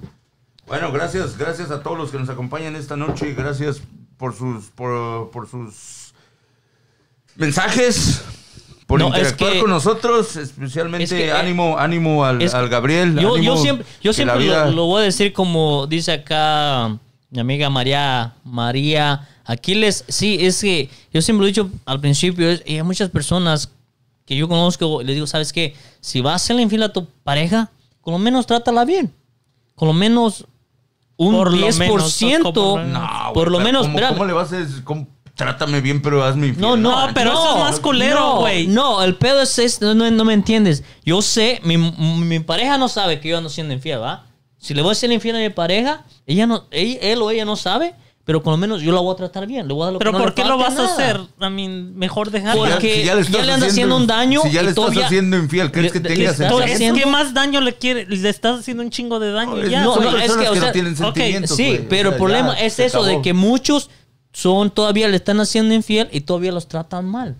Bueno, 0.66 0.93
gracias, 0.93 1.36
gracias 1.36 1.70
a 1.70 1.82
todos 1.82 1.98
los 1.98 2.10
que 2.10 2.18
nos 2.18 2.28
acompañan 2.28 2.76
esta 2.76 2.97
noche. 2.97 3.34
Gracias 3.34 3.80
por 4.16 4.34
sus, 4.36 4.66
por, 4.66 5.30
por 5.30 5.48
sus 5.48 6.14
mensajes, 7.36 8.22
por 8.86 9.01
No, 9.01 9.09
es 9.09 9.14
interactuar 9.18 9.52
que- 9.52 9.60
con 9.60 9.70
nosotros, 9.70 10.36
especialmente 10.36 11.05
es 11.05 11.10
que, 11.10 11.26
eh, 11.26 11.32
ánimo, 11.32 11.78
ánimo 11.78 12.24
al, 12.24 12.40
es 12.43 12.55
al 12.55 12.68
Gabriel. 12.68 13.18
Yo, 13.18 13.34
ánimo 13.34 13.55
yo 13.55 13.56
siempre, 13.60 13.86
yo 14.02 14.12
siempre 14.12 14.39
vida- 14.39 14.66
lo, 14.66 14.72
lo 14.72 14.86
voy 14.86 15.02
a 15.02 15.05
decir 15.05 15.32
como 15.32 15.86
dice 15.86 16.12
acá 16.12 16.97
mi 17.30 17.40
amiga 17.40 17.70
María, 17.70 18.34
María 18.44 19.28
Aquiles. 19.44 20.05
Sí, 20.09 20.39
es 20.40 20.60
que 20.60 20.90
yo 21.12 21.22
siempre 21.22 21.40
lo 21.43 21.47
he 21.47 21.48
dicho 21.52 21.70
al 21.86 22.01
principio, 22.01 22.52
y 22.52 22.76
hay 22.76 22.82
muchas 22.82 23.09
personas 23.10 23.70
que 24.26 24.36
yo 24.36 24.47
conozco, 24.48 25.02
les 25.02 25.14
digo, 25.16 25.26
¿sabes 25.26 25.52
qué? 25.52 25.74
Si 26.01 26.20
vas 26.20 26.32
a 26.32 26.36
hacerle 26.36 26.62
infiel 26.62 26.82
a 26.84 26.93
tu 26.93 27.06
pareja, 27.24 27.70
con 28.01 28.12
lo 28.12 28.18
menos 28.18 28.47
trátala 28.47 28.84
bien. 28.84 29.12
Con 29.74 29.89
lo 29.89 29.94
menos 29.94 30.47
un 31.16 31.34
Por 31.36 31.52
lo 31.52 31.66
10%. 31.66 31.78
menos, 31.78 32.52
como- 32.52 32.78
No, 32.84 33.09
por 33.34 33.51
lo 33.51 33.60
menos, 33.60 33.86
¿cómo, 33.86 33.98
cómo 34.09 34.24
le 34.24 34.32
vas 34.32 34.52
a 34.52 34.56
decir? 34.59 34.82
cómo- 34.84 35.06
trátame 35.34 35.80
bien, 35.80 36.02
pero 36.02 36.22
hazme 36.24 36.48
infiel? 36.48 36.60
No, 36.60 36.76
no, 36.76 37.06
No, 37.06 37.14
pero 37.14 37.32
eso 37.32 37.55
es 37.56 37.60
más 37.64 37.80
culero, 37.80 38.18
no, 38.20 38.36
güey. 38.40 38.66
No, 38.66 39.02
el 39.02 39.16
pedo 39.16 39.40
es, 39.43 39.59
es- 39.59 39.80
no, 39.80 39.94
no- 39.94 40.10
no 40.10 40.24
me 40.24 40.34
entiendes. 40.34 40.84
Yo 41.05 41.22
sé, 41.22 41.60
mi, 41.64 41.76
mi 41.78 42.40
pareja 42.40 42.76
no 42.78 42.89
sabe 42.89 43.18
que 43.20 43.28
yo 43.30 43.39
ando 43.39 43.48
siendo 43.48 43.72
infiel, 43.74 44.01
¿va? 44.02 44.26
Si 44.59 44.74
le 44.74 44.82
voy 44.82 44.93
a 44.93 44.94
ser 44.94 45.10
infiel 45.10 45.36
a 45.36 45.39
mi 45.40 45.48
pareja, 45.51 46.05
ella 46.26 46.47
no, 46.47 46.66
él 46.70 47.20
o 47.22 47.30
ella 47.30 47.44
no 47.44 47.56
sabe, 47.56 47.94
pero 48.24 48.43
con 48.43 48.53
lo 48.53 48.57
menos 48.57 48.82
yo 48.82 48.93
la 48.93 49.01
voy 49.01 49.12
a 49.12 49.16
tratar 49.16 49.47
bien. 49.47 49.66
Le 49.66 49.74
voy 49.74 49.82
a 49.82 49.85
dar 49.86 49.93
lo 49.94 49.99
que 49.99 50.05
Pero 50.05 50.12
no 50.12 50.19
¿por 50.19 50.28
le 50.28 50.35
qué 50.35 50.44
lo 50.44 50.57
vas 50.59 50.74
a 50.78 50.82
nada. 50.82 50.93
hacer? 50.94 51.20
I 51.40 51.51
mean, 51.51 51.97
mejor 51.97 52.31
dejarlo. 52.31 52.62
Porque 52.65 53.05
ya 53.05 53.15
le 53.16 53.53
andas 53.53 53.70
haciendo 53.70 53.97
un 53.97 54.07
daño 54.07 54.43
Si 54.43 54.51
ya 54.53 54.62
le 54.62 54.69
estás 54.69 54.74
todavía- 54.85 55.07
haciendo 55.07 55.36
infiel, 55.36 55.73
¿crees 55.73 55.90
que 55.93 55.99
le- 56.01 56.09
le 56.11 56.15
tengas 56.16 56.32
estás 56.35 56.47
Entonces, 56.51 56.74
haciendo- 56.74 57.01
¿qué 57.01 57.07
más 57.07 57.35
daño 57.35 57.61
le 57.61 57.74
quiere? 57.74 58.07
Le 58.07 58.28
estás 58.28 58.61
haciendo 58.61 58.82
un 58.85 58.90
chingo 58.90 59.19
de 59.19 59.32
daño 59.32 59.57
No, 59.57 59.66
ya. 59.66 59.82
no, 59.82 59.97
no, 59.99 60.16
es 60.19 60.32
que, 60.32 60.49
o 60.49 60.53
que 60.53 60.59
no 60.59 60.62
sea, 60.65 60.73
tienen 60.73 60.93
ok, 60.93 60.99
sentimientos, 60.99 61.57
Sí, 61.57 61.65
güey. 61.66 61.78
O 61.81 61.89
pero 61.89 62.09
el 62.11 62.15
sea, 62.15 62.19
problema 62.19 62.55
ya, 62.57 62.65
es 62.65 62.78
eso, 62.78 63.03
de 63.03 63.11
acabó. 63.11 63.23
que 63.23 63.32
muchos 63.32 63.90
son 64.32 64.70
todavía 64.70 65.09
le 65.09 65.16
están 65.16 65.40
haciendo 65.40 65.74
infiel 65.74 66.09
y 66.12 66.20
todavía 66.23 66.53
los 66.53 66.69
tratan 66.69 67.05
mal. 67.07 67.35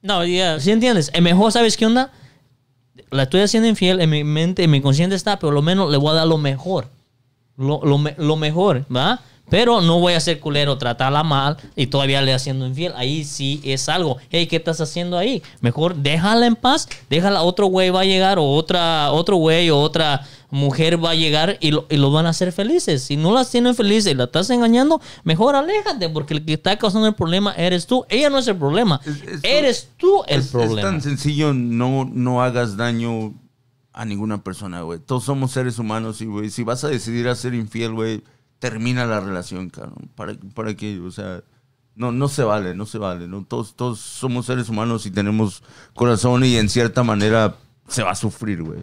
No, 0.00 0.24
ya. 0.24 0.60
¿Sí 0.60 0.70
entiendes? 0.70 1.10
Es 1.12 1.20
mejor, 1.22 1.50
¿sabes 1.50 1.76
qué 1.76 1.86
onda? 1.86 2.12
La 3.10 3.24
estoy 3.24 3.40
haciendo 3.40 3.68
infiel, 3.68 4.00
en 4.00 4.10
mi 4.10 4.22
mente, 4.22 4.62
en 4.62 4.70
mi 4.70 4.80
consciente 4.80 5.16
está, 5.16 5.38
pero 5.38 5.50
lo 5.50 5.60
menos 5.62 5.90
le 5.90 5.96
voy 5.96 6.10
a 6.10 6.14
dar 6.14 6.26
lo 6.28 6.38
mejor. 6.38 6.86
Lo, 7.56 7.80
lo, 7.84 7.98
lo 8.16 8.36
mejor, 8.36 8.84
¿va? 8.94 9.20
Pero 9.50 9.80
no 9.80 9.98
voy 10.00 10.12
a 10.14 10.20
ser 10.20 10.40
culero, 10.40 10.76
tratarla 10.78 11.22
mal 11.22 11.56
y 11.74 11.86
todavía 11.86 12.20
le 12.22 12.34
haciendo 12.34 12.66
infiel. 12.66 12.92
Ahí 12.96 13.24
sí 13.24 13.60
es 13.64 13.88
algo. 13.88 14.18
Hey, 14.30 14.46
¿qué 14.46 14.56
estás 14.56 14.80
haciendo 14.80 15.16
ahí? 15.16 15.42
Mejor 15.60 15.94
déjala 15.96 16.46
en 16.46 16.56
paz, 16.56 16.88
déjala, 17.08 17.42
otro 17.42 17.66
güey 17.66 17.90
va 17.90 18.00
a 18.00 18.04
llegar 18.04 18.38
o 18.38 18.44
otra, 18.44 19.10
otro 19.12 19.36
güey 19.36 19.70
o 19.70 19.78
otra 19.78 20.26
mujer 20.50 21.02
va 21.02 21.10
a 21.10 21.14
llegar 21.14 21.58
y 21.60 21.70
lo, 21.72 21.86
y 21.90 21.96
lo 21.98 22.10
van 22.10 22.26
a 22.26 22.30
hacer 22.30 22.52
felices. 22.52 23.02
Si 23.02 23.16
no 23.16 23.32
las 23.34 23.50
tienen 23.50 23.74
felices 23.74 24.12
y 24.12 24.14
la 24.14 24.24
estás 24.24 24.48
engañando, 24.50 25.00
mejor 25.24 25.54
aléjate 25.56 26.08
porque 26.08 26.34
el 26.34 26.44
que 26.44 26.54
está 26.54 26.76
causando 26.78 27.06
el 27.06 27.14
problema 27.14 27.52
eres 27.52 27.86
tú. 27.86 28.04
Ella 28.08 28.30
no 28.30 28.38
es 28.38 28.48
el 28.48 28.56
problema. 28.56 29.00
Es- 29.04 29.22
es- 29.22 29.40
eres 29.44 29.88
tú 29.98 30.22
el 30.26 30.40
es, 30.40 30.46
es 30.46 30.50
problema. 30.52 30.80
tan 30.82 31.00
sencillo, 31.02 31.52
no, 31.54 32.08
no 32.10 32.42
hagas 32.42 32.76
daño 32.76 33.34
a 33.92 34.04
ninguna 34.04 34.42
persona, 34.42 34.82
güey. 34.82 35.00
Todos 35.00 35.24
somos 35.24 35.50
seres 35.50 35.78
humanos 35.78 36.20
y, 36.20 36.26
güey, 36.26 36.50
si 36.50 36.62
vas 36.62 36.84
a 36.84 36.88
decidir 36.88 37.28
a 37.28 37.34
ser 37.34 37.52
infiel, 37.54 37.92
güey, 37.92 38.22
termina 38.58 39.06
la 39.06 39.20
relación, 39.20 39.70
cabrón. 39.70 40.10
¿Para, 40.14 40.34
para 40.54 40.74
qué? 40.74 40.98
O 41.00 41.10
sea, 41.10 41.42
no, 41.94 42.12
no 42.12 42.28
se 42.28 42.44
vale, 42.44 42.74
no 42.74 42.86
se 42.86 42.98
vale, 42.98 43.26
¿no? 43.26 43.44
Todos, 43.44 43.74
todos 43.74 43.98
somos 44.00 44.46
seres 44.46 44.68
humanos 44.68 45.06
y 45.06 45.10
tenemos 45.10 45.62
corazón 45.94 46.44
y 46.44 46.56
en 46.56 46.68
cierta 46.68 47.02
manera 47.02 47.56
se 47.88 48.02
va 48.02 48.12
a 48.12 48.14
sufrir, 48.14 48.62
güey. 48.62 48.80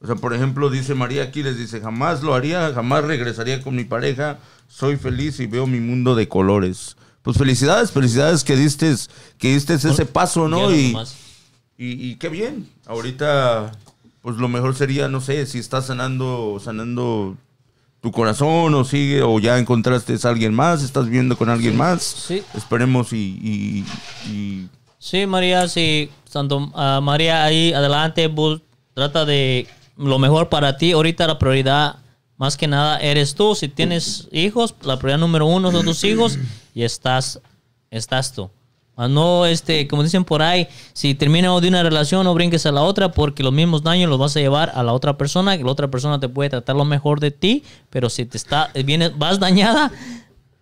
O 0.00 0.06
sea, 0.06 0.16
por 0.16 0.34
ejemplo, 0.34 0.70
dice 0.70 0.94
María 0.94 1.24
aquí, 1.24 1.42
les 1.42 1.58
dice, 1.58 1.80
jamás 1.80 2.22
lo 2.22 2.34
haría, 2.34 2.72
jamás 2.74 3.04
regresaría 3.04 3.62
con 3.62 3.74
mi 3.74 3.84
pareja, 3.84 4.38
soy 4.68 4.96
feliz 4.96 5.40
y 5.40 5.46
veo 5.46 5.66
mi 5.66 5.80
mundo 5.80 6.14
de 6.14 6.28
colores. 6.28 6.96
Pues 7.22 7.38
felicidades, 7.38 7.90
felicidades 7.90 8.44
que 8.44 8.54
diste, 8.54 8.94
que 9.38 9.54
diste 9.54 9.74
ese 9.74 10.04
paso, 10.04 10.46
¿no? 10.46 10.74
Y, 10.74 10.94
y, 11.78 12.10
y 12.10 12.16
qué 12.16 12.28
bien. 12.28 12.68
Ahorita, 12.86 13.72
pues 14.20 14.36
lo 14.36 14.48
mejor 14.48 14.74
sería, 14.74 15.08
no 15.08 15.22
sé, 15.22 15.46
si 15.46 15.58
estás 15.58 15.86
sanando, 15.86 16.60
sanando 16.62 17.38
tu 18.04 18.12
corazón 18.12 18.74
o 18.74 18.84
sigue, 18.84 19.22
o 19.22 19.38
ya 19.40 19.58
encontraste 19.58 20.14
a 20.22 20.28
alguien 20.28 20.52
más, 20.52 20.82
estás 20.82 21.06
viviendo 21.06 21.38
con 21.38 21.48
alguien 21.48 21.74
más. 21.74 22.02
Sí. 22.02 22.42
Esperemos 22.54 23.14
y, 23.14 23.16
y- 23.16 23.84
y- 24.30 24.68
Sí, 24.98 25.26
María, 25.26 25.66
sí. 25.68 26.10
Santo, 26.28 26.70
ah, 26.74 27.00
María, 27.02 27.44
ahí 27.44 27.72
adelante, 27.72 28.26
bus, 28.26 28.60
trata 28.92 29.24
de 29.24 29.66
lo 29.96 30.18
mejor 30.18 30.50
para 30.50 30.76
ti. 30.76 30.92
Ahorita 30.92 31.26
la 31.26 31.38
prioridad, 31.38 31.96
más 32.36 32.58
que 32.58 32.66
nada, 32.68 32.98
eres 32.98 33.34
tú. 33.34 33.54
Si 33.54 33.68
tienes 33.68 34.28
hijos, 34.32 34.74
la 34.82 34.98
prioridad 34.98 35.18
número 35.20 35.46
uno 35.46 35.72
son 35.72 35.86
tus 35.86 36.04
hijos 36.04 36.38
y 36.74 36.82
estás, 36.82 37.40
estás 37.90 38.34
tú. 38.34 38.50
No, 38.96 39.44
este, 39.44 39.88
como 39.88 40.04
dicen 40.04 40.24
por 40.24 40.40
ahí, 40.40 40.68
si 40.92 41.14
terminas 41.14 41.60
de 41.60 41.68
una 41.68 41.82
relación, 41.82 42.24
no 42.24 42.32
brinques 42.32 42.64
a 42.64 42.72
la 42.72 42.82
otra 42.82 43.10
porque 43.10 43.42
los 43.42 43.52
mismos 43.52 43.82
daños 43.82 44.08
los 44.08 44.18
vas 44.18 44.36
a 44.36 44.40
llevar 44.40 44.70
a 44.74 44.84
la 44.84 44.92
otra 44.92 45.18
persona, 45.18 45.58
que 45.58 45.64
la 45.64 45.72
otra 45.72 45.88
persona 45.88 46.20
te 46.20 46.28
puede 46.28 46.50
tratar 46.50 46.76
lo 46.76 46.84
mejor 46.84 47.18
de 47.18 47.32
ti, 47.32 47.64
pero 47.90 48.08
si 48.08 48.24
te 48.24 48.36
está, 48.36 48.70
vienes, 48.84 49.18
vas 49.18 49.40
dañada, 49.40 49.90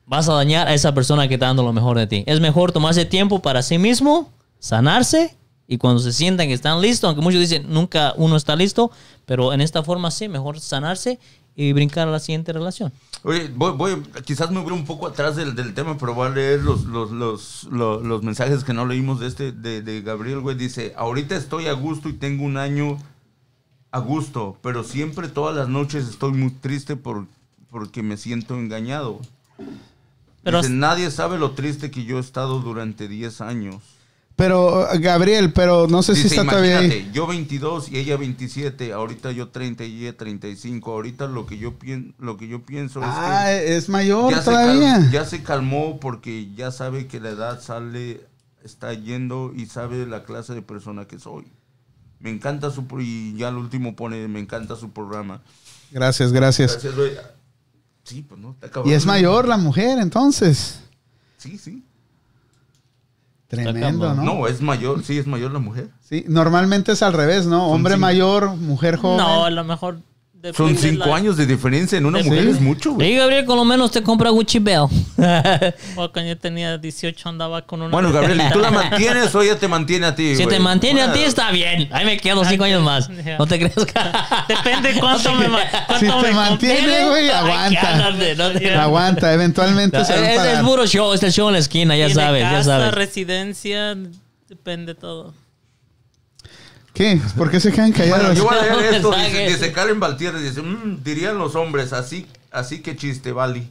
vas 0.07 0.31
a 0.31 0.35
dañar 0.35 0.67
a 0.67 0.75
esa 0.75 0.95
persona 0.95 1.29
que 1.29 1.35
está 1.35 1.47
dando 1.47 1.63
lo 1.63 1.75
mejor 1.75 1.99
de 1.99 2.07
ti. 2.07 2.25
Es 2.27 2.41
mejor 2.41 2.73
tomarse 2.73 3.05
tiempo 3.05 3.41
para 3.41 3.63
sí 3.63 3.77
mismo, 3.77 4.31
sanarse 4.59 5.37
y 5.69 5.79
cuando 5.79 6.01
se 6.01 6.13
sientan 6.13 6.49
que 6.49 6.55
están 6.55 6.81
listos, 6.81 7.09
aunque 7.09 7.23
muchos 7.23 7.41
dicen 7.41 7.67
nunca 7.69 8.15
uno 8.17 8.37
está 8.37 8.57
listo, 8.57 8.91
pero 9.27 9.53
en 9.53 9.61
esta 9.61 9.83
forma 9.83 10.11
sí, 10.11 10.29
mejor 10.29 10.59
sanarse 10.59 11.19
y 11.55 11.73
brincar 11.73 12.09
a 12.09 12.11
la 12.11 12.19
siguiente 12.21 12.53
relación. 12.53 12.93
Oye, 13.25 13.51
voy, 13.55 13.73
voy- 13.77 14.03
quizás 14.25 14.51
me 14.51 14.61
voy 14.61 14.73
un 14.73 14.85
poco 14.85 15.07
atrás 15.07 15.37
del, 15.37 15.55
del 15.55 15.75
tema, 15.75 15.97
pero 15.99 16.15
voy 16.15 16.27
a 16.27 16.31
leer 16.31 16.63
los, 16.63 16.85
los, 16.85 17.11
los, 17.11 17.65
los, 17.71 18.23
mensajes 18.23 18.65
que 18.65 18.73
no 18.73 18.87
leímos 18.87 19.21
de 19.21 19.29
este, 19.29 19.53
de, 19.53 19.83
de 19.83 20.01
Gabriel, 20.01 20.41
güey. 20.41 20.57
Dice, 20.57 20.93
ahorita 20.97 21.37
estoy 21.37 21.67
a 21.67 21.73
gusto 21.73 22.09
y 22.09 22.15
tengo 22.15 22.45
un 22.45 22.57
año 22.57 22.99
a 23.91 23.99
gusto, 24.01 24.57
pero 24.63 24.83
siempre 24.83 25.29
todas 25.29 25.55
las 25.55 25.69
noches 25.69 26.09
estoy 26.09 26.33
muy 26.33 26.51
triste 26.51 26.97
por, 26.97 27.27
porque 27.71 28.03
me 28.03 28.17
siento 28.17 28.55
engañado. 28.57 29.21
Pero 30.43 30.59
Dice, 30.63 30.73
nadie 30.73 31.11
sabe 31.11 31.39
lo 31.39 31.53
triste 31.53 31.91
que 31.91 32.05
yo 32.05 32.17
he 32.17 32.21
estado 32.21 32.61
durante 32.61 33.07
10 33.07 33.41
años. 33.43 33.77
Pero, 34.35 34.89
Gabriel, 34.99 35.53
pero 35.53 35.87
no 35.89 36.03
sé 36.03 36.17
si 36.17 36.27
está 36.27 36.45
todavía 36.45 36.79
ahí. 36.79 37.11
yo 37.13 37.27
22 37.27 37.91
y 37.91 37.99
ella 37.99 38.17
27, 38.17 38.93
ahorita 38.93 39.31
yo 39.31 39.49
30 39.51 39.85
y 39.85 40.03
ella 40.07 40.17
35. 40.17 40.91
Ahorita 40.91 41.27
lo 41.27 41.47
que 41.47 41.59
yo, 41.59 41.79
pien- 41.79 42.15
lo 42.19 42.37
que 42.39 42.49
yo 42.49 42.63
pienso 42.65 43.01
Ah, 43.05 43.53
es 43.53 43.61
que 43.63 43.77
es 43.77 43.89
mayor 43.91 44.31
ya 44.33 44.39
se, 44.39 44.45
todavía. 44.51 44.93
cal- 44.95 45.11
ya 45.11 45.25
se 45.27 45.43
calmó 45.43 46.01
porque 46.01 46.49
ya 46.55 46.71
sabe 46.73 47.07
que 47.07 47.21
la 47.21 47.31
edad 47.31 47.61
sale, 47.61 48.27
está 48.65 48.95
yendo 48.95 49.53
y 49.55 49.67
sabe 49.67 50.07
la 50.07 50.25
clase 50.25 50.55
de 50.55 50.63
persona 50.63 51.05
que 51.07 51.19
soy. 51.19 51.45
Me 52.19 52.31
encanta 52.31 52.71
su, 52.71 52.87
y 53.01 53.37
ya 53.37 53.49
al 53.49 53.57
último 53.57 53.95
pone, 53.97 54.27
me 54.29 54.41
encanta 54.41 54.77
su 54.77 54.91
programa. 54.93 55.43
Gracias, 55.91 56.33
gracias. 56.33 56.83
Gracias. 56.83 57.21
Sí, 58.05 58.23
pues 58.27 58.41
no, 58.41 58.57
está 58.63 58.81
Y 58.85 58.93
es 58.93 59.05
mayor 59.07 59.47
la 59.47 59.57
mujer, 59.59 59.99
entonces. 59.99 60.81
Sí, 61.37 61.59
sí. 61.59 61.85
Tremendo. 63.53 64.15
¿no? 64.15 64.23
No, 64.23 64.47
es 64.47 64.63
mayor, 64.63 65.05
sí, 65.05 65.19
es 65.19 65.27
mayor 65.27 65.51
la 65.53 65.59
mujer. 65.59 65.91
Sí, 66.01 66.25
normalmente 66.27 66.93
es 66.93 67.03
al 67.03 67.13
revés, 67.13 67.47
¿no? 67.47 67.69
Hombre 67.69 67.99
mayor, 67.99 68.57
mujer 68.57 68.97
joven. 68.97 69.19
No, 69.19 69.45
a 69.45 69.51
lo 69.51 69.63
mejor. 69.63 69.99
Son 70.43 70.51
depende 70.75 70.81
cinco 70.81 71.07
la- 71.09 71.17
años 71.17 71.37
de 71.37 71.47
diferencia 71.47 71.97
en 71.99 72.05
una 72.05 72.21
Sí. 72.21 72.29
mujer, 72.29 72.49
es 72.49 72.61
mucho, 72.61 72.95
güey. 72.95 73.13
Sí, 73.13 73.17
Gabriel, 73.17 73.45
con 73.45 73.57
lo 73.57 73.65
menos 73.65 73.93
te 73.93 74.03
compra 74.03 74.31
Gucci 74.31 74.59
Bell. 74.59 74.87
O 75.97 76.11
cuando 76.13 76.25
yo 76.31 76.37
tenía 76.37 76.79
18 76.79 77.29
andaba 77.29 77.63
con 77.63 77.81
una. 77.81 77.93
Bueno, 77.93 78.11
Gabriel, 78.11 78.43
¿y 78.49 78.53
tú 78.53 78.59
la 78.59 78.71
mantienes 78.73 79.33
o 79.35 79.41
ella 79.43 79.57
te 79.57 79.69
mantiene 79.69 80.07
a 80.07 80.15
ti? 80.17 80.35
si 80.35 80.43
güey? 80.43 80.57
te 80.57 80.61
mantiene 80.61 81.03
a 81.03 81.07
Bueno, 81.07 81.21
ti, 81.21 81.25
está 81.29 81.51
bien. 81.53 81.89
Ahí 81.93 82.05
me 82.05 82.17
quedo 82.17 82.45
cinco 82.45 82.65
años 82.65 82.83
más. 82.83 83.09
Ya. 83.25 83.39
No 83.39 83.47
te 83.47 83.57
creas. 83.59 83.75
Depende 84.49 84.99
cuánto 84.99 85.33
me, 85.35 85.47
ma- 85.49 85.61
Si 86.01 86.07
cuánto 86.07 86.23
te 86.23 86.29
me 86.29 86.35
mantiene, 86.35 87.05
güey, 87.09 87.25
Ay, 87.25 87.31
aguanta. 87.31 87.81
cállate, 87.81 88.35
no 88.35 88.51
te- 88.53 88.75
Aguanta, 88.75 89.33
eventualmente 89.33 90.01
Es, 90.01 90.07
se 90.09 90.15
va 90.15 90.21
a 90.27 90.31
es 90.33 90.37
pagar. 90.39 90.65
puro 90.65 90.87
show, 90.87 91.13
es 91.13 91.23
el 91.23 91.31
show 91.33 91.47
en 91.49 91.53
la 91.53 91.59
esquina, 91.61 91.97
ya 91.97 92.07
Tiene 92.07 92.21
sabes, 92.21 92.43
ya 92.43 92.51
casa, 92.51 92.65
sabes. 92.65 92.95
residencia, 92.95 93.97
depende 94.49 94.95
todo. 94.97 95.35
¿Qué? 97.03 97.21
¿Por 97.37 97.51
qué 97.51 97.59
se 97.59 97.73
quedan 97.73 97.91
Bueno, 97.93 98.13
callados? 98.13 98.39
yo 98.39 98.45
voy 98.45 98.57
a 98.57 98.63
leer 98.77 98.95
esto. 98.95 99.13
Dice, 99.49 99.73
Karen 99.73 99.99
Valtier, 99.99 100.39
dice, 100.39 100.63
"Mm, 100.63 101.03
dirían 101.03 101.37
los 101.37 101.57
hombres, 101.57 101.93
así, 101.93 102.27
así 102.53 102.81
que 102.81 102.95
chiste, 102.97 103.33
Vali. 103.33 103.69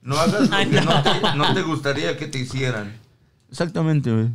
No 0.00 0.16
hagas 0.16 0.48
lo 0.48 0.56
Ay, 0.56 0.68
que 0.68 0.80
no. 0.80 0.90
no 0.90 1.02
te, 1.02 1.36
no 1.36 1.54
te 1.54 1.62
gustaría 1.62 2.16
que 2.16 2.26
te 2.28 2.38
hicieran. 2.38 2.96
Exactamente, 3.50 4.10
güey. 4.10 4.28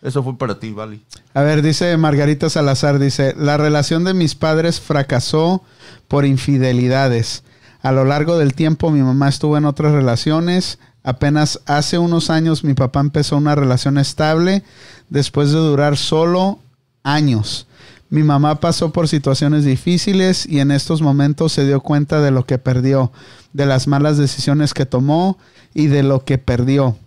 Eso 0.00 0.22
fue 0.24 0.38
para 0.38 0.58
ti, 0.58 0.72
Vali. 0.72 1.04
A 1.34 1.42
ver, 1.42 1.60
dice 1.60 1.94
Margarita 1.98 2.48
Salazar, 2.48 2.98
dice, 2.98 3.34
la 3.36 3.56
relación 3.58 4.04
de 4.04 4.14
mis 4.14 4.34
padres 4.34 4.80
fracasó 4.80 5.62
por 6.08 6.24
infidelidades. 6.24 7.42
A 7.82 7.92
lo 7.92 8.04
largo 8.06 8.38
del 8.38 8.54
tiempo 8.54 8.90
mi 8.90 9.02
mamá 9.02 9.28
estuvo 9.28 9.58
en 9.58 9.64
otras 9.66 9.92
relaciones. 9.92 10.78
Apenas 11.04 11.60
hace 11.66 11.98
unos 11.98 12.30
años 12.30 12.64
mi 12.64 12.72
papá 12.74 13.00
empezó 13.00 13.36
una 13.36 13.54
relación 13.54 13.98
estable 13.98 14.62
después 15.10 15.50
de 15.52 15.58
durar 15.58 15.96
solo 15.98 16.58
años. 17.04 17.66
Mi 18.12 18.22
mamá 18.22 18.60
pasó 18.60 18.92
por 18.92 19.08
situaciones 19.08 19.64
difíciles 19.64 20.44
y 20.46 20.60
en 20.60 20.70
estos 20.70 21.00
momentos 21.00 21.50
se 21.50 21.64
dio 21.64 21.80
cuenta 21.80 22.20
de 22.20 22.30
lo 22.30 22.44
que 22.44 22.58
perdió, 22.58 23.10
de 23.54 23.64
las 23.64 23.86
malas 23.86 24.18
decisiones 24.18 24.74
que 24.74 24.84
tomó 24.84 25.38
y 25.72 25.86
de 25.86 26.02
lo 26.02 26.22
que 26.22 26.36
perdió. 26.36 26.98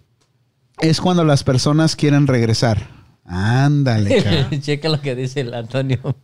Es 0.79 0.99
cuando 1.01 1.23
las 1.23 1.43
personas 1.43 1.95
quieren 1.95 2.25
regresar. 2.25 2.87
Ándale. 3.23 4.49
Checa 4.61 4.89
lo 4.89 4.99
que 4.99 5.13
dice 5.13 5.41
el 5.41 5.53
Antonio. 5.53 5.99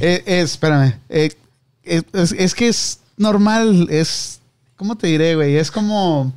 Eh, 0.00 0.22
eh, 0.24 0.40
espérame. 0.40 0.94
Eh, 1.10 1.30
eh, 1.84 2.02
es, 2.14 2.32
es 2.32 2.54
que 2.54 2.68
es 2.68 3.00
normal. 3.18 3.88
Es. 3.90 4.40
¿Cómo 4.76 4.96
te 4.96 5.08
diré, 5.08 5.34
güey? 5.34 5.56
Es 5.56 5.70
como. 5.70 6.32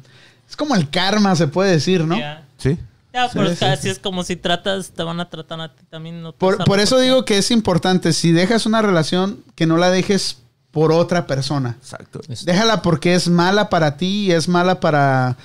Es 0.49 0.57
como 0.57 0.75
el 0.75 0.89
karma, 0.89 1.37
se 1.37 1.47
puede 1.47 1.71
decir, 1.71 2.03
¿no? 2.03 2.17
¿Sí? 2.57 2.77
Ya, 3.13 3.29
pero 3.31 3.47
Sí, 3.47 3.53
es 3.53 3.59
que 3.59 3.65
sí, 3.65 3.71
así 3.71 3.89
es 3.89 3.99
como 3.99 4.23
si 4.23 4.35
tratas, 4.35 4.91
te 4.91 5.03
van 5.03 5.19
a 5.19 5.29
tratar 5.29 5.59
a 5.59 5.75
ti 5.75 5.83
también. 5.89 6.21
No 6.21 6.33
Por, 6.33 6.63
por 6.63 6.79
eso 6.79 6.99
digo 6.99 7.25
que 7.25 7.37
es 7.37 7.51
importante. 7.51 8.13
Si 8.13 8.31
dejas 8.31 8.65
una 8.65 8.81
relación, 8.81 9.43
que 9.55 9.65
no 9.65 9.77
la 9.77 9.91
dejes 9.91 10.37
por 10.71 10.91
otra 10.91 11.27
persona. 11.27 11.77
Exacto. 11.81 12.21
Déjala 12.45 12.81
porque 12.81 13.13
es 13.13 13.27
mala 13.27 13.69
para 13.69 13.97
ti 13.97 14.27
y 14.27 14.31
es 14.31 14.47
mala 14.47 14.79
para. 14.79 15.37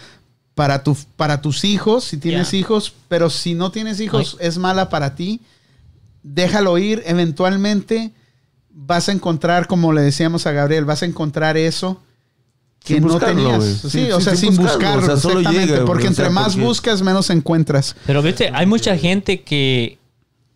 Para, 0.55 0.83
tu, 0.83 0.97
para 1.17 1.43
tus 1.43 1.65
hijos, 1.65 2.05
si 2.05 2.17
tienes 2.17 2.55
hijos, 2.55 2.95
pero 3.09 3.29
si 3.29 3.53
no 3.53 3.71
tienes 3.71 4.01
hijos, 4.01 4.39
es 4.41 4.57
mala 4.57 4.89
para 4.89 5.15
ti. 5.15 5.43
Déjalo 6.23 6.79
ir. 6.79 7.03
Eventualmente 7.05 8.15
vas 8.71 9.11
a 9.11 9.13
encontrar, 9.13 9.67
como 9.67 9.93
le 9.93 10.01
decíamos 10.01 10.47
a 10.47 10.53
Gabriel, 10.53 10.87
vas 10.87 11.03
a 11.03 11.07
encontrar 11.07 11.59
eso 11.59 12.01
que 12.87 12.95
Sin 12.95 13.03
no 13.07 13.13
buscarlo, 13.15 13.43
tenías. 13.59 13.65
Sí, 13.65 13.89
Sí, 13.91 14.11
o 14.13 14.19
sí, 14.19 14.25
sea, 14.25 14.37
sin 14.37 14.53
sin 14.55 14.63
buscarlo, 14.63 15.01
buscarlo. 15.01 15.03
o 15.03 15.07
sea, 15.07 15.17
solo 15.17 15.41
exactamente, 15.41 15.73
llega, 15.75 15.85
porque 15.85 16.09
o 16.09 16.13
sea, 16.13 16.25
entre 16.27 16.31
más 16.35 16.53
porque- 16.55 16.67
buscas, 16.67 17.03
menos 17.03 17.29
encuentras. 17.31 17.97
Pero 18.07 18.23
viste, 18.23 18.51
hay 18.55 18.65
mucha 18.67 18.97
gente 18.97 19.43
que, 19.43 19.99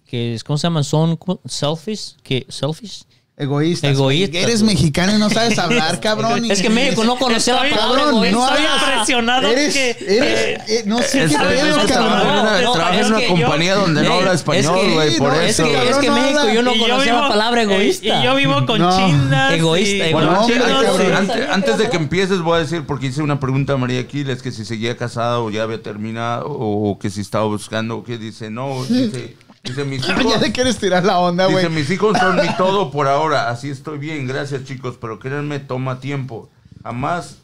que 0.07 0.39
¿cómo 0.47 0.57
se 0.57 0.67
llaman? 0.69 0.85
Son 0.85 1.19
selfish, 1.45 2.15
que 2.23 2.47
selfish. 2.49 3.03
Egoístas. 3.41 3.91
Egoístas, 3.93 4.43
Eres 4.43 4.63
mexicano 4.63 5.15
y 5.17 5.19
no 5.19 5.31
sabes 5.31 5.59
hablar, 5.59 5.99
cabrón. 6.03 6.51
Es 6.51 6.61
que 6.63 6.69
México 6.71 7.05
no 7.05 7.17
conocía 7.17 7.55
la 7.55 7.61
palabra 7.71 8.03
cabrón, 8.03 8.09
egoísta. 8.25 8.37
no 8.39 8.49
Estoy 8.49 8.65
impresionado 8.91 9.49
Eres, 9.49 9.73
que... 9.75 9.91
eres- 9.91 10.69
eh, 10.69 10.83
no 10.87 10.99
sé 10.99 11.25
Es, 11.25 11.31
qué 11.31 11.37
es 11.37 11.41
pedo, 11.41 11.81
que 11.81 11.87
trabaja 11.87 12.21
en 12.21 12.27
cabrón. 12.29 12.41
una, 12.41 12.61
No, 12.61 12.73
trabaja 12.73 12.95
en 12.95 13.01
es 13.01 13.07
una 13.09 13.19
que 13.19 13.29
yo- 13.29 13.33
compañía 13.37 13.75
donde 13.77 14.03
no 14.03 14.13
habla 14.15 14.31
es 14.33 14.35
español, 14.41 14.81
que- 14.81 14.93
güey, 14.95 15.17
por 15.19 15.29
no, 15.33 15.41
Es 15.41 15.51
eso. 15.59 15.65
que, 15.65 15.73
cabrón 15.73 15.91
es 15.93 15.97
que 15.99 16.07
no 16.09 16.15
México 16.15 16.39
habla. 16.41 16.55
yo 16.55 16.63
no 16.63 16.71
conocía 16.79 17.13
vivo- 17.13 17.23
la 17.23 17.29
palabra 17.29 17.61
eh, 17.61 17.65
egoísta. 17.65 18.07
Y 18.21 18.25
yo 18.25 18.35
vivo 18.37 18.67
con 18.67 18.79
No. 18.79 18.97
chinas. 18.97 19.53
Egoísta, 19.55 20.07
egoísta. 20.07 21.55
Antes 21.55 21.79
de 21.79 21.89
que 21.91 21.97
empieces 21.97 22.41
voy 22.41 22.57
a 22.57 22.61
decir, 22.61 22.85
porque 22.87 23.07
hice 23.07 23.23
una 23.23 23.41
pregunta 23.41 23.73
a 23.73 23.77
María 23.77 24.01
Aquiles, 24.01 24.43
que 24.43 24.53
si 24.53 24.65
seguía 24.65 24.97
casada 24.97 25.41
o 25.41 25.51
ya 25.51 25.63
había 25.63 25.83
terminado, 25.83 26.47
o 26.49 26.99
que 26.99 27.11
si 27.11 27.21
estaba 27.21 27.45
buscando, 27.47 27.97
o 27.99 28.05
que 28.05 28.19
dice, 28.19 28.51
no, 28.51 28.85
dice, 28.85 29.37
dice 29.65 29.85
mis 29.85 30.01
hijos, 30.09 30.25
Ya 30.25 30.39
le 30.39 30.53
quieres 30.53 30.79
tirar 30.79 31.05
la 31.05 31.19
onda, 31.19 31.47
güey. 31.47 31.57
dice, 31.57 31.69
mis 31.71 31.91
hijos 31.91 32.17
son 32.19 32.37
mi 32.37 32.49
todo 32.57 32.91
por 32.91 33.09
ahora, 33.09 33.51
así 33.51 33.71
estoy 33.71 33.99
bien, 33.99 34.27
gracias 34.27 34.65
chicos, 34.65 34.97
pero 35.01 35.19
créanme, 35.19 35.59
toma 35.59 36.01
tiempo, 36.01 36.51
jamás, 36.83 37.39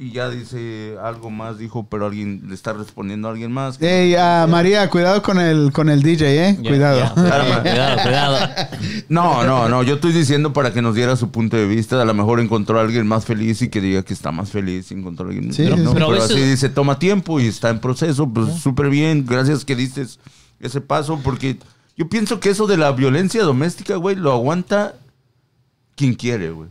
y 0.00 0.12
ya 0.12 0.30
dice 0.30 0.94
algo 1.02 1.28
más, 1.28 1.58
dijo, 1.58 1.88
pero 1.90 2.06
alguien 2.06 2.44
le 2.46 2.54
está 2.54 2.72
respondiendo 2.72 3.26
a 3.26 3.32
alguien 3.32 3.50
más. 3.50 3.82
Ey, 3.82 4.14
ah, 4.14 4.46
María, 4.48 4.88
cuidado 4.88 5.20
con 5.24 5.40
el, 5.40 5.72
con 5.72 5.88
el 5.88 6.04
DJ, 6.04 6.50
¿eh? 6.50 6.56
Cuidado. 6.56 7.12
cuidado, 7.14 7.62
cuidado, 7.62 8.02
cuidado. 8.02 8.38
No, 9.08 9.42
no, 9.42 9.68
no, 9.68 9.82
yo 9.82 9.96
estoy 9.96 10.12
diciendo 10.12 10.52
para 10.52 10.72
que 10.72 10.82
nos 10.82 10.94
diera 10.94 11.16
su 11.16 11.32
punto 11.32 11.56
de 11.56 11.66
vista. 11.66 12.00
A 12.00 12.04
lo 12.04 12.14
mejor 12.14 12.38
encontró 12.38 12.78
a 12.78 12.82
alguien 12.82 13.08
más 13.08 13.24
feliz 13.24 13.60
y 13.60 13.70
que 13.70 13.80
diga 13.80 14.04
que 14.04 14.14
está 14.14 14.30
más 14.30 14.52
feliz 14.52 14.92
encontró 14.92 15.26
a 15.26 15.30
alguien. 15.30 15.52
Sí, 15.52 15.64
pero 15.64 15.76
sí, 15.76 15.82
no, 15.82 15.90
sí. 15.90 15.96
pero, 15.98 16.12
así 16.12 16.40
dice, 16.42 16.68
toma 16.68 17.00
tiempo 17.00 17.40
y 17.40 17.48
está 17.48 17.68
en 17.70 17.80
proceso. 17.80 18.28
Pues 18.32 18.54
súper 18.54 18.90
bien, 18.90 19.26
gracias 19.26 19.64
que 19.64 19.74
dices 19.74 20.20
ese 20.60 20.80
paso, 20.80 21.20
porque 21.22 21.56
yo 21.96 22.08
pienso 22.08 22.40
que 22.40 22.50
eso 22.50 22.66
de 22.66 22.76
la 22.76 22.92
violencia 22.92 23.42
doméstica, 23.42 23.96
güey, 23.96 24.16
lo 24.16 24.32
aguanta 24.32 24.94
quien 25.96 26.14
quiere, 26.14 26.50
güey. 26.50 26.68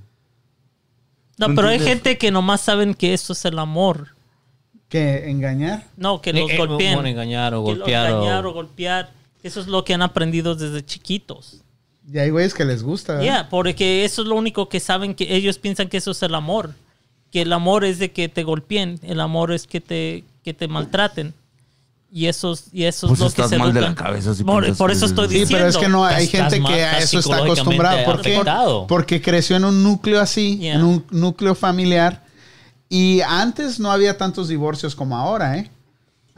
No, 1.38 1.50
¿No 1.50 1.56
pero 1.56 1.68
hay 1.68 1.80
gente 1.80 2.18
que 2.18 2.32
nomás 2.32 2.62
saben 2.62 2.94
que 2.94 3.14
eso 3.14 3.34
es 3.34 3.46
el 3.46 3.60
amor. 3.60 4.10
¿Qué? 4.90 5.30
¿Engañar? 5.30 5.86
No, 5.98 6.22
que 6.22 6.32
Eh, 6.32 6.34
los 6.34 6.50
eh, 6.52 6.58
golpeen. 6.58 6.94
bueno, 6.96 7.10
engañar 7.10 7.54
o 7.54 7.64
Que 7.64 7.72
los 7.72 7.80
golpear 7.80 8.12
o- 8.12 8.16
engañar 8.18 8.46
o 8.46 8.54
golpear. 8.54 9.12
Eso 9.44 9.60
es 9.60 9.68
lo 9.68 9.84
que 9.84 9.94
han 9.94 10.02
aprendido 10.02 10.56
desde 10.56 10.84
chiquitos. 10.84 11.62
Y 12.12 12.18
hay 12.18 12.30
güeyes 12.30 12.54
que 12.54 12.66
les 12.66 12.82
gusta. 12.84 13.22
Ya, 13.22 13.34
¿verdad? 13.34 13.48
porque 13.50 14.06
eso 14.06 14.22
es 14.22 14.28
lo 14.28 14.36
único 14.36 14.70
que 14.70 14.80
saben 14.80 15.14
que 15.14 15.36
ellos 15.36 15.58
piensan 15.60 15.90
que 15.90 15.98
eso 15.98 16.12
es 16.12 16.24
el 16.24 16.34
amor. 16.34 16.74
Que 17.32 17.42
el 17.42 17.52
amor 17.54 17.84
es 17.84 18.00
de 18.00 18.12
que 18.12 18.30
te 18.30 18.44
golpeen, 18.44 19.00
el 19.04 19.20
amor 19.20 19.52
es 19.52 19.68
que 19.68 19.82
te, 19.82 20.24
que 20.44 20.54
te 20.54 20.68
maltraten. 20.70 21.34
Y 22.12 22.28
eso, 22.28 22.54
es- 22.54 22.66
y 22.72 22.86
eso 22.86 23.08
Pues 23.08 23.20
es 23.20 23.26
lo 23.26 23.26
que 23.26 23.42
estás 23.42 23.50
se 23.50 23.58
mal 23.58 23.74
de 23.74 23.82
la 23.82 23.94
cabeza 23.94 24.34
si 24.34 24.44
por, 24.44 24.66
por 24.78 24.90
que- 24.90 24.96
eso 24.96 25.06
estoy 25.06 25.28
Sí, 25.28 25.34
diciendo. 25.40 25.58
pero 25.58 25.70
es 25.70 25.78
que 25.78 25.90
no 25.90 26.06
hay 26.06 26.28
gente 26.28 26.62
que 26.64 26.84
a 26.86 27.00
eso 27.00 27.20
está 27.20 27.38
acostumbrada. 27.38 28.06
¿Por 28.06 28.22
qué? 28.22 28.42
Porque 28.88 29.22
creció 29.22 29.58
en 29.58 29.66
un 29.66 29.84
núcleo 29.84 30.22
así, 30.22 30.58
Yeah. 30.58 30.76
en 30.76 30.84
un 30.84 31.06
núcleo 31.12 31.54
familiar. 31.54 32.24
Y 32.90 33.20
antes 33.22 33.80
no 33.82 33.92
había 33.92 34.18
tantos 34.18 34.48
divorcios 34.48 34.96
como 34.96 35.18
ahora, 35.18 35.58
¿eh? 35.58 35.70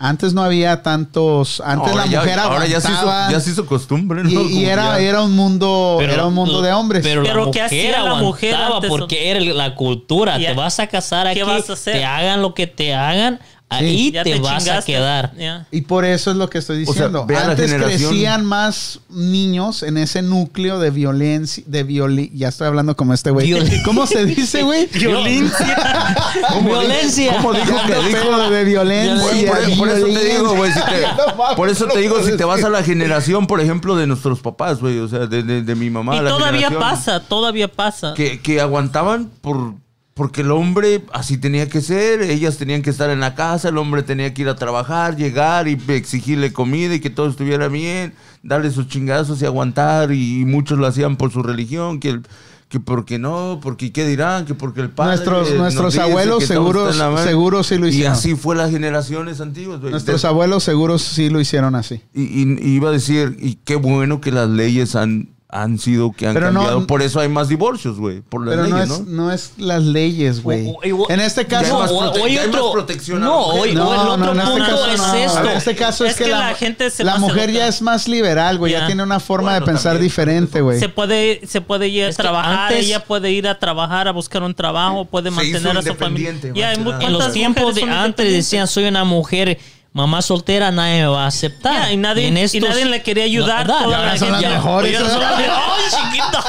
Antes 0.01 0.33
no 0.33 0.41
había 0.41 0.81
tantos. 0.81 1.61
Antes 1.63 1.89
Ahora 1.91 2.05
la 2.05 2.11
ya- 2.11 2.19
mujer 2.21 2.39
ahora 2.39 2.65
ya 2.65 2.79
se, 2.81 2.89
hizo, 2.91 3.05
ya 3.05 3.39
se 3.41 3.49
hizo 3.51 3.65
costumbre, 3.65 4.23
¿no? 4.23 4.29
y, 4.29 4.59
y 4.59 4.65
era, 4.65 4.97
ya- 4.97 4.99
era 4.99 5.21
un 5.21 5.33
mundo, 5.35 5.97
Pero- 5.99 6.13
era 6.13 6.25
un 6.25 6.33
mundo 6.33 6.61
de 6.61 6.71
hombres. 6.71 7.03
Pero, 7.03 7.21
Pero 7.21 7.45
la 7.45 7.51
¿qué 7.51 7.59
mujer 7.61 7.63
hacía 7.65 8.01
la 8.03 8.15
mujer 8.15 8.55
antes? 8.55 8.89
porque 8.89 9.29
era 9.29 9.39
la 9.41 9.75
cultura. 9.75 10.37
Ya. 10.39 10.49
Te 10.51 10.55
vas 10.55 10.79
a 10.79 10.87
casar 10.87 11.27
aquí, 11.27 11.39
¿Qué 11.39 11.43
vas 11.43 11.69
a 11.69 11.73
hacer? 11.73 11.95
te 11.97 12.05
hagan 12.05 12.41
lo 12.41 12.53
que 12.53 12.65
te 12.65 12.95
hagan, 12.95 13.39
ahí 13.69 14.11
Ya 14.11 14.23
te, 14.23 14.39
vas 14.39 14.67
a 14.67 14.81
quedar. 14.81 15.31
Y 15.71 15.81
por 15.81 16.05
eso 16.05 16.31
es 16.31 16.37
lo 16.37 16.49
que 16.49 16.57
estoy 16.57 16.85
sea, 16.85 16.93
diciendo. 16.93 17.25
vea 17.25 17.45
la 17.45 17.51
Antes 17.51 17.71
generación- 17.71 18.09
crecían 18.09 18.45
más 18.45 18.99
niños 19.09 19.83
en 19.83 19.97
ese 19.97 20.21
núcleo 20.21 20.79
de 20.79 20.89
violencia, 20.91 21.63
de 21.67 21.83
violi 21.83 22.31
ya 22.33 22.47
estoy 22.49 22.67
hablando 22.67 22.95
como 22.95 23.13
este 23.13 23.31
güey. 23.31 23.47
Viol- 23.47 23.69
¿Cómo 23.85 24.07
se 24.07 24.25
dice, 24.25 24.63
güey? 24.63 24.87
Violencia. 24.93 26.15
Violencia. 26.65 27.37
¿Cómo 27.37 27.53
dijo 27.53 27.75
que 27.87 28.07
dijo? 28.07 28.49
de 28.49 28.63
violencia. 28.63 29.51
Por, 29.51 29.77
por 29.77 29.89
eso 29.89 30.05
te 30.07 30.25
digo, 30.33 30.55
güey, 30.55 30.71
si 30.71 30.79
te- 30.79 31.55
por 31.55 31.69
eso 31.69 31.85
te 31.87 31.99
digo, 31.99 32.23
si 32.23 32.37
te 32.37 32.43
vas 32.45 32.63
a 32.63 32.69
la 32.69 32.83
generación, 32.83 33.47
por 33.47 33.61
ejemplo, 33.61 33.95
de 33.95 34.07
nuestros 34.07 34.39
papás, 34.39 34.79
güey, 34.79 34.99
o 34.99 35.07
sea, 35.07 35.27
de, 35.27 35.43
de- 35.43 35.61
de 35.61 35.75
mi 35.75 35.89
mamá. 35.89 36.15
y 36.15 36.21
la 36.21 36.29
todavía 36.29 36.69
pasa, 36.71 37.19
todavía 37.19 37.67
pasa. 37.67 38.13
Que, 38.15 38.39
que 38.41 38.59
aguantaban 38.61 39.29
por, 39.41 39.73
porque 40.19 40.41
el 40.41 40.51
hombre 40.51 41.05
así 41.13 41.37
tenía 41.37 41.69
que 41.69 41.79
ser, 41.79 42.21
ellas 42.23 42.57
tenían 42.57 42.81
que 42.81 42.89
estar 42.89 43.09
en 43.09 43.21
la 43.21 43.35
casa, 43.35 43.69
el 43.69 43.77
hombre 43.77 44.03
tenía 44.03 44.33
que 44.33 44.41
ir 44.41 44.49
a 44.49 44.57
trabajar, 44.57 45.15
llegar 45.15 45.69
y 45.69 45.79
exigirle 45.87 46.51
comida 46.51 46.93
y 46.95 46.99
que 46.99 47.09
todo 47.09 47.29
estuviera 47.29 47.69
bien, 47.69 48.13
darle 48.43 48.69
sus 48.69 48.89
chingazos 48.89 49.41
y 49.41 49.45
aguantar 49.45 50.11
y 50.11 50.43
muchos 50.45 50.77
lo 50.77 50.87
hacían 50.87 51.15
por 51.15 51.31
su 51.31 51.41
religión, 51.41 52.01
que 52.01 52.09
el- 52.09 52.23
que 52.67 52.81
porque 52.81 53.17
no, 53.17 53.59
porque 53.63 53.93
qué 53.93 54.05
dirán, 54.05 54.45
que 54.45 54.55
porque 54.55 54.81
el 54.81 54.89
padre 54.89 55.15
Nuestros- 55.15 55.97
abuelos 55.97 56.43
seguros- 56.45 56.95
seguros 57.23 57.67
sí 57.67 57.77
lo 57.77 57.87
Y 57.87 57.91
hicieron. 57.91 58.11
así 58.11 58.35
fue 58.35 58.57
las 58.57 58.71
generaciones 58.71 59.39
antiguas. 59.39 59.79
Nuestros 59.79 60.21
De- 60.21 60.27
abuelos 60.27 60.65
seguros 60.65 61.01
sí 61.01 61.29
lo 61.29 61.39
hicieron 61.39 61.75
así. 61.75 62.01
y, 62.13 62.23
y- 62.23 62.57
y 62.61 62.75
iba 62.75 62.89
a 62.89 62.91
decir, 62.91 63.37
y 63.39 63.55
qué 63.63 63.75
bueno 63.77 64.19
que 64.19 64.31
las 64.33 64.49
leyes 64.49 64.95
han, 64.97 65.29
han 65.51 65.79
sido 65.79 66.11
que 66.11 66.27
han 66.27 66.35
Pero 66.35 66.51
no- 66.51 66.59
cambiado. 66.59 66.85
por 66.85 67.01
eso 67.01 67.19
hay 67.19 67.27
más 67.27 67.49
divorcios, 67.49 67.97
güey. 67.97 68.21
Por 68.21 68.45
las 68.45 68.55
Pero 68.55 68.67
no 68.67 68.77
leyes, 68.77 68.91
es, 68.91 68.99
¿no? 69.07 69.11
no 69.23 69.31
es 69.31 69.53
las 69.57 69.81
leyes, 69.83 70.43
güey. 70.43 70.71
En 71.09 71.19
este 71.19 71.47
caso... 71.47 71.81
hay 71.81 72.37
más 72.51 72.71
protección 72.71 73.19
no, 73.19 73.45
hoy- 73.47 73.73
No, 73.73 73.91
el 73.91 73.97
no, 73.97 74.13
otro 74.13 74.31
este 74.33 74.45
punto 74.45 74.65
caso 74.65 74.85
es 74.91 74.97
no. 74.99 75.13
esto. 75.15 75.39
En 75.49 75.57
este 75.57 75.75
caso 75.75 76.05
es, 76.05 76.11
Es 76.11 76.17
que, 76.17 76.23
que 76.25 76.29
la, 76.29 76.37
la 76.49 76.53
gente 76.53 76.91
se 76.91 77.03
la 77.03 77.17
mujer 77.17 77.51
ya 77.51 77.67
es 77.67 77.81
más 77.81 78.07
liberal, 78.07 78.59
güey. 78.59 78.73
Ya 78.73 78.81
Ya. 78.81 78.85
tiene 78.85 79.01
una 79.01 79.19
forma 79.19 79.49
Bueno, 79.53 79.65
de 79.65 79.71
pensar 79.71 79.93
también. 79.93 80.03
diferente, 80.03 80.61
güey. 80.61 80.79
Se 80.79 80.87
puede, 80.87 81.41
se 81.47 81.61
puede 81.61 81.87
ir 81.87 82.03
a 82.03 82.09
Es 82.09 82.15
trabajar, 82.17 82.71
antes- 82.71 82.85
ella 82.85 83.03
puede 83.03 83.31
ir 83.31 83.47
a 83.47 83.57
trabajar, 83.57 84.07
a 84.07 84.11
buscar 84.11 84.43
un 84.43 84.53
trabajo, 84.53 85.05
puede 85.05 85.31
mantener 85.31 85.75
a 85.75 85.81
su 85.81 85.95
familia. 85.95 86.35
Ya. 86.53 86.73
En 86.73 86.83
los 86.83 86.93
¿cuántas 86.99 87.33
tiempos 87.33 87.73
de 87.73 87.83
antes 87.83 88.31
decían 88.31 88.67
soy 88.67 88.85
una 88.85 89.03
mujer 89.03 89.57
mamá 89.91 90.21
soltera, 90.21 90.71
nadie 90.71 91.01
me 91.01 91.07
va 91.07 91.23
a 91.23 91.27
aceptar. 91.27 91.91
Y 91.91 91.97
nadie- 91.97 92.27
en 92.27 92.37
y 92.37 92.41
estos- 92.41 92.69
nadie 92.69 92.85
le 92.85 93.01
quería 93.01 93.23
ayudar, 93.25 93.67
No, 93.67 93.73
toda 93.83 93.97
la 93.99 94.05
las 94.13 94.19
ya. 94.19 94.49
mejores. 94.49 94.91
Ya 94.91 94.99
son 95.09 95.19
las 95.19 95.37
mejores. 95.37 95.93
¡Ay, 95.93 96.11
chiquito! 96.11 96.39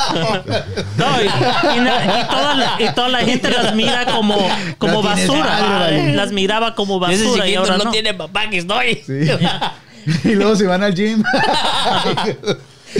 No, 0.97 1.07
y, 1.23 1.77
y 1.77 1.81
na- 1.81 2.05
y 2.21 2.29
toda 2.29 2.55
la, 2.55 2.77
y 2.79 2.89
toda 2.95 3.09
la 3.09 3.19
gente 3.21 3.51
las 3.51 3.75
mira 3.75 4.05
como, 4.07 4.37
como 4.79 4.95
No 4.95 5.01
tienes 5.15 5.29
basura. 5.29 5.59
madre, 5.63 6.15
las 6.15 6.31
miraba 6.33 6.75
como 6.75 7.05
Ese 7.09 7.25
basura 7.25 7.49
y 7.49 7.55
ahora 7.55 7.79
no, 7.79 7.85
no. 7.85 7.91
tiene 7.91 8.13
papá 8.15 8.49
que 8.51 8.59
estoy. 8.59 9.03
y 10.25 10.31
luego 10.35 10.55
si 10.57 10.65
van 10.65 10.83
al 10.83 10.95
gym. 10.95 11.23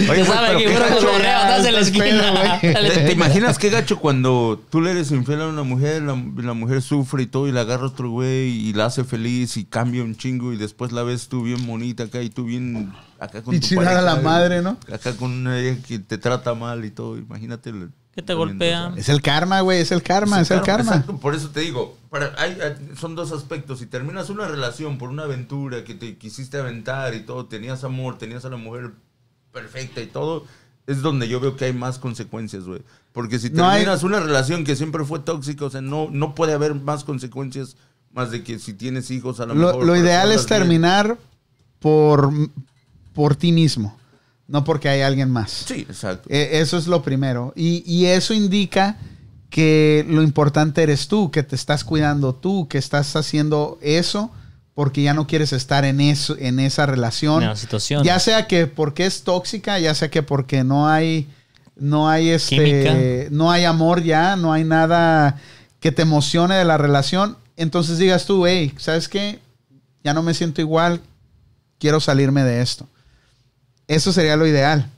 Oye, 0.09 0.25
sabe 0.25 0.47
pero 0.47 0.57
que 0.59 0.73
estás 0.73 1.65
en 1.65 1.73
la 1.73 1.79
esquina. 1.79 2.59
¿Te, 2.61 2.73
te 2.73 3.11
imaginas 3.11 3.57
qué 3.57 3.69
gacho 3.69 3.99
cuando 3.99 4.61
tú 4.69 4.81
le 4.81 4.91
eres 4.91 5.11
infiel 5.11 5.41
a 5.41 5.47
una 5.47 5.63
mujer, 5.63 6.01
la, 6.03 6.13
la 6.37 6.53
mujer 6.53 6.81
sufre 6.81 7.23
y 7.23 7.27
todo, 7.27 7.47
y 7.47 7.51
la 7.51 7.61
agarra 7.61 7.87
otro 7.87 8.09
güey 8.09 8.49
y 8.49 8.73
la 8.73 8.85
hace 8.85 9.03
feliz 9.03 9.57
y 9.57 9.65
cambia 9.65 10.03
un 10.03 10.15
chingo 10.15 10.53
y 10.53 10.57
después 10.57 10.91
la 10.91 11.03
ves 11.03 11.27
tú 11.27 11.43
bien 11.43 11.65
bonita 11.67 12.03
acá 12.03 12.21
y 12.21 12.29
tú 12.29 12.45
bien 12.45 12.93
acá 13.19 13.41
con 13.41 13.53
Y 13.55 13.59
tu 13.59 13.75
pareja, 13.75 14.01
la 14.01 14.15
madre, 14.17 14.61
¿no? 14.61 14.77
Acá 14.91 15.13
con 15.15 15.31
una 15.31 15.55
que 15.87 15.99
te 15.99 16.17
trata 16.17 16.53
mal 16.53 16.85
y 16.85 16.91
todo, 16.91 17.17
imagínate. 17.17 17.69
el- 17.71 17.89
Que 18.15 18.21
te 18.21 18.33
golpea. 18.33 18.93
es 18.97 19.07
el 19.09 19.21
karma, 19.21 19.61
güey. 19.61 19.79
Es 19.81 19.91
el 19.91 20.03
karma, 20.03 20.41
es 20.41 20.51
el 20.51 20.61
karma. 20.61 20.91
Exacto, 20.91 21.17
por 21.17 21.33
eso 21.35 21.49
te 21.49 21.61
digo, 21.61 21.97
para- 22.09 22.33
hay- 22.37 22.57
hay- 22.61 22.95
son 22.97 23.15
dos 23.15 23.31
aspectos. 23.31 23.79
Si 23.79 23.85
terminas 23.85 24.29
una 24.29 24.47
relación 24.47 24.97
por 24.97 25.09
una 25.09 25.23
aventura 25.23 25.83
que 25.83 25.95
te 25.95 26.17
quisiste 26.17 26.57
aventar 26.57 27.13
y 27.13 27.21
todo, 27.21 27.45
tenías 27.45 27.83
amor, 27.83 28.17
tenías 28.17 28.43
a 28.45 28.49
la 28.49 28.57
mujer 28.57 28.91
perfecta 29.51 30.01
y 30.01 30.07
todo, 30.07 30.45
es 30.87 31.01
donde 31.01 31.27
yo 31.27 31.39
veo 31.39 31.55
que 31.55 31.65
hay 31.65 31.73
más 31.73 31.99
consecuencias, 31.99 32.63
güey. 32.63 32.81
Porque 33.13 33.39
si 33.39 33.49
No 33.49 33.67
hay- 33.67 33.81
terminas 33.81 34.03
una 34.03 34.19
relación 34.19 34.63
que 34.63 34.75
siempre 34.75 35.03
fue 35.05 35.19
tóxica, 35.19 35.65
o 35.65 35.69
sea, 35.69 35.81
no, 35.81 36.09
no 36.11 36.33
puede 36.35 36.53
haber 36.53 36.75
más 36.75 37.03
consecuencias 37.03 37.75
más 38.13 38.31
de 38.31 38.43
que 38.43 38.59
si 38.59 38.73
tienes 38.73 39.09
hijos 39.11 39.39
a 39.39 39.45
lo, 39.45 39.53
Lo, 39.55 39.67
mejor. 39.67 39.85
lo 39.85 39.95
ideal 39.95 40.31
es 40.31 40.45
bien. 40.45 40.59
terminar 40.59 41.17
por, 41.79 42.31
por 43.13 43.35
ti 43.35 43.51
mismo, 43.51 43.97
no 44.47 44.63
porque 44.63 44.89
hay 44.89 45.01
alguien 45.01 45.29
más. 45.29 45.51
Sí, 45.51 45.85
exacto. 45.89 46.29
E- 46.29 46.59
Eso 46.59 46.77
es 46.77 46.87
lo 46.87 47.01
primero. 47.03 47.53
Y, 47.55 47.83
y 47.85 48.05
eso 48.07 48.33
indica 48.33 48.97
que 49.49 50.05
lo 50.09 50.23
importante 50.23 50.83
eres 50.83 51.07
tú, 51.07 51.31
que 51.31 51.43
te 51.43 51.55
estás 51.55 51.83
cuidando 51.83 52.33
tú, 52.35 52.67
que 52.67 52.77
estás 52.77 53.15
haciendo 53.15 53.77
eso 53.81 54.31
porque 54.73 55.01
ya 55.03 55.13
no 55.13 55.27
quieres 55.27 55.53
estar 55.53 55.85
en 55.85 55.99
eso, 56.01 56.35
en 56.39 56.59
esa 56.59 56.85
relación. 56.85 57.55
Situación. 57.57 58.03
Ya 58.03 58.19
sea 58.19 58.47
que 58.47 58.67
porque 58.67 59.05
es 59.05 59.23
tóxica, 59.23 59.79
ya 59.79 59.93
sea 59.93 60.09
que 60.09 60.23
porque 60.23 60.63
no 60.63 60.87
hay, 60.87 61.27
no 61.75 62.09
hay 62.09 62.29
este, 62.29 62.55
Química. 62.55 62.95
no 63.31 63.51
hay 63.51 63.65
amor 63.65 64.01
ya, 64.03 64.35
no 64.35 64.53
hay 64.53 64.63
nada 64.63 65.39
que 65.79 65.91
te 65.91 66.03
emocione 66.03 66.55
de 66.55 66.65
la 66.65 66.77
relación. 66.77 67.37
Entonces 67.57 67.97
digas 67.97 68.25
tú, 68.25 68.47
hey, 68.47 68.73
¿sabes 68.77 69.07
qué? 69.09 69.39
Ya 70.03 70.13
no 70.13 70.23
me 70.23 70.33
siento 70.33 70.61
igual, 70.61 71.01
quiero 71.79 71.99
salirme 71.99 72.43
de 72.43 72.61
esto. 72.61 72.87
Eso 73.87 74.11
sería 74.13 74.35
lo 74.37 74.47
ideal. 74.47 74.89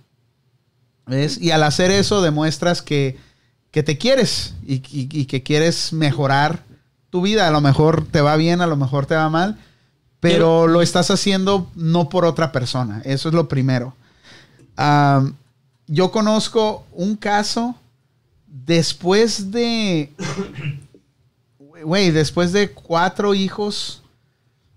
¿Ves? 1.06 1.38
Y 1.42 1.52
al 1.52 1.64
hacer 1.64 1.92
eso 1.92 2.22
demuestras 2.22 2.82
que, 2.82 3.18
que 3.72 3.84
te 3.84 3.98
quieres 3.98 4.54
y, 4.66 4.76
y- 4.76 5.10
y 5.12 5.26
que 5.26 5.44
quieres 5.44 5.92
mejorar 5.92 6.64
tu 7.14 7.22
vida. 7.22 7.48
A 7.48 7.52
lo 7.52 7.62
mejor 7.62 8.08
te 8.08 8.22
va 8.22 8.36
bien, 8.38 8.62
a 8.62 8.66
lo 8.66 8.76
mejor 8.76 9.06
te 9.06 9.14
va 9.14 9.30
mal, 9.30 9.60
pero 10.20 10.66
lo 10.66 10.82
estás 10.82 11.12
haciendo 11.12 11.70
no 11.76 12.10
por 12.10 12.26
otra 12.26 12.52
persona. 12.52 13.04
Eso 13.06 13.30
es 13.30 13.36
lo 13.36 13.48
primero. 13.48 13.94
Yo 15.86 16.12
conozco 16.12 16.88
un 16.92 17.16
caso 17.16 17.76
después 18.48 19.52
de, 19.52 20.12
güey, 21.84 22.10
después 22.10 22.52
de 22.52 22.72
cuatro 22.72 23.36
hijos 23.36 24.02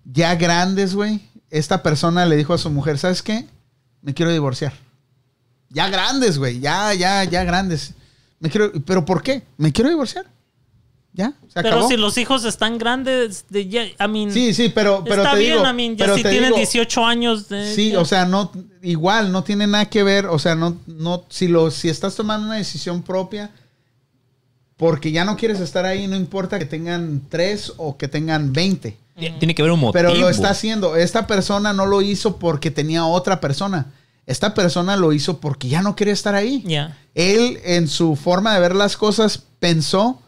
ya 0.04 0.34
grandes, 0.34 0.94
güey. 0.94 1.26
Esta 1.48 1.82
persona 1.82 2.26
le 2.26 2.36
dijo 2.36 2.52
a 2.52 2.58
su 2.58 2.68
mujer, 2.68 2.98
¿sabes 2.98 3.22
qué? 3.22 3.46
Me 4.02 4.12
quiero 4.12 4.30
divorciar. 4.30 4.74
Ya 5.70 5.88
grandes, 5.88 6.36
güey. 6.36 6.60
Ya, 6.60 6.92
ya, 6.92 7.24
ya 7.24 7.44
grandes. 7.44 7.94
Me 8.40 8.50
quiero, 8.50 8.72
¿Pero 8.84 9.06
por 9.06 9.22
qué? 9.22 9.42
Me 9.56 9.72
quiero 9.72 9.88
divorciar. 9.88 10.35
Ya, 11.16 11.32
se 11.48 11.62
Pero 11.62 11.88
si 11.88 11.96
los 11.96 12.18
hijos 12.18 12.44
están 12.44 12.76
grandes, 12.76 13.46
de 13.48 13.66
ya, 13.68 13.84
I 13.84 14.06
mean, 14.06 14.30
Sí, 14.30 14.52
sí, 14.52 14.68
pero, 14.68 15.02
pero 15.02 15.22
está 15.22 15.32
te 15.32 15.40
bien, 15.40 15.52
digo, 15.54 15.64
I 15.64 15.72
mean, 15.72 15.96
ya 15.96 16.04
pero 16.04 16.16
si 16.16 16.22
te 16.22 16.28
tienen 16.28 16.50
digo, 16.50 16.58
18 16.58 17.06
años. 17.06 17.48
De, 17.48 17.74
Sí, 17.74 17.92
ya. 17.92 18.00
o 18.00 18.04
sea, 18.04 18.26
no, 18.26 18.52
igual, 18.82 19.32
no 19.32 19.42
tiene 19.42 19.66
nada 19.66 19.86
que 19.86 20.02
ver, 20.02 20.26
o 20.26 20.38
sea, 20.38 20.54
no, 20.54 20.76
no, 20.86 21.24
si 21.30 21.48
lo, 21.48 21.70
si 21.70 21.88
estás 21.88 22.16
tomando 22.16 22.46
una 22.48 22.56
decisión 22.56 23.02
propia, 23.02 23.50
porque 24.76 25.10
ya 25.10 25.24
no 25.24 25.38
quieres 25.38 25.58
estar 25.60 25.86
ahí, 25.86 26.06
no 26.06 26.16
importa 26.16 26.58
que 26.58 26.66
tengan 26.66 27.22
tres 27.30 27.72
o 27.78 27.96
que 27.96 28.08
tengan 28.08 28.52
20. 28.52 28.98
Tiene 29.38 29.54
que 29.54 29.62
haber 29.62 29.72
un 29.72 29.80
motivo. 29.80 29.92
Pero 29.94 30.14
lo 30.14 30.28
está 30.28 30.50
haciendo. 30.50 30.96
Esta 30.96 31.26
persona 31.26 31.72
no 31.72 31.86
lo 31.86 32.02
hizo 32.02 32.36
porque 32.36 32.70
tenía 32.70 33.06
otra 33.06 33.40
persona. 33.40 33.86
Esta 34.26 34.52
persona 34.52 34.98
lo 34.98 35.14
hizo 35.14 35.38
porque 35.40 35.68
ya 35.68 35.80
no 35.80 35.96
quería 35.96 36.12
estar 36.12 36.34
ahí. 36.34 36.62
Ya. 36.66 36.98
Él, 37.14 37.58
en 37.64 37.88
su 37.88 38.16
forma 38.16 38.52
de 38.52 38.60
ver 38.60 38.74
las 38.74 38.98
cosas, 38.98 39.42
pensó 39.58 40.20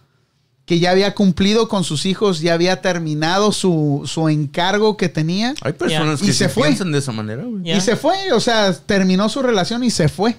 que 0.69 0.79
ya 0.79 0.91
había 0.91 1.15
cumplido 1.15 1.67
con 1.67 1.83
sus 1.83 2.05
hijos, 2.05 2.41
ya 2.41 2.53
había 2.53 2.83
terminado 2.83 3.53
su, 3.53 4.03
su 4.05 4.29
encargo 4.29 4.99
que 4.99 5.09
tenía. 5.09 5.55
Hay 5.63 5.73
personas 5.73 6.21
Y 6.23 6.27
que 6.27 6.33
se 6.35 6.45
se 6.45 6.49
fue. 6.51 6.65
piensan 6.69 6.93
de 6.93 6.99
esa 6.99 7.11
manera, 7.11 7.43
güey. 7.43 7.73
Y 7.73 7.81
se 7.81 7.97
fue, 7.97 8.33
o 8.35 8.39
sea, 8.41 8.75
terminó 8.75 9.31
su 9.31 9.41
relación 9.41 9.83
y 9.83 9.91
se 9.91 10.11
fue. 10.11 10.37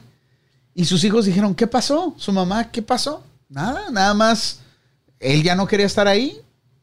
Y 0.76 0.86
sus 0.86 1.04
hijos 1.04 1.26
dijeron, 1.26 1.56
¿qué 1.56 1.66
pasó? 1.66 2.14
Su 2.18 2.32
mamá, 2.32 2.70
¿qué 2.70 2.84
pasó? 2.84 3.24
Nada, 3.50 3.90
nada 3.92 4.14
más. 4.14 4.60
Él 5.20 5.42
ya 5.42 5.56
no 5.56 5.66
quería 5.66 5.88
estar 5.88 6.08
ahí 6.08 6.38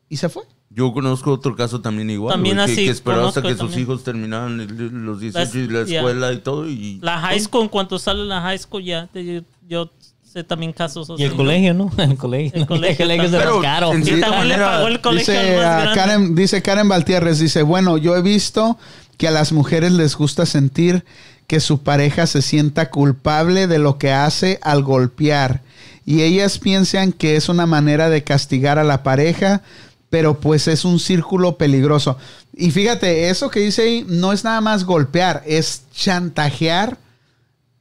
y 0.09 0.16
se 0.16 0.28
fue. 0.28 0.43
Yo 0.68 0.93
conozco 0.93 1.32
otro 1.32 1.55
caso 1.55 1.81
también 1.81 2.10
igual. 2.10 2.35
También 2.35 2.56
güey, 2.56 2.66
que, 2.66 2.73
así, 2.73 2.85
que 2.86 2.90
esperó 2.90 3.28
hasta 3.28 3.43
que 3.43 3.51
sus 3.51 3.59
también. 3.59 3.81
hijos 3.82 4.02
terminaran 4.02 5.06
los 5.06 5.20
18 5.20 5.39
Las- 5.39 5.55
y 5.55 5.68
la 5.68 5.81
escuela 5.82 6.32
y 6.32 6.39
todo. 6.39 6.68
Y 6.68 6.98
La 7.01 7.20
high 7.20 7.39
school, 7.40 7.62
en 7.62 7.68
cuanto 7.68 7.97
sale 8.01 8.24
la 8.24 8.40
high 8.43 8.59
school, 8.59 8.82
ya. 8.82 9.06
te- 9.06 9.44
yo 9.68 9.89
sé 10.36 10.44
también 10.44 10.72
casos 10.72 11.08
así. 11.08 11.22
Y 11.22 11.24
el 11.24 11.34
colegio, 11.34 11.72
¿no? 11.72 11.90
El 11.98 12.16
colegio. 12.16 12.60
El 12.60 12.66
colegio 12.66 13.06
Pero 13.06 13.92
en 13.92 14.04
cierta 14.04 14.28
también 14.28 14.48
le 14.48 14.56
pagó 14.58 14.88
el 14.88 15.00
colegio 15.00 15.34
al 15.34 15.46
Dice, 15.46 15.56
más 15.56 15.82
grande. 15.82 15.94
Karen, 15.94 16.34
dice 16.34 16.62
Karen 16.62 16.88
Valtierres, 16.88 17.38
dice, 17.38 17.62
bueno, 17.62 17.96
yo 17.96 18.16
he 18.16 18.22
visto 18.22 18.78
que 19.16 19.28
a 19.28 19.30
las 19.30 19.52
mujeres 19.52 19.92
les 19.92 20.14
gusta 20.14 20.44
sentir 20.44 21.04
que 21.46 21.60
su 21.60 21.82
pareja 21.82 22.26
se 22.26 22.42
sienta 22.42 22.90
culpable 22.90 23.66
de 23.66 23.78
lo 23.78 23.96
que 23.98 24.12
hace 24.12 24.58
al 24.62 24.82
golpear. 24.82 25.62
Y 26.04 26.22
ellas 26.22 26.58
piensan 26.58 27.12
que 27.12 27.36
es 27.36 27.48
una 27.48 27.66
manera 27.66 28.10
de 28.10 28.22
castigar 28.22 28.78
a 28.78 28.84
la 28.84 29.02
pareja, 29.02 29.62
pero 30.10 30.38
pues 30.38 30.68
es 30.68 30.84
un 30.84 31.00
círculo 31.00 31.56
peligroso. 31.56 32.18
Y 32.54 32.72
fíjate, 32.72 33.30
eso 33.30 33.48
que 33.48 33.60
dice 33.60 33.82
ahí 33.82 34.06
no 34.06 34.32
es 34.32 34.44
nada 34.44 34.60
más 34.60 34.84
golpear, 34.84 35.42
es 35.46 35.84
chantajear. 35.94 36.98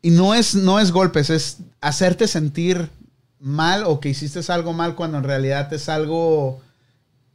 Y 0.06 0.12
no 0.12 0.36
es, 0.36 0.54
no 0.54 0.80
es 0.80 0.92
golpes, 0.92 1.32
es 1.32 1.58
hacerte 1.82 2.28
sentir 2.28 2.90
mal 3.40 3.84
o 3.86 4.00
que 4.00 4.10
hiciste 4.10 4.40
algo 4.52 4.72
mal 4.72 4.94
cuando 4.94 5.18
en 5.18 5.24
realidad 5.24 5.74
es 5.74 5.90
algo 5.90 6.62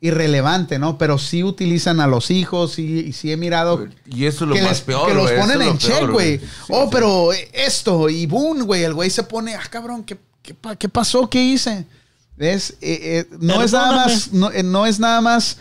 irrelevante, 0.00 0.78
¿no? 0.78 0.96
Pero 0.96 1.18
sí 1.18 1.42
utilizan 1.42 1.98
a 2.00 2.06
los 2.06 2.30
hijos 2.30 2.78
y, 2.78 3.00
y 3.00 3.12
sí 3.12 3.32
he 3.32 3.36
mirado 3.36 3.88
y 4.06 4.24
eso 4.26 4.44
es 4.44 4.48
lo 4.50 4.54
que, 4.54 4.62
más 4.62 4.70
les- 4.70 4.80
peor. 4.82 5.08
que 5.08 5.14
los 5.14 5.30
ponen 5.32 5.60
es 5.62 5.66
lo 5.66 5.72
en 5.72 5.78
check, 5.78 6.10
güey. 6.10 6.38
Sí, 6.38 6.46
oh, 6.68 6.84
sí. 6.84 6.88
pero 6.92 7.30
esto 7.52 8.08
y 8.08 8.26
boom, 8.26 8.62
güey. 8.64 8.84
El 8.84 8.94
güey 8.94 9.10
se 9.10 9.24
pone, 9.24 9.56
ah, 9.56 9.62
cabrón, 9.68 10.04
¿qué, 10.04 10.16
qué, 10.40 10.54
pa- 10.54 10.76
qué 10.76 10.88
pasó? 10.88 11.28
¿Qué 11.28 11.42
hice? 11.42 11.84
¿Ves? 12.36 12.76
Eh, 12.80 13.26
eh, 13.30 13.36
no 13.40 13.62
es 13.62 13.72
nada 13.72 13.92
más, 13.96 14.32
no, 14.32 14.50
eh, 14.52 14.62
no 14.62 14.86
es 14.86 15.00
nada 15.00 15.20
más, 15.20 15.56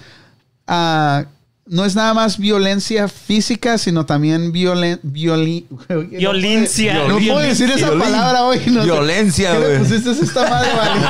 ah, 0.68 1.26
no 1.72 1.86
es 1.86 1.96
nada 1.96 2.16
más 2.16 2.40
violencia 2.40 3.08
física, 3.08 3.78
sino 3.78 4.06
también 4.06 4.52
violen, 4.52 5.00
violi- 5.04 5.66
Violencia. 6.10 7.04
No 7.08 7.18
puedo 7.20 7.40
decir 7.40 7.70
esa 7.70 7.92
Violín. 7.92 8.00
palabra 8.06 8.44
hoy. 8.44 8.60
No. 8.66 8.84
Violencia, 8.84 9.52
¿Qué 9.54 9.60
le 9.60 9.66
güey. 9.68 9.78
pusiste 9.80 10.10
a 10.10 10.14
esta 10.14 10.50
madre, 10.50 10.70
vale? 10.76 11.02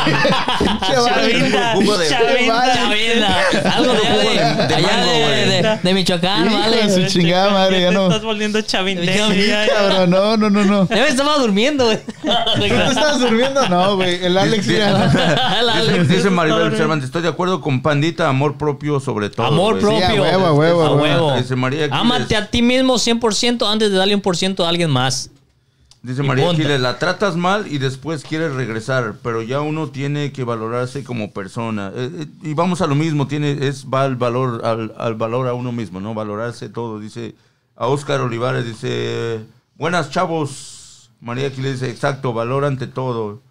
Chavinda, 0.79 1.75
chavinda. 2.09 2.73
Chavinda. 2.75 3.43
Algo 3.75 3.93
de, 3.93 3.99
allá 4.07 4.17
de, 4.17 4.67
De 4.67 4.75
allá 4.75 4.97
de, 5.05 5.45
de- 5.61 5.79
de 5.81 5.93
Michoacán, 5.93 6.45
Hijo 6.47 6.59
vale. 6.59 6.87
de 6.87 6.89
su 7.07 7.13
chingada 7.13 7.49
madre, 7.51 7.81
ya 7.81 7.91
no. 7.91 8.07
estás 8.07 8.23
volviendo 8.23 8.59
ya. 9.47 9.67
Cabrón, 9.67 10.09
no, 10.09 10.37
no, 10.37 10.49
no, 10.49 10.65
no. 10.65 10.89
Ya 10.89 10.95
me 11.03 11.07
estaba 11.07 11.37
durmiendo, 11.37 11.85
güey. 11.85 11.99
¿Tú 12.57 12.63
estabas 12.63 13.19
durmiendo? 13.19 13.67
No, 13.69 13.95
güey. 13.95 14.23
El 14.25 14.37
Alex 14.37 14.67
Dice- 14.67 14.79
ya. 14.79 16.03
Dice, 16.07 16.29
Maribel. 16.29 16.75
Cervantes, 16.75 17.07
estoy 17.07 17.21
de 17.21 17.29
acuerdo 17.29 17.61
con 17.61 17.81
Pandita, 17.81 18.27
amor 18.27 18.57
propio 18.57 18.99
sobre 18.99 19.29
todo. 19.29 19.47
Amor 19.47 19.79
propio. 19.79 20.25
A 20.49 20.53
huevo, 20.53 20.81
A 20.83 20.95
huevo. 20.95 21.35
Dice 21.37 21.55
María 21.55 21.85
Aquiles, 21.85 21.99
Ámate 22.01 22.35
a 22.35 22.49
ti 22.49 22.61
mismo 22.61 22.95
100% 22.95 23.71
antes 23.71 23.91
de 23.91 23.97
darle 23.97 24.15
un 24.15 24.21
por 24.21 24.35
ciento 24.37 24.65
a 24.65 24.69
alguien 24.69 24.89
más. 24.91 25.31
Dice 26.01 26.23
y 26.23 26.27
María 26.27 26.45
punto. 26.47 26.61
Aquiles, 26.61 26.79
la 26.79 26.97
tratas 26.97 27.35
mal 27.35 27.67
y 27.67 27.77
después 27.77 28.23
quieres 28.23 28.53
regresar, 28.53 29.15
pero 29.21 29.41
ya 29.41 29.59
uno 29.61 29.89
tiene 29.89 30.31
que 30.31 30.43
valorarse 30.45 31.03
como 31.03 31.31
persona. 31.31 31.91
Eh, 31.93 32.09
eh, 32.21 32.25
y 32.43 32.53
vamos 32.53 32.81
a 32.81 32.87
lo 32.87 32.95
mismo, 32.95 33.27
tiene, 33.27 33.67
es 33.67 33.85
va 33.85 34.03
al 34.03 34.15
valor, 34.15 34.65
al, 34.65 34.93
al 34.97 35.15
valor 35.15 35.47
a 35.49 35.53
uno 35.53 35.71
mismo, 35.73 35.99
¿no? 35.99 36.13
Valorarse 36.13 36.69
todo. 36.69 36.99
Dice 36.99 37.35
a 37.75 37.87
Oscar 37.87 38.21
Olivares, 38.21 38.65
dice, 38.65 39.41
buenas 39.75 40.09
chavos. 40.09 41.09
María 41.19 41.47
Aquiles 41.47 41.81
dice, 41.81 41.91
exacto, 41.91 42.31
valor 42.31 42.63
ante 42.63 42.87
todo. 42.87 43.41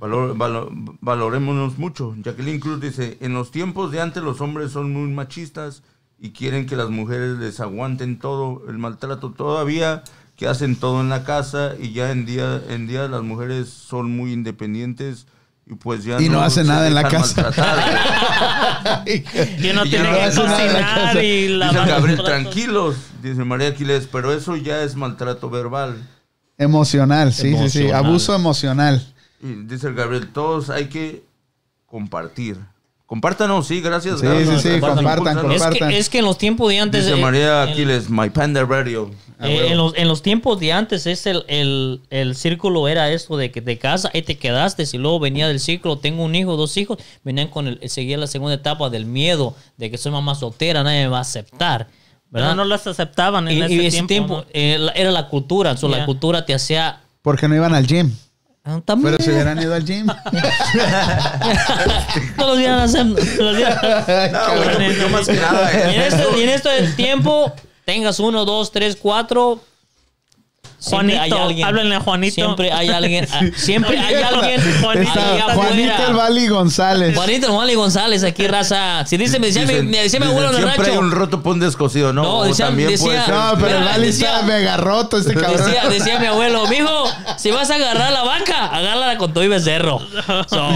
Valor, 0.00 0.36
valo- 0.36 0.70
valorémonos 1.02 1.76
mucho. 1.76 2.14
Jacqueline 2.22 2.60
Cruz 2.60 2.80
dice, 2.80 3.18
en 3.20 3.34
los 3.34 3.50
tiempos 3.50 3.90
de 3.90 4.00
antes 4.00 4.22
los 4.22 4.40
hombres 4.40 4.70
son 4.72 4.92
muy 4.92 5.10
machistas 5.12 5.82
y 6.18 6.30
quieren 6.30 6.66
que 6.66 6.76
las 6.76 6.90
mujeres 6.90 7.38
les 7.38 7.60
aguanten 7.60 8.18
todo 8.18 8.62
el 8.68 8.78
maltrato 8.78 9.32
todavía, 9.32 10.02
que 10.36 10.46
hacen 10.48 10.76
todo 10.76 11.00
en 11.00 11.08
la 11.08 11.24
casa 11.24 11.72
y 11.78 11.92
ya 11.92 12.10
en 12.10 12.26
día 12.26 12.60
en 12.68 12.86
día 12.86 13.08
las 13.08 13.22
mujeres 13.22 13.68
son 13.68 14.16
muy 14.16 14.32
independientes 14.32 15.26
y 15.66 15.74
pues 15.74 16.04
ya 16.04 16.20
Y 16.20 16.28
no 16.28 16.40
hacen 16.40 16.64
se 16.66 16.72
nada 16.72 16.86
en 16.88 16.94
la 16.94 17.08
casa. 17.08 17.42
maltratar. 17.42 19.04
Y 19.06 19.72
no 19.74 19.82
que 19.84 19.98
hace 19.98 20.42
nada 20.42 20.64
en 20.64 20.72
la 20.72 20.80
casa. 20.80 21.12
cocinar 21.12 21.24
y 21.24 21.48
los 21.48 21.72
Gabriel, 21.72 22.22
tranquilos, 22.24 22.96
dice 23.22 23.44
María 23.44 23.68
Aquiles, 23.68 24.08
pero 24.10 24.32
eso 24.32 24.56
ya 24.56 24.82
es 24.82 24.96
maltrato 24.96 25.50
verbal. 25.50 25.96
Emocional, 26.56 27.32
sí, 27.32 27.56
sí, 27.56 27.70
sí. 27.70 27.90
Abuso 27.90 28.34
emocional. 28.34 29.04
Y 29.40 29.52
dice 29.66 29.88
el 29.88 29.94
Gabriel, 29.94 30.28
todos 30.32 30.70
hay 30.70 30.86
que 30.88 31.24
compartir. 31.86 32.58
Compártanos, 33.08 33.66
sí, 33.66 33.80
gracias. 33.80 34.20
Sí, 34.20 34.26
gracias. 34.26 34.60
sí, 34.60 34.68
sí, 34.74 34.80
compartan, 34.80 35.38
Es 35.38 35.42
compartan. 35.62 35.88
que, 35.88 35.96
es 35.98 36.10
que 36.10 36.18
en 36.18 36.26
los 36.26 36.36
tiempos 36.36 36.68
de 36.68 36.78
antes. 36.78 37.06
Dice 37.06 37.16
eh, 37.18 37.22
María 37.22 37.62
en- 37.64 37.70
Aquiles, 37.70 38.10
My 38.10 38.28
Panda 38.28 38.62
Radio. 38.66 39.10
Eh, 39.40 39.68
en, 39.70 39.78
los, 39.78 39.94
en 39.96 40.08
los 40.08 40.20
tiempos 40.20 40.60
de 40.60 40.74
antes, 40.74 41.06
es 41.06 41.24
el, 41.26 41.42
el, 41.48 42.02
el 42.10 42.36
círculo 42.36 42.86
era 42.86 43.10
esto 43.10 43.38
de 43.38 43.50
que 43.50 43.62
te 43.62 43.78
casas 43.78 44.10
y 44.12 44.20
te 44.20 44.36
quedaste. 44.36 44.84
Si 44.84 44.98
luego 44.98 45.20
venía 45.20 45.48
del 45.48 45.58
círculo, 45.58 45.96
tengo 45.96 46.22
un 46.22 46.34
hijo, 46.34 46.58
dos 46.58 46.76
hijos, 46.76 46.98
venían 47.24 47.48
con 47.48 47.66
el, 47.66 47.80
seguía 47.88 48.18
la 48.18 48.26
segunda 48.26 48.54
etapa 48.56 48.90
del 48.90 49.06
miedo 49.06 49.56
de 49.78 49.90
que 49.90 49.96
soy 49.96 50.12
mamá 50.12 50.34
soltera, 50.34 50.82
nadie 50.82 51.04
me 51.04 51.08
va 51.08 51.18
a 51.18 51.22
aceptar. 51.22 51.86
¿verdad? 52.30 52.48
Pero 52.50 52.56
no 52.56 52.64
las 52.66 52.86
aceptaban 52.86 53.48
en 53.48 53.56
y, 53.56 53.62
ese, 53.62 53.72
y 53.72 53.86
ese 53.86 54.02
tiempo. 54.02 54.06
tiempo 54.08 54.34
¿no? 54.42 54.44
eh, 54.52 54.76
la- 54.78 54.92
era 54.92 55.10
la 55.10 55.28
cultura, 55.28 55.74
so, 55.78 55.88
la 55.88 55.98
Ya. 56.00 56.04
cultura 56.04 56.44
te 56.44 56.52
hacía. 56.52 57.00
Porque 57.22 57.48
no 57.48 57.54
iban 57.54 57.72
al 57.74 57.86
gym. 57.86 58.12
Ah, 58.70 58.82
también. 58.84 59.12
Pero 59.12 59.24
si 59.24 59.30
hubieran 59.30 59.58
ido 59.58 59.74
al 59.74 59.82
gym. 59.82 60.06
no 62.36 62.46
los 62.46 62.58
vieran 62.58 62.80
hacer. 62.80 63.06
no 63.06 63.18
yo 63.18 65.08
más 65.08 65.26
que 65.26 65.36
nada. 65.36 65.70
y, 65.72 65.94
en 65.94 66.00
eh, 66.02 66.06
este, 66.06 66.38
y 66.38 66.42
en 66.42 66.48
este 66.50 66.88
tiempo, 66.88 67.50
tengas 67.86 68.20
uno, 68.20 68.44
dos, 68.44 68.70
tres, 68.70 68.94
cuatro. 69.00 69.62
Siempre 70.78 71.18
hay 71.18 71.30
Juanito, 71.30 71.42
alguien- 71.48 71.66
háblenle 71.68 71.94
a 71.96 72.00
Juanito. 72.00 72.34
Siempre 72.34 72.72
hay 72.72 72.88
alguien. 73.00 73.28
ah, 73.32 73.40
Siempre 73.56 73.98
hay 73.98 74.14
alguien. 74.22 74.60
Juanito, 74.80 75.10
Está 75.10 75.54
Juanito 75.54 76.06
el 76.08 76.14
Vali 76.14 76.48
González. 76.48 77.14
Juanito 77.16 77.56
Wally 77.56 77.74
González, 77.74 78.24
aquí 78.24 78.46
raza. 78.46 79.04
Si 79.06 79.16
dice, 79.16 79.38
me 79.40 79.48
decía, 79.48 79.62
mi- 79.66 79.74
dicen- 79.74 79.90
me 79.90 79.98
decía 80.02 80.20
mi 80.20 80.26
dicen, 80.26 80.38
abuelo 80.44 80.48
en 80.50 80.54
el 80.64 80.70
Siempre 80.72 80.92
hay 80.92 80.98
un 80.98 81.10
roto 81.10 81.42
por 81.42 81.54
un 81.54 81.60
descosido, 81.60 82.12
¿no? 82.12 82.22
No, 82.22 82.38
O 82.38 82.44
decía- 82.44 82.66
también 82.66 82.90
decía- 82.90 83.04
puede 83.06 83.24
ser- 83.24 83.34
No, 83.34 83.52
pero 83.56 83.66
el 83.68 83.78
Mira, 83.80 83.90
Vali 83.92 84.06
decía- 84.06 84.34
está 84.34 84.42
mega 84.46 84.76
roto 84.76 85.18
este 85.18 85.34
cabrón. 85.34 85.66
Decía, 85.66 85.88
decía 85.88 86.18
mi 86.20 86.26
abuelo, 86.26 86.66
mijo, 86.68 87.04
si 87.36 87.50
vas 87.50 87.70
a 87.70 87.74
agarrar 87.74 88.12
la 88.12 88.22
vaca, 88.22 88.66
agárrala 88.66 89.18
con 89.18 89.32
todo 89.32 89.44
y 89.44 89.48
becerro. 89.48 89.98
So, 90.48 90.68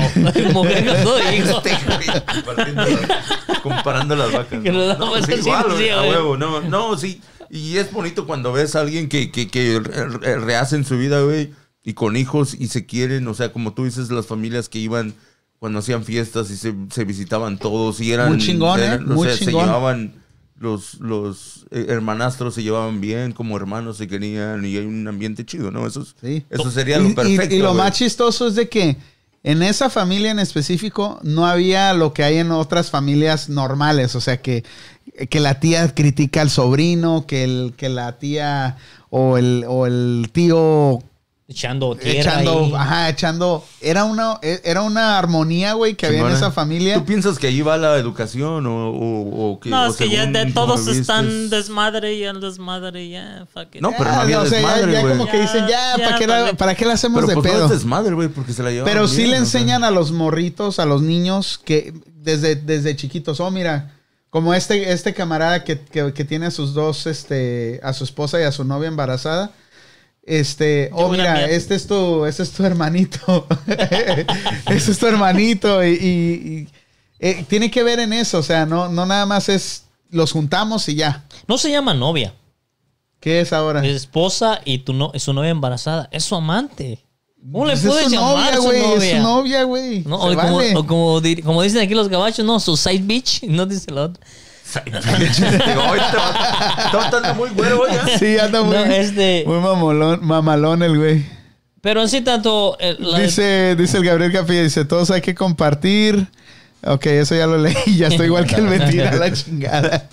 mujer 0.53 0.87
con 0.87 1.03
todo 1.05 1.19
hijo. 1.33 1.63
Este, 1.65 1.79
güey, 1.87 2.23
compartiendo 2.45 2.83
las- 2.85 3.61
comparando 3.61 4.17
las 4.17 4.33
vacas. 4.33 4.61
Que 4.63 4.71
nos 4.73 4.83
No, 4.99 5.05
damos 5.07 5.19
sí, 5.25 5.33
así, 5.33 5.41
igual, 5.41 5.65
sí, 5.79 5.89
a 5.89 5.97
güey. 5.99 6.11
huevo, 6.11 6.37
no, 6.37 6.61
no, 6.63 6.97
sí. 6.99 7.21
Y 7.55 7.77
es 7.77 7.93
bonito 7.93 8.27
cuando 8.27 8.51
ves 8.53 8.75
a 8.77 8.81
alguien 8.81 9.11
que, 9.11 9.31
que, 9.31 9.47
que 9.49 9.79
re- 9.79 10.09
re- 10.09 10.37
rehacen 10.41 10.87
su 10.87 10.97
vida, 10.97 11.21
güey, 11.21 11.53
y 11.85 11.93
con 11.93 12.17
hijos 12.17 12.57
y 12.59 12.69
se 12.69 12.87
quieren, 12.87 13.29
o 13.29 13.35
sea, 13.35 13.53
como 13.53 13.75
tú 13.75 13.85
dices, 13.85 14.11
las 14.11 14.27
familias 14.27 14.71
que 14.71 14.79
iban 14.79 15.13
cuando 15.59 15.81
hacían 15.81 16.03
fiestas 16.03 16.51
y 16.51 16.57
se, 16.57 16.75
se 16.91 17.05
visitaban 17.05 17.59
todos 17.59 18.01
y 18.01 18.11
eran... 18.13 18.31
Muy 18.31 18.39
chingón, 18.39 18.81
¿eh? 18.81 18.85
eran, 18.87 19.13
o 19.13 19.15
Muy 19.17 19.29
sea, 19.29 19.37
se 19.37 19.45
chingón. 19.45 19.67
llevaban, 19.67 20.15
los, 20.59 20.95
los 21.01 21.67
eh, 21.71 21.87
hermanastros 21.91 22.55
se 22.55 22.63
llevaban 22.63 23.01
bien, 23.03 23.33
como 23.33 23.55
hermanos 23.59 23.99
se 23.99 24.09
querían 24.09 24.65
y 24.65 24.77
hay 24.79 24.87
un 24.87 25.07
ambiente 25.07 25.45
chido, 25.45 25.71
¿no? 25.71 25.87
Eso, 25.87 26.01
es- 26.03 26.15
Sí. 26.21 26.47
eso 26.49 26.71
sería 26.71 26.99
lo 26.99 27.11
y- 27.11 27.13
perfecto. 27.15 27.55
Y, 27.55 27.59
lo 27.59 27.75
más 27.75 27.93
chistoso 27.93 28.49
es 28.49 28.55
de 28.55 28.69
que 28.71 28.97
en 29.45 29.63
esa 29.63 29.91
familia 29.91 30.31
en 30.31 30.39
específico 30.39 31.19
no 31.23 31.47
había 31.47 31.93
lo 31.95 32.15
que 32.15 32.23
hay 32.23 32.39
en 32.39 32.51
otras 32.53 32.91
familias 32.91 33.49
normales. 33.49 34.15
O 34.15 34.21
sea, 34.21 34.41
que, 34.41 34.65
que 35.31 35.41
la 35.41 35.61
tía 35.61 35.95
critica 35.95 36.41
al 36.41 36.51
sobrino, 36.51 37.27
que, 37.27 37.45
el, 37.45 37.75
que 37.77 37.89
la 37.89 38.19
tía 38.19 38.77
o 39.11 39.37
el, 39.39 39.65
o 39.69 39.87
el 39.87 40.29
tío 40.33 41.01
Echando 41.49 41.95
tierra 41.97 42.41
echando, 42.41 42.61
ahí. 42.65 42.73
ajá, 42.75 43.09
echando. 43.11 43.65
Era 43.83 44.05
una, 44.05 44.39
era 44.43 44.81
una 44.81 45.19
armonía, 45.19 45.75
güey, 45.75 45.97
que 45.97 46.07
había 46.07 46.21
en 46.21 46.29
esa 46.33 46.51
familia. 46.51 46.95
¿Tú 46.95 47.05
piensas 47.05 47.39
que 47.39 47.49
ahí 47.49 47.61
va 47.61 47.77
la 47.77 47.97
educación 47.99 48.67
o, 48.67 48.89
o, 48.91 49.51
o 49.53 49.61
que 49.61 49.69
No, 49.69 49.83
o 49.83 49.91
es 49.91 49.97
que 49.97 50.09
ya 50.09 50.25
de 50.25 50.47
todos 50.53 50.87
están 50.87 51.51
desmadre 51.51 52.15
y 52.15 52.25
el 52.25 52.41
desmadre 52.41 53.07
ya. 53.11 53.47
it. 53.71 53.83
No, 53.83 53.91
pero 53.99 54.05
no 54.13 54.17
Ah, 54.17 54.23
había 54.23 54.41
o 54.41 54.47
sea, 54.47 54.63
ya- 54.63 54.69
desmadre, 54.77 54.93
ya, 54.93 55.01
güey. 55.03 55.19
como 55.19 55.31
que 55.31 55.41
dicen, 55.43 55.67
ya, 55.69 55.99
Ya, 55.99 56.05
¿para, 56.07 56.19
qué 56.19 56.27
la. 56.27 56.53
¿para 56.55 56.75
qué 56.75 56.87
la 56.87 56.95
hacemos 56.95 57.17
Pero 57.17 57.29
de 57.29 57.35
pues 57.35 57.47
no 57.47 57.53
pedo? 57.53 57.65
es 57.67 57.71
desmadre, 57.73 58.15
güey, 58.15 58.29
porque 58.29 58.55
se 58.55 58.63
la 58.63 58.71
llevaban 58.71 58.91
Pero 58.91 59.07
sí 59.07 59.17
bien, 59.19 59.31
le 59.33 59.37
o 59.41 59.45
sea. 59.45 59.61
enseñan 59.61 59.85
a 59.85 59.91
los 59.91 60.11
morritos, 60.11 60.79
a 60.79 60.87
los 60.87 61.03
niños, 61.03 61.61
que 61.63 61.93
desde, 62.15 62.55
desde 62.57 62.97
chiquitos, 62.97 63.41
oh, 63.41 63.51
mira, 63.51 63.95
como 64.33 64.55
este, 64.55 64.91
este 64.93 65.13
camarada 65.13 65.63
que, 65.63 65.79
que- 65.79 66.15
que 66.15 66.25
tiene 66.25 66.47
a 66.47 66.51
sus 66.51 66.73
dos, 66.73 67.07
este, 67.07 67.79
a 67.83 67.93
su 67.93 68.05
esposa 68.05 68.41
y 68.41 68.45
a 68.45 68.51
su 68.53 68.65
novia 68.65 68.89
embarazada. 68.89 69.51
Este, 70.25 70.89
oh, 70.95 71.11
mira, 71.11 71.35
mierda. 71.35 71.51
este 71.51 71.75
es 71.75 71.87
tu, 71.87 72.25
este 72.25 72.43
es 72.45 72.53
tu 72.53 72.65
hermanito. 72.65 73.47
este 73.67 74.91
es 74.93 74.99
tu 74.99 75.07
hermanito. 75.07 75.85
Y, 75.85 75.89
y- 75.91 75.99
y, 76.01 76.69
eh, 77.19 77.45
tiene 77.47 77.71
que 77.71 77.83
ver 77.83 78.01
en 78.01 78.15
eso. 78.15 78.39
O 78.39 78.43
sea, 78.43 78.65
no, 78.65 78.89
no 78.89 79.05
nada 79.05 79.27
más 79.27 79.51
es 79.51 79.85
los 80.11 80.33
juntamos 80.33 80.89
y 80.89 80.95
ya. 80.95 81.25
No 81.47 81.59
se 81.59 81.71
llama 81.71 81.93
novia. 81.93 82.33
¿Qué 83.21 83.41
es 83.43 83.53
ahora? 83.53 83.85
Es 83.85 83.95
esposa 83.97 84.61
y 84.65 84.79
tu 84.79 84.95
no, 84.95 85.11
es 85.13 85.25
su 85.25 85.33
novia 85.35 85.51
embarazada. 85.51 86.09
Es 86.11 86.25
su 86.25 86.35
amante. 86.37 87.05
¿Cómo 87.51 87.65
le 87.67 87.73
Pues 87.73 87.85
es 87.85 87.91
puedes 87.91 88.05
su 88.07 88.11
llamar 88.13 88.35
novia, 88.37 88.57
su 88.57 88.63
güey. 88.63 88.79
Es 88.81 88.87
novia? 88.87 89.17
su 89.17 89.23
novia, 89.23 89.63
güey. 89.65 90.01
No, 90.07 90.17
o, 90.17 90.35
como, 90.35 90.57
vale. 90.57 90.77
o 90.77 90.87
como, 90.87 91.21
di- 91.21 91.43
como 91.43 91.63
dicen 91.63 91.81
aquí 91.83 91.95
los 91.95 92.09
gabachos, 92.09 92.45
no, 92.45 92.61
su 92.61 92.77
side 92.77 93.01
bitch, 93.03 93.43
no 93.49 93.67
dice 93.67 93.91
la 93.91 94.03
otra. 94.03 94.25
Digo, 94.87 95.83
"Oye, 95.91 96.01
te 96.11 96.17
va- 96.17 96.89
te 96.91 96.97
va 96.97 97.05
estando 97.05 97.35
muy 97.35 97.51
güero, 97.51 97.79
güey. 97.79 97.95
¿eh?". 97.95 97.99
Sí, 98.19 98.39
anda 98.39 98.63
muy, 98.63 98.75
No, 98.77 98.85
este- 98.85 99.45
muy 99.47 99.59
mamolón, 99.59 100.25
mamalón 100.25 100.83
el 100.83 100.97
güey. 100.99 101.27
Pero 101.83 102.01
en 102.01 102.09
sí 102.09 102.21
tanto... 102.21 102.77
eh, 102.81 102.97
la- 102.99 103.19
Dice, 103.19 103.75
dice 103.77 103.99
el 103.99 104.05
Gabriel 104.05 104.33
Capilla, 104.33 104.63
dice, 104.63 104.85
todos 104.85 105.11
hay 105.11 105.21
que 105.21 105.35
compartir. 105.35 106.29
Ok, 106.85 107.07
eso 107.07 107.35
ya 107.35 107.47
lo 107.47 107.59
leí, 107.59 107.75
ya 107.97 108.07
estoy 108.09 108.27
igual 108.27 108.47
que 108.47 108.55
el 108.57 108.63
mentira, 108.63 109.13
la 109.15 109.33
chingada. 109.33 110.09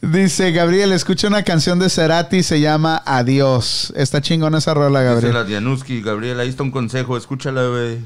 Dice, 0.00 0.52
Gabriel, 0.52 0.92
escucha 0.92 1.28
una 1.28 1.42
canción 1.42 1.78
de 1.78 1.88
Cerati, 1.88 2.42
se 2.42 2.60
llama 2.60 3.02
Adiós. 3.04 3.92
Está 3.96 4.20
chingona 4.20 4.58
esa 4.58 4.74
rola, 4.74 5.00
Dice 5.00 5.10
Gabriel. 5.12 5.34
la 5.34 5.44
Dianuski, 5.44 6.00
Gabriel, 6.00 6.40
ahí 6.40 6.48
está 6.48 6.62
un 6.62 6.70
consejo, 6.70 7.16
escúchala, 7.16 7.66
güey. 7.68 7.98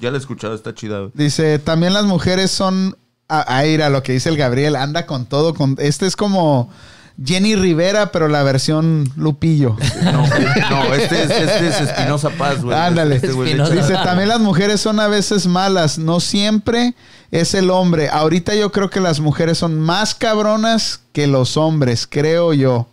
Ya 0.00 0.10
la 0.10 0.16
he 0.16 0.20
escuchado, 0.20 0.54
está 0.54 0.74
chida. 0.74 1.08
Dice, 1.14 1.58
también 1.58 1.92
las 1.92 2.04
mujeres 2.04 2.50
son... 2.50 2.96
Ah, 3.28 3.62
mira 3.64 3.90
lo 3.90 4.02
que 4.02 4.12
dice 4.12 4.28
el 4.28 4.36
Gabriel, 4.36 4.74
anda 4.74 5.06
con 5.06 5.24
todo. 5.26 5.54
Con... 5.54 5.76
Este 5.78 6.06
es 6.06 6.16
como 6.16 6.70
Jenny 7.22 7.54
Rivera, 7.54 8.12
pero 8.12 8.28
la 8.28 8.42
versión 8.42 9.10
Lupillo. 9.16 9.76
No, 10.02 10.26
no 10.70 10.94
este, 10.94 11.24
es, 11.24 11.30
este 11.30 11.68
es 11.68 11.80
Espinosa 11.80 12.30
Paz, 12.30 12.62
güey. 12.62 12.76
Ándale. 12.76 13.16
Este 13.16 13.32
güey 13.32 13.50
Espinosa. 13.50 13.74
Dice, 13.74 13.92
también 13.94 14.28
las 14.28 14.40
mujeres 14.40 14.80
son 14.80 15.00
a 15.00 15.08
veces 15.08 15.46
malas, 15.46 15.98
no 15.98 16.20
siempre 16.20 16.94
es 17.30 17.54
el 17.54 17.70
hombre. 17.70 18.08
Ahorita 18.08 18.54
yo 18.54 18.72
creo 18.72 18.88
que 18.90 19.00
las 19.00 19.20
mujeres 19.20 19.58
son 19.58 19.78
más 19.78 20.14
cabronas 20.14 21.00
que 21.12 21.26
los 21.26 21.56
hombres, 21.56 22.06
creo 22.06 22.54
yo. 22.54 22.88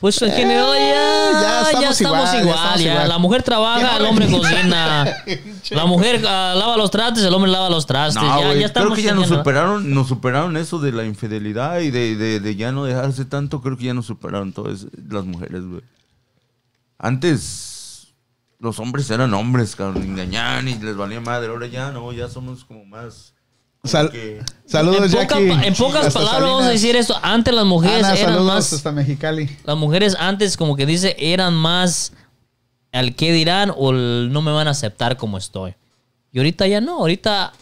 Pues 0.00 0.20
en 0.22 0.32
general 0.32 0.72
ya... 0.78 1.80
ya 1.80 1.90
estamos, 1.90 2.00
igual, 2.00 2.24
ya 2.32 2.40
igual, 2.40 2.56
estamos 2.56 2.80
ya. 2.80 2.92
igual. 2.92 3.08
La 3.08 3.18
mujer 3.18 3.42
trabaja, 3.42 3.96
el 3.98 4.06
hombre 4.06 4.30
cocina. 4.30 5.04
La 5.70 5.84
mujer 5.84 6.24
ah, 6.26 6.54
lava 6.56 6.76
los 6.78 6.90
trastes, 6.90 7.22
el 7.22 7.34
hombre 7.34 7.50
lava 7.50 7.68
los 7.68 7.86
trastes. 7.86 8.22
No, 8.22 8.40
ya, 8.40 8.54
ya 8.54 8.66
estamos 8.66 8.86
creo 8.88 8.96
que 8.96 9.02
ya 9.02 9.14
nos 9.14 9.28
superaron, 9.28 9.92
nos 9.92 10.08
superaron 10.08 10.56
eso 10.56 10.78
de 10.78 10.92
la 10.92 11.04
infidelidad 11.04 11.80
y 11.80 11.90
de, 11.90 12.16
de- 12.16 12.40
de 12.40 12.56
ya 12.56 12.72
no 12.72 12.84
dejarse 12.84 13.26
tanto. 13.26 13.60
Creo 13.60 13.76
que 13.76 13.84
ya 13.84 13.94
nos 13.94 14.06
superaron 14.06 14.52
todas 14.52 14.86
las 15.08 15.24
mujeres, 15.26 15.64
güey. 15.66 15.82
Antes 16.98 18.08
los 18.58 18.78
hombres 18.78 19.10
eran 19.10 19.32
hombres, 19.34 19.76
cabrón, 19.76 20.02
engañaban 20.02 20.68
y 20.68 20.74
les 20.78 20.96
valía 20.96 21.20
madre. 21.20 21.48
Ahora 21.48 21.66
ya 21.66 21.90
no, 21.92 22.12
ya 22.12 22.28
somos 22.28 22.64
como 22.64 22.84
más. 22.84 23.34
Como 23.82 23.90
Sal- 23.92 24.10
que- 24.10 24.42
saludos, 24.66 25.04
en, 25.06 25.10
poca- 25.12 25.40
Jackie. 25.40 25.66
en 25.68 25.74
pocas 25.74 26.06
Hasta 26.06 26.18
palabras 26.20 26.42
vamos 26.50 26.64
a 26.64 26.68
decir 26.70 26.96
esto. 26.96 27.16
Antes 27.22 27.54
las 27.54 27.64
mujeres 27.64 28.04
Ana, 28.04 28.14
eran 28.14 28.32
saludos 28.34 28.46
más... 28.54 28.72
hasta 28.72 28.92
Mexicali. 28.92 29.56
Las 29.64 29.76
mujeres 29.76 30.16
antes, 30.18 30.56
como 30.56 30.76
que 30.76 30.86
dice, 30.86 31.16
eran 31.18 31.54
más 31.54 32.12
al 32.92 33.14
qué 33.14 33.32
dirán 33.32 33.72
o 33.76 33.90
el 33.90 34.30
no 34.32 34.42
me 34.42 34.52
van 34.52 34.68
a 34.68 34.72
aceptar 34.72 35.16
como 35.16 35.38
estoy. 35.38 35.74
Y 36.32 36.38
ahorita 36.38 36.66
ya 36.66 36.80
no. 36.80 36.98
Ahorita 36.98 37.52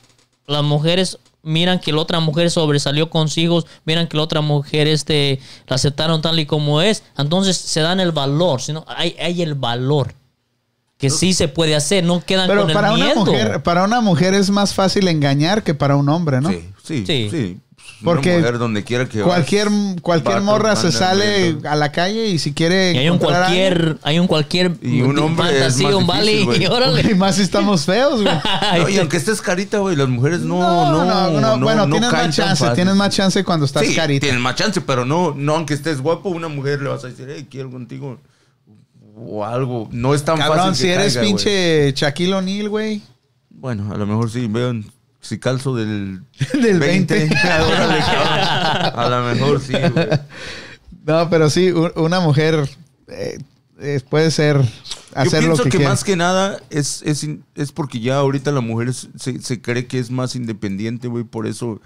las 0.47 0.63
mujeres 0.65 1.19
miran 1.43 1.79
que 1.79 1.93
la 1.93 2.01
otra 2.01 2.19
mujer 2.21 2.51
sobresalió 2.51 3.09
con 3.11 3.29
hijos, 3.37 3.67
miran 3.85 4.09
que 4.09 4.17
la 4.17 4.23
otra 4.25 4.41
mujer 4.41 4.89
este, 4.89 5.39
la 5.67 5.77
aceptaron 5.77 6.21
tal 6.21 6.39
y 6.41 6.47
como 6.47 6.83
es. 6.83 7.05
Entonces 7.17 7.57
se 7.57 7.81
dan 7.81 8.01
el 8.01 8.13
valor. 8.13 8.61
sino 8.61 8.85
hay, 8.89 9.15
hay 9.21 9.41
el 9.43 9.55
valor. 9.55 10.15
Que 10.99 11.11
sí 11.11 11.33
se 11.33 11.47
puede 11.49 11.77
hacer, 11.77 12.05
no 12.05 12.21
quedan 12.25 12.49
Pero 12.49 12.63
con 12.65 12.73
para 12.73 12.89
el 12.89 12.95
una, 12.95 13.05
miedo. 13.07 13.25
mujer, 13.25 13.63
para 13.63 13.85
una 13.85 14.01
mujer 14.01 14.35
es 14.35 14.51
más 14.51 14.75
fácil 14.75 15.07
engañar 15.09 15.63
que 15.63 15.73
para 15.75 15.95
un 15.97 16.09
hombre, 16.09 16.41
¿no? 16.41 16.51
Sí, 16.51 16.65
sí, 16.83 17.05
Sí. 17.07 17.29
sí. 17.31 17.61
Porque 18.05 18.31
Una 18.31 18.39
mujer 18.39 18.59
donde 18.59 18.85
quiera 18.85 19.09
que 19.09 19.23
Cualquier, 19.23 19.69
vas, 19.71 20.01
cualquier 20.03 20.41
morra 20.43 20.77
se 20.77 20.93
sale 20.93 21.57
a 21.69 21.75
la 21.75 21.91
calle 21.91 22.27
y 22.29 22.39
si 22.39 22.53
quiere. 22.53 22.93
Y 22.93 22.99
hay 22.99 23.09
un 23.11 23.19
cualquier, 23.19 23.99
hay 24.05 24.21
un 24.21 24.29
cualquier 24.29 24.77
Y 24.83 25.01
un 25.03 25.19
hombre 25.19 25.47
es 25.49 25.53
fantasía, 25.59 25.87
más 25.89 25.97
un 25.97 26.07
vale, 26.07 26.33
y 26.61 26.67
órale. 26.67 27.03
Y 27.11 27.15
más 27.17 27.37
si 27.37 27.43
estamos 27.43 27.85
feos, 27.87 28.23
güey. 28.23 28.35
No, 28.79 28.89
y 28.89 28.99
aunque 28.99 29.17
estés 29.17 29.41
carita, 29.43 29.79
güey, 29.79 29.97
las 29.97 30.09
mujeres 30.09 30.41
no, 30.41 30.61
no, 30.93 31.05
no, 31.05 31.31
no, 31.41 31.57
no, 31.57 31.65
bueno, 31.65 31.87
no 31.87 31.91
tienes 31.97 32.13
más 32.13 32.37
chance, 32.37 32.57
fácil. 32.63 32.75
tienes 32.77 32.95
más 32.95 33.11
chance 33.15 33.43
cuando 33.43 33.67
estás 33.67 33.85
sí, 33.85 33.97
carita. 33.97 34.21
tienes 34.27 34.41
más 34.41 34.55
chance, 34.55 34.81
pero 34.81 35.05
no, 35.05 35.35
no, 35.37 35.57
aunque 35.57 35.75
estés 35.75 36.01
guapo, 36.01 36.29
una 36.29 36.47
mujer 36.47 36.81
le 36.83 36.91
vas 36.91 37.03
a 37.03 37.09
decir, 37.09 37.27
hey, 37.35 37.49
quiero 37.51 37.69
contigo 37.71 38.21
o 39.21 39.45
algo. 39.45 39.89
No 39.93 40.15
es 40.15 40.25
tan 40.25 40.39
Cabrón, 40.39 40.59
fácil 40.59 40.75
si 40.77 40.83
que 40.85 40.93
eres 40.95 41.15
caiga, 41.15 41.27
pinche 41.29 41.93
Shaquille 41.95 42.35
O'Neal, 42.35 42.69
güey. 42.69 43.03
Bueno, 43.51 43.93
a 43.93 43.97
lo 43.97 44.07
mejor 44.07 44.31
sí, 44.31 44.47
vean, 44.49 44.85
si 45.21 45.39
calzo 45.39 45.75
del, 45.75 46.23
Del 46.53 46.79
20. 46.79 47.25
órale, 47.45 47.99
cabrón. 48.01 48.93
a 49.01 49.09
lo 49.11 49.35
mejor 49.35 49.61
sí, 49.61 49.73
güey. 49.73 50.07
No, 51.05 51.29
pero 51.31 51.49
sí, 51.51 51.71
una 51.97 52.21
mujer 52.21 52.69
eh, 53.09 53.39
eh, 53.81 54.01
puede 54.09 54.31
ser 54.31 54.61
hacer 55.15 55.41
Yo 55.43 55.49
lo 55.49 55.55
pienso 55.55 55.63
que, 55.65 55.71
que, 55.71 55.77
quiera. 55.79 55.91
más 55.91 56.05
que 56.05 56.17
nada 56.17 56.61
es, 56.71 57.03
es, 57.03 57.27
es 57.55 57.73
porque 57.73 57.99
ya 58.01 58.19
ahorita 58.19 58.53
la 58.53 58.61
mujer 58.61 58.89
es- 58.89 59.09
se, 59.17 59.41
se 59.41 59.61
cree 59.63 59.87
que 59.87 59.99
es 59.99 60.11
más 60.11 60.37
independiente, 60.37 61.09
güey. 61.09 61.25
Por 61.25 61.47
eso, 61.47 61.81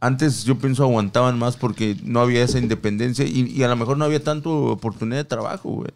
antes 0.00 0.44
yo 0.44 0.58
pienso 0.58 0.84
aguantaban 0.84 1.38
más 1.38 1.56
porque 1.56 1.96
no 2.04 2.20
había 2.20 2.42
esa 2.44 2.58
independencia 2.58 3.24
y, 3.26 3.50
y 3.50 3.62
a 3.64 3.68
lo 3.68 3.74
mejor 3.76 3.98
no 3.98 4.04
había 4.04 4.22
tanto 4.22 4.50
oportunidad 4.66 5.18
de 5.18 5.24
trabajo, 5.24 5.70
güey. 5.70 5.90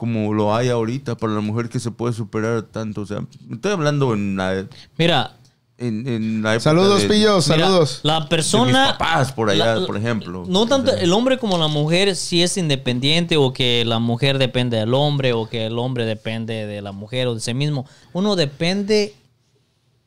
Como 0.00 0.32
lo 0.32 0.54
hay 0.56 0.70
ahorita 0.70 1.14
para 1.18 1.34
la 1.34 1.40
mujer 1.42 1.68
que 1.68 1.78
se 1.78 1.90
puede 1.90 2.14
superar 2.14 2.62
tanto. 2.62 3.02
O 3.02 3.06
sea, 3.06 3.22
estoy 3.52 3.70
hablando 3.72 4.14
en 4.14 4.34
la, 4.34 4.64
Mira, 4.96 5.36
en, 5.76 6.08
en 6.08 6.42
la 6.42 6.54
época 6.54 6.64
Saludos, 6.70 7.02
de- 7.02 7.08
pillos, 7.08 7.46
Mira, 7.50 7.66
saludos. 7.66 8.00
La 8.02 8.20
de 8.20 8.26
persona. 8.28 8.64
mis 8.84 8.92
papás 8.92 9.30
por 9.32 9.50
allá, 9.50 9.74
la- 9.76 9.86
por 9.86 9.98
ejemplo. 9.98 10.44
No 10.48 10.64
tanto 10.66 10.90
O 10.92 10.94
sea, 10.94 11.02
el 11.02 11.12
hombre 11.12 11.36
como 11.36 11.58
la 11.58 11.68
mujer, 11.68 12.16
si 12.16 12.42
es 12.42 12.56
independiente 12.56 13.36
o 13.36 13.52
que 13.52 13.84
la 13.84 13.98
mujer 13.98 14.38
depende 14.38 14.78
del 14.78 14.94
hombre 14.94 15.34
o 15.34 15.46
que 15.50 15.66
el 15.66 15.78
hombre 15.78 16.06
depende 16.06 16.64
de 16.64 16.80
la 16.80 16.92
mujer 16.92 17.26
o 17.26 17.34
de 17.34 17.40
sí 17.42 17.52
mismo. 17.52 17.84
Uno 18.14 18.36
depende. 18.36 19.14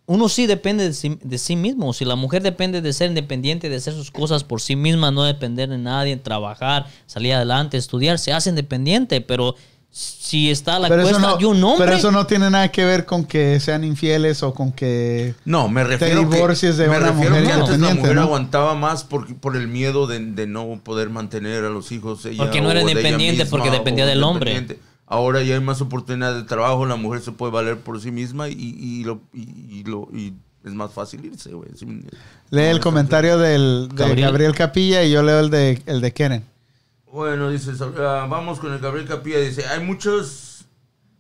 Uno 0.08 0.28
sí 0.28 0.48
depende 0.48 0.86
de 0.86 0.94
sí, 0.94 1.20
de 1.24 1.38
sí 1.38 1.56
mismo. 1.56 1.94
Si 1.94 2.04
la 2.04 2.16
mujer 2.16 2.42
depende 2.42 2.82
de 2.82 2.92
ser 2.94 3.10
independiente, 3.10 3.70
de 3.70 3.76
hacer 3.76 3.94
sus 3.94 4.10
cosas 4.12 4.44
por 4.44 4.60
sí 4.60 4.76
misma, 4.76 5.12
no 5.12 5.24
depender 5.24 5.70
de 5.70 5.78
nadie, 5.78 6.18
trabajar, 6.18 6.88
salir 7.06 7.34
adelante, 7.34 7.78
estudiar, 7.78 8.18
se 8.20 8.34
hace 8.34 8.50
independiente. 8.50 9.22
Pero 9.22 9.56
si 9.96 10.50
está 10.50 10.78
a 10.78 10.80
la 10.80 10.88
Pero 10.90 11.04
cuesta 11.04 11.20
no, 11.22 11.38
de 11.38 11.46
un 11.46 11.64
hombre. 11.64 11.86
pero 11.86 11.96
eso 11.98 12.12
no 12.12 12.26
tiene 12.26 12.50
nada 12.50 12.70
que 12.70 12.84
ver 12.84 13.06
con 13.06 13.26
que 13.26 13.60
sean 13.60 13.84
infieles 13.84 14.42
o 14.42 14.52
con 14.52 14.72
que... 14.72 15.36
No, 15.46 15.70
me 15.70 15.84
refiero 15.84 16.22
divorcies 16.22 16.76
que, 16.76 16.82
de 16.82 16.90
me 16.90 16.98
una 16.98 17.12
refiero 17.12 17.30
mujer 17.30 17.46
que 17.46 17.54
antes 17.54 17.80
la 17.80 17.94
mujer 17.94 18.16
¿no? 18.16 18.22
aguantaba 18.24 18.74
más 18.74 19.04
por, 19.04 19.36
por 19.36 19.56
el 19.56 19.68
miedo 19.68 20.08
de, 20.08 20.18
de 20.20 20.48
no 20.48 20.82
poder 20.84 21.12
mantener 21.12 21.64
a 21.64 21.70
los 21.70 21.92
hijos. 21.92 22.26
Ella, 22.26 22.44
Porque 22.44 22.60
no 22.60 22.72
era 22.72 22.82
o 22.82 22.86
de 22.86 22.92
independiente, 22.92 23.46
porque 23.46 23.70
dependía 23.70 24.08
del 24.08 24.24
hombre. 24.24 24.66
Ahora 25.06 25.44
ya 25.44 25.54
hay 25.54 25.62
más 25.62 25.80
oportunidad 25.80 26.34
de 26.34 26.42
trabajo, 26.42 26.88
la 26.88 26.96
mujer 26.96 27.22
se 27.22 27.32
puede 27.32 27.52
valer 27.52 27.78
por 27.78 28.02
sí 28.02 28.10
misma 28.10 28.50
y, 28.50 28.54
y 28.54 29.04
lo, 29.04 29.22
y, 29.32 29.42
y 29.70 29.84
lo 29.84 30.08
y 30.12 30.34
es 30.66 30.74
más 30.74 30.92
fácil 30.92 31.24
irse, 31.26 31.52
güey. 31.52 31.70
Lee 31.82 32.06
no, 32.50 32.60
el 32.62 32.80
comentario 32.80 33.38
del, 33.38 33.90
de 33.90 33.96
Gabriel. 33.96 34.28
Gabriel. 34.30 34.56
Capilla 34.56 35.04
y 35.04 35.12
yo 35.12 35.22
leo 35.22 35.40
el 35.42 35.52
de, 35.52 35.82
el 35.86 36.02
de 36.02 36.14
Keren. 36.14 36.46
Bueno, 37.14 37.52
dice, 37.52 37.74
ah, 38.00 38.26
vamos 38.28 38.60
con 38.60 38.74
el 38.74 38.80
Gabriel 38.80 39.08
Capilla. 39.08 39.38
Dice, 39.38 39.68
hay 39.68 39.86
muchos 39.86 40.66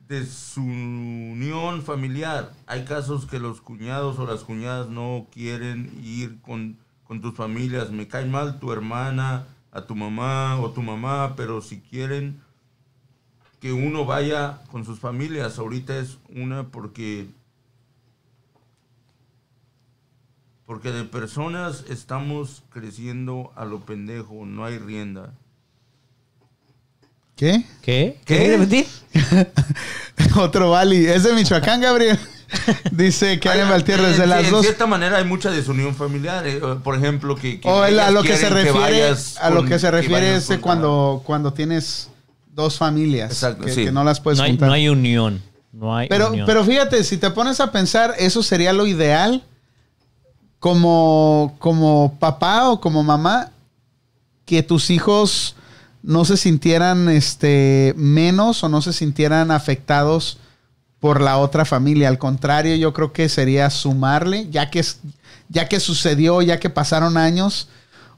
desunión 0.07 1.83
familiar. 1.83 2.51
Hay 2.65 2.83
casos 2.83 3.27
que 3.27 3.37
los 3.37 3.61
cuñados 3.61 4.17
o 4.17 4.25
las 4.25 4.43
cuñadas 4.43 4.89
no 4.89 5.27
quieren 5.31 5.95
ir 6.03 6.41
con, 6.41 6.79
con 7.03 7.21
tus 7.21 7.35
familias. 7.35 7.91
Me 7.91 8.07
cae 8.07 8.25
mal 8.25 8.59
tu 8.59 8.71
hermana, 8.71 9.45
a 9.71 9.85
tu 9.85 9.95
mamá 9.95 10.59
o 10.59 10.71
tu 10.71 10.81
mamá, 10.81 11.35
pero 11.37 11.61
si 11.61 11.79
quieren 11.79 12.41
que 13.59 13.71
uno 13.71 14.03
vaya 14.03 14.63
con 14.71 14.85
sus 14.85 14.97
familias, 14.97 15.59
ahorita 15.59 15.99
es 15.99 16.17
una 16.27 16.69
porque... 16.69 17.27
Porque 20.65 20.91
de 20.91 21.03
personas 21.03 21.85
estamos 21.87 22.63
creciendo 22.71 23.51
a 23.55 23.65
lo 23.65 23.81
pendejo, 23.81 24.47
no 24.47 24.65
hay 24.65 24.79
rienda. 24.79 25.35
¿Qué? 27.35 27.65
¿Qué? 27.81 28.19
¿Qué? 28.25 28.85
Otro 30.37 30.71
Bali. 30.71 31.05
Es 31.07 31.23
de 31.23 31.33
Michoacán, 31.33 31.81
Gabriel. 31.81 32.19
Dice 32.91 33.39
Karen 33.39 33.63
Hay- 33.65 33.69
Valtierres 33.71 34.17
de 34.17 34.27
las 34.27 34.49
dos. 34.51 34.61
cierta 34.61 34.85
manera 34.85 35.17
hay 35.17 35.23
mucha 35.25 35.49
desunión 35.49 35.95
familiar. 35.95 36.45
eh, 36.45 36.61
Por 36.83 36.95
ejemplo, 36.95 37.35
que. 37.35 37.59
que 37.59 37.67
O 37.67 37.83
el- 37.83 37.99
a 37.99 38.11
lo 38.11 38.21
que 38.21 38.33
se 38.37 38.47
quieren 38.47 38.65
refiere, 38.65 38.79
vayas 38.79 39.37
a 39.37 39.49
lo 39.49 39.57
con- 39.57 39.69
que 39.69 39.79
se 39.79 39.89
refiere 39.89 40.13
vayas 40.27 40.43
es 40.43 40.47
con- 40.49 40.59
cuando, 40.59 41.23
cuando 41.25 41.51
tienes 41.53 42.09
dos 42.53 42.77
familias 42.77 43.31
Exacto, 43.31 43.65
que, 43.65 43.71
sí. 43.73 43.85
que 43.85 43.91
no 43.91 44.03
las 44.03 44.19
puedes 44.19 44.37
no, 44.37 44.43
hay, 44.45 44.51
juntar. 44.51 44.67
no 44.67 44.73
hay 44.73 44.87
unión. 44.89 45.41
No 45.71 45.95
hay 45.95 46.07
pero, 46.07 46.29
unión. 46.29 46.45
pero 46.45 46.63
fíjate, 46.63 47.03
si 47.03 47.17
te 47.17 47.31
pones 47.31 47.59
a 47.59 47.71
pensar, 47.71 48.13
eso 48.19 48.43
sería 48.43 48.71
lo 48.73 48.85
ideal 48.85 49.43
como, 50.59 51.55
como 51.57 52.15
papá 52.19 52.69
o 52.69 52.79
como 52.79 53.01
mamá, 53.03 53.49
que 54.45 54.61
tus 54.61 54.91
hijos 54.91 55.55
no 56.03 56.25
se 56.25 56.37
sintieran 56.37 57.09
este, 57.09 57.93
menos 57.97 58.63
o 58.63 58.69
no 58.69 58.81
se 58.81 58.93
sintieran 58.93 59.49
afectados 59.51 60.37
por 60.99 61.19
la 61.21 61.37
otra 61.37 61.65
familia. 61.65 62.09
Al 62.09 62.17
contrario, 62.19 62.75
yo 62.75 62.93
creo 62.93 63.11
que 63.13 63.27
sería 63.29 63.69
sumarle, 63.69 64.49
ya 64.51 64.69
que, 64.69 64.83
ya 65.49 65.67
que 65.67 65.79
sucedió, 65.79 66.41
ya 66.41 66.59
que 66.59 66.69
pasaron 66.69 67.17
años. 67.17 67.69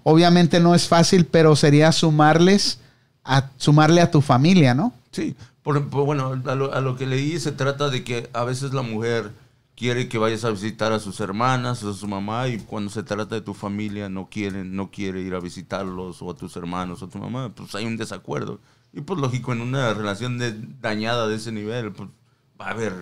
Obviamente 0.03 0.59
no 0.59 0.75
es 0.75 0.87
fácil, 0.87 1.25
pero 1.25 1.55
sería 1.55 1.91
sumarles 1.91 2.79
a 3.23 3.49
sumarle 3.57 4.01
a 4.01 4.11
tu 4.11 4.21
familia, 4.21 4.73
¿no? 4.75 4.93
Sí, 5.11 5.35
por, 5.63 5.87
por- 5.89 6.05
bueno, 6.05 6.41
a 6.45 6.55
lo, 6.55 6.73
a 6.73 6.81
lo 6.81 6.95
que 6.95 7.07
leí 7.07 7.39
se 7.39 7.51
trata 7.51 7.89
de 7.89 8.03
que 8.03 8.29
a 8.33 8.43
veces 8.43 8.73
la 8.73 8.83
mujer 8.83 9.31
quiere 9.75 10.07
que 10.07 10.17
vayas 10.17 10.45
a 10.45 10.51
visitar 10.51 10.93
a 10.93 10.99
sus 10.99 11.19
hermanas 11.19 11.83
o 11.83 11.89
a 11.89 11.93
su 11.93 12.07
mamá 12.07 12.47
y 12.47 12.59
cuando 12.59 12.89
se 12.89 13.03
trata 13.03 13.35
de 13.35 13.41
tu 13.41 13.53
familia 13.53 14.07
no 14.09 14.29
quieren, 14.29 14.75
no 14.75 14.89
quiere 14.91 15.21
ir 15.21 15.33
a 15.35 15.39
visitarlos 15.39 16.21
o 16.21 16.31
a 16.31 16.35
tus 16.35 16.55
hermanos 16.55 17.01
o 17.01 17.05
a 17.05 17.09
tu 17.09 17.17
mamá, 17.17 17.53
pues 17.53 17.75
hay 17.75 17.85
un 17.85 17.97
desacuerdo. 17.97 18.59
Y 18.93 19.01
pues 19.01 19.19
lógico, 19.19 19.51
en 19.51 19.61
una 19.61 19.93
relación 19.93 20.37
de- 20.37 20.55
dañada 20.81 21.27
de 21.27 21.35
ese 21.35 21.51
nivel, 21.51 21.91
pues 21.91 22.09
va 22.59 22.67
a 22.67 22.71
haber, 22.71 22.93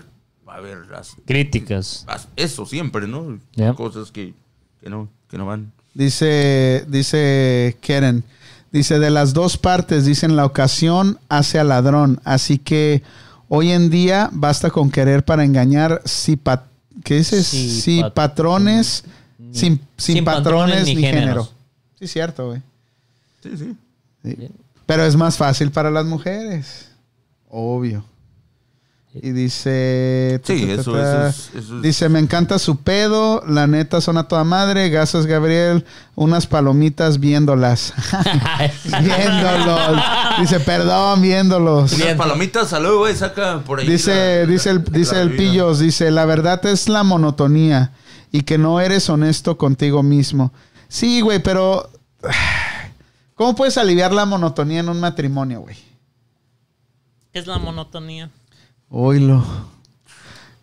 va 0.47 0.55
a 0.55 0.57
haber 0.57 0.79
as- 0.95 1.15
Críticas. 1.25 2.03
as- 2.07 2.27
eso 2.35 2.65
siempre, 2.65 3.07
¿no? 3.07 3.37
Ya. 3.55 3.73
Cosas 3.75 4.11
que, 4.11 4.33
que 4.81 4.89
no, 4.89 5.07
que 5.29 5.37
no 5.37 5.45
van. 5.45 5.71
Dice, 5.93 6.85
dice 6.87 7.77
Keren, 7.81 8.23
dice 8.71 8.97
de 8.97 9.11
las 9.11 9.35
dos 9.35 9.57
partes, 9.59 10.05
dicen 10.05 10.35
la 10.35 10.45
ocasión 10.47 11.19
hace 11.29 11.59
al 11.59 11.69
ladrón, 11.69 12.19
así 12.23 12.57
que 12.57 13.03
hoy 13.55 13.71
en 13.71 13.91
día 13.91 14.29
basta 14.31 14.71
con 14.71 14.89
querer 14.89 15.23
para 15.23 15.43
engañar, 15.43 16.01
si 16.05 16.35
pa- 16.37 16.65
¿qué 17.03 17.17
dices? 17.17 17.45
Si 17.45 17.69
Si 17.81 18.01
pat- 18.01 18.13
patrones, 18.15 19.03
ni- 19.37 19.53
sin, 19.53 19.77
sin 19.95 20.15
sin 20.15 20.25
patrones, 20.25 20.75
patrones 20.77 20.85
ni 20.87 20.95
ni 20.95 21.01
género. 21.03 21.47
Sí, 21.99 22.07
cierto, 22.07 22.47
güey. 22.47 22.61
Sí, 23.43 23.49
sí. 23.57 23.75
Sí. 24.25 24.49
Pero 24.87 25.05
es 25.05 25.15
más 25.15 25.37
fácil 25.37 25.69
para 25.71 25.91
las 25.91 26.05
mujeres, 26.05 26.87
obvio. 27.49 28.03
Y 29.15 29.31
dice... 29.31 30.41
Sí, 30.43 30.61
ta, 30.61 30.75
ta, 30.75 30.81
eso- 30.81 30.91
ta, 30.93 31.29
eso 31.29 31.49
es- 31.59 31.63
eso 31.65 31.75
es- 31.77 31.81
Dice, 31.83 32.09
me 32.09 32.17
encanta 32.17 32.57
su 32.57 32.77
pedo, 32.77 33.43
la 33.47 33.67
neta 33.67 34.01
son 34.01 34.17
a 34.17 34.27
toda 34.27 34.43
madre, 34.43 34.89
gasas 34.89 35.27
Gabriel, 35.27 35.85
unas 36.15 36.47
palomitas 36.47 37.19
viéndolas. 37.19 37.93
viéndolos. 38.85 40.01
Dice, 40.39 40.59
perdón, 40.61 41.21
viéndolos. 41.21 41.93
Unas 41.93 42.15
palomitas, 42.15 42.69
salud, 42.69 42.97
güey, 42.99 43.15
saca 43.15 43.59
por 43.59 43.79
ahí. 43.79 43.87
Dice, 43.87 44.45
la- 44.45 44.51
dice 44.51 44.69
el, 44.71 44.77
la 44.77 44.97
dice 44.97 45.21
el. 45.21 45.35
Pillos, 45.35 45.79
dice, 45.79 46.09
la 46.11 46.25
verdad 46.25 46.65
es 46.65 46.89
la 46.89 47.03
monotonía 47.03 47.91
y 48.31 48.41
que 48.41 48.57
no 48.57 48.79
eres 48.81 49.09
honesto 49.09 49.57
contigo 49.57 50.01
mismo. 50.01 50.51
Sí, 50.87 51.21
güey, 51.21 51.37
pero 51.37 51.89
¿cómo 53.35 53.55
puedes 53.55 53.77
aliviar 53.77 54.11
la 54.11 54.25
monotonía 54.25 54.79
en 54.79 54.89
un 54.89 54.99
matrimonio, 54.99 55.61
güey? 55.61 55.75
¿Qué 57.31 57.39
es 57.39 57.47
la 57.47 57.57
monotonía? 57.57 58.29
Oílo. 58.95 59.43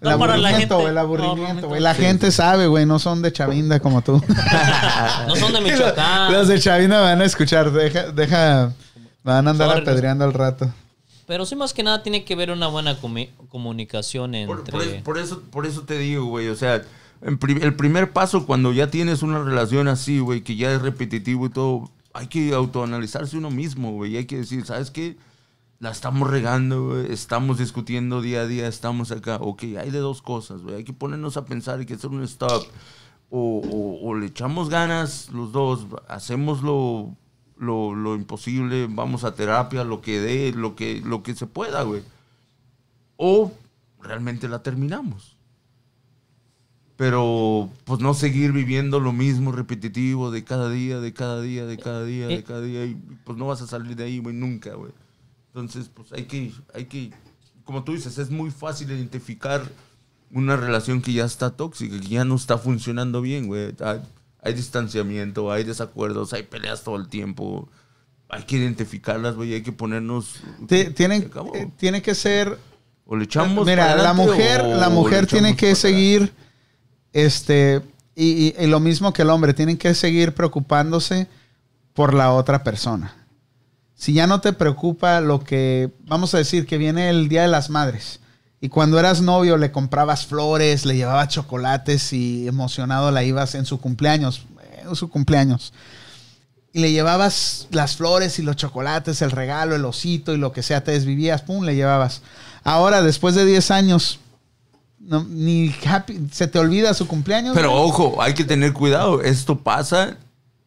El 0.01 0.09
No, 0.11 0.19
para 0.19 0.37
la 0.39 0.49
aburrimiento, 0.49 0.77
gente. 0.77 0.91
el 0.93 0.99
aburrimiento, 0.99 1.61
No, 1.63 1.69
güey. 1.69 1.81
La 1.83 1.95
gente 1.95 2.31
sabe, 2.31 2.69
güey, 2.69 2.87
no 2.87 2.99
son 3.01 3.21
de 3.23 3.33
Chavinda 3.33 3.81
como 3.81 4.03
tú. 4.03 4.23
No 5.27 5.35
son 5.37 5.53
de 5.53 5.61
Michoacán. 5.73 6.33
Los 6.33 6.47
de 6.49 6.59
Chavinda 6.61 6.97
me 6.99 7.03
van 7.03 7.21
a 7.21 7.25
escuchar, 7.25 7.71
deja, 7.73 8.13
deja, 8.13 8.73
me 9.25 9.33
van 9.33 9.47
a 9.49 9.51
andar 9.51 9.69
Sorry. 9.71 9.83
apedreando 9.83 10.25
al 10.25 10.33
rato. 10.33 10.73
Pero 11.27 11.45
sí, 11.45 11.55
más 11.57 11.75
que 11.75 11.83
nada, 11.83 12.03
tiene 12.03 12.25
que 12.25 12.35
ver 12.37 12.51
una 12.51 12.69
buena 12.69 12.99
comi- 13.01 13.31
comunicación 13.49 14.31
Por, 14.47 14.59
entre. 14.61 14.73
por 14.73 15.03
por 15.03 15.19
eso, 15.19 15.43
por 15.51 15.67
eso 15.67 15.83
te 15.83 15.99
digo, 15.99 16.25
güey. 16.27 16.49
O 16.49 16.57
sea, 16.57 16.83
en 17.23 17.37
pri- 17.39 17.61
el 17.63 17.75
primer 17.75 18.13
paso 18.13 18.47
cuando 18.47 18.73
ya 18.73 18.87
tienes 18.91 19.23
una 19.23 19.43
relación 19.43 19.87
así, 19.89 20.21
güey, 20.21 20.41
que 20.43 20.55
ya 20.57 20.73
es 20.73 20.81
repetitivo 20.83 21.47
y 21.47 21.51
todo, 21.51 21.91
hay 22.15 22.29
que 22.29 22.55
autoanalizarse 22.55 23.37
uno 23.37 23.51
mismo, 23.51 23.91
güey. 23.93 24.15
y 24.15 24.17
Hay 24.19 24.25
que 24.25 24.39
decir, 24.39 24.65
¿sabes 24.65 24.91
qué? 24.91 25.17
La 25.81 25.91
estamos 25.91 26.31
regando, 26.31 26.89
güey. 26.89 27.11
Estamos 27.13 27.57
discutiendo 27.59 28.21
día 28.21 28.43
a 28.43 28.47
día, 28.47 28.69
estamos 28.69 29.11
acá. 29.13 29.37
Ok, 29.41 29.63
hay 29.79 29.91
de 29.91 29.99
dos 29.99 30.21
cosas, 30.23 30.61
güey. 30.63 30.77
Hay 30.77 30.85
que 30.85 30.93
ponernos 30.93 31.37
a 31.39 31.47
pensar, 31.47 31.79
hay 31.81 31.87
que 31.87 31.95
hacer 31.95 32.11
un 32.11 32.23
stop. 32.23 32.65
O, 33.31 33.61
o- 33.65 34.09
o 34.09 34.15
le 34.15 34.27
echamos 34.27 34.69
ganas 34.69 35.31
los 35.31 35.53
dos, 35.53 35.87
hacemos 36.09 36.63
lo, 36.63 37.17
lo, 37.57 37.95
lo 37.95 38.15
imposible, 38.17 38.89
vamos 38.91 39.25
a 39.25 39.35
terapia, 39.35 39.85
lo 39.85 40.01
que 40.03 40.21
dé, 40.21 40.53
lo 40.53 40.75
que, 40.77 41.01
lo 41.05 41.23
que 41.23 41.35
se 41.35 41.47
pueda, 41.47 41.83
güey 41.83 42.03
o 43.23 43.53
realmente 44.01 44.49
la 44.49 44.63
terminamos. 44.63 45.37
Pero 46.97 47.69
pues 47.85 48.01
no 48.01 48.15
seguir 48.15 48.51
viviendo 48.53 48.99
lo 48.99 49.13
mismo 49.13 49.53
repetitivo 49.53 50.31
de 50.31 50.43
cada 50.43 50.71
día, 50.71 51.01
de 51.01 51.13
cada 51.13 51.43
día, 51.43 51.67
de 51.67 51.77
cada 51.77 52.03
día, 52.03 52.27
de 52.29 52.35
Eh. 52.37 52.43
cada 52.45 52.63
día 52.63 52.87
y 52.87 52.95
pues 53.25 53.37
no 53.37 53.47
vas 53.47 53.61
a 53.61 53.67
salir 53.67 53.95
de 53.95 54.05
ahí, 54.05 54.19
güey, 54.21 54.35
nunca, 54.35 54.73
güey. 54.75 54.91
Entonces, 55.53 55.91
pues 55.93 56.13
hay 56.13 56.25
que 56.25 56.53
hay 56.75 56.85
que 56.87 57.11
como 57.65 57.85
tú 57.85 57.93
dices, 57.93 58.19
es 58.19 58.31
muy 58.31 58.51
fácil 58.51 58.91
identificar 58.91 59.63
una 60.33 60.57
relación 60.57 61.03
que 61.03 61.13
ya 61.13 61.25
está 61.25 61.51
tóxica, 61.51 62.01
que 62.01 62.07
ya 62.09 62.25
no 62.25 62.35
está 62.35 62.59
funcionando 62.59 63.21
bien, 63.21 63.47
güey. 63.47 63.75
Hay, 63.81 64.01
hay 64.43 64.55
distanciamiento, 64.55 65.53
hay 65.53 65.63
desacuerdos, 65.65 66.33
hay 66.33 66.43
peleas 66.45 66.83
todo 66.83 66.97
el 66.97 67.09
tiempo. 67.09 67.69
Hay 68.29 68.45
que 68.45 68.57
identificarlas, 68.57 69.35
güey, 69.37 69.55
hay 69.55 69.63
que 69.63 69.73
ponernos 69.73 70.41
Tienen, 70.69 71.31
eh, 71.55 71.71
tiene 71.77 72.01
que 72.03 72.15
ser 72.15 72.59
o 73.05 73.17
le 73.17 73.25
echamos 73.25 73.67
Mira, 73.67 73.97
la 73.97 74.13
mujer, 74.15 74.61
o- 74.63 74.75
la 74.77 74.89
mujer 74.89 75.27
tiene 75.27 75.57
que 75.57 75.75
seguir, 75.75 76.33
este, 77.13 77.83
y, 78.15 78.49
y- 78.49 78.55
y 78.59 78.67
lo 78.69 78.81
mismo 78.81 79.13
que 79.13 79.23
el 79.23 79.31
hombre, 79.31 79.55
tienen 79.55 79.77
que 79.77 79.95
seguir 79.95 80.33
preocupándose 80.35 81.27
por 81.93 82.15
la 82.15 82.33
otra 82.33 82.63
persona. 82.63 83.20
Si 84.01 84.15
ya 84.15 84.27
no 84.27 84.41
te 84.41 84.55
preocupa 84.55 85.21
lo 85.21 85.45
que, 85.45 85.91
vamos 86.07 86.33
a 86.35 86.39
decir, 86.39 86.65
que 86.67 86.79
viene 86.79 87.11
el 87.11 87.29
Día 87.29 87.43
de 87.43 87.49
las 87.49 87.69
Madres, 87.69 88.21
y 88.59 88.71
cuando 88.71 88.99
eras 88.99 89.21
novio 89.21 89.59
le 89.59 89.73
comprabas 89.73 90.25
flores, 90.25 90.87
le 90.87 90.97
llevabas 90.97 91.29
chocolates 91.29 92.15
y 92.15 92.49
emocionado 92.49 93.11
la 93.11 93.23
ibas 93.25 93.55
en 93.55 93.67
su 93.67 93.79
cumpleaños, 93.79 94.47
en 94.83 94.97
su 94.97 95.11
cumpleaños. 95.11 95.75
Y 96.73 96.81
le 96.81 96.93
llevabas 96.93 97.69
las 97.73 97.97
flores 97.97 98.39
y 98.39 98.43
los 98.43 98.57
chocolates, 98.57 99.21
el 99.21 99.33
regalo, 99.33 99.77
el 99.77 99.85
osito 99.85 100.33
y 100.33 100.39
lo 100.39 100.51
que 100.53 100.63
sea, 100.63 100.83
te 100.83 100.93
desvivías, 100.93 101.43
pum, 101.43 101.65
le 101.65 101.75
llevabas. 101.75 102.23
Ahora, 102.65 103.03
después 103.03 103.35
de 103.35 103.45
10 103.45 103.71
años, 103.71 104.19
no, 104.99 105.27
ni 105.29 105.75
happy- 105.85 106.27
se 106.33 106.47
te 106.47 106.59
olvida 106.59 106.95
su 106.95 107.07
cumpleaños. 107.07 107.55
Pero 107.55 107.75
ojo, 107.75 108.23
hay 108.23 108.33
que 108.33 108.45
tener 108.45 108.73
cuidado. 108.73 109.21
Esto 109.21 109.59
pasa 109.59 110.17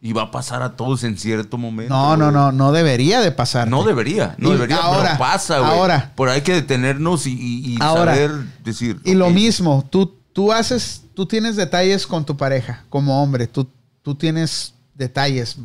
y 0.06 0.12
va 0.12 0.24
a 0.24 0.32
pasar 0.32 0.62
a 0.64 0.76
todos 0.76 1.06
en 1.06 1.18
cierto 1.18 1.58
momento. 1.58 1.94
no, 1.94 2.18
no, 2.18 2.30
no, 2.30 2.52
no 2.52 2.74
debería 2.74 3.22
de 3.22 3.32
pasar. 3.32 3.70
No 3.70 3.86
debería, 3.86 4.36
no 4.38 4.50
Y 4.50 4.52
debería, 4.52 4.76
ahora, 4.76 5.04
pero 5.04 5.18
pasa, 5.18 5.60
güey. 5.60 5.72
ahora. 5.72 6.12
Pero 6.18 6.30
hay 6.32 6.42
que 6.42 6.54
detenernos 6.54 7.26
y, 7.26 7.32
y- 7.32 7.76
y 7.76 7.78
Ahora. 7.82 8.14
saber 8.14 8.32
decir. 8.66 9.00
Y 9.06 9.14
lo 9.16 9.30
mismo, 9.30 9.88
tú, 9.90 10.14
tú 10.34 10.52
haces, 10.52 11.04
tú 11.14 11.26
tienes 11.26 11.56
detalles 11.56 12.06
con 12.06 12.26
tu 12.26 12.36
pareja, 12.36 12.84
como 12.90 13.24
hombre, 13.24 13.48
tú, 13.48 13.66
tú 14.02 14.14
tienes 14.14 14.74
detalles. 14.94 15.56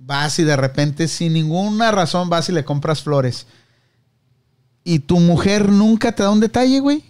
Vas 0.00 0.36
y 0.40 0.42
de 0.42 0.56
repente, 0.56 1.06
sin 1.06 1.32
ninguna 1.34 1.92
razón, 1.92 2.28
vas 2.28 2.48
y 2.48 2.52
le 2.52 2.64
compras 2.64 3.00
flores. 3.02 3.46
Y 4.82 4.98
tu 4.98 5.20
mujer 5.20 5.68
nunca 5.68 6.10
te 6.10 6.24
da 6.24 6.30
un 6.30 6.40
detalle, 6.40 6.80
güey. 6.80 7.04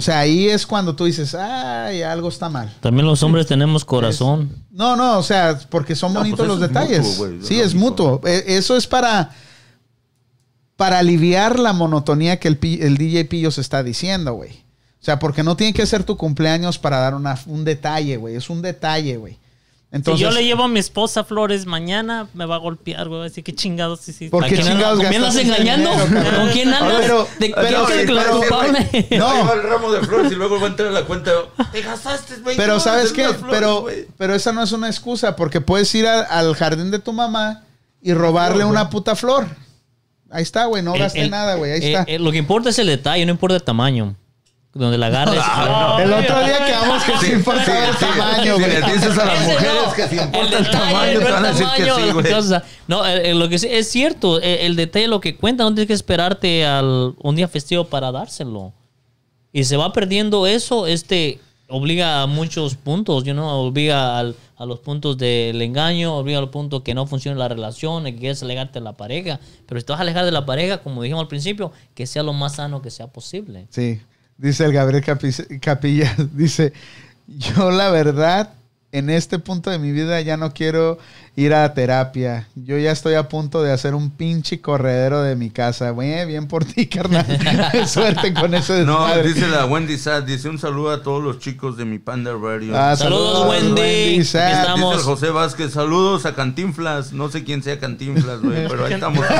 O 0.00 0.02
sea, 0.02 0.20
ahí 0.20 0.48
es 0.48 0.66
cuando 0.66 0.96
tú 0.96 1.04
dices, 1.04 1.34
ay, 1.34 2.00
algo 2.00 2.30
está 2.30 2.48
mal. 2.48 2.74
También 2.80 3.04
los 3.06 3.22
hombres 3.22 3.46
tenemos 3.46 3.84
corazón. 3.84 4.50
No, 4.70 4.96
no, 4.96 5.18
o 5.18 5.22
sea, 5.22 5.58
porque 5.68 5.94
son 5.94 6.14
No, 6.14 6.20
bonitos 6.20 6.38
pues 6.38 6.48
los 6.48 6.58
detalles. 6.58 7.18
mutuo, 7.18 7.46
sí, 7.46 7.60
es 7.60 7.74
mutuo. 7.74 8.20
E- 8.24 8.44
Eso 8.56 8.78
es 8.78 8.86
para, 8.86 9.32
para 10.76 11.00
aliviar 11.00 11.58
la 11.58 11.74
monotonía 11.74 12.38
que 12.40 12.48
el, 12.48 12.58
el 12.80 12.96
DJ 12.96 13.26
Pillos 13.26 13.58
está 13.58 13.82
diciendo, 13.82 14.32
güey. 14.32 14.52
O 14.52 15.04
sea, 15.04 15.18
porque 15.18 15.42
no 15.42 15.54
tiene 15.54 15.74
que 15.74 15.84
ser 15.84 16.04
tu 16.04 16.16
cumpleaños 16.16 16.78
para 16.78 16.98
dar 16.98 17.14
una- 17.14 17.38
un 17.44 17.64
detalle, 17.64 18.16
güey. 18.16 18.36
Es 18.36 18.48
un 18.48 18.62
detalle, 18.62 19.18
güey. 19.18 19.38
Entonces, 19.92 20.18
si 20.20 20.22
yo 20.24 20.30
le 20.30 20.44
llevo 20.44 20.62
a 20.64 20.68
mi 20.68 20.78
esposa 20.78 21.24
flores 21.24 21.66
mañana, 21.66 22.28
me 22.32 22.46
va 22.46 22.54
a 22.54 22.58
golpear, 22.58 23.08
güey. 23.08 23.26
Así 23.26 23.42
que 23.42 23.52
chingados, 23.52 24.00
sí, 24.00 24.12
sí. 24.12 24.28
¿Por 24.28 24.44
¿A 24.44 24.48
qué 24.48 24.56
chingados 24.58 25.00
¿Con 25.00 25.08
quién 25.08 25.22
andas 25.24 25.36
engañando? 25.36 25.90
dinero? 26.06 26.36
¿Con 26.36 26.48
quién 26.50 26.72
andas? 26.72 26.96
Pero- 27.00 27.28
¿De 27.40 27.52
pero- 27.56 27.86
que 27.86 28.04
la 28.12 28.22
pero- 28.22 28.38
culpable? 28.38 29.06
No. 29.18 29.52
El 29.52 29.62
ramo 29.64 29.90
de 29.92 30.00
flores 30.06 30.30
y 30.30 30.36
luego 30.36 30.60
va 30.60 30.66
a 30.66 30.70
entrar 30.70 30.88
a 30.90 30.92
la 30.92 31.04
cuenta. 31.04 31.32
Te 31.72 31.82
gastaste 31.82 32.34
20 32.36 32.54
Pero 32.56 32.78
¿sabes 32.78 33.08
en 33.10 33.16
qué? 33.16 33.24
flores, 33.30 33.46
Pero, 33.50 33.80
güey. 33.80 34.06
pero 34.16 34.34
esa 34.36 34.52
no 34.52 34.62
es 34.62 34.70
una 34.70 34.86
excusa, 34.88 35.34
porque 35.34 35.60
puedes 35.60 35.92
ir 35.96 36.06
a- 36.06 36.20
al 36.22 36.54
jardín 36.54 36.92
de 36.92 37.00
tu 37.00 37.12
mamá 37.12 37.64
y 38.00 38.12
robarle 38.14 38.62
güey. 38.62 38.70
una 38.70 38.90
puta 38.90 39.16
flor. 39.16 39.48
Ahí 40.30 40.44
está, 40.44 40.66
güey. 40.66 40.84
No 40.84 40.94
El- 40.94 41.00
gasté 41.00 41.22
el- 41.22 41.30
nada, 41.30 41.56
güey. 41.56 41.72
Ahí 41.72 41.80
eh, 41.82 41.92
está. 41.94 42.04
eh, 42.12 42.20
lo 42.20 42.30
que 42.30 42.38
importa 42.38 42.68
es 42.68 42.78
el 42.78 42.86
detalle, 42.86 43.26
no 43.26 43.32
importa 43.32 43.56
el 43.56 43.62
tamaño. 43.64 44.14
Donde 44.72 44.98
la 44.98 45.06
agarres. 45.06 45.42
el 46.04 46.12
otro 46.12 46.44
día 46.44 46.64
quedamos 46.64 47.02
que 47.02 47.12
sí, 47.26 47.32
importaba 47.32 47.88
el 47.88 47.96
tamaño, 47.96 48.54
Si 48.56 48.60
güey. 48.62 48.72
le 48.80 48.92
dices 48.92 49.18
a 49.18 49.24
las 49.24 49.40
Ese 49.42 49.52
mujeres 49.52 49.74
no. 49.86 49.92
que 49.94 50.08
si 50.08 50.16
importa 50.16 50.40
el, 50.40 50.50
detalle, 50.64 50.70
tamaño, 50.70 51.12
no 51.14 51.20
te 51.20 51.26
el 51.26 51.32
van 51.32 51.44
a 51.44 51.48
decir 51.48 51.66
que 51.76 51.84
tamaño 51.86 52.06
sí, 52.06 52.12
güey. 52.12 52.32
cosa. 52.32 52.62
No, 52.86 53.02
lo 53.34 53.48
que 53.48 53.58
sí- 53.58 53.68
es 53.68 53.90
cierto, 53.90 54.40
eh, 54.40 54.66
el 54.66 54.76
detalle 54.76 55.08
lo 55.08 55.20
que 55.20 55.36
cuenta, 55.36 55.64
no 55.64 55.70
tienes 55.74 55.88
que 55.88 55.92
esperarte 55.94 56.64
al 56.64 57.14
un 57.20 57.34
día 57.36 57.48
festivo 57.48 57.84
para 57.84 58.12
dárselo. 58.12 58.72
Y 59.52 59.64
se 59.64 59.76
va 59.76 59.92
perdiendo 59.92 60.46
eso, 60.46 60.86
este 60.86 61.40
obliga 61.68 62.22
a 62.22 62.26
muchos 62.26 62.74
puntos, 62.76 63.24
you 63.24 63.32
know, 63.32 63.46
obliga 63.48 64.18
al- 64.18 64.36
a 64.56 64.66
los 64.66 64.78
puntos 64.80 65.16
del 65.18 65.60
engaño, 65.62 66.14
obliga 66.16 66.38
a 66.38 66.42
los 66.42 66.50
puntos 66.50 66.82
que 66.82 66.94
no 66.94 67.06
funciona 67.06 67.36
la 67.38 67.48
relación, 67.48 68.04
que 68.04 68.14
quieres 68.16 68.42
alejarte 68.42 68.78
de 68.78 68.84
la 68.84 68.92
pareja. 68.96 69.40
Pero 69.66 69.80
si 69.80 69.86
te 69.86 69.92
vas 69.92 69.98
a 70.00 70.02
alejar 70.02 70.24
de 70.24 70.32
la 70.32 70.44
pareja, 70.46 70.78
como 70.78 71.02
dijimos 71.02 71.22
al 71.22 71.28
principio, 71.28 71.72
que 71.94 72.06
sea 72.06 72.22
lo 72.22 72.32
más 72.34 72.56
sano 72.56 72.82
que 72.82 72.90
sea 72.90 73.06
posible. 73.06 73.66
Sí, 73.70 74.00
dice 74.40 74.64
el 74.64 74.72
Gabriel 74.72 75.04
Capi- 75.04 75.60
Capilla, 75.60 76.14
dice, 76.32 76.72
yo 77.26 77.70
la 77.70 77.90
verdad, 77.90 78.54
en 78.92 79.10
este 79.10 79.38
punto 79.38 79.70
de 79.70 79.78
mi 79.78 79.92
vida 79.92 80.20
ya 80.20 80.36
no 80.36 80.52
quiero 80.52 80.98
ir 81.36 81.54
a 81.54 81.72
terapia. 81.72 82.48
Yo 82.54 82.76
ya 82.76 82.90
estoy 82.92 83.14
a 83.14 83.28
punto 83.28 83.62
de 83.62 83.72
hacer 83.72 83.94
un 83.94 84.10
pinche 84.10 84.60
corredero 84.60 85.22
de 85.22 85.36
mi 85.36 85.50
casa. 85.50 85.90
Güey, 85.90 86.26
bien 86.26 86.46
por 86.48 86.64
ti, 86.64 86.86
carnal. 86.86 87.24
Suerte 87.86 88.34
con 88.34 88.52
ese 88.54 88.84
No, 88.84 89.06
desmadre. 89.06 89.32
dice 89.32 89.48
la 89.48 89.64
Wendy 89.66 89.96
Sad, 89.96 90.24
dice 90.24 90.48
un 90.48 90.58
saludo 90.58 90.90
a 90.90 91.02
todos 91.02 91.22
los 91.22 91.38
chicos 91.38 91.76
de 91.76 91.84
mi 91.86 91.98
Panda 91.98 92.32
Radio. 92.40 92.76
Ah, 92.76 92.94
Saludos, 92.96 93.48
Wendy. 93.48 93.80
Aquí 93.80 94.24
Sad. 94.24 94.50
estamos. 94.60 94.96
Dice 94.96 95.08
el 95.08 95.14
José 95.14 95.30
Vázquez, 95.30 95.72
saludos 95.72 96.26
a 96.26 96.34
Cantinflas. 96.34 97.12
No 97.12 97.30
sé 97.30 97.44
quién 97.44 97.62
sea 97.62 97.78
Cantinflas, 97.78 98.40
güey, 98.42 98.68
pero 98.68 98.84
ahí 98.84 98.92
estamos. 98.94 99.24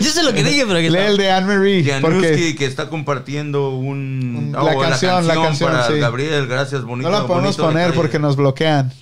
Yo 0.00 0.10
sé 0.10 0.22
lo 0.22 0.32
que 0.32 0.42
dije, 0.44 0.64
pero 0.66 0.78
que 0.80 0.90
Lee 0.90 0.98
el 0.98 1.16
de 1.16 1.30
Anne-Marie. 1.30 2.00
Porque 2.00 2.54
que 2.56 2.64
está 2.66 2.88
compartiendo 2.88 3.70
un... 3.70 4.50
Un- 4.50 4.56
oh, 4.56 4.64
la 4.66 4.76
canción, 4.88 5.26
la 5.26 5.34
canción, 5.34 5.70
para 5.70 5.86
sí. 5.88 5.98
Gabriel, 5.98 6.46
gracias, 6.46 6.82
bonito. 6.82 7.08
no 7.10 7.16
la 7.16 7.26
podemos 7.26 7.56
bonito 7.56 7.62
poner 7.64 7.94
porque 7.94 8.18
nos 8.18 8.36
bloquean. 8.36 8.92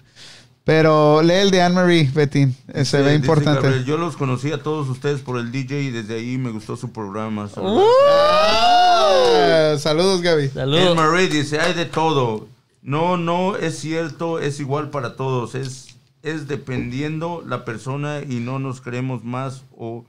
Pero 0.69 1.23
lee 1.23 1.33
el 1.33 1.51
de 1.51 1.63
Anne-Marie, 1.63 2.11
Betín. 2.13 2.55
Se 2.75 2.85
Sí, 2.85 2.97
ve 2.99 3.15
importante. 3.15 3.63
Gabriel, 3.63 3.87
yo 3.87 3.97
los 3.97 4.19
conocí 4.19 4.53
a 4.53 4.63
todos 4.63 4.87
ustedes 4.91 5.23
por 5.23 5.39
el 5.39 5.51
DJ 5.51 5.81
y 5.85 5.91
desde 5.91 6.17
ahí 6.17 6.37
me 6.37 6.51
gustó 6.51 6.77
su 6.77 6.93
programa. 6.93 7.49
Saludos. 7.49 7.87
Ah, 8.07 9.77
saludos, 9.79 10.21
Gaby. 10.21 10.49
Saludos. 10.51 10.95
Marie 10.95 11.29
dice, 11.29 11.59
hay 11.59 11.73
de 11.73 11.87
todo. 11.87 12.49
No, 12.83 13.17
no 13.17 13.57
es 13.57 13.79
cierto, 13.79 14.41
es 14.41 14.61
igual 14.61 14.91
para 14.91 15.17
todos. 15.17 15.55
Es, 15.55 15.97
es 16.23 16.49
dependiendo 16.49 17.43
la 17.47 17.65
persona 17.65 18.21
y 18.21 18.41
no 18.41 18.59
nos 18.59 18.83
creemos 18.83 19.25
más 19.25 19.63
o 19.75 20.05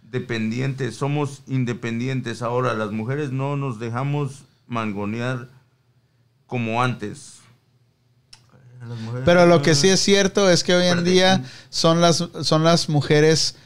dependientes, 0.00 0.96
somos 0.96 1.42
independientes 1.46 2.40
ahora. 2.40 2.72
Las 2.72 2.92
mujeres 2.92 3.30
no 3.30 3.58
nos 3.58 3.78
dejamos 3.78 4.44
mangonear 4.68 5.50
como 6.46 6.82
antes. 6.82 7.37
Pero 9.24 9.46
lo 9.46 9.62
que 9.62 9.74
sí 9.74 9.88
es 9.88 10.00
cierto 10.00 10.50
es 10.50 10.64
que 10.64 10.74
hoy 10.74 10.86
en 10.86 11.04
día 11.04 11.42
son 11.70 12.00
las, 12.00 12.24
son 12.42 12.64
las 12.64 12.88
mujeres 12.88 13.56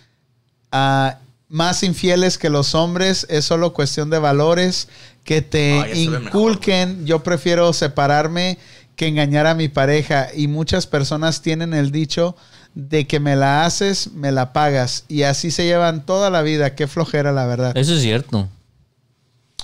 ah, 0.71 1.19
más 1.49 1.83
infieles 1.83 2.39
que 2.39 2.51
los 2.51 2.75
hombres. 2.75 3.27
Es 3.29 3.45
solo 3.45 3.73
cuestión 3.73 4.11
de 4.11 4.19
valores 4.19 4.89
que 5.25 5.43
te 5.43 5.75
mejor, 5.75 5.97
inculquen. 5.97 7.07
Yo 7.07 7.23
prefiero 7.23 7.73
separarme 7.73 8.59
que 8.97 9.07
engañar 9.07 9.47
a 9.47 9.55
mi 9.55 9.69
pareja. 9.69 10.29
Y 10.35 10.49
muchas 10.49 10.87
personas 10.87 11.43
tienen 11.43 11.75
el 11.75 11.93
dicho 11.93 12.37
de 12.75 13.07
que 13.07 13.21
me 13.21 13.37
la 13.37 13.65
haces, 13.65 14.13
me 14.13 14.33
la 14.33 14.53
pagas. 14.53 15.05
Y 15.09 15.23
así 15.23 15.51
se 15.51 15.65
llevan 15.65 16.07
toda 16.07 16.31
la 16.31 16.43
vida. 16.43 16.75
Qué 16.75 16.87
flojera, 16.87 17.33
la 17.33 17.47
verdad. 17.47 17.77
Eso 17.77 17.95
es 17.95 18.03
cierto. 18.03 18.49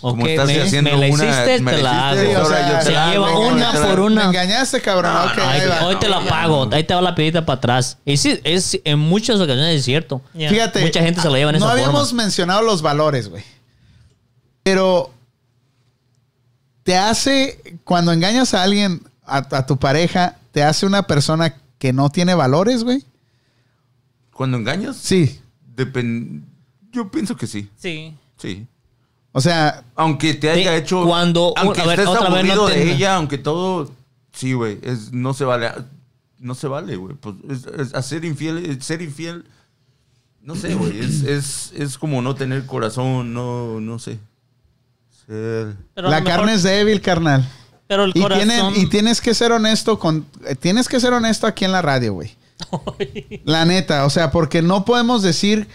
Como 0.00 0.26
estás 0.26 0.46
me, 0.46 0.60
haciendo 0.60 0.90
me 0.92 1.08
la 1.08 1.14
una- 1.14 1.24
hiciste, 1.24 1.60
me 1.60 1.72
te 1.72 1.82
la 1.82 2.08
hago. 2.10 2.22
yo 2.22 2.42
te 2.42 2.84
Se 2.84 2.92
la 2.92 3.04
hago, 3.04 3.12
lleva 3.12 3.26
me 3.32 3.36
una 3.38 3.48
engañaste. 3.70 3.88
por 3.88 4.00
una. 4.00 4.22
Me 4.22 4.26
engañaste, 4.28 4.80
cabrón. 4.80 5.12
No, 5.14 5.24
Ok, 5.24 5.36
no, 5.36 5.42
ahí 5.48 5.60
va. 5.68 5.86
hoy 5.86 5.96
te 5.96 6.08
la 6.08 6.20
pago, 6.24 6.66
no. 6.66 6.76
ahí 6.76 6.84
te 6.84 6.94
va 6.94 7.00
la 7.02 7.14
pedita 7.14 7.44
para 7.44 7.56
atrás. 7.58 7.98
Y 8.04 8.16
sí, 8.16 8.38
es, 8.44 8.78
en 8.84 8.98
muchas 8.98 9.36
ocasiones 9.40 9.78
es 9.78 9.84
cierto. 9.84 10.22
Ya. 10.34 10.50
Fíjate. 10.50 10.80
Mucha 10.82 11.02
gente 11.02 11.20
se 11.20 11.28
la 11.30 11.36
lleva 11.38 11.50
en 11.50 11.58
No 11.58 11.64
esa 11.66 11.72
habíamos 11.72 12.08
forma. 12.10 12.22
mencionado 12.22 12.62
los 12.62 12.80
valores, 12.82 13.28
güey. 13.28 13.42
Pero 14.62 15.12
te 16.82 16.96
hace, 16.96 17.78
cuando 17.84 18.12
engañas 18.12 18.54
a 18.54 18.62
alguien, 18.62 19.02
a, 19.26 19.38
a 19.56 19.66
tu 19.66 19.76
pareja, 19.78 20.36
te 20.52 20.62
hace 20.62 20.86
una 20.86 21.02
persona 21.06 21.54
que 21.78 21.92
no 21.92 22.08
tiene 22.10 22.34
valores, 22.34 22.84
güey. 22.84 23.04
Cuando 24.32 24.56
engañas, 24.56 24.96
Sí. 24.96 25.40
depen- 25.76 26.44
yo 26.92 27.10
pienso 27.10 27.36
que 27.36 27.46
sí, 27.46 27.68
Sí. 27.76 28.14
sí. 28.38 28.66
O 29.38 29.40
sea, 29.40 29.84
Aunque 29.94 30.34
te 30.34 30.50
haya 30.50 30.70
Te- 30.72 30.76
hecho. 30.78 31.04
cuando- 31.06 31.54
aunque 31.56 31.80
a 31.80 31.86
ver, 31.86 32.00
estés 32.00 32.14
otra 32.14 32.28
vez 32.30 32.44
no 32.54 32.66
de 32.66 32.92
ella, 32.92 33.14
aunque 33.16 33.38
todo. 33.38 33.90
Sí, 34.32 34.52
güey. 34.52 34.78
No 35.12 35.32
se 35.32 35.44
vale. 35.44 35.70
No 36.38 36.54
se 36.54 36.66
vale, 36.68 36.96
güey. 36.96 37.14
Pues, 37.16 37.36
es- 37.48 37.66
es- 37.66 37.94
hacer 37.94 38.24
infiel. 38.24 38.82
Ser 38.82 39.00
infiel. 39.02 39.44
No 40.42 40.54
sé, 40.54 40.74
güey. 40.74 40.98
Es, 41.00 41.22
es, 41.22 41.72
es 41.76 41.98
como 41.98 42.20
no 42.22 42.34
tener 42.34 42.66
corazón. 42.66 43.32
No, 43.32 43.80
no 43.80 43.98
sé. 43.98 44.18
Ser. 45.26 45.76
La 45.94 46.20
mejor- 46.20 46.24
carne 46.24 46.54
es 46.54 46.62
débil, 46.62 47.00
carnal. 47.00 47.48
Pero 47.86 48.04
el 48.04 48.12
Y, 48.14 48.20
corazón. 48.20 48.46
tienen- 48.48 48.76
y 48.76 48.86
tienes 48.88 49.20
que 49.20 49.34
ser 49.34 49.52
honesto 49.52 49.98
con. 49.98 50.26
eh, 50.46 50.54
Tienes 50.54 50.88
que 50.88 51.00
ser 51.00 51.12
honesto 51.12 51.46
aquí 51.46 51.64
en 51.64 51.72
la 51.72 51.82
radio, 51.82 52.12
güey. 52.14 52.36
La 53.44 53.64
neta, 53.64 54.04
o 54.04 54.10
sea, 54.10 54.30
porque 54.30 54.62
no 54.62 54.84
podemos 54.84 55.22
decir 55.22 55.68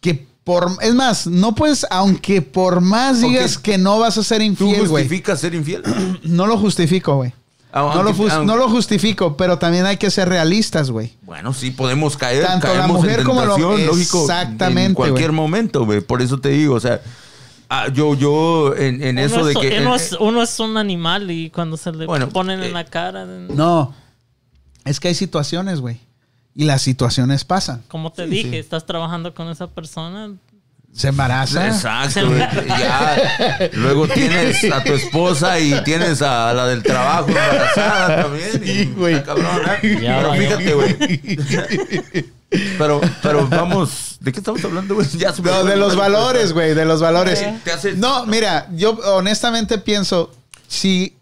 que 0.00 0.26
por. 0.44 0.70
Es 0.80 0.94
más, 0.94 1.26
no 1.26 1.54
puedes, 1.54 1.86
aunque 1.90 2.42
por 2.42 2.80
más 2.80 3.20
digas 3.20 3.58
que 3.58 3.78
no 3.78 3.98
vas 3.98 4.18
a 4.18 4.22
ser 4.22 4.38
¿Tú 4.38 4.44
infiel, 4.44 4.88
güey. 4.88 5.04
justificas 5.04 5.40
ser 5.40 5.54
infiel? 5.54 5.82
No 6.24 6.46
lo 6.46 6.58
justifico, 6.58 7.16
güey. 7.16 7.32
Ah, 7.74 7.90
No, 7.94 8.02
lo 8.02 8.44
no 8.44 8.68
justifico, 8.68 9.36
pero 9.38 9.58
también 9.58 9.86
hay 9.86 9.96
que 9.96 10.10
ser 10.10 10.28
realistas, 10.28 10.90
güey. 10.90 11.14
Bueno, 11.22 11.54
sí, 11.54 11.70
podemos 11.70 12.18
caer. 12.18 12.44
Tanto 12.44 12.72
la 12.74 12.86
mujer 12.86 13.20
en 13.20 13.24
como 13.26 13.44
lo- 13.46 13.56
lógico. 13.78 14.20
Exactamente, 14.22 14.88
En 14.88 14.94
cualquier 14.94 15.32
momento, 15.32 15.86
güey. 15.86 16.02
Por 16.02 16.20
eso 16.20 16.38
te 16.38 16.50
digo, 16.50 16.74
o 16.74 16.80
sea. 16.80 17.00
ah, 17.70 17.88
yo, 17.88 18.14
yo, 18.14 18.74
en, 18.76 19.16
eso 19.18 19.46
de 19.46 19.54
que. 19.54 19.78
Uno 19.80 19.94
en- 19.94 20.00
es, 20.00 20.12
uno 20.20 20.42
es 20.42 20.60
un 20.60 20.76
animal 20.76 21.30
y 21.30 21.48
cuando 21.48 21.78
se 21.78 21.92
le 21.92 22.04
Bueno, 22.04 22.28
ponen 22.28 22.62
eh, 22.62 22.66
en 22.66 22.72
la 22.74 22.84
cara. 22.84 23.24
No, 23.24 23.94
es 24.84 25.00
que 25.00 25.08
hay 25.08 25.14
situaciones, 25.14 25.80
güey. 25.80 25.98
Y 26.54 26.64
las 26.64 26.82
situaciones 26.82 27.44
pasan. 27.44 27.82
Como 27.88 28.12
te 28.12 28.24
Sí, 28.24 28.30
dije, 28.30 28.50
sí. 28.50 28.56
estás 28.58 28.84
trabajando 28.86 29.34
con 29.34 29.48
esa 29.48 29.68
persona. 29.68 30.32
Se 30.92 31.08
embaraza. 31.08 31.66
Exacto, 31.68 32.28
güey. 32.28 32.40
Ya. 32.68 33.70
Luego 33.72 34.06
tienes 34.08 34.62
a 34.70 34.84
tu 34.84 34.92
esposa 34.92 35.58
y 35.58 35.82
tienes 35.84 36.20
a 36.20 36.52
la 36.52 36.66
del 36.66 36.82
trabajo 36.82 37.28
embarazada 37.28 38.22
también. 38.24 38.62
y- 38.62 38.66
Sí, 38.68 38.92
güey. 38.94 39.14
está 39.14 39.34
cabrón, 39.34 39.62
¿eh? 39.82 39.98
Ya 40.02 40.18
Pero 40.18 40.34
fíjate, 40.34 40.74
güey. 40.74 40.96
Pero, 42.76 43.00
pero 43.22 43.48
vamos, 43.48 44.18
¿de 44.20 44.30
qué 44.30 44.40
estamos 44.40 44.62
hablando, 44.62 44.94
güey? 44.94 45.08
Ya 45.16 45.32
se 45.32 45.40
me 45.40 45.50
No, 45.50 45.64
de 45.64 45.76
los 45.76 45.96
valores, 45.96 46.52
güey, 46.52 46.74
de 46.74 46.84
los 46.84 47.00
valores. 47.00 47.42
Hace- 47.72 47.94
No, 47.94 48.26
mira, 48.26 48.68
yo 48.74 48.90
honestamente 49.16 49.78
pienso, 49.78 50.30
si 50.68 51.16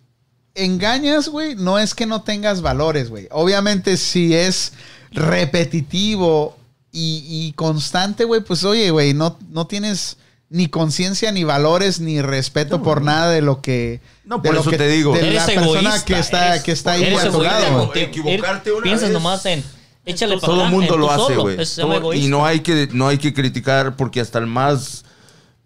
engañas, 0.56 1.28
güey, 1.28 1.54
no 1.54 1.78
es 1.78 1.94
que 1.94 2.06
no 2.06 2.22
tengas 2.22 2.60
valores, 2.62 3.08
güey. 3.10 3.28
Obviamente, 3.30 3.96
si 3.96 4.34
es 4.34 4.72
repetitivo 5.10 6.56
y, 6.92 7.24
y 7.28 7.52
constante, 7.52 8.24
güey, 8.24 8.40
pues 8.42 8.64
oye, 8.64 8.90
güey, 8.90 9.14
no, 9.14 9.38
no 9.50 9.66
tienes 9.66 10.16
ni 10.48 10.66
conciencia, 10.66 11.30
ni 11.30 11.44
valores, 11.44 12.00
ni 12.00 12.20
respeto 12.20 12.82
por 12.82 13.02
nada 13.02 13.30
de 13.30 13.40
lo 13.40 13.60
que... 13.60 14.00
No, 14.24 14.38
de 14.38 14.42
por 14.48 14.54
lo 14.54 14.60
eso 14.62 14.70
que- 14.70 14.78
te 14.78 14.88
digo. 14.88 15.12
De 15.14 15.20
Eres 15.20 15.34
la 15.34 15.46
persona 15.46 16.04
que 16.04 16.18
está, 16.18 16.48
eres- 16.56 16.62
que 16.64 16.72
está 16.72 16.92
ahí 16.92 17.14
a 17.14 17.30
tu 17.30 17.40
lado. 17.42 17.92
Equivocarte 17.94 18.72
una 18.72 18.82
Piensas 18.82 19.10
vez- 19.10 19.12
nomás 19.12 19.46
en 19.46 19.62
échale 20.04 20.38
para 20.38 20.52
Todo 20.52 20.64
el 20.64 20.70
mundo 20.72 20.96
lo 20.96 21.10
hace, 21.10 21.36
güey. 21.36 22.24
Y 22.24 22.26
no 22.28 22.44
hay 22.44 22.60
que 22.60 22.88
no 22.92 23.06
hay 23.06 23.18
que 23.18 23.32
criticar 23.32 23.94
porque 23.94 24.20
hasta 24.20 24.40
el 24.40 24.46
más 24.46 25.04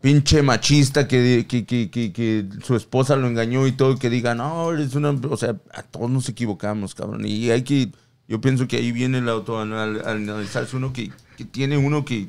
pinche 0.02 0.42
machista 0.42 1.08
que, 1.08 1.46
que, 1.48 1.64
que, 1.64 1.88
que- 1.90 2.12
que 2.12 2.44
su 2.62 2.76
esposa 2.76 3.16
lo 3.16 3.26
engañó 3.26 3.66
y 3.66 3.72
todo, 3.72 3.96
que 3.96 4.10
diga, 4.10 4.34
no, 4.34 4.70
eres 4.70 4.94
una... 4.94 5.10
O 5.30 5.36
sea, 5.38 5.56
a 5.72 5.82
todos 5.82 6.10
nos 6.10 6.28
equivocamos, 6.28 6.94
cabrón. 6.94 7.24
Y 7.24 7.50
hay 7.50 7.62
que... 7.62 7.88
Yo 8.26 8.40
pienso 8.40 8.66
que 8.66 8.76
ahí 8.76 8.92
viene 8.92 9.18
el 9.18 9.28
autoanalizarse 9.28 10.76
uno 10.76 10.92
que, 10.92 11.12
tiene 11.50 11.76
uno 11.76 12.04
que, 12.04 12.28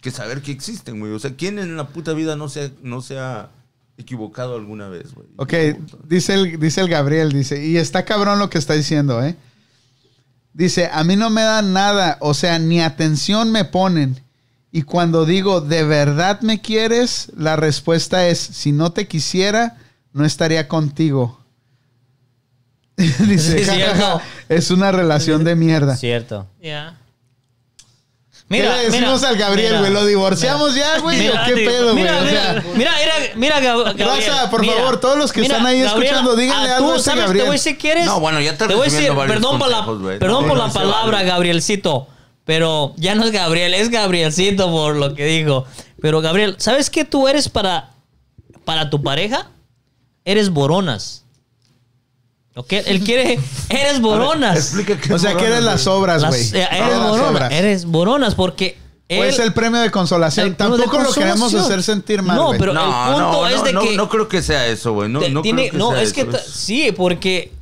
que 0.00 0.10
saber 0.10 0.42
que 0.42 0.52
existen, 0.52 0.98
güey. 1.00 1.12
O 1.12 1.18
sea, 1.18 1.34
¿quién 1.36 1.58
en 1.58 1.76
la 1.76 1.88
puta 1.88 2.12
vida 2.12 2.36
no 2.36 2.48
se 2.48 2.64
ha, 2.64 2.70
no 2.82 3.02
ha 3.18 3.50
equivocado 3.96 4.56
alguna 4.56 4.88
vez, 4.88 5.14
güey? 5.14 5.28
Ok, 5.36 5.54
dice 6.08 6.34
el, 6.34 6.58
dice 6.58 6.80
el 6.80 6.88
Gabriel, 6.88 7.32
dice, 7.32 7.64
y 7.64 7.76
está 7.76 8.04
cabrón 8.04 8.38
lo 8.38 8.50
que 8.50 8.58
está 8.58 8.74
diciendo, 8.74 9.22
¿eh? 9.22 9.36
Dice, 10.52 10.90
a 10.92 11.04
mí 11.04 11.14
no 11.14 11.30
me 11.30 11.42
dan 11.42 11.72
nada, 11.72 12.16
o 12.20 12.34
sea, 12.34 12.58
ni 12.58 12.80
atención 12.80 13.52
me 13.52 13.64
ponen. 13.64 14.20
Y 14.72 14.82
cuando 14.82 15.24
digo, 15.24 15.60
¿de 15.60 15.84
verdad 15.84 16.40
me 16.40 16.60
quieres? 16.60 17.30
La 17.36 17.54
respuesta 17.54 18.26
es, 18.26 18.38
si 18.38 18.72
no 18.72 18.92
te 18.92 19.06
quisiera, 19.06 19.76
no 20.12 20.24
estaría 20.24 20.66
contigo. 20.68 21.37
dice, 23.26 23.64
Sí, 23.64 23.80
es 24.48 24.70
una 24.70 24.92
relación 24.92 25.44
de 25.44 25.54
mierda. 25.56 25.96
Cierto. 25.96 26.46
Ya. 26.60 26.94
¿Qué 28.50 28.62
le 28.62 28.84
decimos 28.90 29.22
al 29.24 29.36
Gabriel, 29.36 29.68
mira, 29.72 29.80
güey? 29.80 29.92
¿Lo 29.92 30.06
divorciamos 30.06 30.74
ya, 30.74 30.98
güey? 31.00 31.18
Mira, 31.18 31.42
¿O 31.42 31.46
qué 31.46 31.54
digo, 31.54 31.70
pedo, 31.70 31.92
güey? 31.92 31.96
Mira, 31.96 32.18
O 32.18 32.24
mira, 32.24 32.30
sea, 32.30 32.52
mira, 32.74 32.92
mira, 32.96 33.14
mira, 33.36 33.60
Gab- 33.60 33.84
Gabriel. 33.94 34.08
Raza, 34.32 34.50
por 34.50 34.62
mira, 34.62 34.72
favor, 34.74 35.00
todos 35.00 35.18
los 35.18 35.32
que 35.32 35.42
mira, 35.42 35.56
están 35.56 35.66
ahí 35.66 35.82
Gabriel, 35.82 36.06
escuchando, 36.14 36.34
díganle 36.36 36.70
algo 36.72 36.88
a 36.88 36.92
tú 36.92 36.96
este 36.96 37.10
sabes, 37.10 37.24
Gabriel. 37.24 37.44
Te 37.44 37.48
voy 37.48 37.54
a 37.54 37.58
decir 37.58 37.76
que 37.78 37.90
eres. 37.92 38.06
No, 38.06 38.20
bueno, 38.20 38.40
ya 38.40 38.56
te 38.56 38.66
Te 38.66 38.74
voy 38.74 38.88
a 38.88 38.90
decir, 38.90 39.12
perdón 39.26 39.58
por 39.58 39.68
la, 39.68 39.84
perdón 40.18 40.42
No, 40.44 40.48
por 40.48 40.56
no 40.58 40.66
la 40.66 40.72
palabra, 40.72 41.18
vale. 41.18 41.28
Gabrielcito. 41.28 42.08
Pero 42.46 42.94
ya 42.96 43.14
no 43.14 43.24
es 43.24 43.32
Gabriel, 43.32 43.74
es 43.74 43.90
Gabrielcito 43.90 44.70
por 44.70 44.96
lo 44.96 45.14
que 45.14 45.26
dijo. 45.26 45.66
Pero 46.00 46.22
Gabriel, 46.22 46.54
¿sabes 46.58 46.88
qué 46.88 47.04
tú 47.04 47.28
eres 47.28 47.50
para, 47.50 47.90
para 48.64 48.88
tu 48.88 49.02
pareja? 49.02 49.48
Eres 50.24 50.48
boronas. 50.48 51.26
¿Ok? 52.58 52.72
Él 52.72 53.00
quiere. 53.04 53.38
Eres 53.68 54.00
boronas. 54.00 54.56
Explica 54.56 55.14
o 55.14 55.18
sea, 55.18 55.36
que 55.36 55.46
eres 55.46 55.62
las 55.62 55.86
obras, 55.86 56.24
güey. 56.26 56.42
eh, 56.54 56.66
Eres 56.72 56.88
las 56.98 57.08
boronas. 57.10 57.52
Eres 57.52 57.84
boronas 57.84 58.34
porque. 58.34 58.76
O 59.10 59.14
él- 59.14 59.30
es 59.30 59.38
el 59.38 59.52
premio 59.54 59.80
de 59.80 59.90
consolación. 59.90 60.50
de 60.50 60.54
Tampoco 60.56 60.98
lo 60.98 61.12
queremos 61.12 61.54
hacer 61.54 61.82
sentir 61.82 62.20
mal, 62.20 62.36
No, 62.36 62.50
pero- 62.58 62.74
No, 62.74 62.80
el 62.82 63.12
punto 63.14 63.32
no, 63.42 63.46
es 63.48 63.56
no, 63.56 63.62
de 63.62 63.72
no, 63.72 63.80
que- 63.82 63.96
no 63.96 64.08
creo 64.08 64.28
que 64.28 64.42
sea 64.42 64.66
eso, 64.66 64.92
güey. 64.92 65.08
No, 65.08 65.20
no 65.28 65.40
tiene- 65.40 65.70
creo 65.70 65.72
que 65.72 65.78
no, 65.78 65.90
sea 65.92 66.02
es 66.02 66.12
que 66.12 66.20
eso. 66.22 66.30
ta- 66.32 66.42
sí, 66.44 66.92
porque 66.94 67.52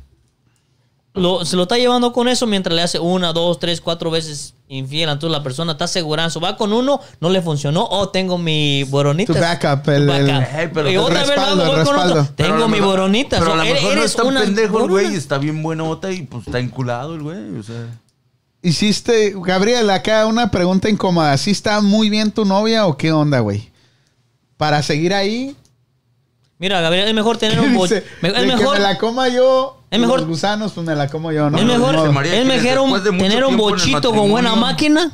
lo, 1.13 1.45
se 1.45 1.55
lo 1.55 1.63
está 1.63 1.77
llevando 1.77 2.11
con 2.11 2.27
eso 2.27 2.45
mientras 2.47 2.75
le 2.75 2.81
hace 2.81 2.99
una, 2.99 3.33
dos, 3.33 3.59
tres, 3.59 3.79
cuatro 3.81 4.11
veces 4.11 4.55
infiel. 4.69 5.09
Entonces 5.09 5.37
la 5.37 5.43
persona 5.43 5.73
está 5.73 5.85
asegurando. 5.85 6.39
Va 6.39 6.57
con 6.57 6.73
uno, 6.73 6.99
no 7.19 7.29
le 7.29 7.41
funcionó. 7.41 7.85
Oh, 7.89 8.09
tengo 8.09 8.37
mi 8.37 8.83
boronita. 8.83 9.33
Tu 9.33 9.39
backup, 9.39 9.87
el- 9.89 10.09
el- 10.09 10.29
Hey, 10.29 10.69
pero 10.73 10.89
y 10.89 10.93
el 10.93 10.99
otra 10.99 11.19
vez 11.19 11.27
respaldo, 11.27 11.65
voy 11.65 11.83
con 11.85 11.95
otro. 11.99 12.27
Tengo 12.35 12.67
mi 12.67 12.79
boronita. 12.79 13.39
Pero 13.39 13.53
a 13.53 13.57
lo 13.57 13.63
mejor 13.63 13.95
no 13.95 14.03
está 14.03 14.23
una 14.23 14.41
pendejo 14.41 14.81
el 14.83 14.89
güey 14.89 15.15
está 15.15 15.37
bien 15.37 15.61
buenota 15.63 16.11
y 16.11 16.23
pues 16.23 16.45
está 16.47 16.59
enculado 16.59 17.15
el 17.15 17.23
güey. 17.23 17.57
O 17.59 17.63
sea. 17.63 17.85
Hiciste, 18.61 19.33
Gabriel, 19.37 19.89
acá 19.89 20.25
una 20.25 20.51
pregunta 20.51 20.89
incómoda. 20.89 21.37
¿Sí 21.37 21.51
está 21.51 21.79
muy 21.79 22.09
bien 22.09 22.31
tu 22.31 22.43
novia 22.43 22.85
o 22.87 22.97
qué 22.97 23.11
onda, 23.11 23.39
güey? 23.39 23.71
Para 24.57 24.81
seguir 24.83 25.13
ahí. 25.13 25.55
Mira, 26.59 26.81
Gabriel, 26.81 27.07
es 27.07 27.13
mejor 27.13 27.37
tener 27.37 27.59
¿qué 27.59 27.65
un 27.65 27.75
bo- 27.75 27.83
dice? 27.83 28.03
me- 28.21 28.31
De 28.31 28.35
Es 28.39 28.41
que 28.41 28.57
mejor. 28.57 28.77
me 28.77 28.83
la 28.83 28.97
coma 28.97 29.29
yo. 29.29 29.76
Es 29.89 29.99
mejor- 29.99 30.19
Los 30.19 30.27
gusanos, 30.27 30.73
pues 30.73 30.85
me 30.85 30.95
la 30.95 31.07
como 31.09 31.31
yo, 31.31 31.49
¿no? 31.49 31.57
Es 31.57 31.65
mejor. 31.65 32.11
María, 32.11 32.39
es 32.39 32.45
mejor 32.45 33.01
de 33.01 33.11
tener 33.11 33.45
un 33.45 33.57
bochito 33.57 34.11
con 34.13 34.29
buena 34.29 34.55
máquina. 34.55 35.11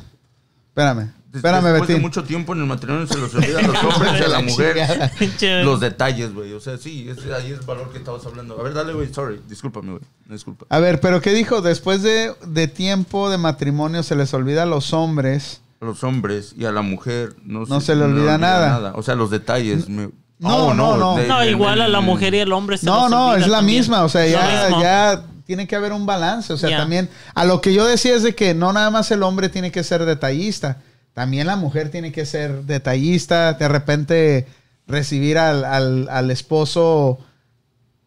Espérame. 0.70 1.12
Espérame, 1.34 1.64
Después 1.64 1.88
de 1.88 1.94
Betín. 1.96 2.02
mucho 2.04 2.24
tiempo 2.24 2.54
en 2.54 2.60
el 2.60 2.68
matrimonio 2.68 3.08
se 3.08 3.18
los 3.18 3.34
olvida 3.34 3.58
a 3.58 3.62
los 3.64 3.84
hombres 3.84 4.22
y 4.22 4.24
a 4.24 4.28
la 4.28 4.42
mujer 4.44 5.66
los 5.66 5.80
detalles, 5.80 6.32
güey. 6.32 6.54
O 6.54 6.60
sea, 6.60 6.78
sí, 6.78 7.10
es, 7.10 7.18
ahí 7.32 7.52
es 7.52 7.60
el 7.60 7.66
valor 7.66 7.92
que 7.92 7.98
estabas 7.98 8.24
hablando. 8.28 8.60
A 8.60 8.62
ver, 8.62 8.76
dale, 8.76 8.94
güey. 8.94 9.12
Sorry. 9.12 9.42
Discúlpame, 9.50 9.94
güey. 9.94 10.04
Disculpa. 10.28 10.68
A 10.70 10.78
ver, 10.80 11.00
pero 11.00 11.22
¿qué 11.22 11.34
dijo? 11.34 11.62
Después 11.62 12.04
de, 12.04 12.36
de 12.46 12.68
tiempo 12.68 13.32
de 13.32 13.40
matrimonio 13.40 14.04
se 14.04 14.16
les 14.16 14.32
olvida 14.36 14.64
a 14.64 14.66
los 14.68 14.94
hombres 14.94 15.62
a 15.82 15.86
los 15.86 16.04
hombres 16.04 16.54
y 16.56 16.64
a 16.66 16.72
la 16.72 16.82
mujer 16.82 17.36
no, 17.44 17.66
No 17.66 17.82
se 17.82 17.96
le 17.96 18.04
olvida 18.06 18.38
nada. 18.38 18.94
O 18.96 19.02
sea, 19.04 19.16
los 19.16 19.30
detalles. 19.32 19.90
me- 19.90 20.12
No, 20.44 20.68
Oh, 20.68 20.74
no, 20.74 20.98
no. 20.98 21.16
de- 21.18 21.28
No, 21.28 21.40
de- 21.40 21.52
igual 21.52 21.82
a 21.82 21.88
la 21.88 22.00
de- 22.00 22.06
mujer 22.06 22.34
y 22.34 22.40
el 22.40 22.52
hombre 22.54 22.78
se 22.78 22.86
No, 22.86 23.10
no, 23.10 23.36
es 23.36 23.48
la 23.48 23.58
también. 23.58 23.80
misma. 23.80 24.04
O 24.04 24.10
sea, 24.10 24.26
ya, 24.28 24.70
ya 24.82 25.24
tiene 25.46 25.68
que 25.68 25.76
haber 25.76 25.92
un 25.94 26.06
balance. 26.06 26.52
O 26.54 26.58
sea, 26.58 26.78
también 26.78 27.10
a 27.34 27.46
lo 27.46 27.62
que 27.62 27.74
yo 27.74 27.86
decía 27.86 28.16
es 28.16 28.24
de 28.24 28.36
que 28.36 28.54
no 28.54 28.72
nada 28.74 28.90
más 28.90 29.10
el 29.12 29.24
hombre 29.24 29.50
tiene 29.50 29.72
que 29.72 29.84
ser 29.84 30.06
detallista. 30.06 30.78
También 31.14 31.48
la 31.48 31.56
mujer 31.56 31.90
tiene 31.90 32.12
que 32.12 32.26
ser 32.26 32.64
detallista. 32.64 33.54
De 33.54 33.68
repente 33.68 34.48
recibir 34.88 35.38
al, 35.38 35.64
al- 35.66 36.10
al 36.10 36.30
esposo 36.32 37.20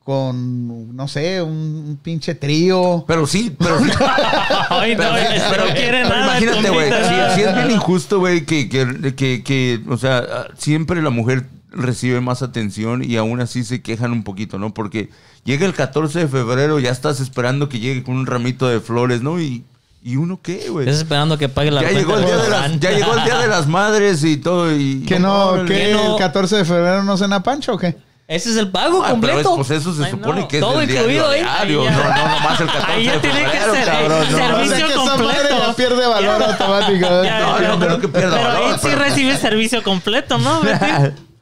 con, 0.04 0.94
no 0.94 1.08
sé, 1.08 1.42
un, 1.42 1.50
un 1.88 1.98
pinche 2.00 2.34
trío. 2.36 3.04
Pero 3.08 3.26
sí, 3.26 3.54
pero 3.58 3.78
sí. 3.80 3.90
Ay, 4.70 4.94
no, 4.94 5.02
Pero, 5.02 5.14
pero- 5.50 5.66
no 5.66 5.72
quiere 5.74 6.02
pero 6.04 6.08
nada. 6.10 6.38
imagínate, 6.40 6.70
güey. 6.70 6.90
sí 7.34 7.40
es 7.42 7.54
bien 7.56 7.70
injusto, 7.72 8.20
güey, 8.20 8.44
que, 8.46 8.68
que, 8.68 9.14
que, 9.16 9.42
que, 9.42 9.80
o 9.88 9.96
sea, 9.96 10.46
siempre 10.56 11.02
la 11.02 11.10
mujer 11.10 11.46
recibe 11.76 12.20
más 12.20 12.42
atención 12.42 13.02
y 13.04 13.16
aún 13.16 13.40
así 13.40 13.64
se 13.64 13.82
quejan 13.82 14.12
un 14.12 14.24
poquito, 14.24 14.58
¿no? 14.58 14.72
Porque 14.74 15.10
llega 15.44 15.66
el 15.66 15.74
14 15.74 16.20
de 16.20 16.28
febrero, 16.28 16.78
ya 16.78 16.90
estás 16.90 17.20
esperando 17.20 17.68
que 17.68 17.78
llegue 17.78 18.02
con 18.02 18.16
un 18.16 18.26
ramito 18.26 18.66
de 18.68 18.80
flores, 18.80 19.22
¿no? 19.22 19.40
Y, 19.40 19.64
¿y 20.02 20.16
uno 20.16 20.40
qué, 20.42 20.68
güey? 20.70 20.86
Estás 20.86 21.02
esperando 21.02 21.36
que 21.38 21.48
pague 21.48 21.70
la 21.70 21.82
Ya 21.82 21.90
llegó, 21.92 22.16
el 22.18 22.24
día 22.24 22.36
de 22.36 22.50
las, 22.50 22.80
ya 22.80 22.90
llegó 22.92 23.14
el 23.14 23.24
día 23.24 23.38
de 23.38 23.46
las 23.48 23.66
madres 23.68 24.24
y 24.24 24.36
todo. 24.38 24.74
Y, 24.74 25.02
Que 25.06 25.18
no, 25.18 25.64
que 25.66 25.92
el 25.92 25.98
14 26.18 26.56
de 26.56 26.64
febrero 26.64 27.02
no 27.04 27.16
cena 27.16 27.42
pancho 27.42 27.74
o 27.74 27.78
qué? 27.78 27.96
Ese 28.28 28.50
es 28.50 28.56
el 28.56 28.72
pago 28.72 29.04
Ah, 29.04 29.14
pero 29.20 29.38
es- 29.38 29.44
completo. 29.46 29.54
pues 29.54 29.70
eso 29.70 29.94
se 29.94 30.04
Ay, 30.04 30.10
supone 30.10 30.40
no. 30.40 30.48
que 30.48 30.56
es 30.56 30.60
Todo 30.60 30.80
del 30.80 30.90
incluido 30.90 31.30
diario, 31.30 31.82
ahí. 31.82 31.90
No, 31.92 32.02
no, 32.02 32.28
nomás 32.34 32.60
el 32.60 32.66
14 32.72 32.92
Ahí 32.92 33.04
ya 33.04 33.12
de 33.12 33.18
tiene 33.20 33.38
que 33.44 33.46
febrero, 33.50 33.72
ser, 33.72 33.82
eh, 33.82 33.86
cabrón. 33.86 34.18
no. 34.18 34.36
servicio 34.36 34.56
O 34.56 34.66
sea, 34.66 34.86
que 34.86 34.92
esa 34.92 35.16
completo. 35.16 35.74
pierde 35.76 36.06
valor 36.08 36.42
automático. 36.42 37.22
Ya, 37.22 37.40
No, 37.40 37.68
no 37.76 37.78
creo 37.86 38.00
que 38.00 38.08
pierda 38.08 38.36
Pero 38.36 38.50
ahí 38.50 38.62
valor. 38.64 38.78
sí 38.80 38.86
pero- 38.90 38.98
recibe 38.98 39.36
servicio 39.36 39.82
completo, 39.84 40.38
¿no? 40.38 40.60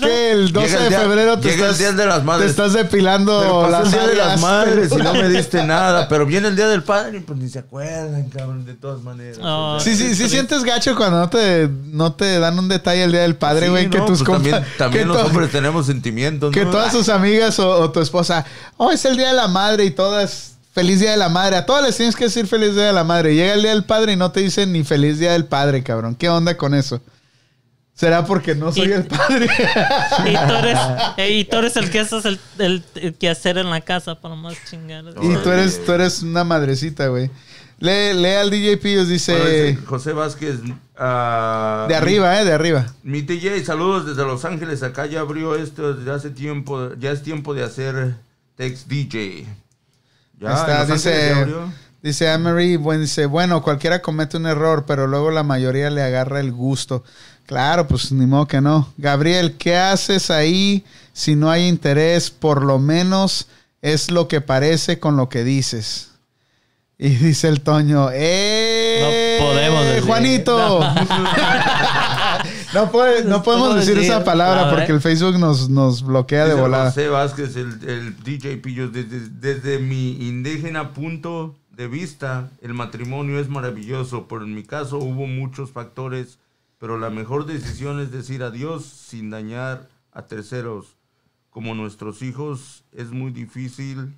Que 0.00 0.30
el 0.32 0.52
12 0.52 0.66
Llega 0.68 0.84
el 0.84 0.90
de 0.90 0.96
febrero 0.98 1.38
te 1.38 1.48
el 1.48 1.54
estás, 1.60 1.78
Día 1.78 1.92
de 1.92 2.06
las 2.06 2.24
Madres. 2.24 2.46
te 2.46 2.50
estás 2.50 2.72
depilando 2.72 3.68
las 3.68 3.84
el 3.86 3.92
día 3.92 4.06
de 4.06 4.14
las 4.16 4.40
madres 4.40 4.92
y 4.92 4.96
no 4.96 5.12
me 5.14 5.28
diste 5.30 5.64
nada. 5.64 6.08
Pero 6.08 6.26
viene 6.26 6.48
el 6.48 6.56
día 6.56 6.68
del 6.68 6.82
padre 6.82 7.18
y 7.18 7.20
pues 7.20 7.38
ni 7.38 7.48
se 7.48 7.58
acuerdan, 7.60 8.28
cabrón, 8.30 8.64
de 8.64 8.74
todas 8.74 9.02
maneras. 9.02 9.38
Oh. 9.42 9.74
O 9.76 9.80
sea, 9.80 9.92
Sí, 9.92 9.98
sí, 9.98 10.14
sí 10.14 10.28
sientes 10.28 10.64
gacho 10.64 10.96
cuando 10.96 11.18
no 11.18 11.28
te, 11.28 11.68
no 11.86 12.12
te 12.14 12.38
dan 12.38 12.58
un 12.58 12.68
detalle 12.68 13.04
el 13.04 13.12
día 13.12 13.22
del 13.22 13.36
padre, 13.36 13.66
sí, 13.66 13.70
güey, 13.70 13.90
que 13.90 13.98
no, 13.98 14.06
tus 14.06 14.22
pues 14.22 14.30
también, 14.30 14.56
compas- 14.56 14.76
también 14.78 15.02
que 15.08 15.08
los 15.14 15.22
hombres 15.22 15.50
tenemos 15.50 15.86
sentimientos. 15.86 16.52
que 16.52 16.64
¿no? 16.64 16.70
todas 16.70 16.92
sus 16.92 17.08
amigas 17.08 17.58
o, 17.58 17.68
o 17.68 17.90
tu 17.90 18.00
esposa, 18.00 18.44
oh, 18.76 18.90
es 18.90 19.04
el 19.04 19.16
día 19.16 19.28
de 19.28 19.34
la 19.34 19.48
madre 19.48 19.84
y 19.84 19.90
todas, 19.90 20.51
feliz 20.72 21.00
día 21.00 21.12
de 21.12 21.16
la 21.16 21.28
madre. 21.28 21.56
A 21.56 21.66
todas 21.66 21.84
les 21.84 21.96
tienes 21.96 22.16
que 22.16 22.24
decir 22.24 22.46
feliz 22.46 22.74
día 22.74 22.86
de 22.86 22.92
la 22.92 23.04
madre. 23.04 23.34
Llega 23.34 23.54
el 23.54 23.62
día 23.62 23.70
del 23.70 23.84
padre 23.84 24.12
y 24.12 24.16
no 24.16 24.32
te 24.32 24.40
dicen 24.40 24.72
ni 24.72 24.82
feliz 24.84 25.18
día 25.18 25.32
del 25.32 25.44
padre, 25.44 25.82
cabrón. 25.82 26.14
¿Qué 26.14 26.28
onda 26.28 26.56
con 26.56 26.74
eso? 26.74 27.00
¿Será 27.94 28.24
porque 28.24 28.54
no 28.54 28.72
soy 28.72 28.88
Y- 28.88 28.92
el 28.92 29.04
padre? 29.06 29.46
Y 30.26 30.34
tú 30.34 30.54
eres, 30.54 30.78
eh, 31.18 31.30
y 31.30 31.44
tú 31.44 31.56
eres 31.58 31.76
el 31.76 31.90
que 31.90 32.00
haces 32.00 32.24
el, 32.24 32.40
el, 32.58 32.82
el 32.94 33.14
quehacer 33.14 33.58
en 33.58 33.68
la 33.70 33.80
casa 33.82 34.14
para 34.20 34.34
más 34.34 34.54
chingar. 34.68 35.04
y 35.22 35.34
tú 35.36 35.50
eres, 35.50 35.84
tú 35.84 35.92
eres 35.92 36.22
una 36.22 36.42
madrecita, 36.42 37.08
güey. 37.08 37.30
Lee, 37.78 38.14
lee 38.14 38.34
al 38.40 38.48
DJ 38.50 38.76
Pillos, 38.76 39.08
dice... 39.08 39.32
Bueno, 39.32 39.48
dice 39.50 39.86
José 39.86 40.12
Vázquez. 40.12 40.60
ah, 40.96 41.86
de 41.88 41.94
arriba, 41.96 42.40
eh, 42.40 42.44
de 42.44 42.52
arriba. 42.52 42.86
Mi 43.02 43.22
DJ, 43.22 43.64
saludos 43.64 44.06
desde 44.06 44.22
Los 44.24 44.44
Ángeles. 44.44 44.84
Acá 44.84 45.06
ya 45.06 45.18
abrió 45.20 45.56
esto 45.56 45.92
desde 45.92 46.12
hace 46.12 46.30
tiempo. 46.30 46.94
Ya 46.98 47.10
es 47.10 47.22
tiempo 47.22 47.54
de 47.54 47.64
hacer 47.64 48.14
Text 48.56 48.86
DJ. 48.86 49.46
Ya, 50.42 50.54
está, 50.54 50.84
dice, 50.86 51.46
dice 52.02 52.28
Amory, 52.28 52.76
bueno, 52.76 53.02
dice, 53.02 53.26
bueno, 53.26 53.62
cualquiera 53.62 54.02
comete 54.02 54.36
un 54.36 54.46
error, 54.46 54.84
pero 54.86 55.06
luego 55.06 55.30
la 55.30 55.44
mayoría 55.44 55.88
le 55.90 56.02
agarra 56.02 56.40
el 56.40 56.52
gusto. 56.52 57.04
Claro, 57.46 57.86
pues 57.86 58.10
ni 58.12 58.26
modo 58.26 58.46
que 58.46 58.60
no. 58.60 58.92
Gabriel, 58.96 59.56
¿qué 59.56 59.76
haces 59.76 60.30
ahí 60.30 60.84
si 61.12 61.36
no 61.36 61.50
hay 61.50 61.68
interés? 61.68 62.30
Por 62.30 62.64
lo 62.64 62.78
menos 62.78 63.46
es 63.82 64.10
lo 64.10 64.26
que 64.26 64.40
parece 64.40 64.98
con 64.98 65.16
lo 65.16 65.28
que 65.28 65.44
dices. 65.44 66.08
Y 66.98 67.10
dice 67.10 67.48
el 67.48 67.60
Toño, 67.60 68.10
¡eh! 68.12 69.38
No 69.38 69.46
podemos 69.46 69.84
decir. 69.84 70.04
Juanito. 70.04 70.80
No, 72.44 72.51
puede- 72.90 73.24
no 73.24 73.42
podemos 73.42 73.74
decir 73.76 73.94
decir. 73.96 74.10
esa 74.10 74.24
palabra 74.24 74.70
porque 74.70 74.92
el 74.92 75.00
Facebook 75.00 75.38
nos, 75.38 75.68
nos 75.68 76.02
bloquea 76.02 76.46
de 76.46 76.54
volada. 76.54 76.86
José 76.90 77.08
Vázquez, 77.08 77.56
el, 77.56 77.88
el 77.88 78.22
DJ 78.22 78.56
Pillos, 78.58 78.92
desde, 78.92 79.28
desde 79.28 79.78
mi 79.78 80.12
indígena 80.28 80.92
punto 80.92 81.54
de 81.70 81.88
vista, 81.88 82.50
el 82.60 82.74
matrimonio 82.74 83.38
es 83.38 83.48
maravilloso, 83.48 84.26
pero 84.28 84.44
en 84.44 84.54
mi 84.54 84.62
caso 84.62 84.98
hubo 84.98 85.26
muchos 85.26 85.70
factores, 85.70 86.38
pero 86.78 86.98
la 86.98 87.10
mejor 87.10 87.46
decisión 87.46 88.00
es 88.00 88.10
decir 88.10 88.42
adiós 88.42 88.84
sin 88.84 89.30
dañar 89.30 89.88
a 90.12 90.22
terceros. 90.22 90.96
Como 91.50 91.74
nuestros 91.74 92.22
hijos, 92.22 92.84
es 92.92 93.10
muy 93.10 93.30
difícil, 93.30 94.14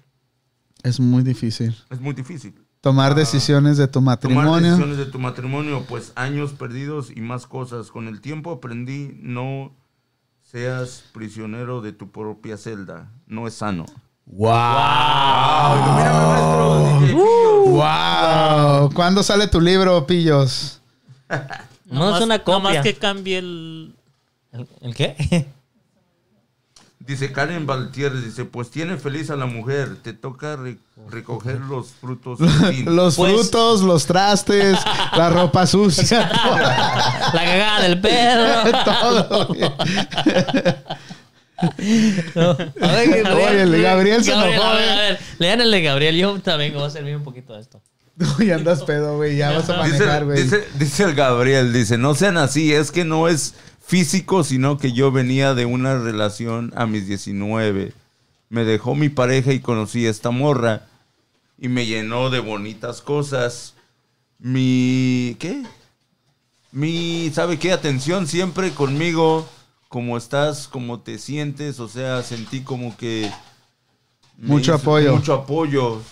Es 0.84 1.00
muy 1.00 1.22
difícil. 1.22 1.74
es 1.90 2.00
muy 2.00 2.14
difícil. 2.14 2.54
Tomar 2.84 3.14
decisiones 3.14 3.78
de 3.78 3.86
tu 3.86 3.92
Tomar 3.94 4.16
matrimonio. 4.16 4.60
decisiones 4.60 4.98
de 4.98 5.06
tu 5.06 5.18
matrimonio, 5.18 5.86
pues 5.88 6.12
años 6.16 6.52
perdidos 6.52 7.10
y 7.10 7.22
más 7.22 7.46
cosas. 7.46 7.90
Con 7.90 8.08
el 8.08 8.20
tiempo 8.20 8.52
aprendí, 8.52 9.18
no 9.22 9.72
seas 10.42 11.02
prisionero 11.14 11.80
de 11.80 11.92
tu 11.92 12.10
propia 12.10 12.58
celda. 12.58 13.10
No 13.26 13.46
es 13.46 13.54
sano. 13.54 13.86
¡Wow! 14.26 14.50
Pillos. 17.00 17.70
¡Wow! 17.70 18.92
¿Cuándo 18.92 19.22
sale 19.22 19.48
tu 19.48 19.62
libro, 19.62 20.06
Pillos? 20.06 20.82
No 21.86 22.14
es 22.16 22.22
una 22.22 22.40
copia. 22.40 22.58
Nomás 22.70 22.82
que 22.82 22.94
cambie 22.94 23.38
el... 23.38 23.94
¿El, 24.52 24.68
el 24.82 24.94
qué? 24.94 25.46
Dice 27.06 27.32
Karen 27.32 27.66
Valtierres, 27.66 28.24
dice, 28.24 28.46
pues 28.46 28.70
tiene 28.70 28.96
feliz 28.96 29.28
a 29.28 29.36
la 29.36 29.44
mujer, 29.44 29.96
te 30.02 30.14
toca 30.14 30.56
re- 30.56 30.78
recoger 31.10 31.60
los 31.60 31.88
frutos. 32.00 32.38
del 32.38 32.48
fin". 32.74 32.96
Los 32.96 33.16
Pues- 33.16 33.32
frutos, 33.32 33.82
los 33.82 34.06
trastes, 34.06 34.78
la 35.14 35.28
ropa 35.28 35.66
sucia, 35.66 36.20
La 37.34 37.44
cagada 37.44 37.82
del 37.82 38.00
perro. 38.00 38.70
todo. 38.84 39.56
Oye, 41.76 43.22
Oye, 43.22 43.62
el 43.62 43.70
de 43.72 43.82
Gabriel 43.82 44.24
se 44.24 44.32
enojó, 44.32 44.62
A 44.62 44.74
ver, 44.74 44.84
eh. 44.88 44.90
a 44.90 44.96
ver, 44.96 45.18
lean 45.38 45.60
el 45.60 45.70
de 45.70 45.82
Gabriel. 45.82 46.16
Yo 46.16 46.40
también 46.40 46.72
me 46.72 46.78
voy 46.78 46.88
a 46.88 46.90
servir 46.90 47.16
un 47.16 47.22
poquito 47.24 47.54
de 47.54 47.60
esto. 47.60 47.80
Uy, 48.38 48.50
andas 48.52 48.82
pedo, 48.84 49.16
güey. 49.16 49.36
Ya 49.36 49.50
vas 49.52 49.68
a 49.70 49.76
manejar, 49.78 50.20
Dice, 50.20 50.24
güey. 50.24 50.42
dice, 50.42 50.64
dice 50.78 51.02
el 51.04 51.14
Gabriel, 51.14 51.72
dice, 51.72 51.98
no 51.98 52.14
sean 52.14 52.36
así, 52.36 52.72
es 52.72 52.90
que 52.90 53.04
no 53.04 53.28
es 53.28 53.54
físico, 53.86 54.44
sino 54.44 54.78
que 54.78 54.92
yo 54.92 55.12
venía 55.12 55.54
de 55.54 55.66
una 55.66 55.98
relación 55.98 56.72
a 56.76 56.86
mis 56.86 57.06
19. 57.06 57.92
Me 58.48 58.64
dejó 58.64 58.94
mi 58.94 59.08
pareja 59.08 59.52
y 59.52 59.60
conocí 59.60 60.06
a 60.06 60.10
esta 60.10 60.30
morra 60.30 60.86
y 61.58 61.68
me 61.68 61.86
llenó 61.86 62.30
de 62.30 62.40
bonitas 62.40 63.02
cosas. 63.02 63.74
Mi, 64.38 65.36
¿qué? 65.38 65.62
Mi, 66.72 67.30
¿sabe 67.32 67.58
qué? 67.58 67.72
Atención 67.72 68.26
siempre 68.26 68.70
conmigo, 68.70 69.48
cómo 69.88 70.16
estás, 70.16 70.66
cómo 70.68 71.00
te 71.00 71.18
sientes, 71.18 71.78
o 71.80 71.88
sea, 71.88 72.22
sentí 72.22 72.62
como 72.62 72.96
que... 72.96 73.30
Mucho 74.36 74.74
apoyo. 74.74 75.14
Mucho 75.14 75.34
apoyo. 75.34 76.02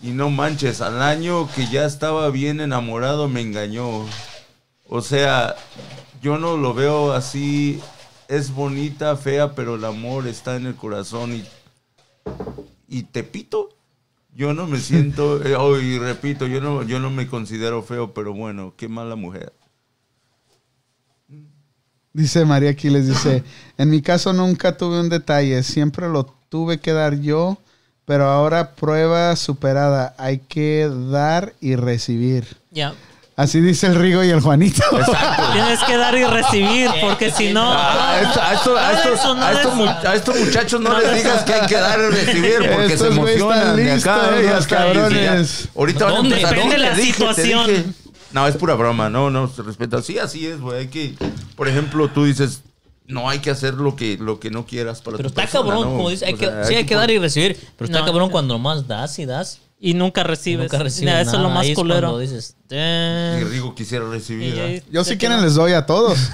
Y 0.00 0.10
no 0.10 0.30
manches, 0.30 0.80
al 0.80 1.02
año 1.02 1.48
que 1.54 1.66
ya 1.66 1.84
estaba 1.84 2.30
bien 2.30 2.60
enamorado 2.60 3.28
me 3.28 3.40
engañó. 3.40 4.06
O 4.88 5.00
sea, 5.00 5.56
yo 6.22 6.38
no 6.38 6.56
lo 6.56 6.72
veo 6.72 7.12
así. 7.12 7.80
Es 8.28 8.54
bonita, 8.54 9.16
fea, 9.16 9.54
pero 9.54 9.74
el 9.74 9.84
amor 9.84 10.26
está 10.26 10.56
en 10.56 10.66
el 10.66 10.74
corazón 10.74 11.34
y, 11.34 11.44
y 12.88 13.02
te 13.02 13.24
pito. 13.24 13.68
Yo 14.34 14.54
no 14.54 14.66
me 14.66 14.78
siento, 14.78 15.42
eh, 15.46 15.56
oh, 15.56 15.78
y 15.78 15.98
repito, 15.98 16.46
yo 16.46 16.60
no, 16.62 16.82
yo 16.84 16.98
no 17.00 17.10
me 17.10 17.26
considero 17.26 17.82
feo, 17.82 18.14
pero 18.14 18.32
bueno, 18.32 18.72
qué 18.76 18.88
mala 18.88 19.16
mujer. 19.16 19.52
Dice 22.14 22.44
María 22.44 22.70
Aquiles, 22.70 23.08
dice, 23.08 23.42
en 23.78 23.88
mi 23.90 24.02
caso 24.02 24.34
nunca 24.34 24.76
tuve 24.76 25.00
un 25.00 25.08
detalle, 25.08 25.62
siempre 25.62 26.08
lo 26.10 26.24
tuve 26.50 26.78
que 26.78 26.92
dar 26.92 27.18
yo, 27.20 27.56
pero 28.04 28.24
ahora 28.24 28.74
prueba 28.74 29.34
superada, 29.34 30.14
hay 30.18 30.38
que 30.38 30.90
dar 31.10 31.54
y 31.58 31.74
recibir. 31.74 32.46
Ya. 32.70 32.94
Así 33.34 33.60
dice 33.60 33.86
el 33.86 33.94
Rigo 33.94 34.22
y 34.22 34.28
el 34.30 34.40
Juanito. 34.40 34.82
Tienes 35.52 35.80
que 35.84 35.96
dar 35.96 36.14
y 36.16 36.24
recibir, 36.24 36.90
porque 37.00 37.30
si 37.30 37.52
no... 37.52 37.72
A, 37.72 38.20
estos- 38.22 38.78
eso 39.14 39.34
no 39.34 40.44
muchachos 40.44 40.80
no 40.80 40.98
les 40.98 41.14
digas 41.14 41.42
que 41.44 41.54
hay 41.54 41.66
que 41.66 41.76
dar 41.76 41.98
y 41.98 42.06
recibir 42.14 42.70
porque 42.70 42.92
Estos 42.92 43.14
se 43.14 43.20
emocionan. 43.20 43.76
de 43.76 43.92
acá, 43.92 44.30
los 44.30 44.64
acá, 44.66 44.76
cabrones. 44.76 45.68
Ahorita 45.74 46.04
van 46.06 46.26
a 46.26 46.36
Depende 46.36 46.76
no, 46.76 46.82
la 46.82 46.96
situación. 46.96 47.94
No, 48.32 48.46
es 48.46 48.56
pura 48.56 48.74
broma, 48.74 49.10
no, 49.10 49.30
no, 49.30 49.48
se 49.48 49.62
respeta. 49.62 50.02
Sí, 50.02 50.18
así 50.18 50.46
es, 50.46 50.60
güey. 50.60 50.80
Hay 50.80 50.88
que, 50.88 51.14
por 51.56 51.68
ejemplo, 51.68 52.08
tú 52.08 52.24
dices, 52.24 52.62
no 53.06 53.28
hay 53.28 53.40
que 53.40 53.50
hacer 53.50 53.74
lo 53.74 53.94
que, 53.96 54.16
lo 54.18 54.40
que 54.40 54.50
no 54.50 54.64
quieras 54.66 55.02
para 55.02 55.16
Pero 55.18 55.28
tu 55.30 55.32
está 55.40 55.42
persona, 55.42 55.70
cabrón, 55.70 55.90
¿no? 55.90 55.96
como 55.96 56.10
dice, 56.10 56.26
hay 56.26 56.34
O 56.34 56.38
que, 56.38 56.46
sea, 56.46 56.64
sí 56.64 56.74
hay 56.74 56.86
que 56.86 56.94
dar 56.94 57.10
y 57.10 57.18
recibir. 57.18 57.58
Pero 57.76 57.86
está 57.86 58.00
No, 58.00 58.06
cabrón 58.06 58.28
ya. 58.28 58.32
cuando 58.32 58.54
nomás 58.54 58.86
das 58.86 59.18
y 59.18 59.26
das 59.26 59.58
y 59.84 59.94
nunca 59.94 60.22
recibes. 60.22 60.70
Nunca 60.70 60.82
recibes 60.82 61.12
Ya, 61.12 61.20
eso 61.22 61.32
es 61.32 61.36
lo 61.38 61.42
nada. 61.48 61.54
más 61.56 61.66
es 61.66 61.74
culero. 61.74 62.16
dices, 62.18 62.54
Y 62.70 62.74
"Damn". 62.76 63.50
Rigo 63.50 63.74
quisiera 63.74 64.08
recibir. 64.08 64.54
¿ah? 64.58 64.82
Yo 64.92 65.04
que 65.04 65.18
quieren 65.18 65.42
les 65.42 65.54
doy 65.54 65.72
a 65.72 65.84
todos. 65.86 66.16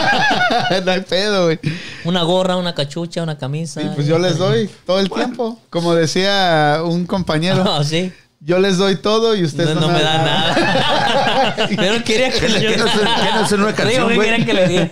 no 0.84 0.92
hay 0.92 1.00
pedo, 1.00 1.46
güey. 1.46 1.58
Una 2.04 2.22
gorra, 2.22 2.56
una 2.56 2.74
cachucha, 2.74 3.22
una 3.24 3.36
camisa. 3.36 3.82
Y 3.82 3.88
pues 3.88 4.06
yo 4.06 4.18
les 4.20 4.38
doy 4.38 4.70
todo 4.86 5.00
el 5.00 5.10
tiempo. 5.10 5.58
Como 5.68 5.94
decía 5.96 6.80
un 6.84 7.06
compañero, 7.06 7.64
Ah, 7.66 7.82
sí. 7.82 8.12
yo 8.40 8.58
les 8.60 8.78
doy 8.78 8.96
todo 8.96 9.34
y 9.34 9.42
ustedes 9.42 9.74
No, 9.74 9.80
no, 9.80 9.86
no 9.88 9.92
me 9.92 10.02
dan 10.02 10.24
nada. 10.24 11.56
Pero 11.76 12.04
quería 12.04 12.30
que 12.30 12.48
le 12.48 12.60
¿Qué 12.60 12.76
no 12.76 12.84
hacer- 12.84 13.00
qué 13.00 13.34
no 13.34 13.40
hacer 13.40 13.58
una 13.58 13.72
Digo, 13.72 13.76
canción, 13.76 14.08
¿qué 14.08 14.14
güey? 14.14 14.28
querían 14.30 14.46
que 14.46 14.54
le? 14.54 14.90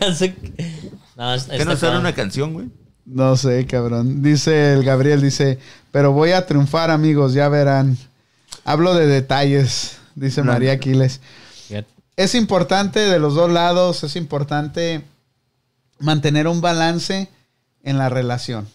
No, 1.16 1.32
es- 1.34 1.44
¿Qué 1.44 1.52
está 1.52 1.64
no 1.64 1.70
hacer 1.72 1.80
cabrón. 1.88 2.00
una 2.00 2.12
canción, 2.12 2.52
güey? 2.54 2.66
No 3.06 3.36
sé, 3.36 3.66
cabrón. 3.66 4.22
Dice 4.22 4.72
el 4.72 4.82
Gabriel, 4.82 5.20
dice, 5.20 5.58
pero 5.94 6.10
voy 6.10 6.32
a 6.32 6.44
triunfar, 6.44 6.90
amigos, 6.90 7.34
ya 7.34 7.48
verán. 7.48 7.96
Hablo 8.64 8.94
de 8.94 9.06
detalles, 9.06 9.98
dice 10.16 10.42
No. 10.42 10.50
María 10.50 10.72
Aquiles. 10.72 11.20
Es 12.16 12.34
importante 12.34 12.98
de 12.98 13.20
los 13.20 13.34
dos 13.34 13.48
lados, 13.48 14.02
es 14.02 14.16
importante 14.16 15.04
mantener 16.00 16.48
un 16.48 16.60
balance 16.60 17.28
en 17.84 17.98
la 17.98 18.08
relación. 18.08 18.66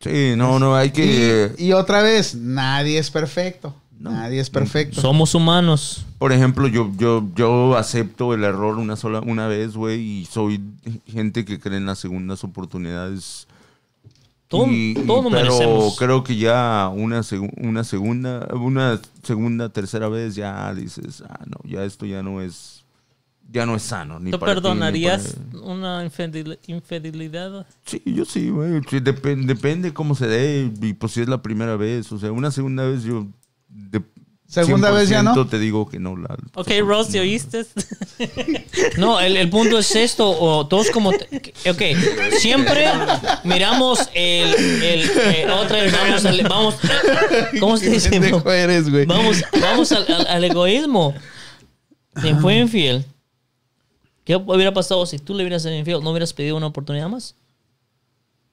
Sí, 0.00 0.34
no, 0.36 0.58
no, 0.58 0.76
hay 0.76 0.90
que... 0.90 1.54
Y, 1.56 1.68
y 1.68 1.72
otra 1.72 2.02
vez, 2.02 2.34
nadie 2.34 2.98
es 2.98 3.10
perfecto. 3.10 3.74
No. 3.98 4.10
Nadie 4.10 4.40
es 4.40 4.50
perfecto. 4.50 5.00
Somos 5.00 5.34
humanos. 5.34 6.04
Por 6.18 6.30
ejemplo, 6.30 6.68
yo, 6.68 6.90
yo, 6.98 7.26
yo 7.34 7.74
acepto 7.78 8.34
el 8.34 8.44
error 8.44 8.76
una 8.76 8.96
sola, 8.96 9.20
una 9.20 9.46
vez, 9.46 9.76
güey, 9.76 9.98
y 10.00 10.24
soy 10.26 10.60
gente 11.06 11.46
que 11.46 11.58
cree 11.58 11.78
en 11.78 11.86
las 11.86 12.00
segundas 12.00 12.44
oportunidades. 12.44 13.46
Todo- 14.50 14.66
Y- 14.68 14.94
todo 15.06 15.30
pero 15.30 15.92
creo 15.96 16.24
que 16.24 16.36
ya 16.36 16.90
una, 16.92 17.20
segu- 17.20 17.52
una 17.56 17.84
segunda, 17.84 18.48
una 18.52 19.00
segunda, 19.22 19.68
tercera 19.68 20.08
vez 20.08 20.34
ya 20.34 20.74
dices, 20.74 21.22
ah, 21.28 21.38
no, 21.46 21.56
ya 21.70 21.84
esto 21.84 22.04
ya 22.04 22.20
no 22.24 22.40
es, 22.42 22.84
ya 23.48 23.64
no 23.64 23.76
es 23.76 23.82
sano. 23.82 24.18
Ni 24.18 24.32
¿Tú 24.32 24.40
para 24.40 24.54
ti, 24.54 24.56
ni 24.56 24.62
perdonarías 24.62 25.36
para- 25.52 25.62
una 25.64 26.04
infidel- 26.04 26.58
infidelidad? 26.66 27.64
Sí, 27.84 28.02
yo 28.04 28.24
sí, 28.24 28.50
güey. 28.50 28.80
Sí, 28.90 28.96
depen- 28.98 29.46
depende 29.46 29.94
cómo 29.94 30.16
se 30.16 30.26
dé 30.26 30.68
y 30.82 30.94
pues 30.94 31.12
si 31.12 31.20
es 31.20 31.28
la 31.28 31.40
primera 31.40 31.76
vez. 31.76 32.10
O 32.10 32.18
sea, 32.18 32.32
una 32.32 32.50
segunda 32.50 32.84
vez 32.84 33.04
yo... 33.04 33.28
de 33.68 34.02
¿Segunda 34.50 34.90
vez 34.90 35.08
ya 35.08 35.22
no? 35.22 35.32
100% 35.34 35.48
te 35.48 35.58
digo 35.60 35.88
que 35.88 36.00
no. 36.00 36.16
La, 36.16 36.36
Ok, 36.54 36.68
Ross, 36.84 37.08
¿te 37.08 37.20
oíste? 37.20 37.64
No, 38.98 39.20
el, 39.20 39.36
el 39.36 39.48
punto 39.48 39.78
es 39.78 39.94
esto, 39.94 40.28
o 40.28 40.66
todos 40.66 40.90
como... 40.90 41.12
te- 41.12 41.52
ok, 41.70 41.82
siempre 42.38 42.86
miramos 43.44 44.00
el... 44.14 44.52
el 44.82 45.10
eh, 45.10 45.46
otra 45.50 45.78
vez 45.82 45.92
vamos 45.92 46.24
al... 46.24 46.42
Vamos, 46.48 46.74
¿Cómo 47.60 47.76
se 47.76 47.90
dice? 47.90 48.10
eres, 48.16 48.90
güey. 48.90 49.06
Vamos, 49.06 49.42
vamos 49.60 49.92
al, 49.92 50.04
al- 50.12 50.26
al 50.26 50.44
egoísmo. 50.44 51.14
Te 52.20 52.34
fue 52.34 52.56
infiel. 52.56 53.04
¿Qué 54.24 54.36
hubiera 54.36 54.72
pasado 54.74 55.06
si 55.06 55.18
tú 55.18 55.32
le 55.34 55.42
hubieras 55.44 55.62
sido 55.62 55.74
infiel? 55.76 56.02
¿No 56.02 56.10
hubieras 56.10 56.32
pedido 56.32 56.56
una 56.56 56.66
oportunidad 56.66 57.08
más? 57.08 57.34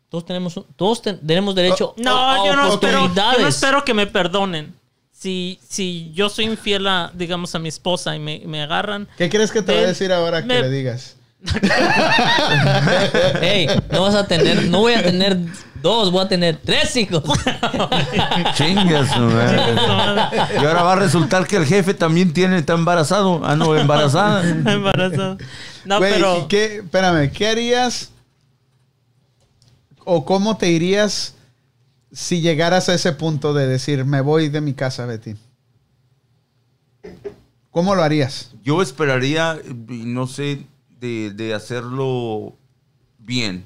Todos 0.09 0.25
tenemos, 0.25 0.55
un- 0.57 0.65
todos 0.75 1.01
ten- 1.01 1.19
tenemos 1.25 1.53
derecho 1.55 1.93
a, 1.97 2.01
No, 2.01 2.17
a 2.29 2.45
yo 2.45 2.55
no, 2.55 2.73
espero, 2.73 2.91
yo 2.93 2.99
oportunidades. 3.05 3.41
no 3.41 3.47
espero 3.47 3.83
que 3.83 3.93
me 3.93 4.07
perdonen. 4.07 4.73
Si, 5.17 5.59
si 5.67 6.11
yo 6.13 6.29
soy 6.29 6.45
infiel 6.45 6.85
a, 6.85 7.11
digamos, 7.11 7.55
a 7.55 7.59
mi 7.59 7.69
esposa 7.69 8.15
y 8.15 8.19
me, 8.19 8.43
me 8.45 8.61
agarran, 8.61 9.07
¿Qué 9.17 9.29
crees 9.31 9.51
que 9.51 9.63
te 9.63 9.73
va 9.73 9.79
a 9.79 9.87
decir 9.87 10.13
ahora 10.13 10.43
que 10.43 10.47
le 10.47 10.69
digas? 10.69 11.15
Ey, 13.41 13.67
no 13.91 14.01
vas 14.03 14.13
a 14.13 14.27
tener, 14.27 14.65
no 14.65 14.81
voy 14.81 14.93
a 14.93 15.01
tener 15.01 15.39
dos, 15.81 16.11
voy 16.11 16.23
a 16.23 16.27
tener 16.27 16.57
tres 16.63 16.95
hijos. 16.97 17.23
Chingas. 18.55 19.09
Y 19.15 20.65
ahora 20.65 20.83
va 20.83 20.93
a 20.93 20.97
resultar 20.97 21.47
que 21.47 21.57
el 21.57 21.65
jefe 21.65 21.95
también 21.95 22.31
tiene, 22.31 22.59
está 22.59 22.73
embarazado. 22.73 23.41
Ah, 23.43 23.55
no, 23.55 23.75
embarazada. 23.75 24.47
embarazada. 24.71 25.37
No, 25.83 25.99
pero... 25.99 26.43
¿y 26.43 26.47
¿qué, 26.47 26.75
espérame, 26.77 27.31
¿qué 27.31 27.47
harías 27.47 28.11
o 30.05 30.25
cómo 30.25 30.57
te 30.57 30.69
irías 30.69 31.33
si 32.17 32.41
llegaras 32.41 32.89
a 32.89 32.95
ese 32.95 33.11
punto 33.13 33.53
de 33.53 33.67
decir, 33.67 34.03
me 34.03 34.21
voy 34.21 34.49
de 34.49 34.59
mi 34.59 34.73
casa, 34.73 35.05
Betty? 35.05 35.35
¿Cómo 37.71 37.93
lo 37.93 38.01
harías? 38.01 38.51
Yo 38.63 38.81
esperaría, 38.81 39.59
y 39.89 40.05
no 40.05 40.25
sé, 40.25 40.65
de, 40.99 41.31
de 41.31 41.53
hacerlo 41.53 42.55
bien. 43.19 43.63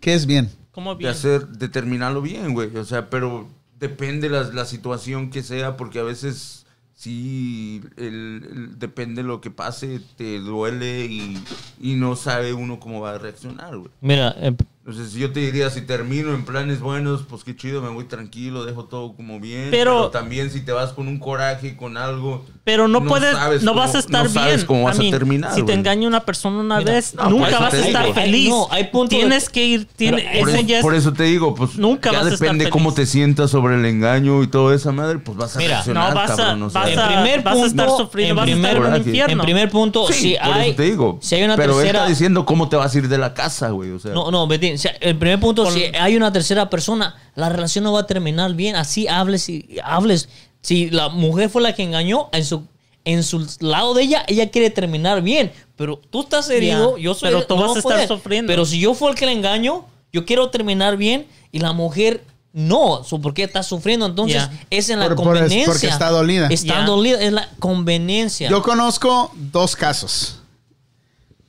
¿Qué 0.00 0.14
es 0.14 0.24
bien? 0.26 0.50
¿Cómo 0.72 0.94
De 0.94 0.98
bien? 1.00 1.10
hacer, 1.10 1.48
de 1.48 1.68
terminarlo 1.68 2.22
bien, 2.22 2.54
güey. 2.54 2.74
O 2.76 2.84
sea, 2.84 3.10
pero 3.10 3.46
depende 3.78 4.30
la, 4.30 4.44
la 4.44 4.64
situación 4.64 5.30
que 5.30 5.42
sea, 5.42 5.76
porque 5.76 5.98
a 5.98 6.02
veces 6.02 6.64
sí, 6.94 7.82
el, 7.96 8.48
el- 8.50 8.78
depende 8.78 9.22
lo 9.22 9.40
que 9.42 9.50
pase, 9.50 10.00
te 10.16 10.38
duele 10.38 11.04
y, 11.04 11.42
y 11.78 11.94
no 11.96 12.16
sabe 12.16 12.54
uno 12.54 12.80
cómo 12.80 13.00
va 13.02 13.16
a 13.16 13.18
reaccionar, 13.18 13.76
güey. 13.76 13.90
Mira, 14.00 14.34
eh, 14.38 14.56
Entonces, 14.84 15.12
yo 15.14 15.30
te 15.32 15.38
diría, 15.38 15.70
si 15.70 15.82
termino 15.82 16.34
en 16.34 16.44
planes 16.44 16.80
buenos, 16.80 17.22
pues 17.28 17.44
qué 17.44 17.54
chido, 17.54 17.80
me 17.82 17.88
voy 17.90 18.04
tranquilo, 18.06 18.64
dejo 18.64 18.86
todo 18.86 19.14
como 19.14 19.38
bien. 19.38 19.68
Pero- 19.70 19.82
Pero, 19.92 20.10
también 20.10 20.50
si 20.50 20.60
te 20.60 20.72
vas 20.72 20.92
con 20.92 21.06
un 21.06 21.20
coraje, 21.20 21.76
con 21.76 21.96
algo... 21.96 22.44
Pero 22.64 22.86
no, 22.88 23.04
puedes, 23.04 23.32
sabes 23.32 23.62
no 23.62 23.72
cómo- 23.72 23.80
vas 23.82 23.94
a 23.94 23.98
estar 24.00 24.24
no 24.24 24.30
sabes 24.30 24.54
bien. 24.56 24.66
cómo 24.66 24.84
vas 24.84 24.98
a 24.98 25.02
terminar, 25.02 25.54
Si 25.54 25.62
te 25.64 25.72
engaña 25.72 26.06
una 26.08 26.20
persona 26.24 26.58
una 26.60 26.78
Mira, 26.78 26.92
vez, 26.94 27.14
no, 27.14 27.28
nunca 27.30 27.58
vas 27.60 27.74
a 27.74 27.78
estar 27.78 28.02
digo. 28.04 28.14
Feliz. 28.14 28.48
no, 28.50 28.66
hay 28.70 28.84
punto 28.84 29.14
de- 29.14 29.20
Tienes 29.20 29.48
que 29.50 29.64
ir, 29.64 29.84
tiene, 29.96 30.22
Por 30.40 30.48
eso 30.50 30.58
es- 30.68 30.82
por 30.82 30.94
eso 30.94 31.12
te 31.12 31.22
digo, 31.24 31.54
pues 31.56 31.76
Nunca 31.76 32.10
ya 32.12 32.18
vas 32.18 32.26
a 32.26 32.34
estar 32.34 32.40
depende 32.46 32.64
feliz. 32.64 32.72
cómo 32.72 32.92
te 32.94 33.06
sientas 33.06 33.50
sobre 33.50 33.74
el 33.76 33.84
engaño 33.84 34.42
y 34.42 34.46
toda 34.48 34.74
esa 34.76 34.90
madre, 34.92 35.18
pues 35.18 35.36
vas 35.36 35.54
a 35.56 35.58
Mira, 35.58 35.70
reaccionar, 35.74 36.08
no, 36.10 36.14
vas 36.16 36.30
a- 36.30 36.36
cabrón, 36.36 36.62
o 36.64 36.70
sea. 36.70 36.80
vas 36.82 36.90
en 36.90 36.98
a- 37.00 37.06
primer 37.08 37.42
vas 37.42 37.56
a 37.58 37.66
estar 37.66 37.86
punto, 37.86 38.04
sufriendo, 38.04 38.30
en 38.32 38.36
vas 38.36 38.46
a 38.48 38.50
estar 38.50 38.70
primer, 38.72 38.86
en 38.86 38.92
un 39.02 39.06
infierno. 39.08 39.32
en 39.32 39.46
primer 39.46 39.70
punto, 39.70 40.08
si 40.12 40.36
hay, 40.36 40.68
eso 40.70 40.76
te 40.76 40.82
digo. 40.84 41.18
si 41.20 41.34
hay 41.36 41.42
una 41.44 41.56
pero 41.56 41.72
él 41.72 41.78
tercera, 41.78 41.98
está 42.00 42.08
diciendo 42.10 42.44
cómo 42.46 42.68
te 42.68 42.76
vas 42.76 42.94
a 42.94 42.98
ir 42.98 43.08
de 43.08 43.18
la 43.18 43.32
casa, 43.34 43.70
güey, 43.70 43.90
o 43.90 43.98
sea. 44.00 44.12
No, 44.12 44.30
no, 44.30 44.46
Betín, 44.46 44.71
o 44.74 44.78
sea, 44.78 44.92
el 45.00 45.16
primer 45.18 45.40
punto, 45.40 45.70
si 45.70 45.84
hay 45.98 46.16
una 46.16 46.32
tercera 46.32 46.68
persona, 46.70 47.14
la 47.34 47.48
relación 47.48 47.84
no 47.84 47.92
va 47.92 48.00
a 48.00 48.06
terminar 48.06 48.54
bien. 48.54 48.76
Así 48.76 49.08
hables 49.08 49.48
y 49.48 49.78
hables. 49.84 50.28
Si 50.60 50.90
la 50.90 51.08
mujer 51.08 51.48
fue 51.50 51.62
la 51.62 51.74
que 51.74 51.82
engañó, 51.82 52.28
en 52.32 52.44
su, 52.44 52.64
en 53.04 53.22
su 53.24 53.46
lado 53.60 53.94
de 53.94 54.02
ella, 54.04 54.24
ella 54.28 54.50
quiere 54.50 54.70
terminar 54.70 55.22
bien. 55.22 55.52
Pero 55.76 55.96
tú 56.10 56.20
estás 56.22 56.48
herido, 56.50 56.96
Ya, 56.96 57.02
yo 57.02 57.14
soy 57.14 57.30
pero 57.30 57.46
tú 57.46 57.56
no 57.56 57.62
vas 57.62 57.76
a 57.76 57.78
estar 57.78 57.92
puedes. 57.94 58.08
sufriendo. 58.08 58.50
Pero 58.50 58.64
si 58.64 58.78
yo 58.78 58.94
fue 58.94 59.10
el 59.10 59.16
que 59.16 59.26
le 59.26 59.32
engaño, 59.32 59.86
yo 60.12 60.24
quiero 60.24 60.50
terminar 60.50 60.96
bien 60.96 61.26
y 61.50 61.58
la 61.58 61.72
mujer 61.72 62.22
no. 62.52 63.02
¿Por 63.22 63.32
qué 63.34 63.44
está 63.44 63.62
sufriendo? 63.62 64.06
Entonces, 64.06 64.36
Ya. 64.42 64.52
es 64.70 64.90
en 64.90 64.98
la 65.00 65.06
Por- 65.08 65.16
por- 65.16 65.36
es 65.36 65.40
conveniencia. 65.42 65.72
porque 65.72 65.86
está 65.88 66.10
dolida. 66.10 66.46
Está 66.48 66.80
Ya. 66.80 66.84
dolida, 66.84 67.20
es 67.20 67.32
la 67.32 67.48
conveniencia. 67.58 68.48
Yo 68.50 68.62
conozco 68.62 69.32
dos 69.34 69.74
casos. 69.74 70.38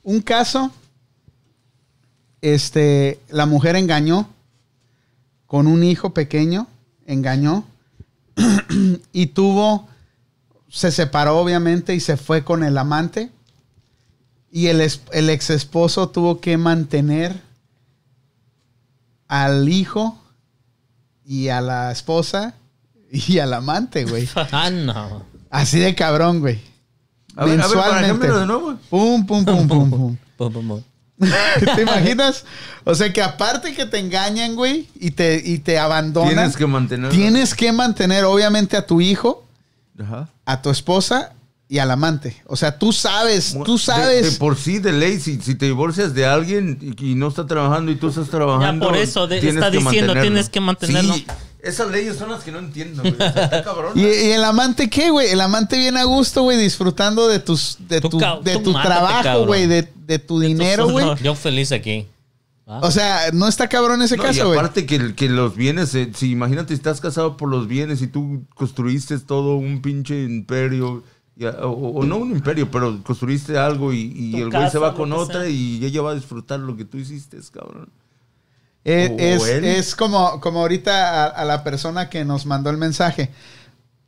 Un 0.02 0.20
caso, 0.22 0.70
este, 2.44 3.18
la 3.30 3.46
mujer 3.46 3.74
engañó 3.74 4.28
con 5.46 5.66
un 5.66 5.82
hijo 5.82 6.12
pequeño, 6.12 6.66
engañó 7.06 7.64
y 9.14 9.28
tuvo, 9.28 9.88
se 10.68 10.90
separó 10.90 11.38
obviamente 11.38 11.94
y 11.94 12.00
se 12.00 12.18
fue 12.18 12.44
con 12.44 12.62
el 12.62 12.76
amante 12.76 13.30
y 14.50 14.66
el, 14.66 14.86
el 15.12 15.30
ex 15.30 15.48
esposo 15.48 16.10
tuvo 16.10 16.42
que 16.42 16.58
mantener 16.58 17.40
al 19.26 19.66
hijo 19.70 20.18
y 21.24 21.48
a 21.48 21.62
la 21.62 21.92
esposa 21.92 22.56
y 23.10 23.38
al 23.38 23.54
amante, 23.54 24.04
güey. 24.04 24.28
ah, 24.52 24.68
no. 24.68 25.24
Así 25.48 25.78
de 25.78 25.94
cabrón, 25.94 26.40
güey. 26.40 26.60
A 27.36 27.46
ver, 27.46 27.58
a 27.58 27.66
ver, 27.68 27.74
para 27.74 28.02
Mensualmente. 28.02 28.26
ejemplo 28.26 28.38
de 28.40 28.46
nuevo. 28.46 28.76
Pum, 28.90 29.24
pum, 29.24 29.44
pum, 29.46 29.66
pum, 29.66 29.90
pum. 29.90 30.16
Pum, 30.36 30.52
pum, 30.52 30.68
pum. 30.68 30.82
¿Te 31.76 31.82
imaginas? 31.82 32.44
O 32.84 32.94
sea 32.94 33.12
que 33.12 33.22
aparte 33.22 33.72
que 33.74 33.86
te 33.86 33.98
engañan, 33.98 34.54
güey, 34.56 34.88
y 34.98 35.12
te, 35.12 35.40
y 35.44 35.58
te 35.58 35.78
abandonan, 35.78 36.34
Tienes 36.34 36.56
que 36.56 36.66
mantener. 36.66 37.10
tienes 37.10 37.54
que 37.54 37.72
mantener 37.72 38.24
obviamente 38.24 38.76
a 38.76 38.86
tu 38.86 39.00
hijo, 39.00 39.46
Ajá. 40.02 40.28
a 40.44 40.60
tu 40.62 40.70
esposa 40.70 41.32
y 41.68 41.78
al 41.78 41.90
amante. 41.90 42.42
O 42.46 42.56
sea, 42.56 42.78
tú 42.78 42.92
sabes, 42.92 43.56
tú 43.64 43.78
sabes. 43.78 44.32
De, 44.34 44.38
por 44.38 44.56
sí, 44.56 44.80
de 44.80 44.92
ley, 44.92 45.18
si, 45.20 45.40
si 45.40 45.54
te 45.54 45.66
divorcias 45.66 46.14
de 46.14 46.26
alguien 46.26 46.78
y, 46.98 47.12
y 47.12 47.14
no 47.14 47.28
está 47.28 47.46
trabajando 47.46 47.90
y 47.92 47.96
tú 47.96 48.08
estás 48.08 48.28
trabajando. 48.28 48.84
Ya, 48.86 48.92
por 48.92 49.00
eso, 49.00 49.26
de- 49.26 49.38
está 49.38 49.70
diciendo, 49.70 49.82
mantenerlo. 50.14 50.20
tienes 50.22 50.48
que 50.50 50.60
mantenerlo. 50.60 51.14
Sí, 51.14 51.26
esas 51.64 51.90
leyes 51.90 52.16
son 52.16 52.30
las 52.30 52.44
que 52.44 52.52
no 52.52 52.58
entiendo, 52.58 53.02
güey. 53.02 53.14
O 53.14 53.16
sea, 53.16 53.28
está 53.44 53.62
cabrón. 53.64 53.92
¿Y, 53.94 54.02
y 54.02 54.32
el 54.32 54.44
amante 54.44 54.88
qué, 54.90 55.10
güey? 55.10 55.30
El 55.30 55.40
amante 55.40 55.78
viene 55.78 56.00
a 56.00 56.04
gusto, 56.04 56.42
güey, 56.42 56.58
disfrutando 56.58 57.26
de 57.28 57.38
tus 57.38 57.78
de 57.88 58.00
tu, 58.00 58.18
de 58.42 58.58
tu 58.58 58.72
mátate, 58.72 58.88
trabajo, 58.88 59.22
cabrón. 59.22 59.46
güey, 59.46 59.66
de, 59.66 59.88
de 60.06 60.18
tu 60.18 60.40
dinero, 60.40 60.88
güey. 60.88 61.06
Yo 61.22 61.34
feliz 61.34 61.72
aquí. 61.72 62.06
Ah. 62.66 62.80
O 62.82 62.90
sea, 62.90 63.30
no 63.32 63.46
está 63.46 63.68
cabrón 63.68 64.00
ese 64.02 64.16
No, 64.16 64.22
caso, 64.22 64.46
güey. 64.46 64.58
aparte 64.58 64.86
que, 64.86 65.14
que 65.14 65.28
los 65.28 65.54
bienes, 65.54 65.94
eh, 65.94 66.10
si 66.14 66.30
imagínate, 66.30 66.72
estás 66.72 67.00
casado 67.00 67.36
por 67.36 67.50
los 67.50 67.68
bienes 67.68 68.00
y 68.00 68.06
tú 68.06 68.44
construiste 68.54 69.18
todo 69.18 69.56
un 69.56 69.82
pinche 69.82 70.22
imperio, 70.22 71.02
y 71.36 71.44
o, 71.44 71.70
o 71.70 72.04
no 72.04 72.16
un 72.16 72.30
imperio, 72.30 72.70
pero 72.70 73.02
construiste 73.02 73.58
algo 73.58 73.92
y, 73.92 74.34
el 74.36 74.50
güey 74.50 74.70
se 74.70 74.78
va 74.78 74.94
con 74.94 75.12
otra 75.12 75.42
sea. 75.42 75.50
y 75.50 75.84
ella 75.84 76.00
va 76.00 76.12
a 76.12 76.14
disfrutar 76.14 76.60
lo 76.60 76.76
que 76.76 76.84
tú 76.86 76.96
hiciste, 76.96 77.38
cabrón. 77.52 77.90
Es, 78.84 79.40
o 79.42 79.46
es, 79.46 79.64
es 79.64 79.94
como, 79.96 80.40
como 80.40 80.60
ahorita 80.60 81.24
a, 81.24 81.26
a 81.28 81.44
la 81.44 81.64
persona 81.64 82.10
que 82.10 82.24
nos 82.24 82.44
mandó 82.46 82.68
el 82.70 82.76
mensaje. 82.76 83.30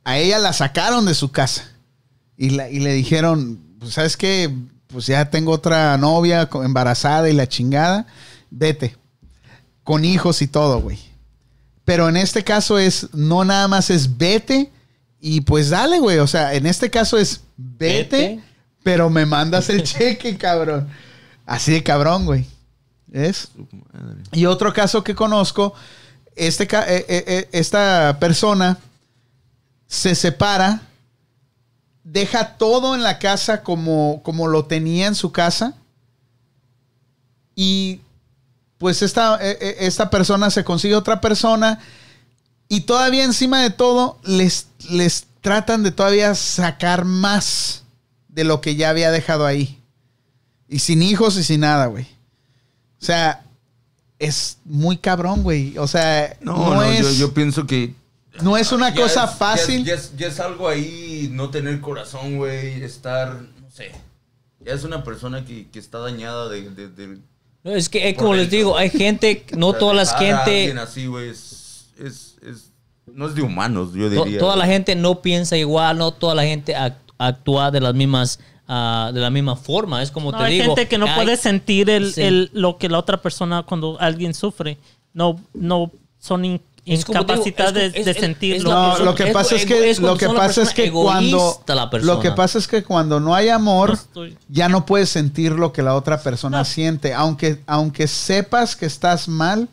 A 0.03 0.17
ella 0.17 0.37
la 0.39 0.53
sacaron 0.53 1.05
de 1.05 1.15
su 1.15 1.31
casa. 1.31 1.69
Y, 2.37 2.51
la- 2.51 2.69
y 2.69 2.79
le 2.79 2.93
dijeron, 2.93 3.59
pues, 3.79 3.93
¿sabes 3.95 4.15
qué? 4.17 4.53
Pues 4.87 5.07
ya 5.07 5.29
tengo 5.29 5.51
otra 5.51 5.97
novia 5.97 6.47
embarazada 6.63 7.27
y 7.29 7.33
la 7.33 7.47
chingada. 7.49 8.05
Vete. 8.51 8.95
Con 9.83 10.05
hijos 10.05 10.41
y 10.41 10.47
todo, 10.47 10.79
güey. 10.81 10.99
Pero 11.83 12.07
en 12.09 12.17
este 12.17 12.43
caso 12.43 12.77
es, 12.77 13.07
no 13.13 13.43
nada 13.45 13.67
más 13.67 13.89
es 13.89 14.17
vete 14.17 14.71
y 15.19 15.41
pues 15.41 15.69
dale, 15.69 15.99
güey. 15.99 16.19
O 16.19 16.27
sea, 16.27 16.53
en 16.53 16.65
este 16.65 16.89
caso 16.91 17.17
es 17.17 17.41
vete, 17.57 18.17
Vete. 18.17 18.43
pero 18.83 19.09
me 19.09 19.25
mandas 19.25 19.69
el 19.69 19.83
cheque, 19.85 20.37
cabrón. 20.37 20.87
Así 21.45 21.71
de 21.71 21.83
cabrón, 21.83 22.25
güey. 22.25 22.45
¿Es? 23.11 23.49
Y 24.31 24.45
otro 24.45 24.73
caso 24.73 25.03
que 25.03 25.15
conozco, 25.15 25.73
este, 26.35 26.63
eh, 26.63 27.05
eh, 27.07 27.23
eh, 27.27 27.49
esta 27.51 28.17
persona 28.19 28.77
se 29.87 30.15
separa, 30.15 30.81
deja 32.03 32.57
todo 32.57 32.95
en 32.95 33.03
la 33.03 33.19
casa 33.19 33.63
como, 33.63 34.21
como 34.23 34.47
lo 34.47 34.65
tenía 34.65 35.07
en 35.07 35.15
su 35.15 35.31
casa 35.31 35.75
y 37.55 38.01
pues 38.77 39.01
esta, 39.01 39.37
esta 39.41 40.09
persona 40.09 40.51
se 40.51 40.63
consigue 40.63 40.95
otra 40.95 41.19
persona 41.19 41.79
y 42.69 42.81
todavía 42.81 43.23
encima 43.23 43.61
de 43.61 43.71
todo 43.71 44.19
les, 44.23 44.67
les 44.89 45.25
tratan 45.41 45.83
de 45.83 45.91
todavía 45.91 46.35
sacar 46.35 47.05
más 47.05 47.83
de 48.27 48.43
lo 48.43 48.61
que 48.61 48.75
ya 48.75 48.89
había 48.89 49.09
dejado 49.11 49.45
ahí. 49.45 49.81
Y 50.67 50.79
sin 50.79 51.01
hijos 51.01 51.37
y 51.37 51.43
sin 51.43 51.61
nada, 51.61 51.87
güey. 51.87 52.07
O 53.01 53.05
sea, 53.05 53.43
es 54.19 54.57
muy 54.65 54.97
cabrón, 54.97 55.43
güey. 55.43 55.77
O 55.77 55.87
sea, 55.87 56.35
No, 56.41 56.53
no, 56.57 56.73
no, 56.75 56.83
es, 56.83 57.01
yo, 57.17 57.27
yo 57.27 57.33
pienso 57.33 57.65
que. 57.67 57.93
no 58.41 58.57
es 58.57 58.71
una 58.71 58.89
ya 58.89 59.01
cosa 59.01 59.25
es- 59.25 59.31
fácil. 59.31 59.85
Ya 59.85 59.93
es, 59.95 60.15
ya 60.17 60.27
es 60.27 60.39
algo 60.39 60.67
ahí, 60.67 61.29
no 61.31 61.49
tener 61.49 61.79
corazón, 61.81 62.37
güey. 62.37 62.83
Estar, 62.83 63.33
no 63.61 63.69
sé. 63.71 63.91
Ya 64.65 64.73
es 64.73 64.83
una 64.83 65.03
persona 65.03 65.45
que, 65.45 65.67
que 65.69 65.79
está 65.79 65.99
dañada 65.99 66.49
de. 66.49 66.69
de, 66.69 66.89
de- 66.89 67.19
No, 67.63 67.71
es 67.75 67.89
que, 67.89 68.09
eh, 68.09 68.15
como 68.15 68.33
les 68.33 68.49
digo, 68.49 68.77
hay 68.77 68.89
gente, 68.89 69.45
no 69.55 69.73
de 69.73 69.79
toda 69.79 69.93
la 69.93 70.01
dejar 70.01 70.23
a 70.33 70.43
alguien 70.43 70.67
gente, 70.67 70.79
así, 70.81 71.05
güey, 71.05 71.29
es, 71.29 71.85
es, 71.99 72.35
es- 72.41 72.71
No 73.05 73.27
es 73.27 73.35
de 73.35 73.41
humanos, 73.43 73.93
yo 73.93 74.09
diría. 74.09 74.39
toda 74.39 74.55
la 74.55 74.65
gente 74.65 74.95
no 74.95 75.21
piensa 75.21 75.55
igual, 75.57 75.97
no 75.97 76.11
toda 76.11 76.33
la 76.35 76.43
gente 76.43 76.75
act- 76.75 76.97
actúa 77.19 77.71
de 77.71 77.79
las 77.81 77.93
mismas, 77.93 78.39
ah, 78.67 79.11
de 79.13 79.19
la 79.21 79.29
misma 79.29 79.55
forma. 79.55 80.01
Es 80.01 80.11
como 80.11 80.31
No, 80.31 80.37
te 80.37 80.43
hay 80.45 80.53
digo. 80.59 80.65
gente 80.75 80.87
que 80.87 80.97
no 80.97 81.05
hay- 81.07 81.15
puede 81.15 81.37
sentir 81.37 81.89
el, 81.89 82.13
Sí. 82.13 82.21
el- 82.21 82.49
lo 82.53 82.77
que 82.77 82.89
la 82.89 82.99
otra 82.99 83.21
persona 83.21 83.63
cuando 83.63 83.97
alguien 83.99 84.33
sufre. 84.33 84.77
No, 85.13 85.39
no 85.53 85.91
son 86.19 86.45
in- 86.45 86.61
digo, 86.85 87.43
es- 87.67 87.73
de, 87.73 87.85
es- 87.87 88.05
de 88.05 88.11
es- 88.11 88.17
sentirlo. 88.17 88.69
No, 88.71 88.99
lo 88.99 89.15
que 89.15 89.23
es- 89.25 89.33
pasa 89.33 89.55
es 89.55 89.65
que 89.65 89.93
lo 89.99 90.17
que 90.17 90.27
pasa 90.29 90.61
es 90.61 90.73
que 90.73 90.91
cuando 90.91 91.59
lo 92.01 92.19
que 92.19 92.31
pasa 92.31 92.57
es 92.59 92.67
que 92.67 92.83
cuando 92.83 93.19
no 93.19 93.35
hay 93.35 93.49
amor 93.49 93.89
No 93.89 93.95
estoy- 93.95 94.37
ya 94.47 94.69
no 94.69 94.85
puedes 94.85 95.09
sentir 95.09 95.51
lo 95.51 95.73
que 95.73 95.81
la 95.83 95.95
otra 95.95 96.21
persona 96.21 96.59
No. 96.59 96.65
siente, 96.65 97.13
aunque 97.13 97.61
aunque 97.67 98.07
sepas 98.07 98.75
que 98.75 98.85
estás 98.85 99.27
mal, 99.27 99.67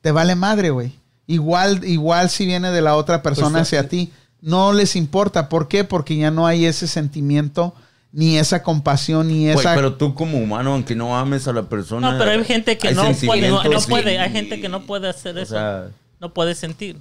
te 0.00 0.12
vale 0.12 0.34
madre, 0.36 0.70
güey. 0.70 0.92
Igual 1.26 1.84
igual 1.84 2.30
si 2.30 2.46
viene 2.46 2.70
de 2.70 2.82
la 2.82 2.96
otra 2.96 3.22
persona 3.22 3.58
Pues, 3.58 3.62
hacia 3.62 3.80
eh, 3.80 3.84
ti, 3.84 4.12
no 4.40 4.72
les 4.72 4.96
importa, 4.96 5.48
¿por 5.48 5.68
qué? 5.68 5.84
Porque 5.84 6.16
ya 6.16 6.30
no 6.30 6.46
hay 6.46 6.66
ese 6.66 6.86
sentimiento 6.86 7.74
ni 8.12 8.38
esa 8.38 8.62
compasión 8.62 9.28
ni 9.28 9.48
esa 9.48 9.74
pero 9.74 9.94
tú 9.94 10.14
como 10.14 10.38
humano, 10.38 10.72
aunque 10.72 10.94
no 10.96 11.16
ames 11.16 11.46
a 11.46 11.52
la 11.52 11.62
persona... 11.64 12.12
No, 12.12 12.18
pero 12.18 12.30
hay 12.32 12.44
gente 12.44 12.76
que 12.76 12.88
hay 12.88 12.94
no 12.94 13.02
puede, 13.02 13.48
no, 13.48 13.58
sentimientos 13.58 13.86
puede, 13.86 14.18
hay 14.18 14.30
gente 14.32 14.60
que 14.60 14.68
no 14.68 14.82
puede 14.82 15.08
hacer 15.08 15.36
o 15.36 15.40
eso. 15.40 15.54
sea, 15.54 15.88
no 16.18 16.32
puede 16.34 16.54
sentir. 16.54 16.96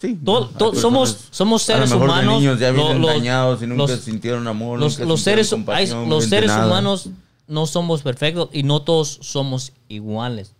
sí. 0.00 0.18
Todo- 0.24 0.48
todo- 0.48 0.74
somos- 0.74 1.28
somos 1.30 1.68
a 1.70 1.72
lo 1.72 1.86
seres 1.86 1.90
mejor 1.90 2.06
de 2.08 2.12
humanos, 2.12 2.40
niños 2.40 2.58
ya 2.58 2.72
los- 2.72 3.06
dañados 3.06 3.62
y 3.62 3.66
nunca 3.66 3.92
los- 3.92 4.00
sintieron 4.00 4.46
amor, 4.48 4.78
los, 4.80 4.98
nunca 4.98 5.08
los 5.08 5.20
sintieron 5.22 5.44
seres, 5.46 5.68
hay- 5.68 6.08
los 6.08 6.24
seres 6.26 6.48
nada. 6.48 6.66
humanos 6.66 7.08
no 7.46 7.66
somos 7.66 8.02
perfectos 8.02 8.48
y 8.52 8.62
no 8.64 8.82
todos 8.82 9.18
somos 9.22 9.72
iguales. 9.88 10.52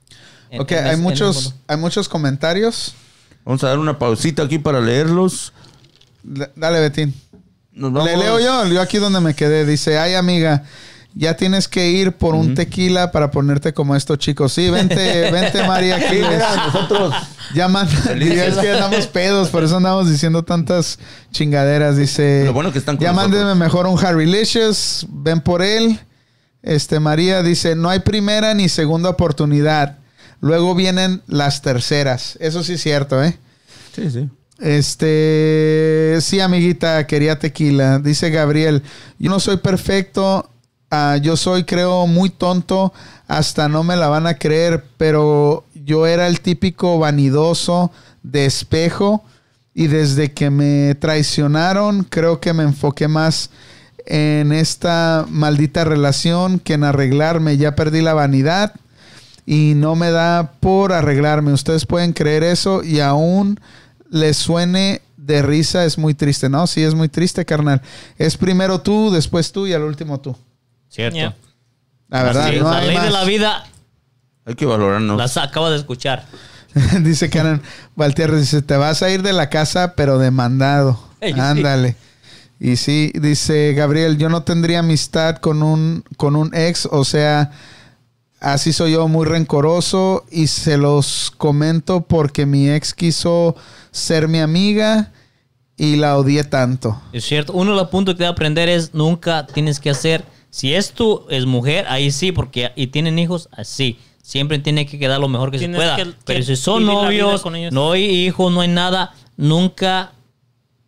En- 0.51 0.61
Ok, 0.62 0.70
en 0.73 0.86
hay 0.86 0.93
es- 0.94 0.99
muchos 1.01 1.55
hay 1.67 1.77
muchos 1.78 2.09
comentarios. 2.09 2.94
Vamos 3.44 3.62
a 3.65 3.69
dar 3.69 3.78
una 3.78 3.99
pausita 3.99 4.44
aquí 4.44 4.59
para 4.59 4.81
leerlos. 4.81 5.53
Le- 6.23 6.51
Dale, 6.57 6.81
Betín. 6.81 7.12
Nos 7.75 7.93
vamos. 7.93 8.09
Le 8.09 8.17
leo 8.17 8.39
yo, 8.39 8.67
yo 8.67 8.81
aquí 8.81 8.99
donde 8.99 9.20
me 9.20 9.35
quedé. 9.35 9.67
Dice, 9.67 9.99
ay 9.99 10.15
amiga, 10.15 10.62
ya 11.15 11.36
tienes 11.36 11.69
que 11.69 11.91
ir 11.91 12.12
por 12.12 12.35
un 12.35 12.55
tequila 12.55 13.12
para 13.12 13.31
ponerte 13.31 13.73
como 13.73 13.94
estos 13.94 14.19
chicos. 14.19 14.53
Sí, 14.53 14.69
vente, 14.70 15.31
vente 15.33 15.67
María. 15.67 15.97
Aquí 15.97 16.19
nosotros... 16.19 17.15
ya 17.55 17.69
manda, 17.69 17.93
es 18.15 18.57
que 18.57 18.70
andamos 18.73 19.07
pedos, 19.07 19.49
por 19.49 19.62
eso 19.62 19.77
andamos 19.77 20.11
diciendo 20.11 20.43
tantas 20.43 20.99
chingaderas. 21.31 21.97
Dice, 21.97 22.44
Lo 22.47 22.53
bueno 22.53 22.73
que 22.73 22.78
están 22.78 22.97
con 22.97 23.05
ya 23.05 23.12
mándenme 23.12 23.55
mejor 23.55 23.86
un 23.86 23.99
Harrylicious, 23.99 25.07
ven 25.09 25.41
por 25.41 25.62
él. 25.62 26.01
Este 26.62 26.99
María 26.99 27.43
dice, 27.43 27.77
no 27.77 27.91
hay 27.91 28.01
primera 28.01 28.55
ni 28.55 28.69
segunda 28.69 29.11
oportunidad. 29.11 29.99
Luego 30.41 30.75
vienen 30.75 31.23
las 31.27 31.62
terceras. 31.62 32.36
Eso 32.41 32.65
sí 32.65 32.75
es 32.75 32.83
cierto, 32.83 33.23
¿eh? 33.23 33.39
Sí, 33.94 34.11
sí. 34.11 34.28
Este, 34.58 36.18
sí, 36.20 36.41
amiguita, 36.41 37.07
quería 37.07 37.39
tequila. 37.39 37.99
Dice 37.99 38.31
Gabriel, 38.31 38.83
yo 39.18 39.31
no 39.31 39.41
soy 39.41 39.57
perfecto, 39.58 40.49
ah, 40.91 41.16
yo 41.20 41.36
soy, 41.36 41.65
creo, 41.65 42.07
muy 42.07 42.31
tonto, 42.31 42.92
hasta 43.26 43.68
no 43.68 43.83
me 43.83 43.97
la 43.97 44.08
van 44.08 44.26
a 44.26 44.34
creer, 44.34 44.84
pero 44.97 45.65
yo 45.74 46.07
era 46.07 46.26
el 46.28 46.41
típico 46.41 46.99
vanidoso 46.99 47.91
de 48.23 48.47
espejo 48.47 49.24
y 49.74 49.89
desde 49.89 50.33
que 50.33 50.50
me 50.50 50.94
traicionaron, 50.94 52.05
creo 52.05 52.41
que 52.41 52.52
me 52.52 52.62
enfoqué 52.62 53.08
más 53.08 53.50
en 54.07 54.52
esta 54.52 55.26
maldita 55.28 55.84
relación 55.84 56.58
que 56.60 56.74
en 56.74 56.84
arreglarme. 56.84 57.57
Ya 57.57 57.74
perdí 57.74 58.00
la 58.00 58.15
vanidad 58.15 58.73
y 59.47 59.73
no 59.76 59.97
me 59.97 60.10
da 60.10 60.52
por 60.60 60.92
arreglarme. 60.92 61.52
Ustedes 61.52 61.86
pueden 61.86 62.12
creer 62.12 62.44
eso 62.44 62.83
y 62.84 63.00
aún 63.00 63.58
les 64.10 64.36
suene 64.36 65.02
de 65.16 65.42
risa, 65.42 65.84
es 65.84 65.99
muy 65.99 66.15
triste, 66.15 66.49
¿no? 66.49 66.66
Sí, 66.66 66.83
es 66.83 66.94
muy 66.94 67.08
triste, 67.08 67.44
carnal. 67.44 67.81
Es 68.18 68.36
primero 68.36 68.81
tú, 68.81 69.10
después 69.10 69.52
tú 69.52 69.66
y 69.66 69.73
al 69.73 69.83
último 69.83 70.20
tú. 70.20 70.36
Cierto. 70.89 71.34
La 72.08 72.23
verdad, 72.23 72.52
no 72.52 72.70
la 72.70 72.78
hay 72.78 72.89
ley 72.89 72.99
de 72.99 73.10
la 73.10 73.24
vida 73.24 73.65
Hay 74.44 74.55
que 74.55 74.66
valorarnos. 74.66 75.16
las 75.16 75.36
acabo 75.36 75.70
de 75.70 75.78
escuchar. 75.78 76.26
dice 77.00 77.31
Karen 77.31 77.62
Valtierra, 77.97 78.36
dice, 78.36 78.62
te 78.62 78.76
vas 78.76 79.02
a 79.02 79.10
ir 79.10 79.23
de 79.23 79.33
la 79.33 79.49
casa, 79.49 79.94
pero 79.97 80.18
demandado. 80.18 80.99
Ey, 81.20 81.33
sí. 81.33 81.41
Ándale. 81.41 81.97
Y 82.60 82.76
sí, 82.76 83.12
dice 83.15 83.74
Gabriel, 83.74 84.16
yo 84.16 84.28
no 84.28 84.42
tendría 84.42 84.81
amistad 84.81 85.36
con 85.36 85.62
un, 85.62 86.05
con 86.16 86.36
un 86.36 86.55
ex, 86.55 86.86
o 86.91 87.05
sea, 87.05 87.50
así 88.44 88.73
soy 88.73 88.92
yo 88.92 89.08
muy 89.08 89.26
rencoroso 89.26 90.24
y 90.31 90.47
se 90.48 90.76
los 90.76 91.32
comento 91.36 92.02
porque 92.02 92.47
mi 92.47 92.68
ex 92.70 92.94
quiso 92.94 93.56
ser 93.90 94.28
mi 94.28 94.39
amiga 94.39 95.12
y 95.76 95.97
la 95.97 96.16
odié 96.18 96.44
tanto. 96.44 97.00
Es 97.12 97.24
cierto. 97.24 97.52
Uno 97.52 97.73
de 97.73 97.76
los 97.78 97.89
puntos 97.89 98.14
que 98.14 98.18
debe 98.24 98.32
aprender 98.32 98.68
es 98.68 98.94
nunca 98.94 99.47
tienes 99.47 99.81
que 99.81 99.90
hacer. 99.90 100.24
Si 100.50 100.73
es 100.74 100.92
tú, 100.92 101.24
es 101.31 101.47
mujer, 101.47 101.86
ahí 101.89 102.10
sí, 102.12 102.31
porque 102.31 102.70
y 102.76 102.86
tienen 102.89 103.18
hijos, 103.18 103.48
así. 103.52 103.98
Siempre 104.23 104.58
tiene 104.60 104.86
que 104.86 104.98
quedar 104.98 105.20
lo 105.20 105.28
mejor 105.28 105.50
que 105.50 105.58
Tienes 105.58 105.76
se 105.81 105.82
pueda. 105.82 105.97
que- 105.97 106.05
que 106.05 106.16
Pero 106.24 106.44
si 106.44 106.56
son 106.56 106.86
novios, 106.86 107.42
con 107.42 107.56
ellos. 107.56 107.73
no 107.73 107.92
hay 107.92 108.05
hijos, 108.05 108.52
no 108.52 108.60
hay 108.60 108.68
nada, 108.68 109.12
nunca 109.36 110.12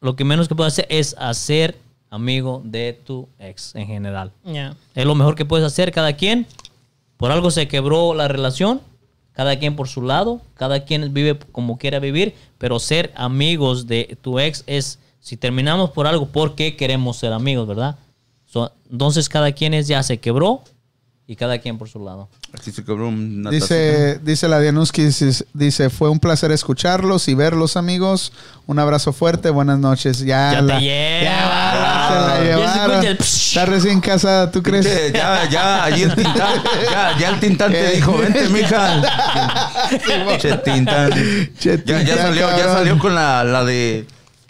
lo 0.01 0.15
que 0.15 0.25
menos 0.25 0.47
que 0.49 0.55
puedes 0.55 0.73
hacer 0.75 0.86
es 0.89 1.17
hacer 1.18 1.76
amigo 2.10 2.62
de 2.65 2.99
tu 3.05 3.28
ex 3.41 3.75
en 3.75 3.89
general. 3.89 4.31
Ya. 4.44 4.75
Es 4.94 5.05
lo 5.05 5.15
mejor 5.17 5.35
que 5.35 5.44
puedes 5.44 5.67
hacer 5.67 5.91
cada 5.93 6.12
quien. 6.15 6.47
Por 7.17 7.31
algo 7.31 7.51
se 7.51 7.69
quebró 7.69 8.15
la 8.15 8.28
relación. 8.28 8.81
Cada 9.33 9.59
quien 9.59 9.77
por 9.77 9.89
su 9.89 10.03
lado. 10.03 10.41
Cada 10.55 10.85
quien 10.85 11.12
vive 11.12 11.39
como 11.53 11.78
quiera 11.78 11.99
vivir. 11.99 12.35
Pero 12.59 12.78
ser 12.78 13.12
amigos 13.17 13.86
de 13.86 14.19
tu 14.23 14.39
ex 14.39 14.65
es, 14.67 14.99
si 15.20 15.36
terminamos 15.36 15.91
por 15.91 16.07
algo, 16.07 16.27
¿por 16.27 16.55
qué 16.55 16.77
queremos 16.77 17.17
ser 17.17 17.33
amigos, 17.33 17.67
verdad? 17.67 17.99
Entonces 18.91 19.28
cada 19.28 19.53
quien 19.53 19.75
es, 19.75 19.89
ya 19.89 20.03
se 20.03 20.19
quebró 20.19 20.62
y 21.29 21.35
cada 21.37 21.59
quien 21.59 21.77
por 21.77 21.89
su 21.89 22.05
lado. 22.05 22.29
Dice, 23.51 24.21
dice 24.23 24.49
la 24.49 24.61
Dianuski, 24.61 25.09
dice, 25.55 25.91
fue 25.91 26.09
un 26.09 26.21
placer 26.21 26.53
escucharlos 26.53 27.27
y 27.29 27.35
verlos, 27.35 27.77
amigos. 27.77 28.33
Un 28.67 28.79
abrazo 28.79 29.13
fuerte, 29.13 29.51
buenas 29.51 29.79
noches. 29.79 30.21
Ya, 30.21 30.53
Ya 30.53 30.59
te 30.61 30.63
la, 30.67 30.81
lleva. 30.81 31.21
ya 31.23 32.09
se 32.09 32.15
la 32.15 32.39
Ya 32.39 32.57
llevaron. 32.57 33.07
Está 33.19 33.65
recién 33.67 34.01
casada, 34.01 34.51
¿tú 34.51 34.63
crees? 34.63 35.13
Ya, 35.13 35.49
ya, 35.49 35.85
allí 35.85 36.03
el 36.03 36.15
Tintán, 36.15 36.63
ya, 36.91 37.19
ya 37.19 37.29
el 37.31 37.41
Tintán 37.41 37.73
te 37.73 37.93
Eh. 37.93 37.97
dijo, 37.97 38.17
vente, 38.19 38.49
mija. 38.49 39.03
che, 40.41 40.53
Tintán. 40.59 41.11
Che, 41.59 41.83
Ya, 41.85 41.99
ya 41.99 42.05
Tintán, 42.05 42.17
salió, 42.19 42.49
ya 42.51 42.57
cabrón. 42.57 42.75
salió 42.77 42.99
con 42.99 43.15
la, 43.15 43.45
la 43.45 43.65
de 43.65 44.07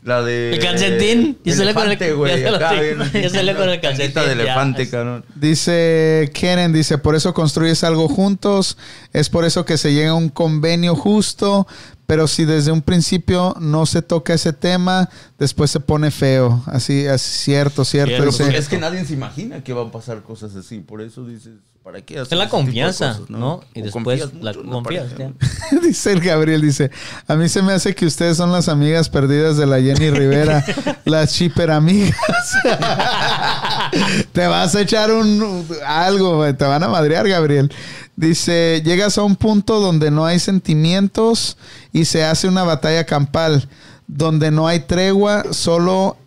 La 0.06 0.22
de. 0.22 0.52
El 0.52 0.60
calcetín. 0.60 1.36
Y 1.44 1.50
se 1.52 1.64
le 1.64 1.74
con 1.74 1.90
el- 1.90 1.98
ya 1.98 3.20
Ya 3.20 3.28
se 3.28 3.42
le 3.42 3.56
con 3.56 3.68
el 3.68 3.80
calcetín, 3.80 4.14
de 4.14 4.24
ya. 4.26 4.32
elefante, 4.32 4.88
cabrón. 4.88 5.24
Dice 5.34 6.30
Keren, 6.32 6.72
dice, 6.72 6.96
por 6.98 7.16
eso 7.16 7.34
construyes 7.34 7.82
algo 7.82 8.08
juntos, 8.08 8.78
es 9.12 9.28
por 9.28 9.44
eso 9.44 9.64
que 9.64 9.76
se 9.76 9.92
llega 9.92 10.10
a 10.10 10.14
un 10.14 10.28
convenio 10.28 10.94
justo, 10.94 11.66
pero 12.06 12.28
si 12.28 12.44
desde 12.44 12.70
un 12.72 12.82
principio 12.82 13.54
no 13.60 13.84
se 13.84 14.02
toca 14.02 14.34
ese 14.34 14.52
tema, 14.52 15.08
después 15.38 15.70
se 15.70 15.80
pone 15.80 16.10
feo. 16.10 16.62
Así, 16.66 17.04
es 17.04 17.20
cierto, 17.22 17.84
cierto. 17.84 18.10
Cierto, 18.10 18.26
dice. 18.26 18.44
Porque 18.44 18.58
es 18.58 18.68
que 18.68 18.78
nadie 18.78 19.04
se 19.04 19.14
imagina 19.14 19.62
que 19.64 19.72
van 19.72 19.88
a 19.88 19.92
pasar 19.92 20.22
cosas 20.22 20.54
así. 20.54 20.78
Por 20.78 21.02
eso 21.02 21.26
dices, 21.26 21.54
¿para 21.82 22.00
qué 22.02 22.18
hacer 22.18 22.34
Es 22.34 22.38
la 22.38 22.48
confianza, 22.48 23.12
cosas, 23.12 23.30
¿no? 23.30 23.62
Y 23.74 23.80
O 23.80 23.84
después 23.84 24.20
confías 24.20 24.42
la 24.42 24.54
confías. 24.54 25.06
dice 25.82 26.12
el 26.12 26.20
Gabriel, 26.20 26.60
dice, 26.60 26.90
a 27.26 27.34
mí 27.34 27.48
se 27.48 27.62
me 27.62 27.72
hace 27.72 27.94
que 27.94 28.06
ustedes 28.06 28.36
son 28.36 28.52
las 28.52 28.68
amigas 28.68 29.08
perdidas 29.08 29.56
de 29.56 29.66
la 29.66 29.80
Jenny 29.80 30.10
Rivera, 30.10 30.64
las 31.04 31.32
shipper 31.32 31.70
amigas. 31.70 32.16
te 34.32 34.46
vas 34.46 34.74
a 34.74 34.80
echar 34.80 35.12
un 35.12 35.66
algo, 35.86 36.38
güey, 36.38 36.54
te 36.54 36.64
van 36.64 36.82
a 36.82 36.88
madrear, 36.88 37.28
Gabriel. 37.28 37.72
Dice, 38.16 38.82
llegas 38.82 39.18
a 39.18 39.22
un 39.22 39.36
punto 39.36 39.78
donde 39.78 40.10
no 40.10 40.24
hay 40.24 40.38
sentimientos 40.38 41.58
y 41.96 42.04
se 42.04 42.24
hace 42.24 42.46
una 42.46 42.62
batalla 42.62 43.06
campal, 43.06 43.66
donde 44.06 44.50
no 44.50 44.68
hay 44.68 44.80
tregua, 44.80 45.44
solo 45.52 46.18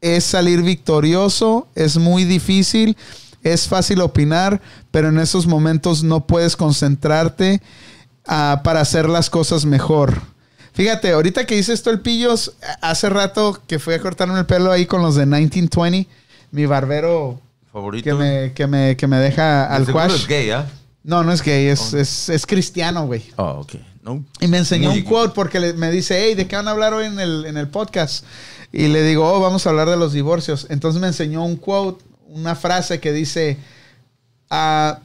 es 0.00 0.22
salir 0.22 0.62
victorioso, 0.62 1.66
es 1.74 1.96
muy 1.98 2.22
difícil, 2.22 2.96
es 3.42 3.66
fácil 3.66 4.00
opinar, 4.00 4.60
pero 4.92 5.08
en 5.08 5.18
esos 5.18 5.48
momentos 5.48 6.04
no 6.04 6.28
puedes 6.28 6.54
concentrarte 6.54 7.60
ah, 8.28 8.60
para 8.62 8.80
hacer 8.80 9.08
las 9.08 9.28
cosas 9.28 9.64
mejor. 9.64 10.22
Fíjate, 10.72 11.10
ahorita 11.10 11.46
que 11.46 11.58
hice 11.58 11.72
esto 11.72 11.90
el 11.90 11.98
pillos, 11.98 12.52
hace 12.80 13.08
rato 13.08 13.60
que 13.66 13.80
fui 13.80 13.94
a 13.94 14.00
cortarme 14.00 14.38
el 14.38 14.46
pelo 14.46 14.70
ahí 14.70 14.86
con 14.86 15.02
los 15.02 15.16
de 15.16 15.26
1920, 15.26 16.08
mi 16.52 16.64
barbero 16.66 17.40
Favorito. 17.72 18.04
que 18.04 18.14
me, 18.14 18.52
que 18.52 18.68
me, 18.68 18.96
que 18.96 19.08
me 19.08 19.16
deja 19.16 19.66
De 19.80 19.92
al 19.94 20.10
es 20.12 20.28
gay, 20.28 20.50
¿ah? 20.50 20.70
No, 21.02 21.24
no 21.24 21.32
es 21.32 21.42
gay, 21.42 21.66
es, 21.66 21.92
es, 21.92 22.28
es 22.28 22.46
cristiano, 22.46 23.04
güey. 23.06 23.24
Ah, 23.36 23.54
ok. 23.54 23.74
No. 24.06 24.24
Y 24.40 24.46
me 24.46 24.58
enseñó 24.58 24.90
Muy- 24.90 25.00
un 25.00 25.04
quote 25.04 25.34
porque 25.34 25.58
le- 25.58 25.72
me 25.72 25.90
dice, 25.90 26.22
hey, 26.24 26.34
¿de 26.36 26.46
qué 26.46 26.54
van 26.54 26.68
a 26.68 26.70
hablar 26.70 26.94
hoy 26.94 27.06
en 27.06 27.18
el, 27.18 27.44
en 27.44 27.56
el 27.56 27.66
podcast? 27.68 28.24
Y 28.72 28.86
le 28.86 29.02
digo, 29.02 29.28
oh, 29.28 29.40
vamos 29.40 29.66
a 29.66 29.70
hablar 29.70 29.90
de 29.90 29.96
los 29.96 30.12
divorcios. 30.12 30.68
Entonces 30.70 31.00
me 31.00 31.08
enseñó 31.08 31.44
un 31.44 31.56
quote, 31.56 32.04
una 32.28 32.54
frase 32.54 33.00
que 33.00 33.12
dice, 33.12 33.58
ah, 34.48 35.00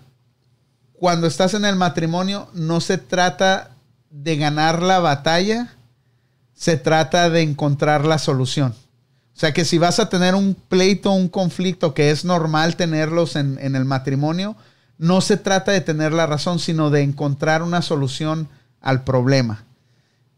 cuando 0.94 1.26
estás 1.26 1.56
en 1.56 1.66
el 1.66 1.76
matrimonio 1.76 2.48
no 2.54 2.80
se 2.80 3.00
trata 3.00 3.72
de 4.12 4.38
ganar 4.38 4.84
la 4.84 5.00
batalla, 5.00 5.74
se 6.54 6.78
trata 6.78 7.30
de 7.32 7.42
encontrar 7.42 8.06
la 8.06 8.20
solución. 8.20 8.76
O 9.36 9.40
sea 9.42 9.52
que 9.52 9.66
si 9.66 9.80
vas 9.80 10.00
a 10.00 10.10
tener 10.10 10.36
un 10.36 10.54
pleito, 10.54 11.10
un 11.12 11.28
conflicto, 11.28 11.96
que 11.96 12.12
es 12.12 12.24
normal 12.24 12.76
tenerlos 12.76 13.36
en, 13.36 13.58
en 13.62 13.76
el 13.76 13.86
matrimonio, 13.86 14.56
no 15.00 15.22
se 15.22 15.38
trata 15.38 15.72
de 15.72 15.82
tener 15.82 16.14
la 16.14 16.28
razón, 16.28 16.60
sino 16.60 16.92
de 16.92 17.02
encontrar 17.02 17.64
una 17.64 17.82
solución 17.82 18.48
al 18.82 19.04
problema. 19.04 19.64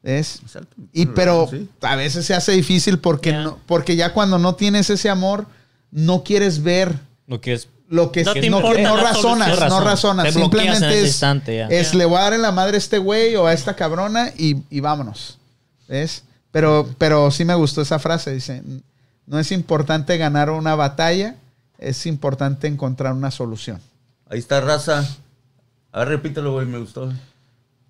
¿Ves? 0.02 0.40
Exacto. 0.44 0.76
Y 0.92 1.06
pero 1.08 1.48
Sí. 1.50 1.70
a 1.82 1.96
veces 1.96 2.26
se 2.26 2.34
hace 2.34 2.52
difícil 2.52 3.00
porque, 3.00 3.32
Ya. 3.32 3.44
no, 3.44 3.60
porque 3.66 3.96
ya 3.96 4.14
cuando 4.14 4.38
no 4.38 4.56
tienes 4.56 4.90
ese 4.90 5.10
amor, 5.10 5.46
no 5.92 6.24
quieres 6.24 6.62
ver 6.62 7.00
Lo 7.26 7.40
que 7.40 7.54
es. 7.54 7.70
lo 7.88 8.12
que 8.12 8.24
No 8.24 8.34
no, 8.34 8.42
te 8.42 8.50
no, 8.50 8.58
importa 8.58 8.82
no 8.82 8.98
la 8.98 9.04
razonas, 9.04 9.48
solución. 9.48 9.70
no 9.70 9.80
razonas. 9.82 10.34
Simplemente 10.34 11.00
es, 11.00 11.08
instante, 11.08 11.56
ya. 11.58 11.68
es 11.68 11.94
le 11.94 12.04
voy 12.06 12.18
a 12.18 12.22
dar 12.22 12.34
en 12.34 12.42
la 12.42 12.52
madre 12.52 12.76
a 12.76 12.80
este 12.80 12.98
güey 12.98 13.36
o 13.38 13.48
a 13.48 13.54
esta 13.54 13.76
cabrona 13.78 14.30
y, 14.38 14.58
y 14.70 14.82
vámonos. 14.82 15.38
¿Ves? 15.88 16.24
Pero, 16.52 16.90
pero 16.98 17.32
sí 17.32 17.46
me 17.46 17.56
gustó 17.56 17.82
esa 17.82 17.98
frase. 18.00 18.34
Dice, 18.34 18.62
no 19.26 19.40
es 19.40 19.52
importante 19.54 20.18
ganar 20.18 20.50
una 20.50 20.76
batalla, 20.76 21.36
es 21.78 22.06
importante 22.06 22.68
encontrar 22.68 23.14
una 23.14 23.32
solución. 23.32 23.80
Ahí 24.30 24.40
está 24.40 24.60
raza. 24.60 25.08
A 25.94 26.00
ver, 26.00 26.10
repítelo, 26.10 26.52
güey, 26.52 26.66
me 26.66 26.78
gustó. 26.80 27.12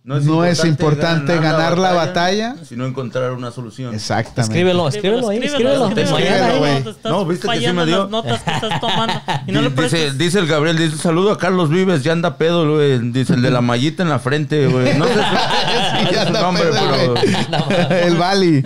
No 0.03 0.43
es 0.43 0.65
importante 0.65 1.37
ganar 1.39 1.77
la 1.77 1.93
batalla, 1.93 2.55
sino 2.67 2.85
encontrar 2.85 3.31
una 3.31 3.51
solución. 3.51 3.95
Exactamente. 3.95 4.41
Escríbelo, 4.53 4.87
escríbelo 4.89 5.29
ahí, 5.29 5.37
escríbelo. 5.37 5.87
escríbelo, 5.87 6.17
escríbelo, 6.17 6.89
estás 6.89 7.11
No, 7.11 7.25
¿viste 7.25 7.47
que 7.47 7.59
sí 7.59 7.71
me 7.71 7.85
dio? 7.85 7.99
las 8.01 8.09
notas 8.09 8.43
que 8.43 8.51
estás 8.51 8.81
tomando. 8.81 9.13
Y 9.47 9.51
no 9.53 9.61
le 9.61 9.69
dice, 9.69 10.11
dice 10.11 10.39
el 10.39 10.47
Gabriel, 10.47 10.77
dice, 10.77 10.97
saludo 10.97 11.31
a 11.31 11.37
Carlos 11.37 11.69
Vives, 11.69 12.03
ya 12.03 12.11
anda 12.11 12.37
pedo, 12.37 12.75
güey. 12.75 12.99
Dice, 13.11 13.35
el 13.35 13.41
de 13.41 13.49
la 13.51 13.61
mallita 13.61 14.03
en 14.03 14.09
la 14.09 14.19
frente, 14.19 14.67
güey. 14.67 14.97
No 14.97 15.05
sé 15.05 15.13
Sí, 16.09 16.15
no 16.15 16.25
su 16.25 16.33
nombre, 16.33 16.63
pedo, 16.65 17.13
pero... 17.15 17.89
el 17.91 18.15
Bali. 18.17 18.57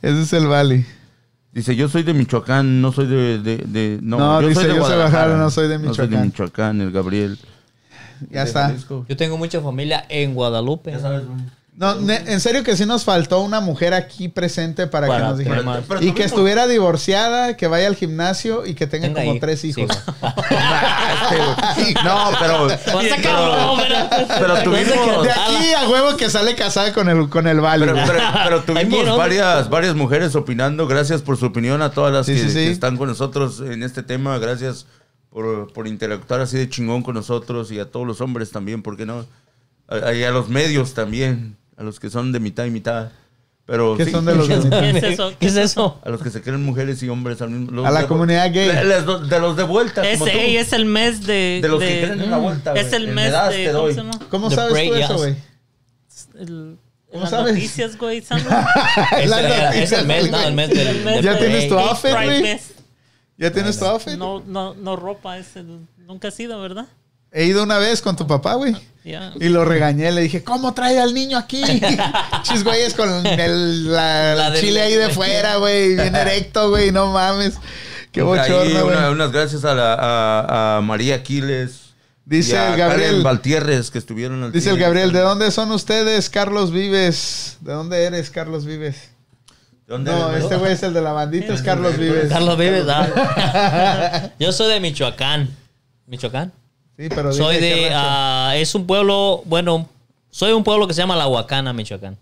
Ese 0.00 0.22
es 0.22 0.32
el 0.32 0.46
Bali. 0.46 0.86
Dice, 1.52 1.76
yo 1.76 1.88
soy 1.88 2.04
de 2.04 2.14
Michoacán, 2.14 2.80
no 2.80 2.92
soy 2.92 3.06
de... 3.06 3.38
de, 3.38 3.56
de- 3.58 3.98
no, 4.02 4.18
No, 4.18 4.40
dice, 4.40 4.62
yo 4.62 4.68
soy 4.70 4.78
Guadalajara, 4.78 5.08
Guadalajara, 5.26 5.36
no 5.36 5.50
soy 5.50 5.68
de 5.68 5.78
No 5.78 5.92
soy 5.92 6.06
de 6.06 6.16
Michoacán. 6.16 6.26
Michoacán, 6.26 6.80
el 6.80 6.90
Gabriel. 6.92 7.38
Ya 8.30 8.42
De 8.42 8.46
está. 8.48 8.62
Jalisco. 8.68 9.04
Yo 9.08 9.16
tengo 9.16 9.36
mucha 9.38 9.60
familia 9.60 10.04
en 10.08 10.34
Guadalupe. 10.34 10.92
Ya 10.92 11.00
sabes, 11.00 11.26
güey. 11.26 11.38
No, 11.78 11.94
ne- 11.96 12.22
en 12.26 12.40
serio 12.40 12.64
que 12.64 12.74
sí 12.74 12.86
nos 12.86 13.04
faltó 13.04 13.42
una 13.42 13.60
mujer 13.60 13.92
aquí 13.92 14.28
presente 14.28 14.86
para, 14.86 15.08
Para 15.08 15.20
que 15.20 15.28
nos 15.28 15.38
dijera. 15.38 15.82
Pero 15.86 16.02
Y 16.02 16.12
que 16.12 16.24
estuviera 16.24 16.66
divorciada, 16.66 17.54
que 17.58 17.66
vaya 17.66 17.86
al 17.86 17.96
gimnasio 17.96 18.64
y 18.64 18.72
que 18.72 18.86
tenga 18.86 19.08
Tenga 19.08 19.20
como 19.26 19.38
tres 19.38 19.60
sí, 19.60 19.74
hijos. 19.76 19.86
Este, 21.26 21.94
No, 22.02 22.30
pero... 22.40 22.68
Cabrón, 23.22 23.80
pero- 23.80 24.26
Pero 24.40 24.62
tuvimos... 24.62 25.22
De 25.24 25.30
aquí 25.30 25.72
a 25.76 25.88
huevo 25.88 26.16
que 26.16 26.30
sale 26.30 26.54
casada 26.54 26.94
con 26.94 27.08
el, 27.10 27.28
con 27.28 27.46
el 27.46 27.60
Bali. 27.60 27.84
Pero, 27.84 27.94
güey. 27.94 28.06
pero- 28.06 28.22
pero 28.64 28.78
Aquí, 28.80 28.88
tuvimos 28.88 29.06
¿no? 29.06 29.16
varias, 29.18 29.68
varias 29.68 29.94
mujeres 29.94 30.34
opinando. 30.34 30.86
Gracias 30.86 31.20
por 31.22 31.36
su 31.36 31.46
opinión 31.46 31.82
a 31.82 31.90
todas 31.90 32.12
las 32.12 32.24
Sí, 32.26 32.34
que, 32.34 32.40
sí, 32.40 32.48
sí. 32.48 32.54
que 32.54 32.70
están 32.70 32.96
con 32.96 33.08
nosotros 33.08 33.60
en 33.60 33.82
este 33.82 34.02
tema. 34.02 34.38
Gracias 34.38 34.86
por, 35.36 35.70
por 35.74 35.86
interactuar 35.86 36.40
así 36.40 36.56
de 36.56 36.66
chingón 36.66 37.02
con 37.02 37.14
nosotros 37.14 37.70
y 37.70 37.78
a 37.78 37.90
todos 37.90 38.06
los 38.06 38.22
hombres 38.22 38.50
también, 38.52 38.82
¿por 38.82 38.96
qué 38.96 39.04
no? 39.04 39.26
A- 39.86 40.14
Y 40.14 40.24
a, 40.24 40.30
los 40.30 40.48
medios 40.48 40.94
también, 40.94 41.58
a 41.76 41.82
los 41.82 42.00
que 42.00 42.08
son 42.08 42.32
de 42.32 42.40
mitad 42.40 42.64
y 42.64 42.70
mitad. 42.70 43.10
Pero 43.66 43.98
¿Qué 43.98 44.06
sí, 44.06 44.12
son 44.12 44.24
de 44.24 44.34
los 44.34 44.48
de 44.48 44.56
mitad? 44.56 44.80
¿Qué 44.80 44.88
es 44.96 45.02
eso? 45.04 45.32
¿Qué 45.38 45.46
es 45.48 45.56
eso? 45.56 46.00
A 46.02 46.08
los 46.08 46.22
que 46.22 46.30
se 46.30 46.40
creen 46.40 46.64
mujeres 46.64 47.02
y 47.02 47.10
hombres 47.10 47.42
al 47.42 47.50
mismo 47.50 47.84
A 47.86 47.90
la 47.90 48.00
de- 48.00 48.06
comunidad 48.06 48.50
gay. 48.50 48.66
De, 48.68 49.02
de 49.28 49.38
los 49.40 49.56
de 49.58 49.62
vuelta. 49.64 50.08
Es, 50.08 50.18
como 50.20 50.30
tú. 50.32 50.38
ey, 50.38 50.56
es 50.56 50.72
el 50.72 50.86
mes 50.86 51.26
de. 51.26 51.58
de 51.60 51.68
los 51.68 51.80
que 51.82 52.00
creen 52.06 52.22
en 52.22 52.30
la 52.30 52.38
vuelta. 52.38 52.72
Es 52.72 52.94
el 52.94 53.08
mes 53.08 53.30
de. 53.50 53.66
te 53.66 53.72
¿Cómo 53.72 53.82
doy. 53.82 53.92
se 53.92 54.00
llama? 54.00 54.18
¿Cómo 54.30 54.50
sabes 54.50 54.88
tú 54.88 54.94
eso, 54.94 55.16
güey? 55.18 55.36
¿Cómo 57.12 57.20
las 57.22 57.30
sabes? 57.30 57.54
noticias, 57.54 57.98
güey. 57.98 58.18
Es, 58.20 58.30
el- 58.30 58.42
es 59.20 59.30
noticias, 59.30 59.92
el 60.00 60.06
mes, 60.06 60.30
no, 60.30 60.40
el 60.42 60.54
mes 60.54 60.68
del. 60.70 61.22
¿Ya 61.22 61.34
de 61.34 61.38
tienes 61.40 61.68
tu 61.68 61.78
outfit, 61.78 62.12
güey? 62.12 62.58
¿Ya 63.38 63.50
tienes 63.52 63.78
tu 63.78 63.84
outfit? 63.84 64.14
No, 64.14 64.42
no, 64.46 64.74
no 64.74 64.96
ropa, 64.96 65.38
es 65.38 65.56
el- 65.56 65.86
nunca 66.06 66.28
ha 66.28 66.30
sido, 66.30 66.60
¿verdad? 66.60 66.86
He 67.32 67.44
ido 67.44 67.62
una 67.64 67.78
vez 67.78 68.00
con 68.00 68.16
tu 68.16 68.26
papá, 68.26 68.54
güey. 68.54 68.74
Ya. 69.04 69.32
Y 69.38 69.48
lo 69.50 69.64
regañé, 69.64 70.10
le 70.10 70.22
dije, 70.22 70.42
¿cómo 70.42 70.72
trae 70.74 70.98
al 70.98 71.12
niño 71.12 71.36
aquí? 71.36 71.62
Chis, 72.42 72.64
con 72.94 73.26
el, 73.26 73.92
la, 73.92 74.34
La 74.34 74.46
el 74.48 74.52
del- 74.54 74.62
chile 74.62 74.80
ahí 74.80 74.94
de 74.94 75.10
fuera, 75.10 75.56
güey, 75.56 75.94
bien 75.96 76.14
erecto, 76.16 76.70
güey, 76.70 76.92
no 76.92 77.12
mames. 77.12 77.54
Qué 78.10 78.22
bochorno, 78.22 78.86
una- 78.86 79.00
güey. 79.00 79.12
unas 79.12 79.32
gracias 79.32 79.64
a, 79.66 79.74
la- 79.74 79.94
a- 79.94 80.76
a 80.76 80.80
María 80.80 81.16
Aquiles. 81.16 81.80
Dice 82.24 82.52
y 82.54 82.56
a 82.56 82.72
el 82.72 82.76
Gabriel. 82.78 83.22
Valtierres 83.22 83.90
que 83.90 83.98
estuvieron 83.98 84.42
al 84.42 84.50
Dice 84.52 84.70
el. 84.70 84.78
Gabriel, 84.78 85.12
¿de 85.12 85.20
dónde 85.20 85.50
son 85.50 85.70
ustedes, 85.72 86.28
Carlos 86.30 86.72
Vives? 86.72 87.58
¿De 87.60 87.72
dónde 87.72 88.02
eres, 88.04 88.30
Carlos 88.30 88.64
Vives? 88.64 88.96
¿De 89.86 89.92
dónde 89.94 90.10
No, 90.10 90.30
eres? 90.30 90.44
este 90.44 90.56
güey 90.56 90.72
es 90.72 90.82
el 90.82 90.92
de 90.94 91.00
la 91.02 91.12
bandita, 91.12 91.54
es 91.54 91.62
Carlos 91.62 91.96
Vives. 91.96 92.28
Carlos 92.28 92.58
Vives, 92.58 92.84
ah. 92.88 94.30
Yo 94.38 94.50
soy 94.52 94.72
de 94.72 94.80
Michoacán. 94.80 95.48
¿Michoacán? 96.06 96.52
Sí, 96.96 97.08
pero 97.08 97.32
Soy 97.32 97.58
de. 97.60 97.90
ah, 97.94 98.52
es 98.56 98.74
un 98.74 98.86
pueblo. 98.86 99.42
Bueno, 99.44 99.88
soy 100.30 100.52
un 100.52 100.64
pueblo 100.64 100.86
que 100.88 100.94
se 100.94 101.02
llama 101.02 101.14
La 101.16 101.26
Huacana, 101.28 101.72
Michoacán. 101.72 102.16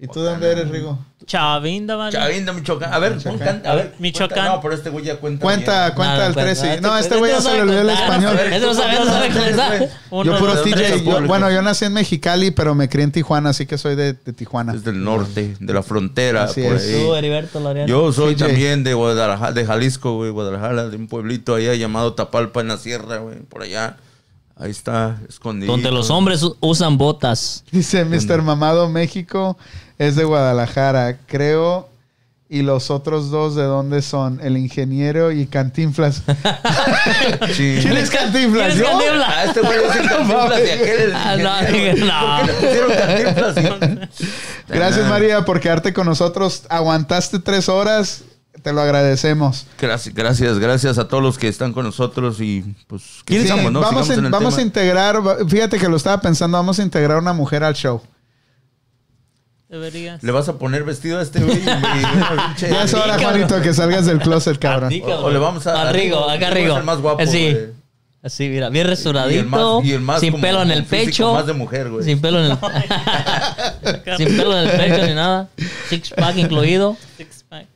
¿Y 0.00 0.06
tú 0.06 0.20
de 0.22 0.30
dónde 0.30 0.52
eres, 0.52 0.68
Rigo? 0.68 0.96
Chavinda, 1.26 1.96
¿vale? 1.96 2.12
Chavinda, 2.12 2.52
Michoacán. 2.52 2.94
A 2.94 2.98
ver, 3.00 3.16
Michoacán. 3.16 3.38
canta- 3.48 3.72
a 3.72 3.74
ver. 3.74 3.94
Michoacán. 3.98 4.36
cuenta- 4.38 4.54
No, 4.54 4.60
pero 4.62 4.74
este 4.74 4.90
güey 4.90 5.04
ya 5.04 5.16
cuenta. 5.16 5.42
Cuenta, 5.42 5.84
bien. 5.86 5.96
cuenta 5.96 6.26
el 6.28 6.34
pues, 6.34 6.44
13. 6.46 6.66
nada, 6.80 6.80
No, 6.80 6.98
este 6.98 7.16
güey 7.16 7.32
ya 7.32 7.40
se 7.40 7.52
le 7.54 7.62
olvidó 7.62 7.80
el 7.80 7.90
español. 7.90 8.36
Este 8.38 8.60
no 8.60 8.74
sabe, 8.74 8.94
no 8.94 9.04
sabe 9.06 9.28
contar. 9.28 9.88
Yo 10.24 10.38
puro 10.38 10.62
TJ, 10.62 11.02
Yo- 11.04 11.26
bueno, 11.26 11.50
yo 11.50 11.60
nací 11.62 11.84
en 11.84 11.94
Mexicali, 11.94 12.52
pero 12.52 12.76
me 12.76 12.88
crié 12.88 13.04
en 13.04 13.12
Tijuana, 13.12 13.50
así 13.50 13.66
que 13.66 13.76
soy 13.76 13.96
de, 13.96 14.12
de 14.12 14.32
Tijuana. 14.32 14.72
Es 14.72 14.84
del 14.84 15.02
norte, 15.02 15.56
de 15.58 15.74
la 15.74 15.82
frontera. 15.82 16.44
Así 16.44 16.62
por 16.62 16.74
es. 16.76 16.86
ahí. 16.94 17.02
Tú, 17.04 17.14
Heriberto. 17.14 17.86
Yo 17.86 18.12
soy 18.12 18.36
TJ. 18.36 18.46
también 18.46 18.84
de 18.84 18.94
Guadalajara, 18.94 19.52
de 19.52 19.66
Jalisco, 19.66 20.14
güey, 20.14 20.30
Guadalajara, 20.30 20.88
de 20.88 20.96
un 20.96 21.08
pueblito 21.08 21.56
allá 21.56 21.74
llamado 21.74 22.14
Tapalpa 22.14 22.60
en 22.60 22.68
la 22.68 22.76
sierra, 22.78 23.18
güey, 23.18 23.40
por 23.40 23.62
allá. 23.64 23.96
Ahí 24.60 24.70
está, 24.72 25.20
escondido. 25.28 25.70
Donde 25.70 25.92
los 25.92 26.10
hombres 26.10 26.44
usan 26.60 26.98
botas. 26.98 27.62
Dice 27.70 28.04
Mr. 28.04 28.42
Mamado 28.42 28.88
México 28.88 29.56
es 29.98 30.16
de 30.16 30.24
Guadalajara. 30.24 31.18
Creo 31.26 31.88
¿Y 32.50 32.62
los 32.62 32.90
otros 32.90 33.28
dos 33.30 33.54
de 33.56 33.64
dónde 33.64 34.00
son? 34.00 34.40
El 34.42 34.56
ingeniero 34.56 35.30
y 35.32 35.46
Cantinflas. 35.46 36.22
Sí. 37.52 37.78
¿Quién 37.82 37.96
es 37.98 38.08
Cantinflas? 38.10 38.72
¿Quién 38.74 38.78
es 38.78 38.78
¿Yo? 38.78 38.84
Cantinflas? 38.86 39.28
Ah, 39.28 39.44
este 39.44 39.60
güey 39.60 39.78
es 39.78 39.96
el 39.96 40.08
Cantinflas 40.08 40.58
y 40.60 40.70
aquel 40.70 40.88
es 40.88 41.00
el 41.00 41.12
Ah, 41.14 41.36
no, 41.36 41.60
ingeniero. 41.60 42.06
no. 42.06 42.46
¿Por 42.46 42.46
qué 42.46 42.74
le 42.74 43.32
pusieron 43.34 43.78
Cantinflas? 43.78 44.08
Gracias. 44.68 45.08
María, 45.10 45.44
por 45.44 45.60
quedarte 45.60 45.92
con 45.92 46.06
nosotros. 46.06 46.62
Aguantaste 46.70 47.38
tres 47.38 47.68
horas. 47.68 48.22
Te 48.62 48.72
lo 48.72 48.80
agradecemos. 48.80 49.66
Gracias, 49.78 50.14
gracias, 50.14 50.58
gracias 50.58 50.96
a 50.98 51.06
todos 51.06 51.22
los 51.22 51.36
que 51.38 51.48
están 51.48 51.72
con 51.74 51.84
nosotros 51.84 52.40
y 52.40 52.62
pues 52.86 53.02
que 53.26 53.42
Sí, 53.42 53.48
vamos 53.48 54.10
en 54.10 54.30
vamos 54.30 54.56
a 54.58 54.62
integrar, 54.62 55.20
fíjate 55.48 55.78
que 55.78 55.88
lo 55.88 55.96
estaba 55.96 56.20
pensando, 56.20 56.56
vamos 56.58 56.78
a 56.80 56.82
integrar 56.82 57.18
una 57.18 57.32
mujer 57.32 57.62
al 57.62 57.74
show. 57.74 58.02
Deberías. 59.68 60.22
¿Le 60.22 60.32
vas 60.32 60.48
a 60.48 60.56
poner 60.58 60.82
vestido 60.84 61.18
a 61.18 61.22
este 61.22 61.40
güey? 61.40 61.58
Y- 61.58 61.62
y 61.62 62.70
Ya 62.70 62.84
es 62.84 62.94
hora. 62.94 63.18
Juanito, 63.18 63.60
que 63.60 63.74
salgas 63.74 64.06
del 64.06 64.18
closet, 64.18 64.58
cabrón. 64.58 64.92
O- 65.04 65.06
o 65.24 65.30
le 65.30 65.38
vamos 65.38 65.66
a- 65.66 65.88
a 65.88 65.92
Rigo, 65.92 66.28
acá 66.28 66.50
Rigo 66.50 66.72
es 66.74 66.78
el 66.78 66.84
más 66.84 66.98
guapo, 67.00 67.22
Así. 67.22 67.52
güey. 67.52 67.78
Así, 68.22 68.48
mira, 68.48 68.68
bien 68.70 68.84
Y 68.84 68.88
el 68.88 68.88
restauradito. 68.96 69.44
más- 69.48 69.84
y 69.84 69.92
el 69.92 70.00
más 70.00 70.20
sin 70.20 70.32
como 70.32 70.42
pelo 70.42 70.62
en 70.62 70.70
el 70.72 70.84
pecho. 70.84 71.34
Más 71.34 71.46
de 71.46 71.52
mujer, 71.52 71.88
güey. 71.90 72.04
Sin 72.04 72.20
pelo 72.20 72.40
en 72.44 72.46
el 72.50 72.58
Sin 74.16 74.36
pelo 74.36 74.58
en 74.58 74.68
el 74.68 74.76
pecho 74.76 75.06
ni 75.06 75.14
nada. 75.14 75.48
Six 75.88 76.10
pack 76.10 76.36
incluido. 76.36 76.96
Six 77.16 77.44
pack. 77.48 77.66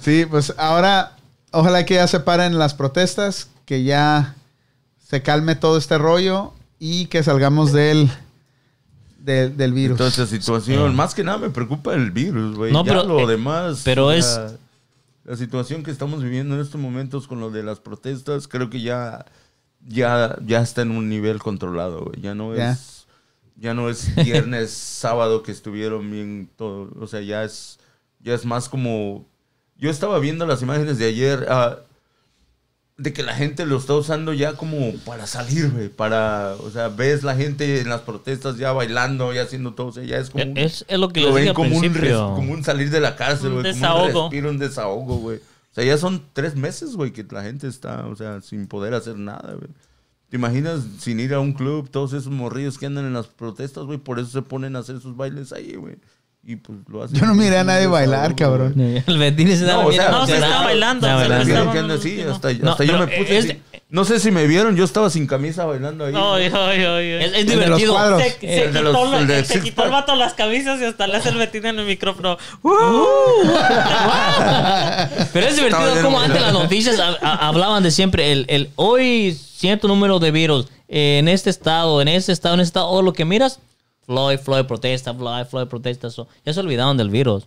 Sí, 0.00 0.24
pues 0.28 0.54
ahora, 0.56 1.12
ojalá 1.50 1.84
que 1.84 1.94
ya 1.94 2.06
se 2.06 2.20
paren 2.20 2.58
las 2.58 2.74
protestas, 2.74 3.48
que 3.64 3.82
ya 3.82 4.34
se 5.08 5.22
calme 5.22 5.56
todo 5.56 5.76
este 5.78 5.98
rollo 5.98 6.52
y 6.78 7.06
que 7.06 7.22
salgamos 7.24 7.72
del, 7.72 8.08
del, 9.32 9.56
del 9.56 9.72
virus. 9.72 9.96
Toda 9.98 10.08
esta 10.10 10.26
situación, 10.26 10.96
más 10.96 11.14
que 11.14 11.22
nada 11.22 11.38
me 11.38 11.50
preocupa 11.50 11.94
el 11.94 12.10
virus, 12.10 12.56
güey. 12.56 12.72
No, 12.72 12.84
Ya 12.84 12.92
pero, 12.92 13.04
lo 13.04 13.20
eh, 13.20 13.26
demás. 13.26 13.82
pero 13.84 14.06
o 14.06 14.10
es- 14.12 14.40
La 15.24 15.36
situación 15.36 15.82
que 15.82 15.90
estamos 15.90 16.22
viviendo 16.22 16.54
en 16.54 16.60
estos 16.62 16.80
momentos 16.80 17.28
con 17.28 17.38
lo 17.40 17.50
de 17.50 17.62
las 17.62 17.80
protestas, 17.80 18.48
creo 18.48 18.70
que 18.70 18.80
ya, 18.80 19.26
ya, 19.86 20.36
ya 20.44 20.60
está 20.62 20.82
en 20.82 20.90
un 20.90 21.08
nivel 21.08 21.38
controlado, 21.38 22.04
güey. 22.06 22.20
Ya 22.22 22.34
no 22.34 22.54
es. 22.54 23.06
Ya 23.56 23.74
no 23.74 23.90
es 23.90 24.14
viernes, 24.24 24.70
sábado 24.70 25.42
que 25.42 25.52
estuvieron 25.52 26.10
bien 26.10 26.48
todo. 26.56 26.90
O 27.00 27.06
sea, 27.06 27.20
ya 27.20 27.44
es. 27.44 27.78
Ya 28.20 28.34
es 28.34 28.44
más 28.46 28.68
como. 28.68 29.26
Yo 29.76 29.90
estaba 29.90 30.18
viendo 30.18 30.46
las 30.46 30.62
imágenes 30.62 30.98
de 30.98 31.06
ayer. 31.06 31.46
ah, 31.50 31.78
de 32.98 33.12
que 33.12 33.22
la 33.22 33.34
gente 33.34 33.64
lo 33.64 33.78
está 33.78 33.94
usando 33.94 34.32
ya 34.32 34.54
como 34.54 34.92
para 35.06 35.26
salir, 35.26 35.70
güey. 35.70 35.88
Para, 35.88 36.54
o 36.60 36.70
sea, 36.70 36.88
ves 36.88 37.22
la 37.22 37.34
gente 37.36 37.80
en 37.80 37.88
las 37.88 38.00
protestas 38.02 38.58
ya 38.58 38.72
bailando, 38.72 39.32
ya 39.32 39.42
haciendo 39.44 39.72
todo. 39.74 39.86
O 39.86 39.92
sea, 39.92 40.02
ya 40.04 40.18
es 40.18 40.30
como. 40.30 40.44
un- 40.44 40.58
Es, 40.58 40.84
es 40.88 40.98
lo 40.98 41.08
que 41.08 41.20
lo 41.22 41.32
ven 41.32 41.54
como 41.54 41.76
un, 41.76 41.82
res- 41.82 41.92
principio. 41.92 42.34
como 42.34 42.52
un 42.52 42.64
salir 42.64 42.90
de 42.90 43.00
la 43.00 43.14
cárcel, 43.16 43.52
Un 43.52 43.62
güey. 43.62 43.72
Como 43.72 43.74
un 43.74 43.80
desahogo. 43.80 44.22
respiro, 44.24 44.50
un 44.50 44.58
desahogo, 44.58 45.16
güey. 45.18 45.36
O 45.38 45.74
sea, 45.74 45.84
ya 45.84 45.96
son 45.96 46.22
tres 46.32 46.56
meses, 46.56 46.96
güey, 46.96 47.12
que 47.12 47.24
la 47.30 47.42
gente 47.44 47.68
está, 47.68 48.04
o 48.06 48.16
sea, 48.16 48.40
sin 48.40 48.66
poder 48.66 48.94
hacer 48.94 49.16
nada, 49.16 49.52
güey. 49.54 49.68
¿Te 50.28 50.36
imaginas 50.36 50.80
sin 50.98 51.20
ir 51.20 51.32
a 51.34 51.40
un 51.40 51.52
club, 51.52 51.88
todos 51.90 52.12
esos 52.12 52.32
morrillos 52.32 52.76
que 52.78 52.86
andan 52.86 53.06
en 53.06 53.14
las 53.14 53.28
protestas, 53.28 53.84
güey? 53.84 53.98
Por 53.98 54.18
eso 54.18 54.28
se 54.30 54.42
ponen 54.42 54.74
a 54.76 54.80
hacer 54.80 55.00
sus 55.00 55.16
bailes 55.16 55.52
ahí, 55.52 55.74
güey. 55.76 55.96
Y 56.50 56.56
pues 56.56 56.78
lo. 56.88 57.06
Yo 57.12 57.26
no 57.26 57.34
miré 57.34 57.58
a 57.58 57.64
nadie 57.64 57.86
bailar, 57.86 58.34
cabrón. 58.34 58.72
El 59.06 59.18
Betín 59.18 59.54
se 59.54 59.64
daba 59.66 59.82
No, 59.82 59.88
o 59.90 59.92
sea, 59.92 60.08
No, 60.10 60.24
se 60.26 60.32
emocionado. 60.32 60.52
está 60.54 60.64
bailando, 60.64 61.06
Estaba 61.06 61.22
se 61.22 61.28
bailando. 61.28 62.32
hasta, 62.32 62.52
No, 62.54 62.70
hasta 62.70 62.84
yo 62.84 62.98
me 62.98 63.06
puse 63.06 63.36
es- 63.38 63.44
así. 63.44 63.58
No 63.90 64.04
sé 64.04 64.18
si 64.20 64.30
me 64.30 64.46
vieron, 64.46 64.76
yo 64.76 64.84
estaba 64.84 65.08
sin 65.10 65.26
camisa 65.26 65.64
bailando 65.66 66.04
ahí. 66.06 66.12
Ay, 66.16 66.50
ay, 66.54 66.84
ay, 66.84 66.84
ay. 66.84 67.10
Es, 67.24 67.32
es 67.34 67.46
de 67.46 67.54
los 67.54 67.64
divertido. 67.64 67.92
cuadros. 67.94 68.22
Se, 68.22 68.28
El 68.28 68.38
se 68.64 68.68
quitó, 68.78 68.82
los- 68.82 69.12
el 69.20 69.26
de 69.26 69.44
se 69.44 69.52
Six 69.54 69.64
quitó 69.64 69.84
el 69.84 69.90
Pack. 69.90 70.00
vato 70.00 70.14
las 70.16 70.34
camisas 70.34 70.80
y 70.80 70.84
hasta 70.84 71.06
le 71.06 71.16
hace 71.16 71.28
el 71.30 71.36
Betín 71.36 71.66
en 71.66 71.78
el 71.78 71.86
micrófono. 71.86 72.36
Pero 75.32 75.46
es 75.46 75.56
divertido 75.56 75.86
Estaba 75.88 76.02
como 76.02 76.20
antes 76.20 76.40
las 76.40 76.52
noticias 76.52 76.98
ha- 77.00 77.16
ha- 77.22 77.48
hablaban 77.48 77.82
de 77.82 77.90
siempre 77.90 78.32
el, 78.32 78.44
el 78.48 78.70
hoy 78.76 79.34
cierto 79.56 79.88
número 79.88 80.18
de 80.18 80.30
virus 80.30 80.66
eh, 80.88 81.18
en 81.18 81.28
este 81.28 81.50
estado, 81.50 82.00
en 82.02 82.08
este 82.08 82.32
estado, 82.32 82.54
en 82.54 82.60
este 82.60 82.68
estado, 82.70 82.88
o 82.88 83.02
lo 83.02 83.12
que 83.12 83.24
miras, 83.24 83.58
Floyd, 84.08 84.38
Floyd 84.38 84.64
protesta, 84.64 85.12
Floyd, 85.14 85.44
Floyd 85.44 85.66
protesta, 85.68 86.08
so, 86.10 86.26
ya 86.44 86.52
se 86.54 86.60
olvidaron 86.60 86.96
del 86.96 87.10
virus. 87.10 87.46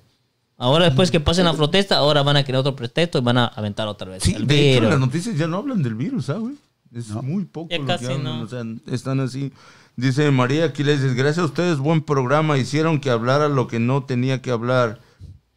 Ahora 0.58 0.86
después 0.86 1.10
que 1.10 1.20
pasen 1.20 1.46
la 1.46 1.54
protesta, 1.54 1.98
ahora 1.98 2.22
van 2.22 2.38
a 2.38 2.44
crear 2.44 2.60
otro 2.60 2.76
pretexto 2.76 3.18
y 3.18 3.22
van 3.22 3.40
a 3.40 3.48
aventar 3.48 3.88
otra 3.88 4.08
vez 4.12 4.22
Sí, 4.22 4.36
el 4.36 4.46
de 4.46 4.74
hecho, 4.74 4.82
virus. 4.82 4.92
las 4.92 5.00
noticias 5.00 5.36
ya 5.36 5.48
no 5.48 5.58
hablan 5.58 5.82
del 5.82 5.96
virus, 5.96 6.26
¿sabes? 6.26 6.42
güey? 6.44 6.56
Es 6.94 7.10
muy 7.10 7.46
poco 7.46 7.70
Ya 7.72 7.80
lo 7.80 7.86
casi 7.88 8.06
que 8.06 8.14
hablan, 8.14 8.40
no. 8.40 8.44
o 8.44 8.48
sea, 8.48 8.64
están 8.94 9.20
así. 9.22 9.52
Dice 9.96 10.30
María 10.30 10.66
Aquiles, 10.66 11.02
gracias 11.16 11.40
a 11.40 11.46
ustedes, 11.46 11.80
buen 11.80 12.02
programa, 12.04 12.60
hicieron 12.60 13.00
que 13.02 13.10
hablara 13.10 13.50
lo 13.50 13.68
que 13.68 13.80
no 13.80 14.04
tenía 14.04 14.42
que 14.44 14.52
hablar. 14.52 15.00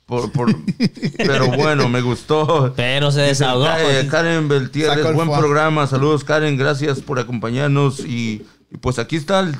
Por, 0.06 0.32
por- 0.32 0.54
pero 1.18 1.50
bueno, 1.52 1.88
me 1.88 2.00
gustó. 2.02 2.72
Pero 2.76 3.10
se 3.10 3.20
Dice, 3.20 3.28
desahogó. 3.28 3.66
eh, 3.66 4.06
Karen 4.10 4.48
Beltierres, 4.48 4.96
Sacó 4.96 5.08
el 5.10 5.14
buen 5.14 5.28
fuá. 5.28 5.38
programa. 5.38 5.86
Saludos, 5.86 6.24
Karen. 6.24 6.56
Gracias 6.58 7.00
por 7.00 7.18
acompañarnos. 7.18 8.00
Y, 8.00 8.42
y 8.70 8.76
pues 8.80 8.98
aquí 8.98 9.16
están 9.16 9.54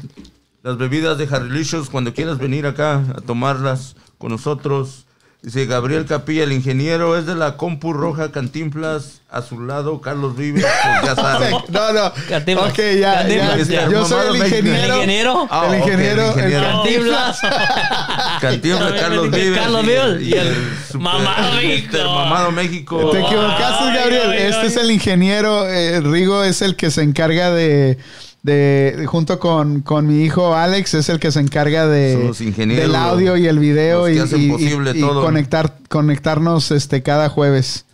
las 0.64 0.76
bebidas 0.78 1.18
de 1.18 1.28
Harrilicious. 1.30 1.88
Cuando 1.90 2.12
quieras 2.12 2.38
venir 2.38 2.66
acá 2.66 3.02
a 3.16 3.20
tomarlas 3.20 3.94
con 4.18 4.32
nosotros. 4.32 5.02
Dice 5.42 5.66
Gabriel 5.66 6.06
Capilla, 6.06 6.44
el 6.44 6.52
ingeniero, 6.52 7.18
es 7.18 7.26
de 7.26 7.34
la 7.34 7.58
Compu 7.58 7.92
Roja 7.92 8.32
Cantinflas. 8.32 9.20
A 9.28 9.42
su 9.42 9.60
lado, 9.60 10.00
Carlos 10.00 10.36
Vives. 10.38 10.64
Pues 10.64 11.04
ya 11.04 11.14
saben. 11.22 11.50
No, 11.68 11.92
no. 11.92 12.12
Cantinflas. 12.30 12.70
Ok, 12.70 12.78
ya, 12.98 13.14
Cantinflas, 13.16 13.68
ya. 13.68 13.82
ya. 13.84 13.90
Yo 13.90 14.06
soy 14.06 14.20
el 14.20 14.26
Mamado 14.32 14.46
ingeniero. 14.46 14.84
¿El 14.94 14.94
ingeniero? 15.00 15.48
Ah, 15.50 15.66
el 15.68 15.78
ingeniero. 15.80 16.22
el 16.22 16.28
ingeniero. 16.30 16.64
el 16.66 16.72
Cantinflas. 16.72 17.38
Cantinflas, 18.40 18.92
Carlos 18.94 19.30
Vives. 19.30 19.58
Carlos 19.58 19.84
y 19.84 19.86
Vives 19.86 20.22
y 20.22 20.32
el 20.32 20.54
super- 20.86 21.00
Mamado 21.02 21.52
México. 21.56 21.96
Mr. 21.98 22.04
Mamado 22.06 22.52
México. 22.52 23.10
Te 23.10 23.20
equivocaste, 23.20 23.84
Ay, 23.84 23.96
Gabriel. 23.96 24.30
ay, 24.30 24.38
este 24.44 24.60
ay. 24.60 24.66
es 24.68 24.76
el 24.78 24.90
ingeniero. 24.90 25.68
eh, 25.68 26.00
Rigo 26.00 26.42
es 26.42 26.62
el 26.62 26.74
que 26.76 26.90
se 26.90 27.02
encarga 27.02 27.50
de. 27.50 27.98
De- 28.44 28.94
de- 28.98 29.06
junto 29.06 29.38
con, 29.40 29.80
con 29.80 30.06
mi 30.06 30.22
hijo 30.22 30.54
Alex, 30.54 30.94
es 30.94 31.08
el 31.08 31.18
que 31.18 31.32
se 31.32 31.40
encarga 31.40 31.86
de, 31.88 32.30
del 32.54 32.94
audio 32.94 33.36
y 33.36 33.46
el 33.48 33.58
video 33.58 34.08
y, 34.08 34.18
y- 34.18 35.00
todo. 35.00 35.22
conectar, 35.24 35.78
conectarnos 35.88 36.70
este, 36.70 37.02
cada 37.02 37.28
jueves. 37.30 37.86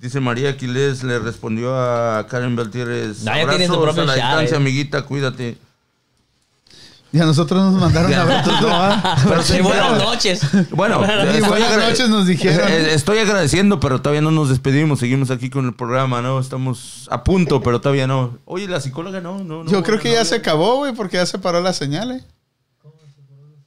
Dice 0.00 0.20
María 0.20 0.50
Aquiles, 0.50 1.02
le 1.04 1.18
respondió 1.18 1.76
a 1.76 2.26
Karen 2.28 2.56
Beltieres. 2.56 3.22
No, 3.24 3.36
ya 3.36 3.48
tiene 3.48 3.66
su 3.66 3.74
Abrazos 3.74 3.94
propio 3.96 4.02
a 4.02 4.06
la 4.06 4.14
distancia, 4.14 4.54
eh. 4.54 4.60
amiguita, 4.60 5.02
cuídate. 5.02 5.56
Y 7.12 7.20
a 7.20 7.24
nosotros 7.26 7.62
nos 7.72 7.80
mandaron 7.80 8.12
a 8.14 8.24
ver 8.24 8.42
tus 8.44 8.54
Pero 9.28 9.42
Sí, 9.42 9.52
sí, 9.54 9.60
buenas 9.60 9.98
noches. 10.02 10.40
Bueno, 10.70 10.98
buenas 10.98 11.70
agra- 11.72 11.88
noches 11.90 12.08
nos 12.08 12.26
dijeron. 12.26 12.66
Eh, 12.70 12.94
Estoy 12.94 13.18
agradeciendo, 13.18 13.80
pero 13.80 14.00
todavía 14.00 14.22
no 14.22 14.30
nos 14.30 14.48
despedimos. 14.48 14.98
Seguimos 15.00 15.30
aquí 15.30 15.50
con 15.50 15.66
el 15.66 15.74
programa, 15.74 16.22
¿no? 16.22 16.40
Estamos 16.40 17.08
a 17.10 17.22
punto, 17.22 17.62
pero 17.62 17.80
todavía 17.82 18.06
no. 18.06 18.38
Oye, 18.46 18.66
la 18.66 18.80
psicóloga 18.80 19.20
no, 19.20 19.44
no. 19.44 19.62
no 19.64 19.70
Yo 19.70 19.82
creo 19.82 19.96
no, 19.96 20.02
que 20.02 20.08
no, 20.08 20.14
ya 20.14 20.20
no. 20.20 20.24
se 20.26 20.36
acabó, 20.36 20.76
güey, 20.76 20.94
porque 20.94 21.18
ya 21.18 21.26
se 21.26 21.38
paró 21.38 21.60
la 21.60 21.72
señal, 21.74 22.12
¿eh? 22.12 22.20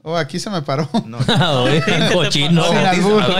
Oh, 0.08 0.16
aquí 0.16 0.40
se 0.40 0.51
me 0.51 0.61
paró. 0.61 0.88
No. 1.08 1.17
Oye, 1.64 1.82
cochino. 2.14 2.64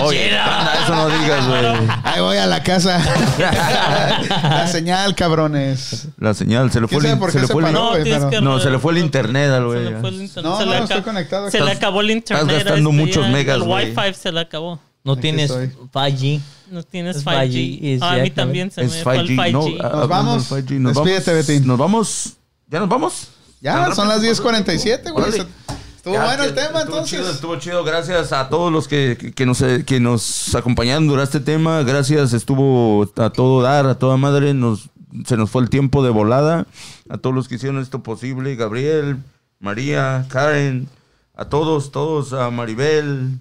Oye, 0.01 0.31
eso 0.31 0.95
no 0.95 1.09
digas, 1.09 1.47
güey. 1.47 1.63
Ahí 2.03 2.21
voy 2.21 2.37
a 2.37 2.47
la 2.47 2.63
casa. 2.63 2.97
la 3.37 4.67
señal, 4.67 5.13
cabrones. 5.13 6.07
La 6.17 6.33
señal, 6.33 6.71
se 6.71 6.81
le 6.81 6.87
fue 6.87 7.01
¿Quién 7.01 7.21
el, 7.21 7.31
se 7.31 7.39
le 7.41 7.47
fue 7.47 7.63
el-? 7.67 7.71
No, 7.71 7.91
pero- 8.03 8.41
No, 8.41 8.59
se 8.59 8.71
le 8.71 8.79
fue 8.79 8.93
el 8.93 8.97
internet 8.97 9.51
al 9.51 9.61
Se 9.61 9.65
güey. 9.67 9.83
le 9.91 9.97
fue 9.99 10.09
el 10.09 10.21
internet. 10.23 10.43
No, 10.51 10.57
se 10.57 10.65
no, 10.65 10.71
le 10.71 10.79
estoy 10.79 11.01
conectado. 11.03 11.51
Se 11.51 11.59
le 11.61 11.71
acabó 11.71 12.01
el 12.01 12.09
internet. 12.09 12.47
estás 12.49 12.63
gastando 12.65 12.89
este 12.89 13.01
muchos 13.01 13.25
ya. 13.27 13.31
megas, 13.31 13.55
El 13.57 13.63
güey. 13.63 13.85
Wi-Fi 13.95 14.13
se 14.15 14.31
le 14.31 14.39
acabó. 14.39 14.79
No 15.03 15.11
Aquí 15.13 15.21
tienes 15.21 15.51
estoy. 15.51 15.67
5G. 15.93 16.41
No 16.71 16.81
tienes 16.81 17.17
Es 17.17 17.25
5G. 17.25 17.51
5G, 17.51 17.99
Ah, 18.01 18.13
a 18.13 18.17
mí 18.17 18.31
también 18.31 18.71
se 18.71 18.81
Es 18.81 18.91
me 18.91 19.03
fue 19.03 19.17
el 19.17 19.27
5G. 19.27 19.51
No, 19.51 19.61
5G. 19.67 19.77
ah, 19.83 19.85
hablando 19.85 20.07
vamos. 20.07 20.49
del 20.49 20.65
5G, 20.65 20.79
nos 20.79 20.93
Despídete, 20.95 21.31
vamos. 21.31 21.47
Betín. 21.47 21.67
Nos 21.67 21.77
vamos. 21.77 22.33
¿Ya 22.67 22.79
nos 22.79 22.89
vamos? 22.89 23.27
Ya, 23.61 23.73
¿Tan 23.75 23.95
son 23.95 24.07
las 24.07 24.17
rápido? 24.17 24.33
10.47, 24.33 25.11
güey. 25.11 25.45
Estuvo 26.06 26.24
bueno 26.24 26.43
el 26.43 26.53
tema, 26.53 26.80
estuvo 26.82 26.82
entonces. 26.98 27.19
Chido, 27.19 27.32
estuvo 27.32 27.56
chido, 27.56 27.84
gracias 27.84 28.32
a 28.32 28.48
todos 28.48 28.72
los 28.72 28.88
que, 28.88 29.17
que- 29.19 29.32
que 29.34 29.45
nos, 29.48 29.59
eh, 29.64 29.84
que 29.88 30.00
nos 30.00 30.53
acompañaron 30.53 31.08
durante 31.08 31.38
este 31.38 31.51
tema. 31.51 31.82
Gracias, 31.82 32.32
estuvo 32.34 33.09
a 33.17 33.30
todo 33.32 33.64
dar, 33.64 33.88
a 33.88 33.95
toda 33.98 34.16
madre. 34.16 34.53
Nos, 34.53 34.90
se 35.25 35.35
nos 35.35 35.50
fue 35.50 35.64
el 35.64 35.69
tiempo 35.72 36.03
de 36.03 36.11
volada. 36.11 36.67
A 37.09 37.17
todos 37.17 37.35
los 37.35 37.48
que 37.48 37.56
hicieron 37.56 37.82
esto 37.82 38.03
posible. 38.03 38.56
Gabriel, 38.56 39.17
María, 39.59 40.25
Karen, 40.30 40.88
a 41.35 41.45
todos, 41.45 41.92
todos, 41.92 42.34
a 42.34 42.51
Maribel. 42.51 43.40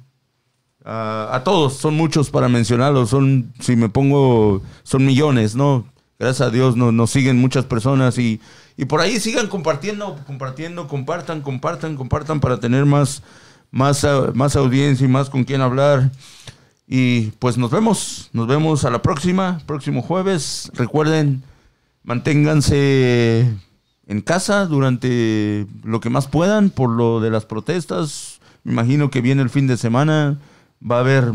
A, 0.87 1.29
a 1.33 1.45
todos, 1.45 1.75
son 1.75 1.95
muchos 1.95 2.31
para 2.31 2.49
mencionarlos. 2.49 3.11
Son, 3.11 3.53
si 3.61 3.77
me 3.77 3.91
pongo, 3.91 4.63
son 4.85 5.05
millones, 5.05 5.55
¿no? 5.55 5.85
Gracias 6.19 6.49
a 6.49 6.51
Dios 6.51 6.77
nos, 6.77 6.95
nos 6.95 7.11
siguen 7.11 7.37
muchas 7.39 7.67
personas 7.67 8.17
y, 8.17 8.41
y 8.77 8.87
por 8.87 9.01
ahí 9.01 9.21
sigan 9.21 9.47
compartiendo, 9.49 10.19
compartiendo, 10.27 10.89
compartan, 10.89 11.43
compartan, 11.43 11.97
compartan 11.97 12.41
para 12.41 12.59
tener 12.59 12.87
más, 12.87 13.23
más, 13.71 14.05
ah, 14.05 14.33
más 14.35 14.57
audiencia 14.57 15.05
y 15.05 15.09
más 15.09 15.31
con 15.31 15.45
quien 15.45 15.61
hablar. 15.61 16.11
Y 16.87 17.31
pues 17.39 17.57
nos 17.57 17.71
vemos, 17.71 18.29
nos 18.33 18.47
vemos 18.47 18.85
a 18.85 18.91
la 18.91 19.01
próxima, 19.01 19.61
próximo 19.67 20.03
jueves. 20.03 20.71
Recuerden, 20.75 21.43
manténganse 22.03 23.51
en 24.07 24.21
casa 24.21 24.67
durante 24.67 25.67
lo 25.83 26.01
que 26.01 26.11
más 26.11 26.27
puedan 26.27 26.71
por 26.71 26.91
lo 26.91 27.21
de 27.21 27.31
las 27.31 27.47
protestas. 27.47 28.41
Me 28.65 28.73
imagino 28.73 29.11
que 29.11 29.21
viene 29.21 29.43
el 29.43 29.51
fin 29.51 29.67
de 29.67 29.77
semana, 29.77 30.39
va 30.83 30.97
a 30.97 31.01
haber 31.01 31.33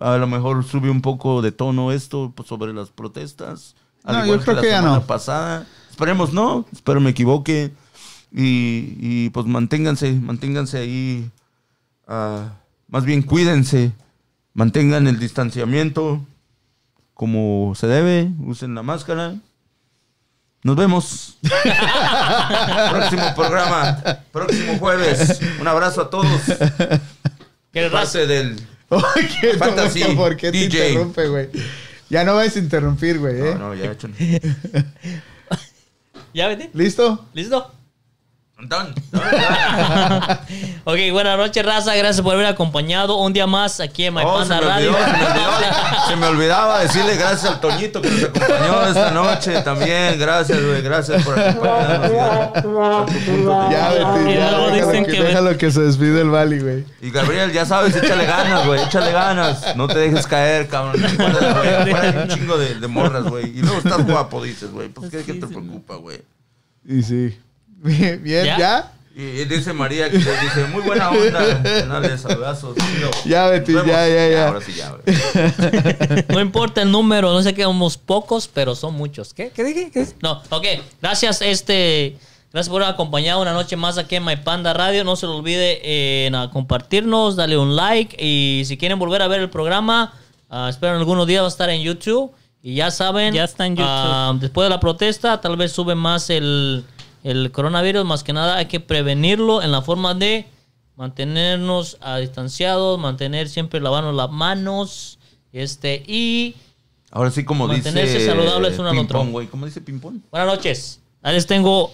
a 0.00 0.16
lo 0.16 0.26
mejor 0.26 0.64
sube 0.64 0.90
un 0.90 1.02
poco 1.02 1.42
de 1.42 1.52
tono 1.52 1.92
esto 1.92 2.32
sobre 2.46 2.72
las 2.72 2.90
protestas. 2.90 3.76
al 4.02 4.16
No, 4.16 4.24
igual 4.24 4.38
yo 4.38 4.44
creo 4.44 4.56
la 4.56 4.62
que 4.62 4.68
ya 4.68 4.76
semana 4.78 4.96
no. 4.96 5.06
pasada. 5.06 5.66
Esperemos 6.00 6.32
no, 6.32 6.64
espero 6.72 6.98
me 6.98 7.10
equivoque. 7.10 7.72
Y, 8.32 8.96
y, 9.00 9.30
pues 9.34 9.44
manténganse, 9.44 10.10
manténganse 10.12 10.78
ahí. 10.78 11.30
ah, 12.08 12.54
más 12.88 13.04
bien 13.04 13.20
cuídense. 13.20 13.92
Mantengan 14.54 15.06
el 15.08 15.18
distanciamiento 15.18 16.24
como 17.12 17.74
se 17.74 17.86
debe. 17.86 18.30
Usen 18.46 18.74
la 18.74 18.82
máscara. 18.82 19.34
Nos 20.62 20.74
vemos. 20.74 21.36
próximo 22.90 23.34
programa. 23.36 24.02
Próximo 24.32 24.78
jueves. 24.78 25.38
Un 25.60 25.68
abrazo 25.68 26.00
a 26.00 26.08
todos. 26.08 26.40
¿Qué 27.74 27.90
raza? 27.90 28.20
Parte 28.20 28.26
del. 28.26 28.56
Oye, 28.88 29.52
no, 29.52 29.58
Fantasy, 29.58 30.04
¿por 30.16 30.34
qué 30.38 30.50
te 30.50 30.56
DJ. 30.56 30.88
interrumpe, 30.92 31.28
güey? 31.28 31.48
Ya 32.08 32.24
no 32.24 32.36
vas 32.36 32.56
a 32.56 32.58
interrumpir, 32.58 33.18
güey, 33.18 33.38
¿eh? 33.38 33.54
No, 33.58 33.68
no, 33.68 33.74
ya 33.74 33.84
he 33.84 33.92
hecho. 33.92 34.08
¿Ya 36.32 36.46
vete? 36.48 36.70
¿Listo? 36.74 37.26
¿Listo? 37.34 37.79
Ok, 40.84 40.96
buenas 41.12 41.38
noches, 41.38 41.64
raza. 41.64 41.94
Gracias 41.94 42.20
por 42.22 42.34
haber 42.34 42.46
acompañado 42.46 43.16
un 43.16 43.32
día 43.32 43.46
más 43.46 43.78
aquí 43.80 44.04
en 44.06 44.14
My 44.14 44.22
Oh, 44.24 44.42
se, 44.42 44.48
Panda 44.50 44.60
me 44.60 44.66
Radio. 44.72 44.90
olvidó, 44.90 45.04
se, 45.06 45.12
me 45.12 45.26
olvidó, 45.26 45.50
se 46.08 46.16
me 46.16 46.26
olvidaba 46.26 46.80
decirle 46.80 47.16
gracias 47.16 47.44
al 47.52 47.60
Toñito 47.60 48.02
que 48.02 48.10
nos 48.10 48.24
acompañó 48.24 48.82
esta 48.88 49.10
noche 49.12 49.60
también. 49.62 50.18
Gracias, 50.18 50.60
güey. 50.64 50.82
Gracias 50.82 51.22
por 51.24 51.38
acompañarnos. 51.38 52.12
ya. 52.12 52.52
De- 53.06 53.70
Ya, 53.70 53.90
Déjalo 54.24 54.70
dicen 54.70 55.04
que, 55.04 55.12
que- 55.12 55.22
déjalo 55.22 55.56
que 55.58 55.70
se 55.70 55.80
despide 55.80 56.20
el 56.22 56.30
Bali, 56.30 56.58
güey. 56.60 56.84
Y 57.02 57.10
Gabriel, 57.10 57.52
ya 57.52 57.66
sabes, 57.66 57.94
échale 57.96 58.24
ganas, 58.26 58.66
güey. 58.66 58.82
Échale 58.82 59.12
ganas. 59.12 59.76
No 59.76 59.86
te 59.86 59.98
dejes 59.98 60.26
caer, 60.26 60.68
cabrón. 60.68 60.96
Un 61.02 62.28
chingo 62.28 62.56
de, 62.58 62.74
de 62.74 62.88
morras, 62.88 63.24
güey. 63.24 63.46
Y 63.58 63.62
luego 63.62 63.78
estás 63.78 64.04
guapo, 64.06 64.42
dices, 64.42 64.70
güey. 64.70 64.88
Pues, 64.88 65.10
¿qué, 65.10 65.22
qué 65.24 65.34
te 65.34 65.46
preocupa, 65.46 65.96
güey? 65.96 66.22
Y 66.86 67.02
sí. 67.02 67.38
Bien, 67.82 68.22
bien, 68.22 68.44
¿Ya? 68.44 68.58
¿ya? 68.58 68.92
Y, 69.16 69.44
dice 69.44 69.72
María 69.72 70.08
que 70.08 70.18
dice, 70.18 70.66
muy 70.72 70.82
buena 70.82 71.10
onda. 71.10 71.40
Dale, 71.88 72.16
saludazos. 72.16 72.74
tío. 72.76 73.10
Ya, 73.26 73.48
Betty, 73.48 73.72
ya, 73.72 74.08
ya, 74.08 74.28
ya. 74.28 74.48
Ahora 74.48 74.60
sí, 74.60 74.72
ya. 74.72 74.96
No 76.28 76.40
importa 76.40 76.82
el 76.82 76.90
número, 76.90 77.32
no 77.32 77.42
sé 77.42 77.52
que 77.52 77.64
somos 77.64 77.98
pocos, 77.98 78.48
pero 78.48 78.74
son 78.74 78.94
muchos. 78.94 79.34
¿Qué? 79.34 79.50
¿Qué 79.50 79.64
dije? 79.64 79.90
¿Qué? 79.92 80.06
No, 80.22 80.40
ok. 80.50 80.66
Gracias, 81.02 81.42
este. 81.42 82.16
Gracias 82.52 82.70
por 82.70 82.82
haber 82.82 82.94
acompañado 82.94 83.42
una 83.42 83.52
noche 83.52 83.76
más 83.76 83.96
aquí 83.98 84.16
en 84.16 84.24
My 84.24 84.36
Panda 84.36 84.72
Radio. 84.72 85.04
No 85.04 85.16
se 85.16 85.26
lo 85.26 85.36
olvide 85.36 85.80
eh, 85.84 86.26
en, 86.26 86.48
compartirnos, 86.48 87.36
darle 87.36 87.58
un 87.58 87.76
like. 87.76 88.16
Y 88.18 88.64
si 88.64 88.76
quieren 88.76 88.98
volver 88.98 89.22
a 89.22 89.28
ver 89.28 89.40
el 89.40 89.50
programa, 89.50 90.14
ah, 90.48 90.68
espero 90.68 90.94
en 90.94 90.98
algunos 90.98 91.26
días 91.26 91.42
va 91.42 91.46
a 91.46 91.50
estar 91.50 91.70
en 91.70 91.82
YouTube. 91.82 92.32
Y 92.62 92.74
ya 92.74 92.90
saben, 92.90 93.34
Ya 93.34 93.44
está 93.44 93.66
en 93.66 93.76
YouTube. 93.76 93.88
ah, 93.88 94.34
después 94.40 94.66
de 94.66 94.70
la 94.70 94.80
protesta, 94.80 95.40
tal 95.40 95.56
vez 95.56 95.72
sube 95.72 95.94
más 95.94 96.28
el, 96.30 96.84
el 97.24 97.50
coronavirus. 97.52 98.04
Más 98.04 98.24
que 98.24 98.32
nada, 98.32 98.56
hay 98.56 98.66
que 98.66 98.80
prevenirlo 98.80 99.62
en 99.62 99.72
la 99.72 99.82
forma 99.82 100.14
de 100.14 100.46
mantenernos 100.96 101.96
ah, 102.00 102.18
distanciados, 102.18 102.98
mantener 102.98 103.48
siempre 103.48 103.80
lavarnos 103.80 104.14
las 104.14 104.30
manos. 104.30 105.18
Este, 105.52 106.02
y 106.06 106.54
Ahora 107.10 107.30
sí, 107.30 107.44
como 107.44 107.66
dice. 107.68 107.90
Mantenerse 107.90 108.24
saludables 108.24 108.78
uno 108.78 108.90
al 108.90 108.98
otro. 108.98 109.18
Ping-pong, 109.18 109.32
güey. 109.32 109.46
¿Cómo 109.48 109.66
dice 109.66 109.80
ping-pong? 109.80 110.20
buenas 110.30 110.48
noches. 110.48 111.00
Ahí 111.22 111.34
les 111.34 111.46
tengo 111.46 111.92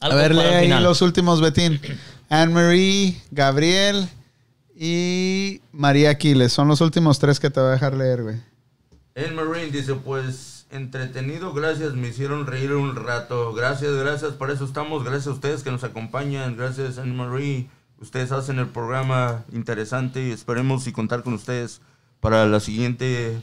A 0.00 0.14
ver, 0.14 0.34
lee 0.34 0.40
el 0.40 0.46
ahí 0.54 0.64
final. 0.64 0.82
los 0.82 1.00
últimos, 1.02 1.40
Betín. 1.40 1.80
Anne-Marie, 2.28 3.20
Gabriel 3.30 4.08
y 4.76 5.60
María 5.72 6.10
Aquiles. 6.10 6.52
Son 6.52 6.68
los 6.68 6.80
últimos 6.80 7.18
tres 7.18 7.38
que 7.38 7.50
te 7.50 7.60
voy 7.60 7.68
a 7.70 7.72
dejar 7.72 7.94
leer, 7.94 8.22
güey. 8.22 8.36
El 9.14 9.34
Marine 9.34 9.66
dice, 9.70 9.94
pues 9.94 10.49
entretenido, 10.70 11.52
gracias, 11.52 11.94
me 11.94 12.08
hicieron 12.08 12.46
reír 12.46 12.72
un 12.72 12.96
rato. 12.96 13.52
Gracias, 13.52 13.92
gracias, 13.94 14.32
para 14.32 14.52
eso 14.52 14.64
estamos. 14.64 15.04
Gracias 15.04 15.26
a 15.28 15.32
ustedes 15.32 15.62
que 15.62 15.70
nos 15.70 15.84
acompañan. 15.84 16.56
Gracias, 16.56 16.98
Anne 16.98 17.14
Marie. 17.14 17.68
Ustedes 18.00 18.32
hacen 18.32 18.58
el 18.58 18.68
programa 18.68 19.44
interesante 19.52 20.26
y 20.26 20.30
esperemos 20.30 20.86
y 20.86 20.92
contar 20.92 21.22
con 21.22 21.34
ustedes 21.34 21.80
para 22.20 22.46
la 22.46 22.60
siguiente 22.60 23.40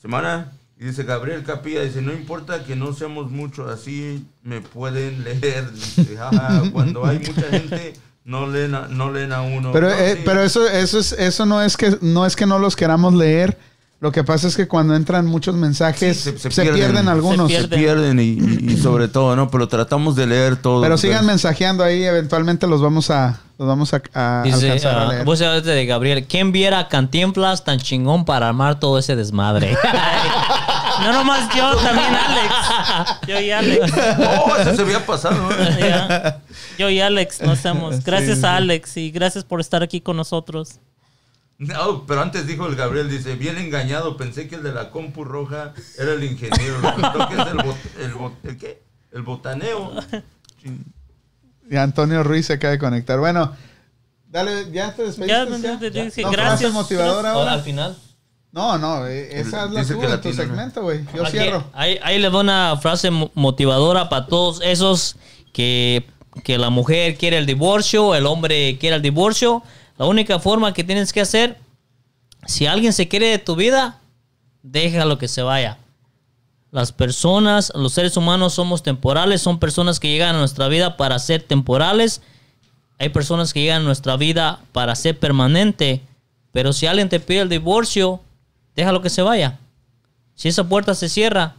semana. 0.00 0.52
Y 0.80 0.84
dice 0.84 1.02
Gabriel 1.02 1.42
Capilla, 1.42 1.82
dice, 1.82 2.00
no 2.02 2.12
importa 2.12 2.64
que 2.64 2.76
no 2.76 2.92
seamos 2.92 3.30
muchos, 3.30 3.68
así 3.68 4.24
me 4.42 4.60
pueden 4.60 5.24
leer. 5.24 5.70
Dice, 5.72 6.16
"Jaja, 6.16 6.62
cuando 6.72 7.04
hay 7.04 7.18
mucha 7.18 7.48
gente, 7.50 7.94
no 8.24 8.46
leen 8.46 8.76
a, 8.76 8.86
no 8.86 9.10
leen 9.12 9.32
a 9.32 9.42
uno. 9.42 9.72
Pero, 9.72 9.88
No, 9.88 9.94
eh, 9.96 10.14
sí. 10.16 10.22
pero 10.24 10.40
eso, 10.42 10.68
eso, 10.68 11.00
es, 11.00 11.12
eso 11.12 11.46
no, 11.46 11.60
es 11.62 11.76
que, 11.76 11.98
no 12.00 12.24
es 12.26 12.36
que 12.36 12.46
no 12.46 12.60
los 12.60 12.76
queramos 12.76 13.12
leer. 13.12 13.58
Lo 14.00 14.12
que 14.12 14.22
pasa 14.22 14.46
es 14.46 14.56
que 14.56 14.68
cuando 14.68 14.94
entran 14.94 15.26
muchos 15.26 15.56
mensajes, 15.56 16.18
Sí, 16.18 16.32
se, 16.38 16.50
pierden, 16.72 17.08
algunos. 17.08 17.50
Se 17.50 17.62
se 17.62 17.68
pierden. 17.68 18.20
y, 18.20 18.76
sobre 18.82 19.08
todo, 19.08 19.34
¿no? 19.34 19.50
Pero 19.50 19.66
tratamos 19.66 20.14
de 20.14 20.26
leer 20.26 20.56
todo. 20.56 20.82
Pero 20.82 20.96
sigan 20.96 21.26
mensajeando 21.26 21.82
ahí, 21.82 22.04
eventualmente 22.04 22.68
los 22.68 22.80
vamos 22.80 23.10
a, 23.10 23.40
los 23.58 23.66
vamos 23.66 23.92
a, 23.94 24.02
a 24.14 24.42
Dice, 24.44 24.66
alcanzar 24.66 24.94
a 24.98 25.02
ah, 25.02 25.12
leer. 25.12 25.24
vos 25.24 25.40
sabés 25.40 25.64
de 25.64 25.84
Gabriel, 25.84 26.26
¿quién 26.28 26.52
viera 26.52 26.78
a 26.78 26.88
Cantinflas 26.88 27.64
tan 27.64 27.80
chingón 27.80 28.24
para 28.24 28.48
armar 28.48 28.78
todo 28.78 28.98
ese 28.98 29.16
desmadre? 29.16 29.76
No 31.00 31.12
nomás 31.12 31.48
yo, 31.54 31.76
también 31.76 32.12
Alex. 32.12 33.20
Yo 33.28 33.40
y 33.40 33.50
Alex. 33.52 33.92
Oh, 34.18 34.56
eso 34.56 34.74
se 34.74 34.82
había 34.82 35.06
pasado. 35.06 35.48
¿eh? 35.52 35.76
Ya. 35.78 36.40
Yo 36.76 36.90
y 36.90 37.00
Alex 37.00 37.40
nos 37.40 37.58
hacemos. 37.60 38.02
Gracias 38.04 38.42
a 38.42 38.56
Alex 38.56 38.96
y 38.96 39.10
gracias 39.10 39.44
por 39.44 39.60
estar 39.60 39.82
aquí 39.82 40.00
con 40.00 40.16
nosotros. 40.16 40.80
No, 41.58 42.06
pero 42.06 42.22
antes 42.22 42.46
dijo 42.46 42.66
el 42.68 42.76
Gabriel, 42.76 43.10
dice, 43.10 43.34
bien 43.34 43.58
engañado, 43.58 44.16
pensé 44.16 44.46
que 44.46 44.54
el 44.54 44.62
de 44.62 44.72
la 44.72 44.90
compu 44.90 45.24
roja 45.24 45.74
era 45.98 46.12
el 46.12 46.22
ingeniero. 46.22 46.80
Resultó 46.80 47.28
que 47.28 47.34
es 47.34 47.46
el, 47.48 47.56
bot- 47.58 48.00
el, 48.00 48.14
bot- 48.14 48.34
¿el 48.44 48.56
qué? 48.58 48.82
El 49.12 49.22
botaneo. 49.22 49.92
Y 51.70 51.76
Antonio 51.76 52.22
Ruiz 52.22 52.46
se 52.46 52.54
acaba 52.54 52.72
de 52.72 52.78
conectar. 52.78 53.18
Bueno, 53.18 53.52
dale, 54.30 54.70
ya 54.72 54.94
te 54.94 55.02
despediste. 55.02 55.26
Ya, 55.34 55.44
ya, 55.48 55.78
ya, 55.80 55.88
ya 55.90 56.04
dije, 56.04 56.22
No, 56.22 56.30
gracias. 56.30 56.60
frase 56.60 56.72
motivadora 56.74 57.32
Ahora, 57.32 57.52
al 57.54 57.62
final. 57.62 57.96
No, 58.52 58.78
no, 58.78 59.06
eh, 59.06 59.40
esa 59.40 59.64
es 59.66 59.70
la 59.72 59.80
Dice 59.80 59.98
que 59.98 60.06
tu 60.18 60.28
¿no? 60.28 60.34
segmento, 60.34 60.82
güey. 60.82 61.04
Yo 61.14 61.22
Aquí, 61.22 61.32
cierro. 61.38 61.64
Ahí, 61.74 61.98
ahí 62.02 62.18
les 62.18 62.32
doy 62.32 62.40
una 62.42 62.76
frase 62.80 63.10
mo- 63.10 63.30
motivadora 63.34 64.08
para 64.08 64.26
todos 64.26 64.60
esos 64.62 65.16
que, 65.52 66.06
que 66.44 66.56
la 66.56 66.70
mujer 66.70 67.16
quiere 67.18 67.36
el 67.36 67.44
divorcio, 67.46 68.14
el 68.14 68.26
hombre 68.26 68.78
quiere 68.78 68.96
el 68.96 69.02
divorcio. 69.02 69.62
La 69.98 70.06
única 70.06 70.38
forma 70.38 70.72
que 70.72 70.84
tienes 70.84 71.12
que 71.12 71.20
hacer, 71.20 71.58
si 72.46 72.66
alguien 72.66 72.92
se 72.92 73.08
quiere 73.08 73.26
de 73.26 73.38
tu 73.38 73.56
vida, 73.56 74.00
déjalo 74.62 75.18
que 75.18 75.26
se 75.26 75.42
vaya. 75.42 75.78
Las 76.70 76.92
personas, 76.92 77.72
los 77.74 77.94
seres 77.94 78.16
humanos 78.16 78.54
somos 78.54 78.84
temporales, 78.84 79.42
son 79.42 79.58
personas 79.58 79.98
que 79.98 80.08
llegan 80.08 80.36
a 80.36 80.38
nuestra 80.38 80.68
vida 80.68 80.96
para 80.96 81.18
ser 81.18 81.42
temporales. 81.42 82.22
Hay 82.98 83.08
personas 83.08 83.52
que 83.52 83.60
llegan 83.60 83.82
a 83.82 83.86
nuestra 83.86 84.16
vida 84.16 84.60
para 84.72 84.94
ser 84.94 85.18
permanente. 85.18 86.02
Pero 86.52 86.72
si 86.72 86.86
alguien 86.86 87.08
te 87.08 87.18
pide 87.18 87.40
el 87.40 87.48
divorcio, 87.48 88.20
déjalo 88.76 89.02
que 89.02 89.10
se 89.10 89.22
vaya. 89.22 89.58
Si 90.34 90.48
esa 90.48 90.68
puerta 90.68 90.94
se 90.94 91.08
cierra, 91.08 91.56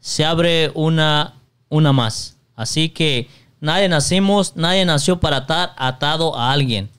se 0.00 0.26
abre 0.26 0.72
una, 0.74 1.36
una 1.70 1.94
más. 1.94 2.36
Así 2.54 2.90
que 2.90 3.28
nadie 3.60 3.88
nacimos, 3.88 4.56
nadie 4.56 4.84
nació 4.84 5.20
para 5.20 5.38
estar 5.38 5.72
atado 5.78 6.36
a 6.36 6.52
alguien. 6.52 6.90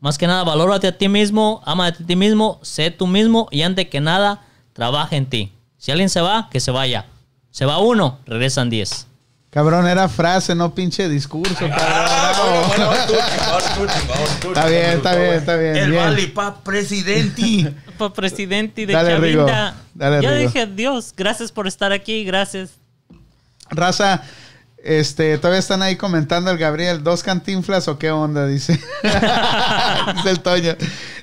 Más 0.00 0.16
que 0.18 0.26
nada, 0.26 0.44
valórate 0.44 0.86
a 0.88 0.96
ti 0.96 1.08
mismo, 1.08 1.62
ámate 1.66 2.02
a 2.02 2.06
ti 2.06 2.16
mismo, 2.16 2.58
sé 2.62 2.90
tú 2.90 3.06
mismo 3.06 3.48
y 3.50 3.62
antes 3.62 3.88
que 3.88 4.00
nada, 4.00 4.42
trabaja 4.72 5.16
en 5.16 5.26
ti. 5.26 5.52
Si 5.76 5.90
alguien 5.90 6.08
se 6.08 6.20
va, 6.20 6.48
que 6.50 6.60
se 6.60 6.70
vaya. 6.70 7.06
Se 7.50 7.64
va 7.66 7.78
uno, 7.78 8.18
regresan 8.26 8.70
diez. 8.70 9.06
Cabrón, 9.50 9.88
era 9.88 10.08
frase, 10.08 10.54
no 10.54 10.72
pinche 10.74 11.08
discurso, 11.08 11.68
cabrón. 11.68 12.90
Está 14.48 14.66
bien, 14.66 14.84
está 14.90 15.14
bien, 15.16 15.34
está 15.34 15.56
bien, 15.56 15.76
El 15.76 15.90
bien. 15.90 16.02
vale 16.04 16.26
pa 16.28 16.54
presidente. 16.62 17.74
Para 17.98 18.12
presidente 18.12 18.86
de 18.86 18.92
Dale, 18.92 19.18
Rigo. 19.18 19.46
Chavinda. 19.46 19.74
Dale, 19.94 20.22
ya 20.22 20.30
Rigo. 20.30 20.42
dije 20.46 20.60
adiós. 20.62 21.12
Gracias 21.16 21.50
por 21.52 21.66
estar 21.66 21.92
aquí. 21.92 22.24
Gracias. 22.24 22.70
Raza, 23.70 24.22
este, 24.82 25.36
todavía 25.38 25.58
están 25.58 25.82
ahí 25.82 25.96
comentando 25.96 26.50
el 26.50 26.58
Gabriel, 26.58 27.02
¿dos 27.04 27.22
cantinflas 27.22 27.88
o 27.88 27.98
qué 27.98 28.10
onda? 28.10 28.46
Dice. 28.46 28.72
Dice 30.14 30.30
el 30.30 30.40
Toño. 30.40 30.76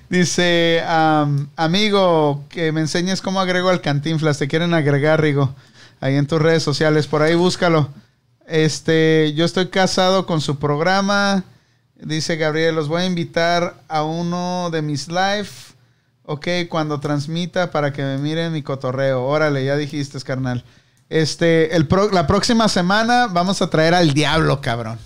Dice, 0.09 0.83
am, 0.87 1.49
amigo, 1.55 2.45
que 2.49 2.71
me 2.71 2.81
enseñes 2.81 3.21
cómo 3.21 3.41
agrego 3.41 3.69
al 3.69 3.81
cantinflas. 3.81 4.37
Te 4.37 4.47
quieren 4.47 4.73
agregar, 4.73 5.21
Rigo. 5.21 5.53
Ahí 5.99 6.15
en 6.15 6.27
tus 6.27 6.41
redes 6.41 6.63
sociales. 6.63 7.07
Por 7.07 7.21
ahí 7.21 7.35
búscalo. 7.35 7.89
Este, 8.45 9.33
yo 9.35 9.43
estoy 9.43 9.67
casado 9.67 10.25
con 10.25 10.39
su 10.39 10.59
programa. 10.59 11.43
Dice 11.95 12.37
Gabriel, 12.37 12.75
los 12.75 12.87
voy 12.87 13.01
a 13.01 13.05
invitar 13.05 13.81
a 13.87 14.03
uno 14.03 14.69
de 14.71 14.81
mis 14.81 15.07
live. 15.07 15.49
Ok, 16.23 16.47
cuando 16.69 16.99
transmita 16.99 17.71
para 17.71 17.91
que 17.91 18.03
me 18.03 18.17
miren 18.17 18.53
mi 18.53 18.61
cotorreo. 18.61 19.25
Órale, 19.25 19.65
ya 19.65 19.75
dijiste, 19.75 20.19
carnal. 20.21 20.63
Este, 21.09 21.75
el 21.75 21.87
pro- 21.87 22.11
la 22.11 22.27
próxima 22.27 22.67
semana 22.67 23.27
vamos 23.27 23.61
a 23.61 23.69
traer 23.69 23.93
al 23.93 24.13
diablo, 24.13 24.59
cabrón. 24.61 24.99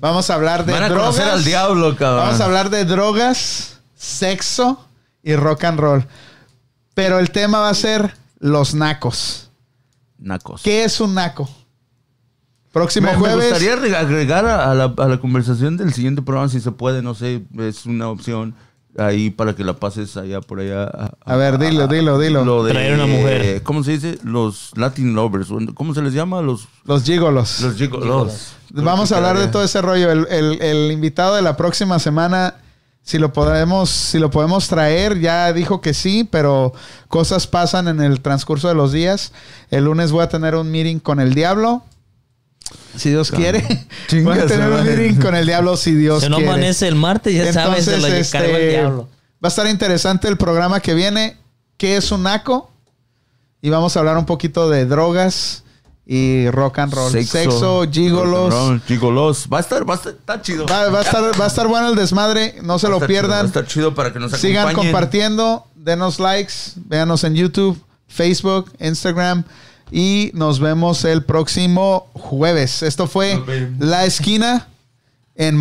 Vamos 0.00 0.30
a 0.30 0.34
hablar 0.34 0.64
de 0.64 0.72
Van 0.72 0.82
a 0.84 0.88
drogas. 0.88 1.06
conocer 1.16 1.28
al 1.32 1.44
diablo, 1.44 1.96
cabrón. 1.96 2.24
Vamos 2.26 2.40
a 2.40 2.44
hablar 2.44 2.70
de 2.70 2.84
drogas, 2.84 3.78
sexo 3.96 4.84
y 5.22 5.34
rock 5.36 5.64
and 5.64 5.80
roll. 5.80 6.06
Pero 6.94 7.18
el 7.18 7.30
tema 7.30 7.60
va 7.60 7.68
a 7.68 7.74
ser 7.74 8.14
los 8.40 8.74
nacos. 8.74 9.50
Nacos. 10.18 10.62
¿Qué 10.62 10.84
es 10.84 11.00
un 11.00 11.14
naco? 11.14 11.48
Próximo 12.72 13.06
Me, 13.06 13.12
me 13.14 13.18
jueves. 13.18 13.50
gustaría 13.50 13.76
reg- 13.76 13.96
agregar 13.96 14.44
a 14.46 14.74
la, 14.74 14.84
a 14.96 15.08
la 15.08 15.18
conversación 15.20 15.76
del 15.76 15.92
siguiente 15.94 16.22
programa, 16.22 16.48
si 16.48 16.60
se 16.60 16.70
puede, 16.70 17.02
no 17.02 17.14
sé, 17.14 17.42
es 17.58 17.86
una 17.86 18.08
opción 18.08 18.54
ahí 18.96 19.30
para 19.30 19.54
que 19.54 19.62
la 19.64 19.74
pases 19.74 20.16
allá 20.16 20.40
por 20.40 20.60
allá. 20.60 20.90
A 21.24 21.36
ver, 21.36 21.58
dilo, 21.58 21.86
dilo, 21.86 22.18
dilo. 22.18 22.44
Lo 22.44 22.64
de, 22.64 22.72
Traer 22.72 22.94
una 22.94 23.06
mujer. 23.06 23.62
¿Cómo 23.62 23.84
se 23.84 23.92
dice? 23.92 24.18
Los 24.24 24.70
Latin 24.76 25.14
lovers. 25.14 25.48
¿Cómo 25.74 25.94
se 25.94 26.02
les 26.02 26.12
llama? 26.12 26.40
Los, 26.42 26.68
Los 26.84 27.04
gigolos. 27.04 27.60
los 27.60 27.74
gigolos. 27.76 28.52
Vamos 28.70 29.12
a 29.12 29.16
hablar 29.16 29.38
de 29.38 29.48
todo 29.48 29.62
ese 29.64 29.80
rollo. 29.82 30.10
El, 30.10 30.26
el- 30.30 30.62
el 30.62 30.92
invitado 30.92 31.34
de 31.36 31.42
la 31.42 31.56
próxima 31.56 31.98
semana, 31.98 32.54
si 33.02 33.18
lo 33.18 33.32
podemos, 33.32 33.88
si 33.88 34.18
lo 34.18 34.30
podemos 34.30 34.68
traer, 34.68 35.18
ya 35.20 35.52
dijo 35.52 35.80
que 35.80 35.94
sí, 35.94 36.24
pero 36.30 36.72
cosas 37.08 37.46
pasan 37.46 37.88
en 37.88 38.00
el 38.02 38.20
transcurso 38.20 38.68
de 38.68 38.74
los 38.74 38.92
días. 38.92 39.32
El 39.70 39.84
lunes 39.84 40.12
voy 40.12 40.22
a 40.24 40.28
tener 40.28 40.54
un 40.54 40.70
meeting 40.70 40.98
con 40.98 41.18
el 41.20 41.34
diablo. 41.34 41.82
Si 42.96 43.10
Dios 43.10 43.30
quiere. 43.30 43.60
voy 43.66 43.76
a 43.76 44.06
Chingas, 44.08 44.46
tener 44.46 44.70
un 44.70 44.84
meeting 44.84 45.20
con 45.20 45.34
el 45.34 45.46
diablo 45.46 45.76
si 45.76 45.92
Dios 45.94 46.22
Si 46.24 46.28
no 46.28 46.36
quiere. 46.36 46.50
amanece 46.50 46.88
el 46.88 46.94
martes, 46.94 47.34
ya 47.34 47.52
sabes, 47.52 47.84
se 47.84 47.98
lo 47.98 48.06
el 48.06 48.14
este, 48.14 48.68
diablo. 48.70 49.08
Va 49.42 49.46
a 49.46 49.48
estar 49.48 49.66
interesante 49.68 50.26
el 50.28 50.36
programa 50.36 50.80
que 50.80 50.94
viene. 50.94 51.36
¿Qué 51.76 51.96
es 51.96 52.10
un 52.10 52.24
naco? 52.24 52.70
Y 53.62 53.70
vamos 53.70 53.96
a 53.96 54.00
hablar 54.00 54.16
un 54.16 54.26
poquito 54.26 54.68
de 54.68 54.84
drogas 54.86 55.62
y 56.04 56.48
rock 56.50 56.78
and 56.78 56.92
roll. 56.94 57.12
Sexo, 57.12 57.84
gigolos. 57.90 58.52
rock 58.52 58.60
and 58.60 58.70
roll, 58.70 58.82
gigolos. 58.82 59.46
Va 59.52 59.58
a 59.58 59.60
estar, 59.60 59.88
va 59.88 59.94
a 59.94 59.96
estar, 59.98 60.12
está 60.12 60.42
chido. 60.42 60.66
Va, 60.66 60.88
va 60.88 61.00
a 61.00 61.02
estar, 61.02 61.40
va 61.40 61.44
a 61.44 61.48
estar 61.48 61.68
bueno 61.68 61.88
el 61.90 61.94
desmadre. 61.96 62.56
No 62.62 62.78
se 62.78 62.86
Va 62.86 62.92
lo 62.92 62.96
chido, 62.98 63.06
pierdan. 63.06 63.38
va 63.38 63.42
a 63.42 63.46
estar 63.46 63.66
chido 63.66 63.94
para 63.94 64.12
que 64.12 64.18
nos 64.18 64.32
Sigan 64.32 64.68
acompañen. 64.68 64.92
compartiendo. 64.92 65.66
Denos 65.76 66.18
likes. 66.18 66.52
Véanos 66.76 67.24
en 67.24 67.34
YouTube, 67.34 67.80
Facebook, 68.08 68.72
Instagram. 68.80 69.44
Y 69.90 70.30
nos 70.34 70.60
vemos 70.60 71.04
el 71.04 71.24
próximo 71.24 72.08
jueves. 72.12 72.82
Esto 72.82 73.06
fue. 73.06 73.42
La 73.78 74.04
Esquina 74.04 74.68
en 75.34 75.56